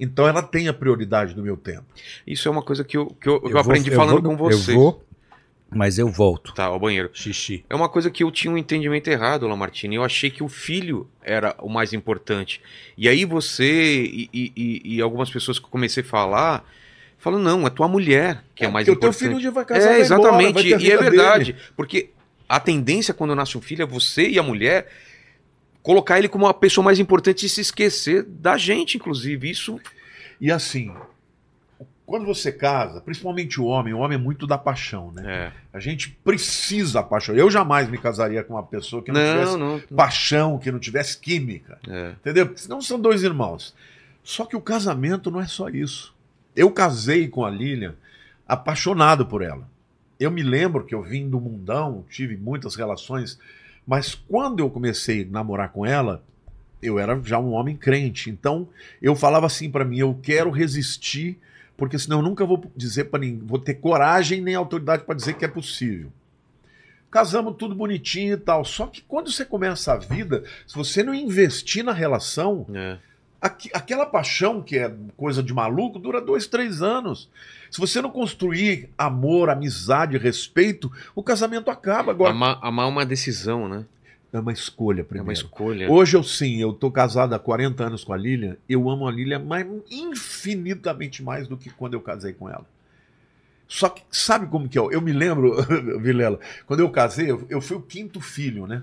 Então 0.00 0.26
ela 0.26 0.42
tem 0.42 0.66
a 0.66 0.72
prioridade 0.74 1.32
do 1.32 1.40
meu 1.40 1.56
tempo. 1.56 1.84
Isso 2.26 2.48
é 2.48 2.50
uma 2.50 2.62
coisa 2.62 2.82
que 2.82 2.96
eu, 2.96 3.06
que 3.06 3.28
eu, 3.28 3.38
que 3.40 3.46
eu 3.46 3.50
vou- 3.52 3.60
aprendi 3.60 3.90
eu 3.90 3.94
falando 3.96 4.20
vou- 4.22 4.30
com 4.32 4.36
você. 4.36 4.72
Eu 4.72 4.74
vou, 4.74 5.04
mas 5.70 5.96
eu 5.96 6.08
volto. 6.08 6.52
Tá, 6.54 6.64
ao 6.64 6.80
banheiro. 6.80 7.08
Xixi. 7.12 7.64
É 7.70 7.74
uma 7.76 7.88
coisa 7.88 8.10
que 8.10 8.24
eu 8.24 8.32
tinha 8.32 8.52
um 8.52 8.58
entendimento 8.58 9.06
errado, 9.08 9.46
Lamartine. 9.46 9.94
Eu 9.94 10.02
achei 10.02 10.28
que 10.28 10.42
o 10.42 10.48
filho 10.48 11.08
era 11.22 11.54
o 11.60 11.68
mais 11.68 11.92
importante. 11.92 12.60
E 12.98 13.08
aí 13.08 13.24
você 13.24 14.02
e, 14.02 14.28
e- 14.34 14.82
e- 14.96 15.00
algumas 15.00 15.30
pessoas 15.30 15.60
que 15.60 15.64
eu 15.66 15.70
comecei 15.70 16.02
a 16.02 16.06
falar, 16.06 16.68
falam, 17.16 17.38
não, 17.38 17.64
é 17.64 17.70
tua 17.70 17.86
mulher 17.86 18.42
que 18.56 18.64
é, 18.64 18.68
mais 18.68 18.86
porque 18.86 18.98
o 18.98 19.00
teu 19.00 19.10
importante. 19.10 19.38
filho 19.38 19.52
vai 19.52 19.64
casar, 19.64 19.80
É, 19.82 19.84
vai 19.98 20.00
embora, 20.04 20.20
exatamente. 20.20 20.52
vai 20.54 20.62
ter 20.64 20.74
a 20.74 20.78
e 20.80 20.90
é 20.90 20.96
verdade. 20.96 21.52
dele. 21.52 21.64
Porque 21.76 22.10
a 22.48 22.58
tendência 22.58 23.14
quando 23.14 23.36
nasce 23.36 23.56
um 23.56 23.60
filho 23.60 23.82
é 23.84 23.86
você 23.86 24.28
e 24.28 24.36
a 24.36 24.42
mulher 24.42 24.88
colocar 25.82 26.18
ele 26.18 26.28
como 26.28 26.46
a 26.46 26.54
pessoa 26.54 26.84
mais 26.84 26.98
importante 26.98 27.46
e 27.46 27.48
se 27.48 27.60
esquecer 27.60 28.22
da 28.24 28.56
gente, 28.56 28.96
inclusive. 28.96 29.50
Isso 29.50 29.80
E 30.40 30.50
assim, 30.50 30.94
quando 32.04 32.26
você 32.26 32.52
casa, 32.52 33.00
principalmente 33.00 33.60
o 33.60 33.64
homem, 33.64 33.94
o 33.94 33.98
homem 33.98 34.18
é 34.18 34.20
muito 34.20 34.46
da 34.46 34.58
paixão, 34.58 35.10
né? 35.12 35.22
é. 35.26 35.52
A 35.72 35.80
gente 35.80 36.10
precisa 36.10 36.94
da 36.94 37.02
paixão. 37.02 37.34
Eu 37.34 37.50
jamais 37.50 37.88
me 37.88 37.96
casaria 37.96 38.42
com 38.44 38.54
uma 38.54 38.62
pessoa 38.62 39.02
que 39.02 39.10
não, 39.10 39.20
tivesse 39.20 39.56
Não, 39.56 39.78
não. 39.78 39.80
paixão, 39.96 40.58
que 40.58 40.70
não 40.70 40.78
tivesse 40.78 41.18
química. 41.18 41.78
É. 41.88 42.10
Entendeu? 42.20 42.46
Porque 42.46 42.60
senão 42.60 42.80
são 42.82 43.00
dois 43.00 43.22
irmãos. 43.22 43.74
Só 44.22 44.44
que 44.44 44.54
o 44.54 44.60
casamento 44.60 45.30
não 45.30 45.40
é 45.40 45.46
só 45.46 45.68
isso. 45.68 46.14
Eu 46.54 46.70
casei 46.70 47.28
com 47.28 47.44
a 47.44 47.50
Lilian 47.50 47.94
apaixonado 48.46 49.24
por 49.24 49.42
ela. 49.42 49.66
Eu 50.20 50.30
me 50.30 50.42
lembro 50.42 50.84
que 50.84 50.94
eu 50.94 51.02
vim 51.02 51.28
do 51.28 51.40
mundão, 51.40 52.04
tive 52.10 52.36
muitas 52.36 52.76
relações, 52.76 53.38
mas 53.86 54.14
quando 54.14 54.60
eu 54.60 54.70
comecei 54.70 55.22
a 55.22 55.26
namorar 55.26 55.70
com 55.70 55.84
ela, 55.84 56.22
eu 56.82 56.98
era 56.98 57.20
já 57.24 57.38
um 57.38 57.52
homem 57.52 57.76
crente. 57.76 58.30
Então 58.30 58.68
eu 59.00 59.14
falava 59.14 59.46
assim 59.46 59.70
pra 59.70 59.84
mim: 59.84 59.98
eu 59.98 60.18
quero 60.22 60.50
resistir, 60.50 61.38
porque 61.76 61.98
senão 61.98 62.18
eu 62.18 62.22
nunca 62.22 62.44
vou 62.44 62.70
dizer 62.76 63.04
para 63.04 63.20
ninguém, 63.20 63.46
vou 63.46 63.58
ter 63.58 63.74
coragem 63.74 64.40
nem 64.40 64.54
autoridade 64.54 65.04
para 65.04 65.14
dizer 65.14 65.34
que 65.34 65.44
é 65.44 65.48
possível. 65.48 66.10
Casamos 67.10 67.56
tudo 67.58 67.74
bonitinho 67.74 68.34
e 68.34 68.38
tal. 68.38 68.64
Só 68.64 68.86
que 68.86 69.02
quando 69.02 69.30
você 69.30 69.44
começa 69.44 69.92
a 69.92 69.98
vida, 69.98 70.44
se 70.66 70.74
você 70.74 71.02
não 71.02 71.14
investir 71.14 71.84
na 71.84 71.92
relação, 71.92 72.66
É. 72.72 72.98
Aqui- 73.42 73.70
aquela 73.74 74.06
paixão 74.06 74.62
que 74.62 74.78
é 74.78 74.94
coisa 75.16 75.42
de 75.42 75.52
maluco 75.52 75.98
dura 75.98 76.20
dois, 76.20 76.46
três 76.46 76.80
anos. 76.80 77.28
Se 77.70 77.80
você 77.80 78.00
não 78.00 78.10
construir 78.10 78.88
amor, 78.96 79.50
amizade, 79.50 80.16
respeito, 80.16 80.90
o 81.14 81.22
casamento 81.24 81.68
acaba. 81.70 82.12
Agora, 82.12 82.30
Amar, 82.30 82.58
amar 82.62 82.86
é 82.86 82.88
uma 82.88 83.04
decisão, 83.04 83.68
né? 83.68 83.84
é 84.32 84.38
uma 84.38 84.52
escolha 84.52 85.00
É 85.00 85.04
primeiro. 85.04 85.26
uma 85.26 85.32
escolha. 85.34 85.90
Hoje 85.90 86.16
eu 86.16 86.22
sim, 86.22 86.58
eu 86.58 86.72
tô 86.72 86.90
casado 86.90 87.34
há 87.34 87.38
40 87.38 87.84
anos 87.84 88.02
com 88.04 88.12
a 88.14 88.16
Lilian, 88.16 88.56
eu 88.68 88.88
amo 88.88 89.06
a 89.06 89.12
Lilian 89.12 89.40
mais, 89.40 89.66
infinitamente 89.90 91.22
mais 91.22 91.46
do 91.48 91.56
que 91.56 91.68
quando 91.70 91.94
eu 91.94 92.00
casei 92.00 92.32
com 92.32 92.48
ela. 92.48 92.64
Só 93.68 93.88
que 93.88 94.02
sabe 94.10 94.46
como 94.46 94.68
que 94.68 94.78
é? 94.78 94.80
Eu 94.80 95.00
me 95.00 95.12
lembro, 95.12 95.56
Vilela, 96.00 96.38
quando 96.66 96.80
eu 96.80 96.90
casei, 96.90 97.30
eu, 97.30 97.46
eu 97.48 97.60
fui 97.60 97.76
o 97.76 97.82
quinto 97.82 98.20
filho, 98.20 98.66
né? 98.66 98.82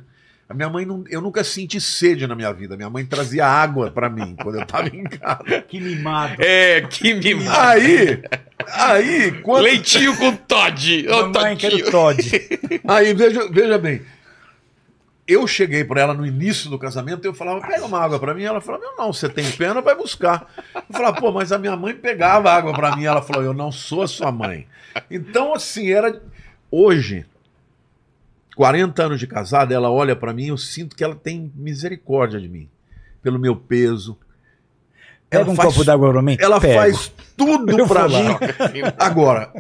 A 0.50 0.54
minha 0.56 0.68
mãe, 0.68 0.84
não, 0.84 1.04
eu 1.08 1.22
nunca 1.22 1.44
senti 1.44 1.80
sede 1.80 2.26
na 2.26 2.34
minha 2.34 2.52
vida. 2.52 2.76
Minha 2.76 2.90
mãe 2.90 3.06
trazia 3.06 3.46
água 3.46 3.92
para 3.92 4.10
mim 4.10 4.36
quando 4.42 4.60
eu 4.60 4.66
tava 4.66 4.88
em 4.88 5.04
casa. 5.04 5.62
Que 5.70 5.80
mimado. 5.80 6.42
É, 6.44 6.82
que 6.82 7.14
mimado. 7.14 7.60
Aí, 7.60 8.24
aí, 8.68 9.32
quando, 9.44 9.66
Leitinho 9.66 10.18
com 10.18 10.36
Todd. 10.36 11.06
Mamãe, 11.08 11.32
Todinho. 11.32 11.58
quero 11.58 11.92
Todd. 11.92 12.50
aí 12.88 13.14
veja, 13.14 13.48
veja 13.52 13.78
bem. 13.78 14.02
Eu 15.28 15.46
cheguei 15.46 15.84
para 15.84 16.02
ela 16.02 16.14
no 16.16 16.26
início 16.26 16.68
do 16.68 16.80
casamento 16.80 17.24
e 17.24 17.28
eu 17.28 17.34
falava, 17.36 17.62
pega 17.62 17.86
uma 17.86 18.00
água 18.00 18.20
para 18.20 18.34
mim. 18.34 18.42
Ela 18.42 18.60
falava, 18.60 18.84
não, 18.84 18.98
não, 18.98 19.14
você 19.14 19.30
tem 19.30 19.52
pena, 19.52 19.80
vai 19.82 19.96
buscar. 19.96 20.52
Eu 20.74 20.82
falava, 20.92 21.22
pô, 21.22 21.32
mas 21.32 21.52
a 21.52 21.60
minha 21.60 21.76
mãe 21.76 21.94
pegava 21.94 22.52
água 22.52 22.74
para 22.74 22.96
mim. 22.96 23.06
Ela 23.06 23.22
falou, 23.22 23.44
eu 23.44 23.54
não 23.54 23.72
sou 23.72 24.02
a 24.02 24.08
sua 24.08 24.32
mãe. 24.32 24.66
Então, 25.12 25.54
assim, 25.54 25.92
era. 25.92 26.20
Hoje, 26.72 27.24
40 28.56 29.04
anos 29.04 29.20
de 29.20 29.28
casada, 29.28 29.74
ela 29.74 29.90
olha 29.90 30.16
para 30.16 30.34
mim, 30.34 30.48
eu 30.48 30.58
sinto 30.58 30.96
que 30.96 31.04
ela 31.04 31.16
tem 31.16 31.52
misericórdia 31.56 32.40
de 32.40 32.48
mim, 32.50 32.68
pelo 33.22 33.40
meu 33.40 33.56
peso. 33.56 34.18
Pega 35.30 35.44
Ela 35.44 35.52
um 35.52 35.56
faz- 35.56 35.70
copo 35.74 35.86
d'água 35.86 36.12
pra 36.12 36.22
mim. 36.22 36.36
Ela 36.40 36.60
Pego. 36.60 36.74
faz 36.80 37.12
tudo 37.38 37.86
pra 37.88 38.08
mim. 38.10 38.26
Agora, 38.98 39.54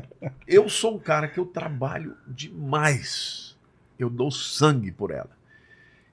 eu 0.47 0.67
sou 0.67 0.95
um 0.95 0.99
cara 0.99 1.27
que 1.27 1.39
eu 1.39 1.45
trabalho 1.45 2.15
demais. 2.27 3.55
Eu 3.97 4.09
dou 4.09 4.31
sangue 4.31 4.91
por 4.91 5.11
ela. 5.11 5.29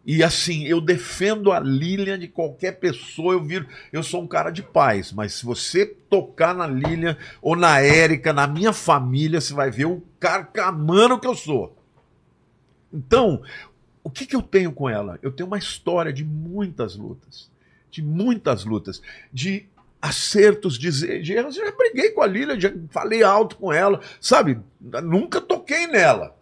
E 0.05 0.23
assim, 0.23 0.65
eu 0.65 0.81
defendo 0.81 1.51
a 1.51 1.59
Lilian 1.59 2.19
de 2.19 2.29
qualquer 2.29 2.73
pessoa. 2.79 3.35
Eu 3.35 3.43
viro, 3.43 3.67
eu 3.93 4.03
sou 4.03 4.23
um 4.23 4.27
cara 4.27 4.51
de 4.51 4.63
paz, 4.63 5.11
mas 5.13 5.35
se 5.35 5.45
você 5.45 5.85
tocar 5.87 6.55
na 6.55 6.67
Lilian 6.67 7.17
ou 7.43 7.57
na 7.57 7.81
Érica, 7.81 8.33
na 8.33 8.47
minha 8.47 8.73
família, 8.73 9.41
você 9.41 9.53
vai 9.55 9.71
ver 9.71 9.87
o 9.87 10.03
carcamano 10.21 11.19
que 11.19 11.27
eu 11.27 11.35
sou. 11.35 11.76
Então, 12.97 13.43
o 14.03 14.11
que, 14.11 14.25
que 14.27 14.35
eu 14.35 14.43
tenho 14.43 14.73
com 14.73 14.89
ela? 14.89 15.19
Eu 15.23 15.31
tenho 15.31 15.47
uma 15.47 15.59
história 15.59 16.13
de 16.13 16.25
muitas 16.25 16.97
lutas. 16.97 17.51
De 17.91 18.03
muitas 18.03 18.65
lutas. 18.65 19.03
De 19.33 19.67
acertos, 20.01 20.79
de, 20.79 21.21
de 21.23 21.33
erros. 21.33 21.57
Eu 21.57 21.67
já 21.67 21.73
briguei 21.73 22.11
com 22.11 22.23
a 22.23 22.27
Lilian, 22.27 22.59
já 22.59 22.73
falei 22.91 23.23
alto 23.23 23.57
com 23.57 23.73
ela, 23.73 24.01
sabe? 24.21 24.59
Nunca 24.81 25.41
toquei 25.41 25.87
nela. 25.87 26.37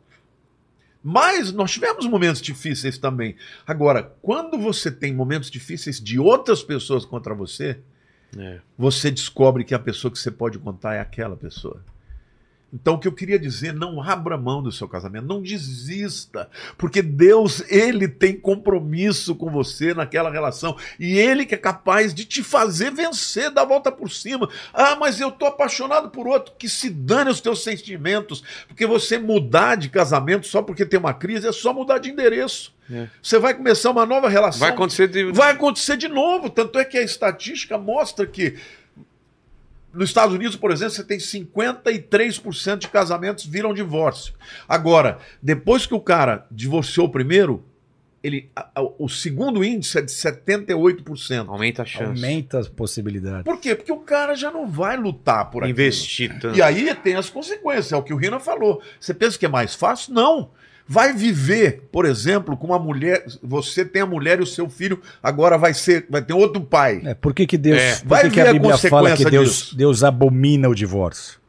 Mas 1.02 1.52
nós 1.52 1.70
tivemos 1.70 2.06
momentos 2.06 2.40
difíceis 2.40 2.96
também. 2.96 3.36
Agora, 3.66 4.14
quando 4.22 4.58
você 4.58 4.90
tem 4.90 5.12
momentos 5.14 5.50
difíceis 5.50 6.00
de 6.00 6.18
outras 6.18 6.62
pessoas 6.62 7.04
contra 7.04 7.34
você, 7.34 7.78
É. 8.36 8.60
você 8.76 9.10
descobre 9.10 9.64
que 9.64 9.74
a 9.74 9.78
pessoa 9.78 10.10
que 10.10 10.18
você 10.18 10.30
pode 10.30 10.58
contar 10.58 10.94
é 10.94 11.00
aquela 11.00 11.36
pessoa. 11.36 11.82
Então, 12.74 12.94
o 12.94 12.98
que 12.98 13.06
eu 13.06 13.12
queria 13.12 13.38
dizer, 13.38 13.72
não 13.72 14.02
abra 14.02 14.36
mão 14.36 14.60
do 14.60 14.72
seu 14.72 14.88
casamento, 14.88 15.26
não 15.26 15.40
desista, 15.40 16.50
porque 16.76 17.00
Deus, 17.00 17.62
Ele 17.68 18.08
tem 18.08 18.36
compromisso 18.36 19.36
com 19.36 19.48
você 19.48 19.94
naquela 19.94 20.28
relação, 20.28 20.76
e 20.98 21.16
Ele 21.16 21.46
que 21.46 21.54
é 21.54 21.58
capaz 21.58 22.12
de 22.12 22.24
te 22.24 22.42
fazer 22.42 22.90
vencer, 22.90 23.50
dar 23.50 23.62
a 23.62 23.66
volta 23.66 23.92
por 23.92 24.10
cima. 24.10 24.48
Ah, 24.72 24.96
mas 24.96 25.20
eu 25.20 25.30
tô 25.30 25.46
apaixonado 25.46 26.10
por 26.10 26.26
outro, 26.26 26.54
que 26.58 26.68
se 26.68 26.90
dane 26.90 27.30
os 27.30 27.40
teus 27.40 27.62
sentimentos, 27.62 28.42
porque 28.66 28.86
você 28.86 29.18
mudar 29.18 29.76
de 29.76 29.88
casamento 29.88 30.48
só 30.48 30.60
porque 30.60 30.84
tem 30.84 30.98
uma 30.98 31.14
crise 31.14 31.46
é 31.46 31.52
só 31.52 31.72
mudar 31.72 31.98
de 31.98 32.10
endereço. 32.10 32.74
É. 32.90 33.06
Você 33.22 33.38
vai 33.38 33.54
começar 33.54 33.90
uma 33.90 34.04
nova 34.04 34.28
relação. 34.28 34.60
Vai 34.60 34.70
acontecer 34.70 35.08
de. 35.08 35.32
Vai 35.32 35.52
acontecer 35.52 35.96
de 35.96 36.08
novo. 36.08 36.50
Tanto 36.50 36.78
é 36.78 36.84
que 36.84 36.98
a 36.98 37.02
estatística 37.02 37.78
mostra 37.78 38.26
que 38.26 38.58
nos 39.94 40.10
Estados 40.10 40.34
Unidos, 40.34 40.56
por 40.56 40.70
exemplo, 40.70 40.92
você 40.94 41.04
tem 41.04 41.18
53% 41.18 42.78
de 42.78 42.88
casamentos 42.88 43.44
viram 43.46 43.72
divórcio. 43.72 44.34
Agora, 44.68 45.18
depois 45.42 45.86
que 45.86 45.94
o 45.94 46.00
cara 46.00 46.46
divorciou 46.50 47.08
primeiro, 47.08 47.64
ele, 48.22 48.50
a- 48.56 48.70
a- 48.74 48.82
o 48.98 49.08
segundo 49.08 49.62
índice 49.62 49.98
é 49.98 50.02
de 50.02 50.10
78%. 50.10 51.48
Aumenta 51.50 51.82
a 51.82 51.84
chance. 51.84 52.24
Aumenta 52.24 52.58
as 52.58 52.68
possibilidades. 52.68 53.44
Por 53.44 53.60
quê? 53.60 53.74
Porque 53.74 53.92
o 53.92 53.98
cara 53.98 54.34
já 54.34 54.50
não 54.50 54.66
vai 54.66 54.96
lutar 54.96 55.50
por 55.50 55.62
aquilo. 55.62 55.70
Investir 55.78 56.38
tanto. 56.40 56.56
E 56.56 56.62
aí 56.62 56.94
tem 56.96 57.14
as 57.16 57.28
consequências, 57.28 57.92
é 57.92 57.96
o 57.96 58.02
que 58.02 58.14
o 58.14 58.16
Rina 58.16 58.40
falou. 58.40 58.80
Você 58.98 59.12
pensa 59.12 59.38
que 59.38 59.44
é 59.44 59.48
mais 59.48 59.74
fácil? 59.74 60.14
Não. 60.14 60.50
Vai 60.86 61.14
viver, 61.14 61.88
por 61.90 62.04
exemplo, 62.04 62.56
com 62.56 62.66
uma 62.66 62.78
mulher. 62.78 63.24
Você 63.42 63.84
tem 63.84 64.02
a 64.02 64.06
mulher 64.06 64.38
e 64.38 64.42
o 64.42 64.46
seu 64.46 64.68
filho, 64.68 65.00
agora 65.22 65.56
vai 65.56 65.72
ser, 65.72 66.06
vai 66.10 66.20
ter 66.20 66.34
outro 66.34 66.60
pai. 66.60 67.00
É, 67.04 67.14
por 67.14 67.32
que, 67.32 67.46
que 67.46 67.56
Deus. 67.56 67.80
É. 67.80 67.96
Por 67.96 68.08
Vai 68.08 68.22
que, 68.24 68.30
que 68.30 68.36
ver 68.36 68.46
a 68.46 68.50
a 68.50 68.52
Bíblia 68.52 68.78
fala 68.78 69.16
que 69.16 69.24
Deus, 69.24 69.48
disso. 69.48 69.76
Deus 69.76 70.04
abomina 70.04 70.68
o 70.68 70.74
divórcio? 70.74 71.40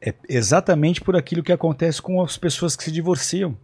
É 0.00 0.14
exatamente 0.28 1.00
por 1.00 1.16
aquilo 1.16 1.42
que 1.42 1.52
acontece 1.52 2.00
com 2.02 2.22
as 2.22 2.36
pessoas 2.36 2.76
que 2.76 2.84
se 2.84 2.92
divorciam. 2.92 3.56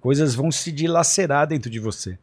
Coisas 0.00 0.34
vão 0.34 0.50
se 0.52 0.70
dilacerar 0.70 1.48
dentro 1.48 1.68
de 1.68 1.80
você. 1.80 2.16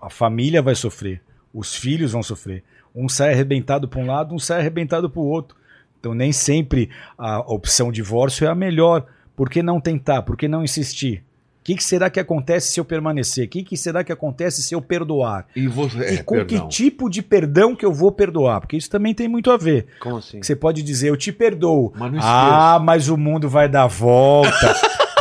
A 0.00 0.08
família 0.08 0.62
vai 0.62 0.74
sofrer, 0.74 1.20
os 1.52 1.74
filhos 1.74 2.12
vão 2.12 2.22
sofrer. 2.22 2.62
Um 2.94 3.08
sai 3.08 3.32
arrebentado 3.32 3.88
para 3.88 4.00
um 4.00 4.06
lado, 4.06 4.34
um 4.34 4.38
sai 4.38 4.60
arrebentado 4.60 5.10
para 5.10 5.20
o 5.20 5.26
outro. 5.26 5.56
Então 5.98 6.14
nem 6.14 6.32
sempre 6.32 6.90
a 7.16 7.40
opção 7.40 7.90
divórcio 7.90 8.46
é 8.46 8.50
a 8.50 8.54
melhor. 8.54 9.06
Por 9.38 9.48
que 9.48 9.62
não 9.62 9.80
tentar? 9.80 10.22
Por 10.22 10.36
que 10.36 10.48
não 10.48 10.64
insistir? 10.64 11.22
O 11.60 11.64
que, 11.68 11.76
que 11.76 11.84
será 11.84 12.10
que 12.10 12.18
acontece 12.18 12.72
se 12.72 12.80
eu 12.80 12.84
permanecer? 12.84 13.46
O 13.46 13.48
que, 13.48 13.62
que 13.62 13.76
será 13.76 14.02
que 14.02 14.10
acontece 14.10 14.60
se 14.64 14.74
eu 14.74 14.82
perdoar? 14.82 15.46
E 15.54 15.68
você. 15.68 15.96
e 15.96 16.16
é, 16.16 16.22
com 16.24 16.34
perdão. 16.34 16.66
que 16.66 16.74
tipo 16.74 17.08
de 17.08 17.22
perdão 17.22 17.76
que 17.76 17.86
eu 17.86 17.92
vou 17.92 18.10
perdoar? 18.10 18.60
Porque 18.60 18.76
isso 18.76 18.90
também 18.90 19.14
tem 19.14 19.28
muito 19.28 19.52
a 19.52 19.56
ver. 19.56 19.86
Como 20.00 20.16
assim? 20.16 20.42
Você 20.42 20.56
pode 20.56 20.82
dizer, 20.82 21.10
eu 21.10 21.16
te 21.16 21.30
perdoo. 21.30 21.92
Mas 21.96 22.12
não 22.14 22.18
ah, 22.20 22.80
mas 22.82 23.08
o 23.08 23.16
mundo 23.16 23.48
vai 23.48 23.68
dar 23.68 23.86
volta. 23.86 24.74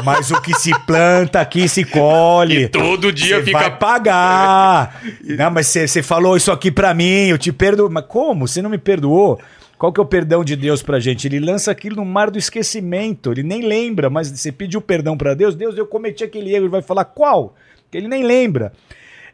mas 0.04 0.32
o 0.32 0.42
que 0.42 0.54
se 0.56 0.72
planta 0.88 1.40
aqui 1.40 1.70
se 1.70 1.84
colhe. 1.84 2.64
E 2.64 2.70
todo 2.70 3.14
dia 3.14 3.44
fica. 3.44 3.60
vai 3.60 3.78
pagar. 3.78 5.00
não, 5.38 5.52
mas 5.52 5.68
você 5.68 5.88
você 5.88 6.02
falou 6.02 6.36
isso 6.36 6.52
aqui 6.52 6.72
pra 6.72 6.92
mim, 6.92 7.28
eu 7.28 7.38
te 7.38 7.52
perdoo. 7.52 7.88
Mas 7.88 8.06
como? 8.08 8.48
Você 8.48 8.64
não 8.64 8.70
me 8.72 8.80
perdoou? 8.80 9.40
Qual 9.78 9.94
que 9.94 10.00
é 10.00 10.04
o 10.04 10.08
perdão 10.08 10.44
de 10.44 10.56
Deus 10.56 10.82
pra 10.82 11.00
gente? 11.00 11.28
Ele 11.28 11.40
lança 11.40 11.70
aquilo 11.70 11.96
no 11.98 12.06
mar 12.06 12.32
do 12.32 12.38
esquecimento. 12.40 13.32
Ele 13.32 13.44
nem 13.44 13.62
lembra, 13.68 14.10
mas 14.10 14.30
você 14.30 14.52
pediu 14.52 14.82
perdão 14.82 15.16
pra 15.16 15.34
Deus. 15.36 15.56
Deus, 15.56 15.78
eu 15.78 15.86
cometi 15.86 16.24
aquele 16.24 16.50
erro. 16.54 16.64
Ele 16.66 16.70
vai 16.72 16.82
falar 16.82 17.06
qual? 17.06 17.56
Que 17.92 17.98
ele 17.98 18.08
nem 18.08 18.24
lembra. 18.24 18.74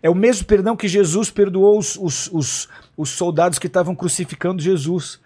É 0.02 0.10
o 0.10 0.16
mesmo 0.16 0.46
perdão 0.46 0.76
que 0.76 0.88
Jesus 0.88 1.30
perdoou 1.32 1.80
os, 1.80 1.96
os, 1.96 2.30
os, 2.34 2.70
os 2.98 3.10
soldados 3.12 3.58
que 3.58 3.68
estavam 3.68 3.96
crucificando 3.96 4.62
Jesus. 4.62 5.18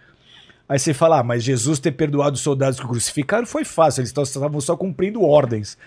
Aí 0.70 0.78
você 0.78 0.94
fala, 0.94 1.20
ah, 1.20 1.24
mas 1.24 1.44
Jesus 1.44 1.80
ter 1.80 1.94
perdoado 1.94 2.36
os 2.36 2.42
soldados 2.42 2.80
que 2.80 2.86
o 2.86 2.90
crucificaram 2.90 3.48
foi 3.48 3.64
fácil, 3.66 4.02
eles 4.02 4.14
estavam 4.16 4.62
só 4.62 4.76
cumprindo 4.78 5.24
ordens. 5.24 5.78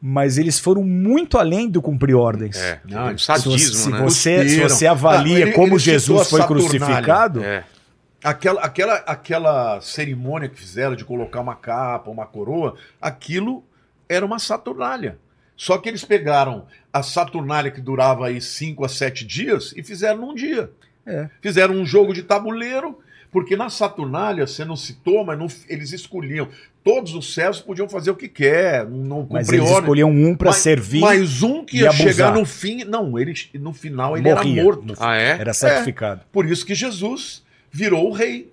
Mas 0.00 0.38
eles 0.38 0.60
foram 0.60 0.84
muito 0.84 1.36
além 1.36 1.68
do 1.68 1.82
cumprir 1.82 2.14
ordens. 2.14 2.56
É, 2.56 2.78
Não, 2.84 3.06
um 3.06 3.10
eles- 3.10 3.24
sadismo, 3.24 3.74
se, 3.74 3.90
né? 3.90 4.00
você, 4.02 4.48
se 4.48 4.60
você 4.60 4.86
avalia 4.86 5.34
Não, 5.40 5.42
ele- 5.48 5.52
como 5.52 5.72
ele 5.72 5.78
Jesus 5.80 6.30
foi 6.30 6.46
crucificado, 6.46 7.42
É. 7.42 7.64
Aquela, 8.22 8.60
aquela, 8.62 8.94
aquela 8.96 9.80
cerimônia 9.80 10.48
que 10.48 10.58
fizeram 10.58 10.96
de 10.96 11.04
colocar 11.04 11.40
uma 11.40 11.54
capa, 11.54 12.10
uma 12.10 12.26
coroa, 12.26 12.74
aquilo 13.00 13.64
era 14.08 14.26
uma 14.26 14.38
Saturnália. 14.38 15.18
Só 15.56 15.78
que 15.78 15.88
eles 15.88 16.04
pegaram 16.04 16.66
a 16.92 17.02
Saturnália 17.02 17.70
que 17.70 17.80
durava 17.80 18.26
aí 18.26 18.40
5 18.40 18.84
a 18.84 18.88
7 18.88 19.24
dias 19.24 19.72
e 19.76 19.82
fizeram 19.82 20.18
num 20.20 20.34
dia. 20.34 20.70
É. 21.06 21.28
Fizeram 21.40 21.74
um 21.74 21.84
jogo 21.86 22.12
de 22.12 22.22
tabuleiro, 22.22 22.98
porque 23.30 23.56
na 23.56 23.68
Saturnália, 23.70 24.46
você 24.46 24.64
não 24.64 24.76
citou, 24.76 25.24
mas 25.24 25.38
não- 25.38 25.46
eles 25.68 25.92
escolhiam. 25.92 26.48
Todos 26.84 27.14
os 27.14 27.34
céus 27.34 27.60
podiam 27.60 27.88
fazer 27.88 28.10
o 28.10 28.16
que 28.16 28.28
quer, 28.28 28.86
não 28.88 29.26
mas 29.30 29.48
eles 29.48 29.62
ordem. 29.62 29.78
escolhiam 29.80 30.10
um 30.10 30.34
pra 30.34 30.50
Mas- 30.50 30.56
servir, 30.58 31.00
Mas 31.00 31.42
um 31.42 31.64
que 31.64 31.78
ia 31.78 31.90
abusar. 31.90 32.06
chegar 32.06 32.32
no 32.34 32.44
fim. 32.44 32.84
Não, 32.84 33.18
ele, 33.18 33.34
no 33.54 33.72
final 33.72 34.16
ele 34.16 34.28
morria. 34.32 34.52
era 34.60 34.64
morto. 34.64 34.94
Ah, 34.98 35.16
é? 35.16 35.38
Era 35.38 35.52
sacrificado. 35.52 36.22
Por 36.32 36.46
isso 36.46 36.64
que 36.64 36.74
Jesus 36.74 37.42
virou 37.70 38.08
o 38.08 38.12
rei. 38.12 38.52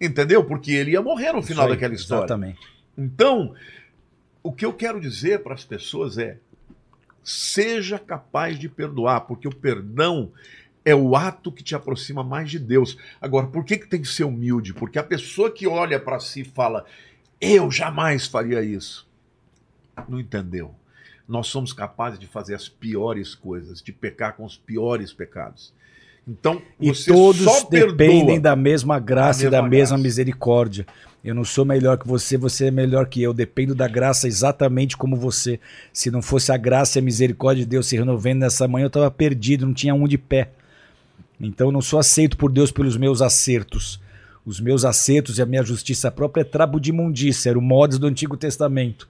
Entendeu? 0.00 0.42
Porque 0.44 0.72
ele 0.72 0.92
ia 0.92 1.02
morrer 1.02 1.32
no 1.32 1.42
final 1.42 1.66
aí, 1.66 1.72
daquela 1.72 1.94
história. 1.94 2.24
Exatamente. 2.24 2.60
Então, 2.96 3.54
o 4.42 4.52
que 4.52 4.64
eu 4.64 4.72
quero 4.72 5.00
dizer 5.00 5.42
para 5.42 5.54
as 5.54 5.64
pessoas 5.64 6.16
é: 6.16 6.38
seja 7.22 7.98
capaz 7.98 8.58
de 8.58 8.68
perdoar, 8.68 9.22
porque 9.22 9.46
o 9.46 9.54
perdão 9.54 10.32
é 10.84 10.94
o 10.94 11.14
ato 11.14 11.52
que 11.52 11.62
te 11.62 11.74
aproxima 11.74 12.24
mais 12.24 12.50
de 12.50 12.58
Deus. 12.58 12.96
Agora, 13.20 13.46
por 13.46 13.64
que, 13.64 13.76
que 13.76 13.86
tem 13.86 14.00
que 14.00 14.08
ser 14.08 14.24
humilde? 14.24 14.72
Porque 14.72 14.98
a 14.98 15.04
pessoa 15.04 15.50
que 15.50 15.66
olha 15.66 16.00
para 16.00 16.18
si 16.18 16.40
e 16.40 16.44
fala, 16.44 16.86
eu 17.40 17.70
jamais 17.70 18.26
faria 18.26 18.62
isso, 18.62 19.06
não 20.08 20.18
entendeu. 20.18 20.74
Nós 21.28 21.46
somos 21.46 21.72
capazes 21.72 22.18
de 22.18 22.26
fazer 22.26 22.54
as 22.54 22.68
piores 22.68 23.34
coisas, 23.34 23.82
de 23.82 23.92
pecar 23.92 24.34
com 24.34 24.44
os 24.44 24.56
piores 24.56 25.12
pecados. 25.12 25.72
Então, 26.28 26.60
E 26.80 26.92
todos 26.92 27.64
dependem 27.70 28.40
da 28.40 28.54
mesma 28.54 28.98
graça 28.98 29.42
Da 29.42 29.48
e 29.48 29.50
da 29.50 29.58
mesma 29.62 29.68
mesma 29.70 29.96
graça. 29.96 30.02
misericórdia. 30.02 30.86
Eu 31.22 31.34
não 31.34 31.44
sou 31.44 31.64
melhor 31.64 31.98
que 31.98 32.08
você, 32.08 32.36
você 32.36 32.66
é 32.66 32.70
melhor 32.70 33.06
que 33.06 33.22
eu. 33.22 33.34
Dependo 33.34 33.74
da 33.74 33.86
graça 33.88 34.26
exatamente 34.26 34.96
como 34.96 35.16
você. 35.16 35.60
Se 35.92 36.10
não 36.10 36.22
fosse 36.22 36.50
a 36.52 36.56
graça 36.56 36.98
e 36.98 37.00
a 37.00 37.02
misericórdia 37.02 37.64
de 37.64 37.68
Deus 37.68 37.86
se 37.86 37.96
renovando 37.96 38.38
nessa 38.38 38.66
manhã, 38.66 38.84
eu 38.84 38.88
estava 38.88 39.10
perdido, 39.10 39.66
não 39.66 39.74
tinha 39.74 39.94
um 39.94 40.06
de 40.08 40.16
pé. 40.16 40.50
Então 41.40 41.68
eu 41.68 41.72
não 41.72 41.80
sou 41.82 41.98
aceito 41.98 42.36
por 42.36 42.50
Deus 42.50 42.70
pelos 42.70 42.96
meus 42.96 43.20
acertos. 43.20 44.00
Os 44.44 44.60
meus 44.60 44.84
acertos 44.84 45.38
e 45.38 45.42
a 45.42 45.46
minha 45.46 45.62
justiça 45.62 46.10
própria 46.10 46.42
é 46.42 46.44
trabo 46.44 46.80
de 46.80 46.90
imundícia, 46.90 47.50
era 47.50 47.58
o 47.58 47.62
modos 47.62 47.98
do 47.98 48.06
Antigo 48.06 48.36
Testamento. 48.36 49.08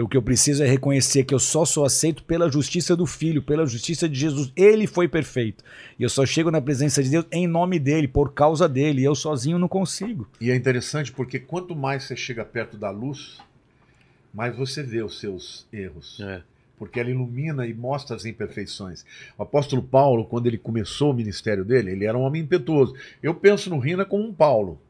Então 0.00 0.06
o 0.06 0.08
que 0.08 0.16
eu 0.16 0.22
preciso 0.22 0.62
é 0.62 0.66
reconhecer 0.66 1.24
que 1.24 1.34
eu 1.34 1.38
só 1.38 1.66
sou 1.66 1.84
aceito 1.84 2.24
pela 2.24 2.50
justiça 2.50 2.96
do 2.96 3.04
Filho, 3.04 3.42
pela 3.42 3.66
justiça 3.66 4.08
de 4.08 4.18
Jesus. 4.18 4.50
Ele 4.56 4.86
foi 4.86 5.06
perfeito. 5.06 5.62
E 5.98 6.02
eu 6.02 6.08
só 6.08 6.24
chego 6.24 6.50
na 6.50 6.58
presença 6.58 7.02
de 7.02 7.10
Deus 7.10 7.26
em 7.30 7.46
nome 7.46 7.78
dele, 7.78 8.08
por 8.08 8.32
causa 8.32 8.66
dele. 8.66 9.02
E 9.02 9.04
eu 9.04 9.14
sozinho 9.14 9.58
não 9.58 9.68
consigo. 9.68 10.26
E 10.40 10.50
é 10.50 10.56
interessante 10.56 11.12
porque 11.12 11.38
quanto 11.38 11.76
mais 11.76 12.04
você 12.04 12.16
chega 12.16 12.46
perto 12.46 12.78
da 12.78 12.88
luz, 12.88 13.36
mais 14.32 14.56
você 14.56 14.82
vê 14.82 15.02
os 15.02 15.20
seus 15.20 15.66
erros. 15.70 16.18
É. 16.18 16.40
Porque 16.78 16.98
ela 16.98 17.10
ilumina 17.10 17.66
e 17.66 17.74
mostra 17.74 18.16
as 18.16 18.24
imperfeições. 18.24 19.04
O 19.36 19.42
apóstolo 19.42 19.82
Paulo, 19.82 20.24
quando 20.24 20.46
ele 20.46 20.56
começou 20.56 21.10
o 21.10 21.14
ministério 21.14 21.62
dele, 21.62 21.90
ele 21.90 22.06
era 22.06 22.16
um 22.16 22.22
homem 22.22 22.40
impetuoso. 22.40 22.94
Eu 23.22 23.34
penso 23.34 23.68
no 23.68 23.78
Rina 23.78 24.06
como 24.06 24.26
um 24.26 24.32
Paulo. 24.32 24.80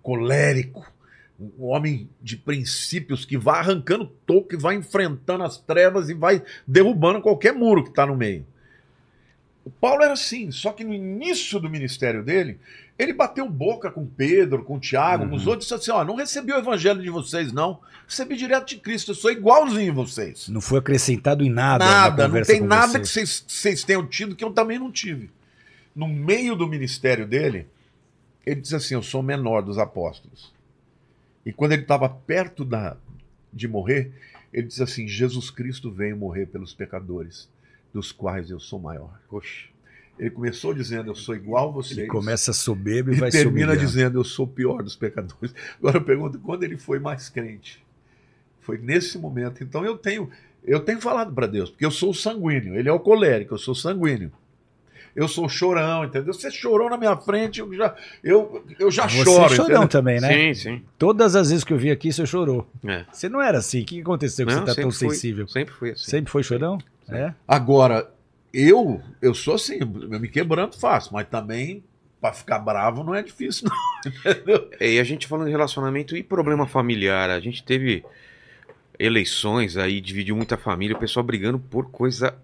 Colérico. 0.00 0.94
Um 1.38 1.66
homem 1.66 2.08
de 2.22 2.36
princípios 2.36 3.24
que 3.24 3.36
vai 3.36 3.58
arrancando 3.60 4.06
toco, 4.26 4.48
que 4.48 4.56
vai 4.56 4.74
enfrentando 4.74 5.44
as 5.44 5.58
trevas 5.58 6.08
e 6.08 6.14
vai 6.14 6.42
derrubando 6.66 7.20
qualquer 7.20 7.52
muro 7.52 7.82
que 7.82 7.90
está 7.90 8.06
no 8.06 8.16
meio. 8.16 8.46
O 9.64 9.70
Paulo 9.70 10.02
era 10.02 10.12
assim, 10.12 10.50
só 10.50 10.70
que 10.72 10.84
no 10.84 10.94
início 10.94 11.58
do 11.58 11.68
ministério 11.68 12.22
dele, 12.22 12.58
ele 12.98 13.12
bateu 13.12 13.48
boca 13.50 13.90
com 13.90 14.06
Pedro, 14.06 14.64
com 14.64 14.78
Tiago, 14.78 15.24
Uhum. 15.24 15.30
com 15.30 15.36
os 15.36 15.46
outros, 15.46 15.66
e 15.68 15.74
disse 15.74 15.90
assim: 15.90 15.98
ó, 15.98 16.04
não 16.04 16.14
recebi 16.14 16.52
o 16.52 16.56
evangelho 16.56 17.02
de 17.02 17.10
vocês, 17.10 17.52
não. 17.52 17.80
Recebi 18.08 18.36
direto 18.36 18.68
de 18.68 18.76
Cristo, 18.76 19.10
eu 19.10 19.14
sou 19.16 19.30
igualzinho 19.32 19.90
a 19.90 19.94
vocês. 19.94 20.48
Não 20.48 20.60
foi 20.60 20.78
acrescentado 20.78 21.42
em 21.44 21.50
nada. 21.50 21.84
na 21.84 21.90
Nada, 21.90 22.28
não 22.28 22.42
tem 22.42 22.60
nada 22.60 22.86
você. 22.92 23.00
que 23.00 23.06
vocês, 23.08 23.44
vocês 23.46 23.84
tenham 23.84 24.06
tido 24.06 24.36
que 24.36 24.44
eu 24.44 24.52
também 24.52 24.78
não 24.78 24.90
tive. 24.92 25.30
No 25.94 26.06
meio 26.06 26.54
do 26.54 26.68
ministério 26.68 27.26
dele, 27.26 27.66
ele 28.46 28.60
disse 28.60 28.76
assim: 28.76 28.94
Eu 28.94 29.02
sou 29.02 29.20
o 29.20 29.24
menor 29.24 29.62
dos 29.62 29.76
apóstolos. 29.78 30.54
E 31.46 31.52
quando 31.52 31.72
ele 31.72 31.82
estava 31.82 32.08
perto 32.08 32.64
da, 32.64 32.96
de 33.52 33.68
morrer, 33.68 34.10
ele 34.52 34.66
disse 34.66 34.82
assim: 34.82 35.06
Jesus 35.06 35.48
Cristo 35.48 35.92
veio 35.92 36.16
morrer 36.16 36.46
pelos 36.46 36.74
pecadores, 36.74 37.48
dos 37.94 38.10
quais 38.10 38.50
eu 38.50 38.58
sou 38.58 38.80
maior. 38.80 39.20
Poxa. 39.30 39.68
Ele 40.18 40.30
começou 40.30 40.74
dizendo: 40.74 41.10
Eu 41.10 41.14
sou 41.14 41.36
igual 41.36 41.68
a 41.68 41.72
vocês. 41.72 41.98
Ele 41.98 42.08
começa 42.08 42.52
soberbo 42.52 43.12
e 43.12 43.16
e 43.16 43.20
vai 43.20 43.30
termina 43.30 43.76
dizendo: 43.76 44.18
Eu 44.18 44.24
sou 44.24 44.46
o 44.46 44.48
pior 44.48 44.82
dos 44.82 44.96
pecadores. 44.96 45.54
Agora 45.78 45.98
eu 45.98 46.04
pergunto: 46.04 46.38
quando 46.40 46.64
ele 46.64 46.76
foi 46.76 46.98
mais 46.98 47.28
crente? 47.28 47.84
Foi 48.60 48.78
nesse 48.78 49.16
momento. 49.16 49.62
Então 49.62 49.84
eu 49.84 49.96
tenho, 49.96 50.28
eu 50.64 50.80
tenho 50.80 51.00
falado 51.00 51.32
para 51.32 51.46
Deus, 51.46 51.70
porque 51.70 51.84
eu 51.84 51.90
sou 51.90 52.10
o 52.10 52.14
sanguíneo. 52.14 52.74
Ele 52.74 52.88
é 52.88 52.92
o 52.92 52.98
colérico, 52.98 53.54
eu 53.54 53.58
sou 53.58 53.74
sanguíneo. 53.74 54.32
Eu 55.16 55.26
sou 55.26 55.48
chorão, 55.48 56.04
entendeu? 56.04 56.34
Você 56.34 56.50
chorou 56.50 56.90
na 56.90 56.98
minha 56.98 57.16
frente, 57.16 57.58
eu 57.60 57.72
já, 57.74 57.94
eu, 58.22 58.62
eu 58.78 58.90
já 58.90 59.08
Você 59.08 59.24
choro. 59.24 59.44
é 59.46 59.48
chorão 59.48 59.64
entendeu? 59.64 59.88
também, 59.88 60.20
né? 60.20 60.30
Sim, 60.30 60.54
sim. 60.54 60.82
Todas 60.98 61.34
as 61.34 61.48
vezes 61.48 61.64
que 61.64 61.72
eu 61.72 61.78
vi 61.78 61.90
aqui, 61.90 62.12
você 62.12 62.26
chorou. 62.26 62.68
É. 62.86 63.04
Você 63.10 63.26
não 63.28 63.40
era 63.40 63.56
assim. 63.58 63.80
O 63.80 63.84
que 63.86 64.00
aconteceu 64.02 64.46
que 64.46 64.52
Não, 64.52 64.60
você 64.66 64.74
tá 64.74 64.82
tão 64.82 64.90
fui- 64.92 65.10
sensível? 65.10 65.48
Sempre 65.48 65.72
fui 65.74 65.90
assim. 65.92 66.04
Sempre 66.10 66.30
foi 66.30 66.42
chorão? 66.42 66.78
É? 67.08 67.32
Agora, 67.48 68.10
eu, 68.52 69.00
eu 69.22 69.32
sou 69.34 69.54
assim, 69.54 69.78
eu 69.80 70.20
me 70.20 70.28
quebrando 70.28 70.76
fácil, 70.76 71.14
mas 71.14 71.26
também 71.28 71.82
para 72.20 72.32
ficar 72.34 72.58
bravo 72.58 73.02
não 73.02 73.14
é 73.14 73.22
difícil, 73.22 73.68
não. 73.70 74.12
Entendeu? 74.32 74.68
É, 74.78 74.92
E 74.92 75.00
a 75.00 75.04
gente 75.04 75.26
falando 75.26 75.46
de 75.46 75.52
relacionamento 75.52 76.14
e 76.16 76.22
problema 76.22 76.66
familiar, 76.66 77.30
a 77.30 77.40
gente 77.40 77.62
teve 77.64 78.04
eleições 78.98 79.76
aí, 79.76 80.00
dividiu 80.00 80.36
muita 80.36 80.56
família, 80.56 80.96
o 80.96 80.98
pessoal 80.98 81.24
brigando 81.24 81.58
por 81.58 81.90
coisa 81.90 82.34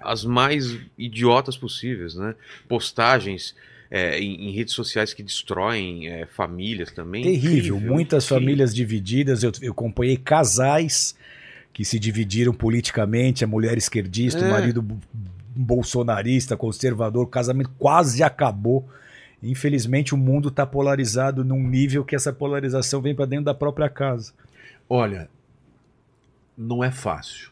as 0.00 0.24
mais 0.24 0.78
idiotas 0.96 1.56
possíveis, 1.56 2.14
né? 2.14 2.34
Postagens 2.68 3.54
é, 3.90 4.18
em, 4.20 4.48
em 4.48 4.52
redes 4.52 4.74
sociais 4.74 5.12
que 5.14 5.22
destroem 5.22 6.08
é, 6.08 6.26
famílias 6.26 6.90
também. 6.92 7.22
Terrível. 7.22 7.76
Incrível, 7.76 7.92
Muitas 7.94 8.24
incrível. 8.24 8.42
famílias 8.42 8.74
divididas. 8.74 9.42
Eu, 9.42 9.52
eu 9.62 9.72
acompanhei 9.72 10.16
casais 10.16 11.16
que 11.72 11.84
se 11.84 11.98
dividiram 11.98 12.54
politicamente, 12.54 13.44
a 13.44 13.46
mulher 13.46 13.76
esquerdista, 13.76 14.40
o 14.40 14.44
É. 14.46 14.50
marido 14.50 14.80
bo- 14.82 14.98
bolsonarista, 15.54 16.56
conservador, 16.56 17.24
o 17.24 17.28
casamento 17.28 17.70
quase 17.78 18.22
acabou. 18.22 18.88
Infelizmente, 19.42 20.14
o 20.14 20.16
mundo 20.16 20.48
está 20.48 20.64
polarizado 20.66 21.44
num 21.44 21.62
nível 21.62 22.04
que 22.04 22.16
essa 22.16 22.32
polarização 22.32 23.00
vem 23.02 23.14
para 23.14 23.26
dentro 23.26 23.44
da 23.44 23.54
própria 23.54 23.88
casa. 23.88 24.32
Olha, 24.88 25.28
não 26.56 26.82
é 26.82 26.90
fácil. 26.90 27.50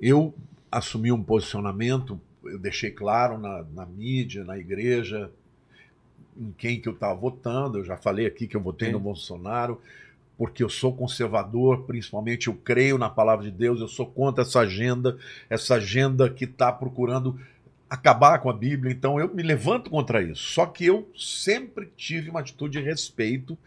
Eu 0.00 0.34
assumi 0.70 1.10
um 1.10 1.22
posicionamento, 1.22 2.20
eu 2.44 2.58
deixei 2.58 2.90
claro 2.90 3.38
na, 3.38 3.64
na 3.74 3.86
mídia, 3.86 4.44
na 4.44 4.58
igreja, 4.58 5.30
em 6.36 6.52
quem 6.56 6.80
que 6.80 6.88
eu 6.88 6.92
estava 6.92 7.14
votando. 7.14 7.78
Eu 7.78 7.84
já 7.84 7.96
falei 7.96 8.26
aqui 8.26 8.46
que 8.46 8.56
eu 8.56 8.60
votei 8.60 8.88
Sim. 8.88 8.92
no 8.92 9.00
Bolsonaro, 9.00 9.80
porque 10.36 10.62
eu 10.62 10.68
sou 10.68 10.94
conservador, 10.94 11.82
principalmente 11.82 12.46
eu 12.46 12.54
creio 12.54 12.96
na 12.96 13.10
palavra 13.10 13.44
de 13.44 13.50
Deus, 13.50 13.80
eu 13.80 13.88
sou 13.88 14.06
contra 14.06 14.42
essa 14.42 14.60
agenda, 14.60 15.18
essa 15.50 15.74
agenda 15.74 16.30
que 16.30 16.44
está 16.44 16.72
procurando 16.72 17.38
acabar 17.90 18.38
com 18.38 18.50
a 18.50 18.52
Bíblia. 18.52 18.92
Então 18.92 19.18
eu 19.18 19.32
me 19.34 19.42
levanto 19.42 19.90
contra 19.90 20.22
isso. 20.22 20.42
Só 20.42 20.66
que 20.66 20.84
eu 20.84 21.08
sempre 21.16 21.90
tive 21.96 22.30
uma 22.30 22.40
atitude 22.40 22.78
de 22.78 22.84
respeito. 22.84 23.58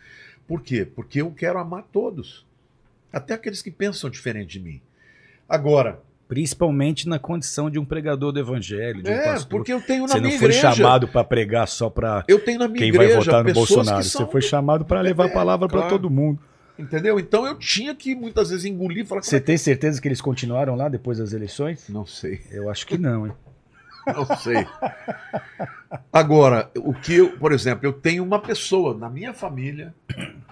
Por 0.48 0.62
quê? 0.62 0.86
Porque 0.86 1.22
eu 1.22 1.32
quero 1.32 1.60
amar 1.60 1.84
todos. 1.92 2.46
Até 3.12 3.34
aqueles 3.34 3.62
que 3.62 3.72
pensam 3.72 4.10
diferente 4.10 4.52
de 4.52 4.60
mim. 4.60 4.82
Agora, 5.50 6.02
Principalmente 6.32 7.10
na 7.10 7.20
condição 7.20 7.70
de 7.70 7.78
um 7.78 7.84
pregador 7.84 8.32
do 8.32 8.40
evangelho, 8.40 9.04
de 9.04 9.10
um 9.10 9.14
é, 9.14 9.34
pastor. 9.34 9.50
porque 9.50 9.74
eu 9.74 9.82
tenho 9.82 10.04
na 10.04 10.08
Você 10.08 10.14
não 10.22 10.28
minha 10.30 10.40
foi 10.40 10.48
igreja. 10.48 10.74
chamado 10.74 11.06
para 11.06 11.26
pregar 11.26 11.68
só 11.68 11.90
para 11.90 12.24
quem 12.78 12.90
vai 12.94 13.14
votar 13.14 13.44
no 13.44 13.52
Bolsonaro. 13.54 13.98
que 14.02 14.06
são, 14.06 14.26
Você 14.26 14.32
foi 14.32 14.42
chamado 14.42 14.86
para 14.86 15.02
levar 15.02 15.26
a 15.26 15.30
palavra 15.30 15.68
para 15.68 15.80
claro. 15.80 15.94
todo 15.94 16.10
mundo. 16.10 16.40
entendeu? 16.80 17.20
Então 17.20 17.46
eu 17.46 17.56
tinha 17.56 17.94
que 17.94 18.16
muitas 18.16 18.50
vezes 18.50 18.64
engolir 18.64 19.04
e 19.04 19.06
falar 19.06 19.22
Você 19.24 19.36
é 19.36 19.40
tem 19.42 19.58
certeza 19.58 20.02
que 20.02 20.08
eles 20.08 20.22
continuaram 20.22 20.74
lá 20.74 20.88
depois 20.88 21.18
das 21.18 21.34
eleições? 21.34 21.84
que- 21.84 21.92
Não 21.92 22.06
sei, 22.06 22.40
Eu 22.50 22.70
acho 22.70 22.88
que 22.88 22.98
não, 22.98 23.28
hein? 23.28 23.34
não 24.08 24.38
sei. 24.38 24.66
Agora, 26.14 26.72
o 26.78 26.94
que 26.94 27.14
eu, 27.14 27.32
por 27.38 27.52
exemplo, 27.52 27.86
eu 27.86 27.92
tenho 27.92 28.24
uma 28.24 28.40
pessoa 28.40 28.98
na 28.98 29.10
minha 29.10 29.34
família 29.34 29.94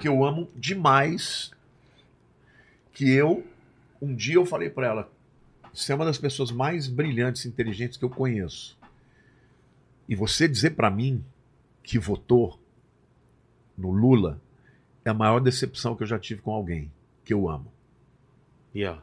que 0.02 0.10
eu 0.10 0.26
amo 0.26 0.50
demais, 0.58 1.52
que 2.94 3.10
eu 3.10 3.46
um 4.02 4.14
dia 4.14 4.36
eu 4.36 4.46
falei 4.46 4.70
para 4.70 4.88
ela, 4.88 5.10
você 5.80 5.94
é 5.94 5.96
uma 5.96 6.06
das 6.06 6.18
pessoas 6.18 6.52
mais 6.52 6.88
brilhantes 6.88 7.46
e 7.46 7.48
inteligentes 7.48 7.98
que 7.98 8.04
eu 8.04 8.10
conheço. 8.10 8.78
E 10.08 10.16
você 10.16 10.48
dizer 10.48 10.72
para 10.72 10.90
mim 10.90 11.24
que 11.84 11.98
votou 11.98 12.60
no 13.78 13.92
Lula 13.92 14.42
é 15.06 15.10
a 15.10 15.14
maior 15.14 15.40
decepção 15.40 15.96
que 15.96 16.04
eu 16.04 16.08
já 16.08 16.20
tive 16.20 16.42
com 16.42 16.52
alguém 16.52 16.92
que 17.24 17.34
eu 17.34 17.50
amo. 17.50 17.72
E, 18.74 18.86
ó, 18.86 18.98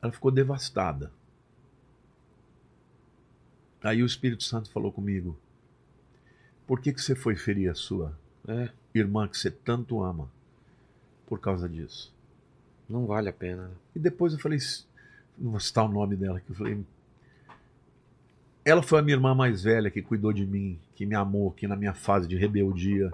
Ela 0.00 0.12
ficou 0.12 0.30
devastada. 0.30 1.10
Aí 3.82 4.02
o 4.02 4.06
Espírito 4.06 4.44
Santo 4.44 4.70
falou 4.70 4.92
comigo: 4.92 5.36
Por 6.66 6.80
que, 6.80 6.92
que 6.92 7.00
você 7.00 7.14
foi 7.14 7.34
ferir 7.34 7.70
a 7.70 7.74
sua 7.74 8.16
é, 8.46 8.70
irmã 8.94 9.26
que 9.26 9.36
você 9.36 9.50
tanto 9.50 10.02
ama? 10.02 10.30
Por 11.26 11.40
causa 11.40 11.68
disso. 11.68 12.12
não 12.88 13.04
vale 13.04 13.28
a 13.28 13.32
pena. 13.32 13.68
né? 13.68 13.74
E 13.94 13.98
depois 13.98 14.32
eu 14.32 14.38
falei: 14.38 14.58
vou 15.38 15.60
citar 15.60 15.84
o 15.84 15.88
nome 15.88 16.16
dela, 16.16 16.40
que 16.40 16.50
eu 16.50 16.56
falei. 16.56 16.84
Ela 18.64 18.82
foi 18.82 18.98
a 18.98 19.02
minha 19.02 19.16
irmã 19.16 19.34
mais 19.34 19.62
velha 19.62 19.90
que 19.90 20.02
cuidou 20.02 20.32
de 20.32 20.44
mim, 20.44 20.78
que 20.94 21.06
me 21.06 21.14
amou, 21.14 21.52
que 21.52 21.68
na 21.68 21.76
minha 21.76 21.94
fase 21.94 22.26
de 22.26 22.36
rebeldia 22.36 23.12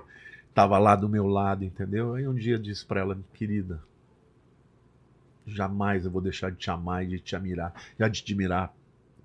estava 0.48 0.78
lá 0.78 0.96
do 0.96 1.08
meu 1.08 1.26
lado, 1.26 1.64
entendeu? 1.64 2.14
Aí 2.14 2.26
um 2.26 2.34
dia 2.34 2.54
eu 2.54 2.58
disse 2.58 2.84
para 2.84 3.00
ela, 3.00 3.18
querida, 3.34 3.82
jamais 5.46 6.04
eu 6.04 6.10
vou 6.10 6.22
deixar 6.22 6.50
de 6.50 6.58
te 6.58 6.70
amar 6.70 7.04
e 7.04 7.08
de 7.08 7.18
te 7.18 7.36
admirar, 7.36 7.74
de 7.98 8.10
te 8.10 8.22
admirar 8.32 8.72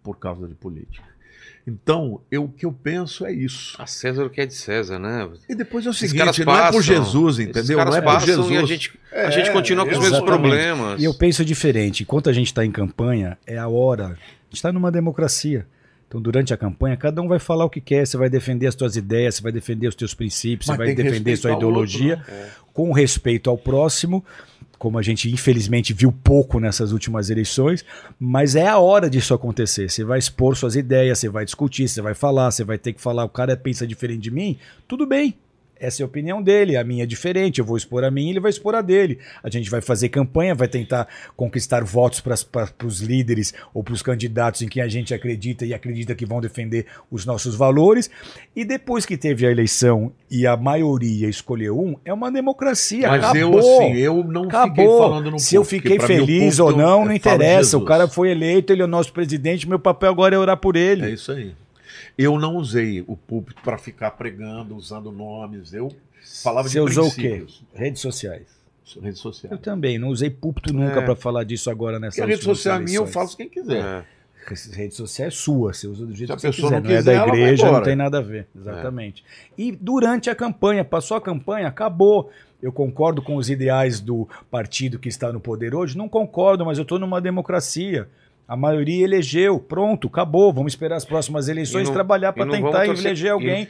por 0.04 0.18
causa 0.18 0.48
de 0.48 0.56
política. 0.56 1.17
Então, 1.66 2.22
eu, 2.32 2.46
o 2.46 2.50
que 2.50 2.66
eu 2.66 2.72
penso 2.72 3.26
é 3.26 3.32
isso. 3.32 3.76
A 3.80 3.86
César 3.86 4.26
o 4.26 4.30
que 4.30 4.40
é 4.40 4.46
de 4.46 4.54
César, 4.54 4.98
né? 4.98 5.28
E 5.50 5.56
depois 5.56 5.86
é 5.86 5.90
o 5.90 5.92
Esses 5.92 6.10
seguinte, 6.12 6.20
caras 6.20 6.38
não 6.38 6.54
é 6.54 6.58
por 6.58 6.64
passam, 6.64 6.82
Jesus, 6.82 7.40
entendeu? 7.40 7.78
caras 7.78 7.92
Não 7.92 7.98
é 7.98 8.02
por 8.02 8.14
passam 8.14 8.28
Jesus. 8.28 8.52
E 8.52 8.58
a 8.58 8.66
gente, 8.66 9.00
a 9.12 9.16
É, 9.18 9.32
gente 9.32 9.52
continua 9.52 9.86
com 9.86 9.92
os 9.92 10.00
mesmos 10.00 10.22
problemas. 10.22 11.02
E 11.02 11.04
eu 11.04 11.14
penso 11.14 11.44
diferente. 11.44 12.04
Enquanto 12.04 12.30
a 12.30 12.34
gente 12.34 12.48
está 12.48 12.66
em 12.66 12.72
campanha, 12.72 13.38
é 13.46 13.58
a 13.58 13.68
hora. 13.68 14.06
A 14.06 14.10
gente 14.10 14.54
está 14.56 14.72
numa 14.72 14.92
democracia. 14.92 15.66
Então, 16.08 16.22
durante 16.22 16.54
a 16.54 16.58
campanha, 16.58 16.96
cada 16.96 17.22
um 17.22 17.28
vai 17.28 17.38
falar 17.38 17.66
o 17.66 17.70
que 17.70 17.82
quer, 17.82 18.08
você 18.08 18.16
vai 18.16 18.30
defender 18.30 18.68
as 18.68 18.76
suas 18.76 18.96
ideias, 18.96 19.36
você 19.36 19.42
vai 19.42 19.52
defender 19.52 19.90
os 19.90 19.96
teus 19.96 20.14
princípios, 20.14 20.70
Mas 20.70 20.78
você 20.78 20.86
vai 20.86 20.96
defender 20.96 21.36
sua 21.36 21.52
ideologia, 21.52 22.16
outro, 22.20 22.32
né? 22.34 22.50
com 22.74 22.94
respeito 22.94 23.50
ao 23.50 23.58
próximo, 23.58 24.24
como 24.78 24.98
a 24.98 25.02
gente 25.02 25.32
infelizmente 25.32 25.94
viu 25.94 26.12
pouco 26.12 26.60
nessas 26.60 26.92
últimas 26.92 27.30
eleições, 27.30 27.84
mas 28.20 28.56
é 28.56 28.68
a 28.68 28.78
hora 28.78 29.10
disso 29.10 29.34
acontecer. 29.34 29.90
Você 29.90 30.04
vai 30.04 30.20
expor 30.20 30.56
suas 30.56 30.76
ideias, 30.76 31.20
você 31.20 31.30
vai 31.30 31.46
discutir, 31.46 31.88
você 31.88 32.02
vai 32.02 32.14
falar, 32.14 32.52
você 32.52 32.64
vai 32.64 32.78
ter 32.78 32.94
que 32.94 33.02
falar, 33.02 33.24
o 33.24 33.30
cara 33.30 33.56
pensa 33.58 33.88
diferente 33.88 34.22
de 34.22 34.32
mim, 34.32 34.58
tudo 34.88 35.06
bem. 35.06 35.36
Essa 35.80 36.02
é 36.02 36.04
a 36.04 36.08
opinião 36.08 36.42
dele, 36.42 36.76
a 36.78 36.84
minha 36.84 37.04
é 37.04 37.06
diferente. 37.06 37.60
Eu 37.60 37.66
vou 37.66 37.78
expor 37.78 38.04
a 38.04 38.12
minha, 38.12 38.32
ele 38.32 38.40
vai 38.40 38.50
expor 38.50 38.76
a 38.76 38.82
dele. 38.82 39.20
A 39.44 39.50
gente 39.50 39.70
vai 39.70 39.82
fazer 39.82 40.10
campanha, 40.10 40.56
vai 40.56 40.68
tentar 40.68 41.08
conquistar 41.36 41.84
votos 41.84 42.20
para 42.20 42.38
os 42.86 43.02
líderes 43.02 43.54
ou 43.74 43.84
para 43.84 43.94
os 43.94 44.02
candidatos 44.02 44.62
em 44.62 44.68
quem 44.68 44.82
a 44.82 44.88
gente 44.88 45.14
acredita 45.14 45.66
e 45.66 45.74
acredita 45.74 46.16
que 46.16 46.26
vão 46.26 46.42
defender 46.42 46.86
os 47.12 47.26
nossos 47.26 47.56
valores. 47.56 48.10
E 48.56 48.66
depois 48.66 49.06
que 49.06 49.18
teve 49.18 49.46
a 49.46 49.52
eleição 49.52 50.12
e 50.30 50.46
a 50.48 50.58
maioria 50.58 51.28
escolheu 51.30 51.80
um, 51.80 51.96
é 52.04 52.14
uma 52.14 52.32
democracia. 52.32 53.08
Mas 53.08 53.24
acabou. 53.24 53.42
eu, 53.42 53.60
assim, 53.60 53.98
eu 53.98 54.24
não 54.24 54.44
fiquei 54.44 54.58
Acabou. 54.60 55.00
falando 55.02 55.32
no 55.32 55.40
Se 55.40 55.56
eu 55.56 55.64
fiquei 55.64 56.00
feliz 56.00 56.60
ou 56.60 56.72
não, 56.72 57.02
eu- 57.02 57.06
não 57.06 57.14
interessa. 57.14 57.78
O 57.78 57.86
cara 57.86 58.08
foi 58.08 58.32
eleito, 58.32 58.74
ele 58.74 58.82
é 58.82 58.86
o 58.86 58.88
nosso 58.88 59.12
presidente. 59.14 59.68
Meu 59.68 59.80
papel 59.80 60.10
agora 60.10 60.36
é 60.36 60.40
orar 60.40 60.58
por 60.58 60.76
ele. 60.76 61.06
É 61.06 61.10
isso 61.12 61.32
aí. 61.32 61.54
Eu 62.18 62.40
não 62.40 62.56
usei 62.56 63.04
o 63.08 63.16
púlpito 63.16 63.62
para 63.62 63.78
ficar 63.78 64.12
pregando, 64.12 64.76
usando 64.76 65.12
nomes. 65.12 65.74
Eu 65.74 65.92
falava 66.44 66.68
Você 66.68 66.74
de 66.74 66.80
usou 66.80 67.08
o 67.08 67.14
quê? 67.14 67.22
princípios. 67.22 67.64
Redes 67.74 68.02
sociais. 68.02 68.48
Redes 69.02 69.20
sociais. 69.20 69.52
Eu 69.52 69.58
também, 69.58 70.00
não 70.00 70.08
usei 70.10 70.30
púlpito 70.30 70.74
nunca 70.74 71.02
É. 71.02 71.06
para 71.06 71.16
falar 71.16 71.44
disso 71.44 71.70
agora 71.70 72.00
nessa 72.00 72.16
Porque 72.16 72.22
a 72.22 72.36
rede 72.36 72.44
social 72.44 72.80
minha 72.80 72.98
eu 72.98 73.06
faço 73.08 73.36
quem 73.36 73.50
quiser. 73.50 73.84
É. 73.84 74.06
Rede 74.74 74.96
social 74.96 75.28
é 75.28 75.32
sua, 75.32 75.74
você 75.74 75.88
usa 75.88 76.06
do 76.06 76.16
jeito 76.16 76.34
que 76.34 76.40
você 76.42 76.48
pessoa 76.48 76.70
quiser, 76.70 76.82
não 76.82 76.90
não, 76.90 76.96
é 76.96 76.98
quiser, 77.00 77.18
da 77.18 77.28
igreja, 77.28 77.70
não 77.70 77.84
tem 77.84 77.96
nada 77.98 78.20
a 78.20 78.22
ver. 78.22 78.48
Exatamente. 78.56 79.26
E 79.58 79.74
durante 79.74 80.30
a 80.30 80.36
campanha, 80.36 80.86
passou 80.86 81.18
a 81.18 81.22
campanha, 81.22 81.68
acabou. 81.68 82.32
Eu 82.64 82.72
concordo 82.72 83.22
com 83.22 83.36
os 83.36 83.50
ideais 83.50 84.00
do 84.00 84.28
partido 84.50 84.98
que 84.98 85.10
está 85.10 85.34
no 85.34 85.40
poder 85.42 85.76
hoje? 85.76 85.98
Não 85.98 86.08
concordo, 86.08 86.66
mas 86.66 86.78
eu 86.78 86.84
estou 86.84 86.98
numa 86.98 87.20
democracia. 87.20 88.08
A 88.48 88.56
maioria 88.56 89.04
elegeu, 89.04 89.60
pronto, 89.60 90.08
acabou. 90.08 90.54
Vamos 90.54 90.72
esperar 90.74 90.96
as 90.96 91.04
próximas 91.06 91.50
eleições 91.50 91.84
E 91.84 91.86
não- 91.88 91.94
trabalhar 91.94 92.32
para 92.32 92.50
tentar 92.50 92.86
torcer- 92.86 93.06
eleger 93.08 93.32
alguém. 93.32 93.64
E, 93.64 93.68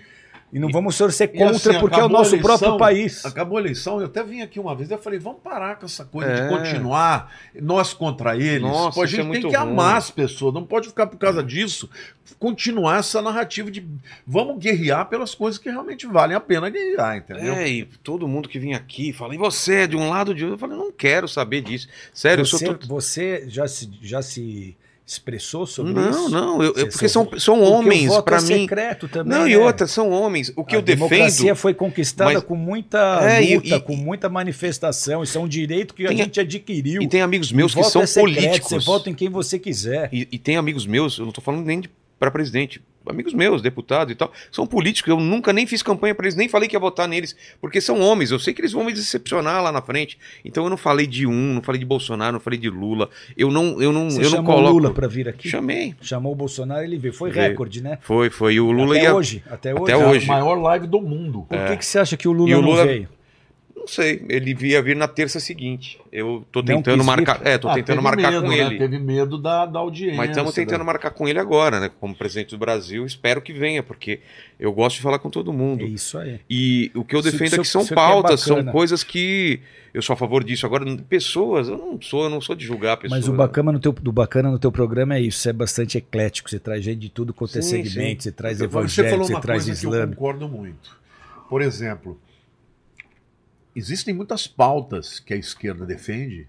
não 0.54 0.70
vamos 0.70 0.98
torcer 0.98 1.30
E 1.34 1.38
contra 1.38 1.72
assim, 1.72 1.80
porque 1.80 2.00
é 2.00 2.04
o 2.04 2.10
nosso 2.10 2.36
eleição, 2.36 2.58
próprio 2.58 2.78
país. 2.78 3.26
Acabou 3.26 3.58
a 3.58 3.62
eleição, 3.62 4.00
eu 4.00 4.06
até 4.06 4.24
vim 4.24 4.42
aqui 4.42 4.60
uma 4.60 4.74
vez, 4.74 4.90
eu 4.90 4.98
falei, 4.98 5.20
vamos 5.20 5.42
parar 5.44 5.76
com 5.78 5.86
essa 5.86 6.06
coisa 6.06 6.32
É. 6.32 6.42
de 6.44 6.50
continuar 6.50 7.32
nós 7.62 7.94
contra 7.94 8.36
eles. 8.38 8.62
Nossa, 8.62 8.96
Pô, 8.96 9.02
a 9.02 9.06
isso 9.06 9.16
gente 9.16 9.28
é 9.28 9.32
tem 9.32 9.42
que 9.42 9.48
ruim. 9.48 9.56
amar 9.56 9.98
as 9.98 10.10
pessoas, 10.10 10.54
não 10.54 10.66
pode 10.66 10.88
ficar 10.88 11.08
por 11.08 11.18
causa 11.18 11.44
disso, 11.44 11.90
continuar 12.40 13.00
essa 13.00 13.22
narrativa 13.22 13.70
de 13.70 13.86
vamos 14.26 14.58
guerrear 14.58 15.08
pelas 15.10 15.36
coisas 15.36 15.60
que 15.60 15.70
realmente 15.70 16.08
valem 16.08 16.36
a 16.36 16.40
pena 16.40 16.70
guerrear, 16.70 17.18
entendeu? 17.18 17.54
É, 17.54 17.68
e 17.68 17.86
todo 18.04 18.28
mundo 18.28 18.48
que 18.48 18.58
vinha 18.58 18.78
aqui 18.78 19.12
fala, 19.12 19.36
e 19.36 19.38
você 19.38 19.76
é 19.82 19.88
de 19.88 19.98
um 19.98 20.10
lado 20.10 20.34
de 20.34 20.44
outro? 20.46 20.56
Eu 20.56 20.60
falei, 20.60 20.78
não 20.78 20.92
quero 20.92 21.28
saber 21.28 21.62
disso. 21.62 21.88
Sério, 22.14 22.46
você, 22.46 22.56
eu 22.68 22.78
sou. 22.80 22.88
você 22.88 23.46
já 23.50 23.68
se, 23.68 23.90
já 24.02 24.22
se 24.22 24.78
expressou 25.08 25.66
sobre 25.66 25.94
Não, 25.94 26.10
isso? 26.10 26.30
não, 26.30 26.62
eu- 26.62 26.68
eu- 26.68 26.74
Você 26.74 26.86
porque 26.88 27.08
são, 27.08 27.30
são 27.40 27.62
homens, 27.64 28.12
pra 28.24 28.38
é 28.38 28.42
mim. 28.42 28.48
secreto 28.48 29.08
também. 29.08 29.38
Não, 29.40 29.48
e 29.48 29.52
né? 29.52 29.58
outra, 29.58 29.88
são 29.88 30.12
homens. 30.12 30.52
O 30.54 30.66
que 30.66 30.76
a 30.76 30.80
eu 30.80 30.82
defendo. 30.82 31.08
democracia 31.10 31.56
foi 31.56 31.74
conquistada 31.74 32.34
mas- 32.34 32.44
com 32.44 32.56
muita 32.58 33.20
É, 33.24 33.42
e- 33.42 33.56
luta, 33.56 33.76
e- 33.76 33.80
com 33.80 33.96
muita 33.96 34.28
manifestação. 34.28 35.24
Isso 35.24 35.38
é 35.38 35.42
um 35.42 35.48
direito 35.48 35.94
que 35.94 36.06
a 36.06 36.12
gente 36.12 36.40
adquiriu. 36.42 37.02
E 37.02 37.08
tem 37.08 37.22
amigos 37.22 37.54
meus 37.54 37.74
que 37.74 37.82
são 37.86 38.02
é 38.02 38.06
secreto, 38.06 38.36
políticos. 38.36 38.70
Você 38.70 38.80
vota 38.86 39.10
em 39.10 39.14
quem 39.14 39.30
você 39.30 39.58
quiser. 39.58 40.10
E, 40.12 40.28
e 40.30 40.38
tem 40.38 40.58
amigos 40.58 40.86
meus, 40.86 41.18
eu 41.18 41.26
não 41.26 41.32
tô 41.32 41.40
falando 41.40 41.66
nem 41.66 41.84
para 42.20 42.30
presidente, 42.30 42.82
amigos 43.10 43.34
meus, 43.34 43.62
deputados 43.62 44.12
e 44.12 44.16
tal, 44.16 44.32
são 44.52 44.66
políticos. 44.68 45.10
Eu 45.10 45.20
nunca 45.20 45.52
nem 45.54 45.66
fiz 45.68 45.82
campanha 45.84 46.14
para 46.16 46.26
eles, 46.26 46.36
nem 46.36 46.48
falei 46.48 46.68
que 46.70 46.76
ia 46.76 46.80
votar 46.80 47.08
neles, 47.08 47.36
porque 47.62 47.80
são 47.82 48.00
homens. 48.02 48.32
Eu 48.32 48.40
sei 48.40 48.54
que 48.54 48.62
eles 48.62 48.72
vão 48.72 48.84
me 48.84 48.94
decepcionar 48.94 49.62
lá 49.64 49.72
na 49.72 49.82
frente. 49.82 50.18
Então 50.44 50.64
eu 50.64 50.70
não 50.70 50.78
falei 50.78 51.08
de 51.08 51.26
um, 51.28 51.54
não 51.56 51.62
falei 51.62 51.80
de 51.80 51.86
Bolsonaro, 51.86 52.34
não 52.34 52.40
falei 52.40 52.60
de 52.60 52.70
Lula. 52.70 53.10
Eu 53.38 53.52
não, 53.52 53.82
eu 53.82 53.92
não, 53.92 54.10
Você 54.10 54.20
eu 54.20 54.24
não 54.24 54.30
chamou 54.38 54.52
o 54.54 54.56
coloco. 54.58 54.74
Lula 54.78 54.94
para 54.94 55.08
vir 55.08 55.28
aqui? 55.28 55.50
Chamei. 55.50 55.96
Chamou 56.02 56.32
o 56.34 56.36
Bolsonaro, 56.36 56.84
ele 56.84 56.98
veio. 56.98 57.14
Foi 57.14 57.32
Veio. 57.32 57.50
recorde, 57.50 57.82
né? 57.82 57.98
Foi, 58.02 58.30
foi. 58.30 58.54
E 58.56 58.60
o 58.60 58.72
Lula 58.72 58.96
até 58.96 59.04
ia. 59.06 59.16
hoje. 59.16 59.44
Até 59.50 59.74
hoje. 59.74 59.84
Até 59.84 59.92
É 59.92 59.96
a 59.96 60.08
hoje. 60.10 60.28
maior 60.28 60.56
live 60.56 60.88
do 60.88 61.02
mundo. 61.02 61.46
Por 61.50 61.58
que, 61.68 61.78
que 61.78 61.86
você 61.86 62.00
acha 62.00 62.16
que 62.18 62.28
o 62.28 62.32
Lula 62.32 62.50
E 62.50 62.56
o 62.56 62.62
não 62.62 62.70
Lula- 62.70 62.86
veio? 62.86 63.10
Não 63.78 63.88
sei. 63.88 64.26
Ele 64.28 64.56
ia 64.68 64.82
vir 64.82 64.96
na 64.96 65.08
terça 65.08 65.40
seguinte. 65.40 66.00
Eu 66.12 66.44
tô 66.52 66.62
tentando 66.64 67.04
marcar. 67.04 67.40
É, 67.46 67.58
tô 67.58 67.70
Ah, 67.70 67.76
tentando 67.76 68.02
marcar 68.02 68.32
medo, 68.32 68.44
com 68.44 68.50
né? 68.50 68.58
ele. 68.58 68.78
Teve 68.78 69.00
medo 69.00 69.38
da, 69.38 69.66
da 69.66 69.80
audiência. 69.80 70.18
Mas 70.18 70.30
estamos 70.32 70.54
tentando 70.54 70.80
né? 70.80 70.86
marcar 70.86 71.12
com 71.12 71.28
ele 71.28 71.40
agora, 71.40 71.80
né? 71.80 71.90
Como 72.00 72.14
presidente 72.16 72.50
do 72.50 72.58
Brasil, 72.58 73.06
espero 73.06 73.42
que 73.42 73.54
venha, 73.54 73.82
porque 73.84 74.20
eu 74.60 74.74
gosto 74.74 74.98
de 74.98 75.02
falar 75.04 75.20
com 75.20 75.30
todo 75.30 75.54
mundo. 75.54 75.84
É 75.86 75.88
isso 75.88 76.18
aí. 76.18 76.40
E 76.50 76.92
o 76.96 77.06
que 77.06 77.16
eu 77.16 77.22
defendo 77.22 77.46
isso- 77.48 77.56
é 77.56 77.60
que 77.60 77.68
são 77.68 77.86
que 77.86 77.94
é 77.94 77.96
pautas, 77.96 78.42
são 78.42 78.56
bacana. 78.58 78.72
coisas 78.74 79.04
que 79.04 79.62
eu 79.94 80.02
sou 80.02 80.14
a 80.16 80.18
favor 80.18 80.44
disso. 80.44 80.66
Agora, 80.66 80.84
pessoas, 81.08 81.70
eu 81.70 81.78
não 81.78 82.02
sou, 82.02 82.24
eu 82.26 82.30
não 82.30 82.42
sou 82.42 82.56
de 82.56 82.66
julgar 82.66 82.98
pessoas. 82.98 83.22
Mas 83.22 83.30
o 83.30 83.34
bacana 83.34 83.72
no 83.72 83.80
teu, 83.80 83.94
do 83.94 84.12
bacana 84.12 84.52
no 84.52 84.60
teu 84.60 84.72
programa 84.72 85.16
é 85.16 85.22
isso, 85.22 85.40
você 85.40 85.52
é 85.52 85.54
bastante 85.54 85.98
eclético, 85.98 86.50
você 86.50 86.60
traz 86.60 86.84
gente 86.84 87.00
de 87.00 87.10
tudo 87.10 87.34
quanto 87.34 87.58
é 87.58 87.62
Sim, 87.62 87.84
segmento, 87.86 88.24
você 88.24 88.32
traz 88.32 88.58
Você 88.58 88.66
evangélico, 88.66 89.24
você 89.24 89.34
uma 89.34 89.40
traz 89.42 89.64
que 89.64 89.70
eu 89.70 89.74
islâmico. 89.74 90.16
concordo 90.16 90.50
muito. 90.50 90.98
Por 91.50 91.62
exemplo, 91.62 92.20
existem 93.78 94.14
muitas 94.14 94.48
pautas 94.48 95.20
que 95.20 95.34
a 95.34 95.38
esquerda 95.38 95.86
defende 95.86 96.48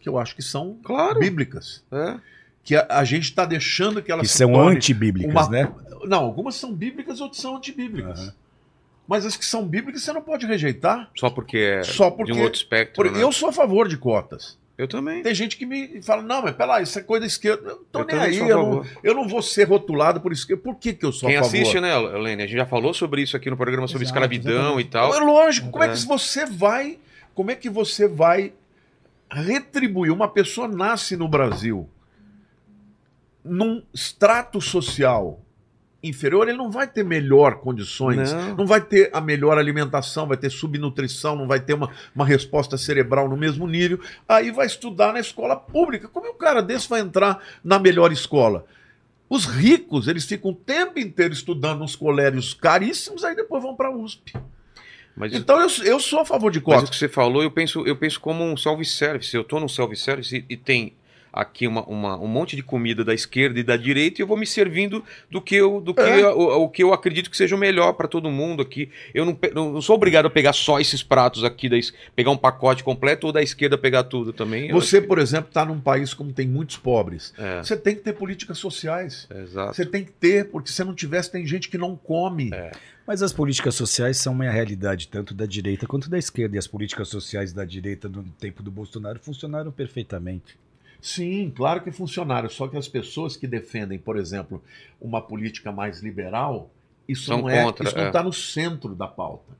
que 0.00 0.08
eu 0.08 0.18
acho 0.18 0.34
que 0.36 0.42
são 0.42 0.78
Claro. 0.82 1.18
bíblicas. 1.18 1.82
É. 1.90 2.18
Que 2.62 2.76
a, 2.76 2.86
a 2.90 3.04
gente 3.04 3.24
está 3.24 3.44
deixando 3.46 4.02
que 4.02 4.12
elas 4.12 4.26
Que 4.26 4.32
se 4.32 4.38
são 4.38 4.52
tornem 4.52 4.76
antibíblicas, 4.76 5.32
uma- 5.32 5.48
né? 5.48 5.72
Não, 6.04 6.18
algumas 6.24 6.54
são 6.54 6.72
bíblicas, 6.72 7.20
outras 7.20 7.40
são 7.40 7.56
antibíblicas. 7.56 8.20
Aham. 8.20 8.34
Mas 9.06 9.24
as 9.24 9.36
que 9.38 9.44
são 9.46 9.66
bíblicas 9.66 10.02
você 10.02 10.12
não 10.12 10.20
pode 10.20 10.44
rejeitar. 10.46 11.10
Só 11.16 11.30
porque 11.30 11.56
é 11.56 11.82
Só 11.82 12.10
porque- 12.10 12.30
de 12.32 12.38
um 12.38 12.42
outro 12.42 12.58
espectro. 12.58 12.94
Por- 13.02 13.10
né? 13.10 13.22
Eu 13.22 13.32
sou 13.32 13.48
a 13.48 13.52
favor 13.52 13.88
de 13.88 13.96
cotas. 13.96 14.57
Eu 14.78 14.86
também. 14.86 15.24
Tem 15.24 15.34
gente 15.34 15.56
que 15.56 15.66
me 15.66 16.00
fala, 16.02 16.22
não, 16.22 16.40
mas 16.40 16.54
pera 16.54 16.66
lá, 16.70 16.80
isso 16.80 16.96
é 16.96 17.02
coisa 17.02 17.22
da 17.22 17.26
esquerda. 17.26 17.70
Eu 17.70 17.76
tô 17.90 17.98
Eu 17.98 18.06
nem 18.06 18.16
aí, 18.16 18.38
eu 18.38 18.56
não, 18.56 18.86
eu 19.02 19.12
não 19.12 19.26
vou 19.26 19.42
ser 19.42 19.64
rotulado 19.64 20.20
por 20.20 20.30
esquerda. 20.30 20.62
Por 20.62 20.76
que, 20.76 20.92
que 20.94 21.04
eu 21.04 21.10
sou 21.10 21.28
Quem 21.28 21.36
a 21.36 21.42
favor? 21.42 21.56
assiste, 21.56 21.80
né, 21.80 21.92
Helene? 21.92 22.44
A 22.44 22.46
gente 22.46 22.56
já 22.58 22.64
falou 22.64 22.94
sobre 22.94 23.20
isso 23.20 23.36
aqui 23.36 23.50
no 23.50 23.56
programa 23.56 23.88
sobre 23.88 24.04
Exato, 24.04 24.16
escravidão 24.16 24.78
exatamente. 24.78 24.86
e 24.86 24.90
tal. 24.90 25.14
É 25.16 25.18
lógico, 25.18 25.70
como 25.72 25.82
é. 25.82 25.88
É. 25.88 25.90
que 25.90 26.06
você 26.06 26.46
vai. 26.46 26.98
Como 27.34 27.50
é 27.50 27.56
que 27.56 27.68
você 27.68 28.06
vai 28.06 28.52
retribuir? 29.28 30.12
Uma 30.12 30.28
pessoa 30.28 30.68
nasce 30.68 31.16
no 31.16 31.26
Brasil 31.28 31.88
num 33.44 33.82
extrato 33.92 34.60
social 34.60 35.40
inferior, 36.02 36.48
ele 36.48 36.56
não 36.56 36.70
vai 36.70 36.86
ter 36.86 37.04
melhor 37.04 37.56
condições, 37.56 38.32
Não. 38.32 38.56
não, 38.58 38.66
vai 38.66 38.80
ter 38.80 39.10
a 39.12 39.20
melhor 39.20 39.58
alimentação, 39.58 40.26
vai 40.28 40.36
ter 40.36 40.50
subnutrição, 40.50 41.34
não 41.34 41.48
vai 41.48 41.58
ter 41.60 41.74
uma, 41.74 41.90
uma 42.14 42.24
resposta 42.24 42.78
cerebral 42.78 43.28
no 43.28 43.36
mesmo 43.36 43.66
nível. 43.66 43.98
Aí 44.28 44.50
vai 44.50 44.66
estudar 44.66 45.12
na 45.12 45.20
escola 45.20 45.56
pública. 45.56 46.06
Como 46.08 46.26
é 46.26 46.30
um 46.30 46.38
cara 46.38 46.62
desse 46.62 46.88
vai 46.88 47.00
entrar 47.00 47.42
na 47.64 47.78
melhor 47.78 48.12
escola? 48.12 48.64
Os 49.28 49.44
ricos, 49.44 50.08
eles 50.08 50.24
ficam 50.24 50.52
o 50.52 50.54
tempo 50.54 50.98
inteiro 50.98 51.34
estudando 51.34 51.80
nos 51.80 51.94
colégios 51.96 52.54
caríssimos, 52.54 53.24
aí 53.24 53.34
depois 53.36 53.62
vão 53.62 53.74
para 53.74 53.88
a 53.88 53.94
USP. 53.94 54.32
Mas, 55.16 55.34
Então 55.34 55.60
eu, 55.60 55.68
eu 55.84 55.98
sou 56.00 56.20
a 56.20 56.24
favor 56.24 56.50
de 56.52 56.58
mas 56.60 56.64
cotas. 56.64 56.88
o 56.88 56.92
que 56.92 56.96
você 56.96 57.08
falou, 57.08 57.42
eu 57.42 57.50
penso, 57.50 57.84
eu 57.84 57.96
penso 57.96 58.20
como 58.20 58.44
um 58.44 58.56
self-service. 58.56 59.34
Eu 59.36 59.42
tô 59.42 59.58
num 59.58 59.68
self-service 59.68 60.34
e, 60.48 60.52
e 60.54 60.56
tem 60.56 60.94
aqui 61.32 61.66
uma, 61.66 61.82
uma- 61.84 62.18
um 62.18 62.26
monte 62.26 62.56
de 62.56 62.62
comida 62.62 63.04
da 63.04 63.14
esquerda 63.14 63.58
e 63.60 63.62
da 63.62 63.76
direita 63.76 64.20
e 64.20 64.22
eu 64.22 64.26
vou 64.26 64.36
me 64.36 64.46
servindo 64.46 65.04
do 65.30 65.40
que 65.40 65.54
eu, 65.54 65.80
do 65.80 65.94
que 65.94 66.00
É. 66.00 66.26
o, 66.28 66.62
o 66.64 66.68
que 66.68 66.82
eu 66.82 66.92
acredito 66.92 67.30
que 67.30 67.36
seja 67.36 67.54
o 67.54 67.58
melhor 67.58 67.92
para 67.92 68.08
todo 68.08 68.30
mundo 68.30 68.62
aqui. 68.62 68.90
Eu 69.14 69.24
não, 69.24 69.38
não 69.54 69.82
sou 69.82 69.96
obrigado 69.96 70.26
a 70.26 70.30
pegar 70.30 70.52
só 70.52 70.80
esses 70.80 71.02
pratos 71.02 71.44
aqui, 71.44 71.68
da, 71.68 71.76
pegar 72.16 72.30
um 72.30 72.36
pacote 72.36 72.82
completo 72.82 73.26
ou 73.26 73.32
da 73.32 73.42
esquerda 73.42 73.76
pegar 73.78 74.04
tudo 74.04 74.32
também. 74.32 74.72
Você, 74.72 75.00
por 75.00 75.18
exemplo, 75.18 75.48
está 75.48 75.64
num 75.64 75.80
país 75.80 76.12
como 76.14 76.32
tem 76.32 76.46
muitos 76.48 76.76
pobres. 76.76 77.32
É, 77.38 77.58
Você 77.62 77.76
tem 77.76 77.94
que 77.94 78.00
ter 78.02 78.12
políticas 78.14 78.58
sociais. 78.58 79.26
exato. 79.34 79.74
Você 79.74 79.84
tem 79.86 80.04
que 80.04 80.12
ter, 80.12 80.48
porque 80.50 80.70
se 80.70 80.82
não 80.84 80.94
tivesse, 80.94 81.30
tem 81.30 81.46
gente 81.46 81.68
que 81.68 81.78
não 81.78 81.94
come. 81.96 82.50
É. 82.52 82.70
Mas 83.06 83.22
as 83.22 83.32
políticas 83.32 83.74
sociais 83.74 84.18
são 84.18 84.34
uma 84.34 84.50
realidade 84.50 85.08
tanto 85.08 85.32
da 85.32 85.46
direita 85.46 85.86
quanto 85.86 86.10
da 86.10 86.18
esquerda. 86.18 86.56
E 86.56 86.58
as 86.58 86.66
políticas 86.66 87.08
sociais 87.08 87.52
da 87.54 87.64
direita 87.64 88.06
no 88.08 88.22
tempo 88.38 88.62
do 88.62 88.70
Bolsonaro 88.70 89.18
funcionaram 89.18 89.72
perfeitamente. 89.72 90.56
Sim, 91.00 91.52
claro 91.54 91.82
que 91.82 91.90
funcionaram. 91.90 92.48
Só 92.48 92.66
que 92.66 92.76
as 92.76 92.88
pessoas 92.88 93.36
que 93.36 93.46
defendem, 93.46 93.98
por 93.98 94.16
exemplo, 94.16 94.62
uma 95.00 95.20
política 95.20 95.70
mais 95.70 96.00
liberal, 96.00 96.70
isso 97.08 97.26
São 97.26 97.42
não 97.42 97.48
é, 97.48 97.62
contra, 97.62 97.86
isso 97.86 97.96
não 97.96 98.04
é. 98.04 98.08
está 98.08 98.22
no 98.22 98.32
centro 98.32 98.94
da 98.94 99.06
pauta. 99.06 99.56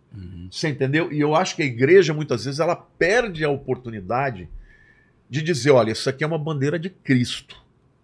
Você 0.51 0.69
entendeu? 0.69 1.13
E 1.13 1.21
eu 1.21 1.35
acho 1.35 1.55
que 1.55 1.63
a 1.63 1.67
igreja, 1.67 2.13
muitas 2.13 2.45
vezes, 2.45 2.61
ela 2.61 2.75
perde 2.75 3.45
a 3.45 3.51
oportunidade 3.51 4.49
de 5.29 5.43
dizer: 5.43 5.71
olha, 5.71 5.93
isso 5.93 6.09
aqui 6.09 6.25
é 6.25 6.27
uma 6.27 6.39
bandeira 6.39 6.79
de 6.79 6.91
Cristo. 6.91 7.57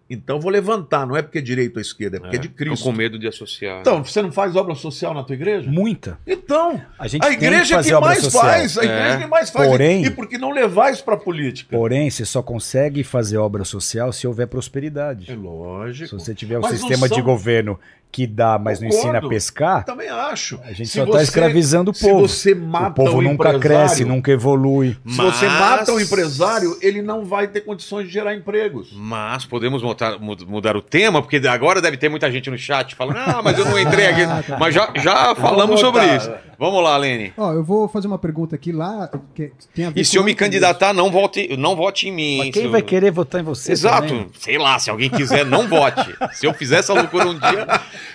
Então 0.07 0.35
eu 0.35 0.41
vou 0.41 0.51
levantar, 0.51 1.07
não 1.07 1.17
é 1.17 1.21
porque 1.23 1.39
é 1.39 1.41
direito 1.41 1.77
ou 1.77 1.81
esquerda, 1.81 2.17
é 2.17 2.19
porque 2.19 2.35
é, 2.35 2.39
de 2.39 2.47
Ficam 2.47 2.67
Cristo. 2.67 2.83
com 2.83 2.91
medo 2.91 3.17
de 3.17 3.27
associar. 3.27 3.79
Então, 3.81 4.03
você 4.05 4.21
não 4.21 4.31
faz 4.31 4.55
obra 4.55 4.75
social 4.75 5.15
na 5.15 5.23
tua 5.23 5.33
igreja? 5.33 5.67
Muita. 5.67 6.19
Então, 6.27 6.79
A 6.99 7.07
gente 7.07 7.23
a 7.23 7.29
tem 7.29 7.39
que 7.39 7.45
igreja 7.45 7.75
fazer 7.77 7.89
que 7.89 7.95
obra 7.95 8.09
mais 8.09 8.21
social. 8.21 8.43
faz, 8.43 8.77
a 8.77 8.83
É. 8.83 8.85
igreja 8.85 9.17
que 9.17 9.25
mais 9.25 9.49
faz. 9.49 9.67
Porém- 9.67 10.05
e 10.05 10.11
por 10.11 10.27
que 10.27 10.37
não 10.37 10.51
levar 10.51 10.91
isso 10.91 11.03
para 11.03 11.15
a 11.15 11.17
política? 11.17 11.75
Porém, 11.75 12.07
você 12.09 12.23
só 12.23 12.43
consegue 12.43 13.03
fazer 13.03 13.37
obra 13.37 13.63
social 13.65 14.13
se 14.13 14.27
houver 14.27 14.45
prosperidade. 14.45 15.31
É 15.31 15.35
lógico. 15.35 16.07
Se 16.09 16.13
você 16.25 16.35
tiver 16.35 16.59
um 16.59 16.61
Mas 16.61 16.77
sistema 16.79 17.09
de 17.09 17.15
são- 17.15 17.23
governo 17.23 17.79
que 18.15 18.25
dá, 18.25 18.57
mas 18.57 18.79
não 18.79 18.87
ensina 18.87 19.03
a 19.03 19.13
Concordo. 19.15 19.27
pescar, 19.29 19.83
Também 19.83 20.07
acho. 20.07 20.57
a 20.63 20.67
gente 20.71 20.87
Se 20.87 20.97
só 20.99 21.03
está 21.03 21.21
escravizando 21.21 21.91
o 21.91 21.93
Se 21.93 22.07
povo. 22.07 22.25
você 22.29 22.55
mata 22.55 23.01
O 23.01 23.05
povo 23.05 23.17
o 23.17 23.21
nunca 23.21 23.59
cresce, 23.59 24.05
nunca 24.05 24.31
evolui. 24.31 24.95
Se 25.05 25.17
você 25.17 25.45
Mas- 25.47 25.59
mata 25.59 25.91
o 25.93 25.99
empresário, 25.99 26.77
ele 26.81 27.01
não 27.01 27.25
vai 27.25 27.45
ter 27.49 27.59
condições 27.61 28.07
de 28.07 28.13
gerar 28.13 28.33
empregos. 28.33 28.93
Mas 28.95 29.43
podemos 29.45 29.83
mudar, 29.83 30.17
mud- 30.17 30.45
mudar 30.47 30.77
o 30.77 30.81
tema, 30.81 31.21
porque 31.21 31.45
agora 31.45 31.81
deve 31.81 31.97
ter 31.97 32.07
muita 32.07 32.31
gente 32.31 32.49
no 32.49 32.57
chat 32.57 32.95
falando, 32.95 33.17
ah, 33.17 33.41
mas 33.43 33.59
eu 33.59 33.65
não 33.65 33.77
entrei 33.77 34.07
aqui. 34.07 34.21
Ah, 34.25 34.41
tá. 34.41 34.57
Mas 34.57 34.73
já, 34.73 34.89
já 34.95 35.35
falamos 35.35 35.79
sobre 35.81 36.05
isso. 36.15 36.31
Vamos 36.57 36.81
lá, 36.81 36.95
Lene. 36.95 37.33
Ó, 37.37 37.51
eu 37.51 37.63
vou 37.65 37.87
fazer 37.89 38.07
uma 38.07 38.17
pergunta 38.17 38.55
aqui 38.55 38.71
lá. 38.71 39.09
Que 39.33 39.51
tem 39.73 39.85
a 39.85 39.89
ver 39.89 39.99
E 39.99 40.05
se 40.05 40.15
eu 40.15 40.23
me 40.23 40.33
candidatar, 40.33 40.93
não 40.93 41.11
vote, 41.11 41.53
não 41.57 41.75
vote 41.75 42.07
em 42.07 42.13
mim. 42.13 42.37
Mas 42.37 42.51
quem 42.51 42.61
Isso- 42.63 42.71
vai 42.71 42.81
querer 42.81 43.11
votar 43.11 43.41
em 43.41 43.43
você? 43.43 43.73
Exato. 43.73 44.07
também? 44.07 44.29
Sei 44.39 44.57
lá, 44.57 44.79
se 44.79 44.89
alguém 44.89 45.09
quiser, 45.09 45.45
não 45.45 45.67
vote. 45.67 46.15
Se 46.33 46.45
eu 46.45 46.53
fizer 46.53 46.77
essa 46.77 46.93
loucura 46.93 47.27
um 47.27 47.33
dia, 47.37 47.67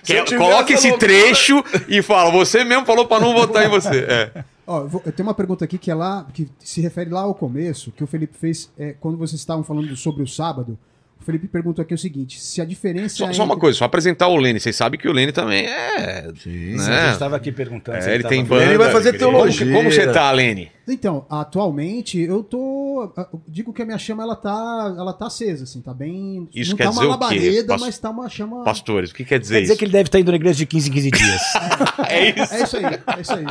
Eu 0.09 0.25
coloque 0.39 0.73
essa 0.73 0.83
esse 0.87 0.91
loucura- 0.91 1.09
trecho 1.13 1.65
e 1.89 2.03
fala, 2.03 2.31
você 2.31 2.65
mesmo 2.65 2.85
falou 2.87 3.07
pra 3.07 3.21
não 3.21 3.33
votar 3.33 3.65
em 3.65 3.69
você. 3.69 4.07
É. 4.11 4.45
Ó, 4.67 4.83
eu, 4.83 5.03
eu 5.07 5.13
tenho 5.13 5.27
uma 5.29 5.35
pergunta 5.35 5.65
aqui 5.65 5.77
que 5.79 5.91
é 5.91 5.95
lá, 5.95 6.27
que 6.33 6.47
se 6.61 6.81
refere 6.81 7.11
lá 7.11 7.23
ao 7.23 7.35
começo, 7.35 7.91
que 7.91 8.05
o 8.05 8.07
Felipe 8.07 8.37
fez 8.39 8.71
é, 8.79 8.95
quando 9.01 9.17
vocês 9.19 9.41
estavam 9.41 9.65
falando 9.65 9.97
sobre 9.97 10.23
o 10.23 10.27
sábado. 10.29 10.79
O 11.21 11.25
Felipe 11.25 11.49
perguntou 11.49 11.83
aqui 11.83 11.93
o 11.93 11.99
seguinte: 11.99 12.41
se 12.41 12.63
a 12.63 12.65
diferença 12.65 13.17
Só, 13.17 13.29
é 13.29 13.33
só 13.33 13.43
uma 13.43 13.53
entre- 13.55 13.61
coisa, 13.61 13.79
só 13.79 13.85
apresentar 13.85 14.29
o 14.29 14.37
Lene. 14.37 14.59
Vocês 14.61 14.75
sabem 14.77 14.99
que 14.99 15.09
o 15.09 15.13
Lene 15.13 15.33
também 15.33 15.67
é. 15.67 16.29
Sim. 16.43 16.77
né? 16.77 16.79
Sim, 16.79 16.93
gente 16.93 17.13
estava 17.13 17.37
aqui 17.37 17.51
perguntando. 17.53 17.99
É, 17.99 18.01
se 18.01 18.11
ele 18.11 18.23
tava 18.23 18.35
tem 18.35 18.45
banda. 18.45 18.65
Ele 18.65 18.79
vai 18.79 18.91
fazer 18.93 19.19
Como, 19.19 19.33
teologia. 19.33 19.73
como 19.75 19.91
você 19.91 20.07
tá, 20.13 20.31
Lene? 20.31 20.71
Então, 20.93 21.25
atualmente 21.31 22.19
eu 22.21 22.43
tô 22.43 23.13
eu, 23.17 23.41
digo 23.47 23.73
que 23.73 23.83
a 23.83 23.85
minha 23.85 23.99
chama 23.99 24.23
ela 24.23 24.37
tá, 24.37 24.95
ela 24.97 25.13
tá 25.13 25.27
acesa, 25.27 25.65
assim, 25.65 25.81
tá 25.81 25.95
bem. 25.95 26.49
Isso 26.55 26.71
não 26.71 26.77
quer 26.77 26.85
tá 26.85 26.91
dizer 26.91 27.03
uma 27.03 27.11
labareda, 27.11 27.79
mas 27.79 27.99
tá 27.99 28.11
uma 28.11 28.29
chama. 28.29 28.65
Pastores, 28.65 29.11
o 29.11 29.15
que 29.15 29.25
quer 29.25 29.39
dizer 29.39 29.55
Quer 29.55 29.61
dizer 29.63 29.73
isso? 29.73 29.79
que 29.79 29.85
ele 29.85 29.93
deve 29.93 30.09
estar 30.09 30.19
indo 30.19 30.31
na 30.31 30.37
igreja 30.37 30.59
de 30.59 30.67
15 30.67 30.89
em 30.89 30.93
15 30.93 31.11
dias. 31.11 31.41
É 32.11 32.31
isso. 32.31 32.55
É 32.55 32.63
isso 32.63 32.77
aí, 32.77 32.85
é 32.85 33.21
isso 33.21 33.33
aí. 33.35 33.45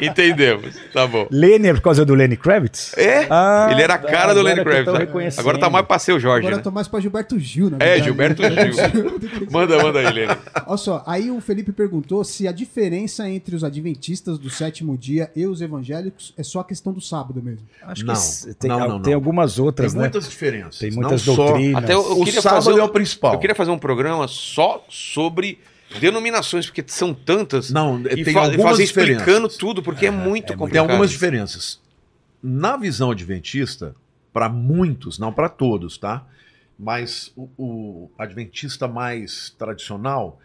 Entendemos. 0.00 0.74
Tá 0.92 1.06
bom. 1.06 1.26
Lenny 1.30 1.68
é 1.68 1.74
por 1.74 1.82
causa 1.82 2.04
do 2.04 2.14
Lenny 2.14 2.36
Kravitz? 2.36 2.94
É? 2.96 3.26
Ah, 3.28 3.68
ele 3.70 3.82
era 3.82 3.94
a 3.94 3.98
tá, 3.98 4.08
cara 4.08 4.34
do 4.34 4.40
Lenny 4.42 4.62
Kravitz. 4.64 4.92
né? 4.92 5.28
Agora 5.38 5.58
tá 5.58 5.68
mais 5.68 5.86
pra 5.86 5.98
ser 5.98 6.12
o 6.12 6.20
Jorge, 6.20 6.46
Agora 6.46 6.56
né? 6.56 6.60
eu 6.60 6.64
tô 6.64 6.70
mais 6.70 6.88
pra 6.88 7.00
Gilberto 7.00 7.38
Gil, 7.38 7.70
né? 7.70 7.76
É, 7.80 8.02
Gilberto 8.02 8.42
Gil. 8.48 9.50
Manda, 9.50 9.82
manda 9.82 9.98
aí, 9.98 10.12
Lene. 10.12 10.36
Olha 10.66 10.76
só, 10.76 11.02
aí 11.06 11.30
o 11.30 11.40
Felipe 11.40 11.72
perguntou 11.72 12.24
se 12.24 12.48
a 12.48 12.52
diferença 12.52 13.28
entre 13.28 13.54
os 13.54 13.62
adventistas 13.64 14.38
do 14.38 14.48
sétimo 14.48 14.96
dia 14.96 15.30
e 15.36 15.46
os 15.46 15.60
evangélicos 15.60 16.13
é 16.36 16.42
só 16.42 16.60
a 16.60 16.64
questão 16.64 16.92
do 16.92 17.00
sábado 17.00 17.42
mesmo. 17.42 17.66
Acho 17.82 18.04
Não, 18.04 18.14
que 18.14 18.54
tem, 18.54 18.68
não, 18.70 18.78
não, 18.80 19.00
tem 19.02 19.12
não. 19.12 19.18
algumas 19.18 19.54
Tem 19.56 19.64
outras, 19.64 19.94
né? 19.94 20.00
muitas 20.00 20.28
diferenças. 20.28 20.78
Tem 20.78 20.90
não 20.90 20.96
muitas 21.02 21.22
só- 21.22 21.34
doutrinas. 21.34 21.84
Até 21.84 21.94
eu, 21.94 22.02
eu 22.02 22.20
O 22.20 22.24
queria 22.24 22.40
sábado 22.42 22.64
fazer, 22.64 22.78
é 22.80 22.82
o 22.82 22.88
principal. 22.88 23.34
Eu 23.34 23.38
queria 23.38 23.54
fazer 23.54 23.70
um 23.70 23.78
programa 23.78 24.26
só 24.28 24.84
sobre 24.88 25.58
denominações, 26.00 26.66
porque 26.66 26.84
são 26.86 27.12
tantas. 27.14 27.70
Não, 27.70 28.00
e 28.00 28.24
tem 28.24 28.34
fa- 28.34 28.44
algumas 28.46 28.72
fazer 28.72 28.84
diferenças. 28.86 29.20
explicando 29.22 29.48
tudo, 29.48 29.82
porque 29.82 30.06
é, 30.06 30.10
muito 30.10 30.24
é 30.24 30.28
muito- 30.28 30.46
Tem 30.48 30.56
complicado. 30.56 30.90
algumas 30.90 31.10
diferenças. 31.10 31.80
Na 32.42 32.76
visão 32.76 33.10
adventista, 33.10 33.94
para 34.32 34.48
muitos, 34.48 35.18
não 35.18 35.32
para 35.32 35.48
todos, 35.48 35.96
tá? 35.96 36.26
Mas 36.78 37.32
o, 37.36 37.48
o 37.56 38.10
adventista 38.18 38.88
mais 38.88 39.54
tradicional, 39.56 40.38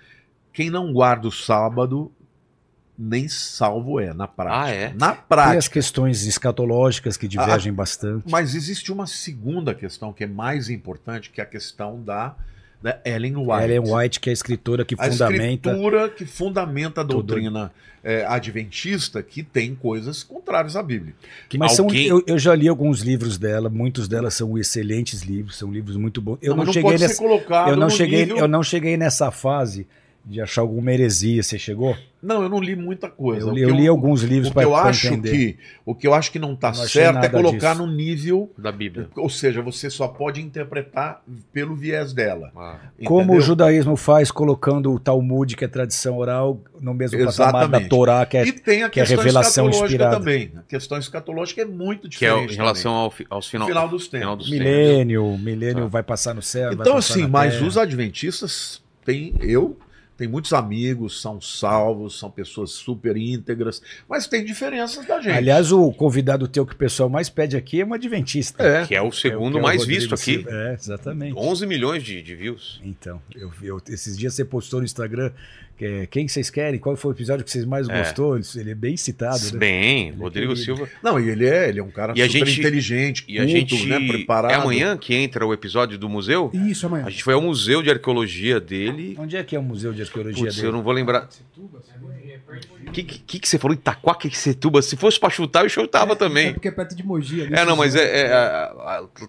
quem 0.53 0.69
não 0.69 0.93
guarda 0.93 1.27
o 1.27 1.31
sábado, 1.31 2.11
nem 3.01 3.29
salvo 3.29 3.97
é, 3.99 4.13
na 4.13 4.27
prática. 4.27 4.61
Ah, 4.65 4.69
é? 4.69 4.93
Na 4.93 5.13
Tem 5.13 5.23
prática. 5.29 5.57
as 5.57 5.67
questões 5.69 6.25
escatológicas 6.27 7.15
que 7.15 7.27
divergem 7.29 7.71
bastante. 7.71 8.25
Mas 8.29 8.53
existe 8.55 8.91
uma 8.91 9.07
segunda 9.07 9.73
questão 9.73 10.11
que 10.11 10.25
é 10.25 10.27
mais 10.27 10.69
importante, 10.69 11.29
que 11.29 11.39
é 11.39 11.43
a 11.43 11.47
questão 11.47 12.01
da, 12.03 12.35
da 12.81 12.99
Ellen 13.05 13.37
White. 13.37 13.63
Ellen 13.63 13.79
White, 13.93 14.19
que 14.19 14.29
é 14.29 14.31
a 14.31 14.33
escritora 14.33 14.83
que 14.83 14.95
a 14.99 15.09
fundamenta. 15.09 15.69
escritura 15.69 16.09
que 16.09 16.25
fundamenta 16.25 16.99
a 17.01 17.05
Tudo. 17.05 17.23
doutrina 17.23 17.71
é, 18.03 18.25
adventista, 18.25 19.23
que 19.23 19.43
tem 19.43 19.75
coisas 19.75 20.21
contrárias 20.23 20.75
à 20.75 20.83
Bíblia. 20.83 21.13
Mas 21.57 21.73
são, 21.73 21.85
Alguém- 21.85 22.07
eu, 22.07 22.21
eu 22.27 22.37
já 22.37 22.53
li 22.55 22.67
alguns 22.67 22.99
livros 23.01 23.37
dela, 23.37 23.69
muitos 23.69 24.07
delas 24.09 24.33
são 24.33 24.57
excelentes 24.57 25.21
livros, 25.21 25.57
são 25.57 25.71
livros 25.71 25.95
muito 25.95 26.21
bons. 26.21 26.37
Eu 26.41 26.49
não, 26.51 26.57
mas 26.57 26.67
não 26.67 26.73
cheguei 26.73 26.91
pode 26.91 27.01
nessa, 27.01 27.13
ser 27.13 27.19
colocado 27.23 27.69
eu 27.69 27.75
não 27.77 27.87
no 27.87 27.91
cheguei, 27.91 28.19
nível- 28.25 28.37
eu 28.37 28.47
não 28.47 28.61
cheguei 28.63 28.97
nessa 28.97 29.31
fase 29.31 29.87
de 30.25 30.41
achar 30.41 30.61
alguma 30.61 30.91
heresia. 30.91 31.41
Você 31.41 31.57
chegou? 31.57 31.95
Não, 32.22 32.43
eu 32.43 32.49
não 32.49 32.59
li 32.59 32.75
muita 32.75 33.09
coisa. 33.09 33.48
Eu 33.48 33.53
li, 33.53 33.61
eu 33.61 33.69
li 33.69 33.88
alguns 33.88 34.23
o 34.23 34.27
livros 34.27 34.51
para 34.51 34.64
eu 34.64 34.75
acho 34.75 35.07
entender. 35.07 35.31
que 35.31 35.57
o 35.85 35.95
que 35.95 36.06
eu 36.06 36.14
acho 36.14 36.30
que 36.33 36.38
não 36.38 36.51
está 36.53 36.67
Eu 36.67 36.73
certo 36.75 37.23
é 37.23 37.30
colocar 37.30 37.72
disso. 37.73 37.88
no 37.88 37.93
nível, 37.93 38.51
Da 38.57 38.73
Bíblia. 38.73 39.07
ou 39.15 39.30
seja, 39.30 39.61
você 39.61 39.89
só 39.89 40.06
pode 40.09 40.41
interpretar 40.41 41.23
pelo 41.53 41.73
viés 41.77 42.11
dela. 42.11 42.51
Ah. 42.57 42.77
Como 43.06 43.38
o 43.38 43.39
judaísmo 43.41 43.95
faz, 43.95 44.30
colocando 44.31 44.91
o 44.91 44.99
Talmud, 44.99 45.56
que 45.56 45.64
é 45.64 45.67
tradição 45.69 46.17
oral, 46.17 46.59
no 46.81 46.93
mesmo 46.93 47.17
patamar 47.17 47.53
da 47.53 47.77
Exatamente. 47.77 47.89
Torá, 47.89 48.25
que 48.25 48.38
é 48.38 48.45
E 48.48 48.51
tem 48.51 48.83
a 48.83 48.89
que 48.89 48.99
é 48.99 49.03
questão 49.03 49.17
revelação 49.23 49.69
escatológica 49.69 49.85
inspirada. 50.03 50.19
também. 50.19 50.51
A 50.57 50.61
questão 50.64 50.98
escatológica 50.98 51.61
é 51.61 51.65
muito 51.65 52.09
Que 52.09 52.25
é 52.25 52.30
diferente. 52.31 52.53
em 52.53 52.57
relação 52.57 52.91
ao, 52.93 53.09
fi- 53.09 53.25
aos 53.30 53.48
final, 53.48 53.65
final 53.67 53.88
dos 53.88 54.07
final 54.07 54.31
tempos. 54.35 54.49
dos 54.49 54.57
tempos. 54.59 54.67
milênio, 54.67 55.38
milênio 55.38 55.83
Tá. 55.83 55.88
vai 55.89 56.03
passar 56.03 56.35
no 56.35 56.41
céu. 56.41 56.73
Então, 56.73 56.98
assim, 56.98 57.22
na 57.22 57.27
mas 57.30 57.53
terra. 57.53 57.65
os 57.65 57.77
adventistas 57.77 58.81
têm. 59.06 59.33
Eu 59.39 59.77
tenho 60.19 60.30
muitos 60.30 60.51
amigos, 60.51 61.22
são 61.22 61.39
salvos, 61.39 62.19
são 62.19 62.30
pessoas 62.30 62.72
super 62.72 63.15
íntegras, 63.15 63.81
mas 64.07 64.27
tem 64.27 64.43
diferenças 64.43 65.06
da 65.07 65.22
gente. 65.22 65.31
Aliás, 65.31 65.72
o 65.72 65.89
convidado 65.93 66.45
teu 66.45 66.65
que 66.65 66.73
o 66.73 66.77
pessoal 66.77 67.09
mais 67.09 67.30
pede 67.30 67.56
aqui 67.56 67.80
é 67.80 67.85
um 67.85 67.93
adventista. 67.93 68.61
é. 68.61 68.85
Que 68.85 68.93
é 68.95 69.01
o 69.01 69.14
segundo 69.14 69.57
é 69.57 69.61
o 69.61 69.64
mais 69.64 69.80
Rodrigo 69.80 70.01
visto 70.01 70.14
aqui. 70.14 70.33
Silva. 70.43 70.49
É, 70.51 70.73
exatamente. 70.73 71.33
11 71.38 71.65
milhões 71.65 72.03
de, 72.03 72.22
de 72.22 72.35
views. 72.35 72.81
Então, 72.83 73.22
eu, 73.33 73.49
eu- 73.64 73.81
esses 73.88 74.17
dias 74.17 74.33
você 74.33 74.43
postou 74.43 74.80
no 74.81 74.85
Instagram 74.85 75.31
é, 75.85 76.06
quem 76.08 76.25
que 76.25 76.32
vocês 76.32 76.49
querem, 76.49 76.80
qual 76.80 76.95
foi 76.95 77.11
o 77.11 77.14
episódio 77.14 77.43
que 77.45 77.51
vocês 77.51 77.66
mais 77.66 77.88
É. 77.90 77.98
gostou. 77.98 78.38
Ele 78.56 78.72
é 78.72 78.75
bem 78.75 78.95
citado, 78.98 79.40
né? 79.53 79.58
Bem, 79.59 80.09
é 80.09 80.11
Rodrigo 80.11 80.53
querido. 80.53 80.77
Silva. 80.77 80.90
Não, 81.03 81.19
e 81.19 81.30
ele 81.30 81.45
é, 81.48 81.69
ele 81.69 81.80
é 81.80 81.83
um 81.83 81.91
cara 81.91 82.14
E 82.16 82.22
a 82.22 82.25
super 82.27 82.45
gente- 82.45 82.59
inteligente, 82.59 83.25
E 83.27 83.38
a 83.40 83.43
culto, 83.45 83.75
gente. 83.75 83.85
né, 83.88 84.08
preparado. 84.08 84.51
É 84.51 84.56
amanhã 84.56 84.98
que 84.98 85.14
entra 85.16 85.45
o 85.45 85.53
episódio 85.53 85.98
do 85.98 86.09
museu? 86.09 86.51
Isso, 86.53 86.85
amanhã. 86.85 87.06
A 87.06 87.09
gente 87.09 87.24
foi 87.24 87.33
ao 87.33 87.41
museu 87.41 87.82
de 87.82 87.90
arqueologia 87.90 88.59
dele. 88.59 89.16
Onde 89.17 89.35
é 89.38 89.43
que 89.43 89.56
é 89.56 89.59
o 89.59 89.64
Museu 89.64 89.93
de 89.93 90.01
Arqueologia 90.01 90.43
Putz, 90.43 90.56
dele? 90.56 90.67
eu 90.67 90.72
não 90.72 90.82
vou 90.83 90.91
lembrar. 90.93 91.27
O 92.88 92.91
que, 92.91 93.03
que, 93.03 93.40
que 93.40 93.48
você 93.48 93.59
falou? 93.59 93.75
Itaquaquecetuba? 93.75 94.82
Se 94.82 94.95
fosse 94.98 95.19
pra 95.19 95.30
chutar, 95.30 95.64
eu 95.64 95.69
chutava 95.69 96.14
É 96.14 96.16
também. 96.16 96.53
porque 96.53 96.67
é 96.67 96.72
perto 96.72 96.95
de 96.95 97.06
Mogi. 97.06 97.41
ali, 97.43 97.53
É, 97.53 97.64
não, 97.66 97.75
mas 97.75 97.95
é, 97.95 98.01
é, 98.27 98.72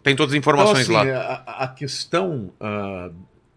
tem 0.03 0.17
todas 0.17 0.33
as 0.33 0.39
informações 0.39 0.89
então, 0.89 0.99
assim, 1.01 1.11
lá. 1.11 1.43
A, 1.47 1.65
a 1.65 1.69
questão, 1.69 2.51
ah, 2.61 3.11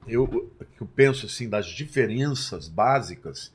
eu, 0.08 0.52
eu 0.80 0.88
penso 0.96 1.26
assim, 1.26 1.50
das 1.50 1.68
diferenças 1.68 2.68
básicas, 2.68 3.52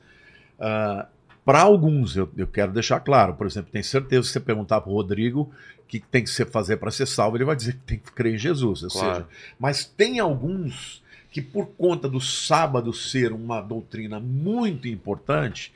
para 1.45 1.61
alguns, 1.61 2.15
eu, 2.15 2.29
eu 2.37 2.47
quero 2.47 2.71
deixar 2.71 2.99
claro, 2.99 3.33
por 3.33 3.47
exemplo, 3.47 3.71
tenho 3.71 3.83
certeza 3.83 4.21
que 4.21 4.27
se 4.27 4.33
você 4.33 4.39
perguntar 4.39 4.81
para 4.81 4.91
o 4.91 4.93
Rodrigo 4.93 5.51
o 5.79 5.87
que 5.87 5.99
tem 5.99 6.23
que 6.23 6.29
ser 6.29 6.45
fazer 6.45 6.77
para 6.77 6.91
ser 6.91 7.07
salvo, 7.07 7.37
ele 7.37 7.45
vai 7.45 7.55
dizer 7.55 7.73
que 7.73 7.79
tem 7.79 7.97
que 7.97 8.11
crer 8.11 8.35
em 8.35 8.37
Jesus. 8.37 8.83
Ou 8.83 8.89
Claro. 8.89 9.15
seja, 9.15 9.27
mas 9.57 9.83
tem 9.85 10.19
alguns 10.19 11.01
que, 11.31 11.41
por 11.41 11.67
conta 11.67 12.07
do 12.07 12.19
sábado 12.21 12.93
ser 12.93 13.31
uma 13.31 13.61
doutrina 13.61 14.19
muito 14.19 14.87
importante, 14.87 15.73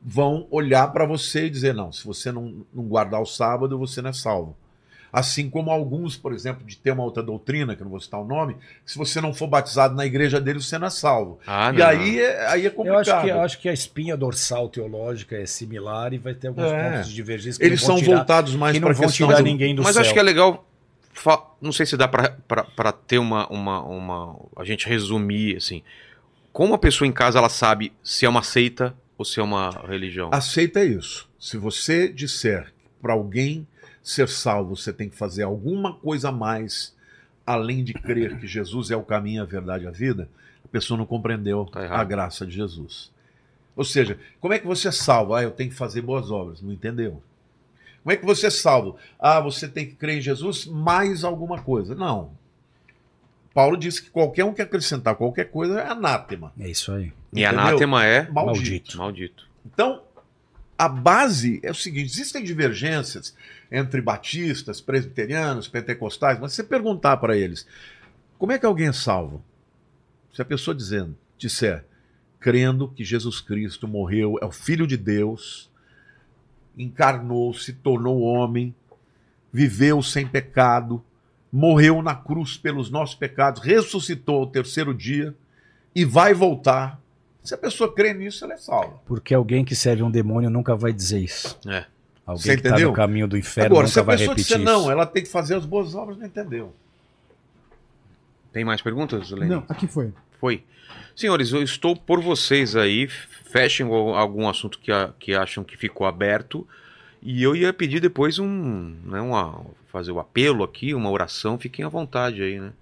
vão 0.00 0.46
olhar 0.50 0.88
para 0.92 1.04
você 1.06 1.46
e 1.46 1.50
dizer: 1.50 1.74
não, 1.74 1.92
se 1.92 2.04
você 2.06 2.30
não, 2.30 2.64
não 2.72 2.84
guardar 2.84 3.20
o 3.20 3.26
sábado, 3.26 3.78
você 3.78 4.00
não 4.00 4.10
é 4.10 4.12
salvo. 4.12 4.56
Assim 5.16 5.48
como 5.48 5.70
alguns, 5.70 6.16
por 6.16 6.32
exemplo, 6.32 6.66
de 6.66 6.76
ter 6.76 6.90
uma 6.90 7.04
outra 7.04 7.22
doutrina, 7.22 7.76
que 7.76 7.82
eu 7.82 7.84
não 7.84 7.90
vou 7.92 8.00
citar 8.00 8.20
o 8.20 8.24
nome, 8.24 8.54
que 8.84 8.90
se 8.90 8.98
você 8.98 9.20
não 9.20 9.32
for 9.32 9.46
batizado 9.46 9.94
na 9.94 10.04
igreja 10.04 10.40
dele, 10.40 10.60
você 10.60 10.76
não 10.76 10.88
é 10.88 10.90
salvo. 10.90 11.38
Ah, 11.46 11.70
e 11.72 11.78
não. 11.78 11.86
aí 11.86 12.18
é, 12.20 12.46
aí 12.48 12.62
é 12.64 12.66
Eu 12.66 12.72
complicado. 12.72 13.08
acho, 13.08 13.20
que, 13.22 13.28
eu 13.30 13.40
acho 13.40 13.58
que 13.60 13.68
a 13.68 13.72
espinha 13.72 14.16
dorsal 14.16 14.68
teológica 14.68 15.36
é 15.36 15.46
similar 15.46 16.12
e 16.12 16.18
vai 16.18 16.34
ter 16.34 16.48
alguns 16.48 16.64
É. 16.64 16.90
pontos 16.90 17.08
de 17.10 17.14
divergência 17.14 17.60
que 17.60 17.64
Eles 17.64 17.80
não 17.82 17.86
vão 17.88 17.96
são 17.98 18.04
tirar, 18.04 18.16
voltados 18.16 18.56
mais 18.56 18.74
que 18.74 18.80
não 18.80 18.88
para 18.88 18.94
vão 18.96 19.06
questão 19.06 19.28
tirar 19.28 19.38
do- 19.38 19.44
ninguém 19.44 19.74
do 19.74 19.82
Mas 19.84 19.92
céu. 19.94 20.02
acho 20.02 20.12
que 20.12 20.18
é 20.18 20.22
legal. 20.22 20.68
Não 21.62 21.70
sei 21.70 21.86
se 21.86 21.96
dá 21.96 22.08
pra 22.08 22.92
ter 22.92 23.18
uma, 23.18 23.46
uma, 23.48 23.80
uma. 23.82 24.36
A 24.56 24.64
gente 24.64 24.88
resumir, 24.88 25.56
assim. 25.56 25.80
Como 26.52 26.74
a 26.74 26.78
pessoa 26.78 27.06
em 27.06 27.12
casa 27.12 27.38
ela 27.38 27.48
sabe 27.48 27.92
se 28.02 28.26
é 28.26 28.28
uma 28.28 28.42
seita 28.42 28.92
ou 29.16 29.24
se 29.24 29.38
é 29.38 29.42
uma 29.42 29.70
religião? 29.88 30.28
Aceita 30.32 30.84
isso. 30.84 31.28
Se 31.38 31.56
você 31.56 32.08
disser 32.12 32.72
para 33.00 33.12
alguém 33.12 33.66
ser 34.04 34.28
salvo, 34.28 34.76
você 34.76 34.92
tem 34.92 35.08
que 35.08 35.16
fazer 35.16 35.44
alguma 35.44 35.94
coisa 35.94 36.28
a 36.28 36.32
mais, 36.32 36.94
além 37.46 37.82
de 37.82 37.94
crer 37.94 38.38
que 38.38 38.46
Jesus 38.46 38.90
é 38.90 38.96
o 38.96 39.02
caminho, 39.02 39.42
a 39.42 39.46
verdade 39.46 39.84
e 39.84 39.86
a 39.88 39.90
vida, 39.90 40.28
a 40.62 40.68
pessoa 40.68 40.98
não 40.98 41.06
compreendeu 41.06 41.64
Tá 41.64 41.88
a 41.88 42.04
graça 42.04 42.46
de 42.46 42.52
Jesus. 42.52 43.10
Ou 43.74 43.82
seja, 43.82 44.18
como 44.40 44.52
é 44.52 44.58
que 44.58 44.66
você 44.66 44.88
é 44.88 44.92
salvo? 44.92 45.34
Ah, 45.34 45.42
eu 45.42 45.50
tenho 45.50 45.70
que 45.70 45.76
fazer 45.76 46.02
boas 46.02 46.30
obras. 46.30 46.60
Não 46.60 46.72
entendeu? 46.72 47.22
Como 48.02 48.12
é 48.12 48.16
que 48.16 48.24
você 48.24 48.46
é 48.46 48.50
salvo? 48.50 48.96
Ah, 49.18 49.40
você 49.40 49.66
tem 49.66 49.86
que 49.86 49.94
crer 49.94 50.18
em 50.18 50.20
Jesus 50.20 50.66
mais 50.66 51.24
alguma 51.24 51.60
coisa. 51.62 51.94
Não. 51.94 52.30
Paulo 53.54 53.76
disse 53.76 54.02
que 54.02 54.10
qualquer 54.10 54.44
um 54.44 54.52
que 54.52 54.60
acrescentar 54.60 55.14
qualquer 55.14 55.50
coisa 55.50 55.80
é 55.80 55.88
anátema. 55.88 56.52
É 56.60 56.68
isso 56.68 56.92
aí. 56.92 57.12
e 57.32 57.42
entendeu? 57.42 57.48
anátema 57.48 58.04
é 58.04 58.30
Maldito. 58.30 58.36
Maldito. 58.36 58.98
maldito. 58.98 59.48
Então, 59.64 60.02
a 60.76 60.88
base 60.88 61.60
é 61.62 61.70
o 61.70 61.74
seguinte: 61.74 62.06
existem 62.06 62.44
divergências 62.44 63.34
entre 63.76 64.00
batistas, 64.00 64.80
presbiterianos, 64.80 65.68
pentecostais, 65.68 66.38
mas 66.38 66.52
se 66.52 66.56
você 66.56 66.64
perguntar 66.64 67.16
para 67.16 67.36
eles 67.36 67.66
como 68.38 68.52
é 68.52 68.58
que 68.58 68.66
alguém 68.66 68.88
é 68.88 68.92
salvo? 68.92 69.42
Se 70.32 70.42
a 70.42 70.44
pessoa 70.44 70.74
dizendo, 70.74 71.16
disser, 71.38 71.84
crendo 72.38 72.88
que 72.88 73.04
Jesus 73.04 73.40
Cristo 73.40 73.88
morreu, 73.88 74.36
é 74.42 74.44
o 74.44 74.50
Filho 74.50 74.86
de 74.86 74.96
Deus, 74.96 75.70
encarnou, 76.76 77.54
se 77.54 77.72
tornou 77.72 78.20
homem, 78.20 78.74
viveu 79.52 80.02
sem 80.02 80.26
pecado, 80.26 81.02
morreu 81.50 82.02
na 82.02 82.14
cruz 82.14 82.56
pelos 82.56 82.90
nossos 82.90 83.14
pecados, 83.14 83.62
ressuscitou 83.62 84.40
ao 84.40 84.46
terceiro 84.46 84.92
dia 84.92 85.34
e 85.94 86.04
vai 86.04 86.34
voltar. 86.34 87.00
Se 87.42 87.54
a 87.54 87.58
pessoa 87.58 87.94
crê 87.94 88.12
nisso, 88.12 88.44
ela 88.44 88.54
é 88.54 88.58
salva. 88.58 89.00
Porque 89.06 89.32
alguém 89.32 89.64
que 89.64 89.76
serve 89.76 90.02
um 90.02 90.10
demônio 90.10 90.50
nunca 90.50 90.74
vai 90.74 90.92
dizer 90.92 91.20
isso. 91.20 91.58
É. 91.66 91.86
Alguém 92.26 92.42
Você 92.42 92.48
que 92.52 92.56
está 92.56 92.68
entendeu? 92.70 92.88
no 92.88 92.94
caminho 92.94 93.28
do 93.28 93.36
inferno 93.36 93.74
Agora, 93.74 93.86
se 93.86 93.92
nunca 93.92 94.00
a 94.00 94.04
vai 94.04 94.16
pessoa 94.16 94.34
repetir 94.34 94.56
disser 94.56 94.72
isso. 94.74 94.82
não, 94.84 94.90
ela 94.90 95.04
tem 95.06 95.22
que 95.22 95.28
fazer 95.28 95.54
as 95.56 95.66
boas 95.66 95.94
obras, 95.94 96.16
não 96.16 96.26
entendeu. 96.26 96.74
Tem 98.52 98.64
mais 98.64 98.80
perguntas, 98.80 99.30
Lenin? 99.30 99.50
Não, 99.56 99.64
aqui 99.68 99.86
foi. 99.86 100.12
Foi. 100.40 100.62
Senhores, 101.16 101.52
eu 101.52 101.62
estou 101.62 101.94
por 101.96 102.20
vocês 102.20 102.76
aí. 102.76 103.08
Fechem 103.08 103.86
algum 103.86 104.48
assunto 104.48 104.78
que, 104.78 104.90
a- 104.92 105.12
que 105.18 105.34
acham 105.34 105.62
que 105.64 105.76
ficou 105.76 106.06
aberto. 106.06 106.66
E 107.22 107.42
eu 107.42 107.54
ia 107.56 107.72
pedir 107.72 108.00
depois 108.00 108.38
um. 108.38 108.96
Né, 109.04 109.20
uma, 109.20 109.64
fazer 109.90 110.12
o 110.12 110.18
apelo 110.20 110.62
aqui, 110.64 110.94
uma 110.94 111.10
oração. 111.10 111.58
Fiquem 111.58 111.84
à 111.84 111.88
vontade 111.88 112.42
aí, 112.42 112.60
né? 112.60 112.72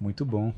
Muito 0.00 0.24
bom. 0.24 0.52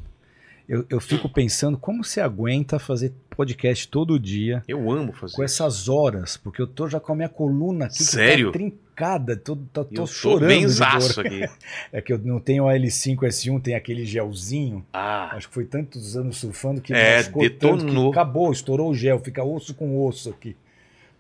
Eu, 0.69 0.85
eu 0.91 1.01
fico 1.01 1.29
pensando 1.29 1.79
como 1.79 2.03
você 2.03 2.21
aguenta 2.21 2.79
fazer 2.79 3.13
podcast 3.31 3.87
todo 3.87 4.19
dia 4.19 4.65
Eu 4.67 4.91
amo 4.91 5.13
fazer. 5.13 5.37
com 5.37 5.45
essas 5.45 5.89
horas, 5.89 6.37
porque 6.37 6.61
eu 6.61 6.67
tô 6.67 6.89
já 6.89 6.99
com 6.99 7.13
a 7.13 7.17
minha 7.17 7.29
coluna 7.29 7.85
aqui 7.85 7.99
que 7.99 8.03
Sério? 8.05 8.47
tá 8.47 8.59
trincada, 8.59 9.37
tô, 9.37 9.55
tô, 9.55 9.85
tô 9.85 9.91
Eu 9.93 9.95
tô 9.95 10.07
chorando 10.09 10.75
dor. 10.77 11.25
aqui. 11.27 11.49
É 11.93 12.01
que 12.01 12.13
eu 12.13 12.19
não 12.19 12.41
tenho 12.41 12.65
o 12.65 12.67
L5, 12.67 13.17
S1, 13.19 13.63
tem 13.63 13.75
aquele 13.77 14.05
gelzinho. 14.05 14.85
Ah, 14.93 15.31
Acho 15.37 15.47
que 15.49 15.55
foi 15.55 15.65
tantos 15.67 16.17
anos 16.17 16.37
surfando 16.39 16.81
que 16.81 16.93
É, 16.93 17.23
detonou. 17.23 18.11
que 18.11 18.19
acabou, 18.19 18.51
estourou 18.51 18.91
o 18.91 18.95
gel, 18.95 19.21
fica 19.21 19.45
osso 19.45 19.73
com 19.73 20.05
osso 20.05 20.31
aqui. 20.31 20.57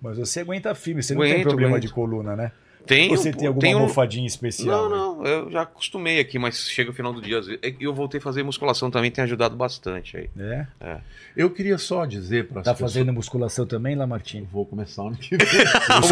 Mas 0.02 0.18
você 0.18 0.40
aguenta 0.40 0.74
firme, 0.74 1.02
você 1.04 1.14
não 1.14 1.22
tem 1.22 1.32
Aguento, 1.32 1.46
problema 1.48 1.76
aguento. 1.76 1.86
de 1.86 1.92
coluna, 1.92 2.34
né? 2.34 2.52
Tem. 2.86 3.08
Você 3.08 3.32
tem 3.32 3.46
alguma 3.48 3.60
tenho- 3.60 3.78
almofadinha 3.78 4.26
especial? 4.26 4.88
Não, 4.88 5.18
né? 5.22 5.24
não, 5.24 5.26
eu 5.26 5.50
já 5.50 5.62
acostumei 5.62 6.20
aqui, 6.20 6.38
mas 6.38 6.68
chega 6.68 6.90
o 6.90 6.94
final 6.94 7.12
do 7.12 7.20
dia. 7.20 7.40
E 7.62 7.76
eu 7.80 7.92
voltei 7.94 8.18
a 8.18 8.22
fazer 8.22 8.42
musculação 8.42 8.90
também, 8.90 9.10
tem 9.10 9.24
ajudado 9.24 9.56
bastante 9.56 10.16
aí. 10.16 10.30
É? 10.38 10.98
Eu 11.36 11.50
queria 11.50 11.76
só 11.76 12.04
dizer 12.06 12.46
para 12.48 12.60
as 12.60 12.64
Tá 12.64 12.72
pessoas. 12.72 12.92
fazendo 12.94 13.12
musculação 13.12 13.66
também, 13.66 13.94
Lamartine? 13.94 14.48
Vou 14.50 14.64
começar 14.64 15.02
ano 15.02 15.16
que 15.16 15.36
vem. 15.36 15.46
Eu 15.46 15.64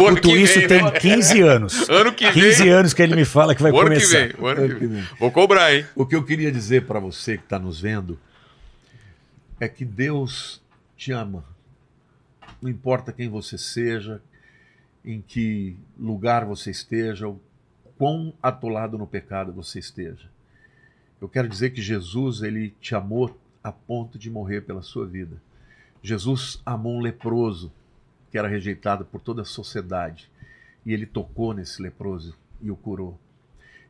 O 0.03 0.07
ano 0.07 0.17
escuto 0.17 0.21
que 0.21 0.35
isso 0.37 0.59
vem, 0.59 0.67
tem 0.67 0.83
né? 0.83 0.91
15 0.91 1.41
anos. 1.41 1.89
Ano 1.89 2.13
que 2.13 2.31
15 2.31 2.63
vem. 2.63 2.71
anos 2.71 2.93
que 2.93 3.01
ele 3.01 3.15
me 3.15 3.25
fala 3.25 3.55
que 3.55 3.61
vai 3.63 3.71
o 3.71 3.79
ano 3.79 3.89
que 3.89 3.95
começar. 3.95 4.17
vem. 4.27 4.35
O 4.39 4.45
ano 4.47 4.55
que 4.57 4.61
Ano 4.71 4.79
que 4.79 4.87
vem. 4.87 5.01
vem. 5.01 5.07
Vou 5.19 5.31
cobrar, 5.31 5.73
hein? 5.73 5.85
O 5.95 6.05
que 6.05 6.15
eu 6.15 6.23
queria 6.23 6.51
dizer 6.51 6.85
para 6.85 6.99
você 6.99 7.37
que 7.37 7.43
está 7.43 7.57
nos 7.57 7.79
vendo 7.81 8.19
é 9.59 9.67
que 9.67 9.85
Deus 9.85 10.61
te 10.97 11.11
ama. 11.11 11.43
Não 12.61 12.69
importa 12.69 13.11
quem 13.11 13.27
você 13.29 13.57
seja, 13.57 14.21
em 15.05 15.21
que 15.21 15.77
lugar 15.97 16.45
você 16.45 16.71
esteja, 16.71 17.27
o 17.29 17.39
quão 17.97 18.33
atolado 18.41 18.97
no 18.97 19.05
pecado 19.05 19.53
você 19.53 19.79
esteja. 19.79 20.27
Eu 21.21 21.29
quero 21.29 21.47
dizer 21.47 21.69
que 21.69 21.81
Jesus, 21.81 22.41
ele 22.41 22.71
te 22.81 22.95
amou 22.95 23.39
a 23.63 23.71
ponto 23.71 24.17
de 24.17 24.29
morrer 24.29 24.61
pela 24.61 24.81
sua 24.81 25.05
vida. 25.05 25.37
Jesus 26.01 26.61
amou 26.65 26.95
um 26.95 27.01
leproso 27.01 27.71
que 28.31 28.37
era 28.37 28.47
rejeitado 28.47 29.05
por 29.05 29.21
toda 29.21 29.43
a 29.43 29.45
sociedade 29.45 30.29
e 30.85 30.93
ele 30.93 31.05
tocou 31.05 31.53
nesse 31.53 31.81
leproso 31.81 32.35
e 32.61 32.69
o 32.69 32.75
curou. 32.75 33.19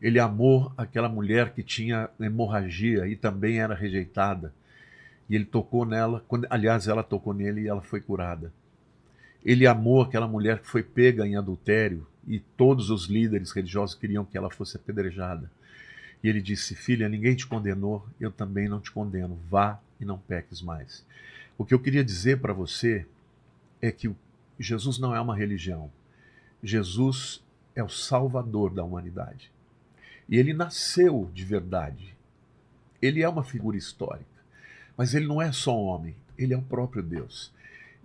Ele 0.01 0.19
amou 0.19 0.71
aquela 0.77 1.09
mulher 1.09 1.53
que 1.53 1.63
tinha 1.63 2.09
hemorragia 2.19 3.07
e 3.07 3.15
também 3.15 3.59
era 3.59 3.73
rejeitada. 3.73 4.53
E 5.29 5.35
ele 5.35 5.45
tocou 5.45 5.85
nela, 5.85 6.23
aliás, 6.49 6.87
ela 6.87 7.03
tocou 7.03 7.33
nele 7.33 7.61
e 7.61 7.67
ela 7.67 7.81
foi 7.81 7.99
curada. 7.99 8.53
Ele 9.45 9.67
amou 9.67 10.01
aquela 10.01 10.27
mulher 10.27 10.59
que 10.59 10.67
foi 10.67 10.82
pega 10.82 11.27
em 11.27 11.35
adultério 11.35 12.07
e 12.27 12.40
todos 12.40 12.90
os 12.90 13.06
líderes 13.06 13.51
religiosos 13.51 13.95
queriam 13.95 14.25
que 14.25 14.35
ela 14.35 14.49
fosse 14.49 14.75
apedrejada. 14.75 15.51
E 16.24 16.27
ele 16.27 16.41
disse: 16.41 16.74
Filha, 16.74 17.07
ninguém 17.07 17.35
te 17.35 17.45
condenou, 17.45 18.03
eu 18.19 18.32
também 18.32 18.67
não 18.67 18.80
te 18.80 18.91
condeno. 18.91 19.40
Vá 19.48 19.80
e 20.01 20.06
não 20.06 20.17
peques 20.17 20.61
mais. 20.61 21.06
O 21.57 21.64
que 21.64 21.74
eu 21.74 21.80
queria 21.80 22.03
dizer 22.03 22.41
para 22.41 22.51
você 22.51 23.06
é 23.80 23.91
que 23.91 24.11
Jesus 24.59 24.98
não 24.98 25.15
é 25.15 25.22
uma 25.22 25.35
religião. 25.35 25.91
Jesus 26.64 27.43
é 27.75 27.83
o 27.83 27.90
salvador 27.90 28.74
da 28.74 28.83
humanidade. 28.83 29.51
E 30.27 30.38
ele 30.38 30.53
nasceu 30.53 31.30
de 31.33 31.45
verdade. 31.45 32.15
Ele 32.99 33.22
é 33.22 33.30
uma 33.30 33.43
figura 33.43 33.77
histórica. 33.77 34.25
Mas 34.98 35.14
ele 35.14 35.27
não 35.27 35.41
é 35.41 35.51
só 35.51 35.77
um 35.77 35.85
homem, 35.85 36.15
ele 36.38 36.53
é 36.53 36.57
o 36.57 36.61
próprio 36.61 37.03
Deus. 37.03 37.51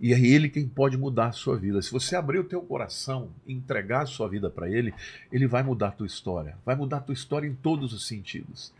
E 0.01 0.15
é 0.15 0.19
ele 0.19 0.49
quem 0.49 0.67
pode 0.67 0.97
mudar 0.97 1.27
a 1.27 1.31
sua 1.31 1.55
vida. 1.55 1.79
Se 1.79 1.91
você 1.91 2.15
abrir 2.15 2.39
o 2.39 2.43
teu 2.43 2.59
coração 2.59 3.29
e 3.45 3.53
entregar 3.53 4.01
a 4.01 4.05
sua 4.07 4.27
vida 4.27 4.49
para 4.49 4.67
ele, 4.67 4.91
ele 5.31 5.45
vai 5.45 5.61
mudar 5.61 5.89
a 5.89 5.91
tua 5.91 6.07
história. 6.07 6.57
Vai 6.65 6.75
mudar 6.75 6.97
a 6.97 7.01
tua 7.01 7.13
história 7.13 7.47
em 7.47 7.53
todos 7.53 7.93
os 7.93 8.07
sentidos. 8.07 8.73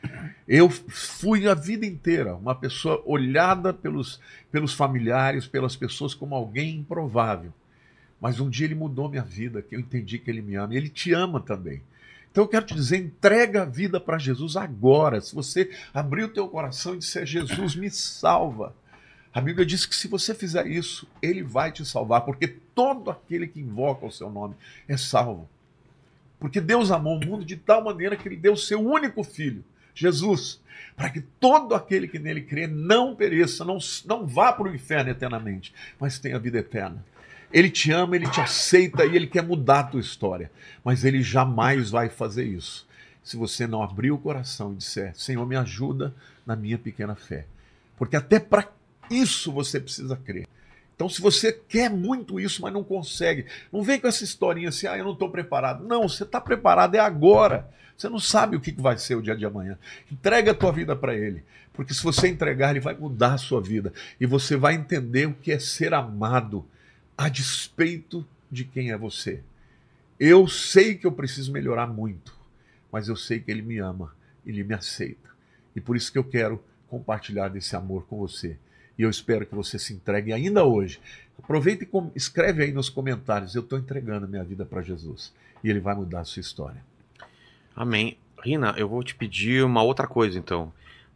Eu 0.47 0.67
fui 0.67 1.47
a 1.47 1.53
vida 1.53 1.85
inteira 1.85 2.33
uma 2.33 2.55
pessoa 2.55 3.03
olhada 3.05 3.71
pelos, 3.71 4.19
pelos 4.51 4.73
familiares, 4.73 5.45
pelas 5.45 5.75
pessoas 5.75 6.15
como 6.15 6.33
alguém 6.33 6.77
improvável. 6.77 7.53
Mas 8.19 8.39
um 8.39 8.49
dia 8.49 8.65
ele 8.65 8.75
mudou 8.75 9.07
minha 9.07 9.21
vida, 9.21 9.61
que 9.61 9.75
eu 9.75 9.79
entendi 9.79 10.17
que 10.17 10.31
ele 10.31 10.41
me 10.41 10.55
ama. 10.55 10.73
E 10.73 10.77
ele 10.77 10.89
te 10.89 11.13
ama 11.13 11.39
também. 11.39 11.83
Então 12.31 12.45
eu 12.45 12.47
quero 12.47 12.65
te 12.65 12.73
dizer, 12.73 12.97
entrega 12.97 13.61
a 13.61 13.65
vida 13.65 13.99
para 13.99 14.17
Jesus 14.17 14.55
agora. 14.55 15.21
Se 15.21 15.35
você 15.35 15.69
abrir 15.93 16.23
o 16.23 16.29
teu 16.29 16.47
coração 16.47 16.95
e 16.95 16.97
disser, 16.97 17.27
Jesus, 17.27 17.75
me 17.75 17.91
salva. 17.91 18.73
A 19.33 19.39
Bíblia 19.39 19.65
diz 19.65 19.85
que 19.85 19.95
se 19.95 20.07
você 20.07 20.35
fizer 20.35 20.67
isso, 20.67 21.07
ele 21.21 21.41
vai 21.41 21.71
te 21.71 21.85
salvar, 21.85 22.21
porque 22.21 22.47
todo 22.47 23.09
aquele 23.09 23.47
que 23.47 23.59
invoca 23.59 24.05
o 24.05 24.11
seu 24.11 24.29
nome 24.29 24.55
é 24.87 24.97
salvo. 24.97 25.47
Porque 26.39 26.59
Deus 26.59 26.91
amou 26.91 27.17
o 27.17 27.25
mundo 27.25 27.45
de 27.45 27.55
tal 27.55 27.83
maneira 27.83 28.17
que 28.17 28.27
ele 28.27 28.35
deu 28.35 28.53
o 28.53 28.57
seu 28.57 28.79
único 28.79 29.23
filho, 29.23 29.63
Jesus, 29.95 30.59
para 30.95 31.09
que 31.09 31.21
todo 31.21 31.75
aquele 31.75 32.07
que 32.07 32.19
nele 32.19 32.41
crê 32.41 32.67
não 32.67 33.15
pereça, 33.15 33.63
não, 33.63 33.77
não 34.05 34.25
vá 34.25 34.51
para 34.51 34.67
o 34.67 34.75
inferno 34.75 35.11
eternamente, 35.11 35.73
mas 35.99 36.19
tenha 36.19 36.39
vida 36.39 36.57
eterna. 36.57 37.03
Ele 37.53 37.69
te 37.69 37.91
ama, 37.91 38.15
ele 38.15 38.29
te 38.29 38.39
aceita 38.39 39.05
e 39.05 39.15
ele 39.15 39.27
quer 39.27 39.43
mudar 39.43 39.79
a 39.79 39.83
tua 39.83 40.01
história, 40.01 40.51
mas 40.83 41.03
ele 41.05 41.21
jamais 41.21 41.89
vai 41.89 42.09
fazer 42.09 42.45
isso 42.45 42.87
se 43.23 43.37
você 43.37 43.67
não 43.67 43.83
abrir 43.83 44.11
o 44.11 44.17
coração 44.17 44.73
e 44.73 44.77
disser: 44.77 45.13
Senhor, 45.15 45.45
me 45.45 45.55
ajuda 45.55 46.13
na 46.45 46.55
minha 46.55 46.77
pequena 46.77 47.15
fé. 47.15 47.45
Porque 47.97 48.15
até 48.15 48.39
para 48.39 48.67
isso 49.11 49.51
você 49.51 49.79
precisa 49.79 50.15
crer. 50.15 50.47
Então, 50.95 51.09
se 51.09 51.21
você 51.21 51.51
quer 51.51 51.89
muito 51.89 52.39
isso, 52.39 52.61
mas 52.61 52.71
não 52.71 52.83
consegue, 52.83 53.47
não 53.71 53.81
vem 53.81 53.99
com 53.99 54.07
essa 54.07 54.23
historinha 54.23 54.69
assim, 54.69 54.85
ah, 54.85 54.97
eu 54.97 55.03
não 55.03 55.13
estou 55.13 55.29
preparado. 55.29 55.83
Não, 55.83 56.07
você 56.07 56.23
está 56.23 56.39
preparado, 56.39 56.95
é 56.95 56.99
agora. 56.99 57.67
Você 57.97 58.07
não 58.07 58.19
sabe 58.19 58.55
o 58.55 58.61
que 58.61 58.71
vai 58.71 58.97
ser 58.97 59.15
o 59.15 59.21
dia 59.21 59.35
de 59.35 59.45
amanhã. 59.45 59.77
Entrega 60.11 60.51
a 60.51 60.55
tua 60.55 60.71
vida 60.71 60.95
para 60.95 61.15
Ele. 61.15 61.43
Porque 61.73 61.93
se 61.93 62.03
você 62.03 62.27
entregar, 62.27 62.71
Ele 62.71 62.79
vai 62.79 62.95
mudar 62.95 63.33
a 63.33 63.37
sua 63.37 63.61
vida. 63.61 63.91
E 64.19 64.25
você 64.25 64.55
vai 64.55 64.75
entender 64.75 65.27
o 65.27 65.33
que 65.33 65.51
é 65.51 65.59
ser 65.59 65.93
amado 65.93 66.65
a 67.17 67.29
despeito 67.29 68.25
de 68.51 68.63
quem 68.63 68.91
é 68.91 68.97
você. 68.97 69.41
Eu 70.19 70.47
sei 70.47 70.93
que 70.93 71.07
eu 71.07 71.11
preciso 71.11 71.51
melhorar 71.51 71.87
muito, 71.87 72.35
mas 72.91 73.07
eu 73.07 73.15
sei 73.15 73.39
que 73.39 73.49
Ele 73.49 73.63
me 73.63 73.79
ama, 73.79 74.13
Ele 74.45 74.63
me 74.63 74.75
aceita. 74.75 75.29
E 75.75 75.81
por 75.81 75.95
isso 75.95 76.11
que 76.11 76.17
eu 76.17 76.23
quero 76.23 76.63
compartilhar 76.87 77.47
desse 77.47 77.75
amor 77.75 78.05
com 78.07 78.17
você. 78.17 78.57
E 79.01 79.03
eu 79.03 79.09
espero 79.09 79.47
que 79.47 79.55
você 79.55 79.79
se 79.79 79.95
entregue 79.95 80.31
ainda 80.31 80.63
hoje. 80.63 80.99
Aproveita 81.41 81.83
e 81.83 81.89
escreve 82.15 82.61
aí 82.61 82.71
nos 82.71 82.87
comentários: 82.87 83.55
eu 83.55 83.63
estou 83.63 83.79
entregando 83.79 84.27
minha 84.27 84.43
vida 84.43 84.63
para 84.63 84.83
Jesus. 84.83 85.33
E 85.63 85.71
Ele 85.71 85.79
vai 85.79 85.95
mudar 85.95 86.19
a 86.19 86.23
sua 86.23 86.39
história. 86.39 86.79
Amém. 87.75 88.15
Rina, 88.43 88.75
eu 88.77 88.87
vou 88.87 89.03
te 89.03 89.15
pedir 89.15 89.65
uma 89.65 89.81
outra 89.81 90.05
coisa, 90.05 90.37
então. 90.37 90.71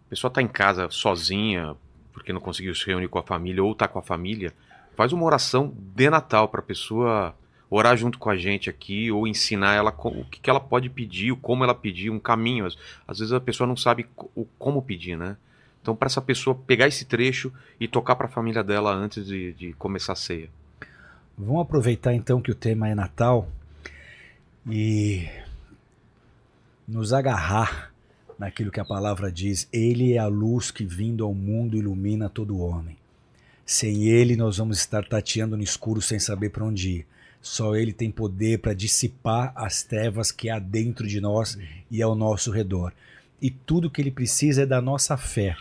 A 0.08 0.10
pessoa 0.10 0.32
tá 0.32 0.42
em 0.42 0.48
casa 0.48 0.90
sozinha, 0.90 1.76
porque 2.12 2.34
não 2.34 2.42
conseguiu 2.42 2.74
se 2.74 2.88
reunir 2.88 3.08
com 3.08 3.20
a 3.20 3.24
família, 3.24 3.64
ou 3.64 3.76
tá 3.76 3.88
com 3.88 4.00
a 4.00 4.02
família, 4.02 4.52
faz 4.96 5.14
uma 5.14 5.24
oração 5.24 5.72
de 5.78 6.10
Natal 6.10 6.48
pra 6.48 6.64
pessoa 6.64 7.36
orar 7.70 7.96
junto 7.96 8.18
com 8.18 8.32
a 8.32 8.36
gente 8.36 8.68
aqui, 8.68 9.12
ou 9.12 9.28
ensinar 9.28 9.76
ela 9.76 9.94
o 9.96 10.26
que, 10.26 10.50
ela 10.50 10.60
pode 10.60 10.90
pedir, 10.90 11.36
como 11.36 11.64
ela 11.64 11.76
pedir, 11.76 12.10
um 12.10 12.20
caminho. 12.20 12.66
Às, 13.08 13.20
vezes 13.20 13.32
a 13.32 13.40
pessoa 13.40 13.68
não 13.68 13.78
sabe 13.78 14.08
o 14.36 14.44
como 14.58 14.82
pedir, 14.82 15.16
né? 15.16 15.38
Então, 15.86 15.96
para 15.96 16.08
essa 16.08 16.20
pessoa 16.20 16.56
pegar 16.56 16.88
esse 16.88 17.06
trecho 17.06 17.54
e 17.80 17.88
tocar 17.88 18.16
para 18.16 18.26
a 18.26 18.30
família 18.30 18.64
dela 18.64 18.92
antes 18.92 19.24
de, 19.24 19.54
de 19.54 19.74
começar 19.74 20.14
a 20.14 20.16
ceia. 20.16 20.50
Vamos 21.38 21.62
aproveitar 21.62 22.12
então 22.12 22.42
que 22.42 22.50
o 22.50 22.56
tema 22.56 22.90
é 22.90 22.96
Natal 22.96 23.48
e 24.68 25.30
nos 26.88 27.14
agarrar 27.14 27.92
naquilo 28.40 28.72
que 28.72 28.80
a 28.80 28.84
palavra 28.84 29.32
diz. 29.32 29.70
Ele 29.72 30.14
é 30.14 30.18
a 30.18 30.26
luz 30.26 30.72
que 30.72 30.84
vindo 30.84 31.24
ao 31.24 31.36
mundo 31.36 31.78
ilumina 31.78 32.30
todo 32.30 32.58
homem. 32.58 32.98
Sem 33.64 34.06
ele 34.06 34.36
nós 34.36 34.58
vamos 34.58 34.80
estar 34.80 35.06
tateando 35.08 35.56
no 35.56 35.62
escuro 35.62 36.02
sem 36.02 36.18
saber 36.18 36.50
para 36.50 36.66
onde 36.66 36.90
ir. 36.90 37.08
Só 37.44 37.76
ele 37.76 37.94
tem 37.94 38.10
poder 38.10 38.58
para 38.58 38.74
dissipar 38.74 39.54
as 39.56 39.84
trevas 39.84 40.32
que 40.32 40.50
há 40.50 40.58
dentro 40.58 41.06
de 41.06 41.22
nós 41.22 41.60
e 41.92 42.02
ao 42.02 42.16
nosso 42.16 42.50
redor. 42.50 42.92
E 43.40 43.52
tudo 43.52 43.88
que 43.88 44.02
ele 44.02 44.10
precisa 44.10 44.64
é 44.64 44.66
da 44.66 44.82
nossa 44.82 45.16
fé. 45.16 45.56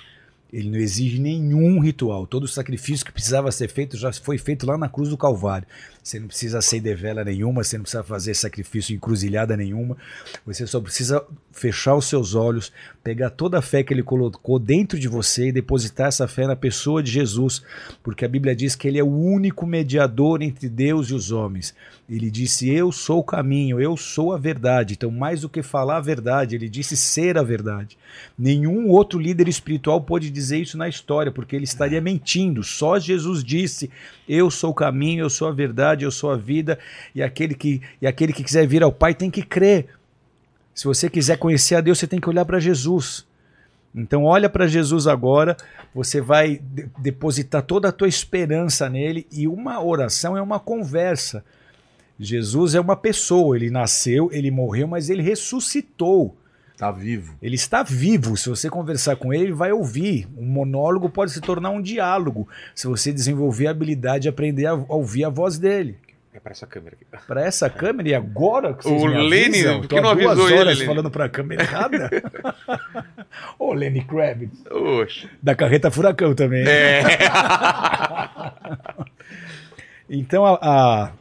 Ele 0.54 0.70
não 0.70 0.78
exige 0.78 1.18
nenhum 1.18 1.80
ritual. 1.80 2.28
Todo 2.28 2.44
o 2.44 2.48
sacrifício 2.48 3.04
que 3.04 3.10
precisava 3.10 3.50
ser 3.50 3.68
feito 3.68 3.96
já 3.96 4.12
foi 4.12 4.38
feito 4.38 4.64
lá 4.64 4.78
na 4.78 4.88
cruz 4.88 5.08
do 5.08 5.16
Calvário. 5.16 5.66
Você 6.04 6.20
não 6.20 6.26
precisa 6.26 6.58
acender 6.58 6.94
vela 6.94 7.24
nenhuma, 7.24 7.64
você 7.64 7.78
não 7.78 7.82
precisa 7.84 8.04
fazer 8.04 8.34
sacrifício 8.34 8.94
encruzilhada 8.94 9.56
nenhuma. 9.56 9.96
Você 10.44 10.66
só 10.66 10.78
precisa 10.78 11.24
fechar 11.50 11.94
os 11.94 12.04
seus 12.04 12.34
olhos, 12.34 12.70
pegar 13.02 13.30
toda 13.30 13.58
a 13.58 13.62
fé 13.62 13.82
que 13.82 13.94
ele 13.94 14.02
colocou 14.02 14.58
dentro 14.58 14.98
de 14.98 15.08
você 15.08 15.48
e 15.48 15.52
depositar 15.52 16.08
essa 16.08 16.28
fé 16.28 16.46
na 16.46 16.54
pessoa 16.54 17.02
de 17.02 17.10
Jesus, 17.10 17.62
porque 18.02 18.22
a 18.22 18.28
Bíblia 18.28 18.54
diz 18.54 18.76
que 18.76 18.86
ele 18.86 18.98
é 18.98 19.02
o 19.02 19.16
único 19.16 19.66
mediador 19.66 20.42
entre 20.42 20.68
Deus 20.68 21.08
e 21.08 21.14
os 21.14 21.32
homens. 21.32 21.74
Ele 22.08 22.30
disse: 22.30 22.68
Eu 22.68 22.92
sou 22.92 23.20
o 23.20 23.24
caminho, 23.24 23.80
eu 23.80 23.96
sou 23.96 24.34
a 24.34 24.38
verdade. 24.38 24.94
Então, 24.94 25.10
mais 25.10 25.40
do 25.40 25.48
que 25.48 25.62
falar 25.62 25.96
a 25.96 26.02
verdade, 26.02 26.54
ele 26.54 26.68
disse 26.68 26.96
ser 26.96 27.38
a 27.38 27.42
verdade. 27.42 27.96
Nenhum 28.38 28.90
outro 28.90 29.18
líder 29.18 29.48
espiritual 29.48 30.02
pode 30.02 30.30
dizer 30.30 30.58
isso 30.58 30.76
na 30.76 30.88
história, 30.88 31.32
porque 31.32 31.56
ele 31.56 31.64
estaria 31.64 32.00
mentindo. 32.00 32.62
Só 32.62 32.98
Jesus 32.98 33.42
disse: 33.42 33.90
Eu 34.28 34.50
sou 34.50 34.70
o 34.70 34.74
caminho, 34.74 35.24
eu 35.24 35.30
sou 35.30 35.48
a 35.48 35.52
verdade, 35.52 35.93
eu 36.02 36.10
sou 36.10 36.30
a 36.30 36.36
vida, 36.36 36.78
e 37.14 37.22
aquele 37.22 37.54
que, 37.54 37.80
e 38.00 38.06
aquele 38.06 38.32
que 38.32 38.42
quiser 38.42 38.66
vir 38.66 38.82
ao 38.82 38.90
Pai 38.90 39.14
tem 39.14 39.30
que 39.30 39.42
crer. 39.42 39.88
Se 40.74 40.86
você 40.86 41.08
quiser 41.08 41.38
conhecer 41.38 41.76
a 41.76 41.80
Deus, 41.80 41.98
você 41.98 42.06
tem 42.06 42.20
que 42.20 42.28
olhar 42.28 42.44
para 42.44 42.58
Jesus. 42.58 43.24
Então 43.94 44.24
olha 44.24 44.50
para 44.50 44.66
Jesus 44.66 45.06
agora, 45.06 45.56
você 45.94 46.20
vai 46.20 46.56
de 46.56 46.88
depositar 46.98 47.62
toda 47.62 47.88
a 47.88 47.92
tua 47.92 48.08
esperança 48.08 48.88
nele 48.88 49.24
e 49.30 49.46
uma 49.46 49.80
oração 49.80 50.36
é 50.36 50.42
uma 50.42 50.58
conversa. 50.58 51.44
Jesus 52.18 52.74
é 52.74 52.80
uma 52.80 52.96
pessoa, 52.96 53.56
ele 53.56 53.70
nasceu, 53.70 54.30
ele 54.32 54.50
morreu, 54.50 54.88
mas 54.88 55.10
ele 55.10 55.22
ressuscitou. 55.22 56.34
Está 56.74 56.90
vivo. 56.90 57.36
Ele 57.40 57.54
está 57.54 57.84
vivo. 57.84 58.36
Se 58.36 58.48
você 58.48 58.68
conversar 58.68 59.14
com 59.16 59.32
ele, 59.32 59.44
ele 59.44 59.52
vai 59.52 59.70
ouvir. 59.70 60.26
Um 60.36 60.44
monólogo 60.44 61.08
pode 61.08 61.30
se 61.30 61.40
tornar 61.40 61.70
um 61.70 61.80
diálogo. 61.80 62.48
Se 62.74 62.88
você 62.88 63.12
desenvolver 63.12 63.68
a 63.68 63.70
habilidade 63.70 64.22
de 64.22 64.28
aprender 64.28 64.66
a 64.66 64.74
ouvir 64.74 65.24
a 65.24 65.28
voz 65.28 65.56
dele. 65.56 65.96
É 66.32 66.40
para 66.40 66.50
essa 66.50 66.66
câmera 66.66 66.96
aqui. 66.96 67.06
Para 67.28 67.46
essa 67.46 67.70
câmera 67.70 68.08
e 68.08 68.14
agora 68.14 68.74
que 68.74 68.82
vocês 68.82 69.00
O 69.00 69.06
me 69.06 69.28
Lenny, 69.28 69.46
avisam, 69.46 69.80
por 69.80 69.86
tô 69.86 69.94
que 69.94 70.00
há 70.00 70.02
não 70.02 70.16
duas 70.16 70.26
avisou 70.26 70.48
ele, 70.48 70.58
horas 70.58 70.82
falando 70.82 71.10
para 71.12 71.24
a 71.26 71.28
câmera 71.28 71.62
errada. 71.62 72.10
Ô, 73.56 73.72
Lenny 73.72 74.02
Kravitz. 74.02 74.64
Oxe. 74.68 75.30
Da 75.40 75.54
carreta 75.54 75.92
furacão 75.92 76.34
também. 76.34 76.66
É. 76.66 77.02
Então 80.08 80.44
a, 80.44 80.58
a 80.60 81.12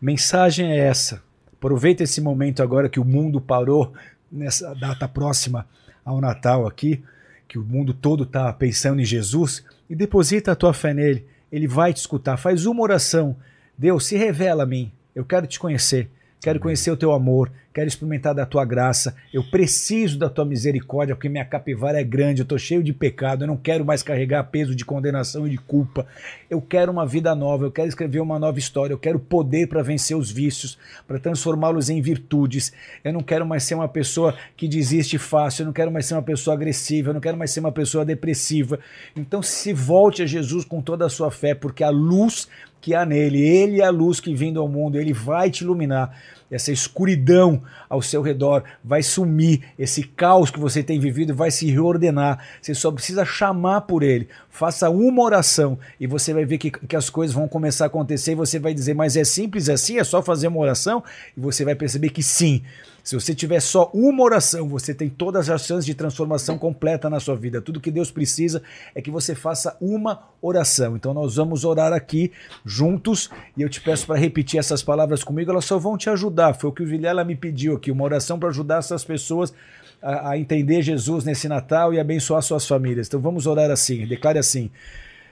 mensagem 0.00 0.72
é 0.72 0.78
essa. 0.78 1.22
Aproveita 1.62 2.02
esse 2.02 2.20
momento 2.20 2.60
agora 2.60 2.88
que 2.88 2.98
o 2.98 3.04
mundo 3.04 3.40
parou 3.40 3.92
nessa 4.32 4.74
data 4.74 5.06
próxima 5.06 5.64
ao 6.04 6.20
Natal 6.20 6.66
aqui, 6.66 7.04
que 7.46 7.56
o 7.56 7.62
mundo 7.62 7.94
todo 7.94 8.24
está 8.24 8.52
pensando 8.52 9.00
em 9.00 9.04
Jesus 9.04 9.64
e 9.88 9.94
deposita 9.94 10.50
a 10.50 10.56
tua 10.56 10.74
fé 10.74 10.92
nele. 10.92 11.24
Ele 11.52 11.68
vai 11.68 11.92
te 11.92 11.98
escutar. 11.98 12.36
Faz 12.36 12.66
uma 12.66 12.82
oração. 12.82 13.36
Deus, 13.78 14.06
se 14.06 14.16
revela 14.16 14.64
a 14.64 14.66
mim. 14.66 14.90
Eu 15.14 15.24
quero 15.24 15.46
te 15.46 15.60
conhecer. 15.60 16.10
Quero 16.42 16.58
conhecer 16.58 16.90
o 16.90 16.96
teu 16.96 17.12
amor, 17.12 17.52
quero 17.72 17.86
experimentar 17.86 18.34
da 18.34 18.44
tua 18.44 18.64
graça. 18.64 19.14
Eu 19.32 19.44
preciso 19.44 20.18
da 20.18 20.28
tua 20.28 20.44
misericórdia, 20.44 21.14
porque 21.14 21.28
minha 21.28 21.44
capivara 21.44 22.00
é 22.00 22.02
grande, 22.02 22.40
eu 22.40 22.42
estou 22.42 22.58
cheio 22.58 22.82
de 22.82 22.92
pecado, 22.92 23.44
eu 23.44 23.46
não 23.46 23.56
quero 23.56 23.84
mais 23.84 24.02
carregar 24.02 24.42
peso 24.50 24.74
de 24.74 24.84
condenação 24.84 25.46
e 25.46 25.50
de 25.50 25.56
culpa. 25.56 26.04
Eu 26.50 26.60
quero 26.60 26.90
uma 26.90 27.06
vida 27.06 27.32
nova, 27.36 27.66
eu 27.66 27.70
quero 27.70 27.88
escrever 27.88 28.18
uma 28.18 28.40
nova 28.40 28.58
história, 28.58 28.92
eu 28.92 28.98
quero 28.98 29.20
poder 29.20 29.68
para 29.68 29.84
vencer 29.84 30.16
os 30.16 30.32
vícios, 30.32 30.76
para 31.06 31.20
transformá-los 31.20 31.88
em 31.88 32.02
virtudes. 32.02 32.72
Eu 33.04 33.12
não 33.12 33.22
quero 33.22 33.46
mais 33.46 33.62
ser 33.62 33.76
uma 33.76 33.88
pessoa 33.88 34.34
que 34.56 34.66
desiste 34.66 35.18
fácil, 35.18 35.62
eu 35.62 35.66
não 35.66 35.72
quero 35.72 35.92
mais 35.92 36.06
ser 36.06 36.14
uma 36.14 36.22
pessoa 36.24 36.54
agressiva, 36.54 37.10
eu 37.10 37.14
não 37.14 37.20
quero 37.20 37.36
mais 37.36 37.52
ser 37.52 37.60
uma 37.60 37.70
pessoa 37.70 38.04
depressiva. 38.04 38.80
Então 39.14 39.40
se 39.40 39.72
volte 39.72 40.22
a 40.22 40.26
Jesus 40.26 40.64
com 40.64 40.82
toda 40.82 41.06
a 41.06 41.08
sua 41.08 41.30
fé, 41.30 41.54
porque 41.54 41.84
a 41.84 41.90
luz 41.90 42.48
que 42.82 42.96
há 42.96 43.06
nele, 43.06 43.40
ele 43.40 43.80
é 43.80 43.84
a 43.84 43.90
luz 43.90 44.18
que 44.18 44.34
vindo 44.34 44.60
ao 44.60 44.68
mundo, 44.68 44.98
ele 44.98 45.12
vai 45.12 45.48
te 45.48 45.62
iluminar. 45.62 46.14
Essa 46.50 46.72
escuridão 46.72 47.62
ao 47.88 48.02
seu 48.02 48.20
redor 48.20 48.64
vai 48.84 49.02
sumir, 49.02 49.62
esse 49.78 50.02
caos 50.02 50.50
que 50.50 50.60
você 50.60 50.82
tem 50.82 50.98
vivido 50.98 51.34
vai 51.34 51.50
se 51.50 51.70
reordenar. 51.70 52.44
Você 52.60 52.74
só 52.74 52.90
precisa 52.90 53.24
chamar 53.24 53.82
por 53.82 54.02
ele. 54.02 54.28
Faça 54.50 54.90
uma 54.90 55.22
oração 55.22 55.78
e 55.98 56.06
você 56.06 56.34
vai 56.34 56.44
ver 56.44 56.58
que, 56.58 56.70
que 56.70 56.96
as 56.96 57.08
coisas 57.08 57.34
vão 57.34 57.48
começar 57.48 57.84
a 57.84 57.86
acontecer 57.86 58.32
e 58.32 58.34
você 58.34 58.58
vai 58.58 58.74
dizer, 58.74 58.94
mas 58.94 59.16
é 59.16 59.24
simples 59.24 59.70
assim? 59.70 59.98
É 59.98 60.04
só 60.04 60.20
fazer 60.20 60.48
uma 60.48 60.58
oração? 60.58 61.02
E 61.34 61.40
você 61.40 61.64
vai 61.64 61.76
perceber 61.76 62.10
que 62.10 62.22
sim. 62.22 62.62
Se 63.02 63.16
você 63.16 63.34
tiver 63.34 63.60
só 63.60 63.90
uma 63.92 64.22
oração, 64.22 64.68
você 64.68 64.94
tem 64.94 65.08
todas 65.08 65.50
as 65.50 65.66
chances 65.66 65.84
de 65.84 65.94
transformação 65.94 66.56
completa 66.56 67.10
na 67.10 67.18
sua 67.18 67.34
vida. 67.34 67.60
Tudo 67.60 67.80
que 67.80 67.90
Deus 67.90 68.10
precisa 68.10 68.62
é 68.94 69.02
que 69.02 69.10
você 69.10 69.34
faça 69.34 69.76
uma 69.80 70.22
oração. 70.40 70.96
Então 70.96 71.12
nós 71.12 71.36
vamos 71.36 71.64
orar 71.64 71.92
aqui 71.92 72.30
juntos 72.64 73.28
e 73.56 73.62
eu 73.62 73.68
te 73.68 73.80
peço 73.80 74.06
para 74.06 74.16
repetir 74.18 74.58
essas 74.60 74.82
palavras 74.82 75.24
comigo, 75.24 75.50
elas 75.50 75.64
só 75.64 75.78
vão 75.78 75.96
te 75.96 76.08
ajudar. 76.10 76.54
Foi 76.54 76.70
o 76.70 76.72
que 76.72 76.82
o 76.82 76.86
Vilela 76.86 77.24
me 77.24 77.34
pediu 77.34 77.74
aqui, 77.74 77.90
uma 77.90 78.04
oração 78.04 78.38
para 78.38 78.50
ajudar 78.50 78.78
essas 78.78 79.04
pessoas 79.04 79.52
a, 80.00 80.30
a 80.30 80.38
entender 80.38 80.82
Jesus 80.82 81.24
nesse 81.24 81.48
Natal 81.48 81.94
e 81.94 82.00
abençoar 82.00 82.42
suas 82.42 82.66
famílias. 82.66 83.06
Então 83.06 83.20
vamos 83.20 83.46
orar 83.46 83.70
assim, 83.70 84.06
declare 84.06 84.38
assim. 84.38 84.70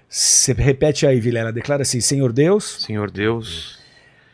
Você 0.08 0.52
repete 0.52 1.06
aí, 1.06 1.20
Vilela, 1.20 1.52
declara 1.52 1.82
assim: 1.82 2.00
Senhor 2.00 2.32
Deus, 2.32 2.82
Senhor 2.82 3.10
Deus, 3.10 3.79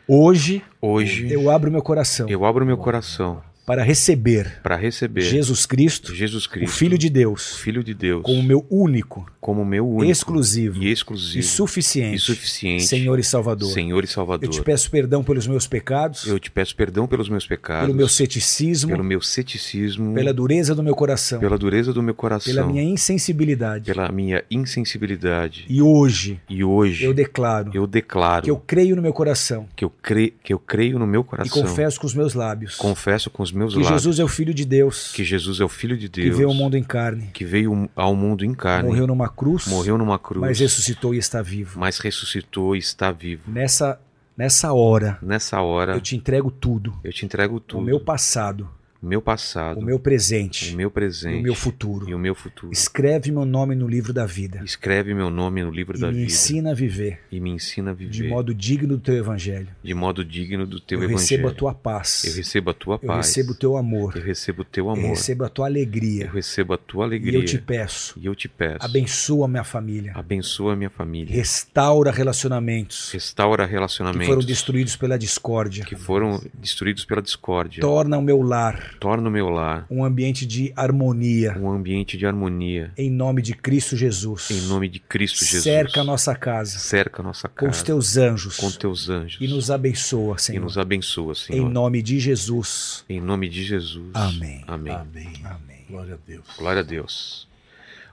hoje 0.07 0.63
hoje 0.81 1.31
eu 1.31 1.49
abro 1.49 1.69
meu 1.69 1.81
coração. 1.81 2.29
eu 2.29 2.45
abro 2.45 2.65
meu 2.65 2.77
coração 2.77 3.41
para 3.67 3.83
receber 3.83 4.61
para 4.63 4.77
receber 4.77 5.19
Jesus 5.19 5.65
Cristo, 5.65 6.15
Jesus 6.15 6.45
o 6.45 6.49
Cristo, 6.49 6.73
Filho 6.73 6.97
de 6.97 7.09
Deus, 7.09 7.57
Filho 7.57 7.83
de 7.83 7.93
Deus, 7.93 8.23
como 8.23 8.41
meu 8.41 8.65
único, 8.69 9.29
como 9.41 9.65
meu 9.65 9.85
único 9.85 10.09
exclusivo 10.09 10.81
e 10.81 10.87
e 10.87 10.91
exclusivo 10.93 11.43
suficiente, 11.45 12.15
e 12.15 12.19
suficiente 12.19 12.85
Senhor 12.85 13.19
e 13.19 13.23
Salvador. 13.25 13.69
Senhor 13.69 14.01
e 14.05 14.07
Salvador. 14.07 14.45
Eu 14.45 14.49
te 14.49 14.61
peço 14.61 14.89
perdão 14.89 15.21
pelos 15.21 15.45
meus 15.47 15.67
pecados, 15.67 16.25
Eu 16.25 16.39
te 16.39 16.49
peço 16.49 16.73
perdão 16.77 17.05
pelos 17.07 17.27
meus 17.27 17.45
pecados, 17.45 17.87
pelo 17.87 17.93
meu 17.93 18.07
ceticismo, 18.07 18.89
pelo 18.89 19.03
meu 19.03 19.19
ceticismo, 19.19 20.13
pela 20.13 20.33
dureza 20.33 20.73
do 20.73 20.81
meu 20.81 20.95
coração, 20.95 21.41
pela 21.41 21.57
dureza 21.57 21.91
do 21.91 22.01
meu 22.01 22.15
coração, 22.15 22.53
pela 22.53 22.65
minha 22.65 22.83
insensibilidade. 22.83 23.91
pela 23.91 24.09
minha 24.09 24.45
insensibilidade. 24.49 25.65
E 25.67 25.81
hoje 25.81 26.39
E 26.49 26.63
hoje 26.63 27.03
eu 27.03 27.13
declaro 27.13 27.71
eu 27.73 27.85
declaro 27.85 28.45
que 28.45 28.49
eu 28.49 28.57
creio 28.57 28.95
no 28.95 29.01
meu 29.01 29.11
coração 29.11 29.67
que 29.75 29.83
eu, 29.83 29.89
cre... 29.89 30.33
que 30.41 30.53
eu 30.53 30.59
creio 30.59 30.97
no 30.97 31.05
meu 31.05 31.19
e 31.19 31.23
coração, 31.25 31.61
confesso 31.63 31.99
com 31.99 32.07
os 32.07 32.13
meus 32.13 32.33
lábios 32.33 32.75
confesso 32.75 33.29
com 33.29 33.43
os 33.43 33.56
meus 33.57 33.73
que 33.73 33.79
lábios 33.81 34.01
Jesus 34.01 34.19
é 34.19 34.23
o 34.23 34.27
Filho 34.27 34.53
de 34.53 34.63
Deus 34.65 35.11
que 35.11 35.23
Jesus 35.23 35.59
é 35.59 35.65
o 35.65 35.69
Filho 35.69 35.97
de 35.97 36.07
que 36.07 36.21
Deus, 36.21 36.37
veio 36.37 36.47
ao 36.49 36.53
mundo 36.53 36.77
em 36.77 36.83
carne, 36.83 37.29
que 37.33 37.43
veio 37.43 37.89
ao 37.95 38.15
mundo 38.15 38.45
em 38.45 38.53
carne, 38.53 38.87
morreu 38.89 39.07
numa 39.07 39.27
cruz, 39.27 39.65
morreu 39.67 39.97
numa 39.97 40.17
cruz, 40.19 40.41
mas 40.41 40.59
ressuscitou 40.59 41.13
e 41.13 41.17
está 41.17 41.41
vivo. 41.41 41.79
mas 41.79 41.97
ressuscitou 41.99 42.75
e 42.75 42.79
está 42.79 43.11
vivo. 43.11 43.41
Nessa, 43.47 43.99
nessa 44.37 44.71
hora, 44.73 45.17
Nessa 45.21 45.59
hora 45.61 45.93
eu 45.95 46.01
te 46.01 46.15
entrego 46.15 46.49
tudo. 46.51 46.93
eu 47.03 47.11
te 47.11 47.25
entrego 47.25 47.59
tudo, 47.59 47.81
O 47.81 47.83
meu 47.83 47.99
passado, 47.99 48.69
meu 49.01 49.21
passado, 49.21 49.79
o 49.79 49.83
meu 49.83 49.99
presente 49.99 50.73
o 50.73 50.77
meu 50.77 50.89
e 50.89 50.91
presente 50.91 51.39
o 51.39 51.43
meu 51.43 51.53
futuro. 51.55 52.09
e 52.09 52.13
o 52.15 52.19
meu 52.19 52.33
futuro. 52.33 52.71
Escreve 52.73 53.31
meu 53.31 53.45
nome 53.45 53.75
no 53.75 53.87
livro 53.87 54.11
da 54.13 54.25
vida 54.25 54.61
Escreve 54.63 55.13
meu 55.13 55.29
nome 55.29 55.61
no 55.63 55.69
livro 55.71 55.97
e 55.97 56.01
da 56.01 56.07
me 56.07 56.13
vida 56.13 56.25
ensina 56.25 56.71
a 56.71 56.73
viver 56.73 57.19
e 57.31 57.39
me 57.39 57.49
ensina 57.51 57.91
a 57.91 57.93
viver 57.93 58.11
de 58.11 58.23
modo 58.23 58.53
digno 58.53 58.89
do 58.95 58.99
teu 58.99 59.15
evangelho. 59.15 59.67
de 59.83 59.93
modo 59.93 60.23
digno 60.25 60.65
do 60.65 60.79
teu 60.79 60.99
eu 60.99 61.09
evangelho. 61.09 61.19
recebo 61.21 61.47
a 61.47 61.51
tua 61.53 61.73
paz. 61.73 62.23
Eu 62.25 62.33
recebo 62.35 62.69
a 62.71 62.73
tua 62.73 62.99
Eu 63.01 63.07
paz. 63.07 63.27
recebo 63.27 63.51
o 63.51 63.55
teu 63.55 63.77
amor. 63.77 64.15
Eu 64.17 64.23
recebo 64.23 64.61
o 64.61 64.65
teu 64.65 64.85
Eu 64.85 64.91
amor. 64.91 65.09
recebo 65.09 65.43
a 65.43 65.49
tua 65.49 65.65
alegria. 65.67 66.25
Eu 66.25 66.31
recebo 66.31 66.73
a 66.73 66.77
tua 66.77 67.03
E 67.03 67.07
alegria. 67.07 67.39
eu 67.39 67.45
te 67.45 67.57
peço, 67.59 68.17
E 68.19 68.25
eu 68.25 68.33
te 68.35 68.47
peço. 68.49 68.83
abençoa 68.85 69.47
minha 69.47 69.63
família. 69.63 70.11
Abençoa 70.15 70.75
minha 70.75 70.89
família. 70.89 71.35
Restaura 71.35 72.11
relacionamentos 72.11 73.11
Restaura 73.11 73.65
que 73.65 73.71
relacionamentos 73.73 74.27
foram 74.27 74.41
destruídos 74.41 74.95
pela 74.95 75.17
discórdia. 75.17 75.85
que 75.85 75.95
foram 75.95 76.41
destruídos 76.53 77.05
pela 77.05 77.21
discórdia. 77.21 77.81
Torna 77.81 78.17
o 78.17 78.21
meu 78.21 78.41
lar 78.41 78.95
Torna 78.99 79.29
o 79.29 79.31
meu 79.31 79.49
lar 79.49 79.85
um 79.89 80.03
ambiente 80.03 80.45
de 80.45 80.73
harmonia. 80.75 81.55
um 81.59 81.69
ambiente 81.71 82.17
de 82.17 82.25
harmonia. 82.25 82.91
Em 82.97 83.09
nome 83.09 83.41
de 83.41 83.53
Cristo 83.53 83.95
Jesus. 83.95 84.49
Em 84.51 84.61
nome 84.67 84.87
de 84.89 84.99
Cristo 84.99 85.43
Jesus. 85.45 85.63
Cerca 85.63 86.01
a 86.01 86.03
nossa 86.03 86.33
casa 86.35 86.79
Cerca 86.79 87.21
a 87.21 87.23
nossa 87.23 87.47
com 87.47 87.65
casa 87.67 87.71
os 87.71 87.83
teus 87.83 88.17
anjos 88.17 88.57
com 88.57 88.71
teus 88.71 89.09
anjos. 89.09 89.37
e 89.39 89.47
nos 89.47 89.69
abençoa, 89.71 90.35
E 90.37 90.41
Senhor. 90.41 90.61
nos 90.63 90.77
abençoa, 90.77 91.31
Em 91.33 91.35
Senhor. 91.35 91.69
nome 91.69 92.01
de 92.01 92.19
Jesus. 92.19 93.03
Em 93.07 93.21
nome 93.21 93.47
de 93.49 93.63
Jesus. 93.63 94.11
Amém. 94.13 94.63
Amém. 94.67 94.93
Amém. 94.93 95.29
Amém. 95.43 95.85
Glória 95.89 96.15
a 96.15 96.17
Deus. 96.27 96.45
Glória 96.57 96.79
a 96.81 96.83
Deus. 96.83 97.47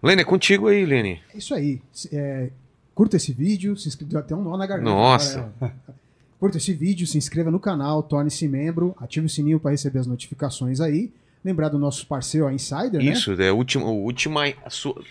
Lene, 0.03 0.23
é 0.23 0.25
contigo 0.25 0.69
aí, 0.69 0.85
Lene. 0.85 1.21
É 1.35 1.39
isso 1.39 1.55
aí. 1.55 1.81
É, 2.13 2.51
curta 2.95 3.17
esse 3.17 3.33
vídeo, 3.33 3.77
se 3.77 3.89
inscreva. 3.89 4.11
Deu 4.11 4.21
até 4.21 4.35
um 4.37 4.43
nó 4.43 4.57
na 4.57 4.67
garganta. 4.67 4.91
Nossa. 4.91 5.51
é. 5.63 5.71
Curta 6.44 6.58
esse 6.58 6.74
vídeo, 6.74 7.06
se 7.06 7.16
inscreva 7.16 7.50
no 7.50 7.58
canal, 7.58 8.02
torne-se 8.02 8.47
membro, 8.47 8.94
ative 8.98 9.24
o 9.24 9.31
sininho 9.31 9.58
para 9.58 9.70
receber 9.70 10.00
as 10.00 10.06
notificações 10.06 10.78
aí. 10.78 11.10
Lembrar 11.44 11.68
do 11.68 11.78
nosso 11.78 12.06
parceiro, 12.06 12.47
a 12.47 12.55
Insider, 12.55 12.94
né? 13.02 13.05
Isso, 13.05 13.32
é 13.40 13.52
última, 13.52 13.84
o 13.84 14.02
última 14.05 14.50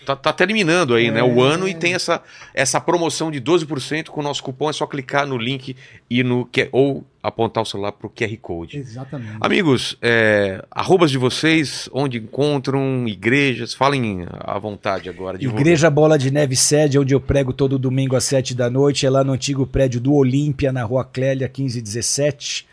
tá, 0.04 0.16
tá 0.16 0.32
terminando 0.32 0.92
aí, 0.94 1.08
né? 1.08 1.20
É. 1.20 1.22
O 1.22 1.40
ano 1.40 1.68
e 1.68 1.74
tem 1.74 1.94
essa, 1.94 2.20
essa 2.52 2.80
promoção 2.80 3.30
de 3.30 3.40
12% 3.40 4.08
com 4.08 4.18
o 4.18 4.22
nosso 4.22 4.42
cupom. 4.42 4.68
É 4.68 4.72
só 4.72 4.84
clicar 4.84 5.28
no 5.28 5.38
link 5.38 5.76
e 6.10 6.24
no 6.24 6.44
que- 6.44 6.68
ou 6.72 7.04
apontar 7.22 7.62
o 7.62 7.66
celular 7.66 7.92
pro 7.92 8.10
QR 8.10 8.36
Code. 8.42 8.78
Exatamente. 8.78 9.36
Amigos, 9.40 9.96
é, 10.02 10.62
arrobas 10.72 11.10
de 11.12 11.18
vocês, 11.18 11.88
onde 11.92 12.18
encontram 12.18 13.06
igrejas, 13.06 13.72
falem 13.72 14.26
à 14.40 14.58
vontade 14.58 15.08
agora. 15.08 15.38
divulguem. 15.38 15.60
Igreja 15.62 15.88
Bola 15.88 16.18
de 16.18 16.32
Neve 16.32 16.56
sede, 16.56 16.98
onde 16.98 17.14
eu 17.14 17.20
prego 17.20 17.52
todo 17.52 17.78
domingo 17.78 18.16
às 18.16 18.24
7 18.24 18.54
da 18.56 18.68
noite, 18.68 19.06
é 19.06 19.10
lá 19.10 19.22
no 19.22 19.32
antigo 19.32 19.64
prédio 19.66 20.00
do 20.00 20.12
Olímpia, 20.12 20.72
na 20.72 20.82
Rua 20.82 21.04
Clélia, 21.04 21.48
1517. 21.48 22.66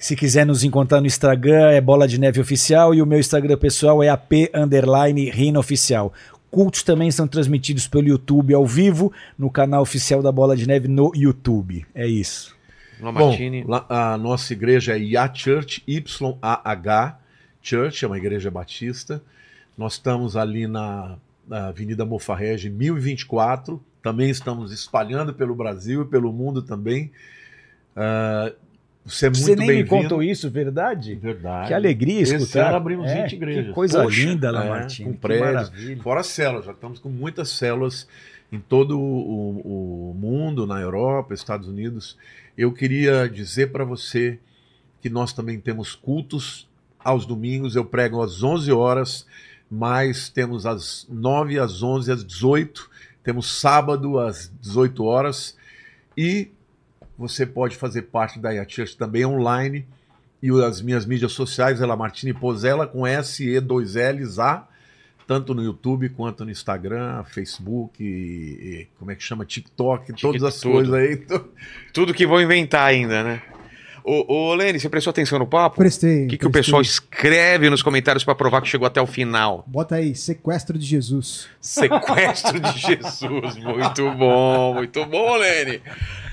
Se 0.00 0.16
quiser 0.16 0.46
nos 0.46 0.64
encontrar 0.64 0.98
no 1.02 1.06
Instagram, 1.06 1.68
é 1.72 1.80
Bola 1.80 2.08
de 2.08 2.18
Neve 2.18 2.40
Oficial 2.40 2.94
e 2.94 3.02
o 3.02 3.06
meu 3.06 3.20
Instagram 3.20 3.58
pessoal 3.58 4.02
é 4.02 4.08
AP 4.08 4.32
Underline 4.54 5.28
Rino 5.28 5.60
Oficial. 5.60 6.10
Cultos 6.50 6.82
também 6.82 7.10
são 7.10 7.28
transmitidos 7.28 7.86
pelo 7.86 8.08
YouTube 8.08 8.54
ao 8.54 8.66
vivo, 8.66 9.12
no 9.38 9.50
canal 9.50 9.82
oficial 9.82 10.22
da 10.22 10.32
Bola 10.32 10.56
de 10.56 10.66
Neve 10.66 10.88
no 10.88 11.12
YouTube. 11.14 11.84
É 11.94 12.06
isso. 12.06 12.56
Bom, 13.12 13.30
lá- 13.68 13.84
a 13.90 14.16
nossa 14.16 14.54
igreja 14.54 14.96
é 14.96 14.98
YA 14.98 15.30
Church, 15.34 15.82
Y-A-H 15.86 17.18
Church, 17.62 18.02
é 18.04 18.08
uma 18.08 18.16
igreja 18.18 18.50
batista. 18.50 19.22
Nós 19.76 19.92
estamos 19.94 20.34
ali 20.34 20.66
na, 20.66 21.16
na 21.46 21.68
Avenida 21.68 22.06
Mofarrege, 22.06 22.70
1024. 22.70 23.78
Também 24.02 24.30
estamos 24.30 24.72
espalhando 24.72 25.34
pelo 25.34 25.54
Brasil 25.54 26.02
e 26.02 26.06
pelo 26.06 26.32
mundo 26.32 26.62
também. 26.62 27.12
Ah, 27.94 28.50
Você 29.04 29.26
é 29.26 29.28
muito 29.30 29.40
Você 29.42 29.56
nem 29.56 29.68
me 29.68 29.84
contou 29.84 30.22
isso, 30.22 30.50
verdade? 30.50 31.14
Verdade. 31.14 31.68
Que 31.68 31.74
alegria 31.74 32.20
Esse 32.20 32.36
escutar. 32.36 32.68
ano 32.68 32.76
abrimos 32.76 33.10
É, 33.10 33.22
20 33.22 33.32
igrejas. 33.32 33.66
Que 33.66 33.72
coisa 33.72 34.02
Poxa, 34.02 34.20
linda, 34.26 34.48
é, 34.48 34.50
Lamartine. 34.50 35.08
com 35.08 35.14
que 35.14 35.20
prédios. 35.20 36.02
Fora 36.02 36.22
células, 36.22 36.66
já 36.66 36.72
estamos 36.72 36.98
com 36.98 37.08
muitas 37.08 37.48
células 37.48 38.06
em 38.52 38.58
todo 38.60 38.98
o, 39.00 40.10
o 40.10 40.14
mundo, 40.14 40.66
na 40.66 40.80
Europa, 40.80 41.32
Estados 41.34 41.66
Unidos. 41.66 42.16
Eu 42.58 42.72
queria 42.72 43.28
dizer 43.28 43.72
para 43.72 43.84
você 43.84 44.38
que 45.00 45.08
nós 45.08 45.32
também 45.32 45.58
temos 45.58 45.94
cultos 45.94 46.68
aos 46.98 47.24
domingos. 47.24 47.74
Eu 47.74 47.84
prego 47.86 48.22
às 48.22 48.42
11 48.42 48.70
horas, 48.70 49.26
mas 49.70 50.28
temos 50.28 50.66
às 50.66 51.06
9, 51.08 51.58
às 51.58 51.82
11, 51.82 52.12
às 52.12 52.24
18. 52.24 52.90
Temos 53.24 53.60
sábado 53.60 54.18
às 54.18 54.52
18 54.60 55.04
horas. 55.04 55.56
E 56.16 56.50
você 57.20 57.44
pode 57.46 57.76
fazer 57.76 58.02
parte 58.02 58.38
da 58.40 58.52
IA 58.54 58.66
Church 58.68 58.96
também 58.96 59.24
online. 59.24 59.86
E 60.42 60.50
as 60.64 60.80
minhas 60.80 61.04
mídias 61.04 61.32
sociais 61.32 61.80
é 61.82 61.86
Lamartine 61.86 62.32
Pozella 62.32 62.86
com 62.86 63.06
S-E-2-Ls 63.06 64.38
A 64.40 64.66
tanto 65.26 65.54
no 65.54 65.62
YouTube 65.62 66.08
quanto 66.08 66.44
no 66.44 66.50
Instagram, 66.50 67.22
Facebook, 67.22 68.02
e- 68.02 68.06
e 68.80 68.88
como 68.98 69.12
é 69.12 69.14
que 69.14 69.22
chama? 69.22 69.44
TikTok, 69.44 70.12
todas 70.20 70.42
as 70.42 70.58
tudo. 70.60 70.72
coisas 70.72 70.92
aí. 70.92 71.24
Tudo 71.94 72.12
que 72.12 72.26
vão 72.26 72.40
inventar 72.42 72.84
ainda, 72.88 73.22
né? 73.22 73.40
Ô, 74.04 74.50
ô 74.50 74.54
Lene, 74.54 74.78
você 74.80 74.88
prestou 74.88 75.10
atenção 75.10 75.38
no 75.38 75.46
papo? 75.46 75.76
Prestei. 75.76 76.24
O 76.24 76.28
que, 76.28 76.38
que 76.38 76.46
o 76.46 76.50
pessoal 76.50 76.80
escreve 76.82 77.68
nos 77.68 77.82
comentários 77.82 78.24
pra 78.24 78.34
provar 78.34 78.60
que 78.62 78.68
chegou 78.68 78.86
até 78.86 79.00
o 79.00 79.06
final? 79.06 79.64
Bota 79.66 79.96
aí, 79.96 80.14
sequestro 80.14 80.78
de 80.78 80.86
Jesus. 80.86 81.48
Sequestro 81.60 82.58
de 82.60 82.78
Jesus. 82.78 83.56
Muito 83.56 84.10
bom, 84.12 84.74
muito 84.74 85.04
bom, 85.06 85.36
Lene. 85.36 85.82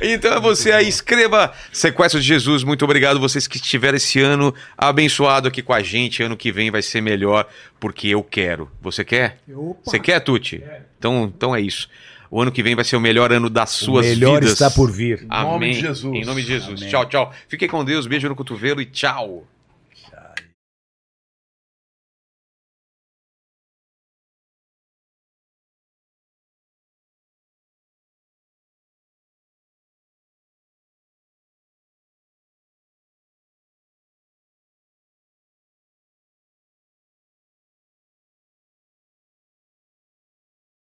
Então 0.02 0.34
é 0.34 0.40
você 0.40 0.72
aí, 0.72 0.88
escreva 0.88 1.54
Sequestro 1.72 2.20
de 2.20 2.28
Jesus. 2.28 2.64
Muito 2.64 2.86
obrigado 2.86 3.20
vocês 3.20 3.48
que 3.48 3.58
estiveram 3.58 3.98
esse 3.98 4.20
ano 4.20 4.54
abençoado 4.78 5.48
aqui 5.48 5.62
com 5.62 5.74
a 5.74 5.82
gente. 5.82 6.24
Ano 6.24 6.38
que 6.38 6.52
vem 6.52 6.72
vai 6.72 6.82
ser 6.82 7.02
melhor, 7.02 7.48
porque 7.80 8.08
eu 8.08 8.24
quero. 8.24 8.70
Você 8.82 9.04
quer? 9.04 9.38
Opa. 9.54 9.80
Você 9.84 10.00
quer, 10.00 10.20
Tuti? 10.20 10.64
Então, 10.98 11.32
então 11.36 11.56
é 11.56 11.62
isso. 11.62 11.90
O 12.30 12.42
ano 12.42 12.52
que 12.52 12.62
vem 12.62 12.76
vai 12.76 12.84
ser 12.84 12.96
o 12.96 13.02
melhor 13.02 13.32
ano 13.32 13.50
das 13.50 13.82
O 13.82 13.86
suas 13.86 14.06
melhor 14.06 14.40
vidas. 14.42 14.54
está 14.54 14.70
por 14.70 14.92
vir. 14.92 15.24
Em 15.24 15.28
nome 15.28 15.56
Amém. 15.56 15.72
de 15.72 15.80
Jesus. 15.82 16.16
Em 16.16 16.26
nome 16.26 16.42
de 16.42 16.48
Jesus. 16.48 16.80
Amém. 16.82 16.90
Tchau, 16.92 17.06
tchau. 17.06 17.34
Fiquem 17.48 17.68
com 17.68 17.84
Deus. 17.86 18.06
Beijo 18.08 18.28
no 18.28 18.36
cotovelo 18.36 18.82
e 18.82 18.86
tchau. 18.86 19.46